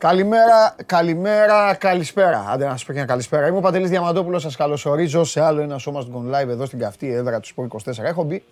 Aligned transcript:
Καλημέρα! 0.00 0.74
Καλημέρα, 0.76 0.76
καλημέρα, 0.86 1.74
καλησπέρα. 1.74 2.44
Άντε 2.48 2.64
να 2.64 2.70
σας 2.70 2.84
πω 2.84 2.92
και 2.92 2.98
ένα 2.98 3.06
καλησπέρα. 3.06 3.46
Είμαι 3.46 3.56
ο 3.56 3.60
Παντελής 3.60 3.90
Διαμαντόπουλος. 3.90 4.42
Σας 4.42 4.56
καλωσορίζω 4.56 5.24
σε 5.24 5.40
άλλο 5.40 5.60
ένα 5.60 5.78
σώμα 5.78 6.04
του 6.04 6.12
Gone 6.12 6.34
Live 6.34 6.48
εδώ 6.48 6.66
στην 6.66 6.78
καυτή 6.78 7.12
έδρα 7.12 7.40
του 7.40 7.46
Σπορ 7.46 7.66
24. 7.84 7.98
Έχω 7.98 8.22
μπει 8.22 8.44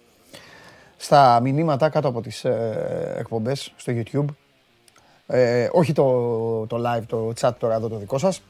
στα 0.96 1.40
μηνύματα 1.42 1.88
κάτω 1.88 2.08
από 2.08 2.20
τις 2.20 2.44
ε, 2.44 3.14
εκπομπές 3.18 3.72
στο 3.76 3.92
YouTube. 3.96 4.24
Ε, 5.26 5.68
όχι 5.72 5.92
το, 5.92 6.66
το 6.66 6.82
live, 6.86 7.02
το 7.06 7.32
chat 7.40 7.52
τώρα 7.58 7.74
εδώ 7.74 7.88
το 7.88 7.96
δικό 7.96 8.18
σας. 8.18 8.42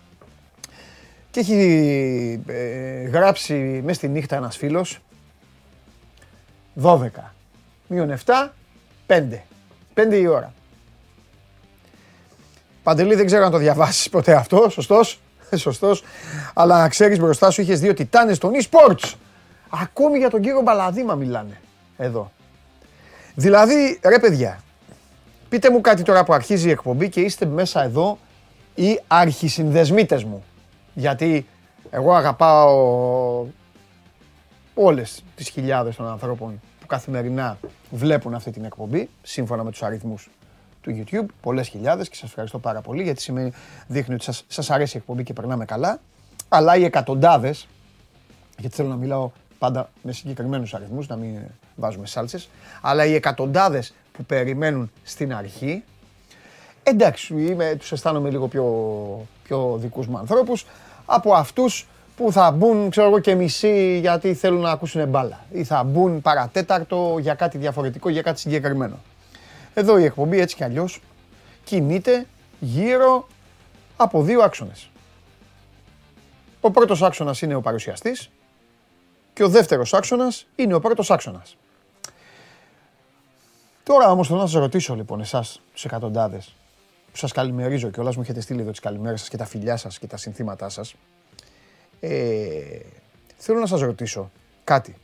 Και 1.30 1.40
έχει 1.40 2.42
ε, 2.46 3.02
γράψει 3.02 3.54
μέσα 3.84 3.98
στη 3.98 4.08
νύχτα 4.08 4.36
ένας 4.36 4.56
φίλος 4.56 4.98
12. 6.82 7.08
Μείον 7.86 8.14
7, 8.24 8.48
5. 9.06 9.22
5 9.94 10.12
η 10.12 10.26
ώρα. 10.26 10.52
Παντελή, 12.82 13.14
δεν 13.14 13.26
ξέρω 13.26 13.44
αν 13.44 13.50
το 13.50 13.58
διαβάσεις 13.58 14.08
ποτέ 14.08 14.34
αυτό. 14.34 14.68
Σωστός. 14.70 15.20
Σωστός. 15.56 16.02
Αλλά 16.54 16.88
ξέρεις 16.88 17.18
μπροστά 17.18 17.50
σου 17.50 17.60
είχες 17.60 17.80
δύο 17.80 17.94
τιτάνε 17.94 18.36
των 18.36 18.52
e-sports. 18.54 19.14
Ακόμη 19.68 20.18
για 20.18 20.30
τον 20.30 20.40
κύριο 20.40 20.60
Μπαλαδίμα 20.60 21.14
μιλάνε 21.14 21.60
εδώ. 21.96 22.30
Δηλαδή, 23.34 24.00
ρε 24.04 24.18
παιδιά, 24.18 24.60
πείτε 25.48 25.70
μου 25.70 25.80
κάτι 25.80 26.02
τώρα 26.02 26.24
που 26.24 26.32
αρχίζει 26.32 26.68
η 26.68 26.70
εκπομπή 26.70 27.08
και 27.08 27.20
είστε 27.20 27.46
μέσα 27.46 27.82
εδώ 27.82 28.18
οι 28.74 29.00
αρχισυνδεσμίτες 29.06 30.24
μου. 30.24 30.44
Γιατί 30.94 31.46
εγώ 31.90 32.14
αγαπάω 32.14 33.46
όλες 34.74 35.24
τις 35.34 35.48
χιλιάδες 35.48 35.96
των 35.96 36.06
ανθρώπων 36.06 36.60
που 36.80 36.86
καθημερινά 36.86 37.58
βλέπουν 37.90 38.34
αυτή 38.34 38.50
την 38.50 38.64
εκπομπή, 38.64 39.08
σύμφωνα 39.22 39.64
με 39.64 39.70
τους 39.70 39.82
αριθμούς 39.82 40.30
του 40.88 41.04
YouTube, 41.04 41.26
πολλές 41.40 41.68
χιλιάδες 41.68 42.08
και 42.08 42.16
σας 42.16 42.28
ευχαριστώ 42.28 42.58
πάρα 42.58 42.80
πολύ 42.80 43.02
γιατί 43.02 43.20
σημαίνει, 43.20 43.52
δείχνει 43.86 44.14
ότι 44.14 44.24
σας, 44.24 44.44
σας 44.48 44.70
αρέσει 44.70 44.96
η 44.96 44.98
εκπομπή 45.00 45.22
και 45.22 45.32
περνάμε 45.32 45.64
καλά. 45.64 46.00
Αλλά 46.48 46.76
οι 46.76 46.84
εκατοντάδες, 46.84 47.68
γιατί 48.58 48.76
θέλω 48.76 48.88
να 48.88 48.96
μιλάω 48.96 49.30
πάντα 49.58 49.90
με 50.02 50.12
συγκεκριμένους 50.12 50.74
αριθμούς, 50.74 51.08
να 51.08 51.16
μην 51.16 51.38
βάζουμε 51.76 52.06
σάλτσες, 52.06 52.48
αλλά 52.80 53.04
οι 53.04 53.14
εκατοντάδες 53.14 53.94
που 54.12 54.24
περιμένουν 54.24 54.90
στην 55.02 55.34
αρχή, 55.34 55.82
εντάξει, 56.82 57.34
είμαι, 57.34 57.74
τους 57.78 57.92
αισθάνομαι 57.92 58.30
λίγο 58.30 58.48
πιο, 58.48 58.64
πιο 59.42 59.76
δικούς 59.80 60.06
μου 60.06 60.18
ανθρώπους, 60.18 60.66
από 61.06 61.32
αυτούς 61.34 61.86
που 62.16 62.32
θα 62.32 62.50
μπουν, 62.50 62.90
ξέρω 62.90 63.06
εγώ, 63.06 63.18
και 63.18 63.34
μισή 63.34 63.98
γιατί 63.98 64.34
θέλουν 64.34 64.60
να 64.60 64.70
ακούσουν 64.70 65.08
μπάλα. 65.08 65.40
Ή 65.52 65.64
θα 65.64 65.82
μπουν 65.82 66.20
παρατέταρτο 66.20 67.16
για 67.20 67.34
κάτι 67.34 67.58
διαφορετικό, 67.58 68.08
για 68.08 68.22
κάτι 68.22 68.40
συγκεκριμένο. 68.40 68.98
Εδώ 69.78 69.98
η 69.98 70.04
εκπομπή 70.04 70.40
έτσι 70.40 70.56
κι 70.56 70.64
αλλιώς 70.64 71.00
κινείται 71.64 72.26
γύρω 72.60 73.26
από 73.96 74.22
δύο 74.22 74.42
άξονες. 74.42 74.90
Ο 76.60 76.70
πρώτος 76.70 77.02
άξονας 77.02 77.42
είναι 77.42 77.54
ο 77.54 77.60
παρουσιαστής 77.60 78.30
και 79.32 79.44
ο 79.44 79.48
δεύτερος 79.48 79.94
άξονας 79.94 80.46
είναι 80.56 80.74
ο 80.74 80.80
πρώτος 80.80 81.10
άξονας. 81.10 81.56
Τώρα 83.82 84.10
όμως 84.10 84.26
θέλω 84.26 84.38
να 84.40 84.46
σας 84.46 84.60
ρωτήσω 84.60 84.94
λοιπόν 84.94 85.20
εσάς, 85.20 85.60
τους 85.72 85.84
εκατοντάδες, 85.84 86.54
που 87.10 87.16
σας 87.16 87.32
καλημερίζω 87.32 87.90
και 87.90 88.00
όλα 88.00 88.12
μου 88.16 88.22
έχετε 88.22 88.40
στείλει 88.40 88.60
εδώ 88.60 88.70
τις 88.70 88.80
καλημέρες 88.80 89.20
σας 89.20 89.28
και 89.28 89.36
τα 89.36 89.44
φιλιά 89.44 89.76
σας 89.76 89.98
και 89.98 90.06
τα 90.06 90.16
συνθήματά 90.16 90.68
σας. 90.68 90.94
Ε, 92.00 92.78
θέλω 93.36 93.60
να 93.60 93.66
σας 93.66 93.80
ρωτήσω 93.80 94.30
κάτι. 94.64 94.96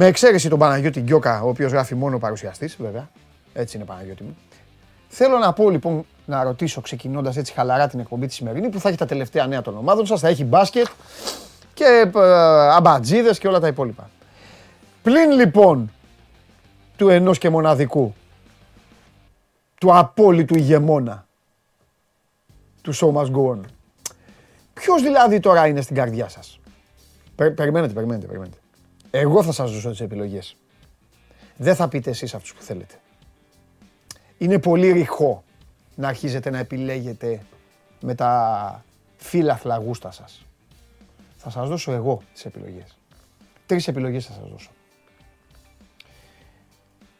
Με 0.00 0.06
εξαίρεση 0.06 0.48
τον 0.48 0.58
Παναγιώτη 0.58 1.00
Γκιόκα, 1.00 1.42
ο 1.42 1.48
οποίος 1.48 1.70
γράφει 1.70 1.94
μόνο 1.94 2.18
παρουσιαστής, 2.18 2.76
βέβαια. 2.76 3.08
Έτσι 3.52 3.76
είναι 3.76 3.86
Παναγιώτη 3.86 4.22
μου. 4.22 4.36
Θέλω 5.08 5.38
να 5.38 5.52
πω 5.52 5.70
λοιπόν, 5.70 6.06
να 6.26 6.42
ρωτήσω 6.42 6.80
ξεκινώντας 6.80 7.36
έτσι 7.36 7.52
χαλαρά 7.52 7.88
την 7.88 8.00
εκπομπή 8.00 8.26
τη 8.26 8.34
σημερινή, 8.34 8.68
που 8.68 8.80
θα 8.80 8.88
έχει 8.88 8.98
τα 8.98 9.06
τελευταία 9.06 9.46
νέα 9.46 9.62
των 9.62 9.76
ομάδων 9.76 10.06
σας, 10.06 10.20
θα 10.20 10.28
έχει 10.28 10.44
μπάσκετ 10.44 10.86
και 11.74 12.10
ε, 12.14 12.20
αμπατζίδες 12.70 13.38
και 13.38 13.48
όλα 13.48 13.60
τα 13.60 13.66
υπόλοιπα. 13.66 14.10
Πλην 15.02 15.30
λοιπόν 15.30 15.92
του 16.96 17.08
ενός 17.08 17.38
και 17.38 17.50
μοναδικού, 17.50 18.14
του 19.80 19.96
απόλυτου 19.96 20.56
ηγεμόνα, 20.56 21.26
του 22.82 22.94
show 22.94 23.12
must 23.12 23.30
go 23.30 23.52
on. 23.52 23.58
Ποιος 24.74 25.02
δηλαδή 25.02 25.40
τώρα 25.40 25.66
είναι 25.66 25.80
στην 25.80 25.96
καρδιά 25.96 26.28
σας; 26.28 26.60
περιμένετε, 27.34 27.92
περιμένετε, 27.92 28.26
περιμένετε. 28.26 28.56
Εγώ 29.10 29.42
θα 29.42 29.52
σας 29.52 29.72
δώσω 29.72 29.90
τις 29.90 30.00
επιλογές. 30.00 30.56
Δεν 31.56 31.74
θα 31.74 31.88
πείτε 31.88 32.10
εσείς 32.10 32.34
αυτούς 32.34 32.54
που 32.54 32.62
θέλετε. 32.62 32.94
Είναι 34.38 34.58
πολύ 34.58 34.92
ρηχό 34.92 35.44
να 35.94 36.08
αρχίζετε 36.08 36.50
να 36.50 36.58
επιλέγετε 36.58 37.42
με 38.00 38.14
τα 38.14 38.84
φύλαθλα 39.16 39.76
γούστα 39.76 40.10
σας. 40.10 40.46
Θα 41.36 41.50
σας 41.50 41.68
δώσω 41.68 41.92
εγώ 41.92 42.22
τις 42.32 42.44
επιλογές. 42.44 42.98
Τρεις 43.66 43.88
επιλογές 43.88 44.26
θα 44.26 44.32
σας 44.32 44.48
δώσω. 44.48 44.70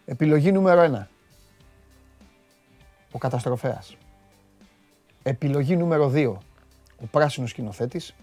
Επιλογή 0.04 0.52
νούμερο 0.52 0.80
ένα. 0.80 1.08
Ο 3.12 3.18
καταστροφέας. 3.18 3.96
Επιλογή 5.22 5.76
νούμερο 5.76 6.08
δύο. 6.08 6.42
Ο 7.02 7.06
πράσινος 7.06 7.50
σκηνοθέτης. 7.50 8.14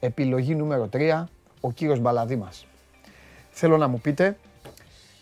Επιλογή 0.00 0.54
νούμερο 0.54 0.88
τρία. 0.88 1.28
Ο 1.60 1.72
κύριος 1.72 1.98
Μπαλαδήμας. 1.98 2.66
Θέλω 3.56 3.76
να 3.76 3.88
μου 3.88 4.00
πείτε, 4.00 4.36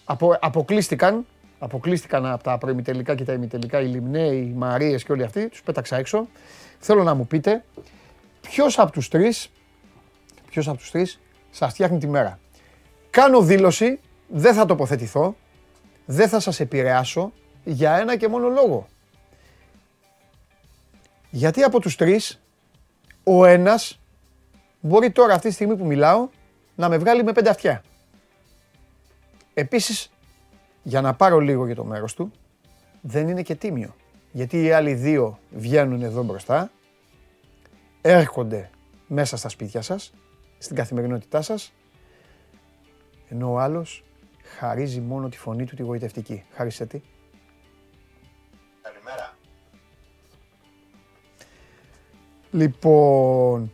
απο, 0.04 0.36
αποκλείστηκαν, 0.40 1.26
αποκλείστηκαν 1.58 2.26
από 2.26 2.42
τα 2.42 2.58
προημιτελικά 2.58 3.14
και 3.14 3.24
τα 3.24 3.32
ημιτελικά 3.32 3.80
οι 3.80 3.86
Λιμνέοι, 3.86 4.38
οι 4.38 4.54
Μαρίες 4.56 5.04
και 5.04 5.12
όλοι 5.12 5.22
αυτοί, 5.22 5.48
τους 5.48 5.62
πέταξα 5.62 5.96
έξω. 5.96 6.28
Θέλω 6.78 7.02
να 7.02 7.14
μου 7.14 7.26
πείτε, 7.26 7.64
ποιος 8.40 8.78
από 8.78 8.92
τους 8.92 9.08
τρεις, 9.08 9.50
ποιος 10.50 10.68
από 10.68 10.76
τους 10.76 10.90
τρεις 10.90 11.20
σας 11.50 11.72
φτιάχνει 11.72 11.98
τη 11.98 12.06
μέρα. 12.08 12.38
Κάνω 13.10 13.40
δήλωση, 13.40 14.00
δεν 14.28 14.54
θα 14.54 14.64
τοποθετηθώ, 14.64 15.36
δεν 16.04 16.28
θα 16.28 16.40
σας 16.40 16.60
επηρεάσω 16.60 17.32
για 17.64 17.96
ένα 17.96 18.16
και 18.16 18.28
μόνο 18.28 18.48
λόγο. 18.48 18.86
Γιατί 21.30 21.62
από 21.62 21.80
τους 21.80 21.96
τρεις, 21.96 22.42
ο 23.24 23.44
ένας 23.44 24.00
μπορεί 24.80 25.10
τώρα 25.10 25.34
αυτή 25.34 25.48
τη 25.48 25.54
στιγμή 25.54 25.76
που 25.76 25.86
μιλάω 25.86 26.28
να 26.74 26.88
με 26.88 26.98
βγάλει 26.98 27.24
με 27.24 27.32
πέντε 27.32 27.50
αυτιά; 27.50 27.82
Επίσης, 29.54 30.10
για 30.82 31.00
να 31.00 31.14
πάρω 31.14 31.38
λίγο 31.38 31.66
για 31.66 31.74
το 31.74 31.84
μέρος 31.84 32.14
του, 32.14 32.32
δεν 33.00 33.28
είναι 33.28 33.42
και 33.42 33.54
τίμιο. 33.54 33.94
Γιατί 34.32 34.62
οι 34.62 34.72
άλλοι 34.72 34.94
δύο 34.94 35.38
βγαίνουν 35.50 36.02
εδώ 36.02 36.22
μπροστά, 36.22 36.70
έρχονται 38.00 38.70
μέσα 39.06 39.36
στα 39.36 39.48
σπίτια 39.48 39.82
σας, 39.82 40.12
στην 40.58 40.76
καθημερινότητά 40.76 41.42
σας, 41.42 41.72
ενώ 43.28 43.52
ο 43.52 43.58
άλλος 43.58 44.04
χαρίζει 44.58 45.00
μόνο 45.00 45.28
τη 45.28 45.38
φωνή 45.38 45.64
του 45.64 45.76
τη 45.76 45.82
γοητευτική. 45.82 46.44
Χάρισε 46.52 46.86
τι. 46.86 47.00
Καλημέρα. 48.82 49.36
Λοιπόν, 52.50 53.72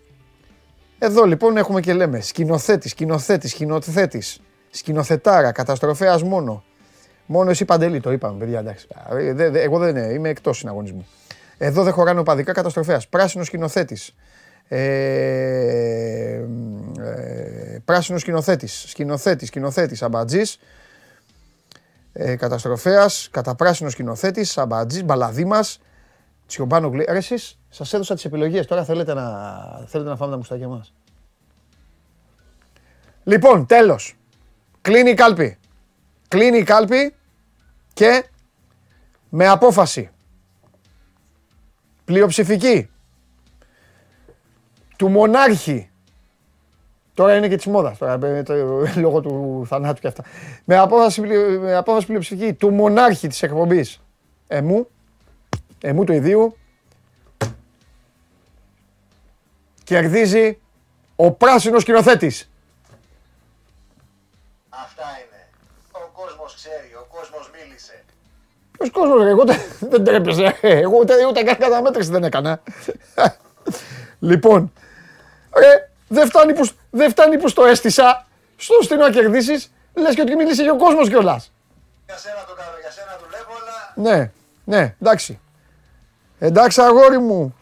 εδώ 0.98 1.24
λοιπόν 1.24 1.56
έχουμε 1.56 1.80
και 1.80 1.92
λέμε 1.92 2.20
σκηνοθέτης, 2.20 2.90
σκηνοθέτης, 2.90 3.50
σκηνοθέτης, 3.50 4.40
σκηνοθετάρα, 4.70 5.52
καταστροφέας 5.52 6.22
μόνο. 6.22 6.62
Μόνο 7.26 7.50
εσύ 7.50 7.64
παντελή 7.64 8.00
το 8.00 8.12
είπαμε, 8.12 8.38
παιδιά, 8.38 8.58
εντάξει. 8.58 8.86
Ε, 9.10 9.60
εγώ 9.62 9.78
δεν 9.78 9.96
είμαι, 9.96 10.12
είμαι 10.12 10.28
εκτός 10.28 10.58
συναγωνισμού. 10.58 11.06
Εδώ 11.58 11.82
δεν 11.82 11.92
χωράνε 11.92 12.20
οπαδικά 12.20 12.52
καταστροφέας. 12.52 13.08
Πράσινος 13.08 13.46
σκηνοθέτης. 13.46 14.14
Ε, 14.68 14.78
ε, 16.98 17.78
πράσινος 17.84 18.20
σκηνοθέτης. 18.20 18.84
Σκηνοθέτης, 18.88 19.48
σκηνοθέτης, 19.48 20.02
αμπατζής. 20.02 20.58
Ε, 22.12 22.36
καταστροφέας, 22.36 23.28
καταπράσινος 23.30 23.92
σκηνοθέτης, 23.92 24.58
αμπατζής, 24.58 25.04
μπαλαδίμας. 25.04 25.80
Τσιομπάνο 26.46 26.88
γλυ... 26.88 27.04
Ρε 27.08 27.16
εσείς, 27.16 27.58
σας 27.68 27.92
έδωσα 27.92 28.14
τις 28.14 28.24
επιλογές. 28.24 28.66
Τώρα 28.66 28.84
θέλετε 28.84 29.14
να, 29.14 29.24
θέλετε 29.86 30.10
να 30.10 30.16
φάμε 30.16 30.30
τα 30.30 30.36
μουστάκια 30.36 30.68
μας. 30.68 30.92
Λοιπόν, 33.24 33.66
τέλος. 33.66 34.17
Κλείνει 34.88 35.10
η 35.10 35.14
κάλπη. 35.14 35.58
Κλείνει 36.28 36.58
η 36.58 36.62
κάλπη 36.62 37.14
και 37.92 38.24
με 39.28 39.46
απόφαση 39.46 40.10
πλειοψηφική 42.04 42.90
του 44.96 45.08
μονάρχη 45.08 45.90
Τώρα 47.14 47.36
είναι 47.36 47.48
και 47.48 47.56
της 47.56 47.66
μόδας, 47.66 47.98
λόγω 48.96 49.20
του 49.20 49.64
θανάτου 49.68 50.00
και 50.00 50.06
αυτά. 50.06 50.24
Με 50.64 50.76
απόφαση, 50.76 51.20
με 51.60 51.74
απόφαση 51.74 52.06
πλειοψηφική 52.06 52.52
του 52.52 52.70
μονάρχη 52.70 53.28
της 53.28 53.42
εκπομπής 53.42 54.00
εμού, 54.46 54.88
εμού 55.80 56.04
του 56.04 56.12
ιδίου, 56.12 56.56
κερδίζει 59.84 60.58
ο 61.16 61.30
πράσινος 61.30 61.82
σκηνοθέτης. 61.82 62.50
Ποιος 68.78 68.90
κόσμος, 68.90 69.26
εγώ 69.26 69.44
δεν 69.90 70.04
τρέπεσαι. 70.04 70.56
Εγώ 70.60 70.98
ούτε, 70.98 71.26
ούτε 71.26 71.42
καν 71.42 71.56
καταμέτρηση 71.56 72.10
δεν 72.10 72.24
έκανα. 72.24 72.60
λοιπόν, 74.18 74.72
ρε, 75.56 75.90
δεν 76.08 76.26
φτάνει 76.26 76.52
που, 76.54 76.68
δεν 76.90 77.10
φτάνει 77.10 77.38
που 77.38 77.48
στο 77.48 77.64
έστησα, 77.64 78.26
στο 78.56 78.74
στενό 78.82 79.02
να 79.02 79.10
κερδίσεις, 79.10 79.72
λες 79.94 80.14
και 80.14 80.20
ότι 80.20 80.36
μιλήσει 80.36 80.62
για 80.62 80.72
ο 80.72 80.76
κόσμος 80.76 81.08
κιόλας. 81.08 81.52
Για 82.06 82.16
σένα 82.16 82.44
το 82.48 82.54
κάνω, 82.54 82.70
για 82.80 82.90
σένα 82.90 83.18
δουλεύω, 83.24 83.52
αλλά. 83.60 84.16
Ναι, 84.16 84.30
ναι, 84.64 84.94
εντάξει. 85.00 85.40
Εντάξει, 86.38 86.80
αγόρι 86.80 87.18
μου. 87.18 87.56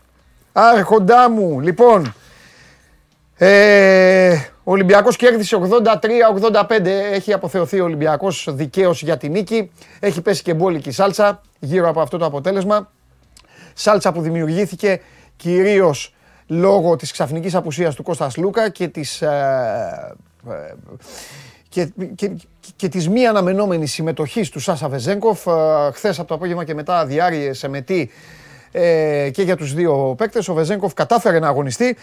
Άρχοντά 0.53 1.31
μου. 1.31 1.61
Λοιπόν, 1.61 2.15
ε, 3.37 4.39
ο 4.69 4.73
Ολυμπιακός 4.73 5.17
κέρδισε 5.17 5.59
83-85. 6.63 6.87
Έχει 7.13 7.33
αποθεωθεί 7.33 7.81
ο 7.81 7.85
Ολυμπιακός 7.85 8.49
δικαίως 8.51 9.03
για 9.03 9.17
την 9.17 9.33
νίκη. 9.33 9.71
Έχει 10.01 10.21
πέσει 10.21 10.43
και 10.43 10.55
μπόλικη 10.55 10.91
σάλτσα 10.91 11.41
γύρω 11.59 11.89
από 11.89 12.01
αυτό 12.01 12.19
το 12.19 12.25
αποτέλεσμα. 12.25 12.91
Σάλτσα 13.75 14.13
που 14.13 14.21
δημιουργήθηκε 14.21 15.01
κυρίως 15.37 16.15
λόγω 16.47 16.97
της 16.97 17.13
ξαφνικής 17.13 17.55
απουσίας 17.55 17.95
του 17.95 18.03
Κώστας 18.03 18.37
Λούκα 18.37 18.69
και 18.69 18.89
της, 18.89 19.23
ε, 19.23 20.17
ε, 20.49 20.75
και, 21.69 21.93
και, 22.15 22.37
και 22.77 22.89
της 22.89 23.09
μη 23.09 23.27
αναμενόμενης 23.27 23.93
συμμετοχής 23.93 24.49
του 24.49 24.61
Σάσα 24.61 24.89
Βεζέγκοφ. 24.89 25.47
Ε, 25.47 25.53
χθες 25.93 26.19
από 26.19 26.29
το 26.29 26.35
απόγευμα 26.35 26.65
και 26.65 26.75
μετά 26.75 27.07
διάρκειες 27.07 27.59
σε 27.59 27.69
μετή 27.69 28.11
ε, 28.79 29.31
και 29.33 29.43
για 29.43 29.57
τους 29.57 29.75
δύο 29.75 30.15
παίκτες. 30.19 30.49
Ο 30.49 30.55
Βεζέγκοφ 30.55 30.95
κατάφερε 30.95 31.39
να 31.39 31.49
αγωνιστεί. 31.49 31.97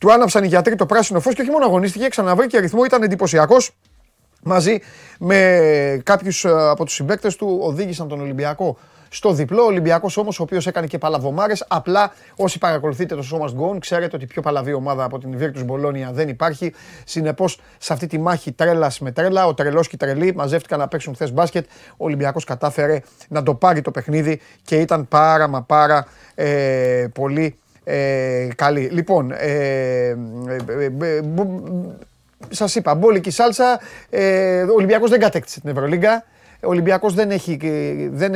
Του 0.00 0.12
άναψαν 0.12 0.44
οι 0.44 0.46
γιατροί 0.46 0.74
το 0.74 0.86
πράσινο 0.86 1.20
φως 1.20 1.34
και 1.34 1.40
όχι 1.42 1.50
μόνο 1.50 1.64
αγωνίστηκε, 1.64 2.08
ξαναβρήκε 2.08 2.56
αριθμό, 2.56 2.84
ήταν 2.84 3.02
εντυπωσιακός. 3.02 3.70
Μαζί 4.42 4.80
με 5.18 6.00
κάποιους 6.02 6.44
ε, 6.44 6.50
από 6.50 6.84
τους 6.84 6.94
συμπαίκτες 6.94 7.36
του 7.36 7.58
οδήγησαν 7.62 8.08
τον 8.08 8.20
Ολυμπιακό 8.20 8.78
στο 9.08 9.32
διπλό. 9.32 9.62
Ο 9.62 9.66
Ολυμπιακός 9.66 10.16
όμως, 10.16 10.40
ο 10.40 10.42
οποίος 10.42 10.66
έκανε 10.66 10.86
και 10.86 10.98
παλαβομάρες. 10.98 11.64
Απλά 11.68 12.12
όσοι 12.36 12.58
παρακολουθείτε 12.58 13.14
το 13.14 13.24
Show 13.32 13.38
Must 13.38 13.74
Go 13.74 13.78
ξέρετε 13.78 14.16
ότι 14.16 14.26
πιο 14.26 14.42
παλαβή 14.42 14.72
ομάδα 14.72 15.04
από 15.04 15.18
την 15.18 15.38
Virtus 15.40 15.66
Bologna 15.70 16.12
δεν 16.12 16.28
υπάρχει. 16.28 16.72
Συνεπώς, 17.04 17.60
σε 17.78 17.92
αυτή 17.92 18.06
τη 18.06 18.18
μάχη 18.18 18.52
τρέλας 18.52 19.00
με 19.00 19.12
τρέλα, 19.12 19.46
ο 19.46 19.54
τρελός 19.54 19.88
και 19.88 19.94
η 19.94 19.98
τρελή 19.98 20.34
μαζεύτηκαν 20.34 20.78
να 20.78 20.88
παίξουν 20.88 21.14
χθες 21.14 21.32
μπάσκετ. 21.32 21.66
Ο 21.90 22.04
Ολυμπιακός 22.04 22.44
κατάφερε 22.44 23.00
να 23.28 23.42
το 23.42 23.54
πάρει 23.54 23.80
το 23.80 23.90
παιχνίδι 23.90 24.40
και 24.62 24.76
ήταν 24.76 25.08
πάρα 25.08 25.48
μα 25.48 25.62
πάρα 25.62 26.06
ε, 26.34 27.06
πολύ 27.12 27.58
ε, 27.90 28.48
καλή. 28.56 28.88
Λοιπόν, 28.92 29.32
ε, 29.32 29.36
ε, 29.38 30.14
ε 31.00 31.22
σας 32.48 32.74
είπα, 32.74 32.94
μπόλικη 32.94 33.30
σάλσα, 33.30 33.80
ε, 34.10 34.62
ο 34.62 34.74
Ολυμπιακός 34.74 35.10
δεν 35.10 35.20
κατέκτησε 35.20 35.60
την 35.60 35.70
Ευρωλίγκα. 35.70 36.24
Ο 36.62 36.68
Ολυμπιακός 36.68 37.14
δεν, 37.14 37.30
έχει, 37.30 37.58
δεν 38.12 38.34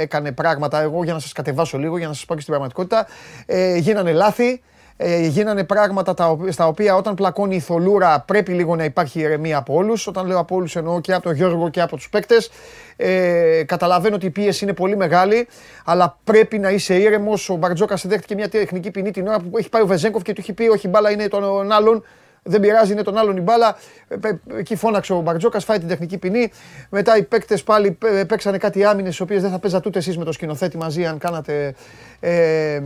έκανε 0.00 0.32
πράγματα. 0.32 0.80
Εγώ 0.80 1.04
για 1.04 1.12
να 1.12 1.18
σας 1.18 1.32
κατεβάσω 1.32 1.78
λίγο, 1.78 1.98
για 1.98 2.06
να 2.06 2.12
σας 2.12 2.24
πω 2.24 2.34
και 2.34 2.40
στην 2.40 2.52
πραγματικότητα. 2.52 3.06
Ε, 3.46 3.76
γίνανε 3.76 4.12
λάθη. 4.12 4.62
Ε, 4.98 5.26
γίνανε 5.26 5.64
πράγματα 5.64 6.14
τα, 6.14 6.38
στα 6.48 6.66
οποία 6.66 6.96
όταν 6.96 7.14
πλακώνει 7.14 7.54
η 7.54 7.60
θολούρα 7.60 8.20
πρέπει 8.20 8.52
λίγο 8.52 8.76
να 8.76 8.84
υπάρχει 8.84 9.20
ηρεμία 9.20 9.56
από 9.56 9.74
όλους. 9.74 10.06
Όταν 10.06 10.26
λέω 10.26 10.38
από 10.38 10.54
όλους 10.54 10.76
εννοώ 10.76 11.00
και 11.00 11.12
από 11.12 11.22
τον 11.22 11.34
Γιώργο 11.34 11.68
και 11.68 11.80
από 11.80 11.96
τους 11.96 12.08
παίκτες. 12.08 12.50
Ε, 12.96 13.62
καταλαβαίνω 13.66 14.14
ότι 14.14 14.26
η 14.26 14.30
πίεση 14.30 14.64
είναι 14.64 14.72
πολύ 14.72 14.96
μεγάλη, 14.96 15.48
αλλά 15.84 16.18
πρέπει 16.24 16.58
να 16.58 16.70
είσαι 16.70 16.94
ήρεμος. 16.94 17.48
Ο 17.48 17.54
Μπαρτζόκα 17.54 17.98
δέχτηκε 18.02 18.34
μια 18.34 18.48
τεχνική 18.48 18.90
ποινή 18.90 19.10
την 19.10 19.26
ώρα 19.26 19.40
που 19.40 19.58
έχει 19.58 19.68
πάει 19.68 19.82
ο 19.82 19.86
Βεζέγκοφ 19.86 20.22
και 20.22 20.32
του 20.32 20.40
έχει 20.40 20.52
πει: 20.52 20.68
Όχι, 20.68 20.88
μπάλα 20.88 21.10
είναι 21.10 21.28
των 21.28 21.72
άλλων. 21.72 22.04
Δεν 22.48 22.60
πειράζει, 22.60 22.92
είναι 22.92 23.02
τον 23.02 23.16
άλλον 23.16 23.36
η 23.36 23.40
μπάλα. 23.40 23.76
Ε, 24.08 24.16
εκεί 24.58 24.76
φώναξε 24.76 25.12
ο 25.12 25.20
Μπαρτζόκας, 25.20 25.64
φάει 25.64 25.78
την 25.78 25.88
τεχνική 25.88 26.18
ποινή. 26.18 26.52
Μετά 26.90 27.16
οι 27.16 27.22
παίκτες 27.22 27.62
πάλι 27.62 27.98
παίξανε 28.26 28.58
κάτι 28.58 28.84
άμυνες, 28.84 29.16
τι 29.16 29.22
οποίες 29.22 29.42
δεν 29.42 29.50
θα 29.50 29.58
παίζατε 29.58 29.88
ούτε 29.88 29.98
εσείς 29.98 30.18
με 30.18 30.24
το 30.24 30.32
σκηνοθέτη 30.32 30.76
μαζί, 30.76 31.06
αν 31.06 31.18
κάνατε 31.18 31.74
ε, 32.20 32.80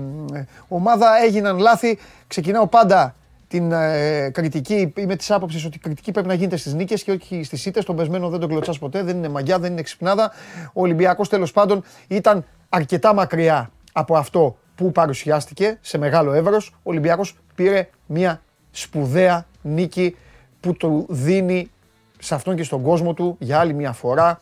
ομάδα. 0.68 1.22
Έγιναν 1.24 1.58
λάθη. 1.58 1.98
Ξεκινάω 2.26 2.66
πάντα 2.66 3.14
την 3.48 3.72
ε, 3.72 4.30
κριτική. 4.32 4.92
Είμαι 4.96 5.16
της 5.16 5.30
άποψης 5.30 5.64
ότι 5.64 5.76
η 5.76 5.80
κριτική 5.80 6.10
πρέπει 6.12 6.28
να 6.28 6.34
γίνεται 6.34 6.56
στις 6.56 6.74
νίκες 6.74 7.02
και 7.02 7.10
όχι 7.10 7.42
στις 7.42 7.66
ήττες. 7.66 7.84
Τον 7.84 7.96
πεσμένο 7.96 8.28
δεν 8.28 8.40
τον 8.40 8.48
κλωτσάς 8.48 8.78
ποτέ. 8.78 9.02
Δεν 9.02 9.16
είναι 9.16 9.28
μαγιά, 9.28 9.58
δεν 9.58 9.72
είναι 9.72 9.82
ξυπνάδα. 9.82 10.32
Ο 10.72 10.80
Ολυμπιακός 10.80 11.28
τέλος 11.28 11.52
πάντων 11.52 11.82
ήταν 12.08 12.44
αρκετά 12.68 13.14
μακριά 13.14 13.70
από 13.92 14.16
αυτό 14.16 14.56
που 14.74 14.92
παρουσιάστηκε 14.92 15.78
σε 15.80 15.98
μεγάλο 15.98 16.32
εύρος. 16.32 16.68
Ο 16.68 16.90
Ολυμπιακός 16.90 17.36
πήρε 17.54 17.88
μια 18.06 18.42
σπουδαία 18.70 19.46
νίκη 19.62 20.16
που 20.60 20.72
του 20.72 21.06
δίνει 21.08 21.70
σε 22.18 22.34
αυτόν 22.34 22.56
και 22.56 22.62
στον 22.62 22.82
κόσμο 22.82 23.14
του 23.14 23.36
για 23.38 23.58
άλλη 23.58 23.74
μια 23.74 23.92
φορά 23.92 24.40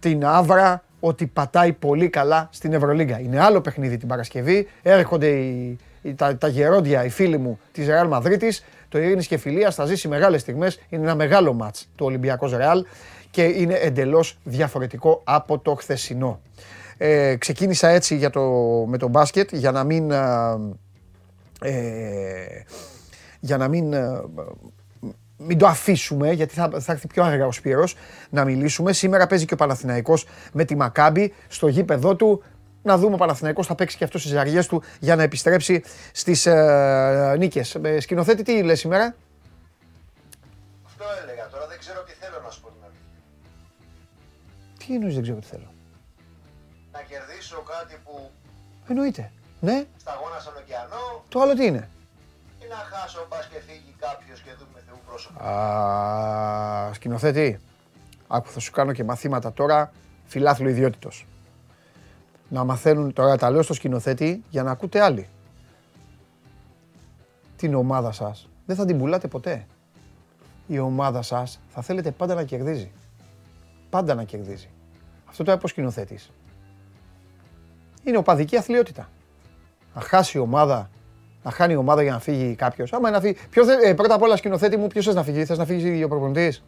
την 0.00 0.24
άβρα 0.24 0.84
ότι 1.00 1.26
πατάει 1.26 1.72
πολύ 1.72 2.08
καλά 2.08 2.48
στην 2.52 2.72
Ευρωλίγκα. 2.72 3.20
Είναι 3.20 3.40
άλλο 3.40 3.60
παιχνίδι 3.60 3.96
την 3.96 4.08
Παρασκευή. 4.08 4.68
Έρχονται 4.82 5.28
οι, 5.28 5.78
τα, 6.16 6.36
τα 6.36 6.48
γερόντια, 6.48 7.04
οι 7.04 7.08
φίλοι 7.08 7.38
μου 7.38 7.58
της 7.72 7.86
Ρεάλ 7.86 8.08
Μαδρίτης. 8.08 8.64
Το 8.88 8.98
Ειρήνης 8.98 9.26
και 9.26 9.36
Φιλίας 9.36 9.74
θα 9.74 9.84
ζήσει 9.84 10.08
μεγάλες 10.08 10.40
στιγμές. 10.40 10.80
Είναι 10.88 11.02
ένα 11.02 11.14
μεγάλο 11.14 11.52
μάτς 11.52 11.88
το 11.94 12.04
Ολυμπιακός 12.04 12.52
Ρεάλ 12.52 12.84
και 13.30 13.42
είναι 13.42 13.74
εντελώς 13.74 14.38
διαφορετικό 14.44 15.20
από 15.24 15.58
το 15.58 15.74
χθεσινό. 15.74 16.40
Ε, 16.96 17.36
ξεκίνησα 17.36 17.88
έτσι 17.88 18.16
για 18.16 18.30
το, 18.30 18.42
με 18.86 18.98
το 18.98 19.08
μπάσκετ 19.08 19.54
για 19.54 19.70
να 19.70 19.84
μην... 19.84 20.10
Ε, 21.60 22.64
για 23.44 23.56
να 23.56 23.68
μην, 23.68 23.92
ε, 23.92 24.22
μην 25.36 25.58
το 25.58 25.66
αφήσουμε, 25.66 26.32
γιατί 26.32 26.54
θα, 26.54 26.70
θα 26.80 26.92
έρθει 26.92 27.06
πιο 27.06 27.24
αργά 27.24 27.46
ο 27.46 27.52
Σπύρος, 27.52 27.96
να 28.30 28.44
μιλήσουμε. 28.44 28.92
Σήμερα 28.92 29.26
παίζει 29.26 29.44
και 29.44 29.54
ο 29.54 29.56
Παναθηναϊκός 29.56 30.26
με 30.52 30.64
τη 30.64 30.76
Μακάμπη 30.76 31.34
στο 31.48 31.68
γήπεδό 31.68 32.16
του. 32.16 32.42
Να 32.82 32.98
δούμε 32.98 33.14
ο 33.14 33.16
Παναθηναϊκός 33.16 33.66
θα 33.66 33.74
παίξει 33.74 33.96
και 33.96 34.04
αυτό 34.04 34.18
στις 34.18 34.30
ζαριές 34.30 34.66
του 34.66 34.82
για 35.00 35.16
να 35.16 35.22
επιστρέψει 35.22 35.82
στις 36.12 36.46
ε, 36.46 37.34
νίκες. 37.38 37.74
Ε, 37.74 38.00
σκηνοθέτη, 38.00 38.42
τι 38.42 38.62
λέει 38.62 38.76
σήμερα; 38.76 39.14
Αυτό 40.84 41.04
έλεγα 41.22 41.48
τώρα, 41.48 41.66
δεν 41.66 41.78
ξέρω 41.78 42.02
τι 42.02 42.12
θέλω 42.12 42.40
να 42.44 42.50
σου 42.50 42.60
πω 42.60 42.68
την 42.68 42.80
αλήθεια. 42.84 43.02
Τι 44.78 44.94
εννοείς 44.94 45.14
δεν 45.14 45.22
ξέρω 45.22 45.38
τι 45.38 45.46
θέλω; 45.46 45.72
Να 46.92 47.00
κερδίσω 47.00 47.62
κάτι 47.76 48.00
που... 48.04 48.30
Εννοείται. 48.88 49.32
Ναι. 49.60 49.84
Σταγόνα 49.96 50.38
σαν 50.38 50.52
ωκεανό. 50.56 51.24
Το 51.28 51.40
άλλο 51.40 51.54
τι 51.54 51.64
είναι; 51.66 51.88
Να 52.76 52.96
χάσω, 52.96 53.26
πας 53.28 53.46
και 53.46 53.60
φύγει 53.66 53.94
κάποιος 53.98 54.40
και 54.40 54.50
δούμε 54.58 54.82
θεού 54.86 54.98
πρόσωπο. 55.06 55.44
Α, 55.44 56.94
σκηνοθέτη, 56.94 57.58
άκου 58.28 58.48
θα 58.48 58.60
σου 58.60 58.72
κάνω 58.72 58.92
και 58.92 59.04
μαθήματα 59.04 59.52
τώρα 59.52 59.92
φιλάθλου 60.24 60.68
ιδιότητος. 60.68 61.26
Να 62.48 62.64
μαθαίνουν, 62.64 63.12
τώρα 63.12 63.36
τα 63.36 63.50
λέω 63.50 63.62
στο 63.62 63.74
σκηνοθέτη 63.74 64.42
για 64.50 64.62
να 64.62 64.70
ακούτε 64.70 65.00
άλλοι. 65.00 65.28
Την 67.56 67.74
ομάδα 67.74 68.12
σας 68.12 68.48
δεν 68.66 68.76
θα 68.76 68.84
την 68.84 68.98
πουλάτε 68.98 69.28
ποτέ. 69.28 69.66
Η 70.66 70.78
ομάδα 70.78 71.22
σας 71.22 71.60
θα 71.68 71.82
θέλετε 71.82 72.10
πάντα 72.10 72.34
να 72.34 72.44
κερδίζει. 72.44 72.92
Πάντα 73.90 74.14
να 74.14 74.24
κερδίζει. 74.24 74.70
Αυτό 75.28 75.44
το 75.44 75.50
έπω 75.50 75.68
σκηνοθέτης. 75.68 76.30
Είναι 78.04 78.16
οπαδική 78.16 78.56
αθλειότητα. 78.56 79.08
Να 79.94 80.00
χάσει 80.00 80.36
η 80.36 80.40
ομάδα 80.40 80.90
να 81.42 81.50
χάνει 81.50 81.72
η 81.72 81.76
ομάδα 81.76 82.02
για 82.02 82.12
να 82.12 82.18
φύγει 82.18 82.54
κάποιος. 82.54 82.92
Άμα 82.92 83.10
να 83.10 83.20
φύγει. 83.20 83.36
Ποιο 83.50 83.64
ε, 83.84 83.94
πρώτα 83.94 84.14
απ' 84.14 84.22
όλα 84.22 84.36
σκηνοθέτη 84.36 84.76
μου, 84.76 84.86
ποιος 84.86 85.04
θες 85.04 85.14
να 85.14 85.22
φύγει, 85.22 85.44
θες 85.44 85.58
να 85.58 85.64
φύγει 85.64 86.04
ο 86.04 86.08
προπονητής; 86.08 86.62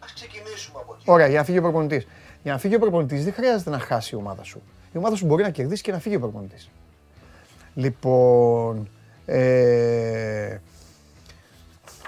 Α 0.00 0.06
ξεκινήσουμε 0.14 0.78
από 0.82 0.94
εκεί. 0.94 1.10
Ωραία, 1.10 1.26
για 1.26 1.38
να 1.38 1.44
φύγει 1.44 1.58
ο 1.58 1.62
προπονητής. 1.62 2.06
Για 2.42 2.52
να 2.52 2.58
φύγει 2.58 2.74
ο 2.74 2.78
προπονητής 2.78 3.24
δεν 3.24 3.32
χρειάζεται 3.32 3.70
να 3.70 3.78
χάσει 3.78 4.14
η 4.14 4.18
ομάδα 4.18 4.42
σου. 4.42 4.62
Η 4.92 4.98
ομάδα 4.98 5.16
σου 5.16 5.26
μπορεί 5.26 5.42
να 5.42 5.50
κερδίσει 5.50 5.82
και 5.82 5.92
να 5.92 5.98
φύγει 5.98 6.16
ο 6.16 6.20
προπονητής. 6.20 6.70
Λοιπόν. 7.74 8.88
Ε, 9.26 10.58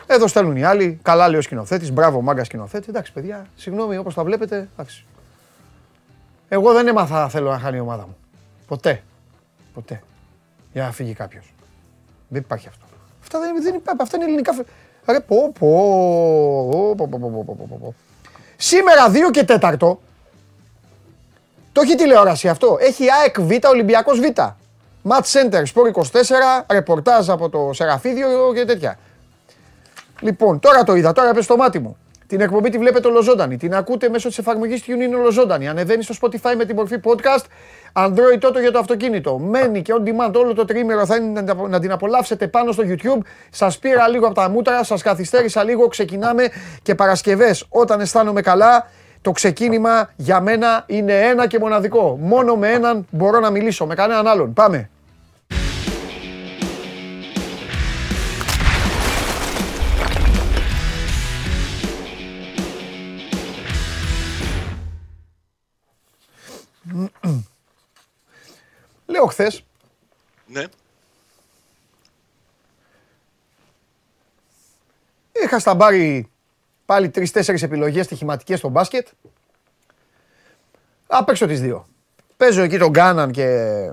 εδώ 0.06 0.26
στέλνουν 0.26 0.56
οι 0.56 0.64
άλλοι. 0.64 0.98
Καλά 1.02 1.28
λέει 1.28 1.38
ο 1.38 1.42
σκηνοθέτης. 1.42 1.92
Μπράβο, 1.92 2.20
μάγκα 2.20 2.44
σκηνοθέτη. 2.44 2.86
Εντάξει, 2.88 3.12
παιδιά, 3.12 3.46
συγγνώμη 3.56 3.96
όπως 3.96 4.14
τα 4.14 4.24
βλέπετε. 4.24 4.68
Εντάξει. 4.72 5.04
Εγώ 6.48 6.72
δεν 6.72 6.86
έμαθα 6.88 7.28
θέλω 7.28 7.50
να 7.50 7.58
χάνει 7.58 7.76
η 7.76 7.80
ομάδα 7.80 8.06
μου. 8.06 8.16
Ποτέ. 8.66 9.02
Ποτέ 9.74 10.02
για 10.76 10.84
να 10.84 10.92
φύγει 10.92 11.12
κάποιος. 11.12 11.54
Δεν 12.28 12.40
υπάρχει 12.40 12.68
αυτό. 12.68 12.84
Αυτά 13.22 13.40
δεν, 13.40 13.62
δεν 13.62 13.74
υπάρχει. 13.74 14.02
Αυτά 14.02 14.16
είναι 14.16 14.24
ελληνικά. 14.24 14.54
Ρε, 15.06 15.20
πω, 15.20 15.52
πω, 15.58 16.94
πω, 16.96 17.08
πω, 17.08 17.18
πω, 17.18 17.56
πω, 17.68 17.78
πω. 17.80 17.94
Σήμερα 18.56 19.10
2 19.10 19.30
και 19.30 19.44
4. 19.48 19.76
Το 21.72 21.80
έχει 21.80 21.94
τηλεόραση 21.94 22.48
αυτό. 22.48 22.76
Έχει 22.80 23.04
ΑΕΚ 23.10 23.40
Β, 23.40 23.50
Ολυμπιακός 23.68 24.20
Β. 24.20 24.24
Match 25.08 25.32
Center, 25.32 25.62
Sport 25.74 25.92
24, 25.92 26.02
ρεπορτάζ 26.70 27.30
από 27.30 27.48
το 27.48 27.70
Σεραφίδιο 27.72 28.52
και 28.54 28.64
τέτοια. 28.64 28.98
Λοιπόν, 30.20 30.60
τώρα 30.60 30.84
το 30.84 30.94
είδα, 30.94 31.12
τώρα 31.12 31.32
πες 31.32 31.46
το 31.46 31.56
μάτι 31.56 31.78
μου. 31.78 31.96
Την 32.26 32.40
εκπομπή 32.40 32.70
τη 32.70 32.78
βλέπετε 32.78 33.08
ολοζώντανη. 33.08 33.56
Την 33.56 33.74
ακούτε 33.74 34.08
μέσω 34.08 34.28
της 34.28 34.38
εφαρμογής 34.38 34.82
TuneIn 34.86 35.18
ολοζώντανη. 35.18 35.68
Ανεβαίνει 35.68 36.02
στο 36.02 36.14
Spotify 36.20 36.54
με 36.56 36.64
την 36.64 36.76
μορφή 36.76 37.00
podcast. 37.04 37.44
Android 37.92 38.38
τότε 38.38 38.60
για 38.60 38.72
το 38.72 38.78
αυτοκίνητο. 38.78 39.38
Μένει 39.38 39.82
και 39.82 39.92
on 39.98 40.08
demand 40.08 40.32
όλο 40.34 40.54
το 40.54 40.64
τρίμερο 40.64 41.06
θα 41.06 41.16
είναι 41.16 41.44
να 41.68 41.80
την 41.80 41.92
απολαύσετε 41.92 42.48
πάνω 42.48 42.72
στο 42.72 42.82
YouTube. 42.86 43.20
Σας 43.50 43.78
πήρα 43.78 44.08
λίγο 44.08 44.26
από 44.26 44.34
τα 44.34 44.48
μούτρα, 44.48 44.84
σας 44.84 45.02
καθυστέρησα 45.02 45.64
λίγο. 45.64 45.88
Ξεκινάμε 45.88 46.48
και 46.82 46.94
Παρασκευές 46.94 47.66
όταν 47.68 48.00
αισθάνομαι 48.00 48.40
καλά. 48.40 48.88
Το 49.20 49.32
ξεκίνημα 49.32 50.10
για 50.16 50.40
μένα 50.40 50.84
είναι 50.86 51.20
ένα 51.20 51.46
και 51.46 51.58
μοναδικό. 51.58 52.18
Μόνο 52.20 52.56
με 52.56 52.68
έναν 52.68 53.06
μπορώ 53.10 53.40
να 53.40 53.50
μιλήσω, 53.50 53.86
με 53.86 53.94
κανέναν 53.94 54.26
άλλον. 54.26 54.52
Πάμε. 54.52 54.90
Λέω 69.06 69.26
χθες, 69.26 69.64
Ναι. 70.46 70.64
είχα 75.32 75.58
στα 75.58 75.74
μπάρι 75.74 76.30
πάλι 76.86 77.10
τρεις-τέσσερις 77.10 77.62
επιλογές 77.62 78.04
στοιχηματικές 78.04 78.58
στο 78.58 78.68
μπάσκετ. 78.68 79.08
Α, 81.06 81.24
παίξω 81.24 81.46
τις 81.46 81.60
δύο. 81.60 81.86
Παίζω 82.36 82.62
εκεί 82.62 82.78
τον 82.78 82.90
Γκάναν 82.90 83.30
και. 83.30 83.92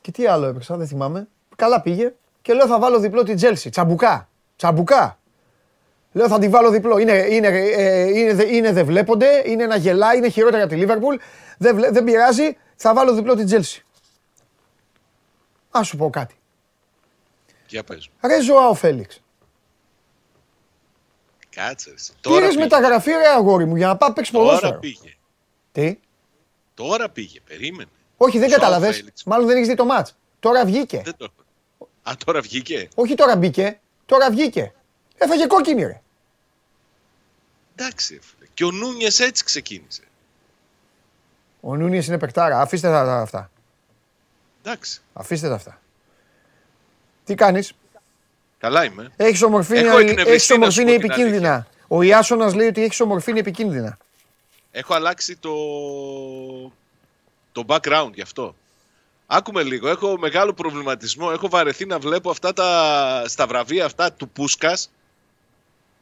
Και 0.00 0.10
τι 0.10 0.26
άλλο 0.26 0.46
έπαιξα, 0.46 0.76
δεν 0.76 0.86
θυμάμαι. 0.86 1.28
Καλά 1.56 1.80
πήγε. 1.80 2.14
Και 2.42 2.52
λέω 2.52 2.66
θα 2.66 2.78
βάλω 2.78 2.98
διπλό 2.98 3.22
την 3.22 3.36
Τσέλσι. 3.36 3.70
Τσαμπουκά. 3.70 4.28
Τσαμπουκά. 4.56 5.18
Λέω 6.12 6.28
θα 6.28 6.38
τη 6.38 6.48
βάλω 6.48 6.70
διπλό. 6.70 6.98
Είναι, 6.98 7.12
είναι, 7.30 7.48
ε, 7.48 8.18
είναι, 8.18 8.34
δε- 8.34 8.54
είναι 8.56 8.72
δεν 8.72 8.86
βλέπονται, 8.86 9.42
είναι 9.46 9.66
να 9.66 9.76
γελάει, 9.76 10.16
είναι 10.16 10.28
χειρότερα 10.28 10.62
από 10.62 10.72
τη 10.72 10.78
Λίβερπουλ. 10.78 11.16
Δεν, 11.58 11.74
βλέ- 11.76 11.92
δεν 11.92 12.04
πειράζει, 12.04 12.56
θα 12.76 12.94
βάλω 12.94 13.14
διπλό 13.14 13.34
την 13.34 13.46
Τσέλσι. 13.46 13.84
Α 15.70 15.82
σου 15.82 15.96
πω 15.96 16.10
κάτι. 16.10 16.34
Για 17.66 17.84
πες. 17.84 18.10
Ρε 18.22 18.40
Ζωάο 18.42 18.74
Φέληξ. 18.74 19.20
Κάτσε. 21.50 21.90
εσύ. 21.94 22.12
Τώρα 22.20 22.36
Πήρε 22.36 22.48
πήγε. 22.48 22.60
μεταγραφή, 22.60 23.10
ρε 23.10 23.28
αγόρι 23.28 23.64
μου, 23.64 23.76
για 23.76 23.86
να 23.86 23.96
πάω 23.96 24.12
παίξεις 24.12 24.34
Τώρα 24.34 24.44
ποδόσφαιρο; 24.46 24.78
πήγε. 24.78 25.16
Τι; 25.72 25.98
Τώρα 26.74 27.08
πήγε. 27.10 27.40
Περίμενε. 27.40 27.90
Όχι, 28.16 28.38
δεν 28.38 28.48
Ζωάο 28.48 28.60
κατάλαβε. 28.60 28.92
Φέληξ. 28.92 29.24
Μάλλον 29.24 29.46
δεν 29.46 29.56
έχεις 29.56 29.68
δει 29.68 29.74
το 29.74 29.84
μάτς. 29.84 30.16
Τώρα 30.40 30.64
βγήκε. 30.64 31.00
Δεν 31.04 31.14
το 31.16 31.24
έχω. 31.24 31.88
Α, 32.02 32.12
τώρα 32.24 32.40
βγήκε. 32.40 32.88
Όχι 32.94 33.14
τώρα 33.14 33.36
μπήκε, 33.36 33.80
τώρα 34.06 34.30
βγήκε. 34.30 34.72
Έφαγε 35.18 35.46
κόκκινη, 35.46 35.82
ρε. 35.82 36.01
Εντάξει. 37.76 38.14
ρε 38.14 38.20
φίλε. 38.20 38.48
Και 38.54 38.64
ο 38.64 38.70
Νούνιες 38.70 39.20
έτσι 39.20 39.44
ξεκίνησε. 39.44 40.02
Ο 41.60 41.76
Νούνιες 41.76 42.06
είναι 42.06 42.18
παικτάρα. 42.18 42.60
Αφήστε 42.60 42.88
τα, 42.88 43.04
τα 43.04 43.16
αυτά. 43.20 43.50
Εντάξει. 44.62 45.00
Αφήστε 45.12 45.48
τα 45.48 45.54
αυτά. 45.54 45.80
Τι 47.24 47.34
κάνεις; 47.34 47.72
Καλά 48.58 48.84
είμαι. 48.84 49.12
Έχεις 49.16 49.42
ομορφή, 49.42 49.74
Έχω 49.76 49.86
είναι- 50.00 50.10
εκνευριστεί, 50.10 50.30
έχεις 50.32 50.48
να 50.48 50.54
ομορφή 50.54 50.74
σου 50.74 50.80
είναι 50.80 50.92
πω 50.92 50.98
την 51.00 51.10
επικίνδυνα. 51.10 51.66
Ο 51.88 52.02
Ιάσονας 52.02 52.54
λέει 52.54 52.66
ότι 52.66 52.82
έχεις 52.82 53.00
ομορφή 53.00 53.30
είναι 53.30 53.40
επικίνδυνα. 53.40 53.98
Έχω 54.70 54.94
αλλάξει 54.94 55.36
το, 55.36 55.52
το 57.52 57.64
background 57.66 58.10
γι' 58.14 58.22
αυτό. 58.22 58.54
Άκουμε 59.26 59.62
λίγο. 59.62 59.88
Έχω 59.88 60.18
μεγάλο 60.18 60.52
προβληματισμό. 60.52 61.28
Έχω 61.32 61.48
βαρεθεί 61.48 61.86
να 61.86 61.98
βλέπω 61.98 62.30
αυτά 62.30 62.52
τα, 62.52 63.24
στα 63.26 63.46
βραβεία 63.46 63.84
αυτά 63.84 64.12
του 64.12 64.28
Πούσκας 64.28 64.90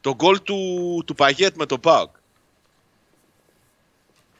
το 0.01 0.15
γκολ 0.15 0.43
του, 0.43 1.03
του 1.07 1.15
Παγέτ 1.15 1.57
με 1.57 1.67
το 1.67 1.79
ΠΑΟΚ. 1.79 2.11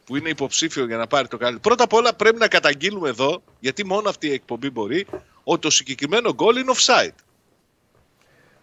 Που 0.05 0.15
είναι 0.17 0.29
υποψήφιο 0.29 0.85
για 0.85 0.97
να 0.97 1.07
πάρει 1.07 1.27
το 1.27 1.37
καλύτερο. 1.37 1.61
Πρώτα 1.61 1.83
απ' 1.83 1.93
όλα 1.93 2.13
πρέπει 2.13 2.37
να 2.37 2.47
καταγγείλουμε 2.47 3.09
εδώ, 3.09 3.41
γιατί 3.59 3.85
μόνο 3.85 4.09
αυτή 4.09 4.27
η 4.27 4.33
εκπομπή 4.33 4.69
μπορεί, 4.69 5.07
ότι 5.43 5.61
το 5.61 5.69
συγκεκριμένο 5.69 6.33
γκολ 6.33 6.55
είναι 6.57 6.71
offside. 6.75 7.15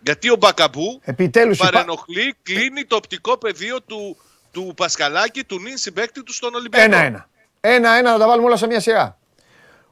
Γιατί 0.01 0.31
ο 0.31 0.37
Μπακαμπού 0.37 1.01
Επιτέλους 1.03 1.59
παρενοχλεί, 1.59 2.35
κλείνει 2.43 2.85
το 2.85 2.97
οπτικό 2.97 3.37
πεδίο 3.39 3.83
του, 3.83 4.17
του 4.53 4.73
Πασκαλάκη, 4.77 5.45
του 5.45 5.61
νυν 5.61 5.77
συμπέκτη 5.77 6.23
του 6.23 6.33
στον 6.33 6.55
Ολυμπιακό. 6.55 6.85
Ένα-ένα. 6.85 7.29
Ένα-ένα 7.61 8.13
να 8.13 8.19
τα 8.19 8.27
βάλουμε 8.27 8.47
όλα 8.47 8.57
σε 8.57 8.67
μια 8.67 8.81
σειρά. 8.81 9.19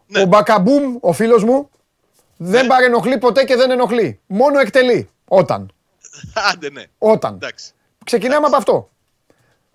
Ναι. 0.07 0.21
Ο 0.21 0.25
Μπακαμπούμ, 0.25 0.97
ο 1.01 1.13
φίλος 1.13 1.45
μου, 1.45 1.71
δεν 2.37 2.63
Ναι. 2.63 2.69
παρενοχλεί 2.69 3.19
ποτέ 3.19 3.45
και 3.45 3.57
δεν 3.57 3.71
ενοχλεί. 3.71 4.21
Μόνο 4.27 4.59
εκτελεί. 4.59 5.09
Όταν. 5.25 5.71
Άντε 6.53 6.71
ναι. 6.71 6.85
Όταν. 6.99 7.35
Εντάξει. 7.35 7.73
Ξεκινάμε 8.05 8.47
από 8.47 8.57
αυτό. 8.57 8.91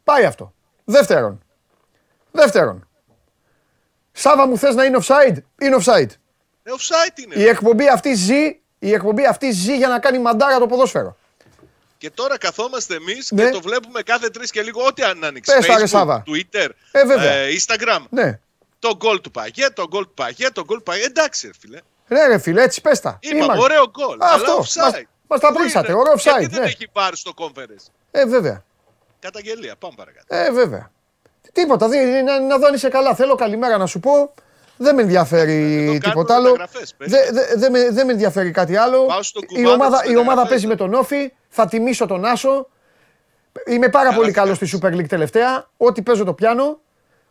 Πάει 0.03 0.25
αυτό. 0.25 0.53
Δεύτερον. 0.86 1.41
Δεύτερον. 2.31 2.88
Σάβα 4.12 4.48
μου 4.48 4.57
θες 4.57 4.75
να 4.75 4.83
είναι 4.83 4.98
offside; 5.01 5.36
Είναι 5.62 5.75
offside. 5.86 6.10
Ε, 6.63 6.71
offside 6.77 7.19
είναι. 7.24 7.36
Η 7.36 7.48
εκπομπή 7.48 7.88
αυτή 7.89 8.13
ζει, 8.13 8.60
η 8.79 8.93
εκπομπή 8.93 9.25
αυτή 9.25 9.51
ζει 9.51 9.77
για 9.77 9.88
να 9.88 10.00
κάνει 10.00 10.19
μαντάρα 10.19 10.60
το 10.60 10.65
ποδόσφαιρο. 10.67 11.17
Και 11.98 12.10
τώρα 12.10 12.38
καθόμαστε 12.38 12.95
εμείς 12.95 13.31
Ναι. 13.31 13.43
και 13.43 13.50
το 13.50 13.62
βλέπουμε 13.62 14.01
κάθε 14.01 14.29
τρεις 14.29 14.51
και 14.51 14.62
λίγο 14.62 14.86
ό,τι 14.86 15.03
αν 15.03 15.24
ανοίξει. 15.24 15.55
Πες 15.55 15.65
τα, 15.65 15.77
ρε, 15.77 15.83
Facebook, 15.83 15.88
Σάβα. 15.88 16.24
Twitter, 16.27 16.69
Ε, 16.91 17.05
βέβαια. 17.05 17.31
ε, 17.31 17.50
Instagram. 17.60 18.00
Ναι. 18.10 18.39
Το 18.79 18.95
γκολ 18.95 19.21
του 19.21 19.31
Παγέ, 19.31 19.69
το 19.69 19.88
γκολ 19.88 20.03
του 20.03 20.13
Παγέ, 20.13 20.50
το 20.51 20.63
γκολ 20.63 20.77
του 20.77 20.83
Παγέ. 20.83 21.03
Εντάξει, 21.03 21.48
ρε 21.48 21.53
φίλε. 21.60 21.79
Ναι 22.07 22.27
ρε 22.27 22.38
φίλε, 22.38 22.62
έτσι 22.63 22.81
πες 22.81 23.00
τα. 23.00 23.17
Είπαμε, 23.21 23.43
Είμαστε. 23.43 23.63
ωραίο 23.63 23.89
γκολ. 23.89 24.17
Αυτό. 24.21 24.51
Αλλά 24.51 24.57
Μας, 24.57 24.74
offside. 24.77 24.81
μας 24.81 25.01
τα 25.39 25.47
Πού 25.47 25.53
πρίξατε. 25.53 25.91
είναι; 25.91 26.00
Ωραίο 26.01 26.13
Γιατί 26.13 26.45
offside. 26.45 26.50
δεν 26.50 26.59
Ναι. 26.61 26.65
έχει 26.67 26.88
πάρει 26.91 27.17
στο 27.17 27.31
conference; 27.38 27.85
Ε, 28.11 28.25
βέβαια. 28.25 28.63
Καταγγελία. 29.19 29.75
Πάμε 29.75 29.93
παρακάτω. 29.97 30.25
Ε, 30.35 30.51
βέβαια. 30.51 30.91
Τίποτα. 31.53 31.88
Δεν, 31.88 32.23
να, 32.23 32.39
να 32.39 32.57
δω 32.57 32.65
αν 32.67 32.73
είσαι 32.73 32.89
καλά. 32.89 33.15
Θέλω 33.15 33.35
καλημέρα 33.35 33.77
να 33.77 33.85
σου 33.85 34.00
πω. 34.00 34.33
Δεν 34.77 34.95
με 34.95 35.01
ενδιαφέρει 35.01 35.83
Εδώ 35.83 35.91
τίποτα 35.93 36.09
κάνουμε 36.09 36.33
άλλο. 36.33 36.51
μεταγραφές, 36.51 36.95
Δεν 36.97 37.19
δε, 37.33 37.55
δε 37.55 37.69
με, 37.69 37.89
δεν 37.91 38.05
με 38.05 38.11
ενδιαφέρει 38.11 38.51
κάτι 38.51 38.75
άλλο. 38.75 39.05
Πάω 39.05 39.23
στο 39.23 39.39
Η 39.43 39.45
κουβάδι 39.45 39.67
ομάδα, 39.73 39.97
της 40.01 40.05
η 40.11 40.15
ομάδα 40.15 40.19
μεταγραφές. 40.23 40.50
παίζει 40.50 40.67
με 40.67 40.75
τον 40.75 40.93
Όφη. 40.93 41.33
Θα 41.50 41.67
τιμήσω 41.67 42.05
τον 42.05 42.25
Άσο. 42.25 42.67
Είμαι 43.65 43.89
πάρα 43.89 44.03
Καλά 44.05 44.15
πολύ 44.19 44.31
θα 44.31 44.39
καλός 44.41 44.55
στη 44.57 44.79
κάνεις. 44.79 45.00
Super 45.00 45.00
League 45.03 45.07
τελευταία. 45.09 45.69
Ό,τι 45.77 46.01
παίζω 46.01 46.23
το 46.23 46.33
πιάνω. 46.33 46.79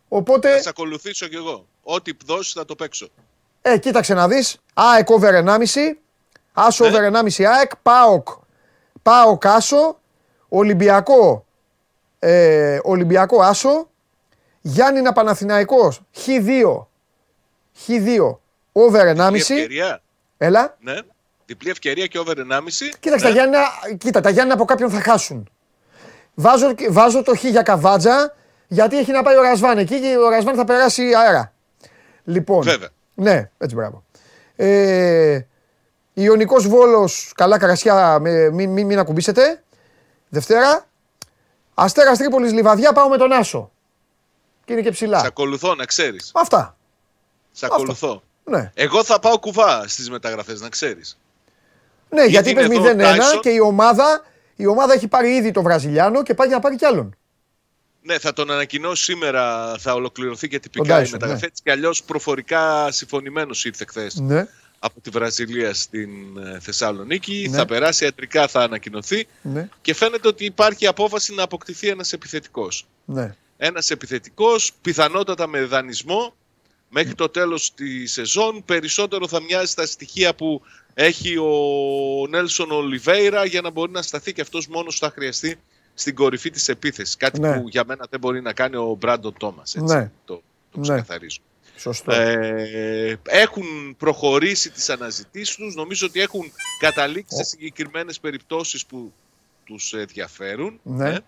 Οπότε, 0.09 0.51
Θα 0.53 0.63
σε 0.63 0.69
ακολουθήσω 0.69 1.27
κι 1.27 1.37
εγώ. 1.37 1.67
Ό,τι 1.83 2.13
δώσεις 2.27 2.53
θα 2.53 2.65
το 2.65 2.75
παίξω. 2.75 3.09
ε, 3.63 3.79
κοίταξε 3.79 4.15
να 4.15 4.29
δεις. 4.29 4.57
ΑΕΚ 4.75 5.11
over 5.11 5.35
1,5. 5.35 6.00
Άσο 6.53 6.85
Ναι. 6.85 6.91
over 6.91 7.03
1,5 7.03 7.45
ΑΕΚ. 7.45 7.77
ΠΑΟΚ. 7.83 8.29
ΠΑΟΚ 9.03 9.47
Άσο. 9.47 10.01
Ολυμπιακό. 10.49 11.45
Ε, 12.19 12.79
Ολυμπιακό 12.83 13.43
Άσο. 13.43 13.89
Γιάννηνα 14.61 15.13
Παναθηναϊκός. 15.13 16.01
Χ2. 16.17 16.87
Χ2. 17.87 18.39
Over 18.73 19.07
1,5. 19.07 19.33
Διπλή 19.33 19.39
ευκαιρία. 19.39 20.03
Έλα. 20.37 20.77
Ναι. 20.81 20.95
Διπλή 21.47 21.71
ευκαιρία 21.71 22.07
και 22.07 22.19
over 22.19 22.35
1,5. 22.39 22.91
Κοίταξε, 23.01 23.27
ναι. 23.29 23.33
τα 23.33 23.41
Γιάννηνα, 23.41 23.63
κοίτα, 23.99 24.21
τα 24.21 24.31
Γιάννηνα 24.31 24.55
από 24.55 24.65
κάποιον 24.65 24.91
θα 24.91 25.01
χάσουν. 25.01 25.49
Βάζω, 26.35 26.75
βάζω 26.91 27.23
το 27.23 27.37
Χ 27.37 27.45
για 27.45 27.63
καβάτζα, 27.63 28.35
γιατί 28.69 28.99
έχει 28.99 29.13
να 29.13 29.23
πάει 29.23 29.37
ο 29.37 29.43
Ρασβάν 29.43 29.79
εκεί 29.79 30.01
και 30.01 30.17
ο 30.17 30.29
Ρασβάν 30.29 30.55
θα 30.55 30.65
περάσει 30.65 31.03
αέρα. 31.15 31.53
Λοιπόν. 32.25 32.63
Βέβαια. 32.63 32.89
Ναι, 33.15 33.51
έτσι 33.59 33.75
μπράβο. 33.75 34.05
Ε, 34.57 35.41
Ιωνικός 36.23 36.67
Βόλος, 36.69 37.33
καλά 37.35 37.59
καρασιά, 37.59 38.19
με- 38.21 38.51
μην, 38.51 38.71
μην, 38.71 38.87
μην 38.87 38.99
ακουμπήσετε. 38.99 39.63
Δευτέρα. 40.29 40.85
Αστέρας 41.75 42.19
Τρίπολης 42.19 42.53
Λιβαδιά, 42.53 42.93
πάω 42.93 43.09
με 43.09 43.17
τον 43.17 43.33
Άσο. 43.33 43.71
Και 44.65 44.73
είναι 44.73 44.83
και 44.83 44.87
Σε 44.89 44.93
ψηλά. 44.95 45.19
ακολουθώ, 45.19 45.75
να 45.75 45.85
ξέρεις. 45.85 46.31
Αυτά. 46.35 46.77
Σε 47.53 47.67
ακολουθώ. 47.67 48.23
Ναι, 48.45 48.71
Εγώ 48.75 49.05
θα 49.05 49.19
πάω 49.19 49.39
κουβά 49.39 49.85
στις 49.89 50.11
μεταγραφές, 50.11 50.61
να 50.61 50.69
ξέρεις. 50.69 51.19
ναι 52.09 52.25
γιατί 52.25 52.51
είναι 52.51 52.61
είπες 52.63 52.77
εδώ 52.77 52.89
ο 52.89 52.93
0-1 52.93 53.17
Tyson. 53.37 53.41
και 53.41 53.51
η 53.51 53.59
ομάδα, 53.61 54.25
η 54.57 54.67
ομάδα 54.67 54.93
έχει 54.93 55.09
πάρει 55.09 55.35
ήδη 55.35 55.51
το 55.51 55.63
Βραζιλιάνο 55.63 56.23
και 56.23 56.35
πάει 56.35 56.47
για 56.47 56.57
να 56.57 56.63
πάρει 56.63 56.77
κι 56.77 56.85
άλλον. 56.85 57.15
Ναι, 58.03 58.19
θα 58.19 58.33
τον 58.33 58.51
ανακοινώσω 58.51 59.03
σήμερα. 59.03 59.75
Θα 59.79 59.93
ολοκληρωθεί 59.95 60.49
και 60.49 60.61
Τον 60.61 60.71
τυπικά 60.71 61.01
η 61.01 61.05
Tyson, 61.05 61.11
μεταγραφή. 61.11 61.41
ναι. 61.41 61.47
Έτσι 61.47 61.63
κι 61.63 61.71
αλλιώς 61.71 62.03
προφορικά 62.03 62.91
συμφωνημένος 62.93 63.65
ήρθε 63.65 63.85
χθες 63.89 64.15
Ναι, 64.15 64.47
από 64.83 65.01
τη 65.01 65.11
Βραζιλία 65.11 65.75
στην 65.75 66.11
ε, 66.39 66.59
Θεσσαλονίκη. 66.61 67.47
Ναι. 67.51 67.57
Θα 67.57 67.65
περάσει 67.67 68.05
ιατρικά, 68.05 68.49
θα 68.49 68.61
ανακοινωθεί. 68.61 69.27
ναι, 69.43 69.69
Και 69.83 69.95
φαίνεται 69.95 70.29
ότι 70.29 70.45
υπάρχει 70.45 70.87
απόφαση 70.87 71.35
να 71.35 71.43
αποκτηθεί 71.43 71.89
ένας 71.89 72.13
επιθετικός. 72.13 72.87
ναι. 73.05 73.35
Ένας 73.63 73.91
επιθετικός, 73.91 74.73
πιθανότατα 74.83 75.47
με 75.47 75.65
δανεισμό 75.65 76.35
μέχρι 76.89 77.15
το 77.15 77.29
τέλος 77.29 77.75
τη 77.75 78.07
σεζόν. 78.07 78.63
Περισσότερο 78.65 79.29
θα 79.29 79.41
μοιάζει 79.43 79.71
στα 79.71 79.87
στοιχεία 79.87 80.35
που 80.35 80.63
έχει 80.95 81.37
ο 81.37 81.51
Νέλσον 82.29 82.71
Ολιβέηρα 82.71 83.45
για 83.45 83.61
να 83.61 83.71
μπορεί 83.71 83.93
να 83.93 84.03
σταθεί 84.03 84.33
και 84.33 84.41
αυτός 84.41 84.67
μόνος 84.69 84.99
θα 84.99 85.11
χρειαστεί 85.11 85.57
στην 85.95 86.15
κορυφή 86.15 86.51
της 86.51 86.69
επίθεσης. 86.69 87.17
Κάτι 87.17 87.41
Ναι. 87.41 87.61
που 87.61 87.69
για 87.69 87.85
μένα 87.87 88.07
δεν 88.11 88.21
μπορεί 88.21 88.41
να 88.43 88.53
κάνει 88.53 88.77
ο 88.77 88.97
Μπράντον 89.01 89.35
Τόμας. 89.39 89.75
Ναι. 89.75 90.11
Το, 90.25 90.43
το 90.73 90.79
Ναι. 90.79 90.83
ξεκαθαρίζω. 90.83 91.39
Σωστό. 91.81 92.13
Ε, 92.13 93.19
έχουν 93.23 93.97
προχωρήσει 93.99 94.71
τις 94.71 94.91
αναζητήσεις 94.91 95.57
τους. 95.57 95.75
Νομίζω 95.75 96.07
ότι 96.07 96.21
έχουν 96.21 96.53
καταλήξει 96.81 97.37
σε 97.37 97.45
συγκεκριμένες 97.45 98.21
περιπτώσεις 98.21 98.87
που 98.87 99.13
τους 99.65 99.93
ενδιαφέρουν. 99.93 100.81
Ναι. 100.83 101.09
Ε, 101.09 101.19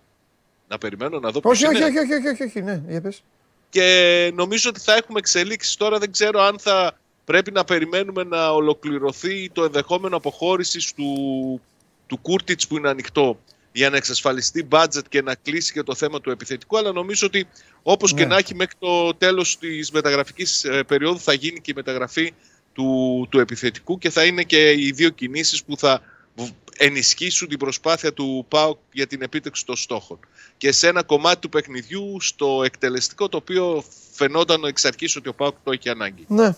να 0.68 0.78
περιμένω 0.78 1.18
να 1.18 1.30
δω 1.30 1.40
όχι, 1.44 1.58
ποιος 1.64 1.72
όχι, 1.72 1.76
είναι. 1.76 2.00
όχι, 2.00 2.12
όχι, 2.12 2.12
όχι, 2.12 2.28
όχι, 2.28 2.42
όχι, 2.42 2.62
ναι, 2.62 2.82
για 2.88 3.00
πες. 3.00 3.22
Και 3.70 4.30
νομίζω 4.34 4.68
ότι 4.70 4.80
θα 4.80 4.94
έχουμε 4.94 5.18
εξελίξεις 5.18 5.76
τώρα. 5.76 5.98
Δεν 5.98 6.12
ξέρω 6.12 6.40
αν 6.40 6.58
θα 6.58 6.98
πρέπει 7.24 7.50
να 7.50 7.64
περιμένουμε 7.64 8.24
να 8.24 8.50
ολοκληρωθεί 8.50 9.50
το 9.50 9.64
ενδεχόμενο 9.64 10.16
αποχώρησης 10.16 10.92
του, 10.92 11.60
του 12.06 12.16
Κούρτιτς 12.16 12.66
που 12.66 12.76
είναι 12.76 12.88
ανοιχτό 12.88 13.38
για 13.72 13.90
να 13.90 13.96
εξασφαλιστεί 13.96 14.68
budget 14.70 15.02
και 15.08 15.22
να 15.22 15.34
κλείσει 15.34 15.72
και 15.72 15.82
το 15.82 15.94
θέμα 15.94 16.20
του 16.20 16.30
επιθετικού. 16.30 16.78
Αλλά 16.78 16.92
νομίζω 16.92 17.26
ότι 17.26 17.46
όπως 17.82 18.14
και 18.14 18.20
Ναι. 18.22 18.26
να 18.26 18.36
έχει 18.36 18.54
μέχρι 18.54 18.74
το 18.78 19.14
τέλος 19.14 19.58
της 19.58 19.90
μεταγραφικής 19.90 20.66
περίοδου 20.86 21.20
θα 21.20 21.32
γίνει 21.32 21.60
και 21.60 21.70
η 21.70 21.74
μεταγραφή 21.76 22.32
του, 22.72 23.26
του 23.30 23.38
επιθετικού 23.40 23.98
και 23.98 24.10
θα 24.10 24.24
είναι 24.24 24.42
και 24.42 24.70
οι 24.72 24.90
δύο 24.90 25.08
κινήσεις 25.08 25.64
που 25.64 25.76
θα 25.76 26.02
β- 26.36 26.48
ενισχύσουν 26.76 27.48
την 27.48 27.58
προσπάθεια 27.58 28.12
του 28.12 28.44
ΠΑΟΚ 28.48 28.78
για 28.92 29.06
την 29.06 29.22
επίτευξη 29.22 29.66
των 29.66 29.76
στόχων. 29.76 30.18
Και 30.56 30.72
σε 30.72 30.88
ένα 30.88 31.02
κομμάτι 31.02 31.40
του 31.40 31.48
παιχνιδιού, 31.48 32.16
στο 32.20 32.62
εκτελεστικό, 32.64 33.28
το 33.28 33.36
οποίο 33.36 33.84
φαινόταν 34.12 34.64
εξ 34.64 34.84
αρχής 34.84 35.16
ότι 35.16 35.28
ο 35.28 35.34
ΠΑΟΚ 35.34 35.56
το 35.64 35.72
έχει 35.72 35.88
ανάγκη. 35.88 36.24
Ναι. 36.28 36.56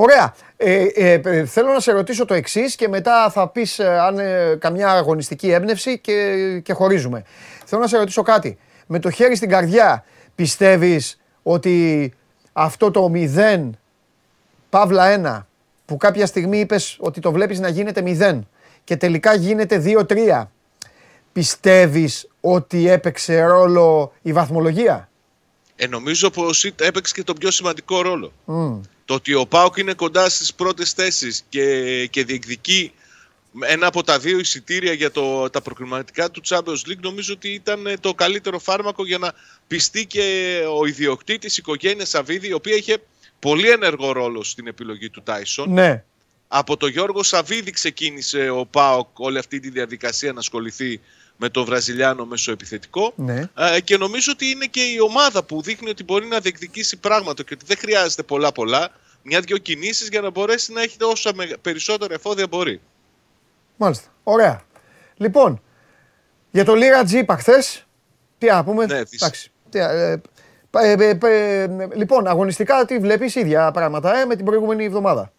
Ωραία. 0.00 0.34
Ε, 0.56 0.84
ε, 0.94 1.12
ε, 1.24 1.44
θέλω 1.44 1.72
να 1.72 1.80
σε 1.80 1.92
ρωτήσω 1.92 2.24
το 2.24 2.34
εξής 2.34 2.74
και 2.76 2.88
μετά 2.88 3.30
θα 3.30 3.48
πεις 3.48 3.80
αν 3.80 4.18
ε, 4.18 4.56
καμιά 4.58 4.88
αγωνιστική 4.90 5.50
έμπνευση 5.50 5.98
και, 5.98 6.60
και 6.64 6.72
χωρίζουμε. 6.72 7.24
Θέλω 7.64 7.80
να 7.80 7.88
σε 7.88 7.98
ρωτήσω 7.98 8.22
κάτι. 8.22 8.58
Με 8.86 8.98
το 8.98 9.10
χέρι 9.10 9.36
στην 9.36 9.48
καρδιά 9.48 10.04
πιστεύεις 10.34 11.20
ότι 11.42 12.12
αυτό 12.52 12.90
το 12.90 13.12
0 13.14 13.70
Παύλα 14.70 15.40
1 15.40 15.44
που 15.84 15.96
κάποια 15.96 16.26
στιγμή 16.26 16.58
είπες 16.60 16.96
ότι 17.00 17.20
το 17.20 17.32
βλέπεις 17.32 17.58
να 17.60 17.68
γίνεται 17.68 18.02
0 18.06 18.40
και 18.84 18.96
τελικά 18.96 19.34
γίνεται 19.34 19.82
2-3 19.86 20.42
πιστεύεις 21.32 22.28
ότι 22.40 22.88
έπαιξε 22.88 23.44
ρόλο 23.44 24.12
η 24.22 24.32
βαθμολογία; 24.32 25.08
Ε, 25.76 25.86
νομίζω 25.86 26.30
πως 26.30 26.64
ήταν- 26.64 26.88
έπαιξε 26.88 27.14
και 27.14 27.22
τον 27.22 27.34
πιο 27.38 27.50
σημαντικό 27.50 28.02
ρόλο. 28.02 28.32
Μμ. 28.44 28.80
Το 29.08 29.14
ότι 29.14 29.34
ο 29.34 29.46
ΠΑΟΚ 29.46 29.76
είναι 29.76 29.94
κοντά 29.94 30.28
στις 30.28 30.54
πρώτες 30.54 30.92
θέσεις 30.92 31.44
και, 31.48 32.06
και 32.06 32.24
διεκδικεί 32.24 32.92
ένα 33.60 33.86
από 33.86 34.02
τα 34.02 34.18
δύο 34.18 34.38
εισιτήρια 34.38 34.92
για 34.92 35.10
το, 35.10 35.50
τα 35.50 35.60
προκριματικά 35.60 36.30
του 36.30 36.40
Champions 36.44 36.88
League 36.88 37.00
νομίζω 37.00 37.32
ότι 37.32 37.48
ήταν 37.48 37.86
ε, 37.86 37.96
το 37.96 38.14
καλύτερο 38.14 38.58
φάρμακο 38.58 39.06
για 39.06 39.18
να 39.18 39.32
πιστεί 39.66 40.06
και 40.06 40.60
ο 40.78 40.86
ιδιοκτήτης, 40.86 41.56
η 41.56 41.60
οικογένεια 41.60 42.04
Σαββίδη, 42.04 42.48
η 42.48 42.52
οποία 42.52 42.76
είχε 42.76 43.02
πολύ 43.38 43.70
ενεργό 43.70 44.12
ρόλο 44.12 44.42
στην 44.42 44.66
επιλογή 44.66 45.10
του 45.10 45.22
Τάισον. 45.22 45.72
Ναι. 45.72 46.04
Από 46.48 46.76
το 46.76 46.86
Γιώργο 46.86 47.22
Σαββίδη 47.22 47.70
ξεκίνησε 47.70 48.50
ο 48.50 48.66
ΠΑΟΚ 48.66 49.18
όλη 49.18 49.38
αυτή 49.38 49.60
τη 49.60 49.70
διαδικασία 49.70 50.32
να 50.32 50.38
ασχοληθεί 50.38 51.00
με 51.40 51.48
τον 51.48 51.64
Βραζιλιάνο 51.64 52.24
μεσοεπιθετικό. 52.24 53.12
Ναι. 53.16 53.48
Ε, 53.58 53.80
και 53.80 53.96
νομίζω 53.96 54.32
ότι 54.32 54.46
είναι 54.50 54.64
και 54.66 54.80
η 54.80 55.00
ομάδα 55.00 55.42
που 55.44 55.62
δείχνει 55.62 55.88
ότι 55.90 56.04
μπορεί 56.04 56.26
να 56.26 56.38
διεκδικήσει 56.40 56.96
πράγματα 56.96 57.42
και 57.42 57.54
ότι 57.54 57.64
δεν 57.66 57.76
χρειάζεται 57.76 58.22
πολλά 58.22 58.52
πολλά. 58.52 58.88
Μια-δυο 59.22 59.58
κινήσεις 59.58 60.08
για 60.08 60.20
να 60.20 60.30
μπορέσει 60.30 60.72
να 60.72 60.82
έχει 60.82 60.96
όσα 61.00 61.34
με- 61.34 61.56
περισσότερα 61.62 62.14
εφόδια 62.14 62.46
μπορεί. 62.46 62.80
Μάλιστα. 63.76 64.08
Ωραία. 64.22 64.62
Λοιπόν, 65.16 65.62
για 66.50 66.64
το 66.64 66.74
Λίρα 66.74 67.04
Τζι 67.04 67.18
είπα 67.18 67.36
χθε. 67.36 67.62
Τι 68.38 68.46
να 68.46 68.64
πούμε. 68.64 68.86
Ναι, 68.86 69.04
της- 69.04 69.22
Εντάξει. 69.22 69.50
Τι, 69.70 69.78
ε, 69.78 70.10
ε, 70.72 70.92
ε, 70.92 70.92
ε, 70.92 71.62
ε, 71.62 71.68
λοιπόν, 71.94 72.26
αγωνιστικά 72.26 72.84
τι 72.84 72.98
βλέπεις 72.98 73.34
ίδια 73.34 73.70
πράγματα 73.70 74.16
ε, 74.20 74.24
με 74.24 74.36
την 74.36 74.44
προηγούμενη 74.44 74.84
εβδομάδα. 74.84 75.32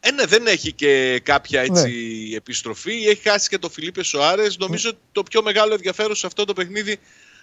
Ε, 0.00 0.10
ναι, 0.10 0.24
δεν 0.24 0.46
έχει 0.46 0.72
και 0.72 1.20
κάποια 1.24 1.60
έτσι 1.60 1.88
Ναι. 2.30 2.36
επιστροφή. 2.36 3.06
Έχει 3.06 3.28
χάσει 3.28 3.48
και 3.48 3.58
το 3.58 3.68
Φιλίπε 3.68 4.02
Σοάρες. 4.02 4.58
Νομίζω 4.58 4.88
ότι 4.88 4.98
το 5.12 5.22
πιο 5.22 5.42
μεγάλο 5.42 5.74
ενδιαφέρον 5.74 6.14
σε 6.14 6.26
αυτό 6.26 6.44
το 6.44 6.52
παιχνίδι 6.52 6.98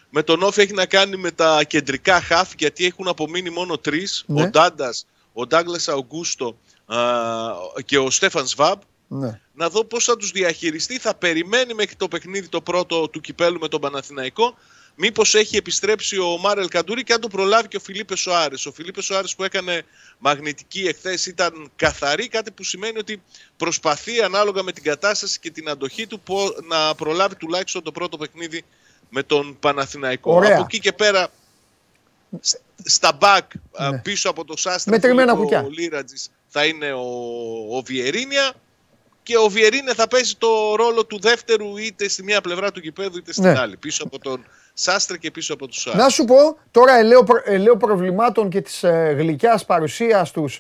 με 0.09 0.23
τον 0.23 0.43
Όφη 0.43 0.61
έχει 0.61 0.73
να 0.73 0.85
κάνει 0.85 1.17
με 1.17 1.31
τα 1.31 1.63
κεντρικά 1.63 2.21
χαφ, 2.21 2.51
γιατί 2.57 2.85
έχουν 2.85 3.07
απομείνει 3.07 3.49
μόνο 3.49 3.77
τρεις. 3.77 4.23
Ναι. 4.27 4.41
Ο 4.43 4.49
Ντάντας, 4.49 5.05
ο 5.33 5.47
Ντάγκλας 5.47 5.87
Αουγκούστο 5.87 6.57
α, 6.85 6.97
και 7.85 7.97
ο 7.97 8.09
Στέφαν 8.09 8.47
Σβάμπ. 8.47 8.79
Ναι. 9.07 9.39
Να 9.53 9.69
δω 9.69 9.83
πώς 9.83 10.03
θα 10.03 10.17
τους 10.17 10.31
διαχειριστεί. 10.31 10.99
Θα 10.99 11.15
περιμένει 11.15 11.73
μέχρι 11.73 11.95
το 11.95 12.07
παιχνίδι 12.07 12.47
το 12.47 12.61
πρώτο 12.61 13.09
του 13.09 13.21
κυπέλου 13.21 13.59
με 13.59 13.67
τον 13.67 13.81
Παναθηναϊκό. 13.81 14.57
Μήπως 14.99 15.36
έχει 15.36 15.55
επιστρέψει 15.57 16.17
ο 16.17 16.38
Μάρελ 16.38 16.67
Καντούρη 16.67 17.03
και 17.03 17.13
αν 17.13 17.21
το 17.21 17.27
προλάβει 17.27 17.67
και 17.67 17.77
ο 17.77 17.79
Φιλίπε 17.79 18.15
Σοάρες. 18.15 18.65
Ο 18.65 18.71
Φιλίπε 18.71 19.01
Σοάρες 19.01 19.36
που 19.36 19.43
έκανε 19.43 19.83
μαγνητική 20.17 20.88
εχθές 20.88 21.25
ήταν 21.25 21.71
καθαρή, 21.75 22.27
κάτι 22.27 22.51
που 22.51 22.63
σημαίνει 22.63 22.97
ότι 22.97 23.21
προσπαθεί 23.57 24.21
ανάλογα 24.21 24.63
με 24.63 24.71
την 24.71 24.83
κατάσταση 24.83 25.39
και 25.39 25.51
την 25.51 25.69
αντοχή 25.69 26.07
του 26.07 26.19
πο- 26.19 26.55
να 26.67 26.95
προλάβει 26.95 27.36
τουλάχιστον 27.36 27.83
το 27.83 27.91
πρώτο 27.91 28.17
παιχνίδι 28.17 28.63
με 29.10 29.23
τον 29.23 29.60
Παναθηναϊκό. 29.60 30.33
Ωραία. 30.33 30.53
Από 30.53 30.62
εκεί 30.63 30.79
και 30.79 30.93
πέρα, 30.93 31.27
σ- 32.41 32.60
στα 32.83 33.17
back 33.21 33.41
α, 33.71 33.89
Ναι. 33.91 33.99
πίσω 33.99 34.29
από 34.29 34.45
το 34.45 34.57
Σάστρα 34.57 34.91
Μετρημένα 34.91 35.36
Φίλιππο 35.36 35.43
κουκιά. 35.57 35.67
Λίρατζης 35.83 36.29
θα 36.47 36.65
είναι 36.65 36.93
ο, 36.93 37.05
ο 37.77 37.81
Βιερίνια 37.86 38.53
και 39.23 39.38
ο 39.38 39.47
Βιερίνια 39.49 39.93
θα 39.93 40.07
παίζει 40.07 40.36
το 40.38 40.75
ρόλο 40.75 41.05
του 41.05 41.19
δεύτερου 41.19 41.77
είτε 41.77 42.07
στη 42.07 42.23
μία 42.23 42.41
πλευρά 42.41 42.71
του 42.71 42.79
γηπέδου 42.79 43.17
είτε 43.17 43.31
στην 43.31 43.43
Ναι. 43.43 43.60
άλλη. 43.60 43.77
Πίσω 43.77 44.03
από 44.03 44.19
τον 44.19 44.45
Σάστρα 44.79 45.17
και 45.17 45.31
πίσω 45.31 45.53
από 45.53 45.67
τους 45.67 45.81
Σάστρα. 45.81 46.03
Να 46.03 46.09
σου 46.09 46.25
πω, 46.25 46.35
τώρα 46.71 46.97
ελέω, 46.97 47.23
προ- 47.23 47.41
ελέω 47.45 47.77
προβλημάτων 47.77 48.49
και 48.49 48.61
της 48.61 48.83
ε, 48.83 49.15
γλυκιάς 49.17 49.65
παρουσίας 49.65 50.31
τους 50.31 50.59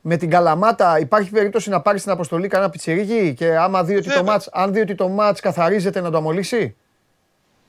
με 0.00 0.16
την 0.16 0.30
Καλαμάτα 0.30 0.98
υπάρχει 0.98 1.30
περίπτωση 1.30 1.68
να 1.70 1.80
πάρει 1.80 1.98
στην 1.98 2.10
αποστολή 2.12 2.48
κανένα 2.48 2.70
πιτσιρίκι 2.70 3.34
και 3.36 3.56
άμα 3.56 3.84
δει 3.84 3.94
ότι 3.96 4.02
το 4.04 4.08
Βέβαια. 4.14 4.22
ματς, 4.32 4.48
αν 4.52 4.72
δει 4.72 4.80
ότι 4.80 4.94
το 4.94 5.08
ματς 5.08 5.40
καθαρίζεται 5.40 6.00
να 6.00 6.10
το 6.10 6.16
αμολήσει; 6.16 6.76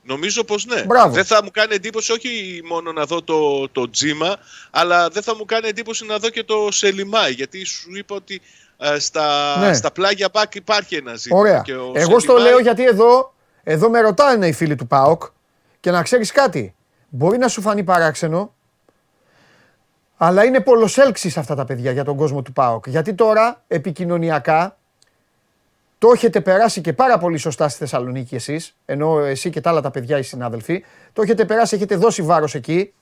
Νομίζω 0.02 0.44
πως 0.44 0.64
ναι. 0.66 0.82
Μπράβο. 0.84 1.14
Δεν 1.14 1.24
θα 1.24 1.40
μου 1.42 1.50
κάνει 1.52 1.74
εντύπωση 1.74 2.12
όχι 2.12 2.60
μόνο 2.68 2.92
να 2.92 3.04
δω 3.04 3.22
το, 3.22 3.68
το 3.68 3.90
Τζίμα, 3.90 4.36
αλλά 4.70 5.08
δεν 5.08 5.22
θα 5.22 5.36
μου 5.36 5.44
κάνει 5.44 5.68
εντύπωση 5.68 6.06
να 6.06 6.18
δω 6.18 6.28
και 6.28 6.44
το 6.44 6.68
Σελίμαϊ. 6.70 7.32
Γιατί 7.32 7.64
σου 7.64 7.90
είπα 7.96 8.14
ότι 8.14 8.40
ε, 8.78 8.98
στα, 8.98 9.56
Ναι. 9.58 9.74
στα 9.74 9.90
πλάγια 9.92 10.28
μπακ 10.32 10.54
υπάρχει 10.54 10.94
ένα 10.94 11.14
ζήτημα. 11.14 11.38
Ωραία. 11.38 11.60
Και 11.64 11.72
ο 11.74 11.90
Εγώ 11.94 12.18
στο 12.18 12.20
Σελίμαϊ- 12.32 12.48
λέω 12.50 12.58
γιατί 12.58 12.84
εδώ, 12.84 13.34
εδώ 13.62 13.90
με 13.90 14.00
ρωτάνε 14.00 14.46
οι 14.46 14.52
φίλοι 14.52 14.74
του 14.76 14.86
ΠΑΟΚ 14.86 15.22
και 15.86 15.92
να 15.92 16.02
ξέρεις 16.02 16.32
κάτι. 16.32 16.74
Μπορεί 17.08 17.38
να 17.38 17.48
σου 17.48 17.60
φανεί 17.60 17.84
παράξενο, 17.84 18.54
αλλά 20.16 20.44
είναι 20.44 20.60
πολλοσέλξεις 20.60 21.36
αυτά 21.36 21.54
τα 21.54 21.64
παιδιά 21.64 21.90
για 21.90 22.04
τον 22.04 22.16
κόσμο 22.16 22.42
του 22.42 22.52
ΠΑΟΚ. 22.52 22.88
Γιατί 22.88 23.14
τώρα 23.14 23.62
επικοινωνιακά 23.68 24.76
το 25.98 26.10
έχετε 26.14 26.40
περάσει 26.40 26.80
και 26.80 26.92
πάρα 26.92 27.18
πολύ 27.18 27.36
σωστά 27.38 27.68
στη 27.68 27.78
Θεσσαλονίκη 27.78 28.34
εσείς, 28.34 28.76
ενώ 28.84 29.18
εσύ 29.18 29.50
και 29.50 29.60
τα 29.60 29.70
άλλα 29.70 29.80
τα 29.80 29.90
παιδιά 29.90 30.18
οι 30.18 30.22
συνάδελφοι, 30.22 30.84
το 31.12 31.22
έχετε 31.22 31.44
περάσει, 31.44 31.74
έχετε 31.74 31.96
δώσει 31.96 32.22
βάρος 32.22 32.54
εκεί. 32.54 32.92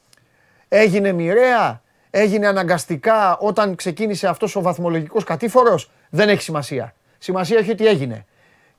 Έγινε 0.69 1.13
μοιραία, 1.13 1.83
έγινε 2.11 2.47
αναγκαστικά 2.47 3.37
όταν 3.39 3.75
ξεκίνησε 3.75 4.27
αυτός 4.27 4.57
ο 4.57 4.61
βαθμολογικός 4.61 5.25
κατήφορος, 5.25 5.91
δεν 6.11 6.29
έχει 6.29 6.43
σημασία. 6.43 6.95
Σημασία 7.19 7.59
έχει 7.59 7.71
ότι 7.71 7.87
έγινε. 7.87 8.27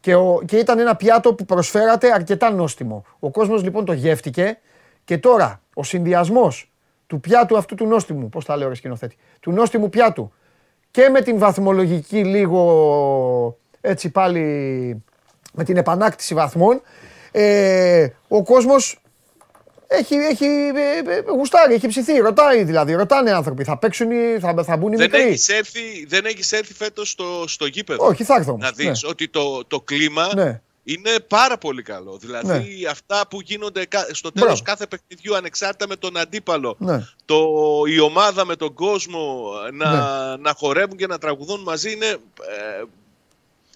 Και, 0.06 0.16
ο, 0.16 0.42
και 0.46 0.58
ήταν 0.58 0.80
ένα 0.80 0.96
πιάτο 0.96 1.34
που 1.34 1.46
προσφέρατε 1.46 2.12
αρκετά 2.12 2.52
νόστιμο. 2.52 3.06
Ο 3.20 3.32
κόσμος 3.32 3.64
λοιπόν 3.64 3.86
το 3.86 3.94
γεύτηκε 3.94 4.58
και 5.04 5.18
τώρα 5.18 5.62
ο 5.74 5.84
συνδυασμός 5.84 6.72
του 7.08 7.20
πιάτου 7.20 7.58
αυτού 7.58 7.76
του 7.76 7.86
νόστιμου, 7.86 8.30
πώς 8.30 8.46
τα 8.46 8.58
λέω 8.58 8.68
ρε 8.68 8.76
σκηνοθέτη, 8.76 9.18
του 9.40 9.52
νόστιμου 9.52 9.90
πιάτου 9.90 10.32
και 10.92 11.10
με 11.10 11.22
την 11.22 11.38
βαθμολογική 11.38 12.24
λίγο 12.24 13.58
έτσι 13.82 14.10
πάλι 14.10 14.42
με 15.54 15.64
την 15.64 15.78
επανάκτηση 15.78 16.34
βαθμών, 16.34 16.82
ε, 17.32 18.08
ο 18.28 18.44
κόσμος 18.44 19.02
έχει, 19.88 20.16
έχει 20.16 20.46
ε, 20.46 21.12
ε, 21.12 21.20
γουστάρει, 21.36 21.74
έχει 21.74 21.88
ψηθεί, 21.88 22.18
ρωτάει 22.18 22.64
δηλαδή, 22.64 22.94
ρωτάνε 22.94 23.32
άνθρωποι, 23.32 23.64
θα 23.64 23.78
παίξουν, 23.78 24.12
οι- 24.12 24.40
θα, 24.40 24.64
θα 24.64 24.78
μπουν 24.78 24.92
οι 24.94 24.96
Δεν 24.96 25.10
μικροί; 25.12 25.22
έχεις 25.28 25.48
έρθει, 25.50 26.06
δεν 26.08 26.26
έχεις 26.26 26.52
έρθει 26.52 26.74
φέτος 26.74 27.10
στο, 27.10 27.44
στο 27.48 27.66
γήπεδο. 27.66 28.06
Όχι, 28.06 28.24
θα 28.24 28.36
έρθω 28.36 28.52
όμως, 28.52 28.64
Να 28.64 28.72
δεις 28.72 29.04
ναι. 29.04 29.10
ότι 29.10 29.28
το, 29.30 29.66
το 29.68 29.82
κλίμα 29.82 30.30
Ναι. 30.36 30.62
είναι 30.84 31.10
πάρα 31.28 31.58
πολύ 31.58 31.82
καλό. 31.82 32.18
Δηλαδή 32.22 32.86
αυτά 32.90 33.28
που 33.30 33.42
γίνονται 33.42 33.86
κα- 33.86 34.08
στο 34.12 34.32
τέλος 34.32 34.48
Μπράβο. 34.48 34.62
κάθε 34.64 34.88
παιχνιδιού 34.88 35.36
ανεξάρτητα 35.36 35.88
με 35.88 35.96
τον 35.96 36.18
αντίπαλο. 36.18 36.76
Ναι. 36.80 37.06
Το, 37.26 37.48
η 37.88 38.00
ομάδα 38.00 38.46
με 38.46 38.56
τον 38.56 38.74
κόσμο 38.74 39.52
να, 39.74 39.92
Ναι. 39.92 40.42
να 40.44 40.54
χορεύουν 40.58 40.98
και 40.98 41.08
να 41.08 41.18
τραγουδούν 41.18 41.62
μαζί 41.62 41.92
είναι 41.94 42.06
ε, 42.06 42.84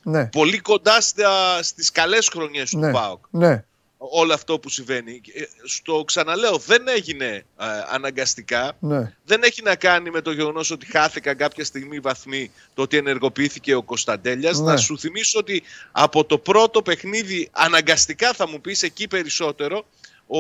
Ναι, 0.04 0.26
πολύ 0.26 0.60
κοντά 0.60 1.02
στα, 1.02 1.64
στις 1.64 1.92
καλές 1.92 2.28
χρονιές 2.28 2.72
ναι, 2.74 2.88
του 2.88 2.94
ΠΑΟΚ. 2.94 3.24
ναι, 3.30 3.64
Όλο 4.02 4.34
αυτό 4.34 4.60
που 4.60 4.70
συμβαίνει. 4.70 5.22
Ε, 5.34 5.44
Στο 5.64 6.04
ξαναλέω, 6.06 6.58
δεν 6.58 6.88
έγινε 6.88 7.26
ε, 7.26 7.66
αναγκαστικά. 7.90 8.78
ναι. 8.80 9.14
Δεν 9.26 9.44
έχει 9.44 9.62
να 9.62 9.76
κάνει 9.76 10.10
με 10.10 10.22
το 10.22 10.32
γεγονός 10.32 10.72
ότι 10.72 10.86
χάθηκαν 10.86 11.38
κάποια 11.38 11.66
στιγμή 11.66 12.00
βαθμοί 12.00 12.52
το 12.74 12.82
ότι 12.82 12.98
ενεργοποιήθηκε 12.98 13.76
ο 13.76 13.82
Κωνσταντέλιας. 13.84 14.60
Ναι. 14.60 14.66
Να 14.72 14.78
σου 14.78 15.00
θυμίσω 15.00 15.40
ότι 15.40 15.64
από 15.92 16.26
το 16.26 16.38
πρώτο 16.38 16.82
παιχνίδι, 16.82 17.50
αναγκαστικά 17.52 18.34
θα 18.34 18.48
μου 18.48 18.62
πεις 18.62 18.84
εκεί 18.84 19.08
περισσότερο, 19.08 19.86
ο, 20.28 20.40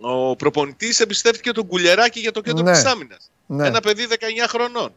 ο 0.00 0.36
προπονητής 0.36 1.00
εμπιστεύτηκε 1.00 1.52
τον 1.52 1.66
Κουλιεράκη 1.66 2.20
για 2.20 2.32
το 2.32 2.40
κέντρο 2.40 2.62
Ναι. 2.64 2.70
της 2.72 2.82
της 2.82 2.90
άμυνας. 2.92 3.30
Ναι. 3.46 3.66
Ένα 3.66 3.80
παιδί 3.80 4.06
19 4.10 4.14
χρονών. 4.48 4.92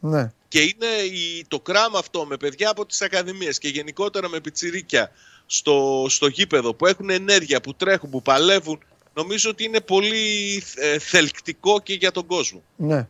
ναι. 0.00 0.32
Και 0.48 0.60
είναι 0.60 0.86
η, 1.12 1.44
το 1.48 1.60
κράμα 1.60 1.98
αυτό 1.98 2.24
με 2.26 2.36
παιδιά 2.36 2.70
από 2.70 2.86
τις 2.86 3.02
ακαδημίες 3.02 3.58
και 3.58 3.68
γενικότερα 3.68 4.28
με 4.28 4.40
πιτσιρίκια 4.40 5.12
στο, 5.52 6.06
στο 6.08 6.26
γήπεδο 6.26 6.74
που 6.74 6.86
έχουν 6.86 7.10
ενέργεια, 7.10 7.60
που 7.60 7.74
τρέχουν, 7.74 8.10
που 8.10 8.22
παλεύουν, 8.22 8.82
νομίζω 9.14 9.50
ότι 9.50 9.64
είναι 9.64 9.80
πολύ 9.80 10.62
ε, 10.76 10.98
θελκτικό 10.98 11.80
και 11.80 11.94
για 11.94 12.10
τον 12.10 12.26
κόσμο. 12.26 12.62
Ναι. 12.76 13.08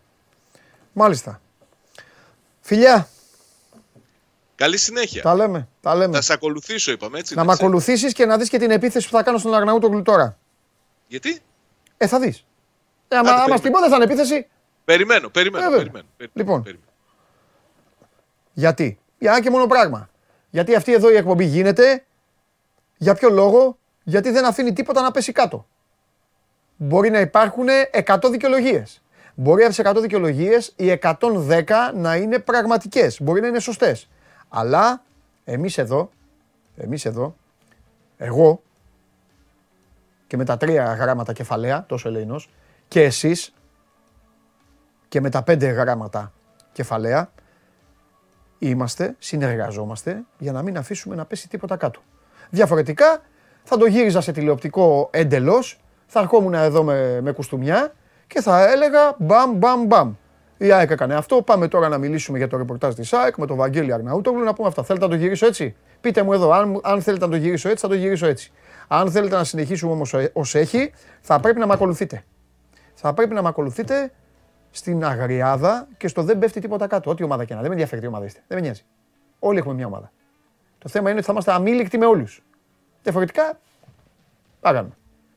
Μάλιστα. 0.92 1.40
Φιλιά. 2.60 3.08
Καλή 4.54 4.76
συνέχεια. 4.76 5.22
Τα 5.22 5.34
λέμε. 5.34 5.68
Τα 5.80 5.94
λέμε. 5.94 6.14
Θα 6.14 6.22
σε 6.22 6.32
ακολουθήσω, 6.32 6.92
είπαμε 6.92 7.18
έτσι. 7.18 7.34
Να 7.34 7.40
δεν 7.40 7.50
με 7.50 7.54
ξέρω. 7.54 7.68
ακολουθήσεις 7.68 8.12
και 8.12 8.26
να 8.26 8.38
δεις 8.38 8.48
και 8.48 8.58
την 8.58 8.70
επίθεση 8.70 9.08
που 9.08 9.16
θα 9.16 9.22
κάνω 9.22 9.38
στον 9.38 9.54
Αγναούτογλου 9.54 10.02
τώρα. 10.02 10.38
Γιατί; 11.06 11.40
Ε, 11.96 12.06
θα 12.06 12.18
δεις. 12.20 12.44
Ε, 13.08 13.16
άμα, 13.16 13.30
Άντε, 13.30 13.30
άμα 13.30 13.38
περιμένω. 13.38 13.58
στην 13.58 13.72
πω 13.72 13.80
δεν 13.80 13.88
θα 13.90 13.96
είναι 13.96 14.04
επίθεση. 14.04 14.46
Περιμένω, 14.84 15.28
περιμένω. 15.28 15.64
Ε, 15.64 15.68
βέβαια. 15.68 15.82
περιμένω, 15.84 16.06
περιμένω, 16.16 16.32
Λοιπόν. 16.34 16.62
περιμένω. 16.62 16.88
Γιατί; 18.52 18.98
Για 19.18 19.30
ένα 19.30 19.42
και 19.42 19.50
μόνο 19.50 19.66
πράγμα. 19.66 20.10
Γιατί 20.50 20.74
αυτή 20.74 20.92
εδώ 20.92 21.10
η 21.10 21.16
εκπομπή 21.16 21.44
γίνεται. 21.44 22.04
Για 23.02 23.14
ποιο 23.14 23.30
λόγο; 23.30 23.78
Γιατί 24.02 24.30
δεν 24.30 24.44
αφήνει 24.44 24.72
τίποτα 24.72 25.02
να 25.02 25.10
πέσει 25.10 25.32
κάτω. 25.32 25.66
Μπορεί 26.76 27.10
να 27.10 27.20
υπάρχουν 27.20 27.66
100 28.06 28.30
δικαιολογίες. 28.30 29.02
Μπορεί 29.34 29.64
από 29.64 29.74
τι 29.74 29.82
100 29.84 30.00
δικαιολογίες 30.00 30.72
οι 30.76 30.98
110 31.02 31.64
να 31.94 32.16
είναι 32.16 32.38
πραγματικές. 32.38 33.22
Μπορεί 33.22 33.40
να 33.40 33.46
είναι 33.46 33.58
σωστές. 33.58 34.08
Αλλά 34.48 35.02
εμείς 35.44 35.78
εδώ, 35.78 36.10
εμείς 36.76 37.04
εδώ, 37.04 37.36
εγώ 38.16 38.62
και 40.26 40.36
με 40.36 40.44
τα 40.44 40.56
τρία 40.56 40.94
γράμματα 40.94 41.32
κεφαλαία, 41.32 41.84
τόσο 41.86 42.08
ελεηνός, 42.08 42.50
και 42.88 43.02
εσείς 43.02 43.54
και 45.08 45.20
με 45.20 45.30
τα 45.30 45.42
πέντε 45.42 45.66
γράμματα 45.66 46.32
κεφαλαία, 46.72 47.32
είμαστε, 48.58 49.16
συνεργαζόμαστε 49.18 50.22
για 50.38 50.52
να 50.52 50.62
μην 50.62 50.76
αφήσουμε 50.76 51.14
να 51.14 51.24
πέσει 51.24 51.48
τίποτα 51.48 51.76
κάτω. 51.76 52.00
Διαφορετικά 52.50 53.20
θα 53.62 53.76
το 53.76 53.86
γύριζα 53.86 54.20
σε 54.20 54.32
τηλεοπτικό 54.32 55.08
εντελώς, 55.12 55.80
θα 56.06 56.20
ερχόμουν 56.20 56.54
εδώ 56.54 56.82
με, 56.82 57.20
με 57.20 57.32
κουστούμια 57.32 57.92
και 58.26 58.40
θα 58.40 58.70
έλεγα 58.70 59.14
μπαμ 59.18 59.56
μπαμ 59.56 59.86
μπαμ. 59.86 60.14
Η 60.56 60.72
ΑΕΚ 60.72 60.90
έκανε 60.90 61.14
αυτό. 61.14 61.42
Πάμε 61.42 61.68
τώρα 61.68 61.88
να 61.88 61.98
μιλήσουμε 61.98 62.38
για 62.38 62.48
το 62.48 62.56
ρεπορτάζ 62.56 62.94
της 62.94 63.12
ΑΕΚ 63.12 63.36
με 63.36 63.46
τον 63.46 63.56
Βαγγέλη 63.56 63.92
Αρναούτογλου 63.92 64.44
να 64.44 64.54
πούμε 64.54 64.68
αυτά. 64.68 64.82
Θέλετε 64.82 65.04
να 65.04 65.10
το 65.10 65.16
γυρίσω 65.16 65.46
έτσι; 65.46 65.76
Πείτε 66.00 66.22
μου 66.22 66.32
εδώ, 66.32 66.50
αν, 66.50 66.80
αν 66.82 67.02
θέλετε 67.02 67.24
να 67.24 67.30
το 67.30 67.36
γυρίσω 67.36 67.68
έτσι, 67.68 67.82
θα 67.82 67.88
το 67.88 67.94
γυρίσω 67.94 68.26
έτσι. 68.26 68.52
Αν 68.88 69.10
θέλετε 69.10 69.36
να 69.36 69.44
συνεχίσουμε 69.44 69.92
όμως 69.92 70.14
ως 70.32 70.54
έχει, 70.54 70.92
θα 71.20 71.40
πρέπει 71.40 71.58
να 71.58 71.66
με 71.66 71.72
ακολουθείτε. 71.72 72.24
Θα 72.94 73.14
πρέπει 73.14 73.34
να 73.34 73.42
με 73.42 73.48
ακολουθείτε 73.48 74.12
στην 74.70 75.04
αγριάδα 75.04 75.88
και 75.96 76.08
στο 76.08 76.22
δεν 76.22 76.38
πέφτει 76.38 76.60
τίποτα 76.60 76.86
κάτω. 76.86 77.10
Ό,τι 77.10 77.22
ομάδα 77.22 77.44
και 77.44 77.54
να. 77.54 77.58
Δεν 77.60 77.68
με 77.68 77.74
ενδιαφέρει 77.74 78.00
τι 78.00 78.06
ομάδα 78.06 78.24
είστε. 78.24 78.40
Δεν 78.46 78.58
με 78.58 78.64
νοιάζει. 78.64 78.82
Όλοι 79.38 79.58
έχουμε 79.58 79.74
μια 79.74 79.86
ομάδα. 79.86 80.12
Το 80.82 80.88
θέμα 80.88 81.08
είναι 81.08 81.18
ότι 81.18 81.26
θα 81.26 81.32
είμαστε 81.32 81.52
αμήλικτοι 81.52 81.98
με 81.98 82.06
όλους. 82.06 82.42
Διαφορετικά, 83.02 83.58
πάγαμε. 84.60 84.90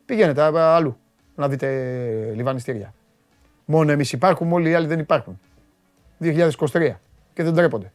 Πηγαίνετε 0.06 0.42
α, 0.42 0.76
αλλού 0.76 0.98
να 1.36 1.48
δείτε 1.48 1.68
λιβανιστήρια. 2.36 2.94
Μόνο 3.66 3.92
εμείς 3.92 4.12
υπάρχουμε, 4.12 4.54
όλοι 4.54 4.70
οι 4.70 4.74
άλλοι 4.74 4.88
δεν 4.88 5.00
υπάρχουν. 5.00 5.40
2023 6.22 6.96
και 7.34 7.44
δεν 7.44 7.54
τρέπονται. 7.54 7.92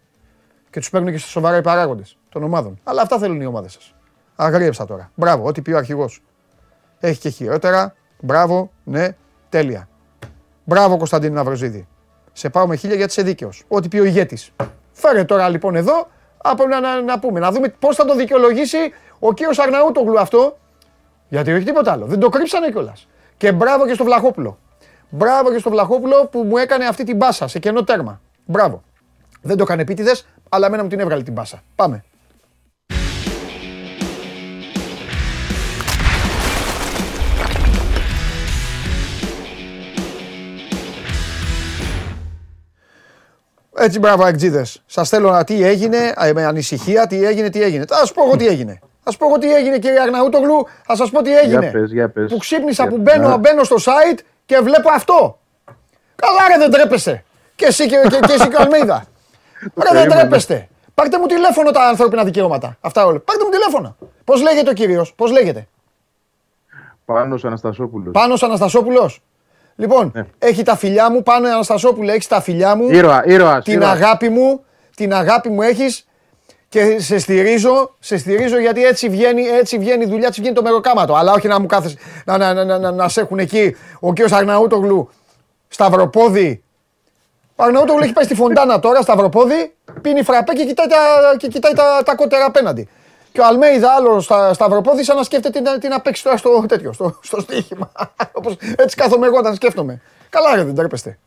Και 0.71 0.79
τους 0.79 0.91
παίρνουν 0.91 1.11
και 1.11 1.19
στα 1.19 1.29
σοβαρά 1.29 1.57
οι 1.57 1.63
παράγοντες 1.63 2.19
των 2.29 2.43
ομάδων. 2.43 2.79
Αλλά 2.85 3.03
αυτά 3.03 3.19
θέλουν 3.19 3.41
οι 3.41 3.47
ομάδες 3.47 3.73
σας. 3.73 3.95
Αγρίεψα 4.37 4.85
τώρα. 4.85 5.11
Μπράβο, 5.15 5.45
ό,τι 5.45 5.63
πει 5.63 5.73
ο 5.73 5.77
αρχηγός. 5.77 6.23
Έχει 7.01 7.21
και 7.21 7.29
χειρότερα. 7.29 7.95
Μπράβο, 8.21 8.71
ναι, 8.85 9.09
τέλεια. 9.49 9.89
Μπράβο 10.65 10.97
Κωνσταντίνο 10.97 11.35
Ναυροζίδη. 11.35 11.89
Σε 12.33 12.51
πάω 12.51 12.67
με 12.67 12.77
χίλια 12.77 12.97
γιατί 12.97 13.11
είσαι 13.11 13.23
δίκαιος. 13.23 13.65
Ό,τι 13.69 13.89
πει 13.89 13.99
ο 13.99 14.05
ηγέτης. 14.05 14.53
Φέρε 14.93 15.25
τώρα 15.25 15.49
λοιπόν 15.49 15.75
εδώ 15.75 16.09
από 16.39 16.67
να, 16.67 16.81
να, 16.81 17.03
να 17.03 17.19
πούμε, 17.19 17.41
να 17.41 17.51
δούμε 17.51 17.69
πώς 17.69 17.97
θα 17.97 18.05
το 18.05 18.15
δικαιολογήσει 18.15 18.79
ο 19.19 19.33
κύριος 19.33 19.59
Αρναούτογλου 19.59 20.21
αυτό. 20.21 20.59
Γιατί 21.29 21.53
όχι 21.53 21.65
τίποτα 21.65 21.93
άλλο. 21.93 22.07
Δεν 22.07 22.19
το 22.19 22.29
κρύψανε 22.29 22.71
κιόλας. 22.71 23.09
Και 23.37 23.53
μπράβο 23.53 23.87
και 23.87 23.95
στο 23.95 24.05
Βλαχόπουλο. 24.05 24.59
Μπράβο 25.09 25.53
και 25.53 25.59
στο 25.59 25.71
Βλαχόπουλο 25.71 26.27
που 26.27 26.43
μου 26.43 26.57
έκανε 26.57 26.87
αυτή 26.87 27.05
την 27.05 27.17
μπάσα 27.17 27.49
σε 27.49 27.59
κενό 27.59 27.85
τέρμα. 27.85 28.21
Μπράβο. 28.45 28.83
Δεν 29.43 29.57
το 29.57 29.63
έκανε 29.63 29.83
επίτηδες, 29.83 30.27
αλλά 30.49 30.67
εμένα 30.67 30.83
μου 30.83 30.89
την 30.89 31.01
έβγαλε 31.01 31.23
την 31.23 31.33
μπάσα. 31.33 31.63
Πάμε. 31.75 32.05
Έτσι, 43.79 43.99
μπράβο, 43.99 44.27
εκτζίδε. 44.27 44.67
Σας 44.87 45.09
θέλω 45.09 45.31
να 45.31 45.45
τι 45.45 45.63
έγινε, 45.65 46.13
ε, 46.19 46.33
με 46.33 46.45
ανησυχία, 46.45 47.07
τι 47.07 47.25
έγινε, 47.25 47.51
τι 47.51 47.63
έγινε. 47.63 47.85
Θα 47.89 48.07
σα 48.07 48.13
πω 48.13 48.25
εγώ 48.25 48.37
τι 48.37 48.47
έγινε. 48.47 48.79
Θα 49.05 49.11
σα 49.13 49.19
πω 49.19 49.27
εγώ 49.27 49.39
τι 49.39 49.53
έγινε, 49.55 49.79
κύριε 49.79 50.01
Αγναούτογλου, 50.01 50.67
θα 50.87 50.97
σας 50.97 51.11
πω 51.11 51.23
τι 51.23 51.39
έγινε. 51.39 51.59
Για 51.61 51.71
πες, 51.71 51.93
για 51.93 52.09
πες. 52.11 52.31
Που 52.33 52.37
ξύπνησα, 52.39 52.83
Για- 52.83 52.93
που 52.93 52.99
μπαίνω, 52.99 53.29
Ναι. 53.29 53.37
μπαίνω 53.39 53.63
στο 53.65 53.77
site 53.79 54.19
και 54.47 54.59
βλέπω 54.59 54.91
αυτό. 54.91 55.39
Καλά, 56.17 56.39
ρε, 56.53 56.59
δεν 56.59 56.71
τρέπεστε. 56.71 57.25
Και 57.57 57.65
εσύ 57.67 57.87
και, 57.87 58.01
και, 58.11 58.19
και 58.27 58.33
εσύ 58.33 58.49
και 58.49 58.57
ο 58.57 58.61
Αλμίδα. 58.61 59.05
Ρε, 59.63 59.69
δεν 59.75 59.93
περίμενα. 59.93 60.21
τρέπεστε. 60.21 60.69
Πάρτε 60.95 61.19
μου 61.19 61.27
τηλέφωνο 61.27 61.71
τα 61.71 61.83
ανθρώπινα 61.89 62.25
δικαιώματα. 62.25 62.77
Αυτά 62.81 63.07
όλα. 63.07 63.19
Πάρτε 63.21 63.45
μου 63.45 63.51
τηλέφωνο. 63.51 63.97
Πώς 64.25 64.43
λέγεται 64.43 64.71
ο 64.71 64.73
κύριος, 64.73 65.15
πώς 65.15 65.31
λέγεται; 65.31 65.69
Πάνος 67.05 67.45
Αναστασόπουλος. 67.45 68.13
Πάνος 68.13 68.43
Αναστασόπουλος. 68.43 69.23
Λοιπόν, 69.81 70.11
Ναι. 70.15 70.27
έχει 70.39 70.63
τα 70.63 70.77
φιλιά 70.77 71.11
μου, 71.11 71.23
πάνω 71.23 71.49
Αναστασόπουλο, 71.49 72.13
έχει 72.13 72.29
τα 72.29 72.41
φιλιά 72.41 72.75
μου. 72.77 72.91
Ήρωα, 72.91 73.23
ήρωας, 73.27 73.65
Την 73.65 73.73
ήρωας. 73.73 73.91
αγάπη 73.93 74.29
μου, 74.29 74.65
την 74.97 75.15
αγάπη 75.15 75.49
μου 75.49 75.63
έχεις 75.63 76.07
και 76.69 76.97
σε 77.01 77.19
στηρίζω, 77.19 77.95
σε 77.99 78.19
στηρίζω 78.19 78.59
γιατί 78.59 78.85
έτσι 78.85 79.09
βγαίνει, 79.09 79.43
έτσι 79.43 79.79
βγαίνει 79.79 80.05
η 80.05 80.09
δουλειά, 80.09 80.27
έτσι 80.27 80.41
βγαίνει 80.41 80.55
το 80.57 80.63
μεροκάματο. 80.63 81.15
Αλλά 81.15 81.33
όχι 81.33 81.49
να 81.49 81.61
μου 81.61 81.67
κάθεσαι, 81.67 81.97
να, 82.25 82.39
να, 82.39 82.55
να, 82.55 82.65
να, 82.65 82.79
να, 82.79 82.91
να 82.91 83.09
σε 83.09 83.21
έχουν 83.21 83.39
εκεί 83.39 83.77
ο 84.01 84.13
κύριος 84.13 84.33
Αρναούτογλου, 84.33 85.11
Σταυροπόδι. 85.69 86.63
Ο 87.57 87.65
Αρναούτογλου 87.65 88.03
έχει 88.03 88.13
πάει 88.13 88.25
στη 88.25 88.35
Φοντάνα 88.35 88.79
τώρα, 88.81 89.03
Σταυροπόδι, 89.03 89.75
πίνει 90.01 90.23
φραπέ 90.23 90.53
και 90.53 90.65
κοιτάει 90.65 90.87
τα, 90.87 90.97
και 91.37 91.49
κοιτάει 91.49 91.73
τα, 91.73 92.03
τα 92.05 92.15
κότερα 92.15 92.45
απέναντι. 92.45 92.89
Και 93.33 93.41
ο 93.41 93.47
Αλμέιδα 93.47 93.93
άλλο 93.93 94.21
στα 94.21 94.53
Σταυροπόδι 94.55 95.05
σαν 95.05 95.17
να 95.17 95.23
σκέφτεται 95.23 95.59
τι 95.59 95.65
να- 95.65 95.79
τι 95.79 95.89
να 95.89 96.01
παίξει 96.01 96.23
τώρα 96.23 96.37
στο 96.37 96.65
τέτοιο, 96.69 96.93
στο, 96.93 97.19
στο 97.23 97.41
στοίχημα. 97.41 97.93
Όπως, 98.39 98.57
έτσι 98.77 98.97
κάθομαι 98.97 99.27
εγώ 99.27 99.39
όταν 99.39 99.55
σκέφτομαι. 99.55 100.01
Καλά 100.29 100.55
ρε 100.55 100.65
δεν 100.65 100.75
τρέπεστε. 100.75 101.19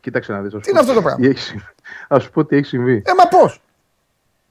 Κοίταξε 0.00 0.32
να 0.32 0.40
δεις. 0.40 0.54
ας 0.54 0.62
Τι 0.62 0.64
πω 0.64 0.70
είναι 0.70 0.80
αυτό 0.80 0.92
το 0.94 1.02
πράγμα; 1.02 1.20
τι 1.20 1.28
έχει 1.28 1.38
συμβεί. 1.40 1.64
Ας 2.08 2.22
σου 2.22 2.30
πω 2.30 2.44
τι 2.44 2.56
έχει 2.56 2.66
συμβεί. 2.66 3.02
Ε, 3.06 3.10
μα 3.18 3.28
πώς; 3.28 3.60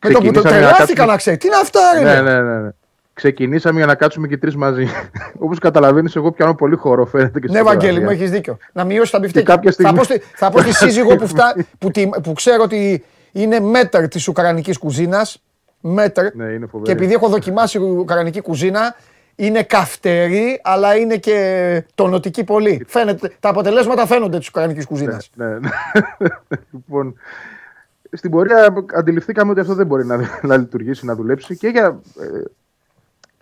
Με 0.05 0.09
το 0.11 0.19
που 0.19 0.31
το 0.31 0.41
Ξεκινήσαμε 0.41 0.43
να 0.43 0.49
τρελάθηκα 0.51 0.77
κάτσουμε- 0.85 1.07
να 1.09 1.17
ξέρει. 1.17 1.37
Τι 1.37 1.47
είναι 1.47 1.55
αυτά, 1.55 1.79
ρε. 1.93 1.99
ναι, 2.03 2.21
Ναι, 2.21 2.21
ναι, 2.21 2.41
ναι, 2.41 2.59
ναι. 2.59 2.69
Ξεκινήσαμε 3.13 3.77
για 3.77 3.85
να 3.85 3.95
κάτσουμε 3.95 4.27
και 4.27 4.37
τρεις 4.37 4.55
μαζί. 4.55 4.87
Όπως 5.43 5.59
καταλαβαίνεις, 5.59 6.15
εγώ 6.15 6.31
πιάνω 6.31 6.55
πολύ 6.55 6.75
χώρο, 6.75 7.05
φαίνεται 7.05 7.39
και 7.39 7.45
Ναι, 7.47 7.53
στην 7.53 7.65
Βαγγέλη, 7.65 7.87
μου 7.87 7.93
φωτογραφία. 7.95 8.21
έχεις 8.25 8.31
δίκιο. 8.35 8.57
Να 8.73 8.83
μειώσεις 8.83 9.09
τα 9.11 9.19
μπιφτέκια. 9.19 9.55
κάποια 9.55 9.71
στιγμή- 9.71 9.91
Θα 9.91 9.97
πω, 9.97 10.03
στη, 10.03 10.19
θα 10.35 10.49
πω 10.49 10.59
στη 10.61 10.73
σύζυγο 10.73 11.15
που, 11.15 11.27
φτά, 11.33 11.55
που, 11.79 11.91
τη- 11.91 12.09
που 12.23 12.33
ξέρω 12.33 12.63
ότι 12.63 13.03
είναι 13.31 13.59
μέτρ 13.59 14.07
της 14.07 14.27
Ουκρανικής 14.27 14.77
κουζίνας. 14.77 15.41
Μέτρ. 15.81 16.35
Ναι, 16.35 16.45
είναι 16.45 16.65
φοβερή. 16.65 16.83
και 16.83 16.91
επειδή 16.91 17.13
έχω 17.13 17.27
δοκιμάσει 17.27 17.77
η 17.77 17.81
Ουκρανική 17.81 18.41
κουζίνα, 18.41 18.95
είναι 19.35 19.63
καυτερή, 19.63 20.59
αλλά 20.63 20.95
είναι 20.95 21.17
και 21.17 21.83
τονωτική 21.95 22.43
πολύ. 22.43 22.85
Φαίνεται, 22.87 23.31
τα 23.39 23.49
αποτελέσματα 23.49 24.05
φαίνονται 24.05 24.37
της 24.37 24.47
Ουκρανικής 24.47 24.85
κουζίνας. 24.85 25.29
Ναι, 25.35 25.47
ναι. 25.47 25.69
λοιπόν, 26.71 27.15
στην 28.11 28.31
πορεία 28.31 28.85
αντιληφθήκαμε 28.95 29.51
ότι 29.51 29.59
αυτό 29.59 29.73
δεν 29.73 29.85
μπορεί 29.85 30.05
να, 30.05 30.19
να 30.41 30.57
λειτουργήσει, 30.57 31.05
να 31.05 31.15
δουλέψει 31.15 31.57
και 31.57 31.67
για 31.67 31.99
ε, 32.19 32.43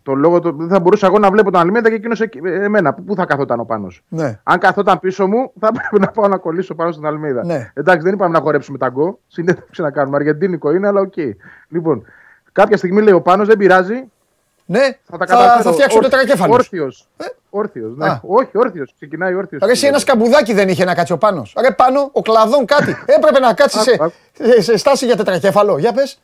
το 0.03 0.13
λόγο 0.13 0.39
το, 0.39 0.51
δεν 0.51 0.67
θα 0.67 0.79
μπορούσα 0.79 1.07
εγώ 1.07 1.19
να 1.19 1.31
βλέπω 1.31 1.51
τον 1.51 1.61
Αλμέιδα 1.61 1.89
και 1.89 1.95
εκείνος 1.95 2.21
εμένα. 2.43 2.93
Πού 2.93 3.15
θα 3.15 3.25
καθόταν 3.25 3.59
ο 3.59 3.63
πάνω. 3.65 3.87
Ναι. 4.07 4.39
Αν 4.43 4.59
καθόταν 4.59 4.99
πίσω 4.99 5.27
μου, 5.27 5.51
θα 5.59 5.71
πρέπει 5.71 5.99
να 5.99 6.07
πάω 6.07 6.27
να 6.27 6.37
κολλήσω 6.37 6.75
πάνω 6.75 6.91
στον 6.91 7.05
Αλμέιδα. 7.05 7.45
Ναι. 7.45 7.71
Εντάξει, 7.73 8.03
δεν 8.03 8.13
είπαμε 8.13 8.37
να 8.37 8.43
χορέψουμε 8.43 8.77
ταγκό. 8.77 9.19
Συνέντευξη 9.27 9.81
να 9.81 9.91
κάνουμε. 9.91 10.15
Αργεντίνικο 10.15 10.71
είναι, 10.71 10.87
αλλά 10.87 11.01
οκ. 11.01 11.13
Λοιπόν, 11.67 12.03
κάποια 12.61 12.77
στιγμή 12.77 13.01
λέει 13.01 13.13
ο 13.13 13.21
Πάνος, 13.21 13.47
δεν 13.47 13.57
πειράζει. 13.57 14.03
Ναι, 14.65 14.79
Θα 14.79 15.17
τα 15.17 15.25
θα, 15.25 15.25
καταφέρω. 15.25 15.61
θα 15.63 15.71
φτιάξω 15.71 15.99
τετρακέφαλο. 15.99 16.53
Όρθιος. 16.53 17.07
Όρθιος, 17.49 17.95
ναι. 17.97 18.07
Α. 18.07 18.21
Όχι, 18.23 18.49
όρθιος. 18.53 18.93
Ξεκινάει 18.95 19.33
όρθιος. 19.33 19.61
Ρε, 19.65 19.71
εσύ 19.71 19.87
ένας 19.87 20.01
σκαμπουδάκι 20.01 20.53
δεν 20.53 20.69
είχε 20.69 20.83
να 20.85 20.93
κάτσει 20.95 21.13
ο 21.13 21.17
πάνω. 21.17 21.45
Ρε, 21.61 21.71
πάνω, 21.71 22.09
ο 22.11 22.21
κλαδόν 22.21 22.65
κάτι. 22.65 22.95
Έπρεπε 23.17 23.39
να 23.39 23.53
κάτσει 23.53 23.79
σε, 23.79 23.91
Άκου, 23.99 24.11
σε, 24.33 24.61
σε 24.61 24.77
στάση 24.77 25.05
για 25.05 25.15
τετρακέφαλο. 25.15 25.77
Για 25.77 25.93
πες. 25.93 26.19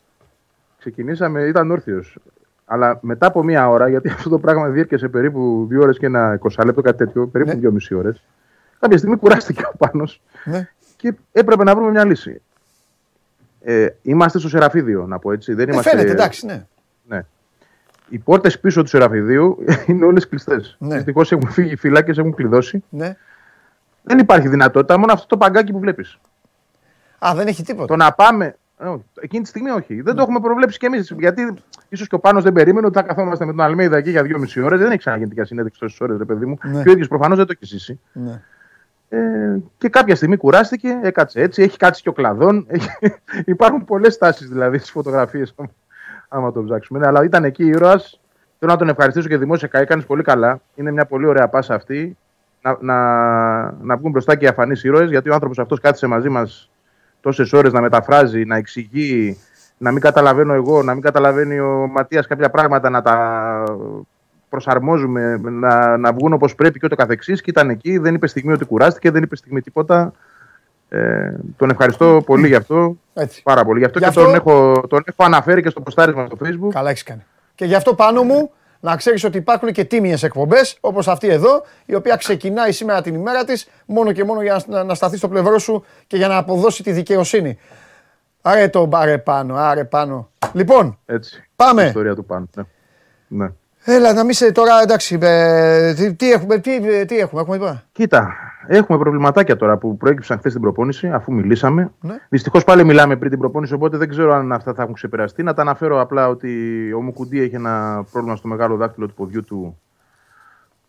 Ξεκινήσαμε, 0.80 1.42
ήταν 1.42 1.72
όρθιος. 1.72 2.18
Αλλά 2.66 2.98
μετά 3.02 3.28
από 3.28 3.44
μία 3.44 3.70
ώρα, 3.70 3.90
γιατί 3.90 4.10
αυτό 4.10 4.30
το 4.30 4.40
πράγμα 4.40 4.68
διήρκεσε 4.68 5.08
περίπου 5.08 5.66
δύο 5.70 5.82
ώρες 5.82 5.98
και 5.98 6.06
ένα 6.06 6.40
20 6.58 6.66
λεπτό, 6.66 6.82
κάτι 6.82 6.98
τέτοιο, 6.98 7.28
περίπου 7.28 7.52
Ναι. 7.52 7.58
δύο 7.60 7.72
μισή 7.72 7.96
ώρες. 7.96 8.24
Κάποια 8.80 8.98
στιγμή 8.98 9.18
κουράστηκε 9.18 9.62
ο 9.74 9.78
πάνω 9.78 10.08
Ναι. 10.44 10.70
και 10.98 11.14
έπρεπε 11.32 11.64
να 11.64 11.76
βρούμε 11.76 11.90
μια 11.92 12.06
λύση. 12.06 12.42
Ε, 13.66 13.88
είμαστε 14.02 14.40
στο 14.40 14.50
Σεραφίδιο, 14.50 15.06
να 15.08 15.20
πω 15.20 15.32
έτσι. 15.32 15.54
Δεν 15.54 15.70
Ε, 15.70 15.72
είμαστε, 15.72 15.90
φαίνεται, 15.90 16.12
εντάξει, 16.12 16.46
ναι. 16.46 16.66
Ναι. 17.08 17.26
Οι 18.10 18.18
πόρτες 18.20 18.60
πίσω 18.60 18.82
του 18.82 18.88
Σεραφιδίου 18.90 19.58
είναι 19.88 20.06
όλες 20.06 20.28
κλειστές. 20.28 20.76
Ναι. 20.80 20.96
Δυστυχώς 20.96 21.32
έχουν 21.32 21.50
φύγει 21.50 21.72
οι 21.72 21.76
φυλάκες, 21.76 22.18
έχουν 22.18 22.34
κλειδώσει. 22.34 22.84
ναι. 22.90 23.16
Δεν 24.06 24.18
υπάρχει 24.20 24.48
δυνατότητα, 24.48 24.98
μόνο 24.98 25.14
αυτό 25.14 25.26
το 25.28 25.38
παγκάκι 25.38 25.72
που 25.72 25.80
βλέπεις. 25.80 26.20
Α, 27.26 27.34
δεν 27.36 27.48
έχει 27.48 27.64
τίποτα. 27.64 27.86
Το 27.88 27.96
να 27.96 28.14
πάμε. 28.14 28.56
ε, 28.78 28.88
όχι, 28.88 29.04
Εκείνη 29.22 29.44
τη 29.44 29.50
στιγμή 29.50 29.70
όχι. 29.70 30.02
Δεν 30.02 30.16
το 30.16 30.22
έχουμε 30.22 30.40
προβλέψει 30.40 30.78
κι 30.80 30.86
εμείς. 30.86 31.14
Γιατί 31.20 31.54
ίσως 31.90 32.08
και 32.08 32.16
ο 32.16 32.20
Πάνος 32.20 32.44
δεν 32.44 32.54
περίμενε 32.54 32.86
ότι 32.86 32.98
θα 32.98 33.04
καθόμαστε 33.04 33.46
με 33.46 33.52
τον 33.52 33.62
Αλμίδα 33.62 33.98
εκεί 33.98 34.10
για 34.10 34.24
δύο 34.24 34.40
μισή 34.40 34.62
ώρες. 34.62 34.80
Δεν 34.80 34.88
έχει 34.90 34.98
ξαναγίνει 34.98 35.30
τέτοια 35.30 35.46
συνέντευξη 35.46 35.80
τόσες 35.80 36.00
ώρες, 36.02 36.18
ρε 36.18 36.26
παιδί 36.26 36.46
μου. 36.46 36.58
Ναι. 36.64 36.84
Και 36.84 36.90
ο 36.90 36.92
ίδιος 36.92 37.08
προφανώς 37.08 37.38
δεν 37.38 37.46
το 37.48 37.54
έχει 37.62 37.66
ζήσει. 37.76 38.00
Ναι. 38.14 38.42
Ε, 39.14 39.62
και 39.78 39.90
κάποια 39.90 40.16
στιγμή 40.16 40.38
κουράστηκε, 40.38 41.00
έκατσε 41.02 41.42
έτσι, 41.42 41.62
έχει 41.62 41.78
κάτσει 41.78 42.02
και 42.02 42.10
ο 42.10 42.14
κλαδόν. 42.14 42.66
Έχει, 42.68 42.90
υπάρχουν 43.46 43.86
πολλές 43.86 44.18
τάσεις 44.18 44.48
δηλαδή 44.48 44.78
στις 44.78 44.92
φωτογραφίες, 44.92 45.56
άμα 46.28 46.52
το 46.52 46.64
ψάξουμε. 46.64 47.00
Ναι, 47.00 47.08
αλλά 47.08 47.24
ήταν 47.24 47.44
εκεί 47.44 47.66
ήρωας. 47.66 48.20
Θέλω 48.60 48.72
να 48.72 48.78
τον 48.78 48.90
ευχαριστήσω 48.90 49.28
και 49.28 49.38
δημόσια. 49.38 49.70
Έκανες 49.72 50.06
πολύ 50.06 50.24
καλά. 50.24 50.62
Είναι 50.76 50.92
μια 50.92 51.06
πολύ 51.06 51.26
ωραία 51.26 51.48
πάσα 51.48 51.74
αυτή. 51.74 52.18
Να, 52.62 52.78
να, 52.80 52.96
να 53.72 53.98
βγουν 53.98 54.12
μπροστά 54.12 54.36
και 54.36 54.46
οι 54.46 54.48
αφανείς 54.48 54.84
ήρωες, 54.84 55.10
γιατί 55.10 55.30
ο 55.30 55.34
άνθρωπος 55.34 55.60
αυτός 55.60 55.80
κάθισε 55.80 56.08
μαζί 56.08 56.30
μας 56.30 56.72
τόσες 57.22 57.54
ώρες 57.54 57.74
να 57.74 57.82
μεταφράζει, 57.82 58.46
να 58.46 58.56
εξηγεί, 58.56 59.38
να 59.78 59.92
μην 59.92 60.02
καταλαβαίνω 60.02 60.54
εγώ, 60.54 60.84
να 60.84 60.94
μην 60.94 61.02
καταλαβαίνει 61.02 61.60
ο 61.60 61.88
Ματίας 61.92 62.28
κάποια 62.28 62.50
πράγματα, 62.50 62.90
να 62.90 63.02
τα 63.02 63.64
προσαρμόζουμε, 64.54 65.38
να, 65.44 65.98
να 65.98 66.14
βγουν 66.14 66.34
όπως 66.34 66.56
πρέπει 66.56 66.80
και 66.80 66.86
ούτω 66.86 66.96
καθεξής. 66.96 67.42
Και 67.42 67.50
ήταν 67.50 67.70
εκεί, 67.70 67.98
δεν 67.98 68.16
είπε 68.16 68.28
στιγμή 68.28 68.54
ότι 68.54 68.66
κουράστηκε, 68.66 69.12
δεν 69.12 69.24
είπε 69.24 69.36
στιγμή 69.36 69.62
τίποτα. 69.62 70.14
Ε, 70.90 71.34
τον 71.58 71.70
ευχαριστώ 71.70 72.22
πολύ 72.26 72.48
γι' 72.48 72.56
αυτό. 72.56 72.96
Έτσι. 73.14 73.42
Πάρα 73.44 73.66
πολύ 73.66 73.80
γι' 73.80 73.86
αυτό 73.86 73.98
Γι' 74.00 74.04
και 74.04 74.10
αυτό- 74.10 74.24
Τον, 74.24 74.36
έχω, 74.36 74.84
τον 74.88 75.04
έχω 75.06 75.24
αναφέρει 75.24 75.62
και 75.62 75.70
στο 75.70 75.82
ποστάρισμα 75.82 76.26
στο 76.26 76.38
facebook. 76.44 76.70
Καλά 76.70 76.90
έχεις 76.90 77.04
κάνει. 77.04 77.24
Και 77.56 77.66
γι' 77.66 77.76
αυτό 77.76 77.94
πάνω 77.94 78.24
μου 78.24 78.52
να 78.80 78.96
ξέρεις 78.96 79.24
ότι 79.24 79.38
υπάρχουν 79.38 79.72
και 79.72 79.84
τίμιες 79.86 80.24
εκπομπές 80.24 80.78
όπως 80.80 81.08
αυτή 81.08 81.28
εδώ, 81.28 81.64
η 81.86 81.96
οποία 81.96 82.16
ξεκινάει 82.16 82.72
σήμερα 82.72 83.02
την 83.02 83.14
ημέρα 83.16 83.44
της 83.44 83.70
μόνο 83.86 84.12
και 84.12 84.24
μόνο 84.24 84.42
για 84.42 84.62
να, 84.68 84.84
να 84.84 84.94
σταθεί 84.94 85.18
στο 85.18 85.28
πλευρό 85.28 85.60
σου 85.60 85.84
και 86.08 86.18
για 86.18 86.28
να 86.28 86.38
αποδώσει 86.38 86.84
τη 86.84 86.92
δικαιοσύνη. 86.92 87.58
Άρε 88.42 88.68
το 88.68 88.86
μπάρε 88.86 89.18
πάνω, 89.18 89.56
άρε 89.56 89.84
πάνω. 89.84 90.30
Λοιπόν, 90.54 90.98
Έτσι. 91.06 91.44
Πάμε. 91.56 91.84
Η 91.84 91.86
ιστορία 91.86 92.16
του 92.16 92.26
πάνω. 92.26 92.46
Ναι. 92.56 92.64
ναι. 93.28 93.52
Έλα 93.84 94.14
να 94.14 94.24
μην 94.24 94.34
σε 94.34 94.52
τώρα 94.52 94.82
εντάξει. 94.84 95.18
ε, 95.22 95.94
τι, 95.94 96.14
τι 96.14 96.32
έχουμε, 96.32 96.58
τι, 96.58 97.06
τι 97.06 97.18
έχουμε, 97.18 97.42
έχουμε 97.42 97.56
είπα. 97.56 97.84
Κοίτα, 97.92 98.34
έχουμε 98.68 98.98
προβληματάκια 98.98 99.56
τώρα 99.56 99.78
που 99.78 99.98
προέκυψαν 99.98 100.38
χθες 100.38 100.52
την 100.52 100.62
προπόνηση, 100.62 101.08
αφού 101.08 101.34
μιλήσαμε. 101.34 101.92
Ναι. 102.02 102.16
Δυστυχώς 102.30 102.64
πάλι 102.64 102.84
μιλάμε 102.84 103.16
πριν 103.16 103.30
την 103.30 103.40
προπόνηση, 103.40 103.74
οπότε 103.74 103.98
δεν 103.98 104.10
ξέρω 104.10 104.34
αν 104.34 104.52
αυτά 104.52 104.74
θα 104.74 104.82
έχουν 104.82 104.94
ξεπεραστεί. 104.94 105.44
Να 105.44 105.54
τα 105.54 105.62
αναφέρω 105.62 106.02
απλά 106.02 106.28
ότι 106.30 106.50
ο 106.94 107.02
Μουκουντή 107.02 107.42
έχει 107.42 107.56
ένα 107.56 108.06
πρόβλημα 108.12 108.36
στο 108.36 108.48
μεγάλο 108.48 108.76
δάκτυλο 108.76 109.08
του 109.08 109.14
ποδιού 109.14 109.44
του. 109.44 109.80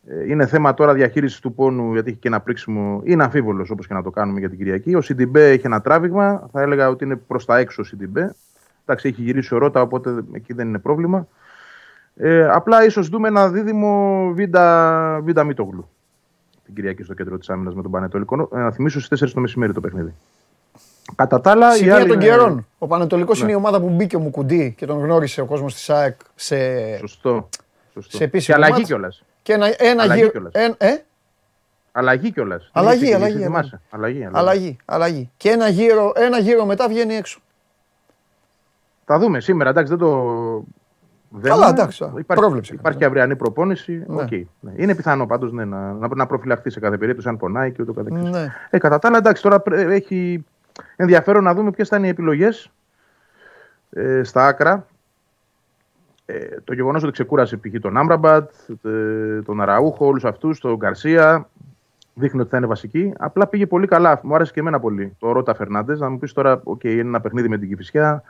Ε, 0.09 0.31
Είναι 0.31 0.47
θέμα 0.47 0.75
τώρα 0.75 0.95
διαχείρισης 0.95 1.41
του 1.41 1.55
πόνου, 1.55 1.93
γιατί 1.93 2.11
έχει 2.11 2.19
και 2.19 2.29
ένα 2.29 2.41
πρίξιμο. 2.41 3.01
Είναι 3.05 3.25
αμφίβολος 3.25 3.71
όπως 3.71 3.87
και 3.87 3.95
να 3.95 4.03
το 4.03 4.11
κάνουμε 4.11 4.39
για 4.39 4.49
την 4.49 4.59
Κυριακή. 4.59 4.95
Ο 4.95 5.01
Σιντιμπέ 5.01 5.51
έχει 5.51 5.67
ένα 5.67 5.81
τράβηγμα. 5.81 6.49
Θα 6.53 6.63
έλεγα 6.63 6.89
ότι 6.89 7.05
είναι 7.05 7.17
προς 7.17 7.45
τα 7.45 7.59
έξω 7.59 7.83
ο 7.83 7.85
Σιντιμπέ. 7.85 8.35
Εντάξει, 8.87 9.09
έχει 9.09 9.23
γυρίσει 9.23 9.55
ο 9.55 9.59
Ρότα, 9.59 9.81
οπότε 9.81 10.11
εκεί 10.33 10.53
δεν 10.53 10.69
είναι 10.69 10.79
πρόβλημα. 10.79 11.29
Ε, 12.17 12.49
απλά 12.49 12.85
ίσως 12.85 13.09
δούμε 13.09 13.29
ένα 13.29 13.49
δίδυμο 13.49 14.31
Βίντα, 14.35 15.21
Βίντα 15.23 15.45
Μίτογλου 15.45 15.89
την 16.65 16.75
Κυριακή 16.75 17.03
στο 17.03 17.15
κέντρο 17.15 17.39
της 17.39 17.51
άμυνας 17.51 17.75
με 17.75 17.83
τον 17.83 17.91
Πανετολικό. 17.91 18.49
Ε, 18.53 18.57
Να 18.59 18.71
θυμίσω 18.73 19.01
στις 19.01 19.09
4 19.23 19.33
το 19.35 19.41
μεσημέρι 19.41 19.73
το 19.73 19.81
παιχνίδι. 19.81 20.15
Κατά 21.17 21.41
τα 21.41 21.51
άλλα. 21.51 21.75
η 21.75 21.77
Σημεία 21.79 21.95
άλλη 21.97 22.07
των 22.09 22.15
είναι- 22.21 22.25
καιρών. 22.25 22.67
Ο 22.79 22.87
Πανετολικός 22.87 23.39
Ναι. 23.39 23.45
είναι 23.45 23.53
η 23.53 23.57
ομάδα 23.57 23.81
που 23.81 23.89
μπήκε 23.89 24.17
ο 24.17 24.19
Μουκουντή 24.19 24.75
και 24.77 24.87
τον 24.87 24.99
γνώρισε 25.01 25.41
ο 25.41 25.47
κόσμος 25.47 25.75
της 25.75 25.83
ΣΑΕΚ 25.83 26.21
σε, 26.35 26.57
Σωστό. 26.97 27.49
Σωστό. 27.95 28.17
σε 28.17 28.25
επίσημο 28.25 28.57
και 28.59 28.63
αλλαγή 28.65 28.73
μάτς. 28.79 28.87
κιόλας. 28.89 29.25
και 29.43 29.53
ένα, 29.53 29.67
ένα 29.79 30.03
Αλλαγή 30.03 30.21
γύρο. 30.21 30.31
κιόλας. 30.31 30.53
εν- 30.55 30.75
ε; 30.79 31.05
Αλλαγή 31.93 32.33
κιόλας. 32.33 32.71
Αλλαγή, 32.73 33.13
αλλαγή, 33.15 33.43
Θυμάσαι; 33.43 33.81
Αλλαγή, 33.91 34.25
αλλαγή. 34.25 34.37
Αλλαγή, 34.39 34.77
αλλαγή. 34.85 35.31
Και 35.37 35.49
ένα 35.51 35.69
γύρο, 35.69 36.13
ένα 36.15 36.39
γύρο 36.39 36.65
μετά 36.65 36.89
βγαίνει 36.89 37.15
έξω. 37.15 37.41
Θα 39.05 39.19
δούμε 39.19 39.41
σήμερα. 39.41 39.71
Εντάξει, 39.71 39.89
δεν 39.97 39.99
το. 39.99 40.65
Δέμα. 41.41 41.55
Καλά, 41.55 41.69
εντάξει, 41.69 42.05
Υπάρχει, 42.05 42.43
πρόβλεψη 42.43 42.75
υπάρχει 42.75 42.99
έκανα, 42.99 42.99
και 42.99 43.05
αυριανή 43.05 43.37
προπόνηση. 43.37 44.05
Ναι. 44.07 44.23
Οκ, 44.23 44.31
ναι. 44.61 44.73
Είναι 44.77 44.95
πιθανό 44.95 45.27
πάντως 45.27 45.53
ναι, 45.53 45.65
να, 45.65 45.93
να, 45.93 46.09
να 46.15 46.27
προφυλαχθεί 46.27 46.71
σε 46.71 46.81
κάθε 46.81 46.99
περίπτωση 46.99 47.29
αν 47.29 47.37
πονάει 47.37 47.73
και 47.73 47.83
ούτω 47.83 47.93
καθεξής. 47.93 48.31
Ναι. 48.31 48.53
Ε, 48.71 48.79
κατά 48.79 48.99
τα 48.99 49.09
άλλα, 49.09 49.19
εντάξει, 49.19 49.43
τώρα 49.43 49.61
πρέ- 49.61 49.91
έχει 49.91 50.45
ενδιαφέρον 50.97 51.45
να 51.45 51.55
δούμε 51.55 51.71
ποιες 51.71 51.89
θα 51.89 51.97
είναι 51.97 52.07
οι 52.07 52.11
επιλογές 52.11 52.71
ε, 53.91 54.23
στα 54.23 54.47
άκρα. 54.47 54.87
Ε, 56.27 56.61
το 56.65 56.75
γεγονός 56.75 57.03
ότι 57.03 57.13
ξεκούρασε 57.13 57.57
π.χ. 57.57 57.81
τον 57.81 57.97
Αμραμπάτ, 57.97 58.51
ε, 58.83 59.43
τον 59.43 59.61
Αραούχο, 59.61 60.07
όλους 60.07 60.25
αυτούς, 60.25 60.61
τον 60.61 60.77
Γκαρσία, 60.77 61.49
δείχνει 62.15 62.41
ότι 62.41 62.51
θα 62.51 62.57
είναι 62.57 62.67
βασική. 62.67 63.13
Απλά 63.19 63.47
πήγε 63.47 63.67
πολύ 63.67 63.87
καλά. 63.87 64.21
Μου 64.23 64.35
άρεσε 64.35 64.53
και 64.53 64.61
εμένα 64.61 64.81
πολύ 64.81 65.17
το 65.19 65.33
Ρότα 65.33 65.55
Φερνάντες. 65.55 66.01
Να 66.01 66.11
μου 66.11 66.19
πεις 66.19 66.33
τώρα, 66.33 66.63
OK, 66.65 66.85
είναι 66.85 67.01
ένα 67.01 67.21
παιχνίδι 67.21 67.49
με 67.49 67.59
την 67.59 67.69
Κυφυσιά, 67.69 68.23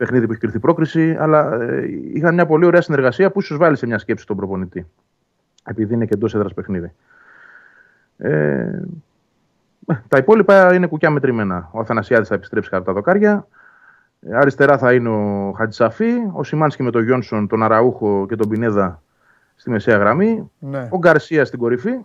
παιχνίδι 0.00 0.26
που 0.26 0.32
έχει 0.32 0.40
κρυφθεί 0.40 0.58
πρόκριση, 0.58 1.16
αλλά 1.18 1.62
ε, 1.62 1.88
είχαν 2.12 2.34
μια 2.34 2.46
πολύ 2.46 2.64
ωραία 2.64 2.80
συνεργασία 2.80 3.30
που 3.30 3.40
ίσως 3.40 3.56
βάλει 3.56 3.76
σε 3.76 3.86
μια 3.86 3.98
σκέψη 3.98 4.26
τον 4.26 4.36
προπονητή. 4.36 4.86
Επειδή 5.64 5.94
είναι 5.94 6.04
και 6.04 6.14
εντός 6.14 6.34
έδρας 6.34 6.54
παιχνίδι. 6.54 6.92
Ε, 8.16 8.80
τα 10.08 10.16
υπόλοιπα 10.18 10.74
είναι 10.74 10.86
κουκιά 10.86 11.10
μετρημένα. 11.10 11.68
Ο 11.72 11.80
Αθανασιάδης 11.80 12.28
θα 12.28 12.34
επιστρέψει 12.34 12.70
κατά 12.70 12.84
τα 12.84 12.92
δοκάρια. 12.92 13.46
Ε, 14.20 14.36
Αριστερά 14.36 14.78
θα 14.78 14.92
είναι 14.92 15.08
ο 15.08 15.52
Χατζησαφή. 15.56 16.12
Ο 16.32 16.44
Σιμάνσκι 16.44 16.82
με 16.82 16.90
τον 16.90 17.02
Γιόνσον, 17.02 17.46
τον 17.46 17.62
Αραούχο 17.62 18.26
και 18.28 18.36
τον 18.36 18.48
Πινέδα 18.48 19.02
στη 19.56 19.70
μεσαία 19.70 19.96
γραμμή. 19.96 20.50
Ναι. 20.58 20.88
Ο 20.90 20.98
Γκαρσία 20.98 21.44
στην 21.44 21.58
κορυφή. 21.58 21.98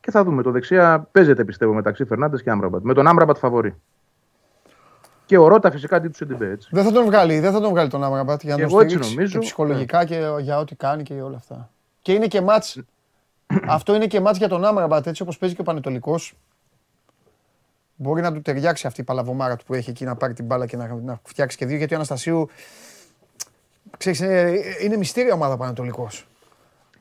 Και 0.00 0.10
θα 0.10 0.24
δούμε. 0.24 0.42
Το 0.42 0.50
δεξιά 0.50 1.08
παίζεται 1.12 1.44
πιστεύω 1.44 1.72
μεταξύ 1.74 2.04
Φερνάντες 2.04 2.42
και 2.42 2.50
Άμραμπατ. 2.50 2.82
Με 2.82 2.94
τον 2.94 3.06
Άμραμπατ 3.06 3.36
φαβορή. 3.36 3.74
Και 5.26 5.38
ο 5.38 5.48
Ρότα 5.48 5.70
φυσικά 5.70 5.96
αντί 5.96 6.08
του 6.08 6.16
Σεντιμπέ. 6.16 6.50
Έτσι. 6.50 6.68
Δεν 6.72 6.84
θα 6.84 6.92
τον 6.92 7.04
βγάλει, 7.04 7.38
δεν 7.40 7.52
θα 7.52 7.60
τον 7.60 7.70
βγάλει 7.70 7.88
τον 7.90 8.04
Άμραμπατ 8.04 8.42
για 8.42 8.50
να 8.50 8.56
Και 8.56 8.62
τον 8.62 8.70
εγώ 8.70 8.80
έτσι 8.80 8.94
στηρίξει 8.94 9.14
νομίζω. 9.14 9.32
και 9.32 9.44
ψυχολογικά 9.44 10.04
και 10.04 10.20
για 10.40 10.58
ό,τι 10.58 10.74
κάνει 10.74 11.02
και 11.02 11.14
όλα 11.14 11.36
αυτά. 11.36 11.70
Και 12.02 12.12
είναι 12.12 12.26
και 12.26 12.40
μάτς, 12.40 12.80
αυτό 13.68 13.94
είναι 13.94 14.06
και 14.06 14.20
μάτς 14.20 14.38
για 14.38 14.48
τον 14.48 14.64
Άμραμπατ, 14.64 15.06
έτσι 15.06 15.22
όπως 15.22 15.38
παίζει 15.38 15.54
και 15.54 15.60
ο 15.60 15.64
Πανετολικός. 15.64 16.34
Μπορεί 17.96 18.22
να 18.22 18.32
του 18.32 18.42
ταιριάξει 18.42 18.86
αυτή 18.86 19.00
η 19.00 19.04
παλαβομάρα 19.04 19.56
του 19.56 19.64
που 19.64 19.74
έχει 19.74 19.90
εκεί 19.90 20.04
να 20.04 20.16
πάρει 20.16 20.32
την 20.32 20.44
μπάλα 20.44 20.66
και 20.66 20.76
να, 20.76 20.94
να 21.04 21.20
φτιάξει 21.22 21.56
και 21.56 21.66
δύο, 21.66 21.76
γιατί 21.76 21.92
ο 21.92 21.96
Αναστασίου, 21.96 22.48
ξέρεις, 23.98 24.18
είναι, 24.20 24.54
είναι 24.82 24.96
μυστήρια 24.96 25.34
ομάδα 25.34 25.54
ο 25.54 25.56
Πανετολικός. 25.56 26.26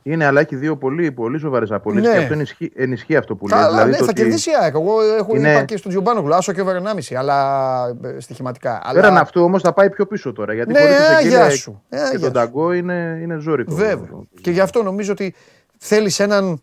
Είναι, 0.08 0.26
αλλά 0.26 0.40
έχει 0.42 0.56
δύο 0.56 0.78
πολύ, 0.78 1.12
πολύ 1.12 1.40
σοβαρές 1.40 1.72
απολύσεις. 1.72 2.08
Ναι. 2.10 2.14
Και 2.16 2.22
αυτό 2.22 2.34
ενισχύει, 2.34 2.72
ενισχύει 2.76 3.16
αυτό 3.16 3.36
που 3.36 3.48
λέει. 3.48 3.60
Καλά, 3.60 3.72
Δηλαδή 3.72 3.90
ναι, 3.92 3.98
το 3.98 4.04
θα 4.04 4.10
ότι 4.10 4.22
κερδίσει 4.22 4.50
η 4.50 4.54
ΑΕΚ. 4.62 4.74
Εγώ 4.74 5.02
έχω 5.18 5.36
Είναι- 5.36 5.52
είπα 5.52 5.64
και 5.64 5.78
στον 5.78 5.92
Τζιομπάνογλου, 5.92 6.36
άσο 6.36 6.52
και 6.54 6.62
over 6.62 6.76
1,5, 6.76 7.16
αλλά 7.16 7.88
ε, 8.04 8.20
στοιχηματικά. 8.20 8.82
Πέραν 8.94 9.12
Αλλά... 9.12 9.20
αυτού 9.20 9.42
όμως 9.42 9.62
θα 9.62 9.74
πάει 9.74 9.90
πιο 9.90 10.06
πίσω 10.06 10.34
τώρα. 10.34 10.54
Γιατί 10.54 10.72
Ναι, 10.72 10.80
χωρίς 10.80 10.96
τον 10.96 11.06
α, 11.06 11.10
Σεκέλια 11.18 11.38
γεια 11.48 11.50
σου. 11.56 11.84
Ε, 11.90 11.98
και 11.98 12.02
γεια 12.10 12.20
τον 12.20 12.28
σου. 12.28 12.32
Ταγκό 12.32 12.74
είναι, 12.74 13.20
είναι 13.22 13.38
ζώρικο. 13.38 13.76
Βέβαια. 13.76 14.10
Και 14.42 14.52
γι' 14.52 14.60
αυτό 14.60 14.84
νομίζω 14.84 15.12
ότι 15.12 15.36
θέλεις 15.78 16.20
έναν 16.20 16.62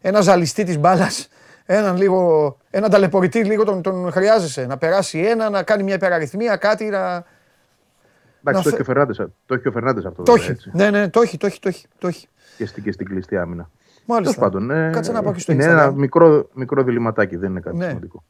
ένα 0.00 0.20
ζαλιστή 0.20 0.64
της 0.64 0.78
μπάλας, 0.78 1.28
έναν 1.66 1.96
λίγο. 1.96 2.56
Έναν 2.70 2.90
ταλαιπωρητή 2.90 3.44
λίγο 3.44 3.64
τον, 3.64 3.82
τον 3.82 4.12
χρειάζεσαι. 4.12 4.66
Να 4.66 4.76
περάσει 4.78 5.18
ένα, 5.18 5.50
να 5.50 5.62
κάνει 5.62 5.82
μια 5.82 5.94
υπεραριθμία, 5.94 6.56
κάτι 6.56 6.84
να. 6.84 7.24
Εντάξει, 8.44 8.44
να 8.44 8.52
το 8.52 8.58
έχει 8.58 8.68
φε- 8.68 8.76
και 8.76 8.82
ο 8.82 8.84
Φερνάντες, 8.84 9.16
το 9.46 9.54
έχει 9.54 9.62
και 9.62 9.68
ο 9.68 9.72
Φερνάντες 9.72 10.04
αυτό. 10.04 10.22
Το 10.22 10.32
βέβαια, 10.32 10.46
έχει. 10.48 10.52
έτσι. 10.52 10.70
Ναι, 10.74 10.90
ναι, 10.90 11.08
το 11.08 11.20
έχει, 11.20 11.36
το 11.36 11.46
έχει, 11.46 11.60
το 11.98 12.08
έχει. 12.08 12.28
Το 12.60 12.64
έχει. 12.64 12.64
Και, 12.64 12.66
στην, 12.66 12.82
και 12.82 12.92
στην 12.92 13.06
κλειστή 13.06 13.36
άμυνα. 13.36 13.70
Μάλιστα. 14.06 14.34
Τέλος 14.34 14.50
πάντων. 14.50 14.70
ε, 14.70 14.90
Κάτσε 14.92 15.12
να 15.12 15.22
πάω 15.22 15.32
και 15.32 15.40
στο 15.40 15.52
είναι 15.52 15.64
Instagram. 15.64 15.68
ένα 15.70 15.90
μικρό, 15.92 16.48
μικρό 16.54 16.82
διληματάκι, 16.82 17.36
δεν 17.36 17.50
είναι 17.50 17.60
κάτι 17.60 17.76
Ναι. 17.76 17.86
σημαντικό. 17.86 18.22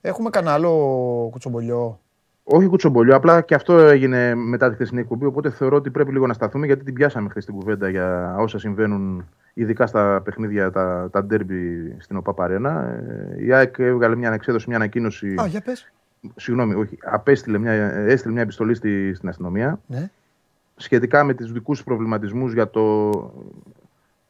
Έχουμε 0.00 0.30
κανένα 0.30 0.52
άλλο 0.52 0.70
κουτσομπολιό; 1.30 2.00
Όχι 2.44 2.66
κουτσομπολιό, 2.66 3.16
απλά 3.16 3.40
και 3.40 3.54
αυτό 3.54 3.78
έγινε 3.78 4.34
μετά 4.34 4.68
τη 4.68 4.74
χθεσινή 4.74 5.00
εκπομπή. 5.00 5.24
Οπότε 5.24 5.50
θεωρώ 5.50 5.76
ότι 5.76 5.90
πρέπει 5.90 6.12
λίγο 6.12 6.26
να 6.26 6.32
σταθούμε 6.32 6.66
γιατί 6.66 6.84
την 6.84 6.94
πιάσαμε 6.94 7.28
χθες 7.28 7.44
την 7.44 7.54
κουβέντα 7.54 7.88
για 7.88 8.36
όσα 8.38 8.58
συμβαίνουν, 8.58 9.24
ειδικά 9.54 9.86
στα 9.86 10.20
παιχνίδια, 10.24 10.70
τα, 10.70 11.08
τα 11.12 11.24
ντέρμπι 11.24 11.94
στην 11.98 12.16
ΟΠΑΠΑΡΕΝΑ. 12.16 12.82
Ε, 13.38 13.44
Η 13.44 13.52
ΑΕΚ 13.52 13.78
έβγαλε 13.78 14.16
μια, 14.16 14.32
εξέδωσε 14.32 14.64
μια 14.68 14.76
ανακοίνωση. 14.76 15.34
Α, 15.40 15.46
για 15.46 15.60
πες. 15.60 15.92
Συγγνώμη, 16.36 16.74
όχι, 16.74 16.98
απέστειλε 17.04 17.58
μια, 17.58 17.72
έστειλε 17.92 18.32
μια 18.32 18.42
επιστολή 18.42 18.74
στη, 18.74 19.14
στην 19.14 19.28
αστυνομία 19.28 19.80
Ναι. 19.86 20.10
Σχετικά 20.76 21.24
με 21.24 21.34
τους 21.34 21.52
δικούς 21.52 21.84
προβληματισμούς 21.84 22.52
για 22.52 22.70
το 22.70 23.10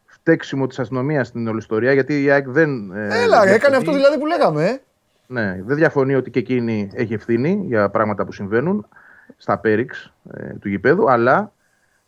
φταίξιμο 0.06 0.66
της 0.66 0.78
αστυνομίας 0.78 1.26
στην 1.26 1.48
όλη 1.48 1.58
ιστορία, 1.58 1.92
γιατί 1.92 2.22
η 2.22 2.30
ΑΕΚ 2.30 2.48
δεν... 2.48 2.92
ε, 2.92 3.04
Έλα, 3.04 3.10
ρε, 3.12 3.24
διαφωνεί. 3.26 3.50
έκανε 3.50 3.76
αυτό 3.76 3.92
δηλαδή 3.92 4.18
που 4.18 4.26
λέγαμε. 4.26 4.64
Ε. 4.64 4.80
Ναι, 5.26 5.62
δεν 5.64 5.76
διαφωνεί 5.76 6.14
ότι 6.14 6.30
και 6.30 6.38
εκείνη 6.38 6.90
έχει 6.94 7.14
ευθύνη 7.14 7.62
για 7.66 7.88
πράγματα 7.88 8.24
που 8.24 8.32
συμβαίνουν 8.32 8.86
στα 9.36 9.58
πέριξ 9.58 10.12
ε, 10.32 10.52
του 10.52 10.68
γηπέδου, 10.68 11.10
αλλά 11.10 11.52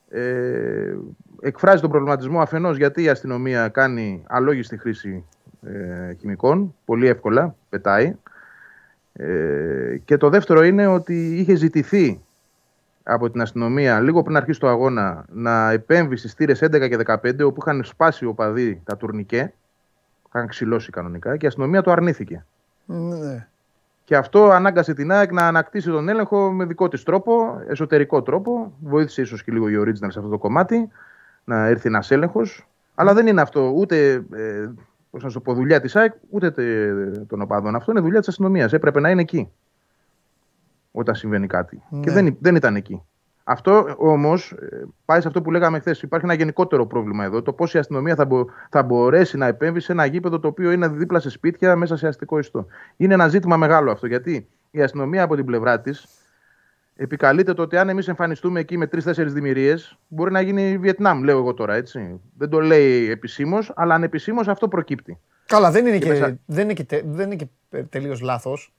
ε, 0.08 0.94
εκφράζει 1.40 1.80
τον 1.80 1.90
προβληματισμό 1.90 2.40
αφενός 2.40 2.76
γιατί 2.76 3.02
η 3.02 3.08
αστυνομία 3.08 3.68
κάνει 3.68 4.22
αλόγιστη 4.26 4.78
χρήση 4.78 5.24
ε, 5.62 6.14
χημικών, 6.14 6.74
πολύ 6.84 7.06
εύκολα, 7.06 7.54
πετάει. 7.68 8.16
Ε, 9.12 9.96
και 10.04 10.16
το 10.16 10.28
δεύτερο 10.28 10.64
είναι 10.64 10.86
ότι 10.86 11.34
είχε 11.38 11.54
ζητηθεί 11.54 12.20
από 13.10 13.30
την 13.30 13.40
αστυνομία 13.40 14.00
λίγο 14.00 14.22
πριν 14.22 14.36
αρχίσει 14.36 14.60
το 14.60 14.68
αγώνα 14.68 15.24
να 15.28 15.70
επέμβει 15.70 16.16
στις 16.16 16.30
στήρες 16.30 16.62
11 16.62 16.88
και 16.88 16.98
15 17.06 17.44
όπου 17.44 17.60
είχαν 17.60 17.84
σπάσει 17.84 18.24
οπαδοί 18.24 18.82
τα 18.84 18.96
τουρνικέ, 18.96 19.52
είχαν 20.28 20.46
ξυλώσει 20.46 20.90
κανονικά 20.90 21.36
και 21.36 21.44
η 21.44 21.48
αστυνομία 21.48 21.82
το 21.82 21.90
αρνήθηκε. 21.90 22.44
Ναι. 22.84 23.46
Και 24.04 24.16
αυτό 24.16 24.50
ανάγκασε 24.50 24.94
την 24.94 25.10
ΑΕΚ 25.12 25.32
να 25.32 25.46
ανακτήσει 25.46 25.88
τον 25.88 26.08
έλεγχο 26.08 26.52
με 26.52 26.64
δικό 26.64 26.88
της 26.88 27.02
τρόπο, 27.02 27.60
εσωτερικό 27.68 28.22
τρόπο. 28.22 28.72
Βοήθησε 28.80 29.22
ίσως 29.22 29.42
και 29.42 29.52
λίγο 29.52 29.68
η 29.68 29.74
Original 29.80 30.08
σε 30.08 30.18
αυτό 30.18 30.28
το 30.28 30.38
κομμάτι, 30.38 30.88
να 31.44 31.66
έρθει 31.66 31.88
ένας 31.88 32.10
έλεγχος. 32.10 32.68
Αλλά 32.94 33.14
δεν 33.14 33.26
είναι 33.26 33.40
αυτό 33.40 33.72
ούτε 33.74 34.12
ε, 34.14 34.68
πώς 35.10 35.22
να 35.22 35.28
σου 35.28 35.42
πω, 35.42 35.54
δουλειά 35.54 35.80
της 35.80 35.96
ΑΕΚ 35.96 36.12
ούτε 36.30 36.50
τε- 36.50 37.26
των 37.26 37.40
οπαδών. 37.40 37.74
Αυτό 37.74 37.90
είναι 37.90 38.00
δουλειά 38.00 38.18
της 38.18 38.28
αστυνομίας. 38.28 38.72
Έπρεπε 38.72 39.00
να 39.00 39.10
είναι 39.10 39.20
εκεί 39.20 39.50
όταν 40.98 41.14
συμβαίνει 41.14 41.46
κάτι. 41.46 41.82
Ναι. 41.90 42.00
Και 42.00 42.10
δεν, 42.10 42.36
δεν 42.40 42.54
ήταν 42.56 42.76
εκεί. 42.76 43.02
Αυτό 43.44 43.94
όμως 43.98 44.54
πάει 45.04 45.20
σε 45.20 45.26
αυτό 45.28 45.42
που 45.42 45.50
λέγαμε 45.50 45.78
χθες. 45.78 46.02
Υπάρχει 46.02 46.26
ένα 46.26 46.34
γενικότερο 46.34 46.86
πρόβλημα 46.86 47.24
εδώ. 47.24 47.42
Το 47.42 47.52
πώς 47.52 47.74
η 47.74 47.78
αστυνομία 47.78 48.14
θα, 48.14 48.24
μπο- 48.24 48.44
θα 48.70 48.82
μπορέσει 48.82 49.36
να 49.36 49.46
επέμβει 49.46 49.80
σε 49.80 49.92
ένα 49.92 50.04
γήπεδο 50.04 50.38
το 50.38 50.48
οποίο 50.48 50.70
είναι 50.72 50.88
δίπλα 50.88 51.20
σε 51.20 51.30
σπίτια 51.30 51.76
μέσα 51.76 51.96
σε 51.96 52.06
αστικό 52.06 52.38
ιστό. 52.38 52.66
Είναι 52.96 53.14
ένα 53.14 53.28
ζήτημα 53.28 53.56
μεγάλο 53.56 53.90
αυτό. 53.90 54.06
Γιατί 54.06 54.48
η 54.70 54.82
αστυνομία 54.82 55.22
από 55.22 55.36
την 55.36 55.44
πλευρά 55.44 55.80
της 55.80 56.06
επικαλείται 56.96 57.54
το 57.54 57.62
ότι 57.62 57.76
αν 57.76 57.88
εμείς 57.88 58.08
εμφανιστούμε 58.08 58.60
εκεί 58.60 58.76
με 58.76 58.86
τρει-τέσσερι 58.86 59.30
δημιουργίες, 59.30 59.98
μπορεί 60.08 60.32
να 60.32 60.40
γίνει 60.40 60.78
Βιετνάμ, 60.78 61.22
λέω 61.22 61.38
εγώ 61.38 61.54
τώρα 61.54 61.74
έτσι. 61.74 62.20
Δεν 62.38 62.48
το 62.48 62.60
λέει 62.60 63.10
επισήμως, 63.10 63.72
αλλά 63.76 63.94
ανεπισήμως 63.94 64.48
αυτό 64.48 64.68
προκύπτει. 64.68 65.18
Καλά, 65.46 65.70
δεν 65.70 65.86
είναι 65.86 65.98
Και 65.98 66.04
και, 66.04 66.10
μέσα- 66.10 66.38
δεν 66.46 66.64
είναι 66.64 66.72
και, 66.72 66.84
τε- 66.84 67.04
δεν 67.06 67.30
είναι 67.30 67.36
και 67.70 67.82
τελείως 67.88 68.20
λάθος. 68.20 68.72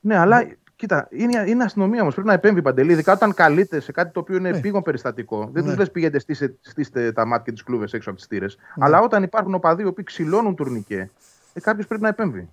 Ναι, 0.00 0.16
αλλά 0.18 0.46
κοίτα, 0.76 1.06
είναι, 1.10 1.44
είναι 1.46 1.64
αστυνομία 1.64 2.00
όμως. 2.00 2.14
Πρέπει 2.14 2.28
να 2.28 2.34
επέμβει 2.34 2.62
παντελή. 2.62 2.92
Ειδικά 2.92 3.12
όταν 3.12 3.34
καλείται 3.34 3.80
σε 3.80 3.92
κάτι 3.92 4.12
το 4.12 4.20
οποίο 4.20 4.36
είναι 4.36 4.50
Ναι. 4.50 4.58
επίγον 4.58 4.82
περιστατικό. 4.82 5.48
Δεν 5.52 5.64
Ναι. 5.64 5.70
του 5.72 5.78
λες 5.78 5.90
πηγαίνετε, 5.90 6.18
στήστε, 6.18 6.54
στήστε 6.60 7.12
τα 7.12 7.24
μάτια 7.26 7.44
και 7.44 7.52
τις 7.52 7.62
κλούβες 7.62 7.92
έξω 7.92 8.10
από 8.10 8.18
τις 8.18 8.26
θύρες. 8.28 8.58
Αλλά 8.78 9.00
όταν 9.00 9.22
υπάρχουν 9.22 9.54
οπαδοί 9.54 9.82
οι 9.82 9.86
οποίοι 9.86 10.04
ξυλώνουν 10.04 10.54
τουρνικέ, 10.56 11.10
ε, 11.52 11.60
κάποιος 11.60 11.86
πρέπει 11.86 12.02
να 12.02 12.08
επέμβει. 12.08 12.48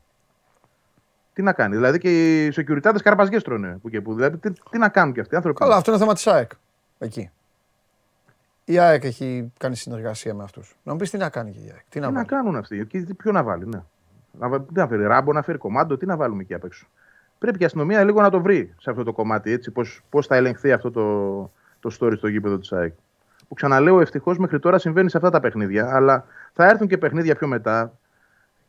Τι 1.33 1.41
να 1.41 1.53
κάνει. 1.53 1.75
Δηλαδή 1.75 1.97
και 1.99 2.45
οι 2.45 2.51
σεκιουριτάδε 2.51 2.99
καρπαζιές 2.99 3.43
τρώνε 3.43 3.77
που 3.81 3.89
και 3.89 4.01
που. 4.01 4.13
Δηλαδή 4.13 4.37
τι, 4.37 4.51
τι 4.69 4.77
να 4.77 4.89
κάνουν 4.89 5.13
και 5.13 5.19
αυτοί 5.19 5.33
οι 5.33 5.37
άνθρωποι. 5.37 5.59
Καλά, 5.59 5.75
αυτό 5.75 5.91
είναι 5.91 5.99
θέμα 5.99 6.13
της 6.13 6.27
ΑΕΚ. 6.27 6.51
Εκεί. 6.99 7.29
Η 8.65 8.79
ΑΕΚ 8.79 9.03
έχει 9.03 9.51
κάνει 9.57 9.75
συνεργασία 9.75 10.33
με 10.33 10.43
αυτούς. 10.43 10.75
Να 10.83 10.91
μου 10.91 10.97
πεις 10.97 11.09
τι 11.09 11.17
να 11.17 11.29
κάνει 11.29 11.51
και 11.51 11.59
η 11.59 11.69
ΑΕΚ. 11.71 11.83
Τι 11.89 11.99
να, 11.99 12.07
Τι 12.07 12.11
να 12.13 12.17
βάλει. 12.19 12.25
κάνουν 12.27 12.55
αυτοί. 12.55 12.85
Και 12.85 13.01
τι- 13.01 13.13
ποιο 13.13 13.31
να 13.31 13.43
βάλει, 13.43 13.65
ναι. 13.67 13.81
Να, 14.39 14.49
βα- 14.49 14.61
τι 14.61 14.73
να 14.73 14.87
φέρει, 14.87 15.03
ράμπο, 15.05 15.33
να 15.33 15.41
φέρει 15.41 15.57
κομμάντο, 15.57 15.97
τι 15.97 16.05
να 16.05 16.15
βάλουμε 16.17 16.41
εκεί 16.41 16.53
απ' 16.53 16.63
έξω. 16.63 16.87
Πρέπει 17.43 17.57
και 17.57 17.63
η 17.63 17.67
αστυνομία 17.67 18.03
λίγο 18.03 18.21
να 18.21 18.29
το 18.29 18.41
βρει 18.41 18.73
σε 18.79 18.89
αυτό 18.89 19.03
το 19.03 19.13
κομμάτι, 19.13 19.51
έτσι, 19.51 19.71
πώς, 19.71 20.01
πώς 20.09 20.27
θα 20.27 20.35
ελεγχθεί 20.35 20.71
αυτό 20.71 20.91
το, 20.91 21.39
το 21.79 21.95
story 21.99 22.13
στο 22.17 22.27
γήπεδο 22.27 22.57
της 22.57 22.71
ΑΕΚ. 22.71 22.93
Που 23.47 23.53
ξαναλέω, 23.53 24.01
ευτυχώς 24.01 24.37
μέχρι 24.37 24.59
τώρα 24.59 24.77
συμβαίνει 24.77 25.09
σε 25.09 25.17
αυτά 25.17 25.29
τα 25.29 25.39
παιχνίδια, 25.39 25.95
αλλά 25.95 26.25
θα 26.53 26.67
έρθουν 26.67 26.87
και 26.87 26.97
παιχνίδια 26.97 27.35
πιο 27.35 27.47
μετά 27.47 27.93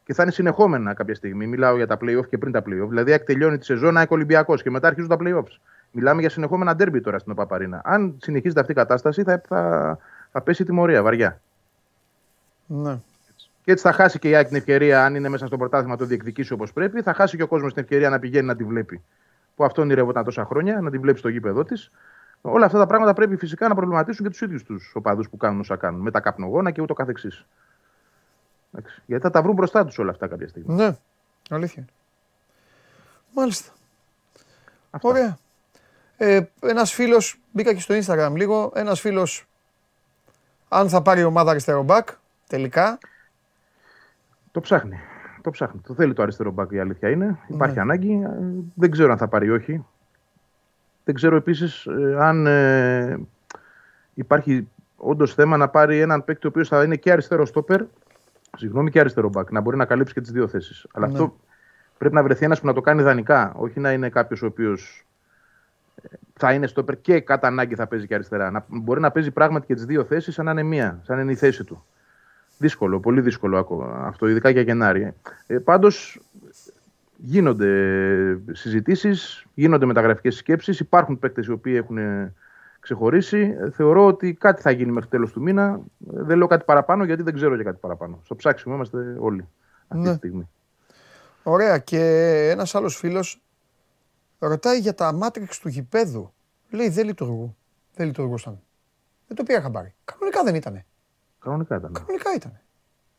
και 0.05 0.15
θα 0.15 0.23
είναι 0.23 0.33
συνεχόμενα 0.33 0.95
κάποια 0.95 1.15
στιγμή. 1.15 1.47
Μιλάω 1.47 1.77
για 1.77 1.87
τα 1.87 1.99
playoff 2.01 2.27
και 2.29 2.39
πριν 2.39 2.53
τα 2.53 2.61
playoff. 2.61 2.89
Δηλαδή, 2.89 3.11
ΑΕΚ 3.11 3.25
τελειώνει 3.25 3.59
τη 3.59 3.65
σεζόν, 3.65 3.97
ΑΕΚ 3.97 4.11
Ολυμπιακός 4.11 4.63
και 4.63 4.71
μετά 4.71 4.89
αρχίζουν 4.89 5.09
τα 5.09 5.17
playoffs. 5.21 5.59
Μιλάμε 5.91 6.21
για 6.21 6.31
συνεχόμενα 6.31 6.75
ντέρμπι 6.77 7.01
τώρα 7.01 7.19
στην 7.19 7.33
Οπαπαρίνα. 7.33 7.81
Αν 7.85 8.15
συνεχίζεται 8.23 8.61
αυτή 8.61 8.73
η 8.73 8.75
κατάσταση, 8.75 9.23
θα, 9.23 9.43
θα, 9.49 9.99
θα 10.33 10.41
πέσει 10.41 10.63
η 10.63 10.65
τιμωρία 10.65 11.03
βαριά. 11.03 11.41
Ναι. 12.67 12.99
Και 13.65 13.73
έτσι 13.73 13.85
θα 13.85 13.93
χάσει 13.93 14.19
και 14.19 14.29
η 14.29 14.35
ΑΕΚ 14.35 14.47
την 14.47 14.57
ευκαιρία, 14.57 15.05
αν 15.05 15.15
είναι 15.15 15.29
μέσα 15.29 15.47
στο 15.47 15.57
πρωτάθλημα, 15.57 15.93
να 15.93 15.99
το 15.99 16.05
διεκδικήσει 16.05 16.53
όπως 16.53 16.73
πρέπει. 16.73 17.03
Θα 17.03 17.15
χάσει 17.15 17.37
και 17.37 17.43
ο 17.43 17.47
κόσμος 17.47 17.73
την 17.73 17.83
ευκαιρία 17.83 18.11
να 18.11 18.19
πηγαίνει 18.19 18.47
να 18.47 18.57
τη 18.57 18.65
βλέπει. 18.65 19.03
Που 19.57 19.65
αυτό 19.65 19.83
ονειρευόταν 19.83 20.25
τόσα 20.25 20.45
χρόνια, 20.45 20.81
να 20.81 20.91
τη 20.91 20.99
βλέπει 20.99 21.19
στο 21.19 21.29
γήπεδο 21.29 21.65
της. 21.65 21.91
Όλα 22.41 22.67
αυτά 22.67 22.79
τα 22.79 22.87
πράγματα 22.87 23.13
πρέπει 23.13 23.37
φυσικά 23.37 23.69
να 23.69 23.75
προβληματίσουν 23.75 24.25
και 24.25 24.31
τους 24.31 24.41
ίδιους 24.41 24.63
τους 24.63 24.93
οπαδούς 24.95 25.29
που 25.29 25.37
κάνουν 25.37 25.61
όσα 25.61 25.77
κάνουν. 25.77 26.01
Με 26.01 26.11
τα 26.11 26.21
καπνογόνα 26.21 26.71
και 26.71 26.81
ούτω 26.81 26.95
καθεξής. 26.95 27.47
Εντάξει. 28.73 29.03
Γιατί 29.07 29.23
θα 29.23 29.31
τα 29.31 29.43
βρουν 29.43 29.55
μπροστά 29.55 29.85
τους 29.85 29.99
όλα 29.99 30.11
αυτά 30.11 30.27
κάποια 30.27 30.49
στιγμή. 30.49 30.75
Ναι, 30.75 30.97
αλήθεια. 31.51 31.83
είναι. 31.83 31.91
Μάλιστα. 33.35 33.73
Αυτά. 34.91 35.09
Ωραία. 35.09 35.39
Ε, 36.17 36.41
ένας 36.61 36.93
φίλος, 36.93 37.41
μπήκα 37.53 37.75
και 37.75 37.81
στο 37.81 37.95
Instagram 37.95 38.33
λίγο, 38.35 38.73
ένας 38.75 39.01
φίλος, 39.01 39.47
αν 40.69 40.89
θα 40.89 41.03
πάρει 41.03 41.21
η 41.21 41.25
ομάδα 41.25 41.51
αριστερό 41.51 41.83
μπακ, 41.83 42.09
τελικά, 42.47 42.99
Το 44.55 44.61
ψάχνει. 44.61 44.99
Το 45.43 45.51
ψάχνει. 45.51 45.81
Το 45.87 45.95
θέλει 45.95 46.13
το 46.13 46.23
αριστερό 46.23 46.51
μπακ 46.51 46.71
η 46.71 46.79
αλήθεια 46.79 47.11
είναι. 47.11 47.39
Υπάρχει 47.47 47.75
Ναι. 47.75 47.81
ανάγκη. 47.81 48.13
Ε, 48.25 48.29
Δεν 48.75 48.91
ξέρω 48.91 49.13
αν 49.13 49.19
θα 49.19 49.29
πάρει 49.29 49.47
ή 49.47 49.51
όχι. 49.51 49.85
Δεν 51.05 51.15
ξέρω 51.15 51.37
επίσης 51.37 51.87
αν 52.19 52.47
ε, 52.47 53.19
υπάρχει 54.15 54.69
όντως 54.97 55.35
θέμα 55.35 55.57
να 55.57 55.69
πάρει 55.69 56.01
έναν 56.01 56.25
παίκτη 56.25 56.47
ο 56.47 56.49
οποίος 56.49 56.69
θα 56.69 56.85
είναι 56.85 56.97
και 56.97 57.13
αριστερό 57.13 57.45
στόπερ, 57.47 57.83
συγγνώμη, 58.57 58.91
και 58.91 59.01
αριστερό 59.01 59.29
μπακ. 59.29 59.51
Να 59.51 59.61
μπορεί 59.61 59.77
να 59.77 59.85
καλύψει 59.85 60.15
και 60.15 60.21
τις 60.21 60.31
δύο 60.31 60.49
θέσεις. 60.49 60.87
Αλλά 60.93 61.07
Ναι. 61.07 61.13
αυτό 61.13 61.37
πρέπει 61.99 62.15
να 62.15 62.23
βρεθεί 62.23 62.45
ένας 62.45 62.61
που 62.61 62.67
να 62.67 62.73
το 62.73 62.81
κάνει 62.81 63.01
ιδανικά. 63.01 63.53
Όχι 63.57 63.81
να 63.81 63.93
είναι 63.93 64.09
κάποιος 64.09 64.43
ο 64.43 64.47
οποίος 64.47 65.07
θα 66.35 66.53
είναι 66.53 66.67
στόπερ 66.67 67.01
και 67.01 67.21
κατά 67.21 67.47
ανάγκη 67.47 67.75
θα 67.75 67.87
παίζει 67.87 68.07
και 68.07 68.15
αριστερά. 68.15 68.51
Να 68.51 68.65
μπορεί 68.69 69.01
να 69.01 69.11
παίζει 69.11 69.31
πράγματι 69.31 69.67
και 69.67 69.75
τις 69.75 69.85
δύο 69.85 70.05
θέσεις 70.05 70.35
σαν 70.35 70.45
να 70.45 70.51
είναι 70.51 70.63
μία, 70.63 70.99
σαν 71.03 71.17
να 71.17 71.23
είναι 71.23 71.33
η 71.33 71.37
θέση 71.37 71.65
του. 71.65 71.85
Δύσκολο, 72.59 73.01
πολύ 73.01 73.21
δύσκολο 73.21 73.59
ακόμα 73.59 74.07
αυτό, 74.07 74.29
ειδικά 74.29 74.51
για 74.51 74.63
Γενάρη. 74.63 75.13
Ε, 75.47 75.59
Πάντως 75.59 76.21
γίνονται 77.17 77.69
συζητήσεις, 78.53 79.45
γίνονται 79.55 79.87
μεταγραφικές 79.87 80.37
σκέψεις. 80.37 80.81
Υπάρχουν 80.81 81.19
παίκτες 81.19 81.47
οι 81.47 81.51
οποίοι 81.53 81.75
έχουν 81.77 81.99
ε, 81.99 82.33
ξεχωρίσει. 82.81 83.57
Ε, 83.61 83.71
Θεωρώ 83.71 84.07
ότι 84.07 84.35
κάτι 84.35 84.63
θα 84.63 84.71
γίνει 84.71 84.93
μέχρι 84.93 85.09
τέλος 85.09 85.33
του 85.33 85.43
μήνα. 85.43 85.81
Ε, 86.17 86.23
Δεν 86.23 86.37
λέω 86.39 86.47
κάτι 86.47 86.65
παραπάνω 86.65 87.05
γιατί 87.05 87.23
δεν 87.23 87.35
ξέρω 87.35 87.55
για 87.55 87.65
κάτι 87.65 87.79
παραπάνω. 87.81 88.21
Στο 88.25 88.37
ψάξιμο 88.37 88.75
είμαστε 88.75 89.17
όλοι 89.19 89.49
αυτή 89.89 90.05
Ναι. 90.05 90.11
τη 90.11 90.17
στιγμή. 90.17 90.49
ωραία. 91.43 91.79
Και 91.79 91.99
ένας 92.53 92.75
άλλος 92.75 92.97
φίλος 92.97 93.43
ρωτάει 94.39 94.79
για 94.79 94.95
τα 94.95 95.19
Matrix 95.23 95.49
του 95.61 95.69
γηπέδου. 95.69 96.33
Λέει 96.71 96.89
δεν 96.89 97.07
λειτουργούν. 97.07 97.57
Δεν 97.95 98.07
λειτουργούσαν. 98.07 98.61
Δεν 99.27 99.37
το 99.37 99.43
πήρα 99.43 99.61
χαμπάρι. 99.61 99.95
Κανονικά 100.05 100.43
δεν 100.45 100.55
ήτανε. 100.55 100.87
Κανονικά 101.45 101.77
ήταν. 101.77 101.93
Κανονικά 101.93 102.31
ήτανε. 102.37 102.61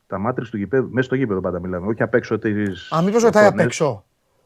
Τα 0.08 0.18
μάτρες 0.18 0.50
του 0.50 0.58
γηπέδου, 0.58 0.90
μέσα 0.90 1.06
στο 1.06 1.16
γήπεδο 1.16 1.40
πάντα 1.42 1.60
μιλάμε. 1.60 1.88
Όχι 1.88 2.04
απ' 2.04 2.14
έξω 2.14 2.40
τη. 2.40 2.50
Α, 2.96 3.02
μήπως 3.04 3.24
ρωτάει 3.24 3.46
απ' 3.46 3.60
έξω. 3.60 4.06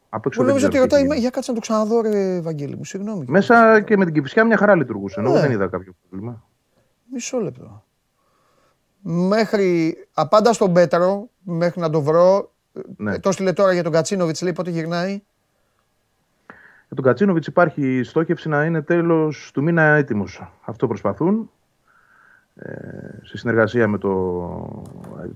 Απ' 0.09 0.25
έξω 0.25 0.39
Μου 0.41 0.45
δεν 0.47 0.55
νόμιζα 0.55 0.65
ότι 0.67 0.75
ξέρω 0.75 0.83
τι 0.87 0.89
ρωτάει, 0.89 1.01
γίνεται. 1.01 1.19
για 1.19 1.29
κάτσε 1.29 1.51
να 1.51 1.55
το 1.57 1.61
ξαναδώ 1.63 2.01
ρε 2.01 2.41
Βαγγέλη 2.41 2.75
μου, 2.75 2.83
συγγνώμη. 2.83 3.25
Μέσα 3.27 3.81
και 3.81 3.97
με 3.97 4.05
την 4.05 4.13
κυφσιά 4.13 4.45
μια 4.45 4.57
χαρά 4.57 4.75
λειτουργούσε. 4.75 5.19
Εγώ 5.19 5.33
Ναι. 5.33 5.39
δεν 5.39 5.51
είδα 5.51 5.67
κάποιο 5.67 5.93
πρόβλημα. 6.09 6.43
Μισό 7.11 7.37
λεπτό. 7.39 7.83
Μέχρι, 9.01 9.97
απάντα 10.13 10.53
στον 10.53 10.73
Πέτρο, 10.73 11.29
μέχρι 11.43 11.79
να 11.81 11.89
το 11.89 12.01
βρω. 12.01 12.51
Ναι. 12.97 13.13
Ε, 13.13 13.19
Το 13.19 13.31
στείλε 13.31 13.53
τώρα 13.53 13.73
για 13.73 13.83
τον 13.83 13.91
Κατσίνοβιτς, 13.91 14.41
λέει 14.41 14.53
πότε 14.53 14.69
γυρνάει. 14.69 15.11
Για 16.87 16.95
τον 16.95 17.03
Κατσίνοβιτς 17.03 17.47
υπάρχει 17.47 18.01
στόχευση 18.03 18.49
να 18.49 18.65
είναι 18.65 18.81
τέλος 18.81 19.51
του 19.53 19.63
μήνα 19.63 19.81
έτοιμος. 19.81 20.51
Αυτό 20.65 20.87
προσπαθούν. 20.87 21.51
Ε, 22.61 22.71
σε 23.23 23.37
συνεργασία 23.37 23.87
με 23.87 23.97
το 23.97 24.09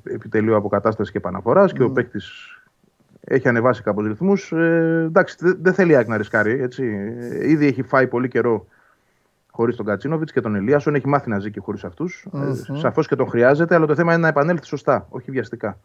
Επιτελείο 0.03 0.55
Αποκατάστασης 0.55 1.12
και 1.12 1.17
Επαναφοράς 1.17 1.73
και 1.73 1.83
ο 1.83 1.91
παίκτης 1.91 2.31
έχει 3.25 3.47
ανεβάσει 3.47 3.81
κάπως 3.83 4.07
ρυθμούς. 4.07 4.51
Ε, 4.51 5.03
εντάξει, 5.07 5.36
δεν 5.39 5.57
δεν 5.62 5.73
θέλει 5.73 5.91
η 5.91 5.95
ΑΕΚ 5.95 6.07
να 6.07 6.17
ρισκάρει. 6.17 6.62
Έτσι. 6.62 6.83
Ε, 7.31 7.49
Ήδη 7.49 7.67
έχει 7.67 7.83
φάει 7.83 8.07
πολύ 8.07 8.27
καιρό 8.27 8.65
χωρίς 9.51 9.75
τον 9.75 9.86
Γκατσίνοβιτς 9.86 10.32
και 10.31 10.41
τον 10.41 10.55
Ελίασον. 10.55 10.95
Έχει 10.95 11.07
μάθει 11.07 11.29
να 11.29 11.39
ζει 11.39 11.51
και 11.51 11.59
χωρίς 11.59 11.83
αυτούς. 11.83 12.27
Μμμ. 12.31 12.51
Ε, 12.51 12.79
Σαφώς 12.79 13.07
και 13.07 13.15
τον 13.15 13.27
χρειάζεται, 13.27 13.75
αλλά 13.75 13.86
το 13.86 13.95
θέμα 13.95 14.13
είναι 14.13 14.21
να 14.21 14.27
επανέλθει 14.27 14.65
σωστά, 14.65 15.07
όχι 15.09 15.31
βιαστικά. 15.31 15.77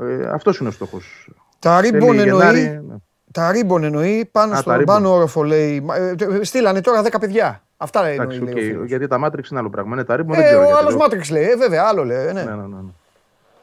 Ε, 0.00 0.26
Αυτός 0.26 0.58
είναι 0.58 0.68
ο 0.68 0.72
στόχος. 0.72 1.30
Τα 1.58 1.80
ribbon 1.80 2.18
εννοεί, 2.18 2.80
ναι. 2.88 2.96
τα 3.32 3.52
ribbon 3.52 3.84
εννοεί 3.84 4.28
πάνω 4.32 4.52
Α, 4.52 4.54
τα 4.54 4.60
στον 4.60 4.72
ribbon. 4.72 4.94
πάνω 4.94 5.14
όροφο 5.14 5.42
λέει. 5.42 5.80
μα, 5.80 5.96
ε, 5.96 6.14
ε, 6.18 6.44
Στείλανε 6.44 6.80
τώρα 6.80 7.02
10 7.02 7.18
παιδιά. 7.20 7.62
Αυτά 7.80 8.02
λέει, 8.02 8.14
Εντάξει, 8.14 8.36
εννοεί. 8.36 8.52
οκ, 8.52 8.58
λέει 8.58 8.68
ο 8.68 8.72
φίλος. 8.72 8.86
γιατί 8.88 9.06
τα 9.06 9.20
Matrix 9.24 9.50
είναι 9.50 9.58
άλλο 9.60 9.70
πράγμα. 9.70 9.94
Είναι 9.94 10.04
τα 10.04 10.16
ρήμο, 10.16 10.34
δεν 10.34 10.42
Ε, 10.42 10.46
ξέρω. 10.46 10.60
ο 10.60 10.64
γιατί 10.64 10.78
άλλος 10.78 10.90
λέω. 10.92 10.98
Matrix 11.02 11.30
λέει, 11.30 11.44
ε, 11.50 11.56
βέβαια, 11.56 11.84
άλλο 11.84 12.04
λέει. 12.04 12.26
ε, 12.26 12.32
Ναι. 12.32 12.42
Ναι, 12.42 12.50
ναι, 12.50 12.56
ναι, 12.66 12.66
ναι. 12.76 12.90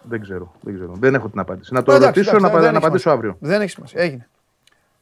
Δεν 0.01 0.21
ξέρω, 0.21 0.51
δεν 0.61 0.75
ξέρω. 0.75 0.91
Δεν 0.99 1.15
έχω 1.15 1.29
την 1.29 1.39
απάντηση. 1.39 1.73
Να 1.73 1.83
το 1.83 1.91
Εντάξει, 1.91 2.07
ρωτήσω, 2.19 2.29
εντάξει, 2.35 2.45
να, 2.45 2.51
δεν 2.51 2.59
πα- 2.59 2.63
έχει 2.65 2.73
να 2.73 2.87
απαντήσω 2.87 3.09
σημασία. 3.09 3.29
αύριο. 3.31 3.49
Δεν 3.49 3.61
έχει 3.61 3.69
σημασία. 3.69 4.01
Έγινε. 4.01 4.27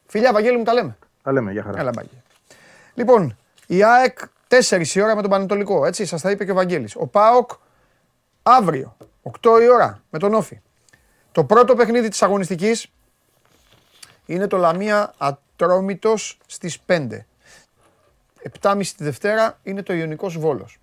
Φιλιά, 0.06 0.32
Βαγγέλη 0.32 0.56
μου, 0.58 0.62
τα 0.64 0.72
λέμε. 0.72 0.96
Τα 1.22 1.32
λέμε, 1.32 1.52
για 1.52 1.62
χαρά. 1.62 1.80
Έλα, 1.80 1.90
μπάκι. 1.94 2.22
Λοιπόν, 2.94 3.36
η 3.66 3.84
ΑΕΚ 3.84 4.18
4 4.48 4.94
η 4.94 5.00
ώρα 5.02 5.14
με 5.14 5.20
τον 5.20 5.30
Πανετολικό. 5.30 5.86
Έτσι, 5.86 6.04
σας 6.06 6.20
τα 6.22 6.30
είπε 6.30 6.44
και 6.44 6.50
ο 6.50 6.54
Βαγγέλης. 6.54 6.96
Ο 6.96 7.06
ΠΑΟΚ 7.06 7.50
αύριο, 8.42 8.96
8 9.22 9.60
η 9.62 9.68
ώρα 9.70 10.00
με 10.10 10.18
τον 10.18 10.34
Όφη. 10.34 10.60
Το 11.32 11.44
πρώτο 11.44 11.74
παιχνίδι 11.74 12.08
της 12.08 12.22
αγωνιστικής 12.22 12.92
είναι 14.26 14.46
το 14.46 14.56
Λαμία 14.56 15.12
Ατρόμητος 15.18 16.38
στις 16.46 16.80
5. 16.86 17.26
7.30 18.60 18.82
τη 18.96 19.04
Δευτέρα 19.04 19.58
είναι 19.62 19.82
το 19.82 19.92
Ιωνικός 19.92 20.38
Βόλος. 20.38 20.78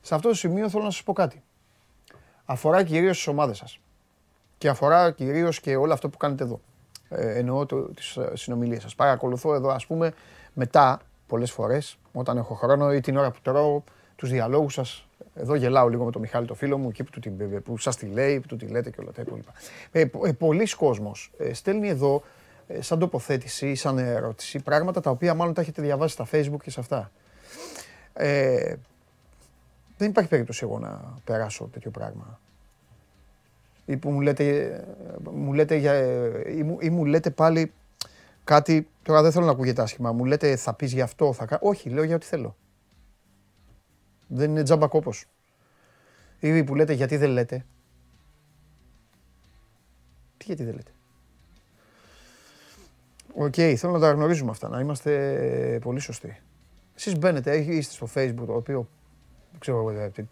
Σε 0.00 0.14
αυτό 0.14 0.28
το 0.28 0.34
σημείο 0.34 0.68
θέλω 0.68 0.84
να 0.84 0.90
σας 0.90 1.02
πω 1.02 1.12
κάτι. 1.12 1.42
Αφορά 2.44 2.82
κυρίως 2.84 3.16
τις 3.16 3.26
ομάδες 3.26 3.56
σας. 3.56 3.78
Και 4.58 4.68
αφορά 4.68 5.10
κυρίως 5.10 5.60
και 5.60 5.76
όλο 5.76 5.92
αυτό 5.92 6.08
που 6.08 6.16
κάνετε 6.16 6.44
εδώ. 6.44 6.60
Ε, 7.08 7.38
εννοώ 7.38 7.66
το, 7.66 7.76
τις 7.82 8.16
ε, 8.16 8.30
συνομιλίες 8.34 8.82
σας. 8.82 8.94
Παρακολουθώ 8.94 9.54
εδώ 9.54 9.68
ας 9.68 9.86
πούμε 9.86 10.12
μετά 10.52 11.00
πολλές 11.26 11.50
φορές 11.50 11.98
όταν 12.12 12.36
έχω 12.36 12.54
χρόνο 12.54 12.92
ή 12.92 13.00
την 13.00 13.16
ώρα 13.16 13.30
που 13.30 13.38
τρώω 13.42 13.82
τους 14.16 14.30
διαλόγους 14.30 14.72
σας. 14.74 15.06
Εδώ 15.34 15.54
γελάω 15.54 15.88
λίγο 15.88 16.04
με 16.04 16.10
τον 16.10 16.20
Μιχάλη 16.20 16.46
το 16.46 16.54
φίλο 16.54 16.78
μου 16.78 16.88
εκεί 16.88 17.04
που, 17.04 17.10
του 17.10 17.20
την- 17.20 17.62
που 17.62 17.78
σας 17.78 17.96
τη 17.96 18.06
λέει, 18.06 18.40
που 18.40 18.46
του 18.46 18.56
τη 18.56 18.66
λέτε 18.66 18.90
και 18.90 19.00
όλα 19.00 19.10
τα 19.12 19.22
υπόλοιπα. 19.22 19.52
Ε, 19.92 20.04
πο- 20.04 20.26
ε, 20.26 20.32
πολλοί 20.32 20.68
κόσμος 20.76 21.30
ε, 21.38 21.52
στέλνει 21.54 21.88
εδώ 21.88 22.14
ε, 22.14 22.22
σαν 22.80 22.98
τοποθέτηση 22.98 23.70
ή 23.70 23.74
σαν 23.74 23.98
ερώτηση 23.98 24.58
πράγματα 24.58 25.00
τα 25.00 25.10
οποία 25.10 25.34
μάλλον 25.34 25.54
τα 25.54 25.60
έχετε 25.60 25.82
διαβάσει 25.82 26.12
στα 26.12 26.26
facebook 26.32 26.62
και 26.62 26.70
σε 26.70 26.80
αυτά. 26.80 27.10
Ε, 28.12 28.74
δεν 29.96 30.10
υπάρχει 30.10 30.30
περίπτωση 30.30 30.64
εγώ 30.64 30.78
να 30.78 31.18
περάσω 31.24 31.64
τέτοιο 31.64 31.90
πράγμα. 31.90 32.40
ή 33.84 33.96
που 33.96 34.10
μου 34.10 34.20
λέτε, 34.20 34.84
μου 35.32 35.52
λέτε, 35.52 35.76
για, 35.76 35.94
ή, 36.48 36.62
μου, 36.62 36.76
ή 36.80 36.90
μου 36.90 37.04
λέτε 37.04 37.30
πάλι 37.30 37.72
κάτι, 38.44 38.88
τώρα 39.02 39.22
δεν 39.22 39.32
θέλω 39.32 39.44
να 39.44 39.50
ακούγεται 39.52 39.82
άσχημα, 39.82 40.12
μου 40.12 40.24
λέτε 40.24 40.56
θα 40.56 40.74
πεις 40.74 40.92
γι' 40.92 41.00
αυτό, 41.00 41.32
θα 41.32 41.46
κάνω. 41.46 41.60
Όχι, 41.64 41.88
λέω 41.88 42.02
για 42.02 42.14
ό,τι 42.14 42.26
θέλω. 42.26 42.56
Δεν 44.26 44.50
είναι 44.50 44.62
τζάμπα 44.62 44.86
κόπος. 44.86 45.26
Ή 46.40 46.64
που 46.64 46.74
λέτε 46.74 46.92
γιατί 46.92 47.16
δεν 47.16 47.30
λέτε. 47.30 47.64
Τι 50.36 50.44
γιατί 50.44 50.64
δεν 50.64 50.74
λέτε. 50.74 50.90
Οκ, 53.34 53.54
θέλω 53.76 53.92
να 53.92 53.98
τα 53.98 54.10
γνωρίζουμε 54.10 54.50
αυτά, 54.50 54.68
να 54.68 54.80
είμαστε 54.80 55.78
πολύ 55.82 56.00
σωστοί. 56.00 56.40
Εσείς 56.94 57.18
μπαίνετε, 57.18 57.56
είστε 57.56 57.92
στο 57.92 58.08
facebook 58.14 58.46
το 58.46 58.54
οποίο 58.54 58.88
δεν 59.50 59.60
ξέρω 59.60 59.90
ε, 59.90 60.08
τι, 60.08 60.22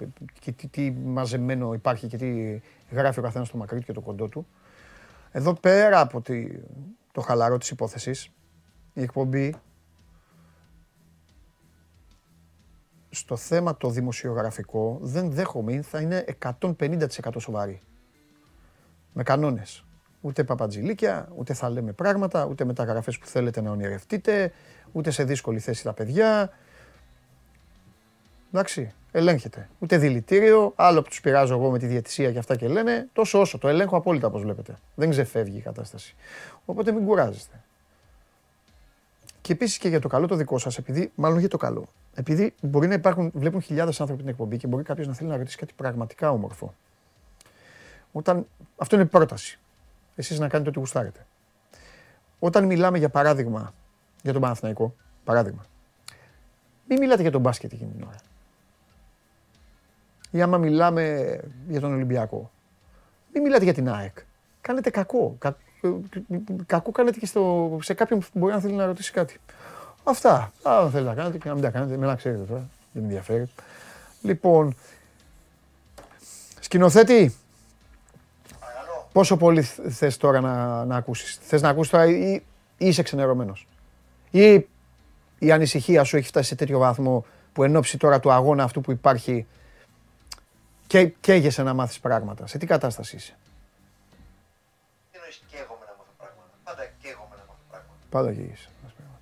τι, 0.41 0.53
τι, 0.53 0.67
τι 0.67 0.91
μαζεμένο 0.91 1.73
υπάρχει 1.73 2.07
και 2.07 2.17
τι 2.17 2.61
γράφει 2.91 3.19
ο 3.19 3.23
καθένας 3.23 3.49
στο 3.49 3.57
μακρύ 3.57 3.83
και 3.83 3.93
το 3.93 4.01
κοντό 4.01 4.29
του. 4.29 4.47
Εδώ 5.31 5.55
πέρα 5.55 6.01
από 6.01 6.21
τη, 6.21 6.49
το 7.13 7.21
χαλαρό 7.21 7.59
της 7.59 7.71
υπόθεσης, 7.71 8.31
η 8.95 9.03
εκπομπή 9.03 9.55
στο 13.11 13.37
θέμα 13.37 13.77
το 13.77 13.91
δημοσιογραφικό 13.91 14.99
δεν 15.03 15.31
δέχομαι, 15.31 15.83
θα 15.83 16.01
είναι 16.01 16.25
150% 16.61 17.09
σοβαρή. 17.39 17.81
Με 19.13 19.23
κανόνες. 19.23 19.85
Ούτε 20.21 20.45
παπατζηλίκια, 20.45 21.29
ούτε 21.37 21.55
θα 21.55 21.71
λέμε 21.71 21.93
πράγματα, 21.93 22.45
ούτε 22.45 22.65
μεταγραφές 22.65 23.19
που 23.19 23.27
θέλετε 23.27 23.61
να 23.61 23.71
ονειρευτείτε, 23.71 24.53
ούτε 24.93 25.11
σε 25.11 25.25
δύσκολη 25.25 25.59
θέση 25.59 25.85
τα 25.85 25.93
παιδιά. 25.93 26.51
Εντάξει, 28.53 28.93
ελέγχεται. 29.13 29.69
Ούτε 29.79 29.99
δηλητήριο, 29.99 30.73
άλλο 30.77 31.03
που 31.03 31.09
τους 31.09 31.21
πειράζω 31.21 31.55
εγώ 31.55 31.71
με 31.71 31.79
τη 31.79 31.87
διαιτησία 31.87 32.33
και 32.33 32.39
αυτά 32.39 32.57
και 32.57 32.69
λένε, 32.69 33.09
τόσο 33.13 33.41
όσο. 33.41 33.59
Το 33.59 33.69
ελέγχω 33.69 33.97
απόλυτα 33.97 34.27
όπως 34.27 34.43
βλέπετε. 34.43 34.79
Δεν 34.95 35.11
ξεφεύγει 35.11 35.57
η 35.57 35.61
κατάσταση. 35.61 36.15
Οπότε 36.65 36.93
μην 36.93 37.05
κουράζεστε. 37.05 37.61
Και 39.41 39.53
επίσης 39.53 39.79
και 39.79 39.89
για 39.89 40.01
το 40.01 40.09
καλό 40.09 40.27
το 40.27 40.35
δικό 40.35 40.59
σας, 40.59 40.79
επειδή, 40.79 41.13
μάλλον 41.15 41.39
για 41.39 41.49
το 41.49 41.57
καλό. 41.57 41.89
Επειδή 42.15 42.55
μπορεί 42.61 42.89
να 42.89 42.95
υπάρχουν, 42.95 43.31
βλέπουν 43.35 43.61
χιλιάδες 43.61 44.01
άνθρωποι 44.01 44.23
την 44.23 44.31
εκπομπή 44.31 44.57
και 44.57 44.67
μπορεί 44.67 44.83
κάποιος 44.83 45.07
να 45.07 45.15
θέλει 45.15 45.29
να 45.29 45.37
ρωτήσει 45.37 45.57
κάτι 45.57 45.73
πραγματικά 45.77 46.31
όμορφο. 46.31 46.75
Όταν, 48.13 48.47
αυτό 48.77 48.97
είναι 48.97 49.05
πρόταση. 49.05 49.59
Εσείς 50.21 50.39
να 50.39 50.49
κάνετε 50.49 50.69
ό,τι 50.69 50.79
γουστάρετε. 50.79 51.27
Όταν 52.39 52.65
μιλάμε 52.65 52.99
για 52.99 53.09
παράδειγμα 53.09 53.75
για 54.23 54.33
τον 54.33 54.41
Παναθηναϊκό, 54.41 54.95
παράδειγμα, 55.25 55.67
μην 56.89 56.99
μιλάτε 56.99 57.23
για 57.23 57.31
τον 57.31 57.41
μπάσκετ 57.41 57.73
εκείνη 57.73 57.91
την 57.91 58.03
ώρα. 58.03 58.19
Ή 60.31 60.43
άμα 60.43 60.59
μιλάμε 60.59 61.37
για 61.69 61.81
τον 61.81 61.93
Ολυμπιακό, 61.93 62.51
μην 63.33 63.43
μιλάτε 63.43 63.65
για 63.65 63.75
την 63.75 63.89
ΑΕΚ. 63.89 64.19
Κάνετε 64.61 64.91
κακό. 64.91 65.37
Κα, 65.39 65.57
κακό 66.67 66.91
κάνετε 66.91 67.19
και 67.19 67.27
στο, 67.27 67.79
σε 67.83 67.95
κάποιον 67.95 68.21
που 68.21 68.27
μπορεί 68.33 68.53
να 68.53 68.61
θέλει 68.61 68.75
να 68.75 68.87
ρωτήσει 68.87 69.13
κάτι. 69.13 69.41
Αυτά. 70.05 70.53
Αν 70.63 70.91
θέλετε 70.91 71.09
να 71.09 71.15
κάνετε 71.15 71.39
και 71.39 71.49
να 71.49 71.55
μην 71.55 71.63
τα 71.63 71.71
κάνετε, 71.71 71.97
με 71.97 72.07
να 72.07 72.15
ξέρετε 72.15 72.43
τώρα. 72.43 72.69
Δεν 72.93 73.03
με 73.03 73.09
ενδιαφέρει. 73.09 73.51
Λοιπόν, 74.23 74.75
σκηνοθέτη, 76.61 77.35
πόσο 79.13 79.37
πολύ 79.37 79.63
θες 79.63 80.17
τώρα 80.17 80.41
να, 80.41 80.85
να 80.85 80.97
ακούσεις; 80.97 81.39
Θες 81.43 81.63
να 81.63 81.69
ακούσεις 81.69 81.91
τώρα 81.93 82.07
ή, 82.07 82.33
ή 82.33 82.87
είσαι 82.87 83.03
ξενερωμένος; 83.03 83.67
Ή 84.31 84.67
η 85.39 85.53
ανησυχία 85.53 86.05
σου 86.05 86.17
έχει 86.17 86.27
φτάσει 86.27 86.49
σε 86.49 86.55
τέτοιο 86.55 86.79
βαθμό 86.79 87.25
που 87.53 87.65
εν 87.65 87.77
ώψη 87.77 87.99
τώρα 87.99 88.21
του 88.21 88.33
αγώνα 88.33 88.65
αυτού 88.65 88.81
που 88.81 88.91
υπάρχει 88.91 89.47
και 90.87 91.07
καίγεσαι 91.07 91.63
να 91.63 91.75
μάθεις 91.75 92.01
πράγματα; 92.01 92.47
Σε 92.47 92.59
τι 92.59 92.67
κατάσταση 92.67 93.17
είσαι; 93.17 93.37
Τι 95.11 95.19
εννοείς 95.19 95.43
καίγομαι 95.51 95.85
να 95.87 95.93
μάθω 95.99 96.13
πράγματα. 96.19 96.51
Πάντα 96.65 96.83
καίγομαι 97.03 97.35
να 97.37 97.43
μάθω 97.49 97.61
πράγματα. 97.71 97.99
Πάντα 98.11 98.33
καίγεσαι. 98.33 98.69
να 98.69 98.83
μάθεις 98.83 98.97
πράγματα. 98.97 99.21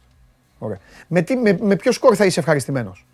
Ωραία. 0.59 0.79
Με, 1.07 1.23
τι, 1.23 1.37
με, 1.37 1.59
με 1.61 1.77
ποιο 1.77 1.93
σκορ 1.93 2.15
θα 2.17 2.25
είσαι 2.25 2.41
ευχαριστημένος; 2.41 3.07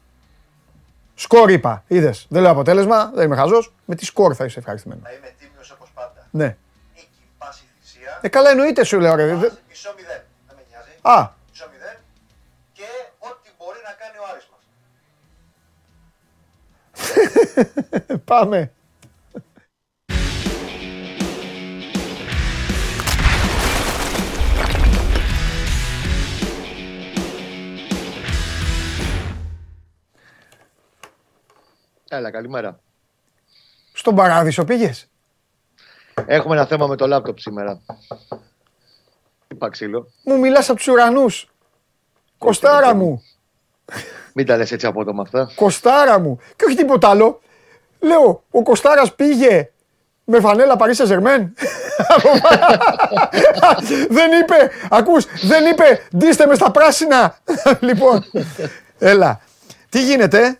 Σκορ 1.14 1.50
είπα, 1.50 1.84
είδες. 1.86 2.26
Δεν 2.28 2.42
λέω 2.42 2.50
αποτέλεσμα, 2.50 3.10
δεν 3.14 3.24
είμαι 3.24 3.36
χαζός. 3.36 3.72
Με 3.84 3.94
τι 3.94 4.04
σκορ 4.04 4.34
θα 4.36 4.44
είσαι 4.44 4.58
ευχαριστημένος; 4.58 5.02
Θα 5.04 5.12
είμαι 5.12 5.34
τίμιος 5.38 5.70
όπως 5.70 5.90
πάντα. 5.94 6.28
Ναι. 6.30 6.56
Νίκη, 8.14 8.20
πάση 8.20 8.20
θυσία. 8.20 8.20
Ε, 8.20 8.28
καλά 8.28 8.50
εννοείται 8.50 8.84
σου 8.84 8.98
λέω. 9.00 9.14
Ρε. 9.14 9.34
Δε- 9.34 9.48
πάση, 9.48 9.60
Μισό 9.68 9.94
μηδέν. 9.96 10.22
Δεν 10.46 10.56
με 10.56 10.62
νοιάζει. 10.70 10.90
Α, 11.02 11.30
Μισό 11.50 11.68
μηδέν. 11.72 11.96
Και 12.72 12.82
ό,τι 13.18 13.50
μπορεί 13.58 13.78
να 13.84 13.92
κάνει 13.92 14.18
ο 14.18 14.24
Άρης 14.30 14.48
μας. 14.52 14.62
πάμε. 18.30 18.72
Έλα, 32.08 32.30
καλημέρα. 32.30 32.80
Στον 33.92 34.14
παράδεισο 34.14 34.64
πήγες; 34.64 35.10
Έχουμε 36.26 36.54
ένα 36.56 36.66
θέμα 36.66 36.86
με 36.86 36.96
το 36.96 37.06
λάπτοπ 37.06 37.38
σήμερα. 37.38 37.80
Είπα 39.48 39.68
ξύλο. 39.70 40.06
Μου 40.24 40.38
μιλάς 40.38 40.68
από 40.68 40.78
τους 40.78 40.88
ουρανούς. 40.88 41.48
Κοστάρα 42.38 42.94
μου. 42.94 43.22
Μην 44.34 44.46
τα 44.46 44.56
λες 44.56 44.72
έτσι 44.72 44.86
απότομα 44.86 45.22
αυτά. 45.22 45.50
Κοστάρα 45.54 46.18
μου. 46.18 46.38
Και 46.56 46.64
όχι 46.64 46.76
τίποτα 46.76 47.08
άλλο. 47.08 47.40
Λέω, 48.00 48.44
ο 48.50 48.62
Κοστάρας 48.62 49.14
πήγε 49.14 49.70
με 50.24 50.40
φανέλα 50.40 50.76
Paris 50.78 50.94
Saint-Germain. 51.04 51.48
δεν 54.16 54.40
είπε, 54.40 54.70
ακούς, 54.90 55.24
δεν 55.42 55.66
είπε, 55.72 56.00
ντύστε 56.16 56.46
με 56.46 56.54
στα 56.54 56.70
πράσινα. 56.70 57.38
λοιπόν, 57.88 58.24
έλα. 58.98 59.40
Τι 59.88 60.04
γίνεται, 60.04 60.58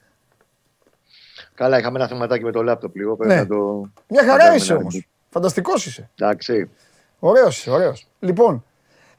Καλά, 1.55 1.79
είχαμε 1.79 1.99
ένα 1.99 2.09
θεματάκι 2.09 2.45
με 2.45 2.53
το 2.53 2.63
λάπτοπ 2.63 2.97
λίγο. 2.97 3.17
Πρέπει 3.17 3.35
Ναι. 3.35 3.41
να 3.41 3.47
το... 3.47 3.89
μια 4.09 4.23
να 4.23 4.29
χαρά 4.29 4.39
κάνουμε 4.39 4.57
είσαι 4.57 4.73
ένα 4.73 4.83
όμως. 5.37 5.53
reboot. 5.53 5.57
Φανταστικός 5.62 5.87
είσαι. 5.87 6.11
Εντάξει. 6.20 6.70
Ωραίος 7.18 7.59
είσαι, 7.59 7.70
ωραίος. 7.70 8.07
Λοιπόν, 8.20 8.64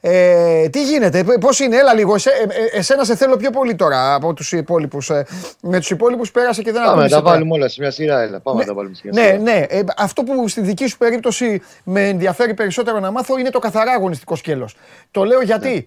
ε, 0.00 0.68
τι 0.68 0.84
γίνεται, 0.84 1.24
π- 1.24 1.38
πώς 1.40 1.60
είναι, 1.60 1.76
έλα 1.76 1.94
λίγο, 1.94 2.14
εσέ, 2.14 2.30
ε, 2.30 2.42
ε, 2.42 2.78
εσένα 2.78 3.04
σε 3.04 3.16
θέλω 3.16 3.36
πιο 3.36 3.50
πολύ 3.50 3.74
τώρα 3.74 4.14
από 4.14 4.34
τους 4.34 4.52
υπόλοιπους. 4.52 5.10
Ε, 5.10 5.26
με 5.62 5.78
τους 5.78 5.90
υπόλοιπους 5.90 6.30
πέρασε 6.30 6.62
και 6.62 6.72
δεν 6.72 6.82
Πάμε 6.82 6.86
να 6.86 6.92
ακούγεσαι 6.92 7.14
τα 7.14 7.20
τώρα. 7.20 7.32
βάλουμε 7.34 7.52
όλα 7.54 7.68
σε 7.68 7.80
μια 7.80 7.90
σειρά. 7.90 8.20
Έλα. 8.20 8.40
Πάμε 8.40 8.60
να 8.60 8.66
τα 8.66 8.74
βάλουμε 8.74 8.94
σε 8.94 9.02
μια 9.04 9.22
Ναι, 9.22 9.28
σειρά. 9.28 9.42
ναι. 9.42 9.64
Ε, 9.68 9.82
αυτό 9.96 10.22
που 10.22 10.48
στη 10.48 10.60
δική 10.60 10.86
σου 10.86 10.96
περίπτωση 10.98 11.62
με 11.84 12.08
ενδιαφέρει 12.08 12.54
περισσότερο 12.54 13.00
να 13.00 13.10
μάθω 13.10 13.38
είναι 13.38 13.50
το 13.50 13.58
καθαρά 13.58 13.92
αγωνιστικό 13.92 14.36
σκέλος. 14.36 14.76
Το 15.10 15.24
λέω 15.24 15.40
γιατί. 15.42 15.68
Ναι. 15.74 15.80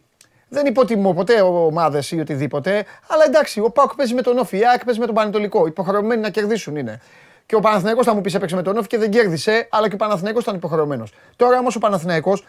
Δεν 0.51 0.65
υποτιμώ 0.65 1.13
ποτέ 1.13 1.41
ομάδες 1.41 2.11
ή 2.11 2.19
οτιδήποτε, 2.19 2.86
αλλά 3.07 3.23
εντάξει, 3.25 3.59
ο 3.59 3.69
Πάουκ 3.69 3.95
παίζει 3.95 4.13
με 4.13 4.21
τον 4.21 4.38
Όφη, 4.38 4.57
η 4.57 4.65
ΑΕΚ 4.65 4.86
παίζει 4.86 4.99
με 4.99 5.05
τον 5.05 5.15
Πανετολικό. 5.15 5.65
Υποχρεωμένοι 5.67 6.21
να 6.21 6.30
κερδίσουν 6.30 6.75
είναι. 6.75 7.01
Και 7.50 7.56
ο 7.56 7.60
Παναθηναϊκός 7.60 8.06
θα 8.06 8.14
μου 8.14 8.22
πεις 8.22 8.34
έπαιξε 8.34 8.56
με 8.56 8.62
τον 8.62 8.78
Όφη 8.78 8.88
και 8.88 8.97
δεν 8.97 9.10
κέρδισε, 9.12 9.68
αλλά 9.72 9.88
και 9.88 9.93
ο 9.93 9.97
Παναθηναϊκός 9.97 10.43
ήταν 10.43 10.56
υποχρεωμένος. 10.56 11.12
Τώρα 11.36 11.60
όμως 11.60 11.76
ο 11.76 11.80
Παναθηναϊκός 11.80 12.45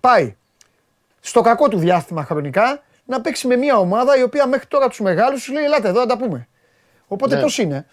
πάει 0.00 0.36
στο 1.20 1.40
κακό 1.40 1.68
του 1.68 1.78
διάστημα 1.78 2.24
χρονικά 2.24 2.82
να 3.06 3.20
παίξει 3.20 3.46
με 3.46 3.56
μια 3.56 3.76
ομάδα 3.78 4.18
η 4.18 4.22
οποία 4.22 4.46
μέχρι 4.46 4.66
τώρα 4.66 4.88
τους 4.88 5.00
μεγάλους 5.00 5.42
σου 5.42 5.52
λέει: 5.52 5.64
Ελάτε 5.64 5.88
εδώ 5.88 6.00
να 6.00 6.06
τα 6.06 6.16
πούμε. 6.18 6.48
Οπότε 7.08 7.34
Ναι. 7.34 7.40
πώς 7.42 7.58
είναι; 7.58 7.86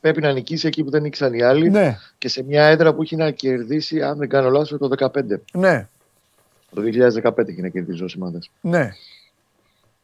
Πρέπει 0.00 0.20
να 0.20 0.32
νικήσει 0.32 0.66
εκεί 0.66 0.84
που 0.84 0.90
δεν 0.90 1.02
νίκησαν 1.02 1.32
οι 1.34 1.42
άλλοι. 1.42 1.70
Ναι, 1.70 1.96
Και 2.18 2.28
σε 2.28 2.42
μια 2.42 2.64
έδρα 2.64 2.94
που 2.94 3.02
έχει 3.02 3.16
να 3.16 3.30
κερδίσει, 3.30 4.02
αν 4.02 4.18
δεν 4.18 4.28
κάνω 4.28 4.50
λάθος, 4.50 4.78
το 4.78 4.88
2015. 4.88 5.40
ναι, 5.52 5.88
Το 6.74 6.80
2015 6.82 7.48
έχει 7.48 7.60
να 7.62 7.68
κερδίσει 7.68 8.04
όσε 8.04 8.16
ομάδε. 8.20 8.38
ναι. 8.60 8.92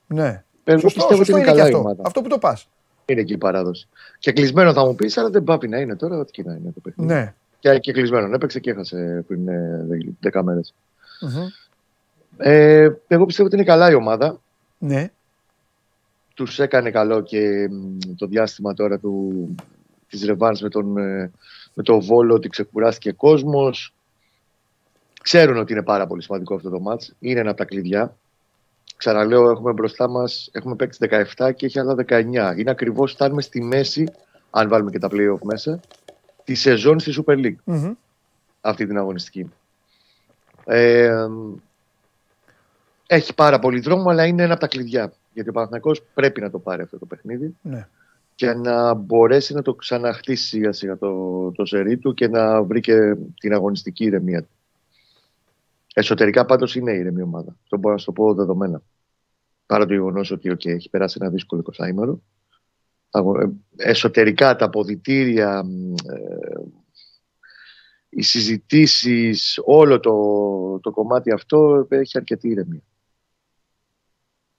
Ναι. 0.07 0.43
Εγώ 0.64 0.78
Σωστό, 0.80 0.99
πιστεύω 1.01 1.20
ότι 1.20 1.30
σωστό 1.30 1.36
είναι 1.36 1.41
είναι 1.41 1.51
και 1.51 1.57
καλά 1.59 1.62
η 1.64 1.72
αυτό. 1.72 1.78
ομάδα. 1.78 2.03
Αυτό 2.07 2.22
που 2.22 2.28
το 2.28 2.39
πας. 2.39 2.68
Είναι 3.11 3.20
εκεί 3.20 3.32
η 3.32 3.38
παράδοση. 3.38 3.88
Και 4.18 4.32
κλεισμένο 4.32 4.72
θα 4.72 4.84
μου 4.84 4.94
πεις, 4.94 5.18
αλλά 5.18 5.30
δεν 5.30 5.44
πάει 5.44 5.59
να 5.68 5.78
είναι 5.78 5.96
τώρα. 5.96 6.18
Ό,τι 6.18 6.30
και 6.30 6.42
να 6.42 6.54
είναι 6.54 6.72
το 6.74 6.80
παιχνίδι. 6.80 7.12
Ναι. 7.12 7.34
Και, 7.59 7.78
και 7.78 7.92
κλεισμένο. 7.92 8.34
Έπαιξε 8.34 8.61
και 8.61 8.70
έχασε 8.70 9.24
πριν 9.26 9.48
ε, 9.48 9.86
10 10.32 10.42
μέρες. 10.42 10.74
Μμμ. 11.20 11.46
Ε, 12.36 12.88
εγώ 13.06 13.26
πιστεύω 13.26 13.48
ότι 13.48 13.56
είναι 13.56 13.64
καλά 13.64 13.90
η 13.90 13.94
ομάδα. 13.94 14.40
Ναι. 14.78 15.11
Τους 16.34 16.59
έκανε 16.59 16.90
καλό 16.90 17.20
και 17.20 17.68
μ, 17.70 17.98
το 18.16 18.26
διάστημα 18.26 18.74
τώρα 18.74 18.98
του, 18.98 19.54
της 20.09 20.24
Ρεβάνς 20.24 20.61
με 20.61 20.68
τον, 20.68 20.98
ε, 20.98 21.30
με 21.74 21.82
τον 21.82 22.00
Βόλο 22.00 22.34
ότι 22.34 22.48
ξεκουράστηκε 22.48 23.12
κόσμος. 23.12 23.94
Ξέρουν 25.22 25.56
ότι 25.56 25.72
είναι 25.72 25.82
πάρα 25.82 26.06
πολύ 26.06 26.22
σημαντικό 26.22 26.54
αυτό 26.54 26.70
το 26.70 26.80
μάτς. 26.80 27.14
Είναι 27.18 27.40
ένα 27.40 27.48
από 27.48 27.59
τα 27.59 27.64
κλειδιά. 27.64 28.16
Ξαναλέω, 28.99 29.51
έχουμε 29.51 29.72
μπροστά 29.72 30.09
μας, 30.09 30.49
έχουμε 30.53 30.74
παίξει 30.76 30.99
17 31.36 31.53
και 31.55 31.66
έχει 31.66 31.78
άλλα 31.78 31.94
19. 32.09 32.55
Είναι 32.57 32.70
ακριβώς, 32.70 33.12
φτάνουμε 33.12 33.42
στη 33.42 33.62
μέση, 33.62 34.12
αν 34.51 34.68
βάλουμε 34.68 34.90
και 34.90 34.99
τα 34.99 35.09
play-off 35.11 35.40
μέσα, 35.42 35.80
τη 36.44 36.55
σεζόν 36.55 36.99
στη 36.99 37.14
Super 37.16 37.34
League 37.34 37.57
Μμμ. 37.64 37.92
αυτή 38.61 38.86
την 38.86 38.99
αγωνιστική. 38.99 39.51
Ε, 40.64 41.26
έχει 43.07 43.34
πάρα 43.34 43.59
πολύ 43.59 43.80
δρόμο, 43.80 44.11
αλλά 44.11 44.26
είναι 44.26 44.42
ένα 44.42 44.53
από 44.53 44.61
τα 44.61 44.68
κλειδιά. 44.68 45.12
Γιατί 45.32 45.49
ο 45.49 45.53
Παναθηναϊκός 45.53 46.03
πρέπει 46.14 46.40
να 46.40 46.51
το 46.51 46.59
πάρει 46.59 46.82
αυτό 46.82 46.99
το 46.99 47.07
παιχνίδι. 47.07 47.57
Ναι. 47.62 47.88
και 48.34 48.53
να 48.53 48.94
μπορέσει 48.94 49.55
να 49.55 49.62
το 49.62 49.74
ξαναχτίσει 49.74 50.46
σιγά 50.46 50.72
σιγά 50.72 50.99
το, 50.99 51.51
το 51.51 51.64
σερί 51.64 51.96
του 51.96 52.14
και 52.14 52.28
να 52.28 52.62
βρει 52.62 52.80
και 52.80 53.16
την 53.40 53.53
αγωνιστική 53.53 54.05
ηρεμία 54.05 54.42
του. 54.42 54.49
Εσωτερικά 55.99 56.44
πάντως 56.44 56.76
είναι 56.76 56.92
ήρεμη 56.92 57.22
ομάδα. 57.22 57.57
Αυτό 57.62 57.78
μπορώ 57.78 57.94
να 57.94 58.01
σου 58.01 58.07
το 58.07 58.12
πω 58.12 58.34
δεδομένα. 58.34 58.82
Παρά 59.66 59.86
το 59.86 59.92
γεγονός 59.92 60.30
ότι 60.30 60.51
okay, 60.51 60.66
έχει 60.66 60.90
περάσει 60.90 61.18
ένα 61.20 61.30
δύσκολο 61.30 61.62
20 61.78 62.18
αγω- 63.11 63.40
ε, 63.40 63.51
Εσωτερικά 63.76 64.57
τα 64.57 64.64
αποδητήρια, 64.64 65.64
μ, 65.64 65.92
ε, 65.92 66.61
οι 68.09 68.22
συζητήσεις, 68.22 69.61
όλο 69.64 70.01
το, 70.01 70.14
το 70.80 70.90
κομμάτι 70.90 71.32
αυτό 71.32 71.86
έχει 71.88 72.18
αρκετή 72.18 72.49
ηρεμία. 72.49 72.82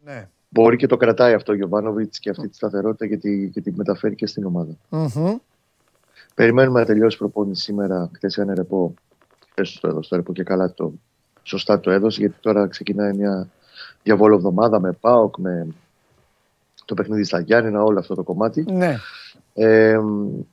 Ναι. 0.04 0.30
Μπορεί 0.50 0.78
και 0.78 0.88
το 0.88 0.98
κρατάει 0.98 1.34
αυτό 1.34 1.52
ο 1.52 1.56
Γιοβάνοβιτς 1.56 2.20
και 2.20 2.30
αυτή 2.30 2.48
τη 2.48 2.56
σταθερότητα 2.56 3.08
και 3.08 3.18
τη, 3.18 3.50
και 3.50 3.62
τη 3.62 3.72
μεταφέρει 3.72 4.16
και 4.16 4.28
στην 4.28 4.46
ομάδα. 4.46 4.78
Μμμ. 4.90 5.36
Περιμένουμε 6.36 6.80
να 6.80 6.86
τελειώσει 6.86 7.16
η 7.16 7.20
προπόνηση 7.20 7.62
σήμερα. 7.62 8.12
Χθες 8.14 8.42
ένα 8.42 8.54
ρεπό. 8.54 8.94
Χθες 9.52 9.80
το 9.80 9.88
έδωσε 9.88 10.10
το 10.10 10.16
ρεπό 10.16 10.34
και 10.34 10.44
καλά 10.44 10.74
το. 10.74 10.94
Σωστά 11.50 11.80
το 11.80 11.92
έδωσε 11.92 12.20
γιατί 12.20 12.36
τώρα 12.42 12.68
ξεκινάει 12.68 13.14
μια 13.14 13.48
διαβολοεβδομάδα 14.04 14.80
με 14.80 14.92
ΠΑΟΚ, 14.92 15.38
με 15.38 15.68
το 16.86 16.94
παιχνίδι 16.94 17.24
στα 17.24 17.40
Γιάννενα, 17.40 17.84
όλο 17.84 18.00
αυτό 18.00 18.16
το 18.16 18.24
κομμάτι. 18.24 18.66
ναι. 18.72 18.96
Ε, 19.54 19.98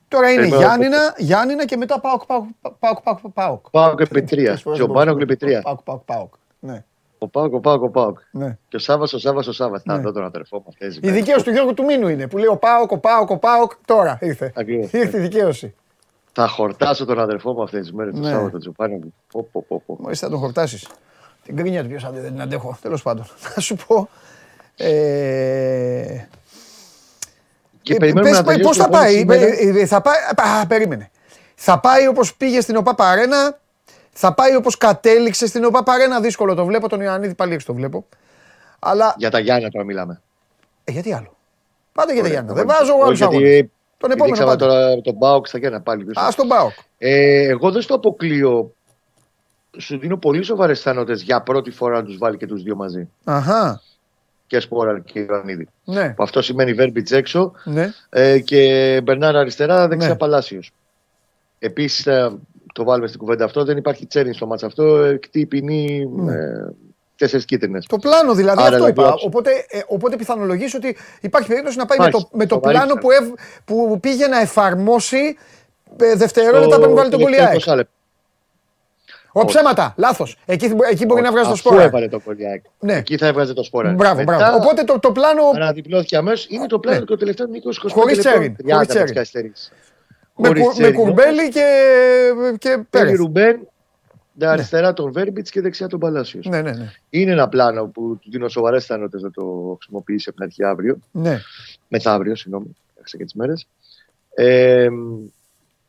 Τώρα 0.07 0.29
είναι 0.31 0.39
Περιμένω- 0.39 0.57
Γιάννηνα, 0.65 1.13
Γιάννηνα 1.17 1.65
και 1.65 1.77
μετά 1.77 1.99
ΠΑΟΚ, 1.99 2.25
ΠΑΟΚ, 2.25 2.43
ΠΑΟΚ, 2.79 3.01
ΠΑΟΚ, 3.01 3.19
ΠΑΟΚ. 3.33 3.69
ΠΑΟΚ 3.69 3.99
επί 3.99 4.21
τρία. 4.23 4.49
Τρεις 4.49 4.61
φορές 4.61 4.77
Και 4.79 4.83
ο 4.83 4.85
δεν 4.85 4.93
μπορούσα 4.95 5.05
Μπάνοκ 5.05 5.17
να 5.17 5.23
επί 5.23 5.33
πω. 5.33 5.39
τρία. 5.45 5.61
ΠΑΟΚ, 5.61 5.81
ΠΑΟΚ, 5.83 6.01
Πάοκ. 6.05 6.33
Ναι, 6.59 6.83
Ο 7.17 7.27
ΠΑΟΚ, 7.27 7.53
ο 7.53 7.59
ΠΑΟΚ, 7.59 7.81
ο 7.83 7.89
ΠΑΟΚ. 7.89 8.17
ναι. 8.31 8.57
Και 8.69 8.75
ο 8.75 8.79
Σάβα, 8.79 9.03
ο 9.03 9.17
Σάβα, 9.17 9.39
ο 9.47 9.51
Σάβα. 9.51 9.79
Θα 9.85 9.95
Ναι. 9.95 10.01
δω 10.01 10.11
τον 10.11 10.23
αδερφό 10.23 10.57
μου 10.57 10.63
αυτέ 10.67 11.07
Η 11.07 11.11
δικαίωση 11.11 11.43
του 11.43 11.51
Γιώργου 11.51 11.73
του 11.73 11.83
Μήνου 11.83 12.07
είναι 12.07 12.27
που 12.27 12.37
λέει 12.37 12.47
ο 12.47 12.55
Πάοκ, 12.57 12.91
ο 12.91 12.97
Πάοκ, 12.97 13.29
ο 13.29 13.37
Πάοκ. 13.37 13.71
Τώρα 13.85 14.17
ήρθε. 14.21 14.51
Ακριβώς. 14.55 14.91
Ήρθε 14.93 15.17
η 15.17 15.21
δικαίωση. 15.21 15.75
Θα 16.39 16.47
χορτάσω 16.47 17.05
τον 17.05 17.19
αδερφό 17.19 17.53
μου 17.53 17.63
αυτές 17.63 17.79
τις 17.81 17.91
μέρες. 17.93 18.13
Το 18.13 18.19
Ναι. 18.19 18.29
Σάββατο 18.29 18.57
Τζοπάνο 18.57 18.93
μου. 18.95 19.13
Πω, 19.31 19.47
πω, 19.51 19.65
πω, 19.67 19.83
πω. 19.85 19.97
Μόλι 19.99 20.15
θα 20.15 20.29
τον 20.29 20.39
χορτάσεις. 20.39 20.87
Την 21.43 21.55
κρίνια 21.55 21.81
του 21.83 21.89
ποιος 21.89 22.03
άντε 22.03 22.19
δεν 22.21 22.31
την 22.31 22.41
αντέχω. 22.41 22.77
Τέλος 22.81 23.01
πάντων. 23.01 23.25
Να 23.55 23.61
σου 23.61 23.75
πω. 23.87 24.09
Ε, 24.75 26.27
Και 27.81 27.93
ε, 27.93 27.97
περιμένουμε 27.97 28.29
πες, 28.29 28.39
να 28.39 28.43
τελειώσει 28.45 28.63
πώς 28.67 28.77
η 28.77 28.79
θα 28.79 28.89
πάει, 28.89 29.25
προπόνηση 29.25 29.55
σήμερα. 29.55 29.77
ε, 29.79 29.81
ε, 29.81 29.85
θα 29.85 30.01
πάει, 30.01 30.15
α, 30.61 30.67
περίμενε. 30.67 31.11
Θα 31.55 31.79
πάει 31.79 32.07
όπως 32.07 32.35
πήγε 32.35 32.61
στην 32.61 32.75
ΟΠΑ 32.75 32.95
Αρένα, 32.97 33.59
θα 34.11 34.33
πάει 34.33 34.55
όπως 34.55 34.77
κατέληξε 34.77 35.47
στην 35.47 35.63
ΟΠΑ 35.63 35.83
Αρένα, 35.85 36.19
δύσκολο 36.21 36.53
το 36.53 36.65
βλέπω, 36.65 36.89
τον 36.89 37.01
Ιωαννίδη 37.01 37.33
πάλι 37.35 37.53
έξω 37.53 37.67
το 37.67 37.73
βλέπω. 37.73 38.05
Αλλά, 38.79 39.13
Για 39.17 39.29
τα 39.31 39.39
Γιάννα 39.39 39.69
τώρα 39.69 39.85
μιλάμε. 39.85 40.21
ε, 40.83 40.91
γιατί 40.91 41.13
άλλο; 41.13 41.35
Πάτε 41.93 42.13
για 42.13 42.21
τα 42.21 42.27
Ωραία, 42.27 42.39
Γιάννα, 42.39 42.51
ωραία. 42.51 42.65
δεν 42.65 42.75
βάζω 42.77 42.93
εγώ 42.93 43.03
άλλους 43.05 43.21
Όχι, 43.21 43.29
γιατί 43.35 43.45
αγώνες. 43.45 43.69
Τον 43.97 44.11
επόμενο 44.11 44.35
Δείξαμε 44.35 44.57
πάτε. 44.57 44.65
τώρα 44.65 45.01
τον 45.01 45.13
Μπάουκ 45.15 45.47
στα 45.47 45.57
Γιάννα 45.57 45.81
πάλι. 45.81 46.03
πίσω. 46.05 46.19
Α, 46.25 46.31
στον 46.31 46.47
ΠΑΟΚ. 46.47 46.71
Ε, 46.97 47.47
εγώ 47.47 47.71
δεν 47.71 47.81
στο 47.81 47.93
αποκλείω. 47.95 48.71
Σου 49.77 49.97
δίνω 49.97 50.17
πολύ 50.17 50.43
σοβαρές 50.43 50.77
πιθανότητε 50.77 51.23
για 51.23 51.41
πρώτη 51.41 51.71
φορά 51.71 51.95
να 51.97 52.03
τους 52.03 52.17
βάλει 52.17 52.37
και 52.37 52.45
τους 52.47 52.63
δύο 52.63 52.75
μαζί. 52.75 53.09
Αχα, 53.23 53.81
Και 54.47 54.59
Σπόρα 54.59 54.99
και 54.99 55.19
Ιωαννίδη. 55.19 55.67
ναι, 55.83 56.13
Που 56.13 56.23
αυτό 56.23 56.41
σημαίνει 56.41 56.73
Βέρμπιτς 56.73 57.11
έξω 57.11 57.51
ναι. 57.63 57.89
ε, 58.09 58.39
και 58.39 59.01
Μπερνάρ 59.03 59.35
αριστερά, 59.35 59.87
δεξιά 59.87 60.09
Ναι. 60.09 60.15
Παλάσιος. 60.17 60.71
Επίσης, 61.59 62.03
το 62.73 62.83
βάλουμε 62.83 63.07
στην 63.07 63.19
κουβέντα 63.19 63.45
αυτό, 63.45 63.63
δεν 63.63 63.77
υπάρχει 63.77 64.05
τσέρνι 64.05 64.33
στο 64.33 64.45
μάτς 64.47 64.63
αυτό. 64.63 64.95
Εκτεί 64.97 65.45
ποινή 65.45 66.05
Ναι. 66.15 66.33
ε, 66.33 66.67
τέσσερις 67.17 67.45
κίτρινες. 67.45 67.85
Το 67.85 67.97
πλάνο 67.97 68.33
δηλαδή, 68.33 68.61
Άρα, 68.61 68.75
αυτό 68.75 68.75
δηλαδή, 68.85 68.91
είπα. 69.01 69.11
όψη. 69.11 69.25
Οπότε, 69.25 69.51
ε, 69.69 69.79
οπότε 69.87 70.15
πιθανολογείς 70.15 70.73
ότι 70.73 70.97
υπάρχει 71.21 71.47
περίπτωση 71.47 71.77
να 71.77 71.85
πάει 71.85 71.97
με 71.99 72.05
Υπάρχει. 72.07 72.27
το, 72.31 72.37
με 72.37 72.45
το 72.45 72.53
Σοβαρή 72.55 72.75
πλάνο 72.77 72.93
που, 72.93 73.11
ευ, 73.11 73.27
που 73.65 73.99
πήγε 73.99 74.27
να 74.27 74.39
εφαρμόσει 74.39 75.37
ε, 75.97 76.15
δευτερόλεπτα 76.15 76.79
πριν 76.79 76.95
βάλει 76.95 77.09
τον 77.09 77.19
κολλιάκ. 77.21 77.55
Ω 79.31 79.45
ψέματα, 79.45 79.93
λάθος. 79.97 80.37
Εκεί, 80.45 80.71
εκεί 80.91 81.05
μπορεί 81.05 81.21
να 81.21 81.31
βγάζει 81.31 81.45
το 81.45 81.51
Αφού 81.51 81.57
σπόρα. 81.59 81.81
έβαλε 81.83 82.07
το 82.07 82.19
κολλιάκ. 82.19 82.63
Ναι. 82.79 82.93
Εκεί 82.93 83.17
θα 83.17 83.27
έβγαζε 83.27 83.53
το 83.53 83.63
σπόρα. 83.63 83.91
Μπράβο, 83.91 84.15
Μετά, 84.15 84.35
μπράβο. 84.35 84.57
Οπότε 84.57 84.83
το, 84.83 84.99
το 84.99 85.11
πλάνο 85.11 85.41
Αναδιπλώθηκε 85.55 86.17
αμέσως. 86.17 86.47
Είναι 86.49 86.65
το 86.65 86.79
πλάνο 86.79 86.97
Ναι. 86.99 87.03
και 87.05 87.11
το 87.11 87.17
τελευταίος 87.17 87.49
20-25 87.49 87.89
Χωρίς 87.91 88.15
λεπτών. 88.15 88.31
τσέριν, 88.33 88.55
30 88.55 88.71
χωρίς 88.73 88.87
τσέριν. 88.87 89.01
βασικά 89.01 89.19
καθυστερήσεις. 89.19 89.71
με, 90.35 90.47
Χωρίς 90.47 90.63
κου- 90.63 90.73
με 90.77 90.79
τσέριν, 90.81 90.99
κουρμπέλι 90.99 91.49
και, 91.49 91.65
και 92.57 92.69
Πέρι 92.69 93.05
Πέρεθ. 93.05 93.19
Ρουμπέν, 94.39 94.49
αριστερά 94.49 94.93
τον 94.93 95.11
Βέρμπιτς 95.11 95.49
και 95.49 95.61
δεξιά 95.61 95.87
τον 95.87 95.99
Παλάσιος. 95.99 96.45
Ναι, 96.45 96.61
ναι, 96.61 96.71
ναι. 96.71 96.91
Είναι 97.09 97.31
ένα 97.31 97.47
πλάνο 97.49 97.85
που 97.87 98.17
του 98.21 98.29
δίνω 98.31 98.47
σοβαρές 98.47 98.81
πιθανότητες 98.81 99.21
να 99.21 99.31
το 99.31 99.75
χρησιμοποιήσει 99.79 100.29
από 100.29 100.37
την 100.37 100.45
αρχή 100.45 100.63
αύριο. 100.63 100.99
ναι. 101.11 101.39
Μεθαύριο, 101.87 102.35
συγγνώμη, 102.35 102.75
έχασα 102.97 103.17
και 103.17 103.23
τις 103.23 103.33
μέρες. 103.33 103.67
Ε, 104.33 104.87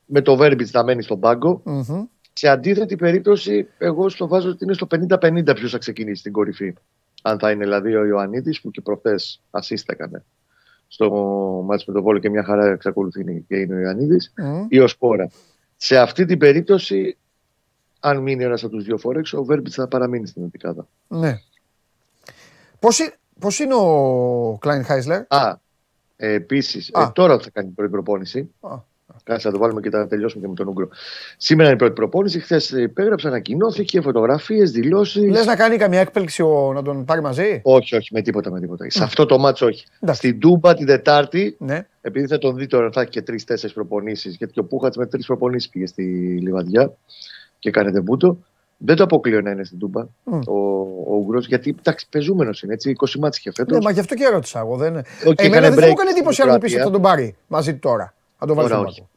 με 0.06 0.20
το 0.20 0.36
Βέρμπιτς 0.36 0.70
να 0.72 0.84
μένει 0.84 1.02
στον 1.02 1.20
πάγκο. 1.20 1.60
Μμμ. 1.64 2.04
Σε 2.32 2.48
αντίθετη 2.48 2.96
περίπτωση, 2.96 3.68
εγώ 3.78 4.08
στο 4.08 4.28
βάζω 4.28 4.48
ότι 4.48 4.64
είναι 4.64 4.72
στο 4.72 4.86
50-50 5.08 5.54
ποιος 5.54 5.70
θα 5.70 5.78
ξεκινήσει 5.78 6.22
την 6.22 6.32
κορυφή. 6.32 6.74
Αν 7.22 7.38
θα 7.38 7.50
είναι 7.50 7.64
δηλαδή 7.64 7.94
ο 7.94 8.04
Ιωαννίδης 8.04 8.60
που 8.60 8.70
και 8.70 8.80
προχθές 8.80 9.40
assist 9.50 9.82
έκανε 9.86 10.24
στο 10.88 11.10
μάτσο 11.66 11.84
με 11.88 11.94
τον 11.94 12.02
Βόλο 12.02 12.18
και 12.18 12.30
μια 12.30 12.44
χαρά 12.44 12.66
εξακολουθεί 12.66 13.44
και 13.48 13.56
είναι 13.56 13.74
ο 13.74 13.78
Ιωαννίδης 13.78 14.32
Μμ. 14.36 14.66
ή 14.68 14.78
ο 14.78 14.88
Σπόρα. 14.88 15.30
Σε 15.76 15.98
αυτή 15.98 16.24
την 16.24 16.38
περίπτωση, 16.38 17.16
αν 18.00 18.18
μείνει 18.18 18.44
ένας 18.44 18.64
από 18.64 18.72
τους 18.74 18.84
δύο 18.84 18.98
φόρεξ, 18.98 19.32
ο 19.32 19.44
Βέρμπιτ 19.44 19.72
θα 19.74 19.88
παραμείνει 19.88 20.26
στην 20.26 20.42
Εθνικάδα. 20.44 20.86
ναι. 21.08 21.38
Πώς, 22.80 22.98
είναι- 22.98 23.14
πώς 23.40 23.58
είναι 23.58 23.74
ο 23.74 24.58
Κλάιν 24.60 24.84
Χάισλερ. 24.84 25.20
Α, 25.28 25.56
ε, 26.16 26.32
επίσης, 26.32 26.90
Α. 26.92 27.12
τώρα 27.12 27.38
θα 27.38 27.50
κάνει 27.50 27.66
την 27.66 27.76
πρώτη 27.76 27.90
προπόνηση. 27.90 28.50
Α. 28.60 28.86
Κάτσε 29.24 29.46
να 29.46 29.52
το 29.52 29.58
βάλουμε 29.60 29.80
και 29.80 29.90
θα 29.90 30.06
τελειώσουμε 30.06 30.42
και 30.42 30.48
με 30.48 30.54
τον 30.54 30.68
Ούγκρο. 30.68 30.88
Σήμερα 31.36 31.68
είναι 31.68 31.76
η 31.76 31.78
πρώτη 31.78 31.94
προπόνηση. 31.94 32.40
Χθες 32.40 32.70
υπέγραψε, 32.70 33.26
ανακοινώθηκε, 33.28 34.00
φωτογραφίες, 34.00 34.70
δηλώσεις. 34.70 35.30
Λες 35.30 35.46
να 35.46 35.56
κάνει 35.56 35.76
καμία 35.76 36.00
έκπληξη 36.00 36.42
ο, 36.42 36.72
να 36.74 36.82
τον 36.82 37.04
πάρει 37.04 37.20
μαζί; 37.20 37.60
Όχι, 37.64 37.96
όχι, 37.96 38.08
με 38.14 38.22
τίποτα, 38.22 38.50
με 38.50 38.60
τίποτα. 38.60 38.90
Σε 38.90 39.02
αυτό 39.04 39.26
το 39.26 39.38
μάτσο 39.38 39.66
όχι. 39.66 39.84
Εντάξει. 40.00 40.26
Στην 40.28 40.40
Τούμπα 40.40 40.74
την 40.74 40.86
Δετάρτη, 40.86 41.56
Ναι. 41.58 41.86
επειδή 42.00 42.26
θα 42.26 42.38
τον 42.38 42.56
δει 42.56 42.66
τώρα, 42.66 42.90
θα 42.92 43.00
έχει 43.00 43.10
και 43.10 43.22
τρει-τέσσερι 43.22 43.72
προπονήσεις. 43.72 44.36
Γιατί 44.36 44.52
και 44.52 44.60
ο 44.60 44.64
Πούχατς 44.64 44.96
με 44.96 45.06
τρεις 45.06 45.26
προπονήσεις 45.26 45.70
πήγε 45.70 45.86
στη 45.86 46.02
Λιβαδιά 46.42 46.92
και 47.58 47.68
έκανε 47.68 47.90
τεμπούτο. 47.92 48.38
Δεν 48.80 48.96
το 48.96 49.02
αποκλείω 49.02 49.40
να 49.40 49.50
είναι 49.50 49.64
στην 49.64 49.78
Τούμπα 49.78 50.02
Μμ. 50.24 50.38
ο, 50.46 50.54
ο 51.08 51.14
Ούγκρο, 51.14 51.38
γιατί 51.38 51.74
εντάξει, 51.78 52.06
πεζούμενος 52.10 52.62
είναι 52.62 52.72
έτσι. 52.72 52.96
20 52.98 53.18
μάτσε 53.18 53.40
είχε 53.40 53.52
φέτος. 53.54 53.78
Ναι, 53.78 53.84
μα 53.84 53.90
γι' 53.90 54.00
αυτό 54.00 54.14
και 54.14 54.28
ρώτησα 54.28 54.58
εγώ. 54.58 54.76
Δεν... 54.76 54.96
Όχι, 54.96 55.04
Εμένα 55.36 55.56
έκανε 55.66 55.68
δεν 55.70 55.78
θα 55.78 55.86
μου 55.86 55.92
break 55.92 55.96
κάνει 55.96 56.08
στην 56.10 56.16
εντύπωση 56.16 56.42
αν 56.42 56.48
μου 56.50 56.58
πεις 56.58 56.72
Κροατία. 56.72 56.86
ότι 56.86 56.86
θα 56.86 56.90
τον 56.90 57.02
πάρει 57.02 57.36
μαζί 57.46 57.72
του 57.72 57.78
τώρα. 57.78 58.14
Θα 58.38 58.46
τον 58.46 58.56
βάλεις 58.56 58.70
Τώρα 58.70 58.82
στον 58.82 58.92
όχι. 58.92 59.00
πάγκο. 59.00 59.10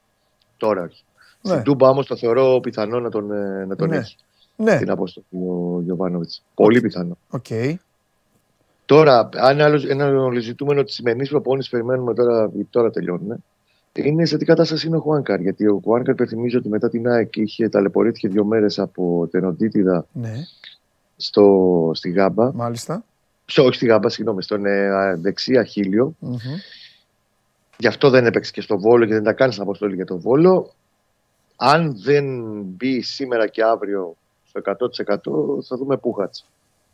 Τώρα 0.58 0.82
όχι. 0.90 1.04
Ναι. 1.42 1.52
Στην 1.52 1.64
Τούμπα 1.64 1.90
όμως 1.90 2.06
το 2.06 2.16
θεωρώ 2.18 2.60
πιθανό 2.62 3.00
να 3.00 3.10
τον, 3.10 3.32
ε, 3.32 3.66
να 3.66 3.76
τον 3.76 3.90
Ναι. 3.90 3.98
έχει 3.98 4.16
Ναι, 4.56 4.78
την 4.78 4.90
αποστολή 4.90 5.26
ο 5.32 5.82
Γιοβάνοβιτς. 5.82 6.44
Πολύ 6.56 6.82
πιθανό. 6.82 7.18
οκ. 7.30 7.46
Τώρα, 8.86 9.30
αν 9.34 9.62
άλλο, 9.62 9.82
ένα 9.88 10.06
άλλο 10.06 10.40
ζητούμενο 10.40 10.84
της 10.84 10.94
σημερινής 10.96 11.30
προπόνησης 11.30 11.72
περιμένουμε 11.72 12.14
τώρα, 12.14 12.50
γιατί 12.54 12.68
τώρα 12.72 12.90
τελειώνουν, 12.92 13.44
είναι 13.94 14.26
σε 14.26 14.38
τι 14.38 14.46
κατάσταση 14.46 14.88
είναι 14.88 14.96
ο 14.96 15.00
Χουάνκαρ. 15.00 15.42
Γιατί 15.42 15.68
ο 15.68 15.82
Χουάνκαρ 15.84 16.14
υπενθυμίζω 16.14 16.58
ότι 16.58 16.70
μετά 16.70 16.90
την 16.90 17.08
ΑΕΚ 17.08 17.36
είχε 17.36 17.70
ταλαιπωρήθηκε 17.70 18.28
δύο 18.28 18.46
μέρες 18.46 18.80
από 18.80 19.28
τενοντίτιδα 19.32 20.06
Ναι, 20.12 20.34
στο, 21.18 21.92
στη 21.94 22.10
γάμπα. 22.10 22.54
μάλιστα. 22.54 23.04
Στο, 23.46 23.64
όχι 23.64 23.76
στη 23.76 23.86
γάμπα, 23.86 24.10
συγγνώμη, 24.10 24.44
στον 24.44 24.66
ε, 24.66 25.16
δεξί 25.16 25.58
αχίλλειο. 25.58 26.16
Μμμ. 26.20 26.36
Γι' 27.78 27.88
αυτό 27.88 28.10
δεν 28.10 28.26
έπαιξε 28.26 28.52
και 28.52 28.62
στο 28.62 28.80
Βόλο 28.80 29.06
και 29.06 29.14
δεν 29.14 29.24
ήταν 29.24 29.34
καν 29.34 29.54
στην 29.54 29.66
αποστολή 29.66 29.96
για 29.96 30.06
το 30.06 30.18
Βόλο. 30.20 30.74
Αν 31.56 31.98
δεν 32.04 32.26
μπει 32.62 33.02
σήμερα 33.02 33.48
και 33.48 33.64
αύριο 33.64 34.16
στο 34.44 34.62
100% 35.60 35.64
θα 35.68 35.78
δούμε 35.78 35.98
Πούχατς 35.98 36.46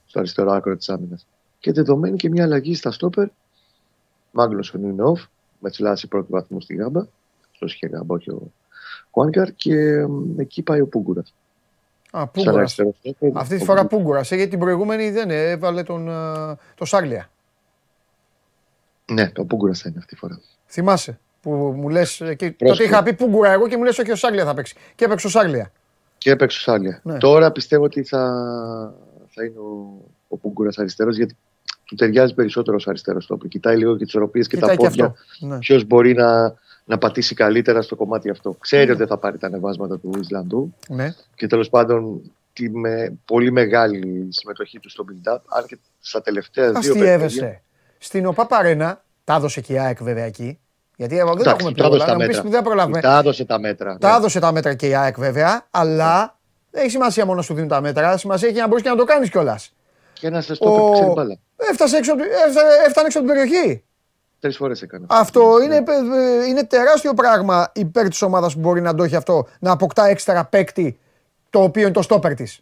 στο 0.05 0.19
αριστερό 0.19 0.51
άκρο 0.51 0.75
της 0.77 0.89
άμυνας. 0.89 1.27
Και 1.59 1.71
δεδομένη 1.71 2.15
και 2.17 2.29
μια 2.29 2.43
αλλαγή 2.43 2.75
στα 2.75 2.91
στόπερ. 2.91 3.27
Μάγνουσον 4.31 4.83
είναι 4.83 5.03
off, 5.57 5.59
με 5.59 5.69
τσιλάσει 5.69 6.07
πρώτο 6.07 6.27
βαθμό 6.29 6.61
στη 6.61 6.75
Γάμπα. 6.75 6.99
Αυτό 7.51 7.65
είχε 7.65 7.87
Γάμπα, 7.87 8.15
όχι 8.15 8.31
ο 8.31 8.51
Κουάνκαρ. 9.11 9.53
Και 9.53 10.05
μ, 10.07 10.39
εκεί 10.39 10.61
πάει 10.61 10.81
ο 10.81 10.87
Πούγκουρας. 10.87 11.33
Α, 12.11 12.27
Πούγκουρας. 12.27 12.55
αριστερός 12.57 12.95
στόπερ. 12.99 13.31
Αυτή 13.37 13.55
τη 13.55 13.61
ο 13.61 13.65
φορά 13.65 13.85
Πούγκουρας. 13.85 14.27
Πούγκουρα. 14.27 14.35
Γιατί 14.35 14.47
την 14.49 14.59
προηγούμενη 14.59 15.11
δεν 15.11 15.29
έβαλε 15.29 15.83
τον, 15.83 16.09
ε, 16.09 16.57
το 16.75 16.85
Σάγλια. 16.85 17.29
Ναι, 19.11 19.31
ο 19.37 19.45
Πούγκουρας 19.45 19.79
θα 19.79 19.89
είναι 19.89 19.97
αυτή 19.97 20.13
τη 20.13 20.19
φορά. 20.19 20.39
Θυμάσαι 20.67 21.19
που 21.41 21.51
μου 21.51 21.89
λες. 21.89 22.17
Τότε 22.17 22.51
Πρόσεχε. 22.51 22.83
είχα 22.89 23.03
πει 23.03 23.13
Πούγκουρα 23.13 23.51
εγώ 23.51 23.67
και 23.67 23.77
μου 23.77 23.83
λες 23.83 23.97
όχι 23.97 24.11
ο 24.11 24.15
Σάγλια 24.15 24.45
θα 24.45 24.53
παίξει. 24.53 24.75
Και 24.95 25.05
έπαιξε 25.05 25.27
ο 25.27 25.29
Σάγλια. 25.29 25.71
Και 26.17 26.31
έπαιξε 26.31 26.57
ο 26.57 26.61
Σάλια. 26.61 26.99
Ναι. 27.03 27.17
Τώρα 27.17 27.51
πιστεύω 27.51 27.83
ότι 27.83 28.03
θα, 28.03 28.19
θα 29.27 29.43
είναι 29.43 29.57
ο, 29.59 30.01
ο 30.27 30.37
Πούγκουρας 30.37 30.77
αριστερός 30.77 31.17
γιατί 31.17 31.37
του 31.87 31.95
ταιριάζει 31.95 32.33
περισσότερο 32.33 32.75
ως 32.75 32.87
αριστερός 32.87 33.23
στόπερ. 33.23 33.47
Κοιτάει 33.47 33.77
λίγο 33.77 33.97
και 33.97 34.05
τις 34.05 34.15
οροπίε 34.15 34.41
και 34.41 34.47
Κοιτάει 34.47 34.69
τα 34.69 34.75
και 34.75 34.87
πόδια. 34.87 35.05
αυτό. 35.05 35.45
Ναι. 35.47 35.57
Ποιος 35.57 35.83
μπορεί 35.85 36.13
να, 36.13 36.53
να 36.85 36.97
πατήσει 36.97 37.35
καλύτερα 37.35 37.81
στο 37.81 37.95
κομμάτι 37.95 38.29
αυτό. 38.29 38.55
Ξέρει 38.59 38.89
ότι 38.89 38.97
δεν 38.97 39.07
θα 39.07 39.17
πάρει 39.17 39.37
τα 39.37 39.47
ανεβάσματα 39.47 39.99
του 39.99 40.11
Ισλανδού 40.19 40.73
ναι. 40.87 41.13
και 41.35 41.47
τέλος 41.47 41.69
πάντων 41.69 42.21
τη 42.53 42.69
με, 42.69 43.17
πολύ 43.25 43.51
μεγάλη 43.51 44.27
συμμετοχή 44.29 44.79
του 44.79 44.89
στο 44.89 45.05
build-up. 45.09 45.37
Αν 45.47 45.65
και 45.65 45.77
στα 45.99 46.21
τελευταία 46.21 46.71
δύο 46.71 46.79
παιχνίδια. 46.81 47.15
Αστείευεσαι. 47.15 47.61
Στην 47.97 48.25
ΟΠΑ 48.25 48.45
Παρένα, 48.45 49.03
τα 49.23 49.35
έδωσε 49.35 49.61
και 49.61 49.73
η 49.73 49.79
ΑΕΚ 49.79 50.03
βέβαια 50.03 50.23
εκεί. 50.23 50.59
Γιατί 50.95 51.17
εγώ 51.17 51.33
δεν 51.33 51.41
Εντάξει, 51.41 51.55
έχουμε 51.59 51.71
τα 51.77 51.85
έδωσε 51.85 52.03
πλέον. 52.03 52.07
τα 52.07 52.17
Να 52.17 52.23
μου 52.23 52.27
πεις 52.27 52.35
μέτρα. 52.35 52.41
που 52.41 52.49
δεν 52.49 52.63
προλάβουμε. 52.63 53.01
Τα 53.01 53.17
έδωσε 53.17 53.45
τα 53.45 53.59
μέτρα. 53.59 53.97
Τα 53.97 54.09
ναι. 54.09 54.15
έδωσε 54.17 54.39
τα 54.39 54.51
μέτρα 54.51 54.73
και 54.73 54.87
η 54.87 54.95
ΑΕΚ 54.95 55.17
βέβαια, 55.17 55.67
αλλά 55.71 56.37
δεν 56.71 56.81
έχει 56.81 56.91
σημασία 56.91 57.25
μόνο 57.25 57.41
σου 57.41 57.53
δίνουν 57.53 57.69
τα 57.69 57.81
μέτρα. 57.81 58.17
Σημασία 58.17 58.47
έχει 58.47 58.57
να 58.57 58.67
μπορείς 58.67 58.83
και 58.83 58.89
να 58.89 58.95
το 58.95 59.03
κάνεις 59.03 59.29
κιόλας. 59.29 59.73
Και 60.13 60.27
ένα 60.27 60.41
στόπερ 60.41 60.91
ξέρει 60.93 61.11
μπάλα. 61.15 61.37
Έφτασε 61.57 61.97
έξω, 61.97 62.13
από 62.13 62.21
τη- 62.21 62.27
έφτα- 62.47 62.83
έφτανε 62.87 63.05
έξω 63.07 63.19
από 63.19 63.27
την 63.27 63.37
περιοχή. 63.37 63.83
Τρεις 64.39 64.55
φορές 64.57 64.81
έκανε. 64.81 65.05
Αυτό 65.09 65.61
είναι, 65.63 65.75
ε, 65.75 66.45
είναι 66.47 66.63
τεράστιο 66.63 67.13
πράγμα 67.13 67.71
υπέρ 67.75 68.07
της 68.07 68.21
ομάδας 68.21 68.53
που 68.53 68.59
μπορεί 68.59 68.81
να 68.81 68.95
το 68.95 69.03
έχει 69.03 69.15
αυτό. 69.15 69.47
Να 69.59 69.71
αποκτά 69.71 70.05
έξτρα 70.05 70.45
παίκτη 70.45 70.99
το 71.49 71.61
οποίο 71.63 71.81
είναι 71.81 71.91
το 71.91 72.01
στόπερ 72.01 72.33
της. 72.33 72.59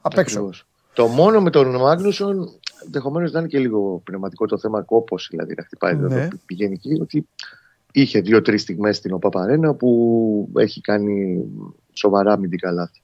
Απ' 0.00 0.18
έξω. 0.18 0.34
Ακριβώς. 0.38 0.66
Το 0.92 1.06
μόνο 1.06 1.40
με 1.40 1.50
τον 1.50 1.76
Μάγνουσον 1.76 2.50
ενδεχομένως 2.84 3.32
να 3.32 3.38
είναι 3.38 3.48
και 3.48 3.58
λίγο 3.58 4.00
πνευματικό 4.04 4.46
το 4.46 4.58
θέμα 4.58 4.82
κόπος, 4.82 5.26
δηλαδή 5.30 5.54
να 5.56 5.62
χτυπάει 5.64 5.94
Ναι. 5.94 6.14
ναι. 6.14 6.28
πηγαίνει 6.46 6.72
εκεί, 6.72 6.98
ότι 7.02 7.28
είχε 7.92 8.20
δύο-τρεις 8.20 8.62
στιγμές 8.62 8.96
στην 8.96 9.12
ΟΠΑΠΑΡΕΝΑ 9.12 9.74
που 9.74 10.48
έχει 10.56 10.80
κάνει 10.80 11.44
σοβαρά 11.92 12.32
αμυντικά 12.32 12.70
λάθη. 12.70 13.02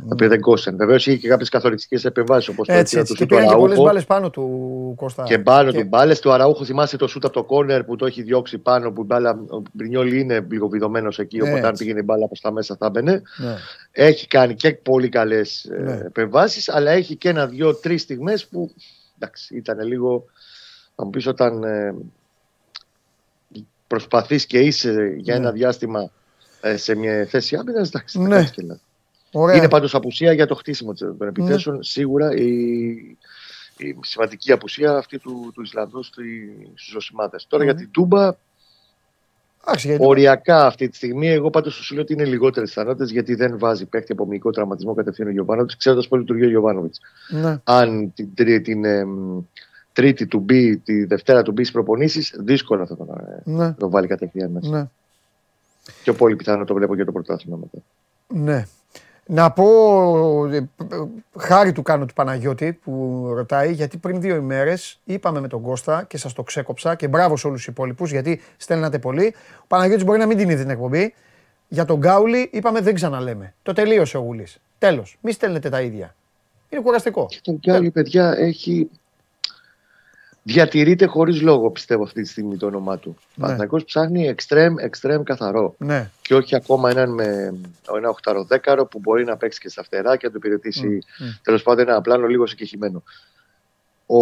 Τα 0.00 0.08
οποία 0.12 0.28
δεν 0.28 0.40
κόστησαν. 0.40 0.76
Βεβαίως 0.76 1.06
είχε 1.06 1.16
και 1.16 1.28
κάποιες 1.28 1.48
καθοριστικές 1.48 2.04
επεμβάσεις 2.04 2.48
όπως 2.48 2.66
το 2.66 2.72
Ναι. 2.72 2.78
Έτσι, 2.78 2.98
εκείνο 2.98 3.00
έτσι. 3.00 3.12
τους 3.14 3.18
Και 3.18 3.22
σουτ 3.22 3.30
του 3.30 3.36
πήγαν 3.36 3.48
και 3.54 3.60
πολλές 3.60 3.72
Αραούχο. 3.76 3.88
μπάλες 3.92 4.04
πάνω 4.06 4.30
του 4.30 4.94
Κώστα. 4.96 5.22
Και 5.22 5.38
πάνω 5.38 5.72
του 5.72 5.84
μπάλες 5.84 6.20
του 6.20 6.32
Αραούχο, 6.32 6.64
θυμάσαι 6.64 6.96
το 6.96 7.06
σούτ 7.06 7.24
από 7.24 7.34
το 7.34 7.44
κόρνερ 7.44 7.84
που 7.84 7.96
το 7.96 8.06
έχει 8.06 8.22
διώξει 8.22 8.58
πάνω. 8.58 8.90
Που 8.92 9.02
η 9.02 9.04
μπάλα, 9.04 9.30
ο 9.48 9.62
Μπρινιόλι 9.72 10.20
είναι 10.20 10.46
λίγο 10.50 10.68
βιδωμένος 10.68 11.18
εκεί. 11.18 11.36
Ναι, 11.36 11.42
οπότε 11.48 11.62
αν 11.64 11.70
έτσι. 11.70 11.82
πήγαινε 11.82 12.00
η 12.00 12.04
μπάλα 12.06 12.26
προς 12.26 12.40
τα 12.40 12.52
μέσα 12.52 12.76
θα 12.76 12.90
μπαινε. 12.90 13.22
Ναι. 13.36 13.54
Έχει 13.92 14.26
κάνει 14.26 14.54
και 14.54 14.72
πολύ 14.74 15.08
καλές 15.08 15.70
Ναι. 15.84 15.92
ε, 15.92 16.04
επεμβάσεις, 16.06 16.68
αλλά 16.68 16.90
έχει 16.90 17.16
και 17.16 17.28
ένα, 17.28 17.46
δύο, 17.46 17.74
τρεις 17.74 18.02
στιγμές 18.02 18.46
που 18.46 18.70
εντάξει, 19.18 19.56
ήταν 19.56 19.86
λίγο. 19.86 20.24
Θα 20.96 21.04
μου 21.04 21.10
πεις 21.10 21.26
όταν 21.26 21.64
ε, 21.64 21.94
προσπαθείς 23.86 24.46
και 24.46 24.58
είσαι 24.58 25.14
για 25.18 25.34
ένα 25.34 25.50
Ναι. 25.50 25.52
διάστημα 25.58 26.10
ε, 26.60 26.76
σε 26.76 26.94
μια 26.94 27.26
θέση 27.28 27.56
άμυνας, 27.56 27.88
εντάξει, 27.88 28.18
θα 28.18 28.28
Ναι. 28.28 28.46
Κάνεις 29.34 29.42
και 29.42 29.42
λάθη. 29.42 29.44
Ωραία. 29.50 29.56
Είναι 29.56 29.68
πάντως 29.68 29.94
απουσία 29.94 30.32
για 30.32 30.46
το 30.46 30.54
χτίσιμο 30.54 30.94
των 30.94 31.16
επιθέσεων. 31.28 31.82
Σίγουρα 31.82 32.34
η, 32.34 32.46
η 33.76 33.96
σημαντική 34.00 34.52
απουσία 34.52 34.96
αυτή 34.96 35.18
του, 35.18 35.50
του 35.54 35.62
Ισλανδού 35.62 36.02
στους 36.02 36.90
ζωσιμάδε. 36.92 37.36
Τώρα 37.48 37.64
Μμμ. 37.64 37.70
για 37.70 37.78
την 37.80 37.90
Τούμπα, 37.90 38.32
Εντάξει, 39.66 39.86
γιατί- 39.88 40.04
οριακά 40.04 40.66
αυτή 40.66 40.88
τη 40.88 40.96
στιγμή, 40.96 41.28
εγώ 41.28 41.50
πάντως 41.50 41.74
σου 41.74 41.94
λέω 41.94 42.02
ότι 42.02 42.12
είναι 42.12 42.24
λιγότερες 42.24 42.68
πιθανότητε 42.68 43.04
γιατί 43.12 43.34
δεν 43.34 43.58
βάζει 43.58 43.86
παίκτη 43.86 44.12
από 44.12 44.26
μυϊκό 44.26 44.50
τραυματισμό 44.50 44.94
κατευθείαν 44.94 45.28
ο 45.28 45.30
Γιωβάνοβιτς, 45.30 45.76
ξέροντας 45.76 46.08
πώς 46.08 46.18
λειτουργεί 46.18 46.44
ο 46.44 46.48
Γιωβάνοβιτς. 46.48 47.00
Ναι. 47.28 47.60
Αν 47.64 48.12
την, 48.14 48.34
τρί- 48.34 48.62
την 48.64 48.84
εμ, 48.84 49.40
Τρίτη 49.92 50.26
του 50.26 50.38
μπει, 50.38 50.76
τη 50.76 51.04
Δευτέρα 51.04 51.42
του 51.42 51.52
μπει 51.52 51.60
στις 51.62 51.72
προπονήσεις, 51.74 52.34
δύσκολα 52.38 52.86
θα 52.86 52.96
τον, 52.96 53.08
ε, 53.08 53.50
Ναι. 53.50 53.72
τον 53.72 53.90
βάλει 53.90 54.06
κατευθείαν 54.06 54.50
μέσα. 54.50 54.68
Ναι. 54.68 54.88
Πιο 56.02 56.14
πολύ 56.14 56.36
πιθανό 56.36 56.64
το 56.64 56.74
βλέπω 56.74 56.94
για 56.94 57.04
το 57.04 57.12
πρωτάθλημα 57.12 57.56
μετά. 57.60 57.78
Ναι. 58.42 58.66
Να 59.26 59.50
πω 59.50 59.66
ε, 60.46 60.56
ε, 60.56 60.66
χάρη 61.38 61.72
του 61.72 61.82
κάνω 61.82 62.06
του 62.06 62.14
Παναγιώτη 62.14 62.72
που 62.72 63.24
ρωτάει 63.34 63.72
γιατί 63.72 63.96
πριν 63.96 64.20
δύο 64.20 64.34
ημέρες 64.36 65.00
είπαμε 65.04 65.40
με 65.40 65.48
τον 65.48 65.62
Κώστα 65.62 66.04
και 66.08 66.16
σας 66.16 66.32
το 66.32 66.42
ξέκοψα 66.42 66.94
και 66.94 67.08
μπράβο 67.08 67.36
σε 67.36 67.46
όλους 67.46 67.58
τους 67.58 67.68
υπόλοιπους 67.68 68.10
γιατί 68.10 68.40
στέλνατε 68.56 68.98
πολύ. 68.98 69.34
Ο 69.58 69.66
Παναγιώτης 69.66 70.04
μπορεί 70.04 70.18
να 70.18 70.26
μην 70.26 70.36
την 70.36 70.50
είδε 70.50 70.60
την 70.60 70.70
εκπομπή. 70.70 71.14
Για 71.68 71.84
τον 71.84 71.98
Γκάουλη 71.98 72.50
είπαμε 72.52 72.80
δεν 72.80 72.94
ξαναλέμε. 72.94 73.54
Το 73.62 73.72
τελείωσε 73.72 74.16
ο 74.16 74.20
Γουλής. 74.20 74.60
Τέλος. 74.78 75.18
Μη 75.20 75.32
στέλνετε 75.32 75.68
τα 75.68 75.80
ίδια. 75.80 76.14
Είναι 76.68 76.82
κουραστικό. 76.82 77.26
Και 77.26 77.40
τον 77.42 77.54
Γκάουλη, 77.54 77.90
παιδιά, 77.90 78.34
έχει. 78.38 78.90
Διατηρείται 80.46 81.06
χωρίς 81.06 81.40
λόγο, 81.42 81.70
πιστεύω, 81.70 82.02
αυτή 82.02 82.22
τη 82.22 82.28
στιγμή 82.28 82.56
το 82.56 82.66
όνομά 82.66 82.98
του. 82.98 83.16
Ναι. 83.34 83.52
Ναι. 83.54 83.64
Ο 83.70 83.84
ψάχνει 83.84 84.28
εξτρέμ, 84.28 84.74
εξτρέμ 84.78 85.22
καθαρό. 85.22 85.74
Ναι. 85.78 86.10
Και 86.22 86.34
όχι 86.34 86.54
ακόμα 86.56 86.90
έναν 86.90 87.10
με 87.10 87.54
ένα 87.96 88.08
οχταροδέκαρο 88.08 88.86
που 88.86 88.98
μπορεί 88.98 89.24
να 89.24 89.36
παίξει 89.36 89.60
και 89.60 89.68
στα 89.68 89.82
φτερά 89.84 90.16
και 90.16 90.26
να 90.26 90.32
του 90.32 90.36
υπηρετήσει 90.36 90.86
Μμ, 90.86 91.24
μμ. 91.24 91.28
τέλος 91.42 91.62
πάντων 91.62 91.88
ένα 91.88 92.00
πλάνο 92.00 92.26
λίγο 92.26 92.46
συγκεκριμένο. 92.46 93.02
Ο 94.06 94.18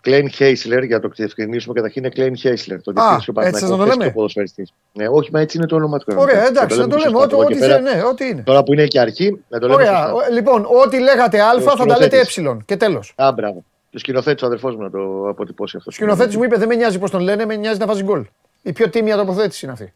Κλέιν 0.00 0.28
Χέισλερ, 0.30 0.82
για 0.84 0.96
να 0.96 1.02
το 1.02 1.08
διευκρινίσουμε, 1.16 1.74
καταρχήν 1.74 2.02
είναι 2.04 2.12
Κλέιν 2.12 2.36
Χέισλερ. 2.36 2.82
Το 2.82 2.90
Α, 2.90 2.94
διευθύνσει 2.94 3.30
ο 3.36 3.40
έτσι 3.40 3.60
σας 3.60 3.68
το 3.70 3.76
Παναθηναϊκός 3.76 3.88
λέμε. 3.98 4.04
και 4.04 4.10
ο 4.10 4.12
ποδοσφαιριστής. 4.12 4.72
Ναι, 4.92 5.08
όχι, 5.08 5.30
μα 5.32 5.40
έτσι 5.40 5.56
είναι 5.56 5.66
το 5.66 5.76
όνομα 5.76 5.98
του. 5.98 6.04
Ωραία, 6.16 6.34
κανονικά. 6.34 6.48
εντάξει, 6.62 6.78
να 6.78 6.86
το 6.88 6.96
λέμε. 6.96 7.10
σωστά 7.10 7.24
Ό,τι, 7.24 7.34
από 7.34 7.42
ό,τι, 7.44 7.52
εκεί 7.52 7.60
πέρα. 7.60 7.78
ναι, 7.80 8.02
ό,τι 8.10 8.26
είναι. 8.26 8.42
Τώρα 8.42 8.62
που 8.62 8.72
είναι 8.72 8.86
και 8.86 9.00
αρχή, 9.00 9.40
να 9.48 9.58
το 9.58 9.66
λέμε 9.66 9.82
Ωραία. 9.82 9.96
σωστά. 9.96 10.12
Ο- 10.12 10.32
Λοιπόν, 10.32 10.66
ό,τι 10.84 11.00
λέγατε 11.00 11.40
α 11.40 11.60
θα 11.60 11.76
τα 11.86 11.98
λέτε 11.98 12.18
ε. 12.18 12.24
σκηνοθέτης. 12.24 12.64
Και 12.66 12.76
τέλος. 12.76 13.12
Α, 13.16 13.32
μπράβο. 13.32 13.64
Το 13.90 13.98
σκηνοθέτης 13.98 14.42
ο 14.42 14.46
αδερφός 14.46 14.74
μου 14.76 14.82
να 14.82 14.90
το 14.90 15.28
αποτυπώσει 15.28 15.76
αυτό. 15.76 15.90
Ο 15.90 15.94
σκηνοθέτης 15.94 16.36
μου 16.36 16.44
είπε 16.44 16.56
δεν 16.56 16.68
με 16.68 16.74
νοιάζει 16.74 16.98
πώς 16.98 17.10
τον 17.10 17.20
λένε, 17.20 17.44
με 17.44 17.56
νοιάζει 17.56 17.78
να 17.78 17.86
βάζει 17.86 18.02
γκολ. 18.02 18.26
Η 18.62 18.72
πιο 18.72 18.90
τίμια 18.90 19.16
τοποθέτηση 19.16 19.64
είναι 19.64 19.74
αυτή. 19.74 19.92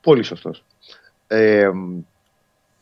Πολύ 0.00 0.22
σωστός. 0.22 0.64
Ε, 1.26 1.70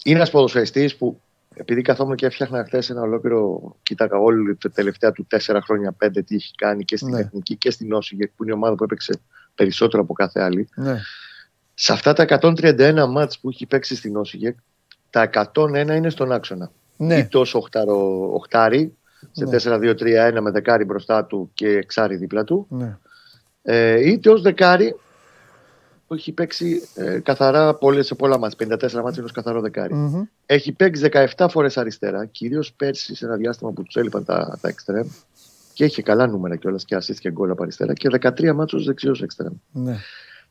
είναι 0.04 0.16
ένας 0.16 0.30
ποδοσφαιριστής 0.30 0.96
που 0.96 1.20
επειδή 1.58 1.82
καθόμουν 1.82 2.16
και 2.16 2.26
έφτιαχνα 2.26 2.64
χθες 2.64 2.90
ένα 2.90 3.00
ολόκληρο. 3.00 3.60
Κοίταγα 3.82 4.18
όλη 4.18 4.56
τα 4.56 4.70
τελευταία 4.70 5.12
του 5.12 5.26
4 5.30 5.58
χρόνια, 5.62 5.96
5 6.04 6.24
τι 6.24 6.34
έχει 6.34 6.54
κάνει 6.54 6.84
και 6.84 6.96
στην 6.96 7.08
Ναι. 7.08 7.20
Εθνική 7.20 7.56
και 7.56 7.70
στην 7.70 7.92
Όσιγερ, 7.92 8.28
που 8.28 8.42
είναι 8.42 8.52
η 8.52 8.54
ομάδα 8.54 8.74
που 8.74 8.84
έπαιξε 8.84 9.20
περισσότερο 9.54 10.02
από 10.02 10.12
κάθε 10.12 10.40
άλλη. 10.40 10.68
Ναι. 10.74 11.00
Σε 11.74 11.92
αυτά 11.92 12.12
τα 12.12 12.22
131 12.22 13.06
μάτς 13.08 13.38
που 13.38 13.48
έχει 13.48 13.66
παίξει 13.66 13.96
στην 13.96 14.16
Όσιγερ, 14.16 14.52
τα 15.10 15.30
101 15.54 15.96
είναι 15.96 16.10
στον 16.10 16.32
άξονα. 16.32 16.70
Ναι. 16.96 17.18
Είτε 17.18 17.38
ως 17.38 17.54
οχτάρο, 17.54 18.30
οχτάρι, 18.34 18.95
σε 19.30 19.44
Ναι. 19.44 19.56
4-2-3-1 19.56 20.40
με 20.40 20.50
δεκάρι 20.50 20.84
μπροστά 20.84 21.24
του 21.24 21.50
και 21.54 21.68
εξάρι 21.68 22.16
δίπλα 22.16 22.44
του, 22.44 22.66
ναι. 22.70 22.98
ε, 23.62 24.10
είτε 24.10 24.30
ως 24.30 24.42
δεκάρι 24.42 24.96
που 26.06 26.14
έχει 26.14 26.32
παίξει 26.32 26.82
ε, 26.94 27.18
καθαρά 27.18 27.74
πολλές, 27.74 28.06
σε 28.06 28.14
πολλά 28.14 28.38
μάτς, 28.38 28.56
54 28.58 28.92
μάτς 29.02 29.16
είναι 29.16 29.24
ως 29.24 29.32
καθαρό 29.32 29.60
δεκάρι. 29.60 29.94
Μμμ. 29.94 30.22
Έχει 30.46 30.72
παίξει 30.72 31.08
17 31.36 31.46
φορές 31.50 31.78
αριστερά, 31.78 32.24
κυρίως 32.24 32.72
πέρσι 32.72 33.14
σε 33.14 33.24
ένα 33.24 33.36
διάστημα 33.36 33.70
που 33.70 33.82
τους 33.82 33.94
έλειπαν 33.94 34.24
τα, 34.24 34.58
τα 34.60 34.68
εξτρέμ 34.68 35.06
και 35.72 35.84
είχε 35.84 36.02
καλά 36.02 36.26
νούμερα 36.26 36.56
κιόλας 36.56 36.84
και 36.84 36.96
assist 36.96 37.16
και 37.18 37.30
γκολ 37.30 37.50
από 37.50 37.62
αριστερά 37.62 37.92
και 37.92 38.08
13 38.20 38.52
μάτς 38.54 38.72
ως 38.72 38.84
δεξιός 38.84 39.22
εξτρέμ. 39.22 39.52
Ναι. 39.72 39.96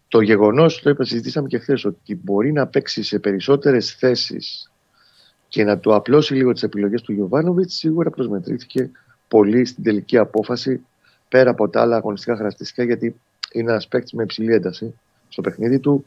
Το 0.07 0.22
γεγονός, 0.22 0.82
το 0.82 0.89
είπα, 0.89 1.03
συζητήσαμε 1.03 1.47
και 1.47 1.57
χθες, 1.57 1.86
ότι 1.86 2.20
μπορεί 2.24 2.51
να 2.51 2.68
παίξει 2.68 3.03
σε 3.03 3.20
περισσότερες 3.20 3.91
θέσεις 3.93 4.72
και 5.56 5.64
να 5.64 5.78
του 5.78 5.93
απλώσει 5.93 6.34
λίγο 6.34 6.51
τις 6.51 6.64
επιλογές 6.64 7.01
του 7.01 7.12
Γιωβάνοβιτς 7.12 7.76
σίγουρα 7.76 8.10
προσμετρήθηκε 8.10 8.89
πολύ 9.28 9.66
στην 9.66 9.84
τελική 9.84 10.18
απόφαση 10.18 10.86
πέρα 11.30 11.49
από 11.49 11.70
τα 11.70 11.82
άλλα 11.82 11.95
αγωνιστικά 11.95 12.36
χαρακτηριστικά 12.36 12.84
γιατί 12.84 13.16
είναι 13.51 13.72
ένας 13.72 13.88
παίκτης 13.88 14.14
με 14.14 14.24
υψηλή 14.24 14.53
ένταση 14.53 14.93
στο 15.30 15.41
παιχνίδι 15.41 15.80
του. 15.80 16.06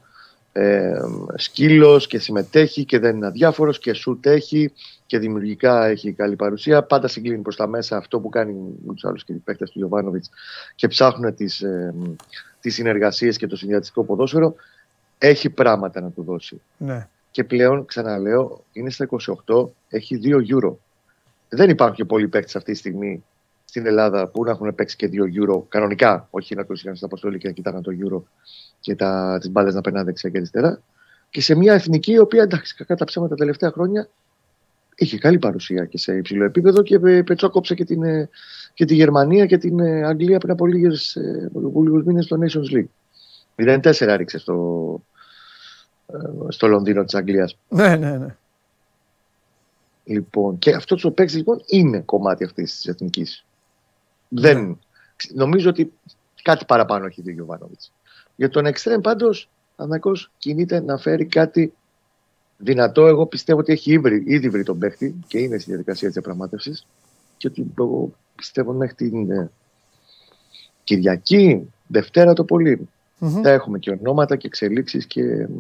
Ε, 0.53 0.93
σκύλος 1.35 2.07
και 2.07 2.19
συμμετέχει 2.19 2.85
και 2.85 2.99
δεν 2.99 3.17
είναι 3.17 3.27
αδιάφορος 3.27 3.79
και 3.79 3.93
σουτ 3.93 4.27
έχει 4.27 4.73
και 5.07 5.19
δημιουργικά 5.19 5.87
έχει 5.87 6.13
καλή 6.13 6.37
παρουσία. 6.37 6.83
Πάντα 6.83 7.09
συγκλίνει 7.09 7.43
προς 7.43 7.57
τα 7.57 7.67
μέσα 7.67 7.97
αυτό 7.97 8.21
που 8.21 8.29
κάνει 8.29 8.53
με 8.85 8.95
τους 8.95 9.05
άλλους 9.05 9.25
και 9.25 9.33
οι 9.33 9.37
παίκτες 9.45 9.71
του 9.71 9.79
Γιωβάνοβιτς 9.79 10.31
και 10.75 10.89
ψάχνουν 10.89 11.35
τις, 11.35 11.61
ε, 11.61 11.95
τις 12.61 12.75
συνεργασίες 12.75 13.37
και 13.37 13.47
το 13.47 13.57
συνδυατικό 13.57 14.05
ποδόσφαιρο. 14.05 14.55
Έχει 15.19 15.51
πράγματα 15.51 16.01
να 16.01 16.11
του 16.11 16.23
δώσει. 16.23 16.61
Ναι. 16.77 17.09
Και 17.39 17.45
πλέον, 17.45 17.85
ξαναλέω, 17.85 18.65
είναι 18.73 18.91
στα 18.91 19.09
28, 19.47 19.69
έχει 19.89 20.21
2 20.23 20.37
euro. 20.37 20.75
Δεν 21.49 21.71
υπάρχουν 21.71 21.97
και 21.97 22.05
πολλοί 22.05 22.29
παίκτες 22.29 22.57
αυτή 22.57 22.73
τη 22.73 22.79
στιγμή 22.79 23.25
στην 23.65 23.87
Ελλάδα 23.87 24.29
που 24.29 24.45
να 24.45 24.51
έχουν 24.51 24.75
παίξει 24.75 24.97
και 24.97 25.11
2 25.13 25.17
euro 25.17 25.63
κανονικά, 25.69 26.29
όχι 26.31 26.55
να 26.55 26.65
τους 26.65 26.81
είχαν 26.81 26.95
στην 26.95 27.07
αποστολή 27.07 27.39
και 27.39 27.47
να 27.47 27.53
κοιτάγαν 27.53 27.83
το 27.83 27.93
euro 28.03 28.23
και 28.81 28.95
τα, 28.95 29.39
τις 29.41 29.51
μπάλες 29.51 29.75
να 29.75 29.81
περνάνε 29.81 30.05
δεξιά 30.05 30.31
και 30.31 30.37
αριστερά. 30.37 30.83
Και 31.31 31.41
σε 31.41 31.55
μια 31.55 31.75
εθνική 31.75 32.13
η 32.13 32.19
οποία 32.19 32.43
εντάξει, 32.43 32.75
κακά 32.75 32.97
τα 32.97 33.05
ψέματα 33.05 33.35
τα 33.35 33.39
τελευταία 33.41 33.71
χρόνια 33.71 34.09
είχε 34.97 35.19
καλή 35.19 35.39
παρουσία 35.39 35.85
και 35.85 35.99
σε 35.99 36.17
υψηλό 36.17 36.45
επίπεδο 36.45 36.83
και 36.83 36.99
πε- 36.99 37.25
πετσόκοψε 37.25 37.75
και, 37.75 37.85
την, 37.85 38.03
ε, 38.03 38.29
και 38.75 38.85
τη 38.85 38.95
Γερμανία 38.95 39.47
και 39.47 39.59
την 39.59 39.81
ε, 39.81 40.07
Αγγλία 40.07 40.39
πριν 40.39 40.53
από 40.53 40.67
λίγες, 40.67 41.17
ε, 41.17 41.51
από 41.55 41.83
λίγους 41.83 42.05
μήνες 42.05 42.25
στο 42.25 42.39
Nations 42.41 42.77
League. 42.77 42.89
0-4 43.57 44.17
ρίξε 44.17 44.39
στο, 44.39 44.55
ε, 44.95 45.18
στο 46.49 46.67
Λονδίνο 46.67 47.05
της 47.05 47.15
Αγγλίας. 47.15 47.59
Ναι, 47.69 47.97
ναι, 47.97 48.17
ναι. 48.17 48.37
Λοιπόν, 50.05 50.59
και 50.59 50.75
αυτό 50.75 50.97
ο 51.03 51.11
παίκτη 51.11 51.37
λοιπόν 51.37 51.63
είναι 51.67 52.01
κομμάτι 52.01 52.45
αυτής 52.45 52.75
της 52.75 52.87
εθνικής. 52.87 53.45
Δεν. 54.29 54.79
Νομίζω 55.35 55.69
ότι 55.69 55.93
κάτι 56.43 56.65
παραπάνω 56.65 57.07
έχει 57.07 57.23
δει 57.23 57.31
ο 57.31 57.35
Γιωβάνοβιτς. 57.35 57.93
Για 58.37 58.49
τον 58.49 58.67
Εκστρέμ 58.67 59.01
πάντως, 59.01 59.49
Ανακό 59.77 60.13
κινείται 60.39 60.81
να 60.81 60.97
φέρει 60.97 61.25
κάτι 61.27 61.73
δυνατό. 62.57 63.07
Εγώ 63.07 63.27
πιστεύω 63.27 63.59
ότι 63.61 63.73
έχει 63.73 63.93
ήδη, 63.93 64.23
ήδη 64.27 64.49
βρει 64.49 64.63
τον 64.63 64.79
παίκτη 64.79 65.15
και 65.27 65.39
είναι 65.39 65.59
στη 65.59 65.71
διαδικασία 65.71 66.07
της 66.07 66.17
διαπραγμάτευσης. 66.17 66.87
Και 67.37 67.47
ότι 67.47 67.67
εγώ 67.79 68.13
πιστεύω 68.35 68.73
μέχρι 68.73 68.95
την 68.95 69.31
ε, 69.31 69.51
Κυριακή, 70.85 71.73
Δευτέρα 71.87 72.33
το 72.33 72.45
πολύ. 72.45 72.89
Μμμ. 73.19 73.43
Θα 73.43 73.51
έχουμε 73.51 73.79
και 73.79 73.91
ονόματα 73.91 74.37
και 74.37 74.47
εξελίξεις 74.47 75.07
και 75.07 75.23
μ, 75.23 75.53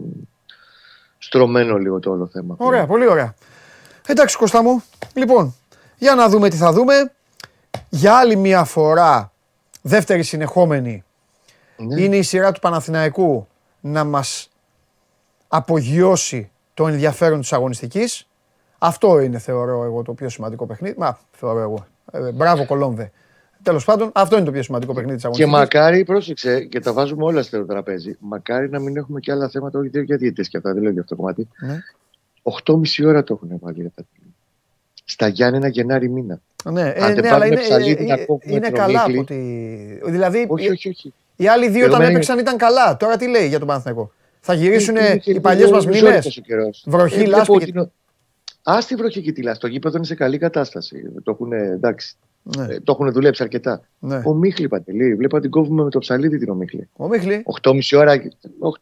στρωμένο 1.19 1.77
λίγο 1.77 1.99
το 1.99 2.11
όλο 2.11 2.27
θέμα. 2.27 2.55
Ωραία, 2.59 2.87
πολύ 2.87 3.07
ωραία. 3.07 3.35
Εντάξει 4.07 4.37
Κώστα 4.37 4.63
μου, 4.63 4.83
λοιπόν, 5.15 5.55
για 5.97 6.15
να 6.15 6.29
δούμε 6.29 6.49
τι 6.49 6.57
θα 6.57 6.73
δούμε. 6.73 7.13
Για 7.89 8.17
άλλη 8.17 8.37
μια 8.37 8.65
φορά, 8.65 9.33
δεύτερη 9.83 10.23
συνεχόμενη, 10.23 11.05
Ναι. 11.77 12.01
Είναι 12.03 12.17
η 12.17 12.23
σειρά 12.23 12.53
του 12.53 12.61
Παναθηναϊκού 12.61 13.47
να 13.81 14.05
μας 14.05 14.51
απογειώσει 15.49 16.51
το 16.75 16.87
ενδιαφέρον 16.89 17.41
της 17.41 17.53
αγωνιστικής. 17.53 18.29
Αυτό 18.79 19.21
είναι 19.21 19.39
θεωρώ 19.39 19.85
εγώ 19.85 20.03
το 20.03 20.13
πιο 20.13 20.29
σημαντικό 20.29 20.67
παιχνίδι. 20.67 20.95
Μα, 20.99 21.19
θεωρώ 21.31 21.61
εγώ. 21.61 21.87
Ε, 22.13 22.33
μπράβο 22.33 22.67
Κολόμβε. 22.67 23.13
Τέλος 23.69 23.85
πάντων, 23.85 24.11
αυτό 24.15 24.37
είναι 24.37 24.45
το 24.45 24.53
πιο 24.53 24.63
σημαντικό 24.63 24.93
παιχνίδι 24.95 25.15
της 25.15 25.23
Και 25.23 25.29
αγωνιστικής. 25.29 25.61
μακάρι, 25.63 26.05
πρόσεξε, 26.05 26.61
και 26.65 26.81
τα 26.81 26.93
βάζουμε 26.93 27.25
όλα 27.25 27.43
στο 27.43 27.65
τραπέζι. 27.67 28.17
Μακάρι 28.21 28.71
να 28.71 28.79
μην 28.79 28.97
έχουμε 28.97 29.21
και 29.21 29.33
άλλα 29.33 29.49
θέματα, 29.49 29.79
όχι 29.79 29.89
για 29.89 30.17
διαιτητές 30.17 30.49
και 30.49 30.57
αυτά, 30.57 30.73
δεν 30.73 30.83
λέω 30.83 30.93
για 30.93 31.01
αυτό 31.01 31.15
το 31.15 31.21
κομμάτι. 31.21 31.49
Ναι. 31.61 31.79
8,5 32.43 33.07
ώρα 33.07 33.25
το 33.25 33.41
έχουν 33.43 33.59
βάλει 33.61 33.81
για 33.81 33.91
τα 33.95 34.03
Στα 35.05 35.29
Γιάννενα 35.29 35.69
Γενάρη 35.69 36.09
μήνα. 36.09 36.41
Ναι, 36.71 36.81
ε, 36.81 36.85
Αν 36.85 37.15
δεν 37.15 37.15
ναι 37.15 37.15
πάρουμε 37.15 37.35
αλλά 37.35 37.47
είναι, 37.47 37.57
ψαλίδι 37.57 38.05
να 38.05 38.15
ε, 38.15 38.25
κόβουμε 38.25 38.55
είναι 38.55 38.67
τον 38.69 38.79
καλά 38.79 39.05
Μίχλη. 39.09 39.19
από 39.19 39.27
τη... 39.27 40.11
Δηλαδή, 40.11 40.47
Όχι, 40.49 40.71
όχι, 40.71 40.89
όχι. 40.89 41.13
οι 41.37 41.49
άλλοι 41.49 41.69
δύο 41.69 41.85
Εγώ 41.85 41.89
όταν 41.95 42.01
με- 42.07 42.11
έπαιξαν 42.11 42.39
ήταν 42.39 42.57
καλά. 42.57 42.97
Τώρα 42.97 43.17
τι 43.17 43.29
λέει 43.29 43.49
για 43.49 43.59
τον 43.59 43.69
Παναθηναϊκό; 43.69 44.13
Θα 44.41 44.55
γυρίσουν 44.55 44.97
Είναι 44.97 45.17
και 45.17 45.31
οι 45.31 45.41
παλιές 45.41 45.71
μας 45.71 45.85
λίγο 45.85 45.97
μνήμες. 45.97 46.11
ζώρικος 46.13 46.37
ο 46.37 46.41
καιρός. 46.41 46.85
Βροχή, 46.87 47.15
Ε, 47.15 47.19
βλέπω 47.19 47.37
λάσπη 47.37 47.53
ότι 47.55 47.65
και- 47.65 47.73
είναι- 47.75 47.91
Ας 48.63 48.87
τη 48.87 48.95
βροχή 48.95 49.23
και 49.23 49.33
τη 49.33 49.43
λάσπη. 49.43 49.61
Το 49.61 49.67
γήπεδο 49.67 49.97
είναι 49.97 50.07
σε 50.07 50.15
καλή 50.15 50.39
κατάσταση. 50.39 51.03
Το 51.23 51.31
έχουν, 51.31 51.53
εντάξει, 51.53 52.17
Ναι, 52.43 52.75
ε, 52.75 52.81
το 52.81 52.93
έχουν 52.93 53.13
δουλέψει 53.13 53.43
αρκετά. 53.43 53.81
ναι. 53.99 54.23
Ο 54.25 54.33
Μίχλη 54.35 54.69
Παντελή, 54.69 55.15
βλέπω 55.15 55.37
να 55.37 55.43
την 55.43 55.51
κόβουμε 55.51 55.83
με 55.83 55.91
το 55.91 55.99
ψαλίδι 55.99 56.39
την 56.39 56.51
ο 56.51 56.55
Μίχλη. 56.55 56.89
Ο 56.97 57.09
Μίχλη. 57.09 57.43
8,5 57.63 57.79
ώρα, 57.99 58.15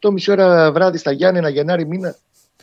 8,5 0.01 0.31
ώρα 0.31 0.71
βράδυ 0.71 0.97
στα 0.97 1.11
Γιάννενα 1.11 1.49
Γενάρη 1.49 1.85
μήνα. 1.85 2.15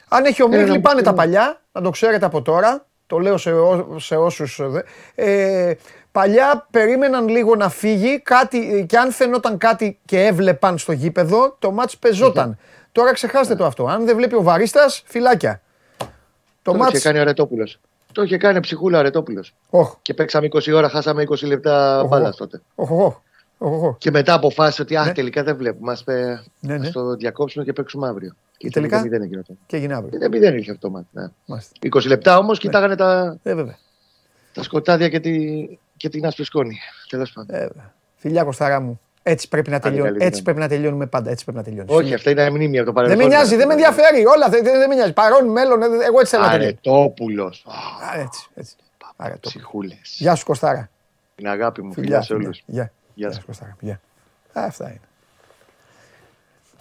Αν 0.09 0.25
έχει 0.25 0.43
ο 0.43 0.49
Ένα 0.51 0.57
Μίχλη 0.57 0.75
να 0.75 0.81
πάνε 0.81 0.97
μου 0.99 1.03
τα 1.05 1.11
πει. 1.11 1.17
παλιά, 1.17 1.61
να 1.73 1.81
το 1.81 1.91
ξέρετε 1.91 2.25
από 2.27 2.43
τώρα. 2.43 2.87
Το 3.07 3.19
λέω 3.19 3.37
σε, 3.37 3.53
ό, 3.53 3.99
σε 3.99 4.17
όσους... 4.17 4.59
ε, 4.59 4.67
δε- 4.67 4.83
Ε, 5.15 5.75
παλιά 6.13 6.67
περίμεναν 6.71 7.29
λίγο 7.29 7.57
να 7.57 7.69
φύγει 7.69 8.21
κάτι, 8.21 8.87
και 8.89 8.97
αν 8.99 9.11
φαινόταν 9.13 9.59
κάτι 9.59 9.99
και 10.05 10.25
έβλεπαν 10.25 10.79
στο 10.79 10.93
γήπεδο, 10.93 11.57
το 11.59 11.71
μάτς 11.73 11.97
πεζόταν. 11.99 12.59
Τώρα 12.93 13.13
ξεχάστε 13.13 13.55
το 13.55 13.65
αυτό. 13.65 13.87
Αν 13.87 14.05
δεν 14.05 14.17
βλέπει 14.17 14.35
ο 14.35 14.43
Βαρίστας, 14.43 15.03
φυλάκια. 15.07 15.63
Το 15.99 16.07
Το, 16.63 16.71
είχε 16.71 16.79
μάτς... 16.79 17.03
κάνει 17.03 17.19
ο 17.19 17.25
Ρετόπουλος. 17.25 17.81
Το 18.15 18.23
είχε 18.23 18.37
κάνει 18.37 18.61
ψυχούλα 18.61 18.99
ο 18.99 19.03
Ρετόπουλο. 19.03 19.45
Όχ, 19.71 19.95
Και 20.03 20.15
παίξαμε 20.15 20.47
20 20.53 20.73
ώρα, 20.75 20.89
χάσαμε 20.89 21.23
20 21.29 21.47
λεπτά 21.47 21.99
Οχο. 21.99 22.09
μπάλα 22.09 22.31
τότε. 22.33 22.61
όχ, 22.75 22.91
όχ, 22.91 23.15
όχ, 23.59 23.83
όχ. 23.83 23.97
Και 23.99 24.11
μετά 24.11 24.35
αποφάσισε 24.35 24.83
ότι 24.83 24.97
α, 24.97 25.05
Ναι. 25.05 25.12
τελικά 25.12 25.43
δεν 25.43 25.57
βλέπουμε. 25.57 25.93
Ας, 25.93 26.05
πε, 26.05 26.43
Ναι, 26.61 26.77
ναι. 26.77 26.87
ας 26.87 26.93
το 26.93 27.15
διακόψουμε 27.15 27.65
και 27.65 27.73
παίξουμε 27.73 28.09
αύριο. 28.09 28.33
Και 28.57 28.71
τελικά; 28.71 29.03
Δεν 29.03 29.23
εκείνο 29.23 29.43
το. 29.43 29.55
Και 29.67 29.77
έγινε 29.77 29.95
αύριο. 29.95 30.19
Δεν 30.19 30.31
μηδέν 30.31 30.57
είχε 30.59 30.71
αυτό 30.71 30.87
το 30.87 30.93
μάτι. 30.93 31.07
Ναι. 31.11 31.27
Μάλιστα. 31.47 31.73
20 31.81 32.07
λεπτά 32.07 32.39
όμως 32.39 32.59
κοιτάγανε 32.59 32.97
τα, 32.97 33.39
Ε, 33.43 33.55
βέβαια. 33.55 33.79
τα 34.53 34.62
σκοτάδια 34.62 35.09
και, 35.09 35.21
τη, 35.21 35.65
και 35.97 36.09
την 36.09 36.27
άσπρη 36.27 36.45
σκόνη. 36.45 36.79
Τέλος 37.09 37.33
πάντων. 37.33 37.57
Ε, 37.57 37.59
βέβαια. 37.59 37.93
Φιλιά 38.17 38.45
Κωστάρα 38.45 38.81
μου. 38.81 39.01
Έτσι 39.27 39.49
πρέπει 39.49 39.70
να, 39.70 39.77
Άντε, 39.77 39.89
τελειώνει. 39.89 40.09
καλή 40.11 40.16
έτσι 40.25 40.29
δύναμη. 40.29 40.43
πρέπει 40.45 40.59
να 40.59 40.68
τελειώνουμε 40.68 41.07
πάντα. 41.07 41.31
Έτσι 41.31 41.45
πρέπει 41.45 41.59
να 41.59 41.64
τελειώνεις. 41.64 41.93
Όχι, 41.95 42.14
αυτά 42.14 42.31
είναι 42.31 42.51
μνήμη 42.51 42.79
από 42.79 42.87
το 42.87 42.93
Δεν 42.93 43.03
παρελθόν. 43.03 43.18
με 43.29 43.35
νοιάζει, 43.35 43.57
δεν 43.57 43.66
με 43.66 43.72
ενδιαφέρει. 43.72 44.27
Όλα 44.27 44.49
δεν, 44.49 44.64
δεν 44.64 44.89
με 44.89 44.95
νοιάζει. 44.95 45.12
Παρόν, 45.12 45.49
μέλλον, 45.51 45.83
ε, 45.83 45.87
εγώ 45.87 46.20
έτσι 46.20 46.31
θέλω 46.35 46.43
να 46.43 46.51
τελειώνει. 46.51 46.79
Αρετόπουλος. 46.85 47.64
Α, 48.14 48.20
Έτσι, 48.20 48.47
έτσι. 48.55 48.77
Άρα 49.16 49.35
το. 49.35 49.49
Ψυχούλες. 49.49 50.16
Γεια 50.18 50.35
σου 50.35 50.45
Κωστάρα. 50.45 50.91
Την 51.35 51.49
αγάπη 51.49 51.83
μου, 51.83 51.93
Φιλιά 51.93 52.05
φιλιά 52.09 52.20
σε 52.22 52.27
φιλιά. 52.35 52.45
όλους. 52.47 52.62
Γεια. 52.66 52.83
Γεια 52.83 52.93
Γεια 53.14 53.31
σου. 53.33 53.41
σου 53.41 53.47
Κωστάρα. 53.47 53.77
Γεια. 53.81 54.01
Α, 54.53 54.64
Αυτά 54.64 54.89
είναι. 54.89 55.01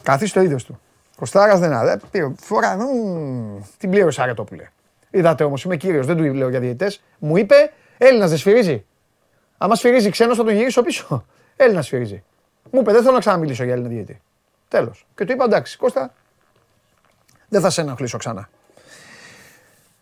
Καθίστε 0.03 0.39
το 0.39 0.45
ίδιο 0.45 0.57
του. 0.67 0.79
Κωστάρας 1.15 1.59
δεν 1.59 1.73
άδε. 1.73 1.99
Πήρε 2.11 2.31
φορά. 2.39 2.75
μμμ, 2.75 3.61
Την 3.77 3.89
πλήρωσε 3.89 4.21
Αρετόπουλε. 4.21 4.69
Είδατε 5.11 5.43
όμως, 5.43 5.63
είμαι 5.63 5.75
κύριος, 5.77 6.05
δεν 6.05 6.17
του 6.17 6.23
λέω 6.23 6.49
για 6.49 6.59
διαιτητές. 6.59 7.01
Μου 7.19 7.37
είπε 7.37 7.55
Έλληνας 7.97 8.29
δεν 8.29 8.37
σφυρίζει. 8.37 8.85
Άμα 9.57 9.75
σφυρίζει 9.75 10.09
ξένος 10.09 10.37
θα 10.37 10.43
τον 10.43 10.53
γυρίσω 10.53 10.81
πίσω. 10.81 11.25
Έλληνας 11.55 11.85
σφυρίζει. 11.85 12.23
Μου 12.71 12.79
είπε 12.79 12.91
δεν 12.91 13.01
θέλω 13.01 13.13
να 13.13 13.19
ξαναμιλήσω 13.19 13.63
για 13.63 13.73
Έλληνα 13.73 13.89
διαιτητή. 13.89 14.21
Τέλος. 14.67 15.05
Και 15.15 15.25
του 15.25 15.31
είπα 15.31 15.43
εντάξει, 15.43 15.77
Κώστα, 15.77 16.13
δεν 17.49 17.61
θα 17.61 17.69
σε 17.69 17.81
ενοχλήσω 17.81 18.17
ξανά. 18.17 18.49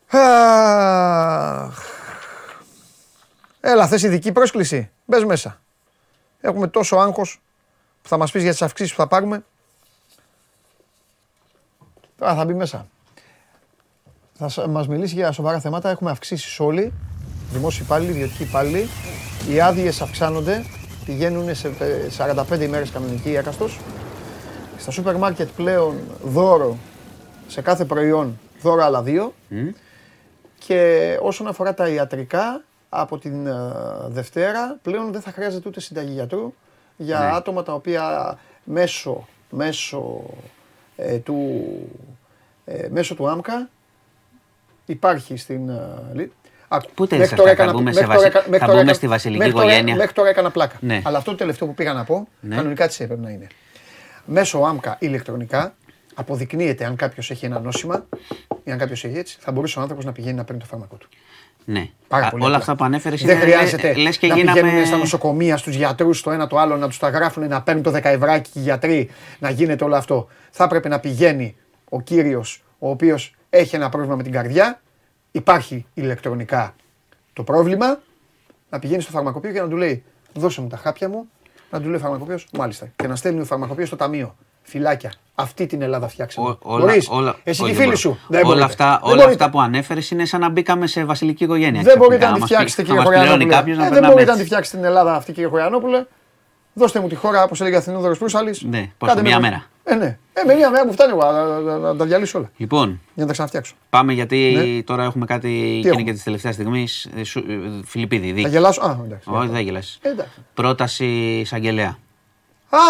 Αχ. 0.08 1.80
Έλα, 3.60 3.88
θες 3.88 4.04
ειδική 4.04 4.32
πρόσκληση; 4.32 4.90
Μπες 5.06 5.24
μέσα. 5.26 5.62
Έχουμε 6.42 6.68
τόσο 6.68 6.96
άγχος 6.98 7.42
που 8.02 8.10
θα 8.10 8.18
μας 8.18 8.32
πεις 8.32 8.42
για 8.42 8.52
τις 8.52 8.62
αυξήσεις 8.62 8.92
που 8.96 9.02
θα 9.02 9.08
πάρουμε. 9.08 9.44
Τώρα 12.18 12.36
θα 12.36 12.46
μπει 12.46 12.54
μέσα. 12.54 12.88
Θα 14.38 14.50
σ- 14.50 14.66
μας 14.68 14.88
μιλήσει 14.88 15.14
για 15.14 15.32
σοβαρά 15.32 15.60
θέματα. 15.60 15.90
Έχουμε 15.90 16.12
αυξήσεις 16.12 16.60
όλοι. 16.60 16.94
Δημόσιοι 17.52 17.82
υπάλληλοι, 17.86 18.12
ιδιωτικοί 18.12 18.44
υπάλληλοι. 18.44 18.88
Οι 19.50 19.62
άδειες 19.62 20.02
αυξάνονται. 20.02 20.66
Πηγαίνουν 21.06 21.56
σε 21.56 21.68
ε, 21.68 22.08
45 22.18 22.60
ημέρες 22.62 22.90
κανονική 22.92 23.36
έκαστος. 23.36 23.80
Στα 24.78 24.92
σούπερ 24.92 25.16
μάρκετ 25.16 25.50
πλέον 25.56 25.98
δώρο 26.24 26.78
σε 27.48 27.62
κάθε 27.62 27.86
προϊόν 27.86 28.40
δώρο 28.62 28.84
άλλα 28.84 29.02
δύο. 29.02 29.34
Και 30.60 31.18
όσον 31.22 31.48
αφορά 31.48 31.74
τα 31.74 31.88
ιατρικά, 31.90 32.64
από 32.90 33.18
την 33.18 33.48
ε, 33.48 33.54
Δευτέρα 34.08 34.78
πλέον 34.82 35.12
δεν 35.12 35.22
θα 35.22 35.32
χρειάζεται 35.32 35.68
ούτε 35.70 35.80
συνταγή 35.80 36.12
γιατρού 36.12 36.54
για 36.98 37.20
Ναι. 37.20 37.26
άτομα 37.36 37.64
τα 37.64 37.74
οποία 37.74 38.38
μέσω, 38.64 39.28
μέσω, 39.50 40.22
ε, 40.96 41.18
του, 41.18 41.62
ε, 42.66 42.88
μέσω 42.92 43.16
του 43.16 43.30
ΆΜΚΑ 43.30 43.70
υπάρχει 44.86 45.38
στην... 45.38 45.70
ε, 45.70 46.30
λι- 46.72 46.84
Άκου, 46.84 46.90
Πού 46.96 47.08
τα 47.08 47.16
μέχρι 47.18 47.18
είδες 47.18 47.30
τώρα 47.30 47.42
αυτά, 47.42 47.44
θα 47.44 47.50
έκανα- 47.52 47.72
μπούμε 47.72 47.84
μέχρι 47.84 48.00
σε 48.00 48.06
τώρα 48.06 48.18
βασι- 48.20 48.30
έκα- 48.36 48.40
μέχρι 48.44 48.58
θα 48.60 48.66
τώρα 48.66 48.72
μπούμε 48.78 48.90
έκα- 48.90 48.94
στη 48.94 49.08
βασιλική 49.08 49.38
μέχρι 49.40 49.54
τώρα- 49.54 49.66
οικογένεια. 49.68 49.96
Μέχρι 49.96 50.14
τώρα 50.14 50.30
έκανα 50.30 50.50
πλάκα. 50.52 50.76
Ναι. 50.80 51.02
Αλλά 51.04 51.18
αυτό 51.18 51.32
το 51.32 51.38
τελευταίο 51.38 51.68
που 51.68 51.74
πήγα 51.74 51.94
να 51.94 52.04
πω, 52.04 52.28
Ναι. 52.40 52.56
κανονικά 52.56 52.88
τι 52.88 52.96
έπρεπε 53.04 53.22
να 53.22 53.30
είναι. 53.30 53.48
Μέσω 54.26 54.58
ΆΜΚΑ 54.58 54.96
ηλεκτρονικά 55.00 55.76
αποδεικνύεται 56.14 56.86
αν 56.86 56.96
κάποιος 56.96 57.32
έχει 57.32 57.46
ένα 57.46 57.60
νόσημα 57.60 58.06
ή 58.64 58.72
αν 58.72 58.78
κάποιος 58.78 59.04
έχει 59.04 59.18
έτσι, 59.18 59.38
θα 59.40 59.52
μπορούσε 59.52 59.80
ο 59.80 59.82
άνθρωπος 59.82 60.06
να 60.06 60.12
πηγαίνει 60.12 60.36
να 60.36 60.44
παίρνει 60.44 60.60
το 60.62 60.68
φάρμακο 60.68 60.96
του. 60.96 61.10
Ναι. 61.66 61.90
Πάρα 62.08 62.26
Α, 62.26 62.30
πολύ 62.30 62.42
όλα 62.44 62.52
απλά. 62.52 62.58
αυτά 62.64 62.76
που 62.76 62.84
ανέφερες 62.84 63.22
Δεν 63.24 63.40
χρειάζεται 63.40 63.94
λες 63.94 64.18
και 64.18 64.28
να 64.28 64.36
γίναμε. 64.36 64.62
πηγαίνουν 64.62 64.86
στα 64.86 64.98
νοσοκομεία, 64.98 65.58
στους 65.58 65.76
γιατρούς, 65.76 66.22
το 66.22 66.32
ένα 66.32 66.48
το 66.48 66.58
άλλο, 66.58 66.78
να 66.78 66.88
τους 66.88 66.98
τα 67.00 67.10
γράφουν, 67.10 67.48
να 67.48 67.62
παίρνουν 67.62 67.84
το 67.84 67.92
δεκαευράκι 67.92 68.50
οι 68.54 68.60
γιατροί, 68.60 69.10
να 69.40 69.50
γίνεται 69.50 69.84
όλο 69.84 69.96
αυτό. 69.96 70.28
Θα 70.52 70.64
έπρεπε 70.64 70.88
να 70.90 71.00
πηγαίνει 71.00 71.56
ο 71.90 72.02
κύριος, 72.02 72.64
ο 72.80 72.90
οποίος 72.90 73.36
έχει 73.50 73.76
ένα 73.76 73.90
πρόβλημα 73.90 74.16
με 74.16 74.24
την 74.24 74.32
καρδιά, 74.32 74.82
υπάρχει 75.32 75.86
ηλεκτρονικά 75.94 76.76
το 77.34 77.44
πρόβλημα, 77.44 78.00
να 78.70 78.80
πηγαίνει 78.80 79.02
στο 79.02 79.12
φαρμακοποιείο 79.12 79.52
και 79.52 79.62
να 79.62 79.68
του 79.68 79.76
λέει: 79.78 80.04
Δώσε 80.34 80.62
μου 80.62 80.68
τα 80.68 80.78
χάπια 80.78 81.10
μου, 81.10 81.30
να 81.70 81.80
του 81.82 81.86
λέει 81.88 81.96
ο 81.96 82.00
φαρμακοποιός, 82.00 82.48
μάλιστα. 82.54 82.88
Και 82.96 83.08
να 83.08 83.16
στέλνει 83.16 83.42
ο 83.42 83.46
φαρμακοποιός 83.46 83.88
στο 83.88 83.96
ταμείο. 83.96 84.36
Φυλάκια. 84.64 85.14
Αυτή 85.36 85.66
την 85.66 85.82
Ελλάδα 85.82 86.08
φτιάξαμε. 86.08 86.48
Ό- 86.50 86.58
όλα, 86.62 86.86
Μπορείς. 86.86 87.08
όλα, 87.10 87.36
Εσύ 87.44 87.62
όχι, 87.62 87.72
τη 87.72 87.78
δεν 87.78 87.86
φίλη 87.86 87.86
μπορώ. 87.86 87.98
σου. 87.98 88.20
Δεν 88.28 88.40
όλα 88.40 88.48
μπορείτε. 88.48 88.66
αυτά, 88.66 88.86
Δεν 88.86 89.00
όλα 89.04 89.16
μπορείτε. 89.24 89.32
αυτά 89.44 89.50
που 89.50 89.62
ανέφερες 89.62 90.12
είναι 90.12 90.26
σαν 90.26 90.40
να 90.40 90.50
μπήκαμε 90.50 90.88
σε 90.88 91.04
βασιλική 91.06 91.44
οικογένεια. 91.44 91.82
Δεν 91.82 91.98
μπορείτε 91.98 92.18
ξαφνικά. 92.18 92.28
να 92.28 92.34
τη 92.34 92.40
μας 92.40 92.50
φτιάξετε, 92.50 92.82
πει- 92.82 92.88
κύριε 92.88 93.04
θα 93.04 93.10
μας 93.10 93.20
πληρώνει 93.20 93.44
Χωριανόπουλε. 93.44 93.56
κάποιος 93.58 93.78
να 93.78 93.84
Ε, 93.84 93.86
δεν 93.86 93.94
περνάμε 93.94 94.14
μπορείτε 94.14 94.32
να 94.32 94.36
τη 94.38 94.42
έτσι. 94.44 94.54
φτιάξετε 94.54 94.78
την 94.78 94.86
Ελλάδα 94.86 95.16
αυτή, 95.16 95.32
κύριε 95.32 95.50
Χωριανόπουλε. 95.50 96.06
Δώστε 96.74 97.00
μου 97.00 97.08
τη 97.08 97.16
χώρα, 97.16 97.44
όπως 97.44 97.62
έλεγε 97.62 97.76
Αθηνόδωρος 97.78 98.18
Προύσαλη. 98.18 98.56
Ναι, 98.62 98.92
πώς, 98.98 99.14
μία 99.22 99.40
μέρα. 99.40 99.64
Ε, 99.84 99.96
ναι. 99.96 100.18
Ε, 100.34 100.44
με 100.46 100.54
μία 100.56 100.70
μέρα 100.70 100.86
μου 100.86 100.92
φτάνει 100.92 101.12
εγώ 101.12 101.32
να, 101.32 101.60
να- 101.60 101.78
να 101.78 101.96
τα 101.96 102.06
διαλύσω 102.06 102.38
όλα. 102.38 102.52
Λοιπόν, 102.58 102.88
Για 102.88 103.00
να 103.16 103.26
τα 103.26 103.32
ξαναφτιάξω. 103.32 103.74
πάμε 103.90 104.14
γιατί 104.14 104.54
Ναι. 104.76 104.82
τώρα 104.84 105.04
έχουμε 105.04 105.26
κάτι 105.26 105.82
έχουμε; 105.84 105.90
γίνει 105.92 106.04
και 106.04 106.14
της 106.14 106.24
τελευταίας 106.24 106.54
στιγμής. 106.54 107.10
Φιλιππίδη, 107.86 108.28
Θα 108.28 108.34
δίκη. 108.34 108.50
γελάσω; 108.50 108.82
Α, 108.82 108.98
εντάξει. 109.06 109.30
Όχι, 109.32 109.48
δεν 109.48 109.62
γελάς. 109.62 110.00
Ε, 110.02 110.10
εντάξει. 110.10 110.34
Πρόταση 110.54 111.06
εισαγγελέα. 111.40 111.98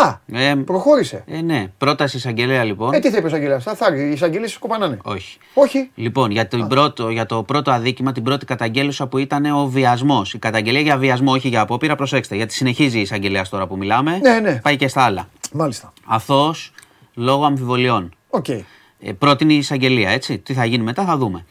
Α, 0.04 0.16
Ε, 0.38 0.56
προχώρησε. 0.56 1.24
ε, 1.28 1.42
ναι, 1.42 1.68
πρόταση 1.78 2.18
εισαγγελέα 2.18 2.64
λοιπόν. 2.64 2.94
Ε, 2.94 3.00
τι 3.00 3.10
θα 3.10 3.18
είπε 3.18 3.28
ο 3.28 3.36
Αγγελέα. 3.36 3.60
Θα, 3.60 3.76
θα 3.76 3.96
οι 3.96 4.12
εισαγγελίες 4.12 4.52
σκοπανάνε. 4.52 4.98
Όχι. 5.04 5.38
Όχι. 5.54 5.92
Λοιπόν, 5.96 6.32
για, 6.32 6.48
την 6.48 6.68
πρώτο, 6.68 7.10
για 7.10 7.26
το 7.26 7.44
πρώτο 7.44 7.72
αδίκημα, 7.72 8.12
την 8.12 8.24
πρώτη 8.24 8.46
καταγγέλουσα 8.46 9.08
που 9.08 9.18
ήταν 9.18 9.46
ο 9.46 9.68
βιασμός. 9.68 10.34
Η 10.34 10.38
καταγγελία 10.40 10.82
για 10.82 10.98
βιασμό, 10.98 11.32
όχι 11.32 11.48
για 11.48 11.62
απόπειρα, 11.62 11.96
προσέξτε, 11.96 12.36
γιατί 12.36 12.54
συνεχίζει 12.54 12.98
η 12.98 13.02
εισαγγελέας 13.02 13.50
τώρα 13.50 13.68
που 13.68 13.78
μιλάμε. 13.78 14.18
Ναι, 14.18 14.40
ναι. 14.40 14.60
Πάει 14.64 14.76
και 14.76 14.88
στα 14.88 15.04
άλλα. 15.04 15.28
Μάλιστα. 15.54 15.94
Αθώος 16.06 16.72
λόγω 17.22 17.46
αμφιβολιών. 17.46 18.14
Οκ. 18.30 18.48
Ε, 18.50 18.64
πρότεινε 19.18 19.54
η 19.54 19.58
εισαγγελία, 19.58 20.10
έτσι. 20.10 20.38
Τι 20.38 20.54
θα 20.54 20.66
γίνει 20.66 20.84
μετά, 20.84 21.06
θα 21.06 21.18
δούμε. 21.18 21.46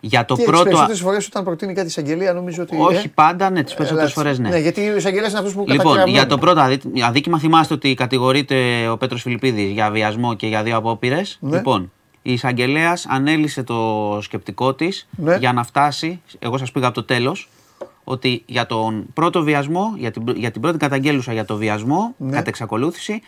Για 0.00 0.24
το 0.24 0.34
Και 0.34 0.40
τι 0.40 0.46
πρώτο. 0.46 0.62
περισσότερε 0.64 0.98
φορές 0.98 1.26
όταν 1.26 1.44
προτείνει 1.44 1.72
κάτι 1.74 1.86
εισαγγελία 1.86 2.32
νομίζω 2.32 2.62
ότι. 2.62 2.76
Όχι 2.80 3.06
ε, 3.06 3.10
πάντα, 3.14 3.50
ναι, 3.50 3.62
τις 3.62 3.74
περισσότερες 3.74 4.12
ελάτε. 4.14 4.20
φορές 4.28 4.38
ναι. 4.38 4.48
Ναι, 4.48 4.58
γιατί 4.62 4.88
ο 4.88 4.96
εισαγγελέας 4.96 5.28
είναι 5.28 5.38
αυτός 5.38 5.52
που 5.52 5.58
Λοιπόν, 5.60 5.76
κατακεραυνώνει. 5.76 6.10
για 6.18 6.26
το 6.26 6.38
πρώτο 6.38 6.60
αδί- 6.60 7.02
αδίκημα 7.02 7.38
θυμάστε 7.38 7.74
ότι 7.74 7.94
κατηγορείται 7.94 8.88
ο 8.88 8.96
Πέτρος 8.96 9.22
Φιλιππίδης 9.22 9.70
για 9.72 9.90
βιασμό 9.90 10.34
και 10.34 10.46
για 10.46 10.62
δύο 10.62 10.76
απόπειρες. 10.76 11.38
Ναι. 11.40 11.56
Λοιπόν, 11.56 11.92
η 12.22 12.32
εισαγγελέας 12.32 13.06
ανέλυσε 13.08 13.62
το 13.62 14.18
σκεπτικό 14.22 14.74
της 14.74 15.08
Ναι. 15.16 15.36
για 15.36 15.52
να 15.52 15.64
φτάσει, 15.64 16.20
εγώ 16.38 16.58
σας 16.58 16.70
πήγα 16.72 16.86
από 16.86 16.94
το 16.94 17.04
τέλος, 17.04 17.48
ότι 18.04 18.42
για 18.46 18.66
τον 18.66 19.06
πρώτο 19.14 19.42
βιασμό, 19.42 19.94
για 19.96 20.10
την, 20.10 20.24
πρω- 20.24 20.36
για 20.36 20.50
την 20.50 20.60
πρώτη 20.60 20.78
καταγγέλουσα 20.78 21.32
για 21.32 21.44
το 21.44 21.56
βιασμό, 21.56 22.14
Ναι. 22.18 22.30
κατ' 22.36 22.48
εξακολούθηση, 22.48 23.20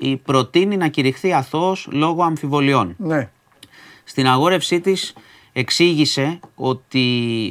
η 0.00 0.16
προτείνει 0.16 0.76
να 0.76 0.88
κηρυχθεί 0.88 1.32
αθώος 1.32 1.88
λόγω 1.90 2.22
αμφιβολιών. 2.22 2.94
Ναι. 2.98 3.30
Στην 4.04 4.26
αγόρευσή 4.26 4.80
της 4.80 5.12
εξήγησε 5.52 6.40
ότι 6.54 7.06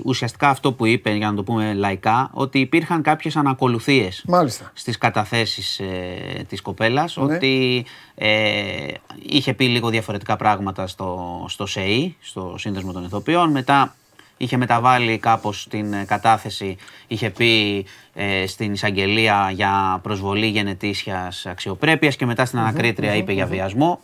ουσιαστικά 0.06 0.50
αυτό 0.50 0.74
που 0.74 0.86
είπε, 0.86 1.12
για 1.12 1.30
να 1.30 1.36
το 1.36 1.44
πούμε 1.44 1.74
λαϊκά, 1.74 2.30
ότι 2.34 2.60
υπήρχαν 2.60 3.02
κάποιες 3.02 3.36
ανακολουθίες 3.36 4.24
Μάλιστα. 4.28 4.72
στις 4.74 4.98
καταθέσεις 4.98 5.80
ε, 5.80 6.46
της 6.48 6.62
κοπέλας, 6.62 7.16
Ναι. 7.18 7.36
ότι 7.36 7.86
ε, 8.16 8.88
είχε 9.30 9.54
πει 9.54 9.66
λίγο 9.66 9.90
διαφορετικά 9.90 10.36
πράγματα 10.36 10.88
στο, 10.88 11.46
στο 11.50 11.66
ΣΕΗ, 11.66 12.16
στο 12.20 12.56
Σύνδεσμο 12.58 12.92
των 12.92 13.04
Ηθοποιών, 13.04 13.52
μετά 13.52 13.96
είχε 14.42 14.58
μεταβάλει 14.58 15.18
κάπως 15.18 15.68
την 15.70 15.94
ε, 15.94 16.04
κατάθεση, 16.08 16.78
είχε 17.08 17.30
πει 17.30 17.86
ε, 18.14 18.48
στην 18.48 18.74
εισαγγελία 18.74 19.52
για 19.54 20.00
προσβολή 20.04 20.46
γενετήσιας 20.46 21.46
αξιοπρέπειας 21.46 22.16
και 22.16 22.26
μετά 22.26 22.46
στην 22.46 22.60
ανακρίτρια 22.60 23.16
είπε 23.16 23.32
για 23.34 23.46
βιασμό. 23.46 24.00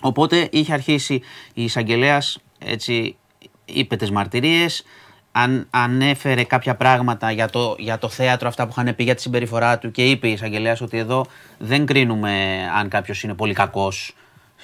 Οπότε 0.00 0.48
είχε 0.50 0.72
αρχίσει 0.72 1.14
η 1.54 1.64
εισαγγελέας 1.64 2.38
έτσι 2.58 3.16
είπε 3.64 3.96
τις 3.96 4.10
μαρτυρίες, 4.10 4.84
αν, 5.32 5.66
ανέφερε 5.70 6.44
κάποια 6.44 6.74
πράγματα 6.74 7.30
για 7.30 7.48
το, 7.48 7.76
για 7.78 7.98
το 7.98 8.08
θέατρο, 8.08 8.48
αυτά 8.48 8.66
που 8.66 8.74
είχαν 8.76 8.94
πει 8.94 9.02
για 9.02 9.14
τη 9.14 9.20
συμπεριφορά 9.20 9.78
του 9.78 9.90
και 9.90 10.10
είπε 10.10 10.28
η 10.28 10.32
εισαγγελέας 10.32 10.80
ότι 10.80 10.98
εδώ 10.98 11.26
δεν 11.58 11.86
κρίνουμε 11.86 12.58
αν 12.76 12.88
κάποιος 12.88 13.22
είναι 13.22 13.34
πολύ 13.34 13.52
κακός, 13.52 14.14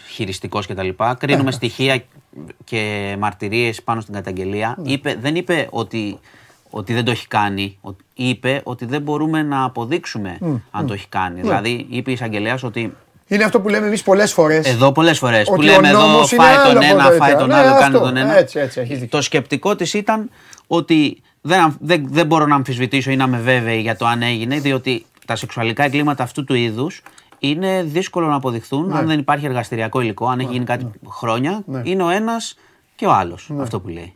χειριστικός 0.08 0.66
κτλ. 0.66 0.88
Κρίνουμε 1.18 1.50
στοιχεία 1.50 2.02
και 2.64 3.16
μαρτυρίες 3.18 3.82
πάνω 3.82 4.00
στην 4.00 4.14
καταγγελία. 4.14 4.76
Είπε, 4.82 5.16
δεν 5.20 5.36
είπε 5.36 5.66
ότι, 5.70 6.18
ότι 6.70 6.92
δεν 6.94 7.04
το 7.04 7.10
έχει 7.10 7.28
κάνει. 7.28 7.78
Ο- 7.82 7.90
Είπε 8.14 8.60
ότι 8.64 8.84
δεν 8.84 9.02
μπορούμε 9.02 9.42
να 9.42 9.64
αποδείξουμε 9.64 10.38
αν 10.70 10.86
το 10.86 10.92
έχει 10.92 11.08
κάνει. 11.08 11.40
Δηλαδή 11.40 11.86
είπε 11.90 12.10
η 12.10 12.12
εισαγγελέας 12.12 12.62
ότι 12.62 12.94
Είναι 13.26 13.44
αυτό 13.44 13.60
που 13.60 13.68
λέμε 13.68 13.86
εμείς 13.86 14.02
πολλές 14.02 14.32
φορές. 14.32 14.66
εδώ 14.66 14.92
πολλές 14.92 15.18
φορές 15.18 15.46
που 15.46 15.52
Ότι 15.56 15.64
λέμε 15.64 15.86
ο 15.86 15.90
εδώ 15.90 16.06
νόμος 16.06 16.32
είναι 16.32 16.42
φάει 16.42 16.54
άλλο 16.54 16.68
τον 16.72 16.76
από 16.76 16.86
ένα, 16.94 17.04
το 17.10 17.16
φάει 17.16 17.18
τέτοιο. 17.18 17.38
τον 17.38 17.48
Ναι, 17.48 17.54
άλλο, 17.54 17.70
κάνει 17.72 17.82
αυτό. 17.84 17.98
τον 17.98 18.16
ένα. 18.16 18.36
Έτσι, 18.38 18.58
έτσι, 18.58 18.80
έχεις 18.80 18.98
δίκιο. 18.98 19.18
Το 19.18 19.22
σκεπτικό 19.22 19.76
της 19.76 19.94
ήταν 19.94 20.30
ότι 20.66 21.22
δεν, 21.40 21.60
αμ- 21.60 21.74
δεν, 21.80 22.06
δεν 22.10 22.26
μπορώ 22.26 22.46
να 22.46 22.54
αμφισβητήσω 22.54 23.10
ή 23.10 23.16
να 23.16 23.24
είμαι 23.24 23.38
βέβαιη 23.38 23.80
για 23.80 23.96
το 23.96 24.06
αν 24.06 24.22
έγινε, 24.22 24.58
διότι 24.58 25.04
τα 25.26 25.36
σεξουαλικά 25.36 25.84
εγκλήματα 25.84 26.22
αυτού 26.22 26.44
του 26.44 26.54
είδους 26.54 27.02
είναι 27.38 27.82
δύσκολο 27.82 28.26
να 28.26 28.34
αποδειχθούν 28.34 28.92
αν 28.92 29.06
δεν 29.06 29.18
υπάρχει 29.18 29.46
εργαστηριακό 29.46 30.00
υλικό, 30.00 30.28
αν 30.28 30.38
έχει 30.38 30.52
γίνει 30.52 30.64
κάτι 30.64 30.90
χρόνια. 31.08 31.64
Είναι 31.82 32.02
ο 32.02 32.08
ένας 32.08 32.56
και 32.94 33.06
ο 33.06 33.12
άλλος. 33.12 33.50
Αυτό 33.60 33.80
που 33.80 33.88
λέει. 33.88 34.12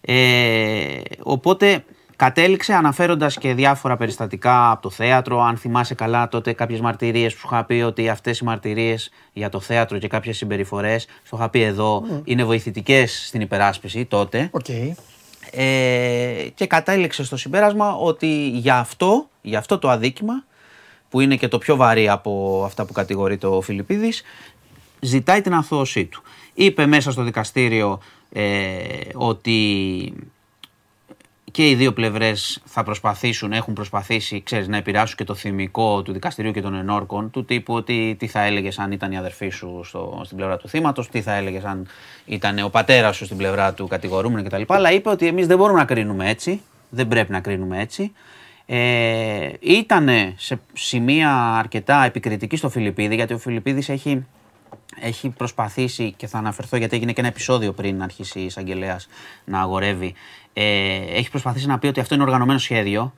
Ε, 0.00 1.00
οπότε 1.22 1.84
κατέληξε 2.16 2.72
αναφέροντας 2.72 3.38
και 3.38 3.54
διάφορα 3.54 3.96
περιστατικά 3.96 4.70
από 4.70 4.82
το 4.82 4.90
θέατρο. 4.90 5.40
Αν 5.40 5.56
θυμάσαι 5.56 5.94
καλά 5.94 6.28
τότε 6.28 6.52
κάποιες 6.52 6.80
μαρτυρίες 6.80 7.34
που 7.34 7.40
σου 7.40 7.48
είχα 7.52 7.64
πει 7.64 7.74
ότι 7.74 8.08
αυτές 8.08 8.38
οι 8.38 8.44
μαρτυρίες 8.44 9.10
για 9.32 9.48
το 9.48 9.60
θέατρο 9.60 9.98
και 9.98 10.08
κάποιες 10.08 10.36
συμπεριφορές, 10.36 11.06
στο 11.22 11.36
είχα 11.36 11.48
πει 11.48 11.62
εδώ, 11.62 12.02
είναι 12.24 12.44
βοηθητικές 12.44 13.26
στην 13.26 13.40
υπεράσπιση 13.40 14.04
τότε. 14.04 14.48
Οκ. 14.52 14.68
Ε, 15.50 16.48
και 16.54 16.66
κατέληξε 16.66 17.24
στο 17.24 17.36
συμπέρασμα 17.36 17.94
ότι 17.94 18.48
για 18.48 18.78
αυτό, 18.78 19.28
για 19.42 19.58
αυτό 19.58 19.78
το 19.78 19.90
αδίκημα, 19.90 20.44
που 21.08 21.20
είναι 21.20 21.36
και 21.36 21.48
το 21.48 21.58
πιο 21.58 21.76
βαρύ 21.76 22.08
από 22.08 22.62
αυτά 22.64 22.84
που 22.84 22.92
κατηγορείται 22.92 23.36
ο 23.36 23.60
Φιλιππίδης, 23.60 24.22
ζητάει 25.00 25.40
την 25.40 25.54
αθώωσή 25.54 26.04
του. 26.04 26.22
Είπε 26.54 26.86
μέσα 26.86 27.10
στο 27.10 27.22
δικαστήριο 27.22 28.00
ε, 28.32 28.78
ότι 29.14 29.58
και 31.56 31.68
οι 31.68 31.74
δύο 31.74 31.92
πλευρές 31.92 32.62
θα 32.64 32.82
προσπαθήσουν, 32.82 33.52
έχουν 33.52 33.74
προσπαθήσει, 33.74 34.42
ξέρεις, 34.42 34.68
να 34.68 34.76
επηρεάσουν 34.76 35.16
και 35.16 35.24
το 35.24 35.34
θυμικό 35.34 36.02
του 36.02 36.12
δικαστηρίου 36.12 36.52
και 36.52 36.60
των 36.60 36.74
ενόρκων, 36.74 37.30
του 37.30 37.44
τύπου 37.44 37.74
ότι 37.74 38.16
τι 38.18 38.26
θα 38.26 38.42
έλεγες 38.42 38.78
αν 38.78 38.92
ήταν 38.92 39.12
η 39.12 39.18
αδερφή 39.18 39.48
σου 39.48 39.80
στο, 39.84 40.20
στην 40.24 40.36
πλευρά 40.36 40.56
του 40.56 40.68
θύματος, 40.68 41.08
τι 41.08 41.22
θα 41.22 41.34
έλεγες 41.34 41.64
αν 41.64 41.86
ήταν 42.26 42.58
ο 42.58 42.68
πατέρας 42.68 43.16
σου 43.16 43.24
στην 43.24 43.36
πλευρά 43.36 43.74
του 43.74 43.86
κατηγορούμενου 43.86 44.48
κτλ. 44.48 44.62
Αλλά 44.66 44.92
είπε 44.92 45.08
ότι 45.08 45.26
εμείς 45.26 45.46
δεν 45.46 45.56
μπορούμε 45.56 45.78
να 45.78 45.84
κρίνουμε 45.84 46.28
έτσι, 46.28 46.60
δεν 46.88 47.08
πρέπει 47.08 47.32
να 47.32 47.40
κρίνουμε 47.40 47.80
έτσι. 47.80 48.12
Ε, 48.66 49.48
ήταν 49.60 50.08
σε 50.36 50.60
σημεία 50.72 51.32
αρκετά 51.58 52.04
επικριτική 52.04 52.56
στο 52.56 52.68
Φιλιππίδη, 52.68 53.14
γιατί 53.14 53.34
ο 53.34 53.38
Φιλιππίδης 53.38 53.88
έχει 53.88 54.26
έχει 55.00 55.28
προσπαθήσει 55.28 56.12
και 56.16 56.26
θα 56.26 56.38
αναφερθώ 56.38 56.76
γιατί 56.76 56.96
έγινε 56.96 57.12
και 57.12 57.20
ένα 57.20 57.28
επεισόδιο 57.28 57.72
πριν 57.72 58.02
αρχίσει 58.02 58.40
η 58.40 58.44
εισαγγελέας 58.44 59.08
να 59.44 59.60
αγορεύει. 59.60 60.14
Ε, 60.52 60.96
έχει 61.16 61.30
προσπαθήσει 61.30 61.66
να 61.66 61.78
πει 61.78 61.86
ότι 61.86 62.00
αυτό 62.00 62.14
είναι 62.14 62.22
οργανωμένο 62.22 62.58
σχέδιο. 62.58 63.12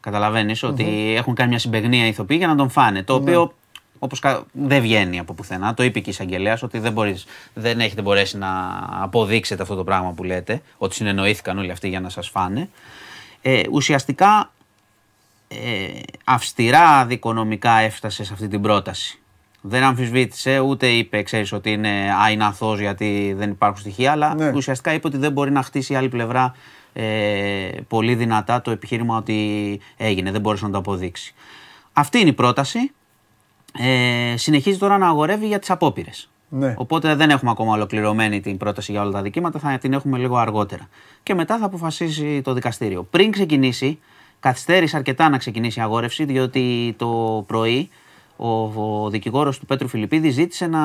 Καταλαβαίνεις 0.00 0.62
ότι 0.62 1.14
έχουν 1.16 1.34
κάνει 1.34 1.48
μια 1.48 1.58
συμπεγνία 1.58 2.06
ηθοποιοί 2.06 2.36
για 2.40 2.46
να 2.48 2.56
τον 2.56 2.70
φάνε. 2.70 3.02
Το 3.02 3.14
οποίο 3.14 3.54
όπως 3.98 4.18
κα- 4.18 4.44
δεν 4.52 4.80
βγαίνει 4.82 5.18
από 5.18 5.32
πουθενά. 5.34 5.74
Το 5.74 5.82
είπε 5.82 6.00
και 6.00 6.08
η 6.10 6.12
εισαγγελέας 6.12 6.62
ότι 6.62 6.78
δεν, 6.78 6.92
μπορείς, 6.92 7.24
δεν 7.54 7.80
έχετε 7.80 8.02
μπορέσει 8.02 8.38
να 8.38 8.48
αποδείξετε 8.90 9.62
αυτό 9.62 9.74
το 9.74 9.84
πράγμα 9.84 10.12
που 10.12 10.24
λέτε. 10.24 10.62
Ότι 10.78 10.94
συνεννοήθηκαν 10.94 11.58
όλοι 11.58 11.70
αυτοί 11.70 11.88
για 11.88 12.00
να 12.00 12.08
σας 12.08 12.28
φάνε. 12.28 12.68
Ε, 13.42 13.62
ουσιαστικά 13.70 14.52
ε, 15.48 16.00
αυστηρά 16.24 17.06
δικονομικά 17.06 17.78
έφτασε 17.78 18.24
σε 18.24 18.32
αυτή 18.32 18.48
την 18.48 18.60
πρόταση. 18.62 19.18
Δεν 19.60 19.82
αμφισβήτησε, 19.82 20.58
ούτε 20.58 20.88
είπε, 20.88 21.22
ξέρεις, 21.22 21.52
ότι 21.52 21.72
είναι, 21.72 22.14
α, 22.24 22.30
είναι 22.30 22.44
αθώος 22.44 22.80
γιατί 22.80 23.34
δεν 23.36 23.50
υπάρχουν 23.50 23.80
στοιχεία, 23.80 24.12
αλλά 24.12 24.34
Ναι. 24.34 24.52
ουσιαστικά 24.54 24.92
είπε 24.92 25.06
ότι 25.06 25.16
δεν 25.16 25.32
μπορεί 25.32 25.50
να 25.50 25.62
χτίσει 25.62 25.92
η 25.92 25.96
άλλη 25.96 26.08
πλευρά 26.08 26.54
ε, 26.92 27.68
πολύ 27.88 28.14
δυνατά 28.14 28.60
το 28.60 28.70
επιχείρημα 28.70 29.16
ότι 29.16 29.80
έγινε, 29.96 30.30
δεν 30.30 30.40
μπορούσε 30.40 30.64
να 30.64 30.70
το 30.70 30.78
αποδείξει. 30.78 31.34
Αυτή 31.92 32.18
είναι 32.18 32.28
η 32.28 32.32
πρόταση. 32.32 32.92
Ε, 33.78 34.34
συνεχίζει 34.36 34.78
τώρα 34.78 34.98
να 34.98 35.08
αγορεύει 35.08 35.46
για 35.46 35.58
τις 35.58 35.70
απόπειρες. 35.70 36.28
Ναι. 36.48 36.74
Οπότε 36.76 37.14
δεν 37.14 37.30
έχουμε 37.30 37.50
ακόμα 37.50 37.72
ολοκληρωμένη 37.72 38.40
την 38.40 38.56
πρόταση 38.56 38.92
για 38.92 39.02
όλα 39.02 39.10
τα 39.10 39.22
δικήματα, 39.22 39.58
θα 39.58 39.78
την 39.78 39.92
έχουμε 39.92 40.18
λίγο 40.18 40.36
αργότερα. 40.36 40.88
Και 41.22 41.34
μετά 41.34 41.58
θα 41.58 41.64
αποφασίσει 41.64 42.40
το 42.42 42.52
δικαστήριο. 42.52 43.02
Πριν 43.02 43.30
ξεκινήσει, 43.30 43.98
καθυστέρησε 44.44 44.96
αρκετά 44.96 45.28
να 45.28 45.38
ξεκινήσει 45.38 45.78
η 45.78 45.82
αγόρευση, 45.82 46.24
διότι 46.24 46.94
το 46.98 47.44
πρωί 47.46 47.88
ο, 48.36 48.48
ο 49.04 49.10
δικηγόρος 49.10 49.58
του 49.58 49.66
Πέτρου 49.66 49.88
Φιλιππίδη 49.88 50.30
ζήτησε 50.30 50.66
να 50.66 50.80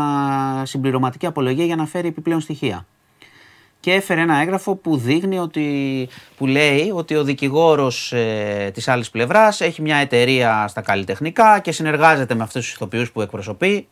συμπληρωματική 0.65 1.25
απολογία 1.25 1.65
για 1.65 1.75
να 1.75 1.85
φέρει 1.85 2.07
επιπλέον 2.07 2.39
στοιχεία. 2.39 2.85
Και 3.79 3.93
έφερε 3.93 4.21
ένα 4.21 4.37
έγγραφο 4.37 4.75
που 4.75 4.97
δείχνει 4.97 5.37
ότι, 5.37 6.09
που 6.37 6.45
λέει 6.47 6.91
ότι 6.93 7.15
ο 7.15 7.23
δικηγόρος 7.23 8.13
ε, 8.13 8.71
της 8.73 8.87
άλλης 8.87 9.09
πλευράς 9.09 9.61
έχει 9.61 9.81
μια 9.81 9.97
εταιρεία 9.97 10.65
στα 10.67 10.81
καλλιτεχνικά 10.81 11.59
και 11.59 11.71
συνεργάζεται 11.71 12.35
με 12.35 12.43
αυτούς 12.43 12.65
τους 12.65 12.73
ηθοποιούς 12.73 13.11
που 13.11 13.21
εκπροσωπεί. 13.21 13.87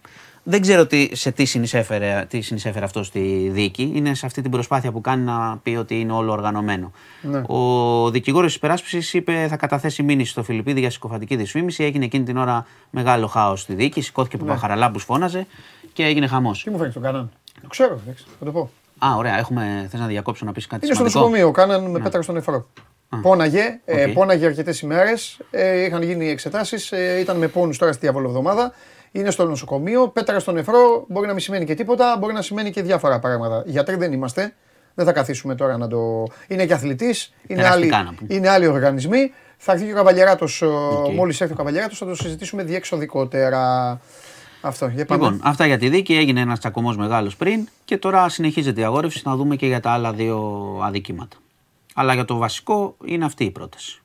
Δεν 0.50 0.62
ξέρω 0.62 0.86
τι, 0.88 1.10
σε 1.16 1.32
τι 1.32 1.46
συνεισέφερε, 1.46 2.26
τι 2.30 2.42
συνεισέφερε 2.42 2.86
αυτό 2.86 3.04
στη 3.04 3.50
δίκη. 3.54 3.92
Είναι 3.96 4.14
σε 4.14 4.26
αυτή 4.26 4.42
την 4.42 4.52
προσπάθεια 4.52 4.92
που 4.92 5.02
κάνει 5.02 5.24
να 5.24 5.60
πει 5.64 5.76
ότι 5.76 6.00
είναι 6.00 6.12
όλο 6.12 6.32
οργανωμένο. 6.32 6.92
Ο 7.48 8.10
δικηγόρος 8.10 8.48
της 8.48 8.56
υπεράσπισης 8.56 9.14
είπε 9.14 9.48
θα 9.50 9.58
καταθέσει 9.58 10.04
μήνυση 10.04 10.32
στο 10.32 10.44
Φιλιππίδη 10.44 10.80
για 10.80 10.90
συκοφαντική 10.90 11.36
δυσφήμιση. 11.36 11.84
Έγινε 11.84 12.06
εκείνη 12.06 12.24
την 12.24 12.38
ώρα 12.38 12.66
μεγάλο 12.90 13.28
χάος 13.28 13.62
στη 13.62 13.74
δίκη. 13.74 14.02
Σηκώθηκε 14.02 14.38
ναι. 14.38 14.44
Παπαχαραλάμπους 14.44 15.04
φώναζε 15.04 15.48
και 15.94 16.04
έγινε 16.04 16.28
χαμός. 16.28 16.64
Τι 16.64 16.70
μου 16.70 16.78
φαίνεται 16.78 16.94
τον 16.94 17.04
Κάναν; 17.04 17.32
Το 17.62 17.68
ξέρω, 17.68 18.00
εντάξει, 18.04 18.26
θα 18.40 18.46
το 18.46 18.52
πω. 18.52 18.70
Α, 18.98 19.16
ωραία. 19.18 19.38
Έχουμε... 19.38 19.88
Θες 19.90 20.00
να 20.00 20.08
διακόψω 20.08 20.46
να 20.46 20.52
πεις 20.52 20.68
κάτι 20.68 20.86
Είναι 20.86 20.96
στο 20.96 21.10
σημαντικό; 21.10 21.30
νοσοκομείο, 21.30 21.52
κάναν 21.52 21.92
με 21.92 22.00
πέτρα 22.00 22.22
στον 22.22 22.36
νεφρό. 22.36 22.68
Πόναγε, 23.22 23.80
ε, 23.86 24.04
Οκ. 24.04 24.14
πόναγε 24.14 24.46
αρκετές 24.46 24.80
ημέρες. 24.80 25.40
Ε, 25.52 25.84
είχαν 25.84 26.02
γίνει 26.02 26.30
εξετάσεις. 26.30 26.92
Ε, 26.92 27.20
ήταν 27.20 27.38
με 27.38 27.48
πόνους 27.48 27.78
τώρα 27.78 27.92
στη 27.92 28.02
διαβολοβδομάδα. 28.02 28.74
Είναι 29.12 29.32
στο 29.32 29.46
νοσοκομείο. 29.46 30.08
Πέτρα 30.08 30.40
στον 30.40 30.54
νεφρό 30.54 31.06
μπορεί 31.08 31.28
να 31.28 31.34
μην 31.34 31.42
σημαίνει 31.42 31.66
και 31.66 31.74
τίποτα, 31.76 32.16
μπορεί 32.20 32.34
να 32.34 32.42
σημαίνει 32.42 32.72
και 32.72 32.82
διάφορα 32.82 33.20
πράγματα. 33.20 33.64
Γιατροί 33.66 33.96
δεν 33.96 34.14
είμαστε. 34.14 34.54
Δεν 34.94 35.06
θα 35.06 35.12
καθίσουμε 35.12 35.56
τώρα 35.56 35.78
να 35.78 35.88
το. 35.88 36.24
Είναι 36.48 36.66
και 36.66 36.74
αθλητής, 36.74 37.34
είναι, 37.48 37.68
άλλοι, 37.68 37.88
Περαστικά 37.88 38.04
να 38.04 38.18
πούμε. 38.18 38.36
είναι 38.36 38.50
άλλοι 38.50 38.68
οργανισμοί. 38.68 39.32
Θα 39.58 39.72
έρθει 39.72 39.86
και 39.86 39.92
ο 39.92 39.96
Καβαλιαράτος. 39.96 40.62
Οκ. 40.62 41.14
Μόλις 41.14 41.42
έρθει 41.42 41.54
ο 41.54 41.56
Καβαλιαράτος, 41.56 41.98
θα 41.98 42.06
το 42.06 42.16
συζητήσουμε 42.16 42.64
διεξοδικότερα. 42.64 44.00
Αυτό. 44.62 44.88
Για 44.88 45.06
πάμε. 45.06 45.24
Λοιπόν, 45.24 45.42
αυτά 45.44 45.66
για 45.66 45.78
τη 45.78 45.90
δίκη. 45.90 46.14
Έγινε 46.16 46.42
ένας 46.42 46.60
τσακωμός 46.60 46.98
μεγάλος 46.98 47.36
πριν 47.36 47.68
και 47.86 47.98
τώρα 47.98 48.30
συνεχίζεται 48.30 48.82
η 48.82 48.84
αγόρευση. 48.84 49.22
Να 49.26 49.36
δούμε 49.36 49.56
και 49.56 49.66
για 49.66 49.80
τα 49.80 49.92
άλλα 49.92 50.14
δύο 50.14 50.64
αδικήματα. 50.84 51.38
Αλλά 51.96 52.14
για 52.14 52.26
το 52.26 52.38
βασικό 52.38 52.96
είναι 53.06 53.26
αυτή 53.26 53.44
η 53.44 53.52
πρόταση. 53.52 54.02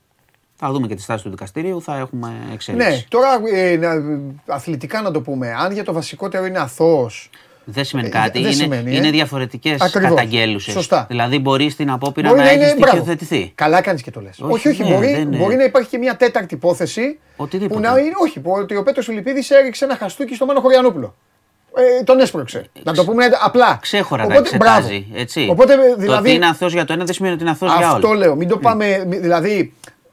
Θα 0.65 0.73
δούμε 0.73 0.87
και 0.87 0.95
τη 0.95 1.03
στάση 1.03 1.23
του 1.25 1.31
δικαστηρίου, 1.31 1.83
θα 1.83 1.97
έχουμε 1.97 2.33
εξέλιξη. 2.53 2.89
Ναι, 2.89 3.03
τώρα 3.09 3.29
ε, 3.55 3.77
να- 3.77 4.55
αθλητικά 4.55 5.01
να 5.03 5.11
το 5.11 5.21
πούμε. 5.21 5.55
Αν 5.59 5.73
για 5.73 5.85
το 5.85 5.93
βασικότερο 5.93 6.45
είναι 6.47 6.59
αθώος 6.59 7.31
Δεν 7.65 7.85
σημαίνει 7.85 8.09
Ε, 8.09 8.11
κάτι. 8.11 8.31
δεν 8.31 8.43
είναι 8.43 8.51
σημαίνει, 8.53 8.93
ε. 8.93 8.97
είναι 8.97 9.11
διαφορετικές 9.11 9.81
Ακριβώς. 9.81 10.09
καταγγέλουσες. 10.09 10.73
Σωστά. 10.73 11.07
Δηλαδή 11.09 11.39
μπορεί 11.39 11.71
στην 11.71 11.91
απόπειρα 11.91 12.29
Μπορεί 12.29 12.41
να, 12.41 12.47
να 12.47 12.51
έχεις 12.53 12.63
είναι. 12.71 12.75
Μπράβο. 12.79 12.97
στοιχειοθετηθεί. 12.97 13.53
Καλά 13.55 13.81
κάνεις 13.81 14.03
και 14.03 14.11
το 14.11 14.21
λες. 14.21 14.39
Όχι, 14.41 14.53
Όχι, 14.53 14.69
όχι. 14.69 14.83
ναι, 14.83 14.95
μπορεί, 14.95 15.07
δεν 15.13 15.21
είναι. 15.21 15.37
μπορεί 15.37 15.57
να 15.57 15.65
υπάρχει 15.65 15.89
και 15.89 15.99
μια 15.99 16.17
τέταρτη 16.17 16.55
υπόθεση. 16.55 17.19
Οτιδήποτε. 17.37 17.75
Που 17.75 17.81
να 17.95 17.99
είναι. 18.01 18.13
Όχι, 18.23 18.41
που, 18.41 18.51
ότι 18.53 18.77
ο 18.77 18.83
Πέτρος 18.83 19.05
Φιλιππίδης 19.05 19.51
έριξε 19.51 19.85
ένα 19.85 19.97
χαστούκι 19.97 20.35
στο 20.35 20.47
Μάνο 20.47 20.61
Χωριανόπουλο. 20.61 21.15
Ε, 22.01 22.03
τον 22.03 22.21
έσπρωξε. 22.21 22.65
Να 22.83 22.93
το 22.95 23.05
πούμε 23.05 23.25
απλά. 23.45 23.79
Ξέχωρα 23.83 24.23
τα 24.27 24.35
Οπότε, 24.35 24.41
εξετάζει. 24.49 24.89
μπράβο. 25.09 25.21
Έτσι. 25.21 25.47
Οπότε 25.51 25.75
Το 25.75 25.81
ότι 25.93 26.01
δηλαδή. 26.01 26.33
είναι 26.35 26.47
αθώος 26.47 26.73
για 26.73 26.85
το 26.85 26.93
ένα 26.93 27.05
δεν 27.05 27.15
σημαίνει 27.15 27.35
ότι 27.35 27.43
είναι 27.43 27.53
αθώος 27.53 27.77
για 27.77 27.89
Αυτό 27.89 28.09
όλα. 28.09 28.19
λέω. 28.19 28.35
Μην 28.37 28.49
το 28.49 28.57
πάμε. 28.59 29.05
μη- 29.09 29.19
Δηλαδή, 29.19 29.73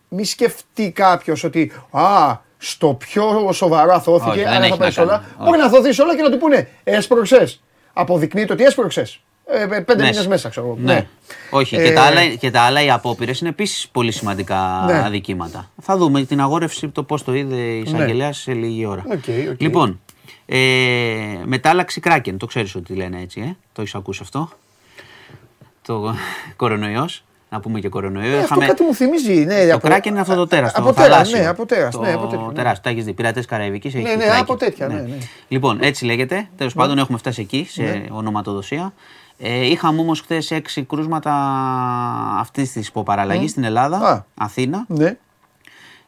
μη 0.10 0.26
σκεφτεί 0.26 0.92
κάποιος 0.92 1.44
ότι. 1.44 1.72
Α, 1.92 2.38
στο 2.58 2.94
πιο 2.94 3.50
σοβαρό 3.54 3.94
αθώθηκε, 3.94 4.30
Όχι, 4.30 4.40
δεν 4.40 4.48
άρα 4.48 4.64
έχει 4.64 4.70
θα 4.72 4.78
πάει 4.78 4.88
να 4.88 4.94
σε 4.94 5.02
όλα. 5.02 5.12
κάνει. 5.12 5.46
Μπορεί 5.50 5.58
να 5.58 5.66
αθωθεί 5.66 6.02
όλα 6.02 6.16
και 6.16 6.22
να 6.22 6.30
του 6.32 6.38
πούνε 6.38 6.68
Έσπρωξες. 6.84 7.62
Αποδεικνύεται 7.94 8.54
ότι 8.54 8.64
έσπρωξες. 8.64 9.20
Ε, 9.52 9.62
ε, 9.62 9.68
πέντε 9.68 9.96
Ναι. 10.04 10.10
μήνες 10.10 10.28
μέσα, 10.28 10.50
ξέρω 10.50 10.66
εγώ. 10.66 10.78
Ναι. 10.82 11.08
Όχι, 11.50 11.76
Ε, 11.76 11.84
και, 11.84 11.94
τα 11.94 12.02
άλλα, 12.02 12.26
και 12.28 12.52
τα 12.52 12.62
άλλα 12.62 12.84
οι 12.84 12.90
απόπειρες 12.92 13.40
είναι 13.40 13.50
επίσης 13.50 13.88
πολύ 13.88 14.12
σημαντικά 14.12 14.84
Ναι. 14.86 15.04
αδικήματα. 15.06 15.70
Θα 15.82 15.98
δούμε 15.98 16.24
την 16.24 16.42
αγόρευση, 16.42 16.90
το 16.90 17.04
πώς 17.04 17.24
το 17.24 17.34
είδε 17.34 17.56
η 17.56 17.80
εισαγγελέα 17.80 18.34
σε 18.34 18.54
λίγη 18.54 18.86
ώρα. 18.86 19.04
Οκ, 19.08 19.24
οκ. 19.52 19.62
Λοιπόν, 19.62 20.00
ε, 20.46 20.58
μετάλλαξη 21.46 22.00
κράκεν. 22.00 22.38
Το 22.38 22.46
ξέρεις 22.46 22.76
ότι 22.76 22.94
λένε 22.94 23.22
έτσι, 23.22 23.42
ε; 23.42 23.56
το 23.74 23.82
έχεις 23.82 23.96
ακούσει 23.96 24.20
αυτό; 24.24 24.50
Ο 25.82 26.16
κορονοϊός; 26.56 27.24
Να 27.52 27.60
πούμε 27.60 27.80
και 27.80 27.90
κορονοϊό. 27.90 28.36
Ε, 28.38 28.40
αυτό 28.40 28.60
κάτι 28.60 28.84
μου 28.84 28.94
θυμίζει. 28.94 29.34
Ναι, 29.46 29.68
Το 29.68 29.76
από- 29.76 29.88
κράκεν 29.88 30.12
είναι 30.12 30.22
αυτό 30.22 30.36
το 30.36 30.48
τέρας. 30.48 30.74
Από 30.76 30.94
τέρας, 30.94 31.32
ναι, 31.32 31.48
από 31.48 31.66
τέρας. 31.66 31.96
Ναι, 32.00 32.12
από 32.14 32.28
τέτοιο, 32.28 32.46
ναι. 32.48 32.54
τεράστιο. 32.54 32.84
Τα 32.84 32.90
έχεις 32.90 33.06
δει. 33.06 33.14
Πειρατές 33.14 33.46
Καραϊβικής. 33.46 33.94
Ναι, 33.94 34.02
ναι, 34.02 34.26
από 34.40 34.56
τέτοια, 34.56 34.88
ναι, 34.88 34.94
ναι. 34.94 35.18
Λοιπόν, 35.48 35.78
έτσι 35.82 36.06
λέγεται. 36.06 36.48
Τέλος 36.58 36.74
πάντων, 36.74 36.98
έχουμε 36.98 37.18
φτάσει 37.18 37.42
εκεί 37.42 37.68
σε 37.70 38.06
ονοματοδοσία. 38.10 38.94
Ε, 39.38 39.66
είχαμε 39.66 40.02
όμως 40.02 40.22
χθες 40.22 40.52
έξι 40.52 40.84
κρούσματα 40.84 41.34
αυτής 42.40 42.72
της 42.72 42.88
υποπαραλλαγής 42.88 43.52
στην 43.52 43.64
Ελλάδα, 43.64 43.98
Α. 43.98 44.24
Αθήνα. 44.36 44.86
Ναι. 44.88 45.18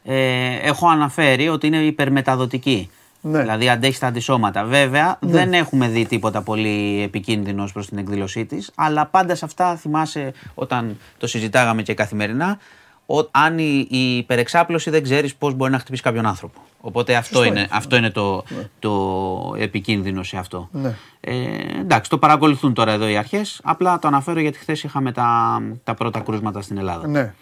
Ε, 0.04 0.56
έχω 0.62 0.88
αναφέρει 0.88 1.48
ότι 1.48 1.66
είναι 1.66 1.76
υπερμεταδοτική. 1.76 2.90
Ναι. 3.22 3.40
Δηλαδή 3.40 3.68
αντέχεις 3.68 3.96
στα 3.96 4.06
αντισώματα. 4.06 4.64
Βέβαια, 4.64 5.16
δεν 5.20 5.52
έχουμε 5.52 5.88
δει 5.88 6.06
τίποτα 6.06 6.42
πολύ 6.42 7.02
επικίνδυνος 7.02 7.72
προς 7.72 7.86
την 7.86 7.98
εκδήλωσή 7.98 8.44
της, 8.44 8.70
αλλά 8.74 9.06
πάντα 9.06 9.34
σε 9.34 9.44
αυτά 9.44 9.76
θυμάσαι 9.76 10.32
όταν 10.54 10.98
το 11.18 11.26
συζητάγαμε 11.26 11.82
και 11.82 11.94
καθημερινά, 11.94 12.58
ο, 13.06 13.28
αν 13.30 13.58
η, 13.58 13.86
η 13.90 14.16
υπερεξάπλωση 14.16 14.90
δεν 14.90 15.02
ξέρεις 15.02 15.34
πώς 15.34 15.54
μπορεί 15.54 15.72
να 15.72 15.78
χτυπήσει 15.78 16.02
κάποιον 16.02 16.26
άνθρωπο. 16.26 16.60
Οπότε 16.80 17.14
αυτό 17.14 17.44
είναι, 17.44 17.68
αυτό 17.70 17.96
είναι 17.96 18.10
το, 18.10 18.44
το 18.78 19.54
επικίνδυνο 19.58 20.22
σε 20.22 20.36
αυτό. 20.36 20.68
Ναι. 20.72 20.94
Ε, 21.20 21.34
εντάξει, 21.80 22.10
το 22.10 22.18
παρακολουθούν 22.18 22.74
τώρα 22.74 22.92
εδώ 22.92 23.08
οι 23.08 23.16
αρχές. 23.16 23.60
Απλά 23.62 23.98
το 23.98 24.08
αναφέρω 24.08 24.40
γιατί 24.40 24.58
χθες 24.58 24.82
είχαμε 24.82 25.12
τα, 25.12 25.62
τα 25.84 25.94
πρώτα 25.94 26.20
κρούσματα 26.20 26.62
στην 26.62 26.78
Ελλάδα. 26.78 27.08
Ναι. 27.08 27.34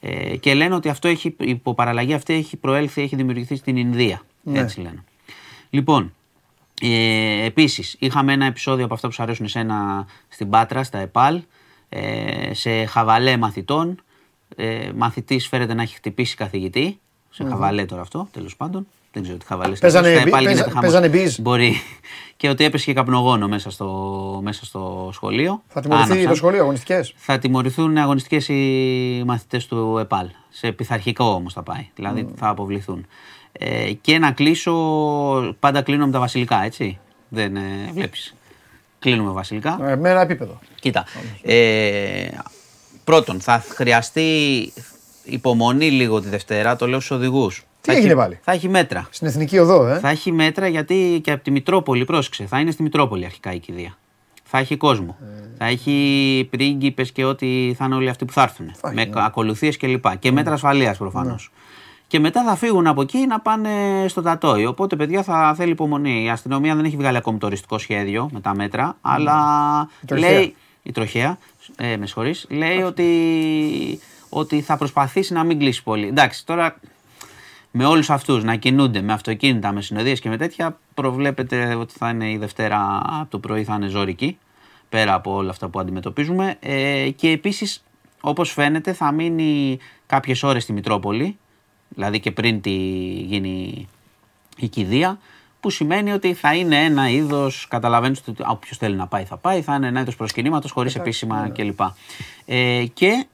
Ε, 0.00 0.36
και 0.36 0.54
λένε 0.54 0.74
ότι 0.74 0.88
αυτό 0.88 1.08
έχει, 1.08 1.28
η 1.28 1.50
υποπαραλλαγή 1.50 2.14
αυτή 2.14 2.34
έχει 2.34 2.56
προέλθει, 2.56 3.02
έχει 3.02 3.16
δημιουργηθεί 3.16 3.56
στην 3.56 3.76
Ινδία. 3.76 4.20
Ναι. 4.42 4.58
Έτσι 4.58 4.80
λένε. 4.80 5.04
Λοιπόν, 5.70 6.12
ε, 6.80 7.44
επίσης 7.44 7.96
είχαμε 7.98 8.32
ένα 8.32 8.46
επεισόδιο 8.46 8.84
από 8.84 8.94
αυτά 8.94 9.06
που 9.08 9.12
σου 9.14 9.22
αρέσουν 9.22 9.44
εσένα 9.44 10.06
στην 10.28 10.50
Πάτρα, 10.50 10.84
στα 10.84 10.98
ΕΠΑΛ, 10.98 11.42
ε, 11.88 12.54
σε 12.54 12.84
χαβαλέ 12.84 13.36
μαθητών. 13.36 14.00
Ε, 14.56 14.90
μαθητής 14.96 15.48
φέρεται 15.48 15.74
να 15.74 15.82
έχει 15.82 15.94
χτυπήσει 15.94 16.36
καθηγητή. 16.36 17.00
Σε 17.30 17.44
χαβαλέ 17.48 17.84
τώρα 17.84 18.02
αυτό, 18.02 18.28
τέλος 18.32 18.56
πάντων. 18.56 18.86
Δεν 19.12 19.22
ξέρω 19.24 19.38
τι 19.38 19.46
χαβαλές 19.46 19.78
Παίζανε 19.78 20.08
Στα 20.08 20.18
μπι- 20.18 20.26
ΕΠΑΛ 20.26 20.44
παίζα- 20.44 20.50
γίνεται 20.62 20.70
χαμός. 20.78 20.92
παίζανε 20.92 21.08
μπιζ. 21.18 21.38
Μπορεί. 21.40 21.74
Και 22.36 22.48
ότι 22.48 22.64
έπεσε 22.64 22.84
και 22.84 22.92
καπνογόνο 22.92 23.48
μέσα 23.48 23.70
στο, 23.70 24.40
μέσα 24.42 24.64
στο 24.64 25.10
σχολείο. 25.12 25.62
Θα 25.68 25.80
τιμωρηθεί 25.80 26.06
Άναψαν. 26.10 26.28
το 26.30 26.34
σχολείο, 26.36 26.60
αγωνιστικές. 26.62 27.12
Θα 27.16 27.38
τιμωρηθούν 27.38 27.96
αγωνιστικές 27.96 28.48
οι 28.48 29.22
μαθητές 29.26 29.66
του 29.66 29.98
ΕΠΑΛ. 30.00 30.28
Σε 30.48 30.72
πειθαρχικό 30.72 31.24
όμως 31.24 31.52
θα 31.52 31.62
πάει. 31.62 31.88
Δηλαδή 31.94 32.28
θα 32.36 32.48
αποβληθούν. 32.48 33.06
Ε, 33.58 33.92
και 33.92 34.18
να 34.18 34.30
κλείσω. 34.30 34.72
Πάντα 35.60 35.82
κλείνω 35.82 36.06
με 36.06 36.12
τα 36.12 36.18
βασιλικά, 36.18 36.64
έτσι. 36.64 36.98
Δεν 37.28 37.56
ε, 37.56 37.60
βλέπει. 37.92 38.18
Κλείνουμε 38.98 39.30
βασιλικά. 39.30 39.78
Ε, 39.82 39.96
με 39.96 40.10
ένα 40.10 40.20
επίπεδο. 40.20 40.58
Κοίτα. 40.80 41.04
Ε, 41.42 42.28
πρώτον, 43.04 43.40
θα 43.40 43.64
χρειαστεί 43.68 44.22
υπομονή 45.24 45.90
λίγο 45.90 46.20
τη 46.20 46.28
Δευτέρα, 46.28 46.76
το 46.76 46.86
λέω 46.86 47.00
στους 47.00 47.16
οδηγούς. 47.16 47.64
Τι 47.80 47.92
έγινε 47.92 48.14
πάλι; 48.14 48.38
Θα 48.42 48.52
έχει 48.52 48.68
μέτρα. 48.68 49.06
Στην 49.10 49.26
εθνική 49.26 49.58
οδό, 49.58 49.86
ε; 49.86 49.98
Θα 49.98 50.08
έχει 50.08 50.32
μέτρα 50.32 50.68
γιατί 50.68 51.20
και 51.22 51.32
από 51.32 51.42
τη 51.42 51.50
Μητρόπολη, 51.50 52.04
πρόσεξε, 52.04 52.46
θα 52.46 52.60
είναι 52.60 52.70
στη 52.70 52.82
Μητρόπολη 52.82 53.24
αρχικά 53.24 53.52
η 53.52 53.58
κηδεία. 53.58 53.98
Θα 54.44 54.58
έχει 54.58 54.76
κόσμο. 54.76 55.16
Θα 55.58 55.64
έχει 55.64 56.48
πρίγκιπες 56.50 57.12
και 57.12 57.24
ό,τι 57.24 57.74
θα 57.76 57.84
είναι 57.84 57.94
όλοι 57.94 58.08
αυτοί 58.08 58.24
που 58.24 58.32
θα 58.32 58.42
έρθουν. 58.42 58.72
Θα 58.74 58.92
με 58.92 59.02
έχει, 59.02 59.10
ναι. 59.10 59.22
ακολουθίες 59.24 59.76
κλπ. 59.76 60.18
Και 60.18 60.32
μέτρα 60.32 60.54
ασφαλείας 60.54 60.96
προφανώς. 60.96 61.50
Και 62.16 62.22
μετά 62.22 62.44
θα 62.44 62.56
φύγουν 62.56 62.86
από 62.86 63.00
εκεί 63.00 63.26
να 63.26 63.40
πάνε 63.40 63.70
στο 64.08 64.22
Τατόι. 64.22 64.66
Οπότε, 64.66 64.96
παιδιά, 64.96 65.22
θα 65.22 65.54
θέλει 65.56 65.70
υπομονή. 65.70 66.24
Η 66.24 66.28
αστυνομία 66.30 66.74
δεν 66.74 66.84
έχει 66.84 66.96
βγάλει 66.96 67.16
ακόμη 67.16 67.38
το 67.38 67.46
οριστικό 67.46 67.78
σχέδιο 67.78 68.28
με 68.32 68.40
τα 68.40 68.54
μέτρα, 68.54 68.96
αλλά 69.00 69.88
τροχέα. 70.06 70.30
λέει. 70.30 70.54
Η 70.82 70.92
τροχέα, 70.92 71.38
ε, 71.76 71.96
με 71.96 72.06
συγχωρείς, 72.06 72.46
λέει 72.48 72.82
ότι, 72.82 73.10
ότι 74.28 74.60
θα 74.60 74.76
προσπαθήσει 74.76 75.32
να 75.32 75.44
μην 75.44 75.58
κλείσει 75.58 75.82
πολύ. 75.82 76.06
Εντάξει, 76.06 76.46
τώρα 76.46 76.76
με 77.70 77.84
όλους 77.84 78.10
αυτούς 78.10 78.44
να 78.44 78.56
κινούνται 78.56 79.00
με 79.00 79.12
αυτοκίνητα, 79.12 79.72
με 79.72 79.80
συνοδείες 79.80 80.20
και 80.20 80.28
με 80.28 80.36
τέτοια, 80.36 80.78
προβλέπεται 80.94 81.74
ότι 81.74 81.94
θα 81.98 82.08
είναι 82.08 82.30
η 82.30 82.36
Δευτέρα 82.36 83.02
από 83.20 83.30
το 83.30 83.38
πρωί 83.38 83.64
θα 83.64 83.74
είναι 83.74 83.86
ζώρικη, 83.86 84.38
πέρα 84.88 85.14
από 85.14 85.34
όλα 85.34 85.50
αυτά 85.50 85.68
που 85.68 85.80
αντιμετωπίζουμε. 85.80 86.56
Ε, 86.60 87.10
και 87.16 87.28
επίσης, 87.28 87.84
όπως 88.20 88.52
φαίνεται, 88.52 88.92
θα 88.92 89.12
μείνει 89.12 89.78
κάποιες 90.06 90.42
ώρες 90.42 90.62
στη 90.62 90.72
Μητρόπολη, 90.72 91.38
δηλαδή 91.88 92.20
και 92.20 92.30
πριν 92.30 92.60
τη 92.60 92.70
γίνει 93.26 93.88
η 94.56 94.68
κηδεία, 94.68 95.18
που 95.60 95.70
σημαίνει 95.70 96.12
ότι 96.12 96.34
θα 96.34 96.54
είναι 96.54 96.84
ένα 96.84 97.10
είδος, 97.10 97.66
καταλαβαίνεις 97.68 98.22
ότι 98.28 98.42
όποιος 98.46 98.78
θέλει 98.78 98.96
να 98.96 99.06
πάει 99.06 99.24
θα 99.24 99.36
πάει, 99.36 99.62
θα 99.62 99.74
είναι 99.74 99.86
ένα 99.86 100.00
είδος 100.00 100.16
προσκυνήματος 100.16 100.70
χωρίς 100.70 100.94
επίσημα 100.94 101.48
κλπ. 101.48 101.80
Ε, 102.44 102.84
και 102.92 103.26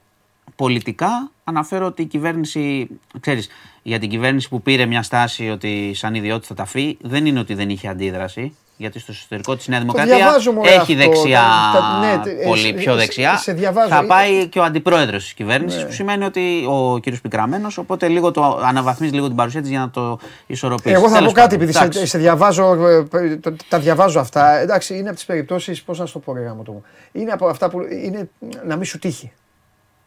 πολιτικά 0.55 1.31
αναφέρω 1.43 1.85
ότι 1.85 2.01
η 2.01 2.05
κυβέρνηση, 2.05 2.87
ξέρεις, 3.19 3.49
για 3.83 3.99
την 3.99 4.09
κυβέρνηση 4.09 4.49
που 4.49 4.61
πήρε 4.61 4.85
μια 4.85 5.03
στάση 5.03 5.49
ότι 5.49 5.93
σαν 5.93 6.15
ιδιότητα 6.15 6.47
θα 6.47 6.53
τα 6.53 6.65
φύγει, 6.65 6.97
δεν 7.01 7.25
είναι 7.25 7.39
ότι 7.39 7.53
δεν 7.53 7.69
είχε 7.69 7.87
αντίδραση. 7.87 8.55
Γιατί 8.77 8.99
στο 8.99 9.11
εσωτερικό 9.11 9.55
της 9.55 9.67
Νέα 9.67 9.79
Δημοκρατία 9.79 10.15
διαβάζω, 10.15 10.51
μωρέ, 10.51 10.69
έχει 10.69 10.79
αυτό, 10.79 10.95
δεξιά, 10.95 11.41
τα- 11.73 11.79
τα- 11.79 11.99
ναι, 11.99 12.23
τε- 12.23 12.39
ε, 12.41 12.43
πολύ 12.45 12.59
σε- 12.61 12.73
πιο 12.73 12.91
σε- 12.91 12.97
δεξιά. 12.97 13.37
σε 13.37 13.53
διαβάζω. 13.53 13.87
Θα 13.89 13.97
Ε, 14.03 14.05
πάει 14.05 14.47
και 14.47 14.59
ο 14.59 14.63
αντιπρόεδρος 14.63 15.23
της 15.23 15.33
κυβέρνησης, 15.33 15.85
που 15.85 15.91
σημαίνει 15.91 16.23
ότι 16.23 16.65
ο 16.69 16.97
κύριος 16.99 17.21
Πικραμένος, 17.21 17.77
οπότε 17.77 18.07
λίγο 18.07 18.31
το 18.31 18.61
αναβαθμίζει 18.63 19.13
λίγο 19.13 19.27
την 19.27 19.35
παρουσία 19.35 19.61
της 19.61 19.69
για 19.69 19.79
να 19.79 19.89
το 19.89 20.19
ισορροπήσει. 20.47 20.95
Εγώ 20.95 21.03
θα 21.03 21.09
πω 21.09 21.17
Τέλος 21.17 21.31
κάτι, 21.33 21.47
πάντων, 21.47 21.55
επειδή 21.61 21.71
σε, 21.77 21.83
εντάξει. 21.83 22.05
σε 22.05 22.17
διαβάζω, 22.17 22.87
ε, 23.11 23.35
το- 23.37 23.55
τα 23.69 23.79
διαβάζω 23.79 24.19
αυτά. 24.19 24.57
Εντάξει, 24.59 24.93
είναι 24.97 25.07
από 25.07 25.15
τις 25.15 25.25
περιπτώσεις, 25.25 25.83
πώς 25.83 25.99
να 25.99 26.05
σου 26.05 26.13
το 26.13 26.19
πω, 26.19 26.33
ρε 26.33 26.41
γάμο 26.41 26.63
το 26.63 26.71
μου. 26.71 26.83
Είναι 27.11 27.31
από 27.31 27.47
αυτά 27.47 27.69
που 27.69 27.79
είναι 28.03 28.29
να 28.65 28.75
μην 28.75 28.85
σου 28.85 28.99
τύχει. 28.99 29.31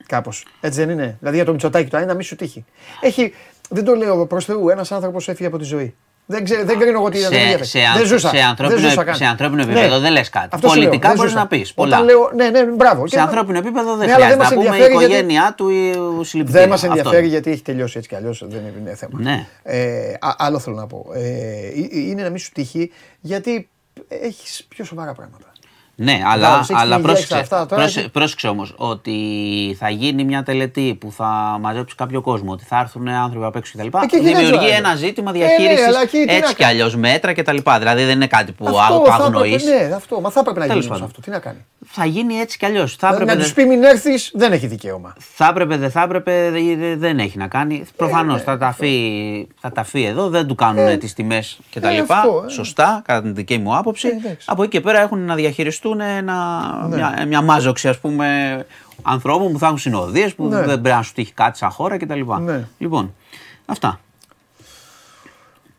Κάπως. 0.07 0.45
Έτσι 0.61 0.79
δεν 0.81 0.91
είναι; 0.91 1.17
Δηλαδή 1.19 1.37
για 1.37 1.45
το 1.47 1.53
Μητσοτάκι 1.53 1.91
το 1.91 1.97
είναι 1.97 2.07
να 2.07 2.15
μην 2.15 2.25
σου 2.25 2.37
τύχει. 2.37 2.65
Έχει, 3.01 3.33
δεν 3.69 3.85
το 3.85 3.95
λέω 3.95 4.27
προς 4.27 4.45
Θεού, 4.45 4.69
ένας 4.69 4.93
άνθρωπος 4.93 5.29
έφυγε 5.29 5.49
από 5.49 5.59
τη 5.59 5.65
ζωή. 5.65 5.95
Δεν, 6.29 6.45
ξέ, 6.45 6.63
δεν 6.65 6.79
κρίνω 6.79 6.99
εγώ 6.99 7.09
τι 7.09 7.19
δεν 7.19 7.31
σε, 7.33 7.37
διέφερε. 7.39 7.65
σε, 7.65 7.79
δεν 7.79 7.89
αν- 7.89 8.07
ζούσα. 8.07 8.29
σε 8.29 8.39
ανθρώπινο, 8.41 8.79
δεν 8.81 8.89
ζούσα 8.89 9.01
επ- 9.01 9.09
καν. 9.09 9.17
σε 9.17 9.25
ανθρώπινο 9.25 9.65
Ναι. 9.65 9.73
επίπεδο 9.73 9.99
δεν 10.01 10.13
λες 10.13 10.29
κάτι. 10.31 10.49
Αυτό 10.51 10.69
σου 10.69 10.75
λέω, 10.75 10.83
Πολιτικά 10.85 11.09
δεν 11.09 11.17
μπορείς 11.17 11.31
ζούσα. 11.33 11.43
να 11.43 11.49
πεις 11.49 11.75
πολλά. 11.75 11.95
Όταν 11.97 12.07
λέω, 12.09 12.31
ναι, 12.35 12.49
ναι, 12.49 12.65
μπράβο. 12.65 13.07
Σε 13.07 13.17
Και- 13.17 13.23
ανθρώπινο 13.23 13.59
επίπεδο 13.59 13.97
δεν 13.97 14.07
Ναι, 14.07 14.13
αλλά 14.13 14.15
χρειάζεται 14.15 14.37
μας 14.43 14.49
να 14.51 14.55
πούμε 14.57 14.65
η 14.65 14.69
ενδιαφέρει 14.69 14.97
γιατί- 14.97 15.13
οικογένειά 15.15 15.55
του 15.57 15.69
ή 15.69 15.91
ο 16.19 16.25
συλληπιτήρια. 16.25 16.61
Δεν 16.61 16.69
μας 16.69 16.83
Αυτό 16.83 16.87
ενδιαφέρει 16.97 17.23
είναι. 17.23 17.33
γιατί 17.33 17.51
έχει 17.51 17.63
τελειώσει 17.63 17.95
έτσι 17.97 18.09
κι 18.09 18.15
αλλιώς. 18.15 18.45
Δεν 18.49 18.61
είναι- 18.61 18.73
είναι 18.81 18.95
θέμα. 18.95 19.21
Ναι. 19.21 19.47
Ε, 19.63 20.13
α- 20.21 20.35
άλλο 20.39 20.59
θέλω 20.59 20.77
να 20.77 20.87
πω. 20.87 21.07
Ε, 21.15 21.21
ε, 21.21 21.73
είναι 21.93 22.23
να 22.23 22.29
μην 22.31 22.39
σου 22.39 22.51
τύχει 22.53 22.91
γιατί 23.21 23.69
έχεις 24.09 24.65
πιο 24.69 24.85
σοβαρά 24.85 25.13
πράγματα. 25.13 25.46
Ναι, 25.99 26.13
αλλά, 26.25 26.33
Κατάλαβες, 26.43 26.71
έχεις 26.71 26.83
αλλά 26.83 26.95
την 26.97 27.05
υγεία, 27.05 27.07
πρόσεξε, 27.13 27.35
έχεις 27.35 27.45
αυτά, 27.53 27.57
τώρα 27.67 27.75
πρόσεξε, 27.75 28.01
έχει- 28.01 28.09
πρόσεξε 28.09 28.49
όμως 28.49 28.75
ότι 28.77 29.17
θα 29.79 29.91
γίνει 29.91 30.25
μια 30.25 30.43
τελετή 30.43 30.97
που 31.01 31.13
θα 31.13 31.59
μαζέψει 31.61 31.95
κάποιο 31.95 32.21
κόσμο, 32.21 32.53
ότι 32.53 32.65
θα 32.65 32.79
έρθουν 32.79 33.09
άνθρωποι 33.09 33.47
απ' 33.47 33.57
έξω 33.57 33.73
κτλ. 33.77 33.87
Ε, 33.87 33.91
και 33.91 34.17
εκεί 34.17 34.25
δεν 34.25 34.35
Δημιουργεί 34.37 34.67
ξέρω. 34.67 34.77
ένα 34.77 34.95
ζήτημα 34.95 35.31
Ε, 35.31 35.33
ναι, 35.33 35.39
διαχείρισης 35.39 35.87
αλλά 35.87 36.01
εκεί 36.03 36.19
τι 36.19 36.25
να 36.27 36.33
έτσι 36.33 36.55
κι 36.55 36.63
κάνει. 36.63 36.73
αλλιώς 36.73 36.97
μέτρα 36.97 37.33
κτλ. 37.33 37.57
Δηλαδή 37.79 38.05
δεν 38.05 38.15
είναι 38.15 38.27
κάτι 38.27 38.53
που 38.53 38.65
Αυτό 38.69 39.03
θα 39.07 39.15
αγνοεί. 39.15 39.53
έπρεπε, 39.55 39.87
ναι, 39.89 39.95
αυτό. 39.95 40.21
Μα 40.21 40.31
θα 40.31 40.41
έπρεπε 40.41 40.59
να 40.61 40.67
Τέλος 40.67 40.83
γίνει 40.85 40.97
όμως 40.97 41.07
πάντων. 41.09 41.15
αυτό. 41.17 41.21
Τι 41.21 41.31
να 41.31 41.39
κάνει. 41.39 41.65
Θα 41.89 42.05
γίνει 42.05 42.35
έτσι 42.35 42.59
κι 42.59 42.67
αλλιώς. 42.67 42.97
Θα 42.97 43.09
Δηλαδή, 43.09 43.15
έπρεπε, 43.23 43.33
να 43.33 43.39
δε- 43.39 43.43
τους 43.45 43.53
πει 43.53 43.65
μην 43.69 43.83
έρθεις, 43.85 44.31
δεν 44.35 44.53
έχει 44.53 44.67
δικαίωμα. 44.67 45.15
θα 45.19 45.47
έπρεπε, 45.51 45.77
δεν 45.77 45.91
θα 45.91 46.03
έπρεπε, 46.03 46.51
δε- 46.51 46.77
δε- 46.77 46.97
δεν 46.97 47.19
έχει 47.19 47.39
να 47.39 47.49
κάνει. 47.49 47.85
Προφανώς 47.97 48.37
ναι. 48.37 48.43
θα, 48.43 48.59
τα 48.59 48.73
φύγει, 48.73 49.49
θα 49.61 49.73
τα 49.73 49.85
φύγει 49.85 50.05
εδώ, 50.05 50.29
δεν 50.29 50.47
του 50.47 50.55
κάνουν 50.55 50.87
Ε, 50.87 50.97
τις 50.97 51.13
τιμές 51.13 51.59
κτλ. 51.75 51.87
ε, 51.87 51.99
αυτό, 51.99 52.45
ε. 52.47 52.51
Σωστά, 52.51 53.03
κατά 53.05 53.23
την 53.23 53.35
δική 53.35 53.59
μου 53.59 53.77
άποψη. 53.77 54.09
Ε, 54.09 54.11
εντάξει. 54.11 54.47
Από 54.51 54.63
εκεί 54.63 54.71
και 54.71 54.81
πέρα 54.81 55.01
έχουν 55.01 55.19
να 55.25 55.35
διαχειριστούν 55.35 56.01
ένα, 56.01 56.61
μια, 56.91 57.25
μια 57.27 57.43
μάζοξη 57.43 57.89
ας 57.89 57.99
πούμε, 57.99 58.67
ανθρώπων 59.03 59.53
που 59.53 59.59
θα 59.59 59.67
έχουν 59.67 59.79
συνοδείες, 59.79 60.35
που 60.35 60.47
Ναι. 60.49 60.57
δεν 60.57 60.65
πρέπει 60.81 60.97
να 60.97 61.03
σου 61.03 61.13
τύχει 61.13 61.33
κάτι 61.33 61.59
σαν 61.59 61.71
χώρα 61.71 61.97
κτλ. 61.97 62.21
Ναι. 62.41 62.65
Λοιπόν, 62.79 63.15
αυτά. 63.67 64.01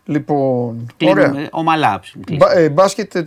Λοιπόν, 0.06 0.92
ωραία. 1.04 1.24
Κλείνουμε 1.28 1.48
ομαλά. 1.52 2.00
Μπα- 2.32 2.52
ε, 2.58 2.70
Μπάσκετ, 2.70 3.12
τι, 3.20 3.24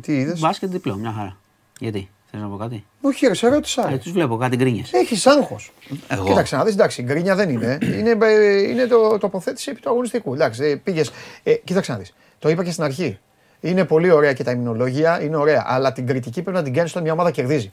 τι 0.00 0.12
είδες; 0.16 0.40
Μπάσκετ 0.40 0.70
διπλό, 0.70 0.94
μια 0.96 1.12
χαρά. 1.16 1.36
Γιατί, 1.82 2.10
θες 2.30 2.40
να 2.40 2.46
πω 2.48 2.56
κάτι; 2.56 2.84
Όχι, 3.00 3.26
ρε, 3.26 3.34
σε 3.34 3.48
ρώτησα. 3.48 3.90
Ε, 3.92 3.96
τους 3.96 4.12
βλέπω 4.12 4.36
κάτι 4.36 4.56
γκρίνιες. 4.56 4.92
Έχεις 4.92 5.26
άγχος. 5.26 5.72
Εγώ. 6.08 6.24
Κοίταξε 6.24 6.56
να 6.56 6.64
δεις, 6.64 6.74
εντάξει, 6.74 7.02
γκρίνια 7.02 7.34
δεν 7.34 7.48
είναι. 7.48 7.78
είναι, 7.98 8.16
ε, 8.22 8.62
είναι 8.62 8.86
το 8.86 9.18
τοποθέτηση 9.18 9.70
επί 9.70 9.80
του 9.80 9.90
αγωνιστικού. 9.90 10.34
Εντάξει, 10.34 10.64
ε, 10.64 10.76
πήγες, 10.76 11.10
ε, 11.42 11.52
κοίταξε 11.52 11.92
να 11.92 11.98
δεις. 11.98 12.14
Το 12.38 12.48
είπα 12.48 12.64
και 12.64 12.70
στην 12.70 12.84
αρχή. 12.84 13.18
Είναι 13.60 13.84
πολύ 13.84 14.10
ωραία 14.10 14.32
και 14.32 14.44
τα 14.44 14.50
ημινολόγια, 14.50 15.22
είναι 15.22 15.36
ωραία. 15.36 15.64
Αλλά 15.66 15.92
την 15.92 16.06
κριτική 16.06 16.42
πρέπει 16.42 16.56
να 16.56 16.62
την 16.62 16.72
κάνεις 16.72 16.90
όταν 16.90 17.02
μια 17.02 17.12
ομάδα 17.12 17.30
κερδίζει. 17.30 17.72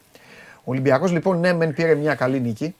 Ο 0.55 0.72
Ολυμπιακός 0.72 1.12
λοιπόν, 1.12 1.39
ναι, 1.39 1.53
μεν 1.53 1.74
πήρε 1.74 1.95
μια 1.95 2.16
καλή 2.16 2.39
νίκη. 2.39 2.76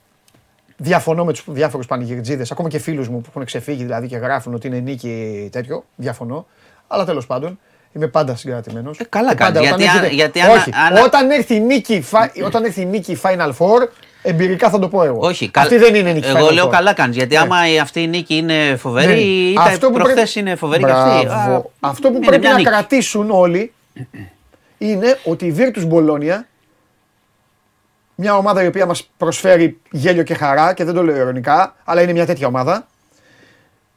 Διαφωνώ 0.76 1.24
με 1.24 1.32
τους 1.32 1.44
διάφορους 1.46 1.86
πανηγυρτζίδες, 1.86 2.50
ακόμα 2.50 2.68
και 2.68 2.78
φίλους 2.78 3.08
μου 3.08 3.20
που 3.20 3.26
έχουν 3.28 3.44
ξεφύγει 3.44 3.82
δηλαδή 3.82 4.06
και 4.06 4.16
γράφουν 4.16 4.54
ότι 4.54 4.66
είναι 4.66 4.78
νίκη 4.78 5.48
τέτοιο. 5.52 5.84
Διαφωνώ. 5.96 6.46
Αλλά 6.86 7.04
τέλος 7.04 7.26
πάντων, 7.26 7.58
Είμαι 7.92 8.06
πάντα 8.06 8.36
συγκρατημένος. 8.36 8.98
Ε, 8.98 9.04
καλά 9.08 9.34
κάνεις, 9.34 9.60
γιατί 9.60 9.86
αν- 9.86 10.06
γιατί 10.10 10.40
αν- 10.40 10.50
Όχι, 10.50 10.70
αν- 10.86 11.04
όταν, 11.04 11.30
έρθει 11.30 11.54
η 11.54 11.60
νίκη, 11.60 12.00
φα- 12.00 12.32
όταν 12.44 12.64
έρθει 12.64 12.80
η 12.80 12.84
νίκη 12.84 13.20
Final 13.22 13.50
Four, 13.58 13.88
εμπειρικά 14.22 14.70
θα 14.70 14.78
το 14.78 14.88
πω 14.88 15.02
εγώ. 15.02 15.18
Όχι, 15.26 15.50
Αυτή 15.54 15.76
δεν 15.76 15.94
είναι 15.94 16.12
νίκη 16.12 16.28
Εγώ 16.28 16.46
Final 16.48 16.52
λέω 16.52 16.66
Four. 16.66 16.70
καλά 16.70 16.92
κάνεις. 16.92 17.16
Γιατί 17.16 17.34
Ναι. 17.34 17.40
άμα 17.40 17.68
η- 17.72 17.78
αυτή 17.78 18.02
η 18.02 18.06
νίκη 18.06 18.36
είναι 18.36 18.76
φοβερή, 18.76 19.12
Ναι. 19.12 19.20
ή 19.20 19.54
Αυτό 19.58 19.78
τα 19.78 19.86
που 19.86 19.92
προχθές 19.92 20.14
πρέπει- 20.32 20.34
είναι 20.36 20.56
φοβερή 20.56 20.84
και 20.84 20.90
αυτή. 20.90 21.26
Μπράβο. 21.26 21.54
Α, 21.56 21.62
Αυτό 21.80 22.08
που 22.10 22.16
είναι 22.16 22.26
πρέπει 22.26 22.40
μια 22.42 22.50
να 22.50 22.56
νίκη. 22.56 22.68
κρατήσουν 22.68 23.30
όλοι 23.30 23.72
είναι 24.78 25.18
ότι 25.24 25.46
η 25.46 25.54
Virtus 25.58 25.88
Bologna, 25.92 26.38
μια 28.14 28.36
ομάδα 28.36 28.62
η 28.62 28.66
οποία 28.66 28.86
μας 28.86 29.10
προσφέρει 29.16 29.80
γέλιο 29.90 30.22
και 30.22 30.34
χαρά 30.34 30.74
και 30.74 30.84
δεν 30.84 30.94
το 30.94 31.02
λέω 31.02 31.16
ειρωνικά, 31.16 31.74
αλλά 31.84 32.02
είναι 32.02 32.12
μια 32.12 32.26
τέτοια 32.26 32.46
ομάδα, 32.46 32.86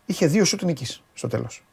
είχε 0.06 0.28
δύο 0.28 0.46
σουτ 0.46 0.62
νίκης 0.64 1.02
στο 1.14 1.28
τέλος. 1.28 1.64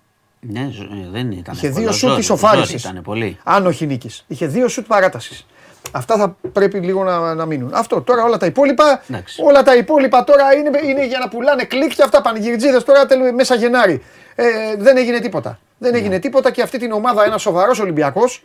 Ναι, 0.40 0.68
ζω- 0.72 0.84
ε, 0.84 1.08
δεν 1.12 1.30
ήταν. 1.30 1.54
Είχε 1.54 1.66
εύκολο. 1.66 1.84
δύο 1.84 1.92
σουτ 1.92 2.08
Ζόρι, 2.08 2.20
ισοφάρισης. 2.20 2.80
ζόρι 2.80 2.92
Ήταν 2.92 3.02
πολύ. 3.04 3.38
Αν 3.44 3.66
όχι 3.66 3.86
νίκης. 3.86 4.24
Είχε 4.26 4.46
δύο 4.46 4.68
σουτ 4.68 4.86
παράτασης. 4.86 5.46
Αυτά 5.92 6.16
θα 6.16 6.36
πρέπει 6.52 6.78
λίγο 6.78 7.04
να, 7.04 7.34
να 7.34 7.46
μείνουν. 7.46 7.70
Αυτό 7.74 8.00
τώρα 8.02 8.22
όλα 8.24 8.36
τα 8.36 8.46
υπόλοιπα, 8.46 9.02
Εντάξει. 9.10 9.42
όλα 9.44 9.62
τα 9.62 9.76
υπόλοιπα 9.76 10.24
τώρα 10.24 10.54
είναι, 10.54 10.70
είναι 10.84 11.06
για 11.06 11.18
να 11.18 11.28
πουλάνε 11.28 11.64
κλικ 11.64 11.94
και 11.94 12.02
αυτά 12.02 12.20
πανηγυρτζίδες 12.20 12.84
τώρα 12.84 13.06
τέλος, 13.06 13.30
μέσα 13.32 13.54
Γενάρη. 13.54 14.02
Ε, 14.34 14.44
δεν 14.78 14.96
έγινε 14.96 15.20
τίποτα. 15.20 15.58
Δεν 15.78 15.94
έγινε 15.94 16.18
τίποτα 16.18 16.50
και 16.50 16.62
αυτή 16.62 16.78
την 16.78 16.92
ομάδα 16.92 17.24
ένας 17.24 17.42
σοβαρός 17.42 17.78
Ολυμπιακός 17.80 18.42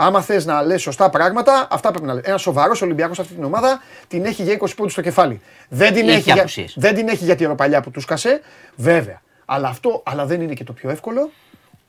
Άμα 0.00 0.20
θες 0.20 0.44
να 0.46 0.62
λες 0.62 0.82
σωστά 0.82 1.10
πράγματα, 1.10 1.66
αυτά 1.70 1.90
πρέπει 1.90 2.06
να 2.06 2.14
λες. 2.14 2.22
Ένας 2.26 2.40
σοβαρός 2.40 2.82
Ολυμπιακός 2.82 3.18
αυτή 3.18 3.34
την 3.34 3.44
ομάδα 3.44 3.82
την 4.08 4.24
έχει 4.24 4.42
για 4.42 4.52
20 4.52 4.74
πόντους 4.76 4.92
στο 4.92 5.02
κεφάλι. 5.02 5.40
Δεν 5.68 5.92
την, 5.94 6.08
Έχει 6.08 6.16
έχει, 6.16 6.30
για, 6.32 6.40
απουσίες. 6.40 6.74
δεν 6.76 6.94
την 6.94 7.08
έχει 7.08 7.24
για 7.24 7.36
τη 7.36 7.44
ροπαλιά 7.44 7.80
που 7.80 7.90
τους 7.90 8.02
σκασε, 8.02 8.40
βέβαια. 8.76 9.20
Αλλά 9.50 9.68
αυτό 9.68 10.02
αλλά 10.04 10.26
δεν 10.26 10.40
είναι 10.40 10.54
και 10.54 10.64
το 10.64 10.72
πιο 10.72 10.90
εύκολο. 10.90 11.30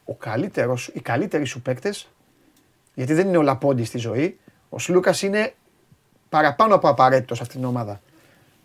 Ο 0.06 0.14
καλύτερος, 0.14 0.90
οι 0.94 1.00
καλύτεροι 1.00 1.46
σου 1.46 1.62
παίκτες, 1.62 2.08
γιατί 2.94 3.14
δεν 3.14 3.28
είναι 3.28 3.38
ο 3.38 3.42
Λαπόντι 3.42 3.84
στη 3.84 3.98
ζωή, 3.98 4.38
ο 4.70 4.80
Σλούκας 4.80 5.22
είναι 5.22 5.54
παραπάνω 6.30 6.76
από 6.76 6.90
απαραίτητος 6.90 7.38
σε 7.38 7.44
αυτή 7.44 7.56
την 7.56 7.66
ομάδα. 7.66 8.02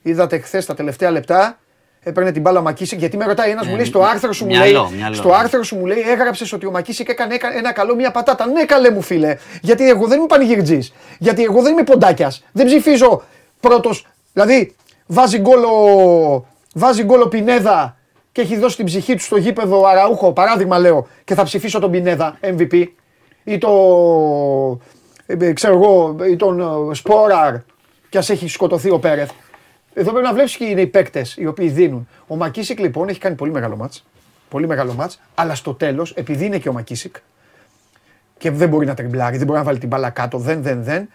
Είδατε 0.02 0.38
χθες 0.38 0.66
τα 0.66 0.74
τελευταία 0.74 1.10
λεπτά, 1.10 1.58
έπαιρνε 2.02 2.32
την 2.32 2.42
μπάλα 2.42 2.58
ο 2.58 2.62
Μακίσικ, 2.62 2.98
γιατί 2.98 3.16
με 3.16 3.24
ρωτάει 3.24 3.50
ένας, 3.50 3.66
μου 3.66 3.76
λέει 3.76 3.84
στο 3.84 4.02
άρθρο 4.02 4.32
σου, 4.32 4.44
μου 4.44 4.50
Ε, 4.54 4.58
μυαλό, 4.58 4.82
λέει, 4.88 4.96
μυαλό. 4.96 5.14
στο 5.14 5.32
άρθρο 5.32 5.62
σου 5.62 5.76
μου 5.76 5.86
λέει, 5.86 6.00
έγραψες 6.00 6.52
ότι 6.52 6.66
ο 6.66 6.70
Μακίσικ 6.70 7.08
έκανε 7.08 7.34
έκα- 7.34 7.56
ένα 7.56 7.72
καλό 7.72 7.94
μία 7.94 8.10
πατάτα. 8.10 8.46
Ναι, 8.46 8.64
καλέ 8.64 8.90
μου 8.90 9.00
φίλε. 9.02 9.36
Γιατί 9.62 9.88
εγώ 9.88 10.06
δεν 10.06 10.18
είμαι 10.18 10.26
πανηγυρτζής. 10.26 10.92
Γιατί 11.18 11.42
εγώ 11.42 11.62
δεν 11.62 11.72
είμαι 11.72 11.82
ποντάκιας. 11.82 12.44
Δεν 12.52 12.66
ψηφίζω 12.66 13.22
πρώτος. 13.60 14.06
Δηλαδή, 14.32 14.74
βάζει 15.06 15.38
γκολ 15.38 15.64
ο, 15.64 16.46
βάζει 16.74 17.02
γκολ 17.04 17.20
ο 17.20 17.28
Πινέδα 17.28 17.96
και 18.34 18.40
έχει 18.40 18.56
δώσει 18.56 18.76
την 18.76 18.84
ψυχή 18.84 19.14
του 19.14 19.22
στο 19.22 19.36
γήπεδο 19.36 19.80
ο 19.80 19.86
Αραούχο, 19.86 20.32
παράδειγμα 20.32 20.78
λέω, 20.78 21.06
και 21.24 21.34
θα 21.34 21.42
ψηφίσω 21.42 21.78
τον 21.78 21.90
Πινέδα 21.90 22.38
MVP. 22.40 22.86
Ή 23.44 23.58
το. 23.58 23.70
ε, 25.26 25.52
ξέρω 25.52 25.74
εγώ, 25.74 26.16
ή 26.30 26.36
τον 26.36 26.60
ε, 26.60 26.94
Σπόραρ 26.94 27.54
και 28.08 28.18
ας 28.18 28.30
έχει 28.30 28.48
σκοτωθεί 28.48 28.90
ο 28.90 28.98
Πέρεθ. 28.98 29.30
Εδώ 29.94 30.10
πρέπει 30.10 30.26
να 30.26 30.32
βλέπεις 30.32 30.56
ποιοι 30.56 30.68
είναι 30.70 30.80
οι 30.80 30.86
παίκτες 30.86 31.36
οι 31.36 31.46
οποίοι 31.46 31.68
δίνουν. 31.68 32.08
Ο 32.26 32.36
Μακίσικ 32.36 32.78
λοιπόν 32.78 33.08
έχει 33.08 33.18
κάνει 33.18 33.34
πολύ 33.34 33.50
μεγάλο 33.50 33.76
μάτς. 33.76 34.04
Πολύ 34.48 34.66
μεγάλο 34.66 34.92
μάτς, 34.94 35.20
αλλά 35.34 35.54
στο 35.54 35.74
τέλος, 35.74 36.12
επειδή 36.12 36.44
είναι 36.44 36.58
και 36.58 36.68
ο 36.68 36.72
Μακίσικ 36.72 37.16
και 38.38 38.50
δεν 38.50 38.68
μπορεί 38.68 38.86
να 38.86 38.94
τριμπλάρει, 38.94 39.36
δεν 39.36 39.46
μπορεί 39.46 39.58
να 39.58 39.64
βάλει 39.64 39.78
την 39.78 39.88
μπάλα 39.88 40.10
κάτω, 40.10 40.38
δεν, 40.38 40.62
δεν, 40.62 40.82
δεν. 40.82 41.08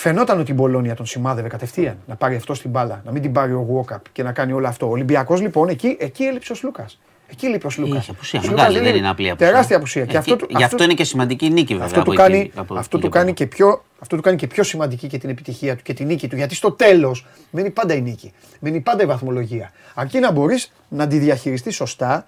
Φαινόταν 0.00 0.40
ότι 0.40 0.50
η 0.50 0.54
Μπολόνια 0.56 0.94
τον 0.94 1.06
σημάδευε 1.06 1.48
κατευθείαν 1.48 1.98
να 2.06 2.14
πάρει 2.16 2.36
αυτό 2.36 2.52
την 2.52 2.70
μπάλα, 2.70 3.02
να 3.04 3.12
μην 3.12 3.22
την 3.22 3.32
πάρει 3.32 3.52
ο 3.52 3.64
Γουόκαπ 3.68 4.02
και 4.12 4.22
να 4.22 4.32
κάνει 4.32 4.52
όλο 4.52 4.66
αυτό. 4.68 4.86
Ο 4.86 4.90
Ολυμπιακός 4.90 5.40
λοιπόν 5.40 5.68
εκεί, 5.68 5.96
εκεί 6.00 6.22
έλειψε 6.24 6.52
ο 6.52 6.54
Σλούκας. 6.54 6.98
Εκεί 7.30 7.46
λείπει 7.48 7.66
ο 7.66 7.70
Σλούκας. 7.70 8.02
Είχε 8.02 8.10
απουσία. 8.10 8.40
Μεγάλη 8.50 8.78
δεν 8.78 8.94
είναι 8.96 9.08
απλή 9.08 9.30
απουσία. 9.30 9.46
Τεράστια 9.50 9.76
απουσία. 9.76 10.04
Και 10.04 10.14
Ε, 10.16 10.18
αυτό, 10.18 10.36
και- 10.36 10.46
του- 10.46 10.54
Γι' 10.56 10.64
αυτό 10.64 10.82
είναι 10.84 10.94
και 10.94 11.04
σημαντική 11.04 11.44
η 11.46 11.50
νίκη 11.50 11.72
βέβαια. 11.72 11.84
αυτό 11.86 12.02
του 12.02 12.10
από 12.10 12.20
κάνει, 12.22 12.38
εκεί- 12.38 12.50
από 12.58 12.74
αυτό 12.74 12.96
εκεί 12.96 13.06
του 13.06 13.10
και 13.12 13.18
κάνει 13.18 13.32
πέρα. 13.32 13.36
και 13.36 13.56
πιο, 13.56 13.84
αυτό 13.98 14.16
του 14.16 14.22
κάνει 14.22 14.36
και 14.36 14.46
πιο 14.46 14.62
σημαντική 14.62 15.06
και 15.06 15.18
την 15.18 15.30
επιτυχία 15.30 15.76
του 15.76 15.82
και 15.82 15.94
την 15.94 16.06
νίκη 16.06 16.28
του. 16.28 16.36
Γιατί 16.36 16.54
στο 16.54 16.70
τέλος 16.72 17.26
μένει 17.50 17.70
πάντα 17.70 17.94
η 17.94 18.00
νίκη. 18.00 18.32
Μένει 18.60 18.80
πάντα 18.80 19.02
η 19.02 19.06
βαθμολογία. 19.06 19.70
Αρκεί 19.94 20.18
να 20.18 20.32
μπορείς 20.32 20.72
να 20.88 21.06
τη 21.06 21.18
διαχειριστείς 21.18 21.74
σωστά 21.74 22.26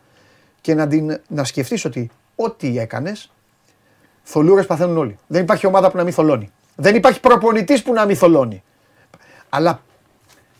και 0.61 0.75
να, 0.75 0.87
την, 0.89 1.21
να 1.29 1.45
σκεφτείς 1.45 1.85
ότι 1.85 2.11
ό,τι 2.37 2.79
έκανες, 2.79 3.31
θολούρες 4.23 4.67
παθαίνουν 4.67 4.97
όλοι. 4.97 5.19
Δεν 5.27 5.43
υπάρχει 5.43 5.67
ομάδα 5.67 5.91
που 5.91 5.97
να 5.97 6.05
μην 6.05 6.13
θολώνει. 6.13 6.51
Δεν 6.77 6.95
υπάρχει 6.95 7.21
προπονητής 7.21 7.83
που 7.83 7.93
να 7.93 8.05
μην 8.07 8.17
θολώνει. 8.17 8.63
Αλλά 9.49 9.81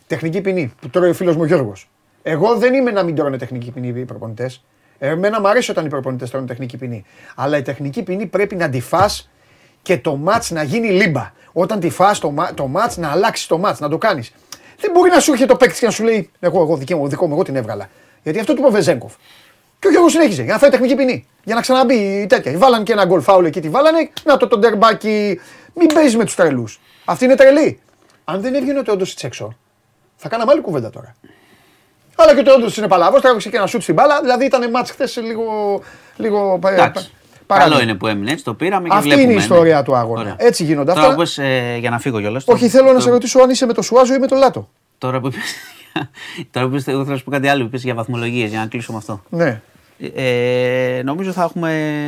τεχνική 0.07 0.41
ποινή 0.41 0.73
που 0.81 0.89
τρώει 0.89 1.09
ο 1.09 1.13
φίλος 1.13 1.35
μου 1.35 1.41
ο 1.41 1.45
Γιώργος. 1.45 1.89
Εγώ 2.23 2.55
δεν 2.55 2.73
είμαι 2.73 2.91
να 2.91 3.03
μην 3.03 3.15
τρώνε 3.15 3.37
τεχνική 3.37 3.71
ποινή 3.71 3.99
οι 3.99 4.05
προπονητές. 4.05 4.63
Εμένα 4.99 5.41
μου 5.41 5.47
αρέσει 5.47 5.71
όταν 5.71 5.85
οι 5.85 5.89
προπονητές 5.89 6.29
τρώνε 6.29 6.45
τεχνική 6.45 6.77
ποινή. 6.77 7.05
Αλλά 7.35 7.57
η 7.57 7.61
τεχνική 7.61 8.03
ποινή 8.03 8.25
πρέπει 8.25 8.55
να 8.55 8.69
τη 8.69 8.79
φας 8.79 9.29
και 9.81 9.97
το 9.97 10.15
μάτς 10.15 10.51
να 10.51 10.63
γίνει 10.63 10.89
λίμπα. 10.89 11.31
Όταν 11.53 11.79
τη 11.79 11.89
φας 11.89 12.19
το, 12.19 12.31
μα- 12.31 12.53
το 12.53 12.67
μάτς 12.67 12.97
να 12.97 13.09
αλλάξεις 13.11 13.47
το 13.47 13.57
μάτς, 13.57 13.79
να 13.79 13.89
το 13.89 13.97
κάνεις. 13.97 14.31
Δεν 14.79 14.91
μπορεί 14.91 15.09
να 15.09 15.19
σου 15.19 15.31
έρχεται 15.31 15.51
το 15.51 15.57
παίκτης 15.57 15.79
και 15.79 15.85
να 15.85 15.91
σου 15.91 16.03
λέει: 16.03 16.29
Εγώ, 16.39 16.61
εγώ, 16.61 16.77
δικό 16.77 16.97
μου, 16.97 17.07
δικό 17.07 17.27
μου, 17.27 17.33
εγώ 17.33 17.43
την 17.43 17.55
έβγαλα. 17.55 17.89
Γιατί 18.23 18.39
αυτό 18.39 18.53
του 18.53 18.59
είπε 18.59 18.67
ο 18.67 18.71
Βεζέγκοφ. 18.71 19.13
Και 19.79 19.87
ο 19.87 19.91
Γιώργος 19.91 20.11
συνέχιζε 20.11 20.43
για 20.43 20.53
να 20.53 20.59
φάει 20.59 20.69
τεχνική 20.69 20.95
ποινή. 20.95 21.27
Για 21.43 21.55
να 21.55 21.61
ξαναμπεί 21.61 21.95
η 21.95 22.27
τέτοια. 22.27 22.57
Βάλανε 22.57 22.83
και 22.83 22.91
ένα 22.91 23.05
γκολ 23.05 23.21
φάουλ 23.21 23.45
εκεί, 23.45 23.61
τη 23.61 23.69
βάλανε. 23.69 24.09
Να 24.23 24.37
το, 24.37 24.47
το 24.47 24.57
ντερμπάκι. 24.57 25.39
Μην 25.73 25.87
παίζεις 25.93 26.15
με 26.15 26.25
τους 26.25 26.35
τρελούς. 26.35 26.79
Αυτή 27.05 27.25
είναι 27.25 27.35
τρελή. 27.35 27.79
Αν 28.23 28.41
δεν 28.41 28.53
έβγαινε 28.55 28.79
ο 28.79 28.83
Τεόντο 28.83 29.05
έξω, 29.21 29.55
θα 30.15 30.29
κάναμε 30.29 30.51
άλλη 30.51 30.61
κουβέντα 30.61 30.89
τώρα. 30.89 31.15
Αλλά 32.15 32.33
και 32.33 32.39
ο 32.39 32.43
Τεόντο 32.43 32.67
είναι 32.77 32.87
παλαβό, 32.87 33.19
τράβηξε 33.19 33.49
και 33.49 33.57
ένα 33.57 33.67
σουτ 33.67 33.81
στην 33.81 33.93
μπάλα. 33.93 34.21
Δηλαδή 34.21 34.45
ήταν 34.45 34.69
μάτς 34.69 34.91
χθες 34.91 35.15
λίγο. 35.17 35.81
λίγο 36.15 36.57
πα- 36.61 36.71
Εντάξει. 36.71 37.03
πα- 37.09 37.11
παράδειγμα. 37.47 37.77
Καλό 37.77 37.89
είναι 37.89 37.97
που 37.99 38.07
έμεινε 38.07 38.31
έτσι, 38.31 38.43
το 38.43 38.53
πήραμε 38.53 38.87
και 38.87 38.95
Αυτή 38.95 39.07
βλέπουμε. 39.07 39.23
είναι 39.23 39.33
η 39.33 39.35
ναι. 39.35 39.41
ιστορία 39.41 39.83
του 39.83 39.95
αγώνα. 39.95 40.19
Ωραία. 40.21 40.35
Έτσι 40.37 40.63
γίνονται 40.63 40.89
Τώρα 40.91 41.01
αυτά. 41.01 41.13
όπως, 41.13 41.37
ε, 41.37 41.77
για 41.79 41.89
να 41.89 41.99
φύγω 41.99 42.19
κιόλας. 42.19 42.43
Όχι, 42.47 42.63
το- 42.63 42.69
θέλω 42.69 42.87
να 42.87 42.93
το- 42.93 42.99
σε 42.99 43.09
ρωτήσω 43.09 43.39
αν 43.39 43.49
είσαι 43.49 43.65
με 43.65 43.73
το 43.73 43.81
Σουάζο 43.81 44.13
ή 44.13 44.17
με 44.19 44.27
το 44.27 44.35
Λάτο. 44.35 44.69
Τώρα 44.97 45.19
που 45.19 45.27
είπες, 45.27 45.41
τώρα 46.51 46.67
που 46.67 46.73
είπες, 46.73 46.87
εγώ 46.87 46.99
θέλω 47.01 47.11
να 47.11 47.17
σου 47.17 47.23
πω 47.23 47.31
κάτι 47.31 47.47
άλλο 47.47 47.59
που 47.61 47.67
είπες 47.67 47.83
για 47.83 47.93
βαθμολογίες, 47.93 48.49
για 48.49 48.59
να 48.59 48.65
κλείσω 48.67 48.91
με 48.91 48.97
αυτό. 48.97 49.23
Ναι. 49.29 49.61
Ε, 50.15 51.01
νομίζω 51.03 51.31
θα 51.31 51.43
έχουμε 51.43 52.05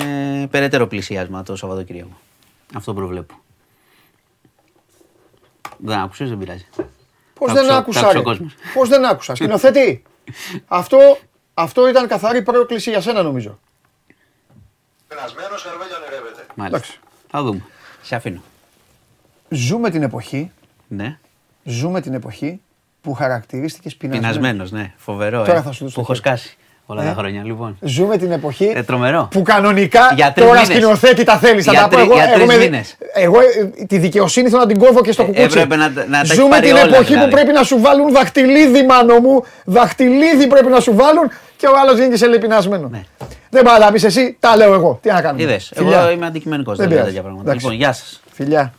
περαιτέρω 0.51 0.87
πλησιάσμα 0.87 1.43
το 1.43 1.55
Σαββατοκύριακο. 1.55 2.17
Αυτό 2.75 2.93
προβλέπω. 2.93 3.33
Δεν 5.77 5.97
άκουσες, 5.99 6.29
δεν 6.29 6.37
πειράζει. 6.37 6.65
Πώς 7.33 7.47
Τα 7.47 7.53
δεν 7.53 7.63
άκουσα- 7.63 7.77
άκουσα. 7.77 7.99
τα 7.99 8.05
άκουσε 8.07 8.13
ρε; 8.17 8.19
ο 8.19 8.23
κόσμος. 8.23 8.55
Πώς 8.73 8.89
δεν 8.89 9.05
άκουσα. 9.05 9.35
Σκηνοθέτη; 9.39 10.03
αυτό, 10.67 11.17
αυτό 11.53 11.89
ήταν 11.89 12.07
καθαρή 12.07 12.41
πρόκληση 12.41 12.89
για 12.89 13.01
σένα 13.01 13.21
νομίζω. 13.23 13.59
Περασμένος 15.07 15.63
Καρβέλιο 15.63 15.95
ανερεύεται. 15.95 16.45
Μάλιστα. 16.55 16.77
Εντάξει. 16.77 16.99
Θα 17.29 17.43
δούμε. 17.43 17.61
Σε 18.01 18.15
αφήνω. 18.15 18.41
Ζούμε 19.49 19.89
την 19.89 20.03
εποχή, 20.03 20.51
Ναι. 20.87 21.17
ζούμε 21.63 22.01
την 22.01 22.13
εποχή 22.13 22.61
που 23.01 23.13
χαρακτηρίστηκες 23.13 23.95
πεινασμένος. 23.95 24.35
Πεινασμένος, 24.37 24.71
ναι. 24.71 24.93
Φοβερό. 24.97 25.43
Τώρα 25.45 25.57
ε, 25.57 25.61
θα 25.61 25.71
σου 25.71 25.83
δώσω 25.83 26.01
που 26.01 26.05
το 26.05 26.13
έχω 26.13 26.21
χέρι. 26.21 26.37
σκάσει 26.37 26.57
όλα 26.85 27.03
Ε. 27.03 27.05
τα 27.05 27.13
χρόνια. 27.17 27.41
Λοιπόν. 27.43 27.77
Ζούμε 27.81 28.17
την 28.17 28.31
εποχή 28.31 28.71
Ε, 28.75 28.83
τρομερό. 28.83 29.27
που 29.31 29.41
κανονικά 29.41 30.11
Για 30.15 30.31
τρεις 30.33 30.47
τώρα 30.47 30.61
μήνες. 30.61 30.75
σκηνοθέτη 30.77 31.23
τα 31.23 31.37
θέλεις. 31.37 31.65
Θα 31.65 31.71
Για 31.71 31.81
τα 31.81 31.87
πω 31.87 31.95
τρι- 31.95 32.05
εγώ. 32.07 32.13
για 32.15 32.23
εγώ, 32.23 32.33
τρεις 32.33 32.45
με- 32.47 32.57
μήνες. 32.63 32.95
εγώ 33.13 33.39
ε, 33.39 33.85
τη 33.85 33.97
δικαιοσύνη 33.97 34.49
θέλω 34.49 34.61
να 34.61 34.67
την 34.67 34.79
κόβω 34.79 35.01
και 35.01 35.11
στο 35.11 35.21
Ε, 35.21 35.25
κουκούτσι. 35.25 35.45
έπρεπε 35.59 35.75
να 35.75 35.91
τα- 35.93 36.05
να 36.05 36.11
τα 36.11 36.17
έχεις 36.17 36.33
Ζούμε 36.33 36.49
πάρει 36.49 36.67
την 36.67 36.75
όλα, 36.75 36.83
εποχή 36.85 37.03
δηλαδή. 37.03 37.29
που 37.29 37.35
πρέπει 37.35 37.51
να 37.51 37.63
σου 37.63 37.79
βάλουν 37.81 38.11
δαχτυλίδι, 38.11 38.83
μάνο 38.85 39.19
μου. 39.19 39.43
Δαχτυλίδι 39.65 40.47
πρέπει 40.47 40.67
να 40.67 40.79
σου 40.79 40.95
βάλουν 40.95 41.31
και 41.57 41.67
ο 41.67 41.71
άλλος 41.81 41.97
γίνει 41.97 42.09
και 42.09 42.17
σε 42.17 42.27
λεπινασμένο. 42.27 42.87
Ναι. 42.91 43.03
Δεν 43.49 43.63
πάει 43.63 43.79
να 43.79 43.85
τα 43.85 43.91
πεις 43.91 44.03
εσύ, 44.03 44.37
τα 44.39 44.55
λέω 44.55 44.73
εγώ. 44.73 44.99
Τι 45.01 45.09
να 45.11 45.21
κάνουμε. 45.21 45.43
Είδες, 45.43 45.71
Φιλιά. 45.75 45.99
εγώ 45.99 46.09
είμαι 46.11 46.25
αντικειμενικός, 46.25 46.77
Δεν 46.77 46.87
δεν 46.87 46.95
λέω 46.95 47.05
πειράζει. 47.05 47.15
τέτοια 47.15 47.21
πράγματα. 47.21 47.49
Εντάξει. 47.49 47.65
Λοιπόν, 47.65 47.79
γεια 47.85 47.93
σας. 47.93 48.21
Φιλιά. 48.33 48.73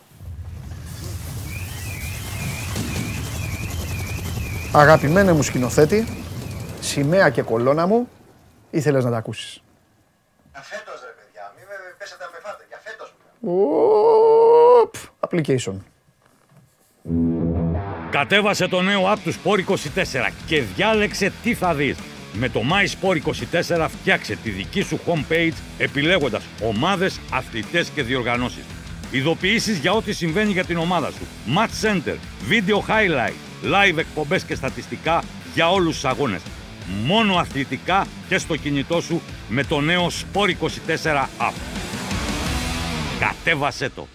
Αγαπημένε 4.72 5.32
μου 5.32 5.42
σκηνοθέτη, 5.42 6.06
σημαία 6.86 7.30
και 7.30 7.42
κολόνα 7.42 7.86
μου, 7.86 8.08
ήθελες 8.70 9.04
να 9.04 9.10
τα 9.10 9.16
ακούσεις. 9.16 9.62
Για 10.52 10.62
φέτος 10.62 11.00
ρε 11.00 11.12
παιδιά, 11.18 11.52
μην 11.56 11.66
με 11.68 11.74
πέσετε 11.98 12.24
να 12.24 12.30
με 12.30 12.38
φάτε. 12.42 12.64
Για 12.68 12.80
φέτος. 12.84 13.14
Οπ, 14.82 14.94
application. 15.26 15.76
Κατέβασε 18.10 18.68
το 18.68 18.82
νέο 18.82 19.12
app 19.12 19.18
του 19.24 19.34
Sport 19.34 19.58
24 19.58 20.32
και 20.46 20.62
διάλεξε 20.62 21.32
τι 21.42 21.54
θα 21.54 21.74
δεις. 21.74 21.98
Με 22.32 22.48
το 22.48 22.60
My 22.60 23.08
Sport 23.08 23.16
24 23.76 23.86
φτιάξε 23.88 24.36
τη 24.36 24.50
δική 24.50 24.82
σου 24.82 25.00
homepage 25.06 25.52
επιλέγοντας 25.78 26.44
ομάδες, 26.62 27.20
αθλητές 27.32 27.88
και 27.88 28.02
διοργανώσεις. 28.02 28.64
Ειδοποιήσεις 29.10 29.78
για 29.78 29.92
ό,τι 29.92 30.12
συμβαίνει 30.12 30.52
για 30.52 30.64
την 30.64 30.76
ομάδα 30.76 31.10
σου. 31.10 31.26
Match 31.56 31.86
Center, 31.86 32.16
Video 32.50 32.78
Highlight, 32.90 33.36
Live 33.64 33.98
εκπομπές 33.98 34.42
και 34.42 34.54
στατιστικά 34.54 35.22
για 35.54 35.70
όλους 35.70 35.94
τους 35.94 36.04
αγώνες. 36.04 36.40
Μόνο 37.06 37.36
αθλητικά 37.36 38.06
και 38.28 38.38
στο 38.38 38.56
κινητό 38.56 39.00
σου 39.00 39.20
με 39.48 39.64
το 39.64 39.80
νέο 39.80 40.06
Sport 40.06 40.48
24 40.48 41.26
app. 41.38 41.54
Κατέβασέ 43.20 43.88
το! 43.88 44.06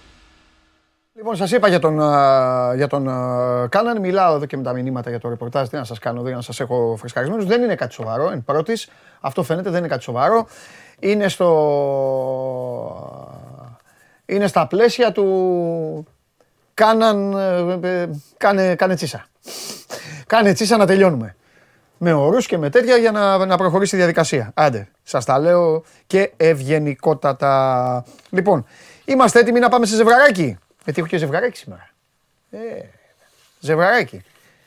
Λοιπόν, 1.15 1.35
σας 1.35 1.51
είπα 1.51 1.67
για 1.67 1.79
τον, 1.79 2.01
α, 2.01 2.73
για 2.75 2.87
τον 2.87 3.09
α, 3.09 3.67
Κάναν. 3.69 3.99
Μιλάω 3.99 4.35
εδώ 4.35 4.45
και 4.45 4.57
με 4.57 4.63
τα 4.63 4.73
μηνύματα 4.73 5.09
για 5.09 5.19
το 5.19 5.29
ρεπορτάζ. 5.29 5.67
Τι 5.67 5.75
να 5.75 5.83
σας 5.83 5.99
κάνω, 5.99 6.21
δεν 6.21 6.33
να 6.33 6.41
σας 6.41 6.59
έχω 6.59 6.95
φρεσκαρισμένους. 6.99 7.45
Δεν 7.45 7.61
είναι 7.61 7.75
κάτι 7.75 7.93
σοβαρό. 7.93 8.29
Εν 8.29 8.43
πρώτης, 8.43 8.89
αυτό 9.19 9.43
φαίνεται 9.43 9.69
δεν 9.69 9.79
είναι 9.79 9.87
κάτι 9.87 10.03
σοβαρό. 10.03 10.47
είναι 10.99 11.27
στο... 11.27 11.49
Είναι 14.25 14.47
στα 14.47 14.67
πλαίσια 14.67 15.11
του... 15.11 16.05
Κάναν... 16.73 17.33
ε, 17.83 18.01
ε, 18.01 18.09
Κάνε, 18.37 18.75
κάνε 18.75 18.95
τσίσα. 18.95 19.25
Κάνε 20.27 20.53
τσίσα 20.53 20.77
να 20.77 20.85
τελειώνουμε. 20.85 21.35
Με 22.03 22.13
ορούς 22.13 22.45
και 22.45 22.57
με 22.57 22.69
τέτοια 22.69 22.97
για 22.97 23.11
να, 23.11 23.45
να 23.45 23.57
προχωρήσει 23.57 23.95
η 23.95 23.97
διαδικασία. 23.97 24.51
Άντε, 24.55 24.87
σας 25.03 25.25
τα 25.25 25.39
λέω 25.39 25.83
και 26.07 26.31
ευγενικότατα. 26.37 28.03
Λοιπόν, 28.29 28.65
είμαστε 29.05 29.39
έτοιμοι 29.39 29.59
να 29.59 29.69
πάμε 29.69 29.85
σε 29.85 29.95
ζευγαράκι. 29.95 30.57
Γιατί 30.83 30.99
έχω 30.99 31.09
και 31.09 31.17
ζευγαράκι 31.17 31.57
σήμερα. 31.57 31.89
Ε, 32.49 32.57
ζευγαράκι. 33.59 34.21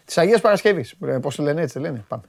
Της 0.04 0.18
Αγίας 0.18 0.40
Παρασκευής. 0.40 0.94
Ε, 1.06 1.18
Πώς 1.18 1.36
το 1.36 1.42
λένε 1.42 1.62
έτσι, 1.62 1.78
δεν 1.78 1.82
λένε. 1.90 2.04
Πάμε. 2.08 2.22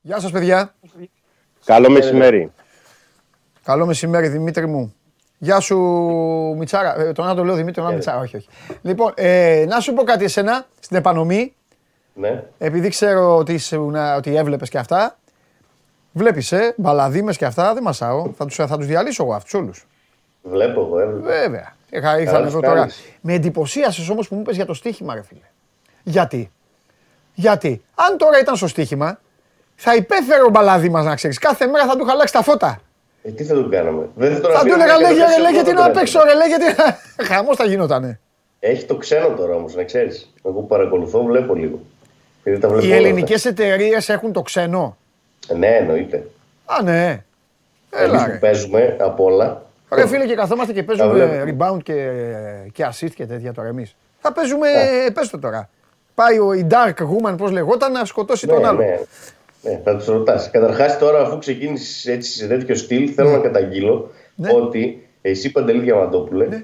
Γεια 0.00 0.20
σας 0.20 0.30
παιδιά. 0.30 0.74
Καλό 1.64 1.90
μεσημέρι. 1.90 2.52
Καλό 3.64 3.86
μεσημέρι 3.86 4.28
Δημήτρη 4.28 4.66
μου. 4.66 4.94
Γεια 5.38 5.60
σου 5.60 5.78
Μιτσάρα. 6.58 7.00
Ε, 7.00 7.12
τον 7.12 7.28
Άντο 7.28 7.44
λέω 7.44 7.54
Δημήτρη, 7.54 7.74
τον 7.74 7.84
Άντο 7.84 7.94
Μιτσάρα. 7.94 8.18
Όχι, 8.18 8.36
όχι. 8.36 8.48
Λοιπόν, 8.82 9.12
ε, 9.14 9.64
να 9.68 9.80
σου 9.80 9.92
πω 9.92 10.02
κάτι 10.02 10.24
εσένα 10.24 10.66
στην 10.80 10.96
επανομή. 10.96 11.54
Ναι. 12.14 12.44
Επειδή 12.58 12.88
ξέρω 12.88 13.36
ότι, 13.36 13.52
ήσουν, 13.52 13.94
ότι 14.16 14.36
έβλεπες 14.36 14.68
και 14.68 14.78
αυτά. 14.78 15.18
Βλέπεις, 16.12 16.52
ε, 16.52 16.74
μπαλαδίμες 16.76 17.36
και 17.36 17.44
αυτά, 17.44 17.74
δεν 17.74 17.82
μασάω. 17.82 18.32
Θα 18.36 18.46
τους, 18.46 18.54
θα 18.54 18.76
τους 18.76 18.86
διαλύσω 18.86 19.22
εγώ 19.22 19.34
αυτούς 19.34 19.54
όλους. 19.54 19.86
Βλέπω 20.42 20.80
εγώ, 20.80 20.98
έβλεπα. 20.98 21.26
Βέβαια. 21.26 21.76
Είχα, 21.90 22.20
ήρθαν 22.20 22.42
τους 22.42 22.52
εδώ 22.52 22.60
τώρα. 22.60 22.74
κάνεις. 22.74 23.02
Με 23.20 23.32
εντυπωσίασες 23.32 24.08
όμως 24.08 24.28
που 24.28 24.34
μου 24.34 24.40
είπες 24.40 24.56
για 24.56 24.66
το 24.66 24.74
στοίχημα, 24.74 25.14
ρε 25.14 25.22
φίλε. 25.22 25.40
Γιατί; 26.02 26.50
Γιατί; 27.34 27.82
Αν 27.94 28.18
τώρα 28.18 28.38
ήταν 28.38 28.56
στο 28.56 28.66
στοίχημα, 28.66 29.20
θα 29.74 29.94
υπέφερε 29.94 30.42
ο 30.42 30.48
μπαλάδι 30.48 30.88
μας 30.88 31.04
να 31.04 31.14
ξέρεις. 31.14 31.38
Κάθε 31.38 31.66
μέρα 31.66 31.86
θα 31.86 31.96
του 31.96 32.02
είχα 32.02 32.12
αλλάξει 32.12 32.32
τα 32.32 32.42
φώτα. 32.42 32.80
Ε, 33.22 33.30
τι 33.30 33.44
θα 33.44 33.54
τον 33.54 33.70
κάναμε; 33.70 34.08
Δεν 34.14 34.34
θα 34.34 34.40
τον 34.40 34.50
Θα 34.50 34.56
του 34.64 34.72
αφήνουμε 34.72 34.84
έλεγα, 34.84 34.98
να 35.00 35.08
λέγε, 35.08 35.20
παίξει 35.20 35.36
ρε, 35.36 35.42
λέγε 35.42 35.58
αυτό 35.58 35.70
τι 35.70 35.76
το 35.76 35.80
να 35.82 35.84
τρένο. 35.84 35.98
παίξω, 35.98 36.20
ρε, 36.24 36.34
λέγε 36.34 36.56
τι. 36.56 37.24
Χαμός 37.32 37.56
θα 37.56 37.64
γινότανε. 37.64 38.20
Έχει 38.60 38.84
το 38.84 38.96
ξένο 38.96 39.28
τώρα 39.28 39.54
όμως, 39.54 39.74
να 39.74 39.84
ξέρεις. 39.84 40.32
Εγώ 40.44 40.54
που 40.60 40.66
παρακολουθώ, 40.66 41.22
βλέπω 41.24 41.54
λίγο. 41.54 41.78
Γιατί 42.44 42.60
τα 42.60 42.68
βλέπω 42.68 42.84
Οι 42.86 42.88
όλα 42.88 42.96
ελληνικές 42.96 43.44
εταιρείες 43.44 44.08
έχουν 44.08 44.32
το 44.32 44.42
ξένο. 44.42 44.96
αυτά. 45.42 45.56
Ναι, 45.56 45.66
εννοείται. 45.66 46.26
Α, 46.64 46.82
ναι. 46.82 47.24
Εμείς 47.90 48.04
Έλα, 48.12 48.24
που 48.24 48.30
ρε. 48.30 48.36
παίζουμε 48.36 48.96
απ' 49.00 49.20
όλα. 49.20 49.62
Ρε 49.90 50.06
φίλε 50.06 50.26
και 50.26 50.34
καθόμαστε 50.34 50.72
και 50.72 50.82
παίζουμε 50.82 51.12
βλέπω. 51.26 51.56
rebound 51.74 51.82
και, 51.82 52.10
και 52.72 52.86
assist 52.90 53.10
και 53.14 53.26
τέτοια 53.26 53.52
τώρα 53.52 53.68
εμείς. 53.68 53.96
Θα 54.20 54.32
παίζουμε, 54.32 54.68
πες 55.14 55.28
το 55.30 55.38
τώρα. 55.38 55.68
Πάει 56.14 56.38
ο 56.38 56.52
η 56.52 56.66
Dark 56.70 56.94
Woman, 57.02 57.34
πώς 57.36 57.50
λεγόταν, 57.50 57.92
να 57.92 58.04
σκοτώσει 58.04 58.46
τον 58.46 58.60
Ναι, 58.60 58.66
άλλο. 58.66 58.82
Ναι. 59.62 59.70
Ναι, 59.70 59.80
θα 59.84 59.96
τους 59.96 60.06
ρωτάς. 60.06 60.50
Καταρχάς, 60.50 60.98
τώρα, 60.98 61.20
αφού 61.20 61.38
ξεκίνησες 61.38 62.06
έτσι 62.06 62.32
σε 62.32 62.46
τέτοιο 62.46 62.74
στυλ, 62.74 63.12
θέλω 63.14 63.30
να 63.30 63.38
καταγγείλω 63.38 64.10
Ναι. 64.34 64.48
ότι 64.52 65.06
εσύ, 65.22 65.50
Παντελή 65.52 65.80
Διαμαντόπουλε, 65.80 66.62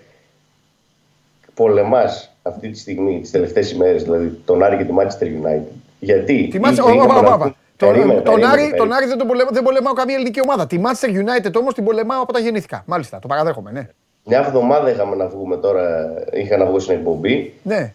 πολεμάς 1.54 2.32
αυτή 2.42 2.68
τη 2.70 2.78
στιγμή, 2.78 3.20
τις 3.20 3.30
τελευταίες 3.30 3.70
ημέρες, 3.72 4.02
δηλαδή 4.02 4.40
τον 4.44 4.62
Άρη 4.62 4.76
και 4.76 4.84
τη 4.84 4.90
Manchester 4.98 5.24
United. 5.24 5.72
Γιατί; 5.98 6.48
Τη 6.50 6.58
Manchester, 6.62 6.72
είτε 6.72 6.80
όπα, 6.82 6.92
είχαμε 6.94 7.12
όπα, 7.12 7.20
να 7.22 7.28
όπα. 7.28 7.36
πούμε- 7.38 7.54
Τον, 7.76 7.88
Περίμενε, 7.92 8.14
τον 8.20 8.24
περίμενε, 8.24 8.46
Άρη, 8.52 8.60
περίμενε. 8.60 8.76
τον 8.88 8.92
Άρη 8.92 9.06
δεν, 9.06 9.18
τον 9.18 9.26
πολεμάω, 9.26 9.52
δεν 9.52 9.62
πολεμάω 9.62 9.92
καμία 9.92 10.14
ελληνική 10.14 10.40
ομάδα. 10.40 10.66
Τη 10.66 10.80
Manchester 10.84 11.08
United 11.08 11.52
όμως 11.60 11.74
την 11.74 11.84
πολεμάω 11.84 12.22
από 12.22 12.32
τα 12.32 12.38
γεννήθηκα. 12.38 12.82
Μάλιστα, 12.86 13.18
το 13.18 13.26
παραδέχομαι, 13.28 13.70
ναι. 13.70 13.88
Μια 14.24 14.38
εβδομάδα 14.46 14.90
είχαμε 14.90 15.16
να 15.16 15.26
βγούμε 15.28 15.56
τώρα, 15.56 16.12
είχα 16.32 16.56
να 16.56 16.64
βγω 16.66 16.78
στην 16.78 16.94
εκπομπή. 16.94 17.52
Ναι, 17.62 17.92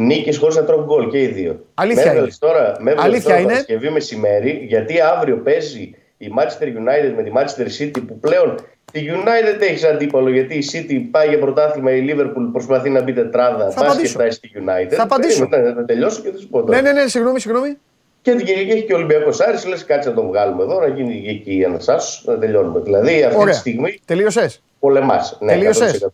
Νίκε 0.00 0.36
χωρίς 0.36 0.56
να 0.56 0.64
τρώω 0.64 0.84
γκολ 0.84 1.10
και 1.10 1.22
οι 1.22 1.26
δύο. 1.26 1.64
Αλήθεια 1.74 2.02
με 2.04 2.10
έβγαλες 2.10 2.38
είναι. 2.42 2.52
Τώρα, 2.52 2.76
με 2.80 2.90
έβγαλες 2.90 3.04
Αλήθεια 3.12 3.28
τώρα 3.28 3.38
είναι. 3.40 3.50
Παρασκευή 3.50 3.90
μεσημέρι, 3.90 4.64
γιατί 4.68 5.00
αύριο 5.00 5.36
παίζει 5.36 5.94
η 6.18 6.28
Manchester 6.38 6.64
United 6.64 7.12
με 7.16 7.22
τη 7.22 7.30
Manchester 7.34 7.82
City 7.82 8.02
που 8.06 8.18
πλέον 8.18 8.54
τη 8.92 9.00
United 9.08 9.60
έχεις 9.60 9.80
σαν 9.80 9.94
αντίπαλο 9.94 10.30
γιατί 10.30 10.54
η 10.54 10.64
City 10.72 11.08
πάει 11.10 11.28
για 11.28 11.38
πρωτάθλημα, 11.38 11.92
η 11.92 12.06
Liverpool 12.10 12.48
προσπαθεί 12.52 12.90
να 12.90 13.02
μπει 13.02 13.12
τετράδα. 13.12 13.70
Θα 13.70 13.80
πας 13.80 13.92
απαντήσω. 13.92 14.02
και 14.02 14.08
φτάσει 14.08 14.36
στη 14.36 14.50
United. 14.54 14.90
Θα 14.94 15.02
απαντήσω. 15.02 15.48
Περίμενε, 15.48 15.74
να 15.74 15.84
τελειώσω 15.84 16.22
και 16.22 16.30
θα 16.30 16.38
σου 16.38 16.48
πω 16.48 16.64
τώρα. 16.64 16.80
ναι, 16.80 16.92
ναι, 16.92 17.00
ναι, 17.02 17.08
συγγνώμη, 17.08 17.40
συγγνώμη. 17.40 17.76
Και 18.22 18.34
την 18.34 18.46
Κυριακή 18.46 18.70
έχει 18.70 18.84
και 18.84 18.92
ο 18.92 18.96
Ολυμπιακός 18.96 19.40
Άρης, 19.40 19.66
λες 19.66 19.84
κάτσε 19.84 20.08
να 20.08 20.14
τον 20.14 20.26
βγάλουμε 20.26 20.62
εδώ, 20.62 20.80
να 20.80 20.86
γίνει 20.88 21.24
εκεί 21.28 21.60
ένα 21.64 21.78
άσο, 21.86 22.32
να 22.32 22.38
τελειώνουμε. 22.38 22.80
Δηλαδή 22.80 23.22
αυτή 23.22 23.38
Ωραία. 23.38 23.52
τη 23.52 23.58
στιγμή 23.58 23.98
Τελείωσες. 24.04 24.62
πολεμάς. 24.78 25.38
Ναι, 25.40 25.52
Τελείωσες. 25.52 25.92
100%. 26.02 26.06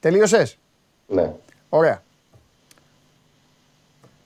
Τελείωσες. 0.00 0.58
Ναι. 1.06 1.32
Ωραία. 1.68 2.02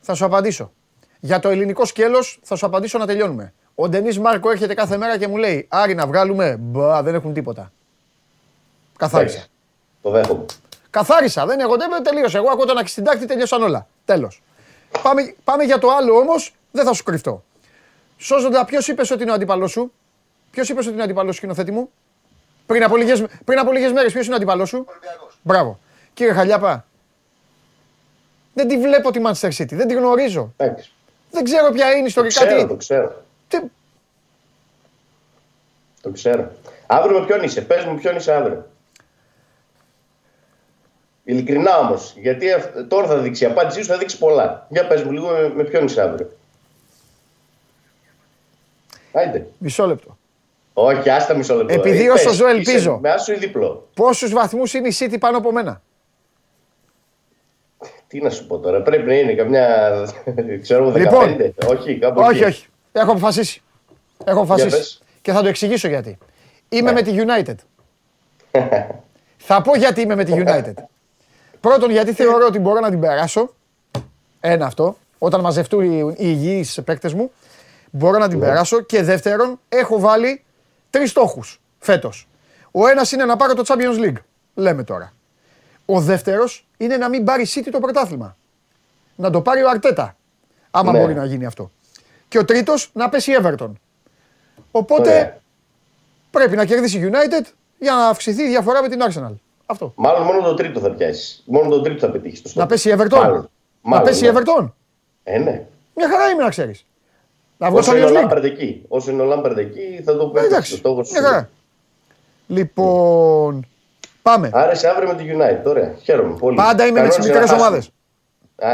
Θα 0.06 0.14
σου 0.14 0.24
απαντήσω. 0.24 0.72
Για 1.20 1.38
το 1.38 1.48
ελληνικό 1.48 1.84
σκέλος 1.84 2.38
θα 2.42 2.56
σου 2.56 2.66
απαντήσω 2.66 2.98
να 2.98 3.06
τελειώνουμε. 3.06 3.52
Ο 3.74 3.88
Ντενής 3.88 4.18
Μάρκο 4.18 4.50
έρχεται 4.50 4.74
κάθε 4.74 4.96
μέρα 4.96 5.18
και 5.18 5.28
μου 5.28 5.36
λέει 5.36 5.66
Άρη 5.70 5.94
να 5.94 6.06
βγάλουμε. 6.06 6.56
Μπα, 6.60 7.02
δεν 7.02 7.14
έχουν 7.14 7.32
τίποτα. 7.32 7.72
Καθάρισα. 8.98 9.36
Εντάξει. 9.36 9.50
Το 10.02 10.10
δέχομαι. 10.10 10.44
Καθάρισα. 10.90 11.46
Δεν 11.46 11.60
έχω 11.60 11.76
δεν 11.76 12.02
τελείωσε. 12.02 12.36
Εγώ 12.36 12.50
ακούω 12.50 12.64
τον 12.64 12.86
στην 12.86 13.04
τάκτη, 13.04 13.26
τελειώσαν 13.26 13.62
όλα. 13.62 13.86
Τέλος. 14.04 14.42
Πάμε, 15.02 15.34
πάμε 15.44 15.64
για 15.64 15.78
το 15.78 15.88
άλλο 15.90 16.16
όμως, 16.16 16.54
δεν 16.70 16.84
θα 16.84 16.92
σου 16.92 17.02
κρυφτώ. 17.02 17.44
Σώζοντα, 18.16 18.64
ποιος 18.64 18.88
είπες 18.88 19.10
ότι 19.10 19.22
είναι 19.22 19.30
ο 19.30 19.34
αντίπαλό 19.34 19.66
σου; 19.66 19.92
Ποιος 20.50 20.68
είπες 20.68 20.84
ότι 20.84 20.92
είναι 20.92 21.02
ο 21.02 21.04
αντίπαλό 21.04 21.30
σου, 21.30 21.36
σκηνοθέτη 21.36 21.70
μου; 21.70 21.90
Πριν 22.66 22.84
από 22.84 22.96
λίγες 22.96 23.24
πριν 23.44 23.58
από 23.58 23.72
λίγες 23.72 23.92
μέρες, 23.92 24.12
ποιος 24.12 24.24
είναι 24.24 24.34
ο 24.34 24.36
αντίπαλό 24.36 24.64
σου; 24.66 24.84
Ολυμπιακός. 24.88 25.38
Μπράβο. 25.42 25.78
Κύριε 26.14 26.32
Χαλιάπα, 26.32 26.84
δεν 28.54 28.68
τη 28.68 28.78
βλέπω 28.78 29.10
τη 29.10 29.20
Manchester 29.26 29.48
City. 29.58 29.72
Δεν 29.72 29.88
τη 29.88 29.94
γνωρίζω. 29.94 30.52
Εντάξει. 30.56 30.90
Δεν 31.30 31.44
ξέρω 31.44 31.70
ποια 31.72 31.90
είναι 31.90 32.00
Το 32.00 32.06
ιστορικά. 32.06 32.44
ξέρω, 32.44 32.60
τι- 32.62 32.66
το 32.68 32.76
ξέρω. 32.76 33.22
τι- 33.48 33.60
Το 36.02 36.10
ξέρω. 36.10 36.50
Αύριο 36.86 37.20
με 37.20 37.26
ποιον 37.26 37.42
είσαι, 37.42 37.60
πες 37.60 37.84
μου 37.84 37.94
ποιον 37.98 38.16
είσαι 38.16 38.32
αύριο. 38.32 38.68
Ειλικρινά 41.24 41.78
όμως, 41.78 42.14
γιατί 42.16 42.52
αυ- 42.52 42.88
τώρα 42.88 43.06
θα 43.06 43.18
δείξει 43.18 43.44
η 43.44 43.46
απάντησή 43.46 43.80
σου, 43.82 43.86
θα 43.88 43.98
δείξει 43.98 44.18
πολλά. 44.18 44.66
Για 44.70 44.86
πες 44.86 45.02
μου 45.02 45.10
λίγο 45.12 45.28
με, 45.28 45.48
με 45.54 45.64
ποιον 45.64 45.84
είσαι 45.84 46.00
αύριο. 46.02 46.30
Άιντε. 49.12 49.46
Μισό 49.58 49.86
λεπτό. 49.86 50.18
Όχι, 50.72 51.10
άστα 51.10 51.34
μισό 51.34 51.54
λεπτό. 51.54 51.72
Επειδή 51.72 52.04
Ε, 52.04 52.10
όσο 52.10 52.24
πες, 52.28 52.34
ζω 52.34 52.48
είσαι 52.48 52.56
ελπίζω. 52.56 52.98
Με 53.02 53.10
άσο 53.10 53.32
ή 53.32 53.36
διπλό. 53.36 53.88
Πόσους 53.94 54.32
βαθμούς 54.32 54.74
είναι 54.74 54.88
η 54.88 54.94
City 54.98 55.16
πάνω 55.20 55.36
από 55.38 55.52
μένα; 55.52 55.82
Τι 58.14 58.20
να 58.20 58.30
σου 58.30 58.46
πω 58.46 58.58
τώρα, 58.58 58.82
πρέπει 58.82 59.06
να 59.06 59.14
είναι 59.14 59.32
καμιά. 59.34 59.92
ξέρω 60.62 60.82
εγώ, 60.82 60.92
15. 60.92 60.98
Λοιπόν. 60.98 61.50
όχι, 61.76 61.98
κάπου 61.98 62.20
όχι, 62.20 62.36
εκεί. 62.38 62.44
όχι. 62.44 62.66
Έχω 62.92 63.10
αποφασίσει. 63.10 63.62
Έχω 64.24 64.38
αποφασίσει. 64.38 64.76
πες. 64.76 65.02
Και 65.22 65.32
θα 65.32 65.42
το 65.42 65.48
εξηγήσω 65.48 65.88
γιατί. 65.88 66.18
Είμαι 66.68 66.92
Ναι. 66.92 67.02
με 67.02 67.10
τη 67.10 67.16
United. 67.18 67.54
θα 69.48 69.62
πω 69.62 69.76
γιατί 69.76 70.00
είμαι 70.00 70.14
με 70.14 70.24
τη 70.24 70.32
United. 70.46 70.72
Πρώτον, 71.60 71.90
γιατί 71.90 72.12
θεωρώ 72.12 72.46
ότι 72.46 72.58
μπορώ 72.58 72.80
να 72.80 72.90
την 72.90 73.00
περάσω. 73.00 73.54
Ένα 74.40 74.66
αυτό. 74.66 74.96
Όταν 75.18 75.40
μαζευτούν 75.40 75.82
οι, 75.92 75.98
οι 75.98 76.14
υγιείς 76.18 76.80
παίκτες 76.84 77.12
μου, 77.14 77.30
μπορώ 77.90 78.18
να 78.18 78.28
την 78.28 78.38
Ναι. 78.38 78.44
περάσω. 78.46 78.80
Και 78.80 79.02
δεύτερον, 79.02 79.60
έχω 79.68 80.00
βάλει 80.00 80.44
τρεις 80.90 81.10
στόχους 81.10 81.60
φέτος. 81.78 82.28
Ο 82.70 82.86
ένας 82.88 83.12
είναι 83.12 83.24
να 83.24 83.36
πάρω 83.36 83.54
το 83.54 83.62
Champions 83.66 84.04
League. 84.04 84.16
Λέμε 84.54 84.82
τώρα. 84.84 85.12
Ο 85.86 86.00
δεύτερος 86.00 86.66
είναι 86.76 86.96
να 86.96 87.08
μην 87.08 87.24
πάρει 87.24 87.42
η 87.42 87.46
City 87.54 87.68
το 87.70 87.78
πρωτάθλημα. 87.80 88.36
Να 89.16 89.30
το 89.30 89.40
πάρει 89.40 89.62
ο 89.62 89.68
Αρτέτα. 89.68 90.16
Άμα 90.70 90.92
Ναι. 90.92 91.00
μπορεί 91.00 91.14
να 91.14 91.24
γίνει 91.24 91.46
αυτό. 91.46 91.70
Και 92.28 92.38
ο 92.38 92.44
τρίτος 92.44 92.90
να 92.92 93.08
πέσει 93.08 93.32
η 93.32 93.36
Everton. 93.42 93.72
Οπότε 94.70 95.10
Ωραία. 95.10 95.38
πρέπει 96.30 96.56
να 96.56 96.64
κερδίσει 96.64 96.98
η 96.98 97.10
United 97.12 97.44
για 97.78 97.92
να 97.92 98.08
αυξηθεί 98.08 98.42
η 98.42 98.48
διαφορά 98.48 98.82
με 98.82 98.88
την 98.88 99.00
Arsenal. 99.08 99.32
Αυτό. 99.66 99.92
Μάλλον 99.96 100.22
μόνο 100.22 100.40
το 100.42 100.54
τρίτο 100.54 100.80
θα 100.80 100.90
πιάσεις. 100.90 101.42
Μόνο 101.46 101.68
το 101.68 101.80
τρίτο 101.80 102.06
θα 102.06 102.12
πετύχεις. 102.12 102.42
το 102.42 102.48
στόχο. 102.48 102.66
Να 102.66 102.72
πέσει 102.72 102.88
η 102.90 102.94
Everton. 102.98 103.08
Μάλλον. 103.18 103.36
Να 103.36 103.48
Μάλλον, 103.90 104.04
πέσει 104.04 104.26
η 104.26 104.30
ναι. 104.30 104.38
Everton. 104.38 104.70
Ε, 105.24 105.38
ναι. 105.38 105.66
Μια 105.94 106.08
χαρά 106.08 106.30
είμαι 106.30 106.42
να 106.42 106.48
ξέρεις. 106.48 106.84
Να 107.58 107.70
βγω 107.70 107.82
στο 107.82 107.92
Όσο 107.92 108.00
είναι 108.00 108.06
ο 108.06 108.08
Champions 108.08 108.12
League. 108.18 108.22
Λάμπερντ 108.22 108.44
εκεί, 108.44 108.82
όσο 108.88 109.10
είναι 109.10 109.22
ο 109.22 109.24
Λάμπερντ 109.24 109.58
εκεί, 109.58 110.02
θα 110.04 110.16
το 110.16 110.22
Ε, 110.22 110.26
πετύχεις. 110.32 110.46
Εντάξει, 110.52 110.70
Το 110.70 110.76
στόχο 110.76 111.04
σου. 111.04 111.12
μια 111.12 111.22
χαρά. 111.22 111.50
Λοιπόν, 112.46 113.66
πάμε. 114.24 114.50
Άρα 114.52 114.72
είσαι 114.72 114.88
αύριο 114.88 115.08
με 115.08 115.14
τη 115.14 115.24
United. 115.28 115.64
Ωραία. 115.64 115.94
Χαίρομαι 116.02 116.36
πολύ. 116.38 116.56
Πάντα 116.56 116.86
είμαι 116.86 117.00
με 117.00 117.08
τις 117.08 117.16
Κανόνισε 117.16 117.40
μικρές 117.40 117.50
να 117.50 117.56
χάσουμε. 117.56 117.66
ομάδες. 117.66 117.90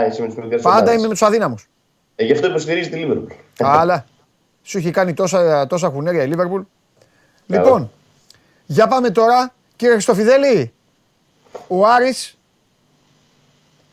Α, 0.02 0.06
είσαι 0.06 0.20
με 0.20 0.26
τις 0.26 0.36
μικρές 0.36 0.64
ομάδες. 0.64 0.80
Πάντα 0.80 0.92
είμαι 0.92 1.02
με 1.02 1.08
τους 1.08 1.22
αδύναμους. 1.22 1.68
Ε, 2.16 2.24
γι' 2.24 2.32
αυτό 2.32 2.46
υποστηρίζει 2.46 2.90
τη 2.90 3.06
Liverpool. 3.06 3.34
Αλλά 3.58 4.04
σου 4.62 4.78
έχει 4.78 4.90
κάνει 4.90 5.14
τόσα, 5.14 5.66
τόσα 5.66 5.88
κουνέρια 5.88 6.22
η 6.22 6.30
Liverpool. 6.34 6.62
Λοιπόν, 7.46 7.90
για 8.66 8.86
πάμε 8.86 9.10
τώρα, 9.10 9.52
κύριε 9.76 9.94
Χριστοφιδέλη. 9.94 10.72
Ο 11.68 11.86
Άρης 11.86 12.38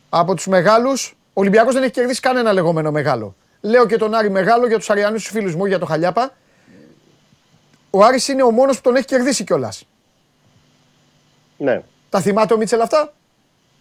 από 0.08 0.34
τους 0.34 0.46
μεγάλους, 0.46 1.16
ο 1.32 1.40
Ολυμπιακός 1.40 1.74
δεν 1.74 1.82
έχει 1.82 1.92
κερδίσει 1.92 2.20
κανένα 2.20 2.52
λεγόμενο 2.52 2.90
μεγάλο. 2.90 3.34
Λέω 3.60 3.86
και 3.86 3.96
τον 3.96 4.14
Άρη 4.14 4.30
μεγάλο 4.30 4.66
για 4.66 4.78
τους 4.78 4.90
Αριανούς 4.90 5.22
τους 5.22 5.32
φίλους 5.32 5.54
μου, 5.54 5.66
για 5.66 5.78
το 5.78 5.86
Χαλιάπα. 5.86 6.32
Ο 7.90 8.04
Άρης 8.04 8.28
είναι 8.28 8.42
ο 8.42 8.50
μόνος 8.50 8.76
που 8.76 8.82
τον 8.82 8.96
έχει 8.96 9.04
κερδίσει 9.06 9.44
κιόλας. 9.44 9.87
Ναι. 11.58 11.82
Τα 12.10 12.20
θυμάται 12.20 12.54
ο 12.54 12.56
Μίτσελ 12.56 12.80
αυτά; 12.80 13.12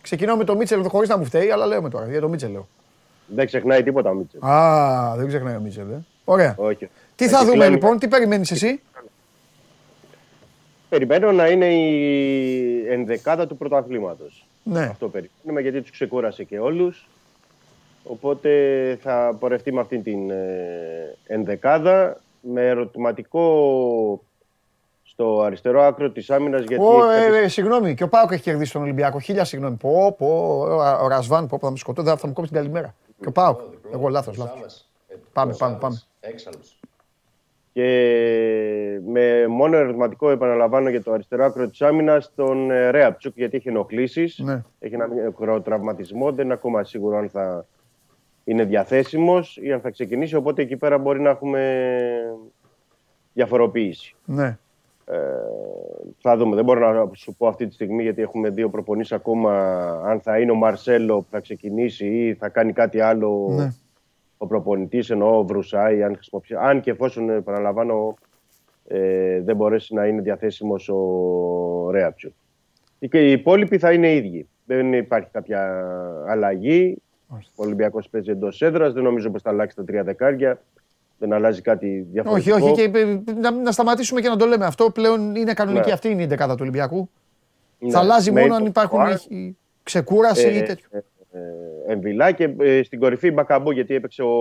Ξεκινάω 0.01 0.37
με 0.37 0.43
το 0.43 0.55
Μίτσελ 0.55 0.87
χωρίς 0.87 1.09
να 1.09 1.17
μου 1.17 1.25
φταίει, 1.25 1.49
αλλά 1.51 1.65
λέω 1.65 1.81
με 1.81 1.89
τώρα. 1.89 2.05
Για 2.09 2.19
το 2.21 2.29
Μίτσελ 2.29 2.51
λέω. 2.51 2.67
Δεν 3.27 3.45
ξεχνάει 3.45 3.83
τίποτα 3.83 4.09
ο 4.09 4.13
Μίτσελ. 4.13 4.43
Α, 4.43 5.13
δεν 5.17 5.27
ξεχνάει 5.27 5.55
ο 5.55 5.59
Μίτσελ. 5.59 5.89
Ε. 5.89 6.03
Ωραία. 6.25 6.55
Όχι. 6.57 6.89
Τι 7.15 7.25
Ε, 7.25 7.27
θα 7.27 7.37
και 7.37 7.43
δούμε 7.43 7.55
πλέον 7.57 7.71
λοιπόν, 7.71 7.99
τι 7.99 8.07
περιμένεις 8.07 8.51
εσύ; 8.51 8.81
Περιμένω 10.89 11.31
να 11.31 11.47
είναι 11.47 11.73
η 11.73 12.87
ενδεκάδα 12.89 13.47
του 13.47 13.57
πρωταθλήματος. 13.57 14.45
Ναι. 14.63 14.83
Αυτό 14.83 15.09
περιμένουμε 15.09 15.61
γιατί 15.61 15.81
τους 15.81 15.91
ξεκούρασε 15.91 16.43
και 16.43 16.59
όλους. 16.59 17.07
Οπότε 18.03 18.49
θα 19.01 19.35
πορευτεί 19.39 19.73
με 19.73 19.79
αυτήν 19.79 20.03
την 20.03 20.29
ε, 20.31 21.15
ενδεκάδα 21.27 22.21
με 22.41 22.67
ερωτηματικό 22.67 24.21
στο 25.17 25.41
αριστερό 25.41 25.81
άκρο 25.81 26.09
της 26.11 26.29
άμυνας 26.29 26.63
γιατί 26.63 26.83
Ω, 26.83 27.11
έχει 27.11 27.19
ε, 27.21 27.23
κάποιες- 27.25 27.43
ε, 27.43 27.47
συγγνώμη, 27.47 27.93
και 27.93 28.03
ο 28.03 28.07
Πάοκ 28.09 28.31
έχει 28.31 28.41
κερδίσει 28.41 28.71
τον 28.71 28.81
Ολυμπιακό. 28.81 29.19
Χίλια 29.19 29.43
συγγνώμη. 29.45 29.75
Πω, 29.75 30.15
πω, 30.17 30.25
ο- 30.59 31.03
ο 31.03 31.07
Ρασβάν, 31.07 31.47
πω, 31.47 31.57
πω, 31.59 31.65
θα 31.65 31.71
με 31.71 31.77
σκοτώ, 31.77 32.03
θα 32.03 32.27
μου 32.27 32.33
κόψει 32.33 32.51
την 32.51 32.59
καλημέρα. 32.61 32.95
Και 33.21 33.27
ο 33.27 33.31
Πάοκ. 33.31 33.59
Εγώ 33.93 34.07
λάθος, 34.07 34.37
λάθος. 34.37 34.85
Πάμε, 35.33 35.55
πάμε, 35.57 35.77
πάμε. 35.79 36.01
Έξαλλος. 36.19 36.79
και 37.73 38.99
με 39.07 39.47
μόνο 39.47 39.77
ερωτηματικό 39.77 40.29
επαναλαμβάνω 40.29 40.89
για 40.89 41.03
το 41.03 41.11
αριστερό 41.11 41.45
άκρο 41.45 41.67
της 41.69 41.81
άμυνας 41.81 42.31
τον 42.35 42.71
ε, 42.71 42.89
Ρέαπτσουκ 42.89 43.37
γιατί 43.37 43.57
έχει 43.57 43.67
ενοχλήσεις. 43.69 44.39
Ναι. 44.43 44.63
Έχει 44.79 44.93
ένα 44.93 45.07
μικρό 45.07 45.61
τραυματισμό, 45.61 46.31
δεν 46.31 46.45
είναι 46.45 46.53
ακόμα 46.53 46.83
σίγουρο 46.83 47.17
αν 47.17 47.29
θα 47.29 47.65
είναι 48.43 48.63
διαθέσιμος 48.63 49.57
ή 49.61 49.71
αν 49.71 49.79
θα 49.81 49.89
ξεκινήσει, 49.89 50.35
οπότε 50.35 50.61
εκεί 50.61 50.77
πέρα 50.77 50.97
μπορεί 50.97 51.19
να 51.21 51.29
έχουμε 51.29 51.61
διαφοροποίηση. 53.33 54.15
Ναι. 54.25 54.57
Ε, 55.11 55.17
θα 56.21 56.37
δούμε. 56.37 56.55
Δεν 56.55 56.63
μπορώ 56.65 56.91
να 56.91 57.09
σου 57.13 57.35
πω 57.35 57.47
αυτή 57.47 57.67
τη 57.67 57.73
στιγμή 57.73 58.03
γιατί 58.03 58.21
έχουμε 58.21 58.49
δύο 58.49 58.69
προπονήσεις 58.69 59.11
ακόμα 59.11 59.51
αν 60.05 60.19
θα 60.21 60.39
είναι 60.39 60.51
ο 60.51 60.55
Μαρσέλο 60.55 61.17
που 61.21 61.27
θα 61.31 61.39
ξεκινήσει 61.39 62.05
ή 62.07 62.33
θα 62.33 62.49
κάνει 62.49 62.73
κάτι 62.73 62.99
άλλο 62.99 63.47
Ναι. 63.55 63.69
ο 64.37 64.47
προπονητής 64.47 65.09
εννοώ 65.09 65.37
ο 65.37 65.43
Βρουσάη 65.45 66.03
αν, 66.03 66.13
χρησιμοποιήσει- 66.15 66.55
αν 66.61 66.81
και 66.81 66.91
εφόσον 66.91 67.29
επαναλαμβάνω 67.29 68.15
ε, 68.87 69.41
δεν 69.41 69.55
μπορέσει 69.55 69.93
να 69.93 70.05
είναι 70.05 70.21
διαθέσιμος 70.21 70.89
ο 70.89 71.89
Ρέαπτσου. 71.91 72.33
Και 73.09 73.27
οι 73.27 73.31
υπόλοιποι 73.31 73.77
θα 73.77 73.93
είναι 73.93 74.13
ίδιοι. 74.13 74.47
Δεν 74.65 74.93
υπάρχει 74.93 75.29
κάποια 75.31 75.83
αλλαγή. 76.27 77.01
Ο 77.31 77.35
Ολυμπιακός 77.55 78.09
παίζει 78.09 78.31
εντός 78.31 78.61
έδρας. 78.61 78.93
Δεν 78.93 79.03
νομίζω 79.03 79.29
πως 79.31 79.41
θα 79.41 79.49
αλλάξει 79.49 79.75
τα 79.75 79.83
τρία 79.83 80.03
δεκάρια. 80.03 80.61
Δεν 81.19 81.33
αλλάζει 81.33 81.61
κάτι 81.61 81.87
Όχι, 81.87 82.07
διαφορετικό. 82.11 82.55
όχι, 82.55 82.73
και 82.73 82.97
ε, 82.99 83.21
να, 83.39 83.51
να 83.51 83.71
σταματήσουμε 83.71 84.21
και 84.21 84.27
να 84.29 84.35
το 84.35 84.45
λέμε 84.45 84.65
αυτό. 84.65 84.89
Πλέον 84.91 85.35
είναι 85.35 85.53
κανονική 85.53 85.87
Ναι. 85.87 85.93
αυτή 85.93 86.09
είναι 86.09 86.21
η 86.21 86.25
δεκάδα 86.25 86.53
του 86.53 86.59
Ολυμπιακού. 86.61 87.09
Ναι, 87.79 87.91
Θα 87.91 87.99
αλλάζει 87.99 88.31
με 88.31 88.41
μόνο 88.41 88.53
αν 88.55 88.59
το 88.61 88.65
υπάρχουν 88.67 88.99
Άρ, 88.99 89.13
η- 89.27 89.57
ξεκούραση 89.83 90.53
ή 90.53 90.57
ε, 90.57 90.61
τέτοιο. 90.61 90.87
ε, 90.91 90.97
ε, 91.31 91.39
Εμβιλά 91.93 92.31
και 92.31 92.49
ε, 92.59 92.83
στην 92.83 92.99
κορυφή 92.99 93.31
Μπακαμπού 93.31 93.71
γιατί 93.71 93.95
έπαιξε 93.95 94.21
ο 94.23 94.31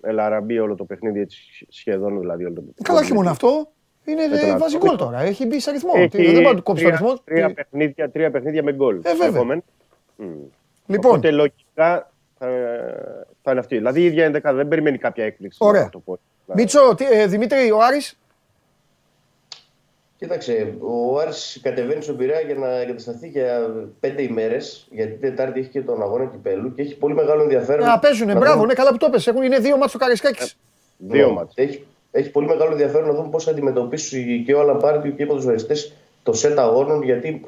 Ελαραμπή 0.00 0.58
όλο 0.58 0.74
το 0.74 0.84
παιχνίδι 0.84 1.20
έτσι, 1.20 1.66
σχεδόν 1.68 2.18
δηλαδή 2.20 2.44
όλο 2.44 2.54
το 2.54 2.60
παιχνίδι. 2.60 2.82
Καλά, 2.82 2.98
όχι 3.00 3.12
μόνο 3.12 3.30
αυτό. 3.30 3.68
Είναι 4.04 4.26
Με 4.26 4.38
τον 4.38 4.48
ε, 4.48 4.56
βάζει 4.56 4.76
Αττόμι. 4.76 4.84
γκολ 4.94 4.96
τώρα. 4.96 5.20
Έχει 5.20 5.46
μπει 5.46 5.60
σε 5.60 5.70
αριθμό. 5.70 5.90
Έχει 5.94 6.08
Τι, 6.08 6.22
Δεν 6.24 6.32
μπορεί 6.32 6.44
να 6.44 6.54
του 6.54 6.62
κόψει 6.62 6.82
το 6.84 6.88
τρία- 6.90 6.98
αριθμό. 7.00 7.20
Τρία, 7.24 7.46
Τι- 7.46 7.54
παιχνίδια, 7.54 8.10
τρία 8.10 8.30
παιχνίδια 8.30 8.62
με 8.62 8.72
γκολ. 8.72 8.96
Ε, 8.96 9.00
βέβαια. 9.14 9.26
Επόμενα. 9.28 9.62
Μμ. 10.16 10.24
Λοιπόν, 10.86 11.10
Οπότε 11.10 11.30
λογικά 11.30 12.10
θα, 13.42 13.50
θα 13.50 13.50
είναι 13.50 13.60
αυτή. 13.60 13.76
Δηλαδή 13.76 14.00
η 14.00 14.04
ίδια 14.04 14.24
ενδεκάδα 14.24 14.56
δεν 14.56 14.68
περιμένει 14.68 14.98
κάποια 14.98 15.24
έκπληξη. 15.24 15.58
Ωραία. 15.60 15.82
να 15.82 15.88
το 15.88 15.98
πω. 15.98 16.18
Μίτσο, 16.54 16.94
τι, 16.94 17.04
ε, 17.04 17.26
Δημήτρη, 17.26 17.70
ο 17.70 17.78
Άρης. 17.82 18.16
Κοίταξε, 20.18 20.74
ο 20.80 21.18
Άρης 21.18 21.60
κατεβαίνει 21.62 22.02
στον 22.02 22.16
Πειραιά 22.16 22.40
για 22.40 22.54
να 22.54 22.68
εγκατασταθεί 22.80 23.28
για 23.28 23.70
πέντε 24.00 24.22
ημέρε. 24.22 24.56
Γιατί 24.90 25.10
την 25.12 25.20
Τετάρτη 25.20 25.60
έχει 25.60 25.68
και 25.68 25.80
τον 25.80 26.02
αγώνα 26.02 26.24
κυπέλου 26.24 26.74
και 26.74 26.82
έχει 26.82 26.96
πολύ 26.96 27.14
μεγάλο 27.14 27.42
ενδιαφέρον. 27.42 27.86
Να 27.86 27.98
παίζουνε, 27.98 28.32
να 28.32 28.38
μπράβο, 28.38 28.54
δούμε- 28.54 28.66
ναι, 28.68 28.74
καλά 28.74 28.90
που 28.90 28.96
το 28.96 29.10
πες. 29.10 29.26
Έχουν, 29.26 29.42
είναι 29.42 29.58
δύο 29.58 29.76
μάτσο 29.76 29.98
Καρισκάκης. 29.98 30.56
Δύο 30.96 31.26
Ναι. 31.26 31.32
μάτς. 31.32 31.52
Έχει, 31.56 31.86
έχει 32.10 32.30
πολύ 32.30 32.46
μεγάλο 32.46 32.70
ενδιαφέρον 32.70 33.06
να 33.08 33.14
δούμε 33.14 33.28
πώ 33.30 33.40
θα 33.40 33.50
αντιμετωπίσει 33.50 34.42
και 34.46 34.54
ο 34.54 34.60
Αλαμπάρντιο 34.60 35.10
και 35.12 35.22
οι 35.22 35.26
ποδοσφαιριστέ 35.26 35.74
το 36.22 36.32
σετ 36.32 36.58
αγώνων. 36.58 37.02
Γιατί 37.02 37.44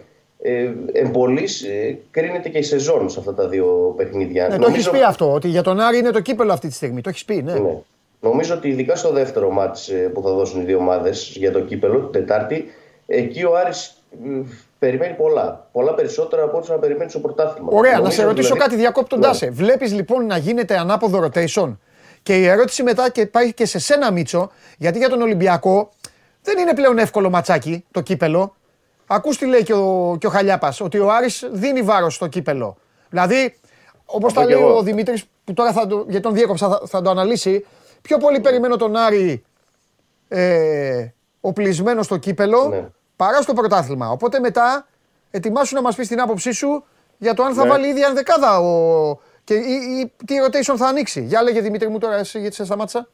ε, 0.46 0.70
εμπολής, 0.92 1.62
ε, 1.62 1.98
κρίνεται 2.10 2.48
και 2.48 2.58
η 2.58 2.62
σεζόν 2.62 3.08
σε 3.10 3.18
αυτά 3.18 3.34
τα 3.34 3.48
δύο 3.48 3.94
παιχνίδια. 3.96 4.48
Ναι, 4.48 4.58
το 4.58 4.66
έχεις 4.70 4.90
πει 4.90 5.02
αυτό, 5.02 5.32
ότι 5.32 5.48
για 5.48 5.62
τον 5.62 5.80
Άρη 5.80 5.98
είναι 5.98 6.10
το 6.10 6.20
κύπελο 6.20 6.52
αυτή 6.52 6.68
τη 6.68 6.74
στιγμή. 6.74 7.00
Το 7.00 7.08
έχεις 7.08 7.24
πει, 7.24 7.42
ναι. 7.42 7.52
Ναι. 7.52 7.76
Νομίζω 8.20 8.54
ότι 8.54 8.68
ειδικά 8.68 8.96
στο 8.96 9.12
δεύτερο 9.12 9.50
μάτς 9.50 9.88
ε, 9.88 9.94
που 9.94 10.22
θα 10.22 10.30
δώσουν 10.30 10.60
οι 10.60 10.64
δύο 10.64 10.78
ομάδες 10.78 11.32
για 11.36 11.52
το 11.52 11.60
κύπελο, 11.60 11.98
την 12.00 12.10
Τετάρτη, 12.12 12.72
εκεί 13.06 13.44
ο 13.44 13.56
Άρης 13.56 14.02
ε, 14.24 14.28
περιμένει 14.78 15.14
πολλά. 15.14 15.68
Πολλά 15.72 15.94
περισσότερα 15.94 16.42
από 16.42 16.56
ό,τι 16.58 16.70
να 16.70 16.76
περιμένει 16.76 17.10
στο 17.10 17.18
πρωτάθλημα. 17.18 17.68
Ωραία, 17.72 17.92
να 17.92 17.98
Νομίζω 17.98 18.16
σε 18.16 18.24
ρωτήσω 18.24 18.42
δηλαδή- 18.42 18.62
κάτι 18.62 18.76
διακόπτοντά 18.80 19.28
Ναι. 19.28 19.34
σε. 19.34 19.50
Βλέπεις 19.50 19.92
λοιπόν 19.94 20.26
να 20.26 20.36
γίνεται 20.36 20.78
ανάποδο 20.78 21.28
rotation; 21.28 21.76
Και 22.22 22.36
η 22.36 22.46
ερώτηση 22.46 22.82
μετά 22.82 23.10
και 23.10 23.26
πάει 23.26 23.52
και 23.52 23.66
σε 23.66 23.78
σένα, 23.78 24.10
Μίτσο, 24.12 24.50
γιατί 24.78 24.98
για 24.98 25.08
τον 25.08 25.22
Ολυμπιακό 25.22 25.90
δεν 26.42 26.58
είναι 26.58 26.74
πλέον 26.74 26.98
εύκολο 26.98 27.30
ματσάκι 27.30 27.84
το 27.90 28.00
κύπελο. 28.00 28.54
Ακούς 29.06 29.38
τι 29.38 29.46
λέει 29.46 29.62
και 29.62 29.72
ο, 29.74 30.16
και 30.20 30.26
ο 30.26 30.30
Χαλιάπας, 30.30 30.80
ότι 30.80 30.98
ο 30.98 31.12
Άρης 31.12 31.48
δίνει 31.52 31.82
βάρος 31.82 32.14
στο 32.14 32.26
κύπελο. 32.26 32.76
Δηλαδή, 33.10 33.58
όπως 34.04 34.32
Θα 34.32 34.40
τα 34.40 34.44
πω 34.46 34.50
λέει 34.52 34.58
κι 34.58 34.64
εγώ. 34.68 34.76
ο 34.78 34.82
Δημήτρης, 34.82 35.24
που 35.44 35.52
τώρα 35.52 35.72
θα 35.72 35.86
το, 35.86 36.04
γιατί 36.08 36.22
τον 36.22 36.34
διέκοψα, 36.34 36.68
θα, 36.68 36.80
θα 36.86 37.02
το 37.02 37.10
αναλύσει, 37.10 37.66
πιο 38.02 38.16
πολύ 38.18 38.40
περιμένω 38.40 38.76
τον 38.76 38.96
Άρη 38.96 39.44
ε, 40.28 41.06
οπλισμένο 41.40 42.02
στο 42.02 42.16
κύπελο 42.16 42.68
Ναι. 42.68 42.88
παρά 43.16 43.42
στο 43.42 43.52
πρωτάθλημα. 43.52 44.10
Οπότε 44.10 44.38
μετά 44.38 44.86
ετοιμάσου 45.30 45.74
να 45.74 45.82
μας 45.82 45.94
πεις 45.96 46.08
την 46.08 46.20
άποψή 46.20 46.52
σου 46.52 46.84
για 47.18 47.34
το 47.34 47.42
αν 47.42 47.54
θα 47.54 47.62
Ναι. 47.62 47.68
βάλει 47.68 47.86
η 47.86 47.90
ίδια 47.90 48.06
ενδεκάδα 48.06 48.58
ο... 48.58 49.18
και 49.44 49.54
ή, 49.54 49.72
ή 50.00 50.12
τι 50.26 50.34
rotation 50.46 50.74
θα 50.76 50.86
ανοίξει. 50.86 51.22
Για 51.22 51.42
λέγε 51.42 51.60
Δημήτρη 51.60 51.88
μου 51.88 51.98
τώρα 51.98 52.16
εσύ 52.16 52.40
γιατί 52.40 52.54
σε 52.54 52.64
σταμάτησα. 52.64 53.08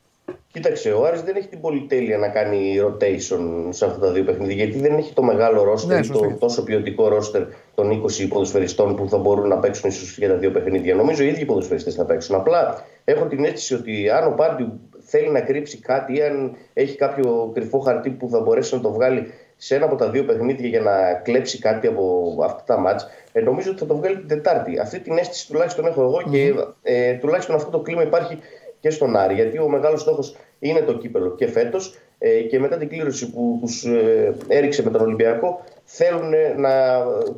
Κοίταξε, 0.53 0.93
ο 0.93 1.05
Άρης 1.05 1.23
δεν 1.23 1.37
έχει 1.37 1.49
την 1.49 1.61
πολυτέλεια 1.61 2.19
να 2.19 2.29
κάνει 2.29 2.77
rotation 2.83 3.69
σε 3.69 3.85
αυτά 3.85 3.99
τα 3.99 4.13
δύο 4.13 4.25
παιχνίδια 4.25 4.55
γιατί 4.55 4.79
δεν 4.79 4.97
έχει 4.97 5.13
το 5.13 5.23
μεγάλο 5.23 5.63
ρόστερ 5.63 5.95
Ναι, 5.95 6.01
ή 6.01 6.05
σωστό. 6.05 6.29
το 6.29 6.35
τόσο 6.39 6.63
ποιοτικό 6.63 7.09
ρόστερ 7.09 7.43
των 7.75 8.03
20 8.03 8.29
ποδοσφαιριστών 8.29 8.97
που 8.97 9.09
θα 9.09 9.19
μπορούν 9.19 9.49
να 9.49 9.59
παίξουν 9.59 9.91
ίσως 9.91 10.19
για 10.19 10.29
τα 10.29 10.35
δύο 10.35 10.51
παιχνίδια. 10.51 10.95
Νομίζω 10.95 11.23
οι 11.23 11.27
ίδιοι 11.29 11.45
ποδοσφαιριστές 11.45 11.95
θα 11.95 12.05
παίξουν. 12.05 12.35
Απλά 12.35 12.85
έχω 13.05 13.27
την 13.27 13.45
αίσθηση 13.45 13.75
ότι 13.75 14.11
αν 14.11 14.27
ο 14.27 14.35
Πάντιου 14.35 14.81
θέλει 15.01 15.31
να 15.31 15.41
κρύψει 15.41 15.79
κάτι 15.79 16.17
ή 16.17 16.23
αν 16.23 16.57
έχει 16.73 16.97
κάποιο 16.97 17.51
κρυφό 17.55 17.79
χαρτί 17.79 18.11
που 18.11 18.29
θα 18.29 18.41
μπορέσει 18.41 18.75
να 18.75 18.81
το 18.81 18.93
βγάλει 18.93 19.33
σε 19.57 19.75
ένα 19.75 19.85
από 19.85 19.97
τα 19.97 20.11
δύο 20.11 20.25
παιχνίδια 20.25 20.69
για 20.69 20.81
να 20.81 21.15
κλέψει 21.15 21.59
κάτι 21.59 21.87
από 21.87 22.35
αυτά 22.45 22.63
τα 22.67 22.79
μάτς, 22.79 23.07
ε, 23.33 23.41
νομίζω 23.41 23.71
ότι 23.71 23.79
θα 23.79 23.87
το 23.87 23.97
βγάλει 23.97 24.17
την 24.17 24.29
Τετάρτη. 24.29 24.79
Αυτή 24.79 24.99
την 25.01 25.19
αίσθηση 25.19 25.47
τουλάχιστον 25.47 25.87
έχω 25.87 26.03
εγώ 26.03 26.23
και 26.31 26.55
ε, 26.83 27.13
τουλάχιστον 27.15 27.55
αυτό 27.55 27.71
το 27.71 27.81
κλίμα 27.81 28.03
υπάρχει 28.03 28.39
και 28.81 28.91
στον 28.91 29.17
Άρη. 29.17 29.35
Γιατί 29.35 29.59
ο 29.59 29.69
μεγάλος 29.69 30.01
στόχος 30.01 30.37
είναι 30.59 30.81
το 30.81 30.93
κύπελο 30.93 31.35
και 31.35 31.47
φέτος 31.47 31.95
ε, 32.19 32.41
και 32.41 32.59
μετά 32.59 32.77
την 32.77 32.89
κλήρωση 32.89 33.31
που 33.31 33.59
τους 33.61 33.85
ε, 33.85 34.35
έριξε 34.49 34.83
με 34.83 34.91
τον 34.91 35.01
Ολυμπιακό 35.01 35.65
θέλουν 35.85 36.31
να 36.57 36.71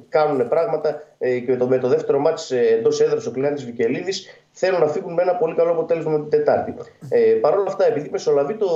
κάνουν 0.08 0.48
πράγματα 0.48 1.02
ε, 1.18 1.38
και 1.38 1.50
με 1.50 1.56
το, 1.56 1.66
με 1.66 1.78
το 1.78 1.88
δεύτερο 1.88 2.18
μάτς 2.18 2.50
ε, 2.50 2.60
εντός 2.60 3.00
έδρας 3.00 3.26
ο 3.26 3.30
Κλειάντης 3.30 3.64
Βικελίδης 3.64 4.26
θέλουν 4.52 4.80
να 4.80 4.86
φύγουν 4.86 5.12
με 5.12 5.22
ένα 5.22 5.34
πολύ 5.34 5.54
καλό 5.54 5.70
αποτέλεσμα 5.70 6.10
με 6.10 6.18
την 6.18 6.28
Τετάρτη. 6.28 6.74
Ε, 7.08 7.18
Παρ' 7.18 7.58
όλα 7.58 7.68
αυτά, 7.68 7.86
επειδή 7.86 8.08
μεσολαβεί 8.12 8.54
το, 8.54 8.66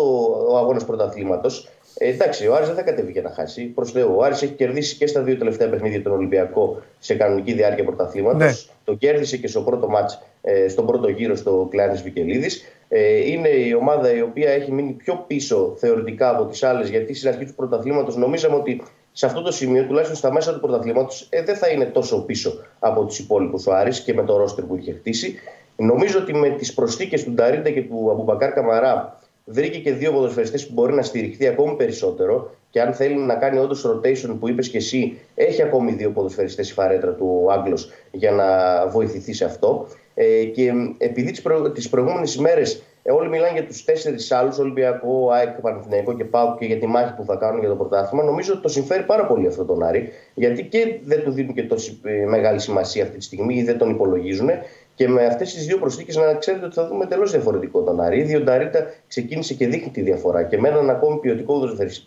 ο 0.49 0.57
αγώνας 0.57 0.85
πρωταθλήματος, 0.85 1.69
ε, 1.99 2.09
εντάξει, 2.09 2.47
ο 2.47 2.55
Άρης 2.55 2.67
δεν 2.67 2.77
θα 2.77 2.83
κατέβει 2.83 3.13
για 3.13 3.23
να 3.23 3.31
χάσει. 3.31 3.65
Προς 3.65 3.93
Θεού, 3.93 4.15
ο 4.17 4.23
Άρης 4.23 4.43
έχει 4.43 4.53
κερδίσει 4.53 4.97
και 4.97 5.07
στα 5.07 5.21
δύο 5.23 5.37
τελευταία 5.37 5.69
παιχνίδια 5.69 6.03
τον 6.03 6.13
Ολυμπιακό 6.13 6.83
σε 6.99 7.15
κανονική 7.15 7.53
διάρκεια 7.53 7.85
πρωταθλήματος. 7.85 8.41
Ναι. 8.41 8.75
Το 8.87 8.95
κέρδισε 8.95 9.37
και 9.37 9.47
στο 9.47 9.61
πρώτο 9.61 9.89
μάτς, 9.89 10.23
ε, 10.41 10.69
στον 10.69 10.87
πρώτο 10.87 11.09
γύρο 11.09 11.37
στο 11.37 11.67
Κλάνης 11.71 12.03
Βικελίδης. 12.03 12.65
Ε, 12.89 13.31
είναι 13.31 13.49
η 13.49 13.75
ομάδα 13.75 14.15
η 14.15 14.21
οποία 14.21 14.51
έχει 14.51 14.73
μείνει 14.73 14.93
πιο 14.93 15.25
πίσω 15.27 15.75
θεωρητικά 15.79 16.29
από 16.29 16.45
τις 16.45 16.63
άλλες 16.63 16.89
γιατί 16.89 17.15
στην 17.15 17.29
αρχή 17.29 17.45
του 17.45 17.55
πρωταθλήματος 17.55 18.17
νομίζαμε 18.17 18.55
ότι 18.55 18.83
σε 19.13 19.27
αυτό 19.27 19.43
το 19.43 19.53
σημείο, 19.53 19.85
τουλάχιστον 19.85 20.17
στα 20.17 20.33
μέσα 20.33 20.53
του 20.55 20.61
πρωταθλήματος, 20.61 21.27
ε, 21.31 21.43
δεν 21.43 21.57
θα 21.57 21.69
είναι 21.69 21.85
τόσο 21.85 22.25
πίσω 22.25 22.53
από 22.79 23.05
τους 23.05 23.19
υπόλοιπους 23.19 23.67
ο 23.67 23.75
Άρης 23.75 24.01
και 24.01 24.15
με 24.15 24.25
το 24.25 24.37
ρόστερ 24.37 24.65
που 24.65 24.77
είχε 24.77 24.93
χτίσει. 24.93 25.39
Νομίζω 25.77 26.19
ότι 26.19 26.35
με 26.35 26.49
τις 26.49 26.75
προσθήκες 26.75 27.25
του 27.25 27.31
Νταρίντα 27.31 27.71
και 27.71 27.83
του 27.83 28.09
Αμπουμπακάρ 28.11 28.53
Καμαρά 28.53 29.21
βρήκε 29.49 29.79
και 29.79 29.93
δύο 29.93 30.13
ποδοσφαιριστές 30.13 30.67
που 30.67 30.73
μπορεί 30.73 30.95
να 30.95 31.03
στηριχθεί 31.03 31.47
ακόμη 31.47 31.77
περισσότερο 31.77 32.51
και 32.71 32.81
αν 32.81 32.95
θέλει 32.95 33.17
να 33.17 33.35
κάνει 33.35 33.59
όντως 33.59 33.87
rotation 33.87 34.37
που 34.41 34.49
είπες 34.49 34.69
και 34.69 34.77
εσύ, 34.77 35.19
έχει 35.35 35.63
ακόμη 35.63 35.93
δύο 35.93 36.11
ποδοσφαιριστές 36.11 36.71
η 36.71 36.73
φαρέτρα 36.73 37.13
του 37.13 37.43
ο 37.45 37.51
Άγγλος 37.51 37.91
για 38.11 38.31
να 38.31 38.47
βοηθηθεί 38.89 39.33
σε 39.33 39.45
αυτό. 39.45 39.87
Ε, 40.15 40.45
και 40.45 40.73
επειδή 40.99 41.31
τις, 41.31 41.43
προ... 41.43 41.71
τις 41.71 41.89
προηγούμενες 41.89 42.35
ημέρες 42.35 42.83
ε, 43.09 43.13
όλοι 43.13 43.29
μιλάνε 43.29 43.53
για 43.53 43.67
τους 43.67 43.85
τέσσερις 43.85 44.33
άλλους, 44.33 44.59
Ολυμπιακό, 44.59 45.31
ΑΕΚ, 45.31 45.61
Παναθηναϊκό 45.61 46.15
και 46.15 46.25
ΠΑΟΚ 46.25 46.59
και 46.59 46.67
για 46.67 46.79
τη 46.79 46.87
μάχη 46.87 47.15
που 47.15 47.25
θα 47.25 47.37
κάνουν 47.37 47.61
για 47.61 47.69
το 47.69 47.75
πρωτάθλημα, 47.75 48.25
νομίζω 48.25 48.53
ότι 48.53 48.63
το 48.63 48.69
συμφέρει 48.69 49.03
πάρα 49.03 49.27
πολύ 49.27 49.47
αυτό 49.47 49.65
τον 49.65 49.83
Άρη, 49.83 50.09
γιατί 50.35 50.65
και 50.65 50.99
δεν 51.05 51.23
του 51.23 51.31
δίνουν 51.31 51.55
και 51.55 51.63
τόση 51.63 52.01
ε, 52.05 52.27
μεγάλη 52.27 52.61
σημασία 52.61 53.03
αυτή 53.03 53.17
τη 53.17 53.25
στιγμή 53.25 53.55
ή 53.55 53.63
δεν 53.63 53.79
τον 53.79 53.91
υπολογίζουν. 53.91 54.49
Και 54.97 55.09
με 55.09 55.27
αυτές 55.27 55.55
τις 55.55 55.67
δύο 55.67 55.79
προσθήκες 55.79 56.17
να 56.17 56.35
ξέρετε 56.35 56.65
ότι 56.65 56.75
θα 56.75 56.87
δούμε 56.87 57.05
εντελώς 57.05 57.31
διαφορετικό 57.31 57.81
τον 57.81 58.01
Άρη. 58.01 58.19
Ήδη 58.19 58.37
ο 58.37 58.41
Νταρίντα 58.41 58.87
ξεκίνησε 59.09 59.55
και 59.55 59.67
δείχνει 59.67 59.91
τη 59.91 60.01
διαφορά. 60.01 60.43
Και 60.43 60.59
με 60.59 60.69
έναν 60.69 60.91
ακόμη 60.91 61.19
ποιοτικό 61.19 61.61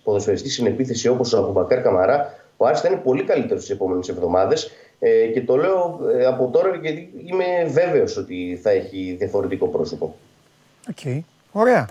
ποδοσφαιριστή 0.03 0.49
στην 0.49 0.66
επίθεση 0.66 1.07
όπως 1.07 1.34
ο 1.34 1.38
Αμπουμπακάρ 1.38 1.82
Καμαρά, 1.82 2.34
ο 2.57 2.66
Άρης 2.66 2.80
θα 2.82 2.88
είναι 2.88 2.98
πολύ 2.98 3.24
καλύτερος 3.24 3.61
τις 3.61 3.70
επόμενες 3.70 4.10
εβδομάδες 4.10 4.72
Ε, 5.02 5.26
και 5.28 5.41
το 5.41 5.56
λέω 5.56 5.99
ε, 6.18 6.26
από 6.26 6.48
τώρα 6.48 6.76
γιατί 6.82 7.10
είμαι 7.26 7.45
βέβαιος 7.68 8.18
ότι 8.18 8.60
θα 8.64 8.70
έχει 8.70 9.16
διαφορετικό 9.20 9.68
πρόσωπο. 9.68 10.16
Οκ. 10.90 11.24
Ωραία. 11.52 11.90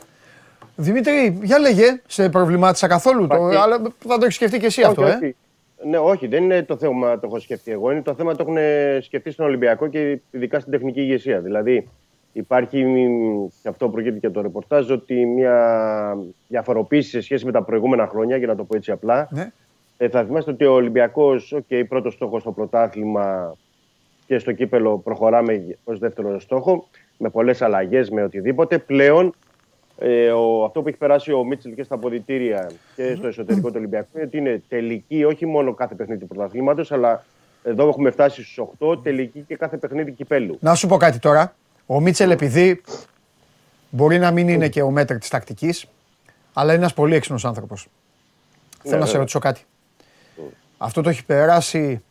Δημήτρη, 0.76 1.38
για 1.42 1.58
λέγε, 1.58 2.00
σε 2.06 2.28
προβλημάτισα 2.28 2.86
καθόλου. 2.86 3.26
Το, 3.26 3.34
Υπάρχει. 3.34 3.56
αλλά 3.56 3.82
θα 4.06 4.18
το 4.18 4.24
έχεις 4.24 4.34
σκεφτεί 4.34 4.58
και 4.58 4.66
εσύ 4.66 4.82
αυτό, 4.82 5.02
όχι, 5.02 5.10
ε. 5.10 5.14
όχι. 5.14 5.36
Ναι, 5.84 5.98
όχι, 5.98 6.26
δεν 6.26 6.42
είναι 6.42 6.62
το 6.62 6.76
θέμα 6.76 7.18
το 7.18 7.26
έχω 7.26 7.38
σκεφτεί 7.38 7.70
εγώ. 7.70 7.90
Είναι 7.90 8.02
το 8.02 8.14
θέμα 8.14 8.34
το 8.34 8.44
έχουν 8.48 8.58
σκεφτεί 9.02 9.30
στον 9.30 9.46
Ολυμπιακό 9.46 9.88
και 9.88 10.20
ειδικά 10.30 10.60
στην 10.60 10.72
τεχνική 10.72 11.00
ηγεσία. 11.00 11.40
Δηλαδή, 11.40 11.88
υπάρχει, 12.32 12.84
μ, 12.84 13.46
και 13.62 13.68
αυτό 13.68 13.88
προκύπτει 13.88 14.20
και 14.20 14.26
από 14.26 14.34
το 14.34 14.40
ρεπορτάζ, 14.42 14.90
ότι 14.90 15.26
μια 15.26 16.18
διαφοροποίηση 16.48 17.10
σε 17.10 17.20
σχέση 17.20 17.44
με 17.44 17.52
τα 17.52 17.62
προηγούμενα 17.62 18.06
χρόνια, 18.06 18.36
για 18.36 18.46
να 18.46 18.56
το 18.56 18.64
πω 18.64 18.76
έτσι 18.76 18.90
απλά. 18.90 19.28
Ναι. 19.30 19.52
Ε, 19.96 20.08
θα 20.08 20.24
θυμάστε 20.24 20.50
ότι 20.50 20.64
ο 20.64 20.72
Ολυμπιακός, 20.72 21.56
OK, 21.56 21.82
πρώτος 21.88 22.12
στόχος 22.14 22.40
στο 22.40 22.52
πρωτάθλημα 22.52 23.54
και 24.26 24.38
στο 24.38 24.52
κύπελο 24.52 24.98
προχωράμε 24.98 25.76
ως 25.84 25.98
δεύτερο 25.98 26.40
στόχο, 26.40 26.88
με 27.18 27.28
πολλές 27.28 27.62
αλλαγές, 27.62 28.10
με 28.10 28.22
οτιδήποτε. 28.22 28.78
Πλέον 28.78 29.34
ε, 29.98 30.30
ο, 30.30 30.64
αυτό 30.64 30.82
που 30.82 30.88
έχει 30.88 30.96
περάσει 30.96 31.32
ο 31.32 31.44
Μίτσελ 31.44 31.74
και 31.74 31.82
στα 31.82 31.94
αποδητήρια 31.94 32.70
και 32.96 33.14
στο 33.14 33.26
εσωτερικό 33.26 33.68
του 33.68 33.74
Ολυμπιακού 33.76 34.08
είναι 34.14 34.24
ότι 34.24 34.36
είναι 34.36 34.62
τελική 34.68 35.24
όχι 35.24 35.46
μόνο 35.46 35.74
κάθε 35.74 35.94
παιχνίδι 35.94 36.20
του 36.20 36.26
πρωταθλήματος, 36.26 36.92
αλλά 36.92 37.24
εδώ 37.62 37.88
έχουμε 37.88 38.10
φτάσει 38.10 38.44
στους 38.44 38.66
8 38.78 39.02
τελική 39.02 39.44
και 39.48 39.56
κάθε 39.56 39.76
παιχνίδι 39.76 40.12
κυπέλου. 40.12 40.58
Να 40.60 40.74
σου 40.74 40.86
πω 40.86 40.96
κάτι 40.96 41.18
τώρα. 41.18 41.54
Ο 41.86 42.00
Μίτσελ, 42.00 42.30
επειδή 42.30 42.80
μπορεί 43.90 44.18
να 44.18 44.30
μην 44.30 44.48
είναι 44.48 44.68
και 44.68 44.82
ο 44.82 44.90
μέτρη 44.90 45.18
της 45.18 45.28
τακτικής, 45.28 45.86
αλλά 46.52 46.72
είναι 46.72 46.80
ένας 46.80 46.94
πολύ 46.94 47.14
έξυπνος 47.14 47.44
άνθρωπος. 47.44 47.88
Θέλω 48.82 48.94
να 48.94 48.98
σε 48.98 49.04
βέβαια. 49.04 49.18
ρωτήσω 49.18 49.38
κάτι. 49.38 49.60
Αυτό 50.78 51.02
το 51.02 51.08
έχει 51.08 51.24
περάσει 51.24 52.02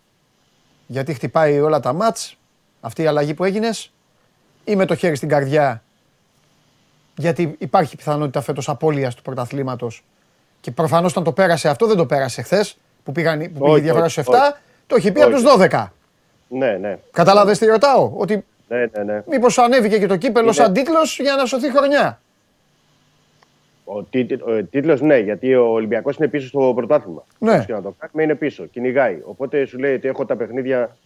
γιατί 0.87 1.13
χτυπάει 1.13 1.59
όλα 1.59 1.79
τα 1.79 1.93
μάτς, 1.93 2.37
αυτή 2.81 3.01
η 3.01 3.05
αλλαγή 3.05 3.33
που 3.33 3.43
έγινες, 3.43 3.91
ή 4.63 4.75
με 4.75 4.85
το 4.85 4.95
χέρι 4.95 5.15
στην 5.15 5.29
καρδιά, 5.29 5.83
γιατί 7.17 7.55
υπάρχει 7.57 7.95
πιθανότητα 7.95 8.41
φέτος 8.41 8.69
απώλειας 8.69 9.15
του 9.15 9.21
πρωταθλήματος 9.21 10.03
και 10.61 10.71
προφανώς 10.71 11.11
όταν 11.11 11.23
το 11.23 11.31
πέρασε 11.31 11.69
αυτό 11.69 11.87
δεν 11.87 11.97
το 11.97 12.05
πέρασε 12.05 12.41
χθες 12.41 12.77
που, 13.03 13.11
πήγαν, 13.11 13.39
που 13.39 13.45
πήγε 13.59 13.69
η 13.69 13.71
Όχι, 13.71 13.81
διαφορά 13.81 14.05
όχι, 14.05 14.21
στους 14.21 14.25
7, 14.35 14.57
το 14.87 14.95
έχει 14.95 15.11
πει 15.11 15.21
από 15.21 15.31
τους 15.31 15.43
Όχι. 15.43 15.67
12. 15.71 15.87
Ναι, 16.49 16.71
ναι. 16.71 16.97
Κατάλαβες 17.11 17.57
τι 17.57 17.65
ρωτάω, 17.65 18.11
ότι 18.15 18.45
Ναι, 18.67 18.77
ναι, 18.77 19.03
ναι. 19.03 19.23
μήπως 19.29 19.57
ανέβηκε 19.57 19.97
και 19.99 20.07
το 20.07 20.15
κύπελο 20.17 20.45
Είναι- 20.45 20.53
σαν 20.53 20.73
τίτλος 20.73 21.19
για 21.19 21.35
να 21.35 21.45
σωθεί 21.45 21.71
χρονιά; 21.71 22.21
Ο, 23.85 24.03
τίτλ, 24.03 24.33
ο 24.33 24.63
τίτλος 24.63 25.01
ναι, 25.01 25.17
γιατί 25.17 25.55
ο 25.55 25.65
Ολυμπιακός 25.65 26.17
είναι 26.17 26.27
πίσω 26.27 26.47
στο 26.47 26.71
πρωτάθλημα. 26.75 27.25
Ναι. 27.39 27.51
Όπως 27.53 27.65
και 27.65 27.73
να 27.73 27.81
το 27.81 27.95
κάνουμε 27.99 28.23
είναι 28.23 28.35
πίσω, 28.35 28.65
κυνηγάει. 28.65 29.19
Οπότε 29.25 29.65
σου 29.65 29.77
λέει 29.77 29.93
ότι 29.93 30.07
έχω 30.07 30.25
τα 30.25 30.35
παιχνίδια 30.35 30.97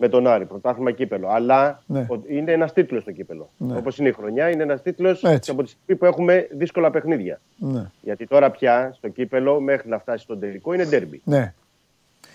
με 0.00 0.08
τον 0.08 0.26
Άρη, 0.26 0.44
πρωτάθλημα 0.44 0.90
κύπελο. 0.92 1.28
Αλλά 1.28 1.82
Ναι. 1.86 2.06
ο- 2.10 2.22
είναι 2.28 2.52
ένας 2.52 2.72
τίτλος 2.72 3.04
το 3.04 3.12
κύπελο. 3.12 3.48
Ναι. 3.56 3.76
Όπως 3.76 3.98
είναι 3.98 4.08
η 4.08 4.12
χρονιά, 4.12 4.50
είναι 4.50 4.62
ένας 4.62 4.82
τίτλος 4.82 5.22
Έτσι. 5.24 5.50
από 5.50 5.62
τη 5.62 5.68
στιγμή 5.68 5.96
που 6.00 6.04
έχουμε 6.06 6.48
δύσκολα 6.50 6.90
παιχνίδια. 6.90 7.40
Ναι. 7.56 7.90
Γιατί 8.00 8.26
τώρα 8.26 8.50
πια 8.50 8.92
στο 8.96 9.08
κύπελο 9.08 9.60
μέχρι 9.60 9.88
να 9.88 9.98
φτάσει 9.98 10.22
στον 10.24 10.40
τελικό 10.40 10.72
είναι 10.72 10.84
ντέρμπι. 10.84 11.20
ναι. 11.24 11.54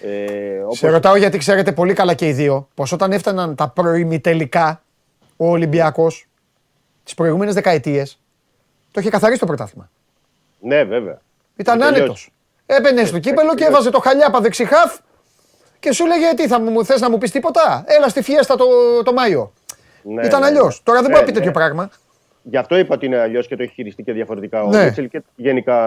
Ε, 0.02 0.60
όπως... 0.64 0.78
Σε 0.78 0.90
ρωτάω 0.90 1.16
γιατί 1.16 1.38
ξέρετε 1.38 1.72
πολύ 1.72 1.94
καλά 1.94 2.14
και 2.14 2.28
οι 2.28 2.32
δύο 2.34 2.68
πως 2.76 2.92
όταν 2.92 3.12
έφταναν 3.12 3.56
τα 3.56 3.70
προημιτελικά 3.70 4.82
ο 5.38 5.48
Ολυμπιακός 5.50 6.28
τις 7.04 7.14
προηγούμενες 7.14 7.54
δεκαετίες 7.54 8.20
το 8.92 9.00
είχε 9.00 9.10
καθαρίσει 9.10 9.40
το 9.40 9.46
πρωτάθλημα. 9.46 9.90
Ναι, 10.60 10.84
βέβαια. 10.84 11.20
Ήταν 11.56 11.78
Τελειώσει. 11.80 11.98
άνετος. 12.00 12.32
Έμπαινε 12.66 13.06
στο 13.06 13.20
κύπελο 13.20 13.56
και 13.56 13.64
έβαζε 13.64 13.90
το 13.90 14.00
χαλιάπα 14.00 14.42
δεξιχάφ 14.42 14.98
και 15.84 15.92
σου 15.94 16.06
λέγε 16.06 16.34
τι 16.36 16.48
θα 16.48 16.60
μου 16.62 16.86
θες 16.86 17.02
να 17.02 17.10
μου 17.10 17.18
πεις 17.18 17.32
τίποτα; 17.32 17.84
Έλα 17.88 18.08
στη 18.10 18.22
φιέστα 18.22 18.56
το, 18.56 18.66
το 19.04 19.14
Μάιο. 19.14 19.54
Ναι, 20.04 20.26
Ήταν 20.26 20.40
ναι, 20.40 20.46
αλλιώς. 20.46 20.76
ναι. 20.78 20.82
Τώρα 20.84 21.02
δεν 21.02 21.10
Ναι, 21.12 21.16
μπορεί 21.16 21.20
να 21.20 21.26
πει 21.26 21.32
τέτοιο 21.32 21.46
ναι. 21.48 21.54
πράγμα. 21.54 21.90
Γι' 22.44 22.58
αυτό 22.58 22.78
είπα 22.78 22.94
ότι 22.96 23.06
είναι 23.06 23.18
αλλιώς 23.20 23.48
και 23.48 23.56
το 23.56 23.64
έχει 23.64 23.74
χειριστεί 23.74 24.04
και 24.04 24.12
διαφορετικά 24.14 24.64
ο 24.64 24.70
Ναι. 24.70 24.84
Μίτσελ 24.84 25.08
και 25.08 25.22
γενικά 25.36 25.78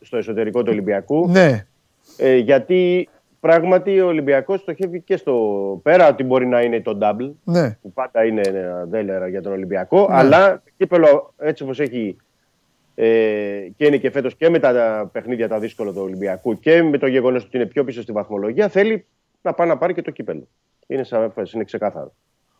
στο 0.00 0.16
εσωτερικό 0.16 0.60
του 0.62 0.68
Ολυμπιακού. 0.70 1.28
Ναι. 1.28 1.66
Ε, 2.16 2.36
γιατί 2.36 3.08
πράγματι 3.40 4.00
ο 4.00 4.06
Ολυμπιακός 4.06 4.60
στοχεύει 4.60 5.00
και 5.00 5.16
στο 5.16 5.34
πέρα 5.82 6.08
ότι 6.08 6.22
μπορεί 6.24 6.46
να 6.46 6.60
είναι 6.62 6.80
το 6.80 6.98
double, 7.02 7.30
Ναι. 7.44 7.78
που 7.82 7.92
πάντα 7.92 8.24
είναι 8.24 8.40
ένα 8.44 8.84
δέλερα 8.88 9.28
για 9.28 9.42
τον 9.42 9.52
Ολυμπιακό, 9.52 10.06
αλλά 10.10 10.52
το 10.64 10.70
κύπελο 10.76 11.32
έτσι 11.38 11.62
όπως 11.62 11.80
έχει 11.80 12.16
ε, 12.94 13.04
και 13.76 13.86
είναι 13.86 13.96
και 13.96 14.10
φέτος 14.10 14.34
και 14.36 14.48
με 14.50 14.58
τα 14.58 15.08
παιχνίδια 15.12 15.48
τα 15.48 15.58
δύσκολα 15.58 15.92
του 15.92 16.00
Ολυμπιακού 16.02 16.58
και 16.60 16.82
με 16.82 16.98
το 16.98 17.06
γεγονός 17.06 17.44
ότι 17.44 17.56
είναι 17.56 17.66
πιο 17.66 17.84
πίσω 17.84 18.02
στη 18.02 18.12
βαθμολογία, 18.12 18.68
θέλει 18.68 19.06
να 19.44 19.52
πάει 19.52 19.68
να 19.68 19.76
πάρει 19.76 19.94
και 19.94 20.02
το 20.02 20.10
κύπελο. 20.10 20.48
Είναι 20.86 21.04
σαφές, 21.04 21.52
είναι 21.52 21.64
ξεκάθαρο. 21.64 22.12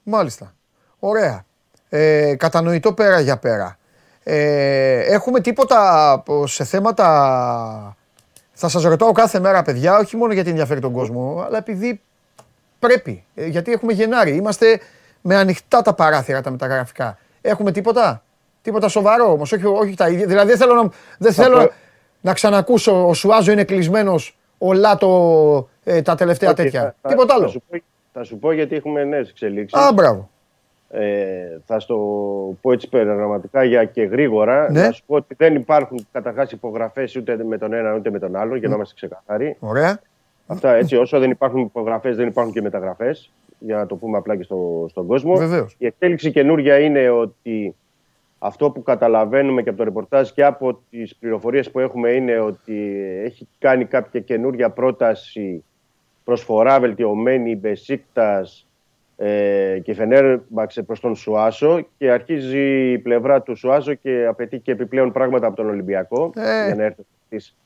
Μάλιστα. 0.03 0.55
Ωραία. 0.99 1.45
Ε, 1.89 2.35
κατανοητό 2.37 2.93
πέρα 2.93 3.21
για 3.21 3.39
πέρα. 3.39 3.79
Ε, 4.23 4.99
έχουμε 4.99 5.41
τίποτα 5.41 6.11
από- 6.13 6.47
σε 6.47 6.65
θέματα... 6.65 7.97
Θα 8.53 8.69
σας 8.69 8.83
ρωτάω 8.83 9.13
κάθε 9.13 9.41
μέρα, 9.41 9.63
παιδιά, 9.63 9.97
όχι 9.99 10.17
μόνο 10.17 10.33
γιατί 10.33 10.51
ενδιαφέρει 10.51 10.81
τον 10.81 10.93
κόσμο, 10.93 11.43
αλλά 11.47 11.59
επειδή 11.59 12.01
πρέπει. 12.79 13.25
Ε, 13.35 13.47
γιατί 13.47 13.73
έχουμε 13.73 13.93
Γενάρη. 13.93 14.37
Είμαστε 14.37 14.81
με 15.21 15.37
ανοιχτά 15.37 15.83
τα 15.83 15.95
παράθυρα 15.95 16.41
τα 16.41 16.51
μεταγραφικά. 16.51 17.19
Έχουμε 17.41 17.73
τίποτα; 17.73 18.23
Τίποτα 18.63 18.89
σοβαρό 18.89 19.31
όμως, 19.33 19.53
όχι, 19.53 19.67
όχι 19.67 19.95
τα 19.95 20.09
ίδια. 20.09 20.27
Δηλαδή 20.27 20.49
δεν 20.49 20.57
θέλω, 20.59 20.75
να, 20.75 20.89
δεν 21.19 21.33
θέλω 21.33 21.59
πω- 21.59 21.73
να 22.21 22.33
ξανακούσω 22.33 23.09
ο 23.09 23.15
Σουάζο 23.15 23.53
είναι 23.53 23.65
κλεισμένος, 23.65 24.37
ο 24.59 24.73
Λάτο 24.73 25.69
ε, 25.85 26.03
τα 26.03 26.15
τελευταία 26.15 26.49
Όχι, 26.51 26.63
τέτοια. 26.63 26.81
θα- 26.83 26.95
θα- 27.03 27.09
Τίποτα 27.09 27.35
Θα 27.35 27.41
άλλο. 27.41 27.49
σου, 27.49 27.63
πω, 27.71 27.79
θα 28.13 28.25
σου 28.25 28.39
πω 28.39 28.53
γιατί 28.53 28.77
έχουμε 28.77 29.05
νέες 29.05 29.29
εξελίξεις. 29.31 29.81
Α, 29.81 29.93
μπράβο. 29.93 30.31
Ε, 30.91 31.59
θα 31.67 31.81
στο 31.81 31.97
πω 32.61 32.73
έτσι 32.73 32.89
περιγραμματικά 32.89 33.65
για 33.65 33.85
και 33.85 34.03
γρήγορα. 34.03 34.71
Ναι. 34.71 34.83
Να 34.83 34.93
σου 34.93 35.03
πω 35.07 35.15
ότι 35.15 35.35
δεν 35.39 35.55
υπάρχουν 35.55 36.07
καταρχάς 36.13 36.53
υπογραφές 36.53 37.17
ούτε 37.17 37.45
με 37.45 37.59
τον 37.59 37.73
ένα 37.73 37.95
ούτε 37.95 38.11
με 38.11 38.19
τον 38.19 38.37
άλλο, 38.37 38.57
για 38.57 38.69
να 38.69 38.75
είμαστε 38.75 38.95
ξεκαθαροί. 38.95 39.57
Ωραία. 39.61 40.01
Αυτά 40.47 40.75
έτσι, 40.75 40.97
όσο 40.97 41.19
δεν 41.19 41.31
υπάρχουν 41.31 41.61
υπογραφές, 41.61 42.17
δεν 42.17 42.27
υπάρχουν 42.27 42.53
και 42.53 42.63
μεταγραφές. 42.63 43.31
Για 43.59 43.77
να 43.77 43.87
το 43.87 43.97
πούμε 43.97 44.17
απλά 44.19 44.37
και 44.37 44.43
στο, 44.43 44.87
στον 44.91 45.07
κόσμο. 45.07 45.37
Βεβαίως. 45.37 45.75
Η 45.79 45.87
εξέλιξη 45.87 46.31
καινούρια 46.31 46.79
είναι 46.79 47.09
ότι 47.11 47.75
αυτό 48.39 48.71
που 48.71 48.83
καταλαβαίνουμε 48.83 49.63
και 49.63 49.69
από 49.69 49.79
το 49.79 49.85
ρεπορτάζ 49.85 50.31
και 50.31 50.45
από 50.45 50.81
τις 50.91 51.17
πληροφορίες 51.17 51.71
που 51.71 51.79
έχουμε 51.79 52.11
είναι 52.11 52.39
ότι 52.39 52.97
έχει 53.25 53.49
κάνει 53.59 53.85
κάποια 53.85 54.21
καινούρια 54.21 54.71
πρόταση 54.71 55.65
προσφορά 56.25 56.81
βελτιωμένη 56.81 57.51
η 57.51 57.59
Μπεσίκτας 57.61 58.69
ε, 59.17 59.79
και 59.83 59.95
Φενέρμπαξε 59.95 60.83
προς 60.83 61.01
τον 61.01 61.15
Σουάσο 61.17 61.87
και 61.99 62.11
αρχίζει 62.11 62.91
η 62.93 62.99
πλευρά 62.99 63.43
του 63.43 63.57
Σουάσο 63.57 63.95
και 63.95 64.27
απαιτεί 64.29 64.59
και 64.59 64.73
επιπλέον 64.73 65.13
πράγματα 65.13 65.47
από 65.47 65.57
τον 65.57 65.69
Ολυμπιακό 65.69 66.33
Ε. 66.37 66.67
για 66.67 66.75
να 66.75 66.83
έρθει 66.85 67.03
στις- 67.27 67.57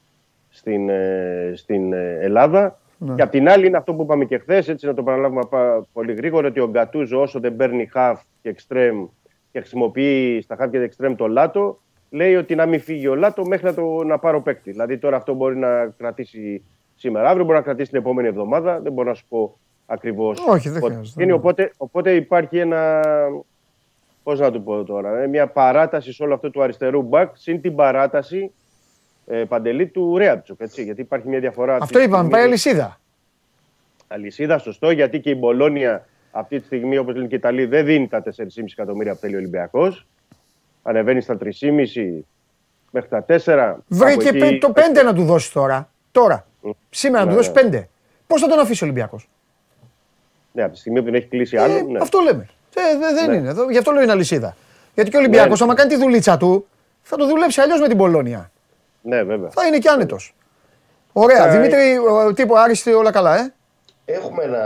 στην, 0.48 0.89
ε, 0.89 1.52
στην 1.55 1.93
ε, 1.93 2.18
Ελλάδα. 2.20 2.78
Ναι. 2.98 3.14
Και 3.14 3.22
απ' 3.22 3.30
την 3.30 3.48
άλλη 3.48 3.66
είναι 3.66 3.76
αυτό 3.76 3.94
που 3.94 4.02
είπαμε 4.02 4.24
και 4.24 4.39
χθες, 4.39 4.68
έτσι 4.68 4.86
να 4.86 4.94
το 4.94 5.02
παραλάβουμε 5.02 5.43
πα- 5.51 5.86
πολύ 5.93 6.12
γρήγορα, 6.12 6.48
ότι 6.48 6.60
ο 6.60 6.68
Γκατούζο 6.70 7.20
όσο 7.20 7.40
δεν 7.40 7.56
παίρνει 7.56 7.89
half 7.94 8.14
και 8.43 8.55
εξτρέμ 8.59 9.09
και 9.52 9.59
χρησιμοποιεί 9.59 10.40
στα 10.43 10.56
χαφ 10.61 10.70
και 10.70 10.90
εξτρέμ 10.97 11.15
το 11.16 11.26
Λάτο, 11.28 11.80
λέει 12.10 12.35
ότι 12.36 12.55
να 12.55 12.66
μην 12.66 12.80
φύγει 12.80 13.06
ο 13.09 13.14
Λάτο 13.14 13.47
μέχρι 13.47 13.66
να, 13.66 13.74
το, 13.74 14.05
να 14.05 14.18
πάρω 14.18 14.40
παίκτη. 14.43 14.70
Δηλαδή 14.70 14.98
τώρα 14.98 15.16
αυτό 15.16 15.35
μπορεί 15.35 15.56
να 15.56 15.86
κρατήσει 15.98 16.62
σήμερα, 16.99 17.29
αύριο 17.29 17.45
μπορεί 17.45 17.57
να 17.57 17.62
κρατήσει 17.65 17.91
την 17.91 17.99
επόμενη 17.99 18.29
εβδομάδα, 18.29 18.81
δεν 18.81 18.93
μπορώ 18.93 19.09
να 19.09 19.15
σου 19.15 19.25
πω 19.29 19.59
ακριβώς. 19.87 20.39
Όχι, 20.49 20.69
δεν 20.69 20.83
χρειάζεται. 20.83 21.23
Είναι, 21.23 21.33
οπότε, 21.33 21.73
οπότε 21.77 22.15
υπάρχει 22.15 22.59
ένα. 22.59 23.03
Πώς 24.23 24.41
να 24.41 24.51
το 24.51 24.61
πω 24.61 24.85
τώρα, 24.85 25.19
ε, 25.19 25.27
μια 25.27 25.47
παράταση 25.47 26.12
σε 26.12 26.23
όλο 26.23 26.35
αυτό 26.35 26.51
του 26.51 26.62
αριστερού 26.62 27.03
μπακ 27.03 27.31
συν 27.37 27.61
την 27.61 27.75
παράταση 27.75 28.53
ε, 29.27 29.45
παντελή 29.45 29.87
του 29.87 30.16
Ρέαμπτσουκ. 30.19 30.61
Έτσι, 30.61 30.83
γιατί 30.83 31.01
υπάρχει 31.01 31.29
μια 31.29 31.41
διαφορά. 31.41 31.73
αυτή 31.73 31.85
Αυτό 31.85 31.99
τη 31.99 32.05
είπαμε, 32.05 32.16
στιγμή. 32.19 32.33
πάει 32.39 32.43
αλυσίδα. 32.47 33.01
Αλυσίδα, 34.09 34.59
σωστό, 34.59 34.91
γιατί 34.91 35.20
και 35.20 35.31
η 35.31 35.37
Μπολόνια 35.39 36.07
αυτή 36.31 36.59
τη 36.61 36.66
στιγμή, 36.66 36.97
όπως 36.99 37.15
λένε 37.15 37.27
και 37.27 37.35
οι 37.35 37.39
Ιταλοί, 37.39 37.65
δεν 37.65 37.85
δίνει 37.85 38.09
τα 38.09 38.23
4,5 38.23 38.73
εκατομμύρια 38.73 39.12
που 39.12 39.19
θέλει 39.19 39.35
ο 39.35 39.39
Ολυμπιακός. 39.39 40.07
Ανεβαίνει 40.83 41.20
στα 41.20 41.37
3,5 41.37 42.25
μέχρι 42.91 43.09
τα 43.09 43.25
4. 43.29 43.77
Βρήκε 43.89 44.29
Από 44.29 44.37
εκεί- 44.37 44.39
πέ- 44.39 44.61
το 44.61 44.73
5 44.73 45.03
να 45.05 45.15
του 45.15 45.25
δώσει 45.25 45.53
τώρα. 45.53 45.89
Τώρα. 46.12 46.47
Σήμερα 46.90 47.24
να 47.24 47.30
του 47.30 47.36
Ναι, 47.36 47.43
δώσει 47.43 47.68
ναι. 47.68 47.78
5. 47.78 47.89
Πώς 48.26 48.40
θα 48.40 48.47
τον 48.48 48.59
αφήσει 48.59 48.82
ο 48.85 48.86
Ολυμπιακός; 48.86 49.28
Ναι, 50.52 50.62
από 50.62 50.72
τη 50.72 50.78
στιγμή 50.78 50.98
που 50.98 51.05
δεν 51.05 51.14
έχει 51.14 51.26
κλείσει 51.26 51.56
άλλο. 51.56 51.82
ναι. 51.82 51.98
Αυτό 52.02 52.18
λέμε. 52.20 52.48
Ε, 52.74 52.98
δε- 52.98 53.14
δεν 53.14 53.30
Ναι. 53.30 53.36
είναι. 53.36 53.48
εδώ. 53.48 53.70
Γι' 53.70 53.78
αυτό 53.78 53.90
λέω 53.90 54.02
είναι 54.02 54.12
αλυσίδα. 54.12 54.56
Γιατί 54.94 55.10
και 55.10 55.16
ο 55.16 55.18
Ολυμπιακός, 55.18 55.59
Ναι. 55.59 55.64
άμα 55.64 55.74
κάνει 55.74 55.90
τη 55.90 55.97
δουλίτσα 55.97 56.36
του, 56.36 56.66
θα 57.02 57.16
το 57.16 57.26
δουλέψει 57.26 57.60
αλλιώς 57.60 57.80
με 57.80 57.89
την 57.89 57.97
Πολώνια. 57.97 58.51
ναι, 59.02 59.22
βέβαια. 59.22 59.51
Θα 59.51 59.66
είναι 59.66 59.78
και 59.78 59.89
άνετος. 59.89 60.35
Ωραία. 61.12 61.48
Ε, 61.48 61.51
Δημήτρη, 61.56 61.98
ο- 61.98 62.32
τύπο 62.32 62.55
άριστη, 62.56 62.93
όλα 62.93 63.10
καλά, 63.10 63.39
ε; 63.39 63.52
Έχουμε 64.05 64.44
ένα 64.44 64.59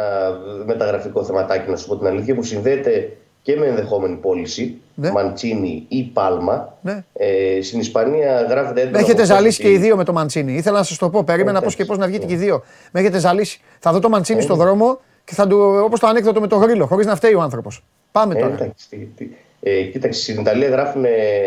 μεταγραφικό 0.66 1.24
θεματάκι, 1.24 1.70
να 1.70 1.76
σου 1.76 1.86
πω 1.88 1.96
την 1.98 2.06
αλήθεια, 2.06 2.34
που 2.34 2.42
συνδέεται 2.42 3.16
και 3.42 3.56
με 3.56 3.66
ενδεχόμενη 3.66 4.14
πώληση. 4.16 4.76
Ναι. 4.94 5.10
Μαντσίνη 5.10 5.84
ή 5.88 6.02
Πάλμα. 6.02 6.78
Ναι. 6.82 7.04
Ε, 7.12 7.62
στην 7.62 7.80
Ισπανία 7.80 8.40
γράφεται 8.50 8.80
έντονα. 8.80 8.96
Με 8.98 9.02
έχετε 9.04 9.22
από 9.22 9.32
ζαλίσει 9.32 9.62
κόσμο 9.62 9.74
και 9.74 9.78
οι 9.78 9.82
δύο 9.82 9.96
με 9.96 10.04
το 10.04 10.12
Μαντσίνη. 10.12 10.52
Ήθελα 10.52 10.78
να 10.78 10.82
σας 10.84 10.98
το 10.98 11.10
πω. 11.10 11.24
Περίμενα 11.24 11.52
πώς 11.52 11.60
Εντάξει. 11.60 11.76
και 11.76 11.84
πώς 11.84 11.98
να 11.98 12.06
βγείτε 12.06 12.26
και 12.26 12.32
οι 12.32 12.36
δύο. 12.36 12.62
Με 12.92 13.00
έχετε 13.00 13.18
ζαλίσει. 13.18 13.60
Θα 13.78 13.92
δω 13.92 13.98
το 13.98 14.08
Μαντσίνη 14.08 14.38
Ε, 14.38 14.42
στον 14.42 14.58
ναι. 14.58 14.64
δρόμο 14.64 15.00
και 15.24 15.34
θα 15.34 15.46
του, 15.46 15.80
όπως 15.84 16.00
το 16.00 16.06
ανέκδοτο 16.06 16.40
με 16.40 16.46
το 16.46 16.56
γρήλο, 16.56 16.86
χωρίς 16.86 17.06
να 17.06 17.16
φταίει 17.16 17.34
ο 17.34 17.40
άνθρωπος. 17.40 17.84
Πάμε 18.12 18.34
Ε, 18.34 18.40
τώρα. 18.40 18.52
εντάξει, 18.54 18.88
τι- 18.88 18.96
τι- 19.16 19.28
ε, 19.60 19.82
κοίταξε, 19.82 20.20
στην 20.20 20.40
Ιταλία 20.40 20.68
γράφουν 20.68 21.04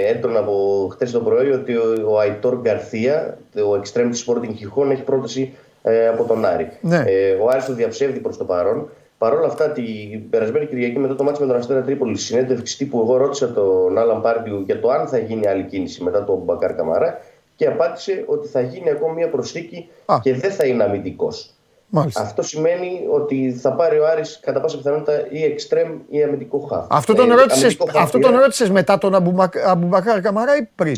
έντονα 0.09 0.39
από 0.39 0.88
χτες 0.91 1.11
το 1.11 1.19
πρωί 1.19 1.49
ότι 1.51 1.76
ο, 1.76 1.84
ο 2.07 2.19
Αϊτόρ 2.19 2.59
Γκαρθία, 2.61 3.38
ο 3.72 3.76
εξτρέμ 3.76 4.09
της 4.09 4.26
Sporting 4.27 4.53
Χιχών, 4.57 4.91
έχει 4.91 5.01
πρόταση 5.01 5.53
ε, 5.84 6.07
από 6.07 6.23
τον 6.23 6.45
Άρη. 6.45 6.69
Ναι. 6.81 7.03
Ε, 7.07 7.31
ο 7.31 7.49
Άρης 7.49 7.65
το 7.65 7.73
διαψεύδει 7.73 8.19
προς 8.19 8.38
το 8.38 8.43
παρόν. 8.43 8.89
Παρ' 9.26 9.34
όλα 9.34 9.47
αυτά, 9.47 9.69
την 9.72 10.30
περασμένη 10.30 10.65
Κυριακή 10.65 10.99
μετά 10.99 11.15
το 11.15 11.23
μάτι 11.23 11.41
με 11.41 11.47
τον 11.47 11.56
Αστέρα 11.56 11.81
Τρίπολη, 11.81 12.18
συνέντευξη 12.18 12.77
τύπου, 12.77 12.99
εγώ 12.99 13.18
ρώτησα 13.18 13.53
τον 13.53 13.97
Άλαν 13.97 14.22
Πάρντιου 14.22 14.60
για 14.65 14.80
το 14.80 14.89
αν 14.89 15.07
θα 15.07 15.18
γίνει 15.18 15.47
άλλη 15.47 15.64
κίνηση 15.64 16.03
μετά 16.03 16.23
τον 16.23 16.38
Μπακάρ 16.38 16.76
Καμαρά 16.76 17.22
και 17.56 17.68
απάντησε 17.68 18.23
ότι 18.27 18.47
θα 18.47 18.61
γίνει 18.61 18.89
ακόμη 18.89 19.14
μια 19.14 19.30
προσθήκη 19.30 19.89
Α. 20.06 20.18
και 20.22 20.34
δεν 20.34 20.52
θα 20.52 20.65
είναι 20.65 20.84
αμυντικός. 20.84 21.49
Μάλιστα. 21.89 22.22
Αυτό 22.22 22.41
σημαίνει 22.41 23.02
ότι 23.11 23.52
θα 23.61 23.73
πάρει 23.73 23.99
ο 23.99 24.07
Άρης 24.07 24.39
κατά 24.43 24.60
πάσα 24.61 24.77
πιθανότητα 24.77 25.27
ή 25.30 25.43
εξτρέμ 25.43 25.89
ή 26.10 26.23
αμυντικό 26.23 26.60
χαφ. 26.60 26.85
Αυτό 26.89 27.14
τον, 27.14 27.31
Ε, 27.31 27.35
ρώτησες, 27.35 27.64
αμυντικό 27.64 27.85
χαφ 27.85 28.03
αυτό 28.03 28.18
είναι- 28.18 28.27
τον 28.27 28.38
ρώτησες 28.39 28.69
μετά 28.69 28.97
τον 28.97 29.15
Αμπουμπακ- 29.15 29.68
Αμπουμπακάρ 29.68 30.22
Καμαρά 30.22 30.57
ή 30.57 30.68
πριν; 30.76 30.95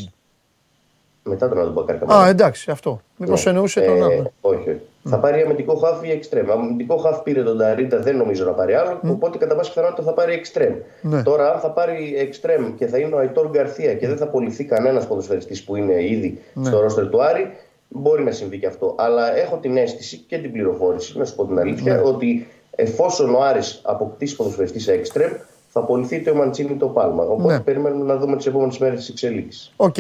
Μετά 1.24 1.50
τον 1.50 1.60
Αμπουμπακάρ 1.60 1.98
Καμαρά. 1.98 2.20
Α, 2.20 2.28
εντάξει, 2.28 2.72
αυτό. 2.72 3.02
Μήπως 3.18 3.44
Ναι. 3.46 3.50
εννοούσε 3.52 3.80
Ε, 3.82 3.86
τον 3.86 4.04
άλλο. 4.04 4.32
Όχι, 4.42 4.70
όχι. 4.70 4.82
Θα 5.10 5.20
πάρει 5.20 5.42
αμυντικό 5.42 5.76
χαφ 5.76 6.04
ή 6.06 6.12
εξτρέμ. 6.12 6.52
Αμυντικό 6.52 6.98
χαφ 6.98 7.22
πήρε 7.22 7.44
τον 7.44 7.58
Νταρίντα, 7.58 8.00
δεν 8.00 8.18
νομίζω 8.18 8.46
να 8.46 8.52
πάρει 8.52 8.74
άλλο. 8.74 9.00
Οπότε 9.10 9.38
κατά 9.38 9.56
πάσα 9.56 9.70
πιθανότητα 9.74 10.04
θα 10.04 10.14
πάρει 10.14 10.34
εξτρέμ. 10.34 10.74
Ναι. 11.02 11.24
Τώρα, 11.24 11.54
αν 11.54 11.60
θα 11.60 11.70
πάρει 11.72 12.16
εξτρέμ 12.18 12.76
και 12.76 12.86
θα 12.88 12.98
είναι 12.98 13.16
ο 13.16 13.18
Αϊτόρ 13.18 13.50
Γκαρθία 13.50 13.94
και 13.94 14.08
δεν 14.08 14.18
θα 14.18 14.24
απολυθεί 14.24 14.64
κανένας 14.64 15.08
ποδοσφαιριστής 15.08 15.64
που 15.64 15.76
είναι 15.76 16.04
ήδη 16.04 16.40
Ναι. 16.54 16.66
στο 16.66 16.80
ρόστερ 16.82 17.08
του 17.10 17.24
Άρη, 17.24 17.52
μπορεί 17.88 18.24
να 18.24 18.32
συμβεί 18.32 18.60
και 18.60 18.68
αυτό. 18.68 18.96
Αλλά 18.98 19.38
έχω 19.38 19.58
την 19.58 19.78
αίσθηση 19.78 20.18
και 20.28 20.38
την 20.38 20.52
πληροφόρηση, 20.52 21.18
να 21.18 21.26
σου 21.26 21.36
πω 21.36 21.46
την 21.46 21.60
αλήθεια, 21.60 21.94
Ναι. 21.96 22.02
ότι 22.06 22.48
εφόσον 22.76 23.36
ο 23.36 23.42
Άρης 23.44 23.82
αποκτήσει 23.84 24.36
ποδοσφαιριστή 24.36 24.80
σε 24.80 24.92
εξτρέμ, 24.94 25.32
θα 25.70 25.80
απολυθεί 25.80 26.16
είτε 26.16 26.30
ο 26.30 26.36
Μαντσίνη 26.36 26.72
είτε 26.74 26.84
ο 26.86 26.88
Πάλμα. 26.90 27.24
Οπότε 27.24 27.54
Ναι. 27.54 27.60
περιμένουμε 27.60 28.14
να 28.14 28.20
δούμε 28.20 28.36
τις 28.38 28.46
επόμενες 28.46 28.78
μέρες 28.78 29.06
τι 29.06 29.12
εξελίξεις. 29.12 29.74
Οκ. 29.76 29.96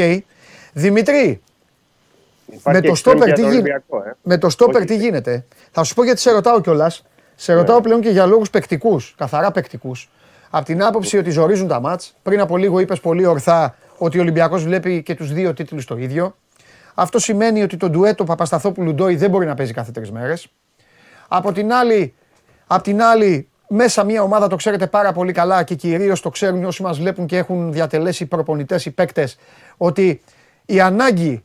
Δημήτρη, 0.73 1.41
Υπάρχει 2.51 2.79
με 2.79 2.81
το 2.81 2.89
εξτρέμ 2.89 3.17
στόπερ 3.17 3.27
για 3.27 3.35
τι 3.35 3.41
τον 3.41 3.51
γίνεται. 3.51 3.71
Ολυμπιακό, 3.71 4.09
ε. 4.09 4.15
Με 4.21 4.37
το 4.37 4.49
στόπερ 4.49 4.75
Όχι. 4.75 4.85
τι 4.85 4.95
γίνεται; 4.95 5.45
Θα 5.71 5.83
σου 5.83 5.93
πω 5.93 6.03
γιατί 6.03 6.19
σε 6.19 6.31
ρωτάω 6.31 6.61
κιόλας. 6.61 7.05
Σε 7.35 7.53
ρωτάω 7.53 7.81
πλέον 7.81 8.01
και 8.01 8.09
για 8.09 8.25
λόγους 8.25 8.49
παικτικούς, 8.49 9.15
καθαρά 9.17 9.51
παικτικούς. 9.51 10.09
Από 10.49 10.65
την 10.65 10.83
άποψη 10.83 11.17
ότι 11.17 11.29
ζορίζουν 11.29 11.67
τα 11.67 11.79
ματς. 11.79 12.15
Πριν 12.23 12.39
από 12.39 12.57
λίγο 12.57 12.79
είπες 12.79 12.99
πολύ 12.99 13.25
ορθά 13.25 13.75
ότι 13.97 14.17
ο 14.17 14.21
Ολυμπιακός 14.21 14.63
βλέπει 14.63 15.03
και 15.03 15.15
τους 15.15 15.33
δύο 15.33 15.53
τίτλους 15.53 15.85
το 15.85 15.97
ίδιο. 15.97 16.35
Αυτό 16.93 17.19
σημαίνει 17.19 17.63
ότι 17.63 17.77
το 17.77 17.89
ντουέτο 17.89 18.23
Παπασταθόπουλου 18.23 18.93
Ντόι 18.93 19.15
δεν 19.15 19.29
μπορεί 19.29 19.45
να 19.45 19.53
παίζει 19.53 19.73
κάθε 19.73 19.91
τρεις 19.91 20.11
μέρες. 20.11 20.47
Από 21.27 21.51
την 21.51 21.73
άλλη, 21.73 22.13
απ' 22.67 22.81
την 22.81 23.01
άλλη, 23.01 23.49
μέσα 23.67 24.03
μια 24.03 24.21
ομάδα 24.21 24.47
το 24.47 24.55
ξέρετε 24.55 24.87
πάρα 24.87 25.11
πολύ 25.11 25.31
καλά 25.31 25.63
και 25.63 25.75
κυρίως 25.75 26.21
το 26.21 26.29
ξέρουν 26.29 26.65
όσοι 26.65 26.81
μας 26.83 26.97
βλέπουν 26.99 27.25
και 27.25 27.37
έχουν 27.37 27.73
διατελέσει 27.73 28.25
προπονητές 28.25 28.85
ή 28.85 28.91
παίκτες, 28.91 29.37
ότι 29.77 30.21
η 30.65 30.81
ανάγκη 30.81 31.43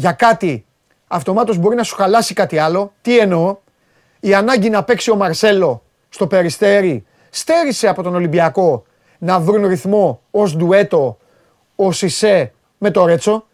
για 0.00 0.12
κάτι 0.12 0.64
αυτομάτως 1.06 1.56
μπορεί 1.56 1.76
να 1.76 1.82
σου 1.82 1.94
χαλάσει 1.94 2.34
κάτι 2.34 2.58
άλλο. 2.58 2.92
Τι 3.02 3.18
εννοώ, 3.18 3.56
η 4.20 4.34
ανάγκη 4.34 4.70
να 4.70 4.84
παίξει 4.84 5.10
ο 5.10 5.16
Μαρσέλο 5.16 5.82
στο 6.08 6.26
Περιστέρι 6.26 7.04
στέρισε 7.30 7.88
από 7.88 8.02
τον 8.02 8.14
Ολυμπιακό 8.14 8.84
να 9.18 9.40
βρουν 9.40 9.66
ρυθμό 9.66 10.20
ως 10.30 10.56
ντουέτο 10.56 11.18
ο 11.76 11.92
Σισε 11.92 12.52
με 12.78 12.90
το 12.90 13.04
Ρέτσο 13.04 13.46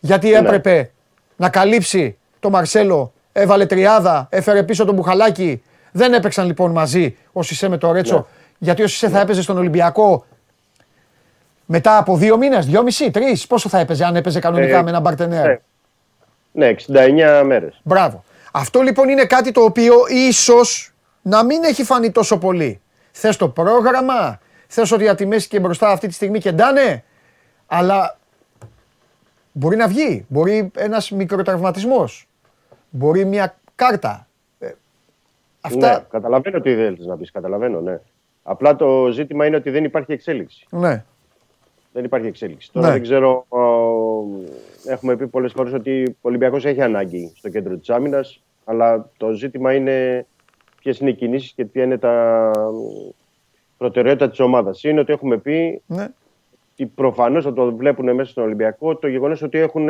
γιατί 0.00 0.32
έπρεπε 0.32 0.90
να 1.36 1.48
καλύψει 1.48 2.18
το 2.40 2.50
Μαρσέλο, 2.50 3.12
έβαλε 3.32 3.66
τριάδα, 3.66 4.26
έφερε 4.30 4.62
πίσω 4.62 4.84
τον 4.84 4.94
Μπουχαλάκη. 4.94 5.62
Δεν 5.92 6.12
έπαιξαν 6.12 6.46
λοιπόν 6.46 6.70
μαζί 6.70 7.16
ο 7.32 7.42
Σισε 7.42 7.68
με 7.68 7.76
το 7.76 7.92
Ρέτσο 7.92 8.26
γιατί 8.58 8.82
ο 8.82 8.86
Σισε 8.86 9.08
θα 9.08 9.20
έπαιζε 9.20 9.42
στον 9.42 9.58
Ολυμπιακό 9.58 10.24
μετά 11.66 11.96
από 11.96 12.16
δύο 12.16 12.36
μήνες, 12.36 12.66
δυόμισι, 12.66 13.10
τρεις, 13.10 13.46
πόσο 13.46 13.68
θα 13.68 13.78
έπαιζε 13.78 14.04
αν 14.04 14.16
έπαιζε 14.16 14.38
κανονικά 14.38 14.78
Ε, 14.78 14.82
με 14.82 14.88
έναν 14.88 15.02
Μπαρτενέρ; 15.02 15.46
ναι. 15.46 15.60
Ναι, 16.52 16.74
69 16.88 17.42
μέρες. 17.46 17.80
Μπράβο. 17.84 18.24
Αυτό 18.52 18.80
λοιπόν 18.80 19.08
είναι 19.08 19.24
κάτι 19.24 19.52
το 19.52 19.60
οποίο 19.60 19.94
ίσως 20.08 20.92
να 21.22 21.44
μην 21.44 21.62
έχει 21.64 21.84
φανεί 21.84 22.10
τόσο 22.10 22.38
πολύ. 22.38 22.80
Θες 23.12 23.36
το 23.36 23.48
πρόγραμμα, 23.48 24.40
θες 24.66 24.92
ότι 24.92 25.08
από 25.08 25.16
τη 25.16 25.26
μέση 25.26 25.48
και 25.48 25.60
μπροστά 25.60 25.88
αυτή 25.90 26.06
τη 26.08 26.14
στιγμή 26.14 26.38
κεντάνε, 26.38 27.04
αλλά 27.66 28.18
μπορεί 29.52 29.76
να 29.76 29.88
βγει. 29.88 30.24
Μπορεί 30.28 30.70
ένας 30.76 31.10
μικροτραυματισμός. 31.10 32.28
Μπορεί 32.90 33.24
μια 33.24 33.56
κάρτα. 33.74 34.26
Ε, 34.58 34.70
αυτά, 35.60 35.92
Ναι, 35.92 36.04
καταλαβαίνω 36.10 36.60
τι 36.60 36.74
θέλεις 36.74 37.06
να 37.06 37.16
πεις, 37.16 37.30
καταλαβαίνω, 37.30 37.80
ναι. 37.80 37.98
Απλά 38.42 38.76
το 38.76 39.08
ζήτημα 39.12 39.46
είναι 39.46 39.56
ότι 39.56 39.70
δεν 39.70 39.84
υπάρχει 39.84 40.12
εξέλιξη. 40.12 40.66
ναι. 40.70 41.04
Δεν 41.94 42.04
υπάρχει 42.04 42.26
εξέλιξη. 42.26 42.72
Τώρα 42.72 42.86
Ναι. 42.86 42.92
δεν 42.92 43.02
ξέρω. 43.02 43.46
Ο, 44.86 44.92
έχουμε 44.92 45.16
πει 45.16 45.26
πολλές 45.26 45.52
φορές 45.52 45.72
ότι 45.72 46.02
ο 46.08 46.28
Ολυμπιακός 46.28 46.64
έχει 46.64 46.82
ανάγκη 46.82 47.32
στο 47.36 47.48
κέντρο 47.48 47.76
της 47.76 47.90
άμυνας. 47.90 48.42
Αλλά 48.64 49.10
το 49.16 49.32
ζήτημα 49.32 49.74
είναι 49.74 50.26
ποιες 50.82 50.98
είναι 50.98 51.10
οι 51.10 51.14
κινήσεις 51.14 51.52
και 51.52 51.64
ποια 51.64 51.84
είναι 51.84 51.98
τα 51.98 52.50
προτεραιότητα 53.78 54.30
της 54.30 54.40
ομάδας. 54.40 54.84
Είναι 54.84 55.00
ότι 55.00 55.12
έχουμε 55.12 55.38
πει 55.38 55.82
ναι. 55.86 56.08
ότι 56.72 56.86
προφανώς 56.86 57.44
θα 57.44 57.52
το 57.52 57.76
βλέπουν 57.76 58.14
μέσα 58.14 58.30
στον 58.30 58.44
Ολυμπιακό 58.44 58.96
το 58.96 59.08
γεγονός 59.08 59.42
ότι 59.42 59.58
έχουν 59.58 59.88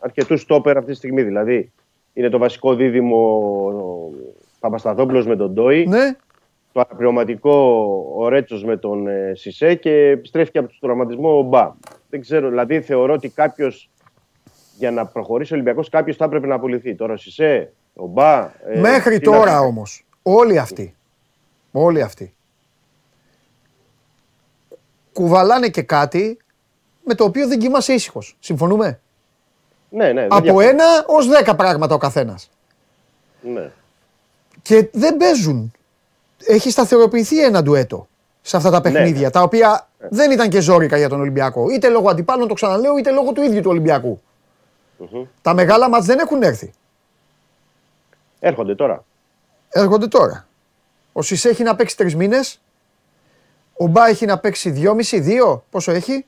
αρκετούς 0.00 0.40
στόπερ 0.40 0.76
αυτή 0.76 0.90
τη 0.90 0.96
στιγμή. 0.96 1.22
Δηλαδή 1.22 1.72
είναι 2.12 2.28
το 2.28 2.38
βασικό 2.38 2.74
δίδυμο 2.74 3.16
ο 3.66 4.10
Παπασταθόπουλος 4.60 5.26
με 5.26 5.36
τον 5.36 5.52
Ντόι 5.52 5.86
ναι. 5.86 6.16
το 6.72 6.80
αναπληρωματικό 6.80 7.52
ο 8.16 8.28
Ρέτσος 8.28 8.64
με 8.64 8.76
τον 8.76 9.08
ε, 9.08 9.32
Σισε 9.34 9.74
και 9.74 9.90
επιστρέφει 9.90 10.50
και 10.50 10.58
από 10.58 10.68
τον 10.68 10.78
τραυματισμό 10.80 11.38
ο 11.38 11.42
Μπα. 11.42 11.72
Δεν 12.14 12.22
ξέρω, 12.22 12.48
δηλαδή 12.48 12.80
θεωρώ 12.80 13.12
ότι 13.12 13.28
κάποιος 13.28 13.90
για 14.78 14.90
να 14.90 15.06
προχωρήσει 15.06 15.52
ο 15.52 15.56
Ολυμπιακός, 15.56 15.88
κάποιος 15.88 16.16
θα 16.16 16.24
έπρεπε 16.24 16.46
να 16.46 16.54
απολυθεί. 16.54 16.94
Τώρα 16.94 17.12
ο 17.12 17.16
Σισε, 17.16 17.72
ο 17.94 18.06
Μπα. 18.06 18.42
ε, 18.66 18.78
Μέχρι 18.80 19.18
τι 19.18 19.28
να 19.28 19.36
τώρα 19.36 19.58
πει. 19.58 19.64
όμως, 19.66 20.06
όλοι 20.22 20.58
αυτοί, 20.58 20.94
όλοι 21.72 22.02
αυτοί, 22.02 22.34
κουβαλάνε 25.12 25.68
και 25.68 25.82
κάτι 25.82 26.36
με 27.04 27.14
το 27.14 27.24
οποίο 27.24 27.48
δεν 27.48 27.58
κοιμάσαι 27.58 27.92
ήσυχος. 27.92 28.36
Συμφωνούμε; 28.40 29.00
Ναι, 29.88 30.12
ναι. 30.12 30.20
δεν 30.20 30.32
Από 30.32 30.42
διαφωνώ. 30.42 30.68
ένα 30.68 30.84
ως 31.06 31.26
δέκα 31.28 31.54
πράγματα 31.56 31.94
ο 31.94 31.98
καθένας. 31.98 32.50
Ναι. 33.40 33.70
Και 34.62 34.88
δεν 34.92 35.16
παίζουν. 35.16 35.72
Έχει 36.46 36.70
σταθεροποιηθεί 36.70 37.44
ένα 37.44 37.62
ντουέτο 37.62 38.08
σε 38.42 38.56
αυτά 38.56 38.70
τα 38.70 38.80
παιχνίδια, 38.80 39.20
ναι. 39.20 39.30
τα 39.30 39.42
οποία 39.42 39.88
δεν 40.10 40.30
ήταν 40.30 40.48
και 40.48 40.60
ζόρικα 40.60 40.96
για 40.96 41.08
τον 41.08 41.20
Ολυμπιακό. 41.20 41.68
Είτε 41.70 41.88
λόγω 41.88 42.08
αντιπάλων, 42.10 42.48
το 42.48 42.54
ξαναλέω, 42.54 42.96
είτε 42.98 43.10
λόγω 43.10 43.32
του 43.32 43.42
ίδιου 43.42 43.60
του 43.60 43.70
ολυμπιακου 43.70 44.20
Τα 45.42 45.54
μεγάλα 45.54 45.88
μάτς 45.88 46.06
δεν 46.06 46.18
έχουν 46.18 46.42
έρθει. 46.42 46.72
Έρχονται 48.40 48.74
τώρα. 48.74 49.04
Έρχονται 49.68 50.06
τώρα. 50.08 50.46
Ο 51.12 51.22
Σισε 51.22 51.48
έχει 51.48 51.62
να 51.62 51.76
παίξει 51.76 51.96
τρεις 51.96 52.16
μήνες. 52.16 52.60
Ο 53.76 53.86
Μπα 53.86 54.06
έχει 54.08 54.26
να 54.26 54.38
παίξει 54.38 54.70
δυόμιση, 54.70 55.20
δύο. 55.20 55.64
Πόσο 55.70 55.92
έχει; 55.92 56.26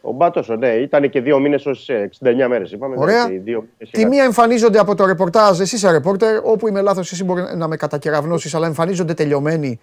Ο 0.00 0.12
Μπα 0.12 0.30
τόσο, 0.30 0.56
ναι. 0.56 0.68
Ήταν 0.68 1.10
και 1.10 1.20
δύο 1.20 1.38
μήνες 1.38 1.66
ω 1.66 1.70
69 1.70 2.48
μέρες. 2.48 2.72
Είπαμε. 2.72 2.94
ναι, 2.96 3.02
Ωραία. 3.02 3.26
και 3.26 3.32
οι 3.32 3.38
δύο 3.38 3.58
μήνες 3.60 3.74
Τη 3.78 3.98
είχαν- 3.98 4.08
μία 4.12 4.24
εμφανίζονται 4.24 4.78
από 4.78 4.94
το 4.94 5.04
ρεπορτάζ, 5.06 5.60
εσύ 5.60 5.74
είσαι 5.76 5.90
ρεπόρτερ, 5.90 6.38
όπου 6.44 6.68
είμαι 6.68 6.80
λάθος, 6.80 7.12
εσύ 7.12 7.24
μπορεί 7.24 7.42
να 7.56 7.68
με 7.68 7.76
κατακεραυνώσεις, 7.76 8.54
αλλά 8.54 8.66
εμφανίζονται 8.66 9.14
τελειωμένοι. 9.14 9.80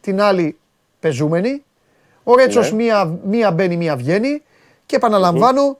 Την 0.00 0.20
άλλη 0.20 0.58
πεζούμενοι. 1.00 1.64
Ο 2.24 2.34
Ρέτσος 2.34 2.70
Ναι. 2.70 2.76
μία, 2.76 3.18
μία 3.24 3.50
μπαίνει, 3.50 3.76
μία 3.76 3.96
βγαίνει. 3.96 4.42
Και 4.86 4.96
επαναλαμβάνω, 4.96 5.78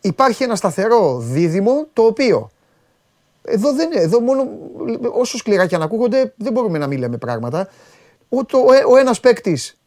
υπάρχει 0.00 0.42
ένα 0.42 0.56
σταθερό 0.56 1.18
δίδυμο 1.18 1.86
το 1.92 2.02
οποίο. 2.02 2.50
Εδώ 3.42 3.72
δεν 3.72 3.92
είναι, 3.92 4.00
εδώ 4.00 4.20
μόνο 4.20 4.48
όσο 5.12 5.36
σκληρά 5.36 5.66
και 5.66 5.74
αν 5.74 5.82
ακούγονται, 5.82 6.32
δεν 6.36 6.52
μπορούμε 6.52 6.78
να 6.78 6.86
μην 6.86 6.98
λέμε 6.98 7.16
πράγματα. 7.16 7.68
Ο, 8.28 8.44
το, 8.44 8.58
ο, 8.58 8.92
ο 8.92 8.96
ένας 8.96 9.20
παίκτης 9.20 9.78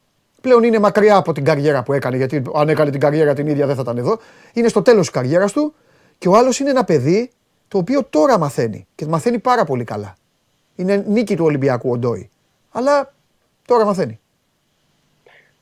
πλέον 0.41 0.63
είναι 0.63 0.79
μακριά 0.79 1.15
από 1.15 1.31
την 1.33 1.43
καριέρα 1.43 1.83
που 1.83 1.93
έκανε, 1.93 2.17
γιατί 2.17 2.41
αν 2.53 2.69
έκανε 2.69 2.91
την 2.91 2.99
καριέρα 2.99 3.33
την 3.33 3.47
ίδια 3.47 3.65
δεν 3.65 3.75
θα 3.75 3.81
ήταν 3.81 3.97
εδώ. 3.97 4.19
Είναι 4.53 4.67
στο 4.67 4.81
τέλος 4.81 5.01
της 5.01 5.09
καριέρας 5.09 5.51
του. 5.51 5.73
Και 6.17 6.27
ο 6.27 6.35
άλλος 6.35 6.59
είναι 6.59 6.69
ένα 6.69 6.83
παιδί 6.83 7.31
το 7.67 7.77
οποίο 7.77 8.03
τώρα 8.03 8.37
μαθαίνει 8.37 8.87
και 8.95 9.05
μαθαίνει 9.05 9.39
πάρα 9.39 9.63
πολύ 9.63 9.83
καλά. 9.83 10.15
Είναι 10.75 11.05
νίκη 11.07 11.35
του 11.35 11.45
Ολυμπιακού 11.45 11.91
ο 11.91 11.97
Ντόι. 11.97 12.29
Αλλά 12.71 13.13
τώρα 13.65 13.85
μαθαίνει. 13.85 14.19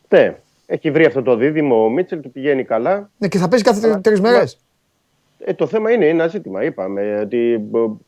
Ναι. 0.10 0.36
Έχει 0.66 0.92
βρει 0.92 1.06
αυτό 1.06 1.22
το 1.22 1.36
δίδυμο. 1.36 1.84
Ο 1.84 1.90
Μίτσελ 1.90 2.20
του 2.22 2.32
πηγαίνει 2.32 2.64
καλά. 2.64 3.10
Ναι, 3.18 3.28
και 3.28 3.38
θα 3.38 3.48
παίζει 3.48 3.64
κάθε 3.66 3.88
Αλλά- 3.88 4.02
τρεις 4.02 4.22
μέρες. 4.22 4.60
Ε, 5.46 5.54
το 5.54 5.68
θέμα 5.68 5.92
είναι 5.92 6.08
ένα 6.08 6.28
ζήτημα. 6.28 6.64
Είπαμε 6.64 7.20
ότι 7.24 7.54
ε, 7.54 7.60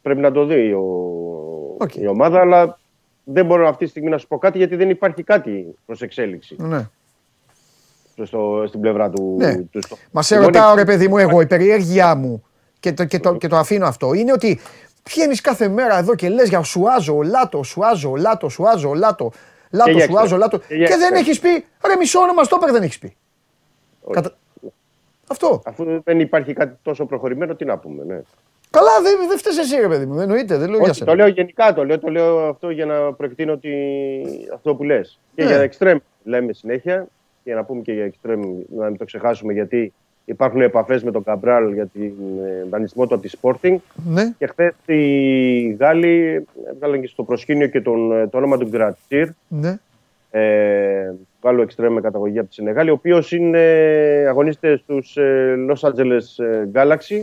πρέπει 0.01 0.19
να 0.19 0.31
το 0.31 0.45
δει 0.45 0.73
ο, 0.73 0.83
Οκ. 1.77 1.95
η 1.95 2.07
ομάδα, 2.07 2.39
αλλά 2.39 2.79
δεν 3.23 3.45
μπορώ 3.45 3.67
αυτή 3.67 3.83
τη 3.83 3.89
στιγμή 3.89 4.09
να 4.09 4.17
σου 4.17 4.27
πω 4.27 4.37
κάτι 4.37 4.57
γιατί 4.57 4.75
δεν 4.75 4.89
υπάρχει 4.89 5.23
κάτι 5.23 5.75
προς 5.85 6.01
εξέλιξη 6.01 6.55
Ναι. 6.59 6.87
προς 8.15 8.29
το, 8.29 8.63
στην 8.67 8.79
πλευρά 8.81 9.09
του. 9.09 9.35
Ναι. 9.39 9.57
του 9.57 9.81
στο- 9.81 9.97
Μα 10.11 10.21
σε 10.21 10.35
Λοιπόν, 10.35 10.51
ρωτάω, 10.51 10.71
είναι- 10.71 10.81
ρε 10.81 10.85
παιδί 10.85 11.07
μου, 11.07 11.17
εγώ, 11.17 11.41
η 11.41 11.45
περιέργειά 11.47 12.15
μου 12.15 12.43
και 12.79 12.93
το, 12.93 13.05
και, 13.05 13.19
το, 13.19 13.33
και 13.35 13.47
το 13.47 13.55
αφήνω 13.57 13.85
αυτό 13.85 14.13
είναι 14.13 14.31
ότι 14.31 14.59
Βγαίνει 15.09 15.35
κάθε 15.35 15.67
μέρα 15.67 15.97
εδώ 15.97 16.15
και 16.15 16.29
λες 16.29 16.49
για 16.49 16.63
Σουάζο, 16.63 17.15
ο 17.17 17.21
Λάτο, 17.23 17.63
Σουάζο, 17.63 18.09
ο 18.11 18.15
Λάτο, 18.15 18.49
Σουάζο, 18.49 18.89
ο 18.89 18.93
Λάτο. 18.93 19.31
Λάτος, 19.71 19.93
για 19.95 20.05
Σουάζο, 20.05 20.21
εξτρέμ. 20.21 20.39
Λάτος. 20.39 20.65
Και 20.67 20.75
για 20.75 20.87
Και 20.87 20.95
δεν 20.95 21.13
εξτρέμ. 21.13 21.21
έχεις 21.21 21.39
πει. 21.39 21.65
Ρε, 21.87 21.95
μισό 21.99 22.19
όνομα 22.19 22.43
στόπερ 22.43 22.71
δεν 22.71 22.81
έχεις 22.83 22.99
πει. 22.99 23.15
Όχι. 24.01 24.13
Κατα- 24.13 24.35
Αυτό. 25.27 25.61
Αφού 25.65 26.01
δεν 26.03 26.19
υπάρχει 26.19 26.53
κάτι 26.53 26.77
τόσο 26.81 27.05
προχωρημένο, 27.05 27.55
τι 27.55 27.65
να 27.65 27.77
πούμε. 27.77 28.03
Ναι. 28.03 28.21
Καλά, 28.69 29.01
δεν 29.03 29.27
δεν 29.27 29.37
φταίεις 29.37 29.57
εσύ, 29.57 29.75
ρε 29.79 29.87
παιδί 29.87 30.05
μου. 30.05 30.13
Δεν 30.13 30.21
εννοείται, 30.23 30.57
δεν 30.57 30.69
λέω 30.69 30.79
για 30.79 30.89
Όχι, 30.89 30.99
το 30.99 31.05
σένα. 31.05 31.15
λέω 31.15 31.27
γενικά, 31.27 31.73
το 31.73 31.85
λέω, 31.85 31.99
το 31.99 32.07
λέω 32.09 32.47
αυτό 32.49 32.69
για 32.69 32.85
να 32.85 33.13
προεκτείνω 33.13 33.53
ότι... 33.53 33.73
αυτό 34.53 34.75
που 34.75 34.83
λες. 34.83 35.19
Και 35.35 35.43
Ναι. 35.43 35.49
για 35.49 35.59
εξτρέμ 35.61 35.97
λέμε 36.23 36.53
συνέχεια, 36.53 37.07
για 37.43 37.55
να 37.55 37.63
πούμε 37.63 37.81
και 37.81 37.93
για 37.93 38.03
εξτρέμ, 38.03 38.41
να 38.77 38.85
μην 38.85 38.97
το 38.97 39.05
ξεχάσουμε, 39.05 39.53
γιατί 39.53 39.93
υπάρχουν 40.31 40.61
επαφές 40.61 41.03
με 41.03 41.11
τον 41.11 41.23
Καμπράλ 41.23 41.73
για 41.73 41.85
την 41.85 42.11
ε, 42.45 42.65
δανεισμό 42.69 43.07
του 43.07 43.13
από 43.15 43.23
τη 43.23 43.29
Sporting. 43.41 43.75
Ναι. 44.05 44.33
Και 44.37 44.47
χθες 44.47 44.73
οι 44.85 45.71
Γάλλοι 45.79 46.45
έβγαλαν 46.73 47.01
και 47.01 47.07
στο 47.07 47.23
προσκήνιο 47.23 47.67
και 47.67 47.81
τον, 47.81 48.11
ε, 48.11 48.27
το 48.27 48.37
όνομα 48.37 48.57
του 48.57 48.67
Γκρατσίρ, 48.67 49.27
Ναι. 49.47 49.79
ε, 50.31 51.11
Γάλλο 51.43 51.61
εξτρέμ 51.61 51.93
με 51.93 52.01
καταγωγή 52.01 52.39
από 52.39 52.47
τη 52.47 52.53
Σενεγάλη, 52.53 52.89
ο 52.89 52.93
οποίος 52.93 53.33
αγωνίζεται 54.27 54.77
στους 54.77 55.17
ε, 55.17 55.55
Los 55.69 55.89
Angeles 55.89 56.43
ε, 56.43 56.69
Galaxy 56.73 57.21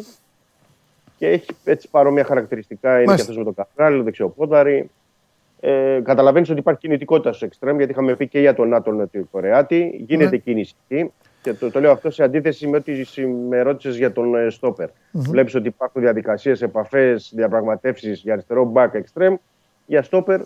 και 1.19 1.29
έχει 1.29 1.47
έτσι 1.65 1.89
παρόμοια 1.91 2.25
χαρακτηριστικά. 2.25 2.91
Είναι 2.91 3.01
και 3.01 3.07
Μάλιστα. 3.07 3.31
αυτός 3.31 3.37
με 3.37 3.45
τον 3.45 3.55
Καπράλ, 3.55 4.03
δεξιοπόδαρη. 4.03 4.91
Ε, 5.61 6.01
Καταλαβαίνεις 6.05 6.51
ότι 6.51 6.59
υπάρχει 6.59 6.81
κινητικότητα 6.81 7.33
στο 7.33 7.45
εξτρέμ, 7.45 7.77
γιατί 7.77 7.93
είχαμε 7.93 8.15
πει 8.17 8.29
και 8.29 8.41
για 8.41 8.55
τον 8.55 8.69
Νάτο 8.69 8.91
Νοτιοκορεάτη. 8.93 10.05
Γίνεται 10.07 10.31
Ναι. 10.31 10.37
κίνηση 10.37 10.75
εκεί. 10.89 11.11
Και 11.43 11.55
το, 11.55 11.71
το 11.71 11.81
λέω 11.81 11.91
αυτό 11.93 12.11
σε 12.11 12.23
αντίθεση 12.23 12.67
με 12.67 12.77
ό,τι 12.77 13.27
με 13.27 13.61
ρώτησες 13.63 13.97
για 13.97 14.13
τον 14.13 14.35
ε, 14.35 14.51
στόπερ. 14.51 14.89
Βλέπεις 15.13 15.55
ότι 15.55 15.67
υπάρχουν 15.69 16.03
διαδικασίες, 16.03 16.63
επαφές, 16.63 17.31
διαπραγματεύσεις 17.35 18.21
για 18.21 18.33
αριστερό 18.33 18.73
μπακ 18.75 18.89
εξτρέμ. 18.93 19.35
Για 19.87 20.03
στόπερ 20.03 20.41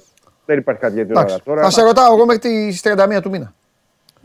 δεν 0.47 0.59
υπάρχει 0.59 0.81
κάτι 0.81 0.94
για 0.94 1.06
την 1.06 1.16
ώρα 1.16 1.24
Εντάξει. 1.24 1.44
τώρα. 1.44 1.62
Θα 1.62 1.70
σε 1.70 1.82
ρωτάω 1.82 2.14
εγώ 2.14 2.24
μέχρι 2.27 2.40
τις 2.40 2.82
31 2.85 3.20
του 3.23 3.31
μήνα. 3.31 3.55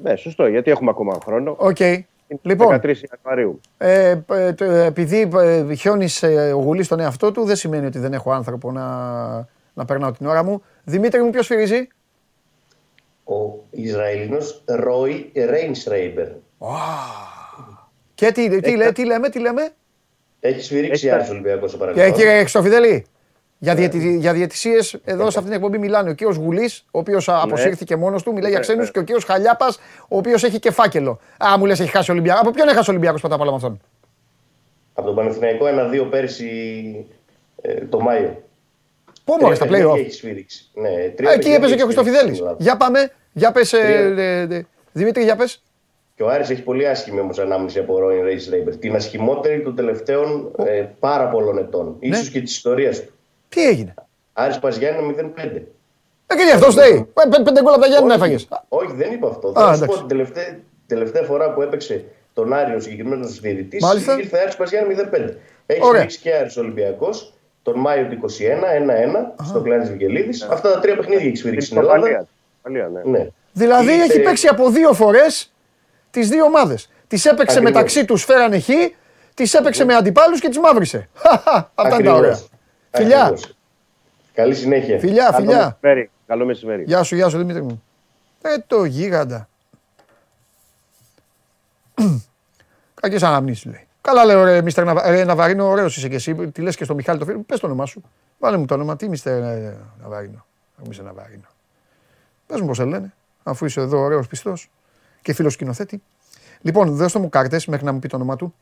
Ναι, 0.04 0.16
σωστό, 0.16 0.48
γιατί 0.48 0.72
έχουμε 0.72 0.90
ακόμα 0.90 1.18
χρόνο. 1.24 1.56
Οκ. 1.60 1.80
Είναι 1.80 2.06
Λοιπόν, 2.42 2.80
13 2.84 2.94
Ιανουαρίου. 3.12 3.62
ε, 3.78 4.16
ε, 4.30 4.54
το- 4.54 4.66
επειδή 4.66 5.30
ε, 5.38 5.74
χιόνι 5.74 6.08
ε, 6.22 6.52
ο 6.54 6.58
Γουλής 6.60 6.86
στον 6.86 7.00
εαυτό 7.00 7.32
του, 7.32 7.44
δεν 7.46 7.56
σημαίνει 7.56 7.86
ότι 7.86 8.00
δεν 8.00 8.14
έχω 8.14 8.32
άνθρωπο 8.32 8.72
να, 8.72 8.86
να 9.74 9.86
περνάω 9.86 10.12
την 10.12 10.26
ώρα 10.26 10.44
μου. 10.44 10.62
Δημήτρη 10.84 11.22
μου, 11.24 11.30
ποιος 11.30 11.46
σφυρίζει. 11.46 11.88
Ο 13.24 13.36
Ισραηλινός 13.70 14.64
Ρόι 14.66 15.32
Ρέινσρέιμπερ. 15.50 16.28
Και 18.16 18.32
τι, 18.32 18.60
τι, 18.62 18.76
λέ- 18.76 18.94
τι 18.94 19.06
λέμε, 19.06 19.30
τι 19.30 19.40
λέμε; 19.40 19.70
Έχεις 20.40 20.66
σφυρίξει 20.66 21.08
Έχει 21.08 21.16
Άρης 21.16 21.30
Ολυμπιακός 21.30 21.70
στο 21.72 21.80
Και 21.80 21.86
παρελθόν. 21.86 22.14
κύριε 22.18 22.40
Χρυστοφιδέλη, 22.40 23.06
για, 23.58 23.76
διαιτη, 23.76 24.18
για 24.18 24.34
διαιτησίες 24.34 24.94
εδώ 25.04 25.22
σε 25.22 25.28
αυτήν 25.40 25.44
την 25.44 25.54
εκπομπή 25.54 25.78
μιλάνε 25.78 26.10
ο 26.10 26.14
κύριος 26.14 26.36
Γουλής, 26.36 26.86
ο 26.92 27.00
οποίος 27.00 27.30
αποσύρθηκε 27.30 27.96
μόνος 27.96 28.24
του, 28.24 28.32
μιλάει 28.34 28.50
για 28.50 28.60
Ναι, 28.60 28.66
ξένους, 28.66 28.86
ναι. 28.86 28.92
και 28.92 29.00
ο 29.00 29.02
κύριος 29.02 29.24
Χαλιάπας, 29.24 29.80
ο 30.08 30.18
οποίος 30.18 30.44
έχει 30.44 30.60
και 30.60 30.72
φάκελο. 30.72 31.20
Α, 31.46 31.58
μου 31.58 31.66
λες 31.66 31.80
έχει 31.80 31.90
χάσει 31.92 32.12
ο 32.12 32.14
Ολυμπιακός. 32.14 32.42
Από 32.42 32.52
ποιον 32.52 32.68
έχασε 32.68 32.90
ο 32.90 32.94
Ολυμπιακός 32.94 33.20
πρώτα 33.20 33.36
απ' 33.36 33.42
όλα 33.42 33.50
με 33.50 33.56
αυτόν; 33.56 33.80
Από 34.94 35.08
τον 35.08 35.16
Παναθηναϊκό 35.16 35.66
1-2 35.66 36.08
πέρσι 36.10 36.50
ε, 37.62 37.74
το 37.86 38.00
Μάιο. 38.00 38.44
Πού 39.24 39.34
Τρία 39.34 39.38
μωρέ, 39.42 39.56
στα 39.56 39.66
παιχνίδια 39.66 39.92
play-off; 39.94 39.98
Έχεις 40.00 40.16
σφυρίξει. 40.16 40.70
Ναι, 40.74 40.90
τρία 40.90 41.00
Α, 41.30 41.34
Εκεί 41.34 41.50
παιχνίδια 41.50 41.56
έπαιζε 41.56 41.74
έχεις 41.74 41.76
και 41.76 41.84
ο 41.84 41.90
σφυρίξει 41.90 41.94
Χρυστοφιδέλης. 41.94 42.36
στην 42.38 42.46
Ελλάδα. 42.46 42.58
Για 42.64 42.78
πάμε, 42.78 43.12
για 43.34 43.52
πες, 43.52 43.74
ε, 43.74 43.78
Τρία. 43.80 44.24
ε, 44.24 44.56
ε, 44.56 44.66
Δημήτρη, 44.92 45.24
για 45.24 45.36
πες. 45.36 45.62
Και 46.18 46.24
ο 46.24 46.30
Άρης 46.30 46.50
έχει 46.50 46.62
πολύ 46.64 46.88
άσχημη 46.88 47.20
όμως 47.20 47.40
ανάμνηση 47.40 47.80
από 47.80 48.00
Ρόιν 48.00 48.24
Ρέινσρέιμπερ. 48.24 48.76
Την 48.78 48.96
ασχημότερη 48.96 49.62
των 49.62 49.76
τελευταίων 49.76 50.52
ε, 50.66 50.86
πάρα 51.00 51.30
πολλών 51.30 51.58
ετών. 51.58 51.96
Ναι. 52.00 52.08
Ίσως 52.16 52.30
και 52.30 52.42
της 52.42 52.56
ιστορίας 52.56 53.02
του. 53.04 53.12
Τι 53.50 53.68
έγινε; 53.68 53.94
Άρης 54.34 54.60
Παζιάννα 54.60 55.00
0-5. 55.02 55.62
Ε, 56.28 56.36
και 56.36 56.44
γι' 56.44 56.52
αυτό 56.52 56.72
στέει. 56.72 56.92
Ε, 56.92 57.06
πέ- 57.30 57.44
Πέντε 57.44 57.62
γκολ 57.62 57.74
από 57.74 57.82
τα 57.82 57.88
Γιάννη 57.88 58.08
Όχι, 58.10 58.18
έφαγες. 58.18 58.48
Όχι, 58.68 58.94
δεν 58.96 59.12
είπα 59.14 59.28
αυτό. 59.28 59.48
Α, 59.48 59.54
Θα 59.54 59.74
σου 59.74 59.80
πω 59.80 59.84
εντάξει. 59.84 60.00
την 60.00 60.08
τελευταία, 60.08 60.60
τελευταία 60.88 61.24
φορά 61.24 61.54
που 61.54 61.62
έπαιξε 61.62 62.04
τον 62.34 62.54
Άρη 62.54 62.76
ο 62.76 62.80
συγκεκριμένος 62.80 63.40
διαιτητής. 63.40 63.84
Μάλιστα. 63.84 64.18
Ήρθε 64.18 64.38
Άρης 64.38 64.56
Παζιάννα 64.56 64.88
0-5. 64.88 65.38
Έχει 65.66 65.80
Ωραία. 65.84 65.92
σφυρίξει 65.92 66.20
και 66.20 66.34
Άρης 66.36 66.58
Ολυμπιακός 66.58 67.34
τον 67.62 67.80
Μάιο 67.80 68.06
του 68.08 68.14
21, 68.14 68.68
1-1 68.74 69.34
στο 69.44 69.62
Κλάνης 69.62 69.90
Βικελίδης. 69.92 70.42
Αυτά 70.44 70.72
τα 70.74 70.80
τρία 70.80 70.96
παιχνίδια 70.96 71.26
έχει 71.28 71.36
σφυρίξει 71.36 71.66
στην 71.66 71.78
Ελλάδα. 71.78 71.98
Ισοπαλία. 71.98 72.28
Ισοπαλία, 72.66 73.02
ναι. 73.04 73.18
Ναι. 73.20 73.28
Δηλαδή 73.54 73.92
Είτε- 73.94 74.04
έχει 74.04 74.20
παίξει 74.20 74.48
από 74.48 74.70
δύο 74.70 74.94
φορές 74.94 75.52
τις 76.12 76.30
δύο 76.30 76.44
ομάδες. 76.46 76.90
Τις 77.08 77.26
έπαιξε 77.26 77.58
Ακριβώς. 77.58 77.74
μεταξύ 77.74 78.06
τους, 78.06 78.24
φέρανε 78.24 78.60
χ, 78.60 78.70
τις 79.34 79.54
έπαιξε 79.54 79.86
με 79.86 79.94
αντιπάλους 79.96 80.40
και 80.40 80.48
τις 80.48 80.60
μαύρισε. 80.60 81.10
Χαχα, 81.16 81.72
Αυτά 81.76 81.96
είναι 81.96 82.04
τα 82.04 82.12
Ακριβώς. 82.14 82.18
ωραία. 82.20 82.40
Φιλιά, 82.92 83.22
Ακριβώς. 83.22 83.56
Καλή 84.34 84.56
συνέχεια. 84.56 85.00
φιλιά, 85.00 85.24
Καλό 85.32 85.38
φιλιά. 85.38 85.78
μεσημέρι. 85.82 86.12
Καλό 86.28 86.46
μεσημέρι. 86.46 86.84
Γεια 86.84 87.04
σου, 87.04 87.16
γεια 87.16 87.30
σου 87.30 87.38
Δημήτρη 87.38 87.62
μου. 87.62 87.84
Ε, 88.42 88.58
το 88.68 88.84
γίγαντα. 88.84 89.50
Κακές 93.02 93.24
αναμνήσεις 93.24 93.66
λέει. 93.66 93.88
Καλά 94.02 94.26
λέω 94.26 94.44
ρε 94.44 94.62
Μίστερ 94.62 94.86
Ναβα... 94.86 95.10
ρε, 95.10 95.24
Ναβαρίνο, 95.24 95.68
ωραίος 95.70 95.98
είσαι 95.98 96.08
και 96.08 96.16
εσύ. 96.16 96.36
Τι 96.36 96.62
λες 96.62 96.76
και 96.76 96.84
στο 96.84 96.94
Μιχάλη 96.96 97.20
το 97.20 97.26
φίλο 97.26 97.38
μου. 97.38 97.46
Πες 97.46 97.60
το 97.60 97.66
όνομά 97.66 97.86
σου. 97.86 98.02
Βάλε 98.40 98.58
μου 98.58 98.66
το 98.66 98.74
όνομα. 98.74 98.96
Τι 98.96 99.10
Μίστερ 99.10 99.42
ε, 99.44 99.78
Ναβαρίνο. 100.02 100.46
Μίστερ 100.88 101.06
Ναβαρίνο. 101.06 101.48
Πες 102.48 102.60
μου 102.62 102.68
πώς 102.68 102.78
σε 102.78 102.84
λένε. 102.86 103.14
Αφού 103.44 103.66
είσαι 103.66 103.80
εδώ 103.82 104.00
ωραίος 104.00 104.28
πιστός 104.28 104.70
και 105.28 105.34
φίλος 105.34 105.54
σκηνοθέτη. 105.54 106.04
Λοιπόν, 106.62 106.96
δώστε 106.96 107.20
μου 107.20 107.30
κάρτες 107.30 107.66
μέχρι 107.66 107.86
να 107.86 107.92
μου 107.92 108.00
πει 108.00 108.08
το 108.08 108.16
όνομά 108.16 108.36
του. 108.36 108.54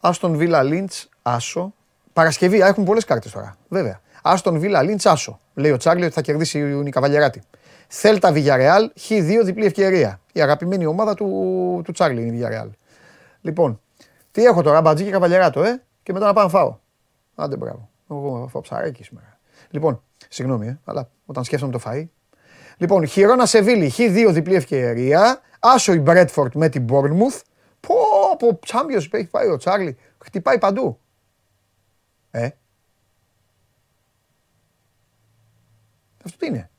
Άστον 0.00 0.36
Βίλα 0.36 0.62
Λίντς, 0.62 1.08
Άσο. 1.22 1.74
Παρασκευή, 2.12 2.62
α, 2.62 2.66
έχουν 2.66 2.84
πολλές 2.84 3.04
κάρτες 3.04 3.32
τώρα. 3.32 3.56
Βέβαια. 3.68 4.00
Άστον 4.22 4.58
Βίλα 4.58 4.82
Λίντς, 4.82 5.06
Άσο. 5.06 5.40
Λέει 5.54 5.70
ο 5.70 5.76
Τσάρλι 5.76 6.04
ότι 6.04 6.12
θα 6.12 6.20
κερδίσει 6.20 6.58
η 6.58 6.90
Καβαλιαράτη. 6.90 7.42
Θέλτα 7.88 8.32
Βιγιαρεάλ, 8.32 8.90
Χ2 9.08 9.40
διπλή 9.44 9.64
ευκαιρία. 9.64 10.20
Η 10.32 10.40
αγαπημένη 10.40 10.86
ομάδα 10.86 11.14
του, 11.14 11.26
του 11.84 11.92
Τσάρλι 11.92 12.20
είναι 12.20 12.28
η 12.28 12.30
Βιγιαρεάλ. 12.30 12.68
Λοιπόν, 13.40 13.80
τι 14.30 14.44
έχω 14.44 14.62
τώρα, 14.62 14.80
μπατζί 14.80 15.04
και 15.04 15.10
καβαλιαράτο, 15.10 15.62
ε, 15.62 15.82
και 16.02 16.12
μετά 16.12 16.26
να 16.26 16.32
πάω 16.32 16.44
να 16.44 16.50
φάω. 16.50 16.78
Άντε 17.34 17.56
μπράβο. 17.56 17.88
Εγώ 18.10 18.40
θα 18.42 18.48
φάω 18.48 18.62
ψαράκι 18.62 19.02
σήμερα. 19.02 19.38
Λοιπόν, 19.70 20.02
συγγνώμη, 20.28 20.66
ε, 20.66 20.78
αλλά 20.84 21.10
όταν 21.26 21.44
σκέφτομαι 21.44 21.72
το 21.72 21.80
φαΐ. 21.84 22.04
Λοιπόν, 22.76 23.06
Χιρόνα 23.06 23.46
Σεβίλη, 23.46 23.92
Χ2 23.96 24.28
διπλή 24.32 24.54
ευκαιρία. 24.54 25.40
Άσο 25.60 25.92
η 25.92 26.00
Μπρέτφορντ 26.00 26.54
με 26.54 26.68
την 26.68 26.86
Bournemouth. 26.90 27.40
Πω, 27.80 27.94
πω, 28.38 28.58
Champions 28.66 29.06
έχει 29.10 29.26
πάει 29.26 29.48
ο 29.48 29.56
Τσάρλι. 29.56 29.96
Χτυπάει 30.18 30.58
παντού. 30.58 31.00
Ε. 32.30 32.48
Αυτό 36.24 36.38
τι 36.38 36.46
είναι; 36.46 36.70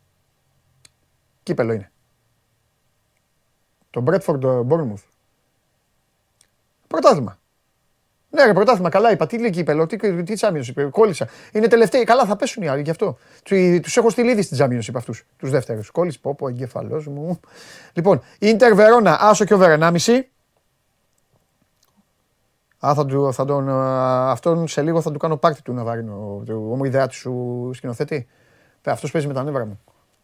Κύπελο 1.44 1.74
είναι. 1.74 1.92
Το 3.90 4.02
Μπρέτφορντ 4.02 4.44
Bournemouth. 4.46 5.04
Πρωτάθλημα. 6.88 7.37
Ναι, 8.30 8.46
ρε, 8.46 8.54
πρωτάθλημα, 8.54 8.90
καλά 8.90 9.12
είπα. 9.12 9.28
Τι 9.28 9.40
λέει 9.40 9.50
κύπελο, 9.50 9.86
τι, 9.86 10.24
τι 10.24 10.34
Championship, 10.40 10.90
κόλλησα. 10.92 11.28
Είναι 11.52 11.68
τελευταίοι, 11.68 12.04
καλά 12.04 12.26
θα 12.26 12.36
πέσουν 12.36 12.64
οι 12.64 12.68
άλλοι 12.68 12.82
γι' 12.82 12.90
αυτό. 12.90 13.18
Του 13.44 13.56
έχω 13.96 14.10
στείλει 14.10 14.32
ήδη 14.32 14.42
στην 14.42 14.58
Championship 14.60 14.96
αυτούς, 14.96 15.26
τους 15.38 15.50
δεύτερους. 15.50 15.92
Κόλλησε, 15.92 16.20
πω, 16.22 16.36
πω, 16.36 16.48
εγκεφαλός 16.48 17.08
μου. 17.08 17.40
Λοιπόν, 17.94 18.22
Ιντερ 18.40 18.74
Βερόνα, 18.74 19.18
άσο 19.20 19.46
και 19.46 19.54
over 19.54 19.78
1,5. 19.80 20.22
Α, 22.86 22.94
θα, 22.94 23.06
του, 23.06 23.34
θα 23.34 23.46
τον, 23.46 23.70
α, 23.70 24.32
αυτόν 24.32 24.68
σε 24.68 24.82
λίγο 24.82 25.02
θα 25.02 25.12
του 25.12 25.20
κάνω 25.20 25.38
πάρτι 25.38 25.62
του 25.62 25.74
Ναβάρινο, 25.74 26.44
του 26.46 26.68
ομοειδεάτη 26.72 27.14
σου 27.14 27.72
σκηνοθέτη. 27.74 28.28
Αυτός 28.86 29.12
παίζει 29.12 29.28
με 29.28 29.34
τα 29.34 29.44
νεύρα 29.44 29.66
μου. 29.66 29.80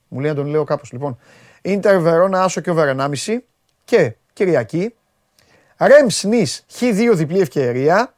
Μου 0.08 0.20
λέει 0.20 0.30
να 0.30 0.36
τον 0.36 0.46
λέω 0.46 0.64
κάπως. 0.64 0.92
Λοιπόν, 0.92 1.18
Ιντερ 1.62 2.00
Βερόνα, 2.00 2.44
άσο 2.44 2.62
και 2.62 2.70
over 2.70 2.96
1,5. 2.98 3.38
Και 3.86 4.16
Κυριακή, 4.34 4.94
Ρεμ 5.88 6.08
Σνις, 6.10 6.66
Χ2 6.80 7.12
διπλή 7.14 7.40
ευκαιρία. 7.40 8.14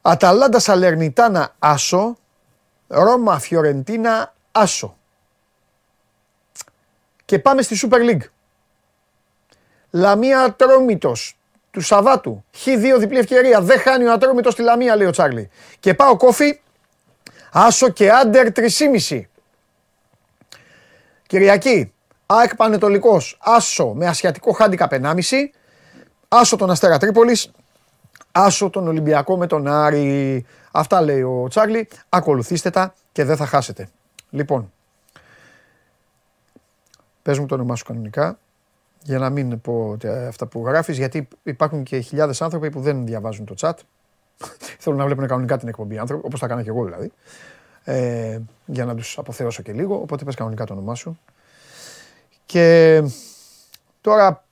Αταλάντα 0.00 0.58
Σαλερνιτάνα, 0.58 1.54
άσο. 1.58 2.16
Ρώμα 2.86 3.38
Φιωρεντίνα, 3.38 4.34
άσο. 4.52 4.96
Και 7.24 7.38
πάμε 7.38 7.62
στη 7.62 7.78
Super 7.82 8.10
League. 8.10 8.28
Λαμία 9.90 10.40
Ατρόμητος 10.40 11.38
του 11.70 11.80
Σαββάτου. 11.80 12.44
Χ2 12.64 12.96
διπλή 12.98 13.18
ευκαιρία. 13.18 13.60
Δεν 13.60 13.78
χάνει 13.78 14.04
ο 14.04 14.12
Ατρόμητος 14.12 14.52
στη 14.52 14.62
Λαμία, 14.62 14.96
λέει 14.96 15.06
ο 15.06 15.10
Τσάρλι. 15.10 15.50
Και 15.80 15.94
πάω 15.94 16.16
κόφι. 16.16 16.60
Άσο 17.52 17.88
και 17.88 18.10
άντερ 18.10 18.52
3,5. 18.52 19.28
Κυριακή. 21.26 21.92
ΑΕΚ 22.26 22.56
Πανετολικός. 22.56 23.38
Άσο 23.40 23.92
με 23.94 24.06
ασιατικό 24.06 24.52
χάντικα 24.52 24.88
1,5. 24.90 25.14
Άσο 26.28 26.56
τον 26.56 26.70
Αστέρα 26.70 26.98
Τρίπολης. 26.98 27.50
Άσο 28.32 28.70
τον 28.70 28.88
Ολυμπιακό 28.88 29.36
με 29.36 29.46
τον 29.46 29.66
Άρη. 29.66 30.44
Αυτά 30.72 31.00
λέει 31.00 31.22
ο 31.22 31.46
Τσάρλι. 31.48 31.88
Ακολουθήστε 32.08 32.70
τα 32.70 32.94
και 33.12 33.24
δεν 33.24 33.36
θα 33.36 33.46
χάσετε. 33.46 33.88
Λοιπόν, 34.30 34.72
πες 37.22 37.38
μου 37.38 37.46
το 37.46 37.54
όνομά 37.54 37.76
σου 37.76 37.84
κανονικά 37.84 38.38
για 39.02 39.18
να 39.18 39.30
μην 39.30 39.60
πω 39.60 39.96
τε- 39.98 40.26
αυτά 40.28 40.46
που 40.46 40.66
γράφεις 40.66 40.96
γιατί 40.98 41.28
υπάρχουν 41.42 41.82
και 41.82 41.98
χιλιάδες 41.98 42.42
άνθρωποι 42.42 42.70
που 42.70 42.80
δεν 42.80 43.06
διαβάζουν 43.06 43.44
το 43.44 43.54
chat 43.58 43.72
Θέλουν 44.78 44.98
να 44.98 45.04
βλέπουν 45.04 45.26
κανονικά 45.26 45.58
την 45.58 45.68
εκπομπή 45.68 45.98
άνθρωποι, 45.98 46.26
όπως 46.26 46.40
τα 46.40 46.46
έκανα 46.46 46.62
και 46.62 46.68
εγώ 46.68 46.84
δηλαδή. 46.84 47.12
Ε, 47.84 48.38
για 48.66 48.84
να 48.84 48.94
τους 48.94 49.18
αποθεώσω 49.18 49.62
και 49.62 49.72
λίγο. 49.72 49.94
Οπότε 49.94 50.24
πες 50.24 50.34
κανονικά 50.34 50.64
το 50.64 50.72
όνομά 50.72 50.94
σου. 50.94 51.18
Και 52.46 53.02
τώρα 54.00 54.44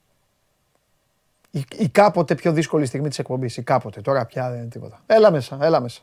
η, 1.51 1.65
η 1.77 1.89
κάποτε 1.89 2.35
πιο 2.35 2.51
δύσκολη 2.51 2.85
στιγμή 2.85 3.09
της 3.09 3.19
εκπομπής. 3.19 3.57
Η 3.57 3.61
κάποτε. 3.61 4.01
Τώρα 4.01 4.25
πια 4.25 4.49
δεν 4.49 4.59
είναι 4.59 4.67
τίποτα. 4.67 5.01
Έλα 5.05 5.31
μέσα, 5.31 5.57
έλα 5.61 5.81
μέσα. 5.81 6.01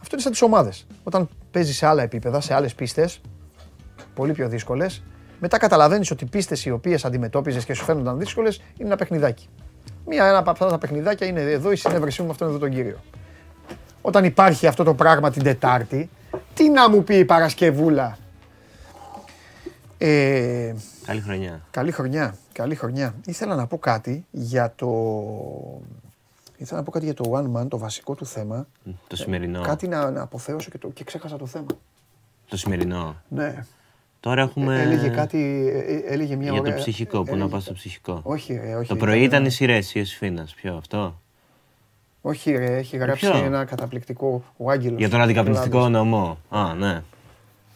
Αυτό 0.00 0.14
είναι 0.14 0.22
σαν 0.22 0.32
τις 0.32 0.42
ομάδες. 0.42 0.86
Όταν 1.02 1.28
παίζει 1.50 1.74
σε 1.74 1.86
άλλα 1.86 2.02
επίπεδα, 2.02 2.40
σε 2.40 2.54
άλλες 2.54 2.74
πίστες, 2.74 3.20
πολύ 4.14 4.32
πιο 4.32 4.48
δύσκολες, 4.48 5.02
μετά 5.40 5.58
καταλαβαίνεις 5.58 6.10
ότι 6.10 6.24
οι 6.24 6.26
πίστες 6.26 6.64
οι 6.64 6.70
οποίες 6.70 7.04
αντιμετώπιζες 7.04 7.64
και 7.64 7.74
σου 7.74 7.84
φαίνονταν 7.84 8.18
δύσκολες 8.18 8.56
είναι 8.56 8.88
ένα 8.88 8.96
παιχνιδάκι. 8.96 9.48
Μία 10.06 10.26
ένα 10.26 10.38
από 10.38 10.50
αυτά 10.50 10.66
τα 10.66 10.78
παιχνιδάκια 10.78 11.26
είναι 11.26 11.40
εδώ 11.40 11.72
η 11.72 11.76
συνέβρεσή 11.76 12.20
μου 12.20 12.26
με 12.26 12.32
αυτόν 12.32 12.48
εδώ 12.48 12.58
τον 12.58 12.70
κύριο. 12.70 12.98
Όταν 14.00 14.24
υπάρχει 14.24 14.66
αυτό 14.66 14.84
το 14.84 14.94
πράγμα 14.94 15.30
την 15.30 15.42
Τετάρτη, 15.42 16.10
τι 16.54 16.68
να 16.68 16.90
μου 16.90 17.04
πει 17.04 17.14
η 17.18 17.24
Παρασκευούλα; 17.24 18.18
Ε, 19.98 20.74
Καλή 21.06 21.20
χρονιά. 21.20 21.60
Καλή 21.70 21.90
χρονιά. 21.92 22.36
Καλή 22.52 22.74
χρονιά. 22.74 23.14
Ήθελα 23.26 23.54
να 23.54 23.66
πω 23.66 23.78
κάτι 23.78 24.26
για 24.30 24.72
το. 24.76 24.86
Ήθελα 26.56 26.78
να 26.78 26.84
πω 26.84 26.90
κάτι 26.90 27.04
για 27.04 27.14
το 27.14 27.24
One 27.32 27.56
Man, 27.60 27.68
το 27.68 27.78
βασικό 27.78 28.14
του 28.14 28.26
θέμα. 28.26 28.66
Το 29.06 29.16
σημερινό. 29.16 29.60
Κάτι 29.60 29.88
να, 29.88 30.10
να 30.10 30.22
αποθέωσω 30.22 30.70
και, 30.70 30.78
το, 30.78 30.88
και 30.88 31.04
ξέχασα 31.04 31.36
το 31.36 31.46
θέμα. 31.46 31.66
Το 32.48 32.56
σημερινό. 32.56 33.16
Ναι. 33.28 33.64
Τώρα 34.20 34.42
έχουμε. 34.42 34.78
Ε, 34.78 34.82
Έλεγε 34.82 35.08
κάτι. 35.08 35.68
ε, 35.74 35.78
ε, 35.78 36.02
Έλεγε 36.12 36.36
μια 36.36 36.50
Για 36.50 36.60
ωραία... 36.60 36.74
το 36.74 36.80
ψυχικό, 36.80 37.18
πού 37.18 37.24
να 37.24 37.32
έλεγε- 37.32 37.50
πας 37.50 37.62
στο 37.62 37.72
ψυχικό; 37.72 38.20
Όχι, 38.22 38.54
ρε, 38.54 38.74
όχι. 38.74 38.88
Το 38.88 38.96
πρωί 38.96 39.22
ήταν 39.22 39.44
οι 39.44 39.50
σειρέ 39.50 39.78
η 39.92 40.00
Εσφίνα. 40.00 40.46
Ποιο 40.56 40.76
αυτό; 40.76 41.20
Όχι, 42.22 42.50
ρε, 42.52 42.76
έχει 42.76 42.96
γράψει 42.96 43.30
ποιο; 43.30 43.44
ένα 43.44 43.64
καταπληκτικό. 43.64 44.44
Ο 44.56 44.70
Άγγελος. 44.70 44.98
Για 44.98 45.08
τον 45.08 45.20
αντικαπνιστικό 45.20 45.76
Κλάδης. 45.78 45.96
νομό. 45.96 46.38
Α, 46.48 46.74
ναι. 46.74 47.02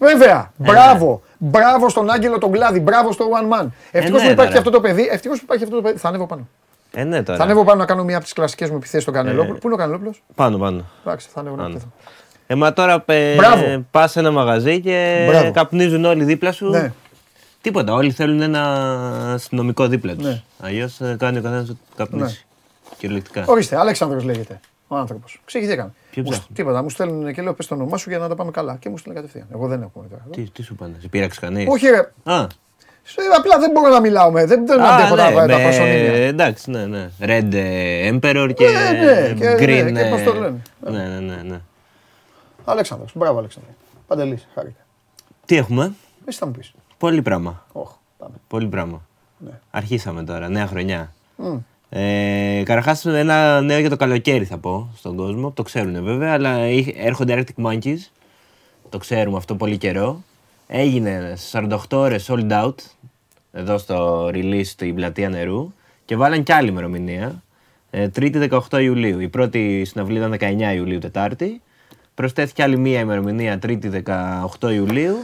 Βέβαια! 0.01 0.53
Μπράβο! 0.57 1.23
Μπράβο 1.39 1.89
στον 1.89 2.11
Άγγελο 2.11 2.39
τον 2.39 2.53
Κλάδη, 2.53 2.81
μπράβο 2.81 3.13
στο 3.13 3.25
One 3.25 3.61
Man. 3.61 3.67
Ευτυχώς 3.91 4.21
ναι, 4.21 4.27
που 4.27 4.33
υπάρχει 4.33 4.35
τώρα. 4.35 4.51
και 4.51 4.59
αυτό 4.59 4.71
το 4.71 4.81
παιδί. 4.81 5.09
Ευτυχώς 5.13 5.39
που 5.39 5.45
υπάρχει 5.45 5.65
αυτό 5.65 5.77
το 5.77 5.83
παιδί. 5.83 5.99
Θα 5.99 6.09
ανέβω 6.09 6.27
πάνω. 6.27 6.49
Ε, 6.93 7.05
ναι 7.05 7.23
τώρα. 7.23 7.39
Θα 7.39 7.45
ανέβω 7.45 7.65
πάνω 7.65 7.79
να 7.79 7.85
κάνω 7.87 8.05
μία 8.05 8.15
από 8.17 8.25
τις 8.25 8.33
κλασικές 8.33 8.71
μου 8.71 8.77
επιθέσεις 8.77 9.03
στον 9.03 9.15
Κανελόπουλο. 9.15 9.59
Πού 9.59 9.67
είναι 9.67 9.75
ο 9.75 9.79
Κανελόπουλος; 9.79 10.23
Πάνω, 10.35 10.59
πάνω. 10.59 10.85
Εντάξει, 11.05 11.29
θα 11.33 11.41
ανέβω 11.41 11.57
να 11.57 11.63
Πάνω. 11.63 11.75
πέθω. 11.75 11.87
Ε, 12.47 12.55
μα 12.55 12.73
τώρα 12.73 13.05
ε, 13.07 13.35
Μπράβο. 13.35 13.85
πας 13.91 14.11
σε 14.11 14.19
ένα 14.19 14.31
μαγαζί 14.31 14.81
και 14.81 15.25
Μπράβο. 15.29 15.53
καπνίζουν 15.53 16.05
όλοι 16.05 16.25
δίπλα 16.25 16.53
σου. 16.53 16.71
Ναι. 16.71 16.93
Τίποτα. 17.61 17.93
Όλοι 17.93 18.11
θέλουν 18.11 18.41
ένα 18.41 18.63
αστυνομικό 19.35 19.87
δίπλα 19.87 20.15
τους. 20.15 20.25
Ναι. 20.25 20.43
Αλλιώς 20.61 21.01
κάνει 21.19 21.39
ο 21.39 21.43
καθένας 21.43 21.69
ό,τι 21.69 21.79
καπνίσει. 21.97 22.47
Κυριολεκτικά. 22.99 23.45
Ορίστε, 23.47 23.79
Αλέξανδρος 23.79 24.25
λέγεται 24.25 24.61
ο 24.93 24.97
άνθρωπος. 24.97 25.41
Ξηγηθήκαμε. 25.45 25.93
Ποιο 26.11 26.23
Μου- 26.23 26.31
ψάχνει; 26.31 26.55
Τίποτα, 26.55 26.83
μου 26.83 26.91
στέλνουν 26.91 27.33
και 27.35 27.43
λέω 27.43 27.55
πες 27.55 27.67
το 27.67 27.75
όνομά 27.75 27.97
σου 27.97 28.09
για 28.11 28.19
να 28.19 28.29
τα 28.29 28.35
πάμε 28.35 28.51
καλά. 28.51 28.77
Και 28.81 28.89
μου 28.89 28.97
στέλνουν 28.99 29.23
κατευθείαν. 29.23 29.49
Εγώ 29.53 29.67
δεν 29.67 29.83
έχω 29.83 30.05
τώρα. 30.11 30.23
Τι, 30.31 30.43
τι 30.51 30.63
σου 30.63 30.75
πάνε, 30.75 30.95
σε 31.01 31.09
πείραξε 31.09 31.41
κανείς; 31.41 31.67
Όχι, 31.69 31.87
ρε. 31.87 31.99
Α, 32.33 32.47
Σε- 33.03 33.21
Απλά 33.39 33.59
δεν 33.59 33.71
μπορώ 33.71 33.89
να 33.89 34.01
μιλάω 34.01 34.31
με. 34.31 34.45
Δεν, 34.47 34.67
δεν 34.67 34.81
Α, 34.81 34.95
αντέχω 34.95 35.15
τα, 35.17 35.31
ναι, 35.31 35.35
τα 35.37 35.47
με- 35.47 35.63
προσωνύμια. 35.63 36.13
Εντάξει, 36.27 36.71
ναι, 36.71 36.87
ναι. 36.87 37.11
Red 37.21 37.53
ε, 37.53 38.11
Emperor 38.13 38.51
και 38.55 38.65
Ναι, 38.69 38.99
ναι, 39.01 39.33
και- 39.35 39.55
Green. 39.59 39.93
ναι, 39.93 40.03
και 40.03 40.09
πώς 40.11 40.23
το 40.23 40.31
ε, 40.31 40.39
λένε. 40.39 40.63
Ναι, 40.81 40.91
ναι, 41.09 41.19
ναι, 41.35 41.43
ναι. 41.43 41.61
Αλέξανδρος. 42.65 43.13
Μπράβο, 43.15 43.39
Αλέξανδρο. 43.39 43.71
Παντελής, 44.07 44.49
χάρηκα. 44.55 44.81
Τι 45.47 45.57
έχουμε, 45.57 45.93
Εσύ 46.25 46.39
θα 46.39 46.47
μου 46.47 46.53
πεις. 46.53 46.73
πολύ 46.99 47.23
πράγμα. 47.23 47.67
Όχι, 47.73 47.93
πάμε. 48.19 48.35
Πολύ 48.49 48.67
πράγμα. 48.67 49.03
Ναι. 49.39 49.51
Αρχίσαμε 49.71 50.25
τώρα, 50.25 50.49
νέα 50.49 50.67
χρονιά. 50.67 51.13
Μμ. 51.37 51.57
Ε, 51.93 52.63
Καταρχά, 52.65 53.11
ένα 53.19 53.61
νέο 53.61 53.79
για 53.79 53.91
το 53.91 53.97
καλοκαίρι 53.97 54.45
θα 54.45 54.59
πω 54.59 54.91
στον 54.97 55.17
κόσμο. 55.17 55.51
Το 55.51 55.63
ξέρουν 55.63 56.05
βέβαια, 56.05 56.33
αλλά 56.33 56.67
είχε- 56.69 56.95
έρχονται 56.97 57.45
Arctic 57.45 57.65
Monkeys. 57.67 57.99
Το 58.89 58.99
ξέρουμε 58.99 59.37
αυτό 59.37 59.55
πολύ 59.57 59.77
καιρό. 59.77 60.23
Έγινε 60.67 61.37
48 61.51 61.77
ώρες 61.91 62.31
sold 62.31 62.51
out 62.51 62.75
εδώ 63.53 63.79
στο 63.79 64.27
release 64.33 64.65
στην 64.65 64.95
πλατεία 64.95 65.29
νερού 65.29 65.73
και 66.05 66.17
βάλαν 66.17 66.43
κι 66.43 66.53
άλλη 66.53 66.69
ημερομηνία. 66.69 67.43
Ε, 67.91 68.09
τρίτη 68.09 68.39
18 68.39 68.79
Ιουλίου. 68.83 69.21
Η 69.21 69.29
πρώτη 69.29 69.85
συναυλία 69.85 70.19
ήταν 70.19 70.31
19 70.71 70.75
Ιουλίου, 70.75 70.99
Τετάρτη. 70.99 71.61
Προσθέθηκε 72.15 72.63
άλλη 72.63 72.79
μία 72.79 73.01
ημερομηνία, 73.01 73.59
Τρίτη 73.59 73.89
18 74.61 74.71
Ιουλίου. 74.73 75.17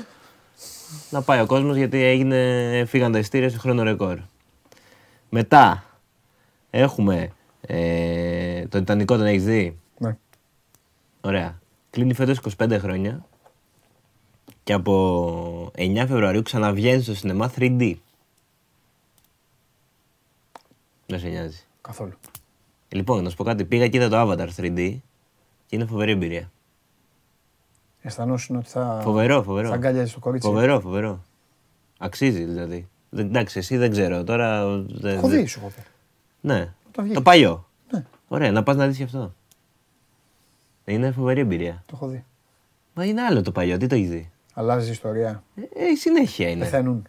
Να 1.10 1.22
πάει 1.22 1.40
ο 1.40 1.46
κόσμος 1.46 1.76
γιατί 1.76 2.02
έγινε, 2.04 2.84
φύγαν 2.88 3.12
τα 3.12 3.18
ειστήρια 3.18 3.48
σε 3.50 3.58
χρόνο 3.58 3.82
ρεκόρ. 3.82 4.18
Μετά 5.28 5.84
έχουμε 6.78 7.30
ε, 7.60 8.66
το 8.66 8.78
Τιτανικό, 8.78 9.16
τον 9.16 9.26
έχεις 9.26 9.44
δει; 9.44 9.78
Ναι. 9.98 10.16
Ωραία. 11.20 11.60
Κλείνει 11.90 12.14
φέτος 12.14 12.40
25 12.58 12.76
χρόνια 12.80 13.26
και 14.64 14.72
από 14.72 15.72
9 15.76 15.94
Φεβρουαρίου 15.96 16.42
ξαναβγαίνει 16.42 17.02
στο 17.02 17.14
σινεμά 17.14 17.52
3D. 17.56 17.94
Δεν 21.06 21.18
σε 21.18 21.28
νοιάζει. 21.28 21.60
Καθόλου. 21.80 22.12
Λοιπόν, 22.88 23.22
να 23.22 23.30
σου 23.30 23.36
πω 23.36 23.44
κάτι. 23.44 23.64
Πήγα 23.64 23.88
και 23.88 23.96
είδα 23.96 24.08
το 24.08 24.16
Avatar 24.32 24.48
3D 24.56 24.74
και 25.66 25.76
είναι 25.76 25.84
φοβερή 25.84 26.10
εμπειρία. 26.10 26.50
Αισθανόσουν 28.02 28.56
ότι 28.56 28.68
θα. 28.68 29.00
Φοβερό, 29.02 29.42
φοβερό. 29.42 29.68
Θα 29.68 29.74
αγκαλιάζει 29.74 30.12
το 30.12 30.18
κορίτσι. 30.18 30.48
Φοβερό, 30.48 30.80
φοβερό. 30.80 31.24
Αξίζει 31.98 32.44
δηλαδή. 32.44 32.88
Δεν- 33.10 33.26
Εντάξει, 33.26 33.58
εσύ 33.58 33.76
δεν 33.76 33.90
ξέρω. 33.90 34.24
Τώρα. 34.24 34.66
δεν- 34.76 35.16
Έχω 35.16 35.28
δεν- 35.28 35.40
δει, 35.40 35.46
σου 35.46 35.58
έχω 35.58 35.68
πει. 35.68 35.80
Ναι. 36.46 36.60
Όταν 36.88 37.04
βγήκε. 37.04 37.14
Το 37.14 37.22
παλιό. 37.22 37.66
Ναι. 37.92 38.04
Ωραία, 38.28 38.52
να 38.52 38.62
πας 38.62 38.76
να 38.76 38.86
δεις 38.86 38.96
και 38.96 39.02
αυτό. 39.02 39.34
Είναι 40.84 41.10
φοβερή 41.10 41.40
εμπειρία. 41.40 41.82
Το 41.86 41.92
έχω 41.94 42.06
δει. 42.06 42.24
Μα 42.94 43.04
είναι 43.04 43.22
άλλο 43.22 43.42
το 43.42 43.52
παλιό, 43.52 43.76
τι 43.76 43.86
το 43.86 43.94
έχεις 43.94 44.08
δει; 44.10 44.30
Αλλάζει 44.54 44.88
η 44.88 44.90
ιστορία. 44.90 45.42
Ε, 45.56 45.84
η 45.92 45.96
συνέχεια 45.96 46.48
είναι. 46.48 46.64
Πεθαίνουν. 46.64 47.08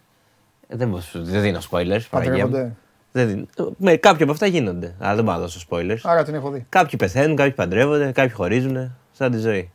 Ε, 0.68 0.76
δεν, 0.76 0.88
μπορώ- 0.88 1.02
δεν 1.12 1.40
δίνω 1.42 1.58
spoilers. 1.70 2.00
Παναγία 2.10 2.46
μου. 2.46 2.52
Παντρεύονται. 2.52 2.76
Δεν 3.12 3.28
δίνω. 3.28 3.46
Με, 3.78 3.96
κάποια 3.96 4.24
από 4.24 4.32
αυτά 4.32 4.46
γίνονται. 4.46 4.94
Αλλά 4.98 5.14
δεν 5.14 5.24
πάω 5.24 5.34
να 5.34 5.40
δώσω 5.40 5.60
spoilers. 5.70 5.98
Άρα 6.02 6.24
την 6.24 6.34
έχω 6.34 6.50
δει. 6.50 6.66
Κάποιοι 6.68 6.98
πεθαίνουν, 6.98 7.36
κάποιοι 7.36 7.52
παντρεύονται, 7.52 8.12
κάποιοι 8.12 8.34
χωρίζουν. 8.34 8.96
Σαν 9.12 9.30
τη 9.30 9.38
ζωή. 9.38 9.70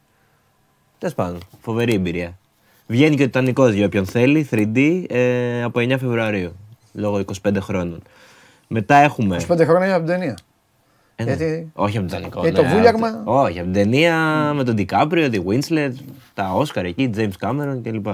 Τέλος 0.98 1.16
πάντων, 1.16 1.40
φοβερή 1.62 1.94
εμπειρία. 1.94 2.38
Βγαίνει 2.88 3.16
και 3.16 3.22
ο 3.22 3.26
Τιτανικός 3.26 3.74
για 3.74 3.86
όποιον 3.86 4.06
θέλει, 4.06 4.48
3D, 4.52 5.06
ε, 5.10 5.64
από 5.64 5.80
9 5.80 5.98
Φεβρουαρίου. 6.00 6.56
Λόγω 6.94 7.24
25 7.44 7.58
χρόνων. 7.60 8.02
Μετά 8.76 8.96
έχουμε. 8.96 9.38
25 9.50 9.64
χρόνια 9.66 9.96
από 9.96 10.06
την 10.06 10.14
ταινία. 10.14 10.38
Ε, 11.16 11.24
ναι. 11.24 11.34
γιατί- 11.34 11.72
Όχι 11.74 11.98
από 11.98 12.08
τον 12.08 12.18
Τιτανικό. 12.18 12.42
Γιατί 12.42 12.56
το 12.56 12.62
ναι, 12.62 12.70
βούλιαγμα- 12.74 13.08
από 13.08 13.24
το- 13.26 13.40
Όχι, 13.42 13.60
από 13.60 13.72
την 13.72 13.74
ταινία 13.84 14.18
με 14.56 14.64
τον 14.64 14.76
Ντικάπριο, 14.76 15.30
τη 15.30 15.42
Winslet, 15.48 15.92
τα 16.34 16.52
Όσκαρ 16.54 16.86
εκεί, 16.86 17.10
James 17.16 17.32
Cameron 17.40 17.80
κλπ. 17.84 18.06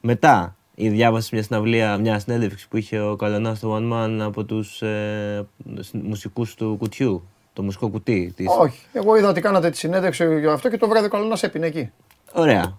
Μετά, 0.00 0.56
η 0.74 0.88
διάβαση 0.88 1.30
μια 1.34 1.42
συναυλία, 1.42 1.96
μια 1.98 2.18
συνέντευξη 2.18 2.68
που 2.68 2.76
είχε 2.76 3.00
ο 3.00 3.16
Καλανά 3.16 3.54
στο 3.54 3.76
One 3.76 3.92
Man 3.92 4.18
από 4.20 4.44
τους 4.44 4.82
ε, 4.82 5.46
μουσικούς 5.92 6.54
του 6.54 6.76
κουτιού. 6.78 7.28
Το 7.52 7.62
μουσικό 7.62 7.88
κουτί. 7.88 8.32
Της... 8.36 8.46
Όχι. 8.60 8.80
Εγώ 8.92 9.16
είδα 9.16 9.28
ότι 9.28 9.40
κάνατε 9.40 9.70
τη 9.70 9.76
συνέντευξη 9.76 10.38
για 10.40 10.52
αυτό 10.52 10.68
και 10.70 10.76
το 10.78 10.88
βράδυ 10.88 11.08
καλό 11.08 11.24
να 11.24 11.36
σε 11.36 11.46
έπινε 11.46 11.66
εκεί. 11.66 11.90
Ωραία. 12.32 12.76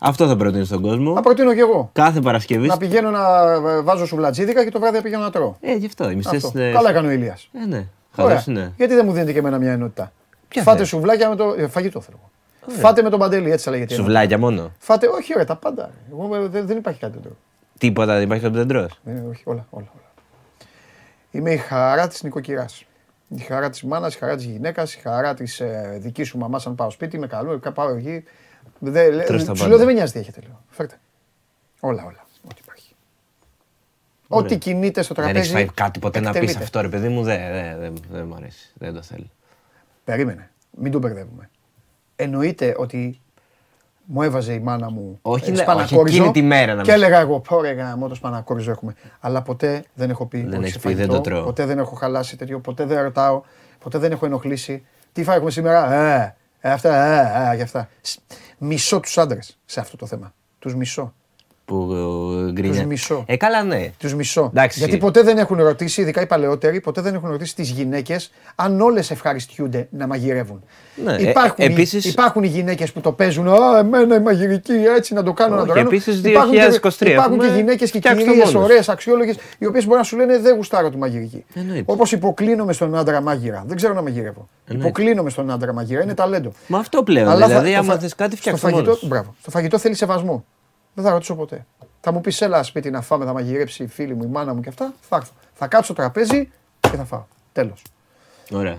Αυτό 0.00 0.26
θα 0.26 0.36
προτείνω 0.36 0.64
στον 0.64 0.80
κόσμο. 0.82 1.12
Να 1.12 1.20
προτείνω 1.20 1.54
κι 1.54 1.60
εγώ. 1.60 1.90
Κάθε 1.92 2.20
Παρασκευή. 2.20 2.66
Να 2.66 2.76
πηγαίνω 2.76 3.10
να 3.10 3.52
ε, 3.52 3.80
βάζω 3.80 4.06
σουβλατζίδικα 4.06 4.64
και 4.64 4.70
το 4.70 4.78
βράδυ 4.80 4.96
να 4.96 5.02
πηγαίνω 5.02 5.22
να 5.22 5.30
τρώω. 5.30 5.56
Ε, 5.60 5.74
γι' 5.74 5.86
αυτό. 5.86 6.10
Οι 6.10 6.14
μισές, 6.14 6.44
Αυτό. 6.44 6.58
ε, 6.60 6.72
Καλά 6.72 6.90
έκανε 6.90 7.08
ο 7.08 7.10
Ηλίας. 7.10 7.48
Ε, 7.52 7.66
ναι. 7.66 7.76
Ωραία. 7.76 7.88
Χαλός 8.30 8.46
είναι. 8.46 8.72
Γιατί 8.76 8.94
δεν 8.94 9.06
μου 9.06 9.12
δίνετε 9.12 9.32
και 9.32 9.38
εμένα 9.38 9.58
μια 9.58 9.72
ενότητα; 9.72 10.12
Ποια 10.48 10.62
Φάτε 10.62 10.78
θες; 10.78 10.88
σουβλάκια 10.88 11.28
με 11.28 11.36
το. 11.36 11.54
ε, 11.58 11.66
Φαγητό 11.68 12.00
θέλω. 12.00 12.18
εγώ. 12.68 12.78
Φάτε 12.78 13.02
με 13.02 13.10
τον 13.10 13.18
παντέλη, 13.18 13.50
έτσι 13.50 13.64
θα 13.64 13.70
λέγεται. 13.70 13.92
η 13.92 13.96
ενότητα. 13.96 14.14
Σουβλάκια 14.18 14.38
μόνο; 14.38 14.70
Φάτε, 14.78 15.06
όχι, 15.06 15.32
ωραία, 15.34 15.46
τα 15.46 15.56
πάντα. 15.56 15.90
Εγώ, 16.12 16.36
ε, 16.36 16.48
δεν, 16.48 16.66
δεν 16.66 16.76
υπάρχει 16.76 17.00
κάτι 17.00 17.12
τέτοιο. 17.12 17.36
Τίποτα 17.78 18.14
δεν 18.14 18.22
υπάρχει 18.22 18.46
από 18.46 18.56
δεν 18.56 18.68
τρως; 18.68 19.00
Ε, 19.04 19.10
όχι, 19.30 19.42
όλα, 19.44 19.66
όλα, 19.70 19.86
όλα. 19.94 20.04
Είμαι 21.30 21.50
η 21.52 21.56
χαρά 21.56 22.08
της 22.08 22.22
νοικοκυράς. 22.22 22.84
Η 23.28 23.40
χαρά 23.40 23.70
της 23.70 23.82
μάνας, 23.82 24.14
η 24.14 24.18
χαρά 24.18 24.36
της 24.36 24.44
γυναίκας, 24.44 24.94
η 24.94 24.98
χαρά 25.00 25.34
της 25.34 25.60
ε, 25.60 25.98
δικής 26.00 26.28
σου 26.28 26.38
μαμάς. 26.38 26.66
Αν 26.66 26.74
πάω 26.74 26.90
σπίτι, 26.90 27.18
με 27.18 27.26
καλό, 27.26 27.58
κα- 27.58 27.72
πάω 27.72 27.88
εκεί. 27.96 28.24
Δε, 28.78 29.10
λέ- 29.10 29.26
Τρως 29.26 29.44
τα 29.44 29.50
σου 29.54 29.58
πάντα. 29.58 29.68
λέω 29.68 29.76
δεν 29.78 29.86
με 29.86 29.92
νοιάζει 29.92 30.12
τι 30.12 30.18
έχετε. 30.18 30.40
Λέω. 30.46 30.60
Φέρτε. 30.70 30.98
Όλα, 31.80 32.02
όλα. 32.04 32.26
Ό,τι 32.44 32.60
υπάρχει. 32.62 32.94
Ωραία. 34.28 34.44
Ό,τι 34.46 34.58
κινείται 34.58 35.02
στο 35.02 35.14
Δεν 35.14 35.24
τραπέζι. 35.24 35.44
έχει 35.44 35.52
φάει 35.54 35.74
κάτι 35.74 35.98
ποτέ 35.98 36.20
να 36.20 36.30
πεις 36.30 36.40
εκτελείται. 36.40 36.62
αυτό, 36.64 36.80
ρε 36.80 36.88
παιδί 36.88 37.08
μου. 37.08 37.22
Δεν 37.22 37.52
δεν- 37.52 37.78
δεν- 37.80 37.94
δεν 38.10 38.26
μου 38.26 38.34
αρέσει. 38.34 38.72
Δεν 38.74 38.94
το 38.94 39.02
θέλω. 39.02 39.26
Περίμενε. 40.04 40.50
Μην 40.70 40.92
τον 40.92 41.00
μπερδεύουμε. 41.00 41.50
Εννοείται 42.16 42.74
ότι 42.78 43.20
μου 44.04 44.22
έβαζε 44.22 44.52
η 44.52 44.58
μάνα 44.58 44.90
μου 44.90 45.18
Όχι, 45.22 45.48
ε, 45.48 45.52
ναι, 45.52 45.56
σπανακόριζο 45.56 46.00
όχι 46.00 46.16
εκείνη 46.16 46.30
τη 46.32 46.42
μέρα 46.42 46.74
να 46.74 46.82
και 46.82 46.92
μην- 46.92 47.02
έλεγα 47.02 47.20
εγώ, 47.20 47.40
πω 47.40 47.60
ρε 47.60 47.70
γάμο, 47.72 48.08
το 48.08 48.14
σπανακόριζο 48.14 48.70
έχουμε. 48.70 48.94
Αλλά 49.20 49.42
ποτέ 49.42 49.84
δεν 49.94 50.10
έχω 50.10 50.26
πει 50.26 50.38
Δεν 50.40 50.48
όχι 50.52 50.58
έχεις 50.60 50.72
σε 50.72 50.78
πει, 50.78 50.88
δεν 50.88 50.96
φαγητό, 50.96 51.14
το 51.14 51.20
τρώω. 51.20 51.44
Ποτέ 51.44 51.64
δεν 51.66 51.78
έχω 51.78 51.94
χαλάσει 51.94 52.36
τέτοιο, 52.36 52.60
ποτέ 52.60 52.84
δεν 52.84 53.02
ρωτάω, 53.02 53.42
ποτέ 53.78 53.98
δεν 53.98 54.12
έχω 54.12 54.26
ενοχλήσει. 54.26 54.84
Τι 55.12 55.24
φάει 55.24 55.36
έχουμε 55.36 55.50
σήμερα, 55.50 55.92
ε, 55.92 56.22
ε, 56.22 56.34
αυτά, 56.60 57.04
ε, 57.04 57.50
ε, 57.52 57.54
για 57.54 57.64
αυτά. 57.64 57.88
Σ- 58.00 58.18
Μισώ 58.58 59.00
τους 59.00 59.18
άντρες 59.18 59.58
σε 59.64 59.80
αυτό 59.80 59.96
το 59.96 60.06
θέμα. 60.06 60.34
Τους 60.58 60.74
μισώ. 60.74 61.14
Που 61.66 61.92
ε, 62.48 62.52
γκρινιά. 62.52 62.78
Τους 62.78 62.86
μισώ. 62.86 63.24
Ε, 63.26 63.36
καλά, 63.36 63.62
ναι. 63.62 63.90
Τους 63.98 64.14
μισώ. 64.14 64.48
Εντάξει. 64.54 64.78
Γιατί 64.78 64.96
ποτέ 64.96 65.22
δεν 65.22 65.38
έχουν 65.38 65.58
ρωτήσει, 65.62 66.00
ειδικά 66.00 66.20
οι 66.20 66.26
παλαιότεροι, 66.26 66.80
ποτέ 66.80 67.00
δεν 67.00 67.14
έχουν 67.14 67.30
ρωτήσει 67.30 67.54
τις 67.54 67.70
γυναίκες 67.70 68.30
αν 68.54 68.80
όλες 68.80 69.10
ευχαριστιούνται 69.10 69.88
να 69.90 70.06
μαγειρεύουν. 70.06 70.62
Ναι, 71.04 71.12
ε, 71.14 71.28
υπάρχουν, 71.28 71.54
ε, 71.64 71.64
οι- 71.68 71.72
επίσης- 71.72 72.04
υπάρχουν 72.04 72.42
οι 72.42 72.46
γυναίκες 72.46 72.92
που 72.92 73.00
το 73.00 73.12
παίζουν. 73.12 73.48
Α, 73.48 73.78
εμένα 73.78 74.14
η 74.16 74.20
μαγειρική 74.20 74.72
έτσι 74.96 75.14
να 75.14 75.22
το 75.22 75.32
κάνω, 75.32 75.50
να 75.54 75.56
το 75.56 75.62
Όχι, 75.62 75.72
κάνω. 75.72 75.88
επίσης 75.88 76.18
Υπάρχουν 76.24 76.52
και- 76.52 76.58
2023 76.58 77.12
Υπάρχουν 77.12 77.38
και 77.38 77.44
έχουμε 77.44 77.58
γυναίκες 77.60 77.90
και 77.90 77.98
φτιάξει 77.98 78.24
το 78.24 78.30
κυρίες 78.30 78.52
μόνος. 78.52 78.64
ωραίες, 78.70 78.88
αξιόλογες, 78.88 79.36
οι 79.58 79.66
οποίες 79.66 79.84
μπορεί 79.86 79.98
να 79.98 80.04
σου 80.04 80.16
λένε 80.16 80.38
Δεν 80.38 80.54
γουστάρω 80.56 80.90
τη 80.90 80.96
μαγειρική. 80.96 81.44
Εννοείται. 81.54 81.92
Όπως 81.92 82.12
υποκλίνομαι 82.12 82.72
στον 82.72 82.96
άντρα 82.96 83.20
μάγειρα. 83.20 83.64
Δεν 83.66 83.76
ξέρω 83.76 83.94
να 83.94 84.02
μαγειρεύω. 84.02 84.48
Εννοείται. 84.66 84.88
Υποκλίνομαι 84.88 85.30
στον 85.30 85.50
άντρα 85.50 85.72
μαγείρα. 85.72 86.02
Είναι 86.02 86.14
ταλέντο. 86.14 86.52
Μα 86.66 86.78
αυτό 86.78 87.02
πλέον. 87.02 87.28
Αλλά 87.28 87.40
θα- 87.40 87.46
δηλαδή, 87.46 87.72
το 87.72 87.78
άμα 87.78 87.92
φα- 87.92 87.98
θες 87.98 88.14
κάτι, 88.14 88.30
στο 88.30 88.40
φτιάξε 88.40 88.60
φαγητό, 88.62 88.82
μόνος. 88.82 89.06
μπράβο. 89.08 89.34
Στο 89.40 89.50
φαγητό 89.50 89.78
θέλεις 89.78 89.98
σεβασμό. 89.98 90.44
Δεν 90.96 91.04
θα 91.04 91.10
ρωτήσω 91.10 91.34
ποτέ. 91.34 91.66
Θα 92.00 92.12
μου 92.12 92.20
πεις, 92.20 92.40
έλα 92.40 92.62
σπίτι 92.62 92.90
να 92.90 93.00
φάμε, 93.00 93.24
θα 93.24 93.32
μαγειρέψει 93.32 93.82
η 93.82 93.86
φίλη 93.86 94.14
μου, 94.14 94.22
η 94.22 94.26
μάνα 94.26 94.54
μου 94.54 94.60
και 94.60 94.68
αυτά. 94.68 94.94
Θα 95.00 95.16
έρθω. 95.16 95.32
Θα 95.54 95.66
κάτσω 95.66 95.84
στο 95.84 95.94
τραπέζι 96.02 96.50
και 96.80 96.88
θα 96.96 97.04
φάω. 97.04 97.24
Τέλος. 97.52 97.82
Ωραία. 98.52 98.78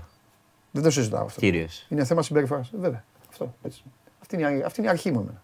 Δεν 0.71 0.83
το 0.83 0.89
συζητάω 0.91 1.25
αυτό. 1.25 1.39
Κύριος. 1.39 1.85
Είναι 1.89 2.03
θέμα 2.05 2.21
συμπεριφοράς. 2.21 2.71
Βέβαια. 2.79 3.03
Αυτό. 3.29 3.53
Έτσι. 3.63 3.83
Αυτή, 4.21 4.35
είναι, 4.35 4.49
η- 4.51 4.61
αυτή 4.61 4.79
είναι 4.79 4.89
η 4.89 4.91
αρχή 4.91 5.11
μου. 5.11 5.19
εμένα. 5.19 5.41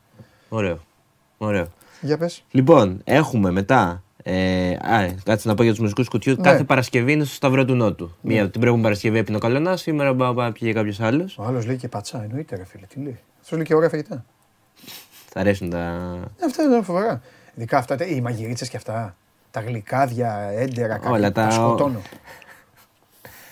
Ωραίο. 0.49 0.79
Ωραίο. 1.37 1.67
Για 2.01 2.17
πες. 2.17 2.43
Λοιπόν, 2.51 3.01
έχουμε 3.03 3.51
μετά. 3.51 4.03
Ε, 4.23 4.71
α, 4.71 5.13
κάτσε 5.23 5.47
να 5.47 5.55
πω 5.55 5.63
για 5.63 5.71
τους 5.71 5.81
μουσικούς 5.81 6.07
κουτιού. 6.07 6.33
Ναι. 6.35 6.41
Κάθε 6.41 6.63
Παρασκευή 6.63 7.11
είναι 7.11 7.23
στο 7.23 7.33
Σταυρό 7.35 7.65
του 7.65 7.73
Νότου. 7.75 8.11
Μία, 8.21 8.41
την 8.41 8.51
προηγούμενη 8.51 8.81
Παρασκευή 8.83 9.17
έπινε 9.17 9.37
ο 9.37 9.39
Καλονάς, 9.39 9.81
σήμερα 9.81 10.13
μπα- 10.13 10.33
μπα- 10.33 10.51
πήγε 10.51 10.73
κάποιος 10.73 10.99
άλλος. 10.99 11.37
Ο 11.37 11.43
άλλος 11.43 11.65
λέει 11.65 11.77
και 11.77 11.87
πατσά. 11.87 12.23
Εννοείται, 12.23 12.55
ρε 12.55 12.65
φίλε. 12.65 12.85
Τι 12.85 12.99
λέει. 12.99 13.19
Αυτός 13.41 13.57
λέει 13.57 13.65
και 13.65 13.75
ωραία 13.75 13.89
φαγητά. 13.89 14.25
Θα 15.33 15.39
αρέσουν 15.39 15.69
τα. 15.69 15.77
Ε, 16.41 16.45
αυτά 16.45 16.63
είναι 16.63 16.81
φοβερά. 16.81 17.21
Ειδικά 17.55 17.77
αυτά, 17.77 18.05
οι 18.07 18.21
μαγειρίτσε 18.21 18.65
και 18.65 18.77
αυτά. 18.77 19.15
Τα 19.51 19.61
γλυκάδια, 19.61 20.49
έντερα, 20.55 20.99
Όλα 21.05 21.19
κάτι. 21.19 21.33
τα- 21.33 21.43
Τα 21.45 21.51
σκοτώνω. 21.51 22.01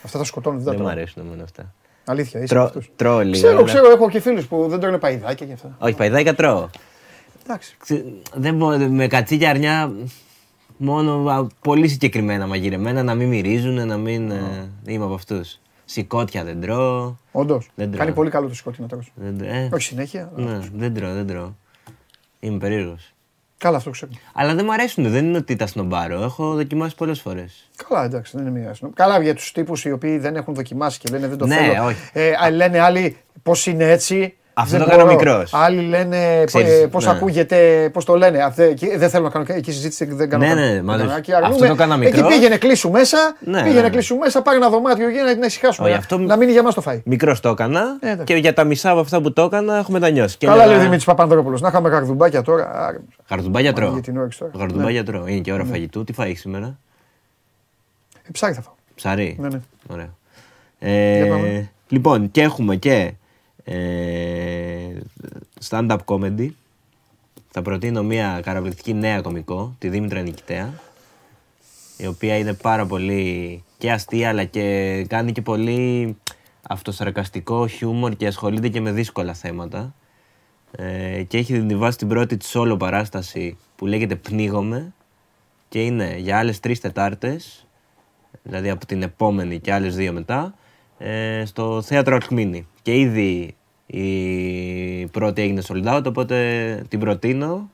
αυτά 0.03 0.17
τα 0.17 0.23
σκοτώνω. 0.23 0.55
Δεν 0.57 0.65
τα 0.65 0.71
Δεν 0.71 0.79
μου 0.81 0.85
τρώω. 0.87 0.97
αρέσουν 0.97 1.25
εμένα 1.27 1.43
αυτά. 1.43 1.73
Αλήθεια, 2.05 2.39
είσαι 2.39 2.53
Τρώ- 2.53 2.61
από 2.61 2.69
αυτούς. 2.77 2.91
τρώω 2.95 3.19
λίγο, 3.19 3.31
Ξέρω, 3.31 3.57
αλλά- 3.57 3.63
ξέρω, 3.65 3.91
έχω 3.91 4.09
και 4.09 4.19
φίλους 4.19 4.47
που 4.47 4.67
δεν 4.69 4.79
τρώνε 4.79 4.97
παϊδάκια 4.97 5.45
και 5.45 5.53
αυτά. 5.53 5.75
Όχι, 5.79 5.95
παϊδάκια 5.95 6.35
τρώω. 6.35 6.69
Εντάξει. 7.43 7.75
Ξε- 7.79 8.03
Δεν 8.35 8.55
μπορώ, 8.55 8.77
με 8.77 9.07
κατσίκια 9.07 9.49
αρνιά 9.49 9.91
μόνο 10.77 11.29
α, 11.29 11.47
πολύ 11.61 11.87
συγκεκριμένα 11.87 12.47
μαγειρεμένα, 12.47 13.03
να 13.03 13.15
μην 13.15 13.27
μυρίζουν, 13.27 13.87
να 13.87 13.97
μην. 13.97 14.31
ε, 14.31 14.69
είμαι 14.85 15.05
από 15.05 15.13
αυτούς. 15.13 15.59
Σηκώτια 15.85 16.43
δεν 16.43 16.61
τρώω. 16.61 17.15
Όντως. 17.31 17.69
Δεν 17.75 17.87
τρώω. 17.91 17.99
Κάνει 18.03 18.13
πολύ 18.15 18.29
καλό 18.29 18.47
το 18.47 18.53
σκότι 18.55 18.81
να 18.81 18.87
τρως. 18.87 19.11
Δεν, 19.15 19.37
τρώ- 19.37 19.49
ε, 19.49 19.69
Όχι 19.73 19.83
συνέχεια. 19.83 20.31
αλλά- 20.37 20.47
ναι, 20.51 20.59
δεν 20.75 20.93
τρώω, 20.93 21.13
δεν 21.13 21.27
τρώω. 21.27 21.55
Είμαι 22.43 22.57
περίεργος. 22.57 23.13
Καλά, 23.57 23.77
αυτό 23.77 23.89
ξέρω. 23.89 24.11
Αλλά 24.33 24.55
δεν 24.55 24.65
μου 24.65 24.73
αρέσουν, 24.73 25.09
δεν 25.11 25.25
είναι 25.25 25.37
ότι 25.37 25.55
τα 25.55 25.67
σνομπάρω. 25.67 26.21
Έχω 26.23 26.53
δοκιμάσει 26.55 26.95
πολλές 26.95 27.21
φορές. 27.21 27.69
Καλά, 27.87 28.03
εντάξει, 28.03 28.37
δεν 28.37 28.47
είναι 28.47 28.59
μία 28.59 28.73
συνο- 28.73 28.91
Καλά 28.95 29.21
για 29.21 29.35
τους 29.35 29.51
τύπους 29.51 29.85
οι 29.85 29.91
οποίοι 29.91 30.17
δεν 30.17 30.35
έχουν 30.35 30.53
δοκιμάσει 30.53 30.99
και 30.99 31.09
λένε 31.11 31.27
δεν 31.27 31.37
το 31.37 31.45
Ναι, 31.45 31.55
θέλω. 31.55 31.83
όχι. 31.85 32.09
Ε, 32.13 32.31
α, 32.43 32.49
λένε 32.51 32.79
άλλοι 32.79 33.17
πώς 33.43 33.65
είναι 33.65 33.91
έτσι. 33.91 34.35
Αυτό 34.53 34.77
δεν 34.77 34.85
το 34.85 34.91
κάνω 34.91 35.03
μπορώ. 35.03 35.15
μικρός. 35.17 35.53
Άλλοι 35.53 35.81
λένε 35.81 36.43
Ξέρεις, 36.45 36.87
πώς 36.91 37.05
ναι. 37.05 37.11
ακούγεται, 37.11 37.89
πώς 37.93 38.05
το 38.05 38.15
λένε. 38.15 38.37
Αυτέ, 38.43 38.73
και 38.73 38.97
δεν 38.97 39.09
θέλω 39.09 39.23
να 39.23 39.29
κάνω 39.29 39.45
εκεί 39.47 39.71
συζήτηση 39.71 40.07
και 40.07 40.13
δεν 40.13 40.29
κάνω. 40.29 40.43
Ναι, 40.45 40.49
καν. 40.53 40.59
ναι, 40.59 40.73
Δεν 40.73 40.83
μα 40.85 40.97
κάνω. 40.97 41.09
δεν- 41.11 41.21
Και 41.21 41.33
αρνούμε. 41.35 41.53
αυτό 41.55 41.67
το 41.67 41.75
κάνα 41.75 41.95
Εκεί 41.95 42.03
μικρός. 42.05 42.33
πήγαινε 42.33 42.57
κλείσου 42.57 42.89
μέσα. 42.91 43.17
Ναι, 43.39 43.63
πήγαινε 43.63 43.81
ναι. 43.81 43.89
κλείσου 43.89 44.15
μέσα, 44.15 44.41
πάρε 44.41 44.57
ένα 44.57 44.69
δωμάτιο 44.69 45.09
για 45.09 45.23
να, 45.23 45.35
να 45.35 45.45
ησυχάσουμε. 45.45 45.85
Όχι, 45.87 45.95
να- 45.95 46.01
αυτό- 46.01 46.17
Να 46.17 46.35
μείνει 46.37 46.51
για 46.51 46.63
μας 46.63 46.73
το 46.73 46.81
φάι. 46.81 47.01
Μικρός 47.05 47.39
το 47.39 47.49
έκανα 47.49 47.97
Ε, 47.99 48.07
εντάξει. 48.11 48.33
και 48.33 48.39
για 48.39 48.53
τα 48.53 48.63
μισά 48.63 48.89
από 48.89 48.99
αυτά 48.99 49.21
που 49.21 49.33
το 49.33 49.41
έκανα 49.41 49.77
έχω 49.77 49.91
μετανιώσει. 49.91 50.37
Και 50.37 50.45
Καλά 50.45 50.57
έλεγα, 50.57 50.71
λέει 50.75 50.81
Δημήτρης 50.83 51.05
Παπανδρόπουλος. 51.05 51.61
Να 51.61 51.67
είχαμε 51.67 51.89
καρδουμπάκια 51.89 52.41
τώρα. 52.41 52.71
Άρε, 52.87 52.97
Χαρδουμπάγια 53.27 53.73
τρώω. 53.73 53.91
για 53.93 54.01
την 54.01 54.17
όρεξη 54.17 54.39
τώρα. 54.39 54.51
Χαρδουμπάγια 54.57 55.03
τρώω. 55.03 55.27
Είναι 55.27 55.39
και 55.39 55.53
ώρα 55.53 55.63
φαγητού. 55.63 56.03
Τι 56.03 56.13
φάει 56.13 56.35
σήμερα; 56.35 56.77
Ε, 58.27 58.29
ψάρι 58.31 58.53
θα 58.53 58.61
φάω. 58.61 58.73
Ψαρί. 58.95 59.37
Ναι, 59.39 59.47
ναι. 59.47 59.59
Ωραία. 59.87 60.09
Για 60.79 61.25
Ε, 61.25 61.29
πάμε. 61.29 61.69
λοιπόν, 61.89 62.31
και 62.31 62.41
έχουμε 62.41 62.75
και 62.75 62.91
ε, 62.93 63.11
stand-up 65.69 65.97
comedy. 66.05 66.49
Θα 67.51 67.61
προτείνω 67.61 68.03
μια 68.03 68.39
καταπληκτική 68.43 68.93
νέα 68.93 69.21
κομικό, 69.21 69.75
τη 69.77 69.89
Δήμητρα 69.89 70.21
Νικητέα, 70.21 70.73
η 71.97 72.07
οποία 72.07 72.37
είναι 72.37 72.53
πάρα 72.53 72.85
πολύ 72.85 73.63
και 73.77 73.91
αστεία, 73.91 74.29
αλλά 74.29 74.43
και 74.43 75.05
κάνει 75.09 75.31
και 75.31 75.41
πολύ 75.41 76.17
αυτοσαρκαστικό 76.61 77.67
χιούμορ 77.67 78.15
και 78.15 78.27
ασχολείται 78.27 78.67
και 78.67 78.81
με 78.81 78.91
δύσκολα 78.91 79.33
θέματα. 79.33 79.93
Ε, 80.71 81.23
και 81.23 81.37
έχει 81.37 81.59
διβάσει 81.59 81.97
την 81.97 82.07
πρώτη 82.07 82.37
της 82.37 82.55
solo 82.55 82.75
παράσταση 82.79 83.57
που 83.75 83.85
λέγεται 83.85 84.15
«Πνίγομαι» 84.15 84.93
και 85.69 85.83
είναι 85.83 86.15
για 86.17 86.37
άλλες 86.37 86.59
τρεις 86.59 86.79
Τετάρτες 86.79 87.65
δηλαδή 88.43 88.69
από 88.69 88.85
την 88.85 89.01
επόμενη 89.01 89.59
και 89.59 89.73
άλλες 89.73 89.95
δύο 89.95 90.13
μετά, 90.13 90.53
ε, 90.97 91.43
στο 91.45 91.81
θέατρο 91.81 92.15
Αρκμίνη. 92.15 92.67
Και 92.81 92.99
ήδη 92.99 93.55
η 93.93 95.05
πρώτη 95.11 95.41
έγινε 95.41 95.61
sold 95.67 95.85
out, 95.97 96.03
οπότε 96.05 96.35
την 96.87 96.99
προτείνω 96.99 97.69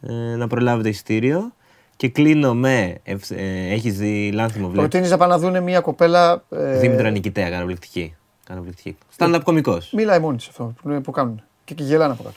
ε, 0.00 0.12
να 0.12 0.46
προλάβετε 0.46 0.88
εισιτήριο. 0.88 1.52
Και 1.96 2.08
κλείνω 2.08 2.54
με, 2.54 2.98
ευ- 3.02 3.30
ε, 3.30 3.68
έχεις 3.72 3.98
δει 3.98 4.30
Λάνθιμο 4.32 4.66
βλέπω, 4.66 4.80
Προτείνεις 4.80 5.10
να 5.10 5.16
πάνε 5.16 5.32
να 5.32 5.38
δουν 5.38 5.62
μια 5.62 5.80
κοπέλα. 5.80 6.44
ε, 6.50 6.78
Δήμητρα 6.78 7.10
Νικητέα, 7.10 7.50
καταπληκτική. 7.50 8.14
καταπληκτική. 8.44 8.96
Stand-up 9.16 9.40
κωμικός. 9.44 9.92
Μιλάει 9.92 10.18
μόνη 10.18 10.36
της 10.36 10.48
αυτό 10.48 10.74
που, 10.82 11.00
που 11.00 11.10
κάνουν. 11.10 11.42
Και, 11.64 11.74
και 11.74 11.82
γελάνε 11.82 12.12
από 12.12 12.22
κάτω. 12.22 12.36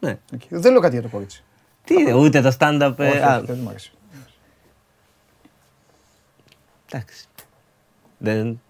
Ναι. 0.00 0.18
Εκεί. 0.32 0.46
Δεν 0.50 0.72
λέω 0.72 0.80
κάτι 0.80 0.92
για 0.94 1.02
το 1.02 1.08
κορίτσι. 1.08 1.42
Τι 1.84 1.94
είναι, 1.94 2.12
ούτε 2.14 2.40
τα 2.40 2.52
stand-up... 2.58 2.94
ε, 2.98 3.08
Όχι, 3.08 3.18
α, 3.18 3.36
όχι, 3.36 3.46
δεν 3.46 3.58
μου 3.62 3.68
αρέσει. 3.68 3.92
εντάξει. 6.90 7.24
Δεν... 8.18 8.60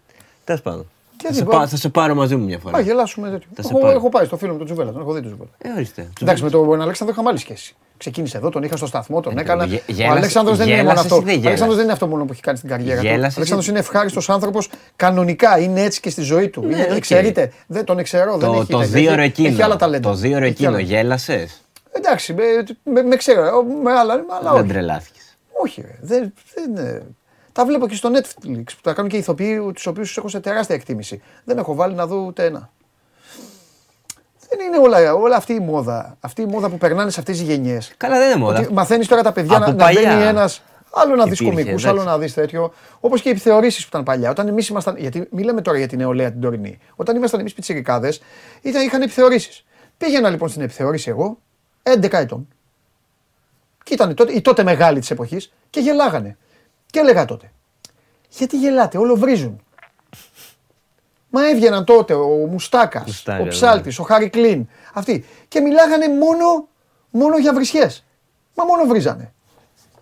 Τέλος 0.44 0.62
πάντων. 0.62 0.86
Και 1.20 1.26
Θα 1.26 1.32
τι 1.32 1.38
σε, 1.38 1.44
πω- 1.44 1.58
πά- 1.58 1.68
θα 1.68 1.76
σε 1.76 1.88
πάρω 1.88 2.14
μαζί 2.14 2.36
μου 2.36 2.44
μια 2.44 2.58
φορά. 2.58 2.78
Α, 2.78 2.80
γελάσουμε 2.80 3.30
τέτοιο. 3.30 3.48
Θα 3.54 3.62
σε 3.62 3.68
Έχω, 3.70 3.78
πάρω. 3.80 3.92
έχω 3.96 4.08
πάει 4.08 4.24
στο 4.24 4.36
φίλο 4.36 4.52
μου 4.52 4.58
τον 4.58 4.66
Τζουβέλα, 4.66 4.92
τον 4.92 5.00
έχω 5.00 5.12
δει 5.12 5.20
τον 5.20 5.28
Τζουβέλα. 5.28 5.50
Ε, 5.58 5.68
ορίστε. 5.76 6.08
Εντάξει, 6.22 6.42
με 6.42 6.50
τον 6.50 6.80
Αλέξανδρο 6.80 7.14
είχαμε 7.14 7.28
άλλη 7.28 7.38
σχέση. 7.38 7.74
Ξεκίνησε 7.96 8.36
εδώ, 8.36 8.48
τον 8.50 8.62
είχα 8.62 8.76
στο 8.76 8.86
σταθμό, 8.86 9.20
τον 9.20 9.38
Ε, 9.38 9.40
έκανα. 9.40 9.64
γε- 9.64 9.80
Ο 9.88 9.92
γέλασες- 9.92 10.16
Αλέξανδρος 10.16 10.56
δεν 10.58 10.66
είναι 10.66 10.76
μόνο 10.76 10.88
γέλασες 10.88 11.12
αυτό. 11.12 11.16
ή 11.16 11.24
δεν 11.24 11.34
Ο 11.34 11.38
Αλέξανδρος 11.46 11.58
γέλασες; 11.58 11.74
δεν 11.76 11.84
είναι 11.84 11.92
αυτό 11.92 12.06
μόνο 12.06 12.24
που 12.24 12.32
έχει 12.32 12.40
κάνει 12.42 12.56
στην 12.58 12.68
καριέρα 12.70 13.00
του. 13.00 13.06
Ο 13.06 13.10
Γέλασες 13.10 13.32
ή- 13.32 13.36
Αλέξανδρος 13.36 13.68
είναι 13.68 13.78
ευχάριστος 13.78 14.30
άνθρωπος 14.30 14.68
κανονικά. 14.96 15.58
Είναι 15.58 15.82
έτσι 15.82 16.00
και 16.00 16.10
στη 16.10 16.22
ζωή 16.22 16.48
του. 16.48 16.62
Είναι, 16.64 16.82
οκ. 16.90 16.96
Εξαιρείται. 16.96 17.52
Δεν 17.66 17.84
τον 17.84 17.98
εξαιρώ. 17.98 18.36
δεν 18.36 18.48
Το, 18.50 18.54
έχει, 18.60 18.66
το 18.72 18.78
δεν 18.78 18.88
δύο 18.90 19.12
ώρο 19.12 19.22
έχει, 19.22 19.44
έχει 19.46 19.62
άλλα 19.62 19.76
ταλέντα. 19.76 20.08
Το 20.08 20.14
δύο 20.14 20.36
ώρο 20.36 20.44
Έχει 20.44 20.52
εκείνο 20.52 20.68
άλλα. 20.68 20.80
γέλασες; 20.80 21.60
Εντάξει, 21.92 22.32
με, 22.34 22.42
με, 22.92 23.02
με 23.02 23.16
ξέρω. 23.16 23.42
Με 23.82 23.92
άλλα, 23.92 24.14
με 24.16 24.22
άλλα 24.40 24.50
Δεν 24.52 24.60
όχι. 24.60 24.68
τρελάθηκες. 24.70 25.36
Όχι, 25.62 25.80
ρε. 25.80 25.98
Δεν, 26.00 26.32
δεν, 26.54 26.84
ε, 26.86 27.02
τα 27.52 27.64
βλέπω 27.64 27.88
και 27.88 27.94
στο 27.94 28.10
Netflix 28.14 28.64
που 28.64 28.80
τα 28.82 28.92
κάνουν 28.92 29.10
και 29.10 29.16
ηθοποιοί 29.16 29.72
τους 29.74 29.86
οποίους 29.86 30.16
έχω 30.16 30.28
σε 30.28 30.40
τεράστια 30.40 30.74
εκτίμηση. 30.74 31.22
Δεν 31.44 31.58
έχω 31.58 31.74
βάλει 31.74 31.94
να 31.94 32.06
δω 32.06 32.16
ούτε 32.16 32.44
ένα. 32.44 32.70
Δεν 34.48 34.66
είναι 34.66 34.78
όλα, 34.78 35.14
όλα 35.14 35.36
αυτή 35.36 35.52
η 35.52 35.60
μόδα. 35.60 36.16
Αυτή 36.20 36.42
η 36.42 36.46
μόδα 36.46 36.68
που 36.68 36.78
περνάνε 36.78 37.10
σε 37.10 37.20
αυτές 37.20 37.38
τις 37.38 37.46
γενιές. 37.46 37.92
Καλά 37.96 38.18
δεν 38.18 38.30
είναι 38.30 38.38
μόδα. 38.38 38.68
Μαθαίνεις 38.72 39.06
τώρα 39.08 39.22
τα 39.22 39.32
παιδιά 39.32 39.56
Από 39.56 39.64
να, 39.64 39.70
να 39.70 39.84
παλιά. 39.84 40.00
μπαίνει 40.00 40.22
ένας. 40.22 40.62
Άλλο 40.92 41.14
να 41.14 41.24
δεις 41.24 41.40
Υπήρχε, 41.40 41.50
κομικούς, 41.50 41.84
εντάξει. 41.84 41.88
άλλο 41.88 42.02
να 42.10 42.18
δεις 42.18 42.34
τέτοιο. 42.34 42.72
Όπως 43.00 43.20
και 43.22 43.28
οι 43.28 43.32
επιθεωρήσεις 43.32 43.82
που 43.82 43.88
ήταν 43.90 44.02
παλιά. 44.02 44.30
Όταν 44.30 44.48
εμείς 44.48 44.68
ήμασταν. 44.68 44.96
Γιατί 44.96 45.28
μιλάμε 45.30 45.60
τώρα 45.60 45.78
για 45.78 45.88
την 45.88 45.98
νεολαία 45.98 46.30
την 46.30 46.40
τωρινή. 46.40 46.78
Όταν 46.96 47.16
ήμασταν 47.16 47.40
εμείς 47.40 47.52
πιτσιρικάδες, 47.52 48.20
είχαν 48.60 49.02
επιθεωρήσεις. 49.02 49.64
Πήγαινα 49.98 50.30
λοιπόν 50.30 50.48
στην 50.48 50.62
επιθεώρηση 50.62 51.10
εγώ, 51.10 51.38
11 51.82 52.12
ετών. 52.12 52.48
Και 53.84 53.94
ήταν 53.94 54.14
τότε, 54.14 54.32
οι 54.32 54.40
τότε 54.40 54.62
μεγάλοι 54.62 55.00
της 55.00 55.10
εποχής 55.10 55.52
και 55.70 55.80
γελάγανε. 55.80 56.36
Και 56.90 56.98
έλεγα 56.98 57.24
τότε, 57.24 57.50
γιατί 58.28 58.58
γελάτε, 58.58 58.98
όλο 58.98 59.16
βρίζουν. 59.16 59.60
Μα 61.30 61.48
έβγαιναν 61.48 61.84
τότε 61.84 62.14
ο 62.14 62.26
Μουστάκας, 62.50 63.02
Μουστάκας, 63.06 63.46
ο 63.46 63.48
Ψάλτης, 63.48 63.98
ο 63.98 64.02
Χάρη 64.02 64.28
Κλίν. 64.28 64.66
Αυτοί. 64.92 65.24
Και 65.48 65.60
μιλάγανε 65.60 66.08
μόνο, 66.08 66.68
μόνο 67.10 67.38
για 67.38 67.52
βρισιέ. 67.54 67.88
Μα 68.54 68.64
μόνο 68.64 68.84
βρίζανε. 68.86 69.32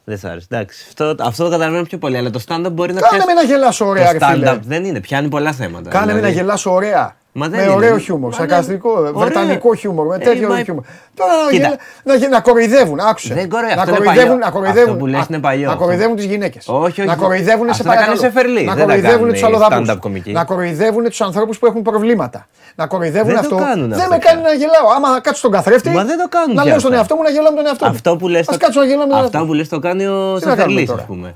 Δεν 0.04 0.18
σ' 0.18 0.24
άρεσε. 0.24 0.46
Εντάξει. 0.50 0.84
Αυτό, 0.88 1.14
αυτό 1.18 1.44
το 1.44 1.50
καταλαβαίνω 1.50 1.82
πιο 1.82 1.98
πολύ. 1.98 2.16
Αλλά 2.16 2.30
το 2.30 2.40
stand-up 2.48 2.70
μπορεί 2.72 2.92
να 2.92 3.00
Κάνε 3.00 3.16
πιάσει- 3.16 3.26
με 3.26 3.32
να 3.32 3.42
γελάσω 3.42 3.86
ωραία, 3.86 4.12
ρε 4.12 4.18
Το 4.18 4.26
φίλε. 4.26 4.50
stand-up 4.52 4.58
δεν 4.62 4.84
είναι. 4.84 5.00
Πιάνει 5.00 5.28
πολλά 5.28 5.52
θέματα. 5.52 5.90
Κάνε 5.90 6.06
με 6.06 6.12
Δηλαδή, 6.12 6.34
να 6.34 6.40
γελάσω 6.40 6.72
ωραία. 6.72 7.16
Μα 7.38 7.48
δεν 7.48 7.58
με 7.58 7.64
είναι. 7.64 7.74
ωραίο 7.74 7.98
χιούμορ, 7.98 8.30
Μα 8.30 8.36
σαρκαστικό, 8.36 8.92
δεν- 8.92 9.00
Ωραίο. 9.14 9.18
βρετανικό 9.18 9.74
χιούμορ, 9.74 10.06
με 10.06 10.14
Ε, 10.14 10.18
τέτοιο 10.18 10.48
μα- 10.48 10.62
χιούμορ. 10.62 10.82
Τώρα 11.14 11.32
να, 11.44 11.50
Κοίτα. 11.50 11.66
γελα- 11.66 11.78
να, 12.04 12.14
γε- 12.14 12.30
να 12.30 12.40
κοροϊδεύουν, 12.40 12.98
άκουσε. 13.00 13.34
Δεν 13.34 13.48
κοροϊ- 13.48 13.74
να 13.74 13.82
αυτό 13.82 13.88
είναι 13.94 13.98
κοροϊδεύουν, 13.98 14.28
παλιό. 14.38 14.44
να 14.44 14.50
κοροϊδεύουν, 14.50 14.92
Αυτό 14.92 15.04
που 15.04 15.06
λες 15.06 15.20
α- 15.20 15.26
είναι 15.30 15.38
παλιό. 15.38 15.68
να 15.68 15.74
κοροϊδεύουν 15.74 16.16
τις 16.16 16.24
γυναίκες. 16.24 16.64
Όχι, 16.68 17.00
όχι. 17.00 17.04
Να 17.04 17.16
κοροϊδεύουν 17.16 17.64
σε 17.66 17.70
Αυτό 17.70 17.84
τα 17.84 17.94
κάνεις 17.94 18.04
παρακαλώ. 18.20 18.20
σε 18.20 18.30
Φερλί, 18.40 18.64
Να 18.64 18.74
δεν 18.74 18.86
τα 18.86 18.92
κοροϊδεύουν 18.92 19.18
κάνουν 19.18 19.32
του 19.34 19.40
οι 19.40 19.44
αλλοδαπού. 19.48 19.74
stand-up 19.86 19.98
κομικοί. 20.00 20.32
Να 20.32 20.44
κοροϊδεύουν 20.44 21.04
τους 21.04 21.20
ανθρώπους 21.20 21.58
που 21.58 21.66
έχουν 21.66 21.82
προβλήματα. 21.82 22.46
Να 22.74 22.86
κοροϊδεύουν 22.86 23.26
Δεν 23.32 23.34
το 23.34 23.40
αυτό. 23.40 23.56
κάνουν 23.66 23.88
Δεν 23.88 23.98
αυτό 23.98 24.10
με 24.12 24.18
πια. 24.18 24.30
κάνει 24.30 24.42
να 24.42 24.52
γελάω. 24.52 24.86
Άμα 24.96 25.08
κάτσω 25.20 25.38
στον 25.38 25.50
καθρέφτη. 25.56 25.88
Μα 25.88 26.04
δεν 26.04 26.18
το 26.22 26.26
κάνουν 26.28 26.54
Να 26.54 26.62
πια 26.62 26.70
λέω 26.70 26.78
στον 26.78 26.90
αυτά. 26.92 27.00
εαυτό 27.00 27.14
μου 27.16 27.22
να 27.22 27.30
γελάω 27.30 27.50
με 27.50 27.56
τον 27.56 27.66
εαυτό 27.66 27.84
μου. 27.86 27.90
Αυτό 27.94 28.10
που 28.16 28.28
λες, 28.28 28.40
Ας 28.48 28.56
το- 28.56 28.64
κάτσω 28.64 28.80
να 28.80 28.86
γελάω 28.86 29.06
με 29.06 29.12
τον 29.12 29.12
αυτά 29.24 29.24
εαυτό 29.24 29.38
που 29.38 29.46
μου. 29.52 29.58
λες 29.58 29.68
το 29.68 29.78
κάνει 29.86 30.04
ο 30.06 30.10
Τι 30.14 30.16
να 30.16 30.38
κάνουμε 30.40 30.56
Σαφερλής, 30.56 30.88
τώρα; 30.88 31.00
ας 31.00 31.06
πούμε. 31.06 31.28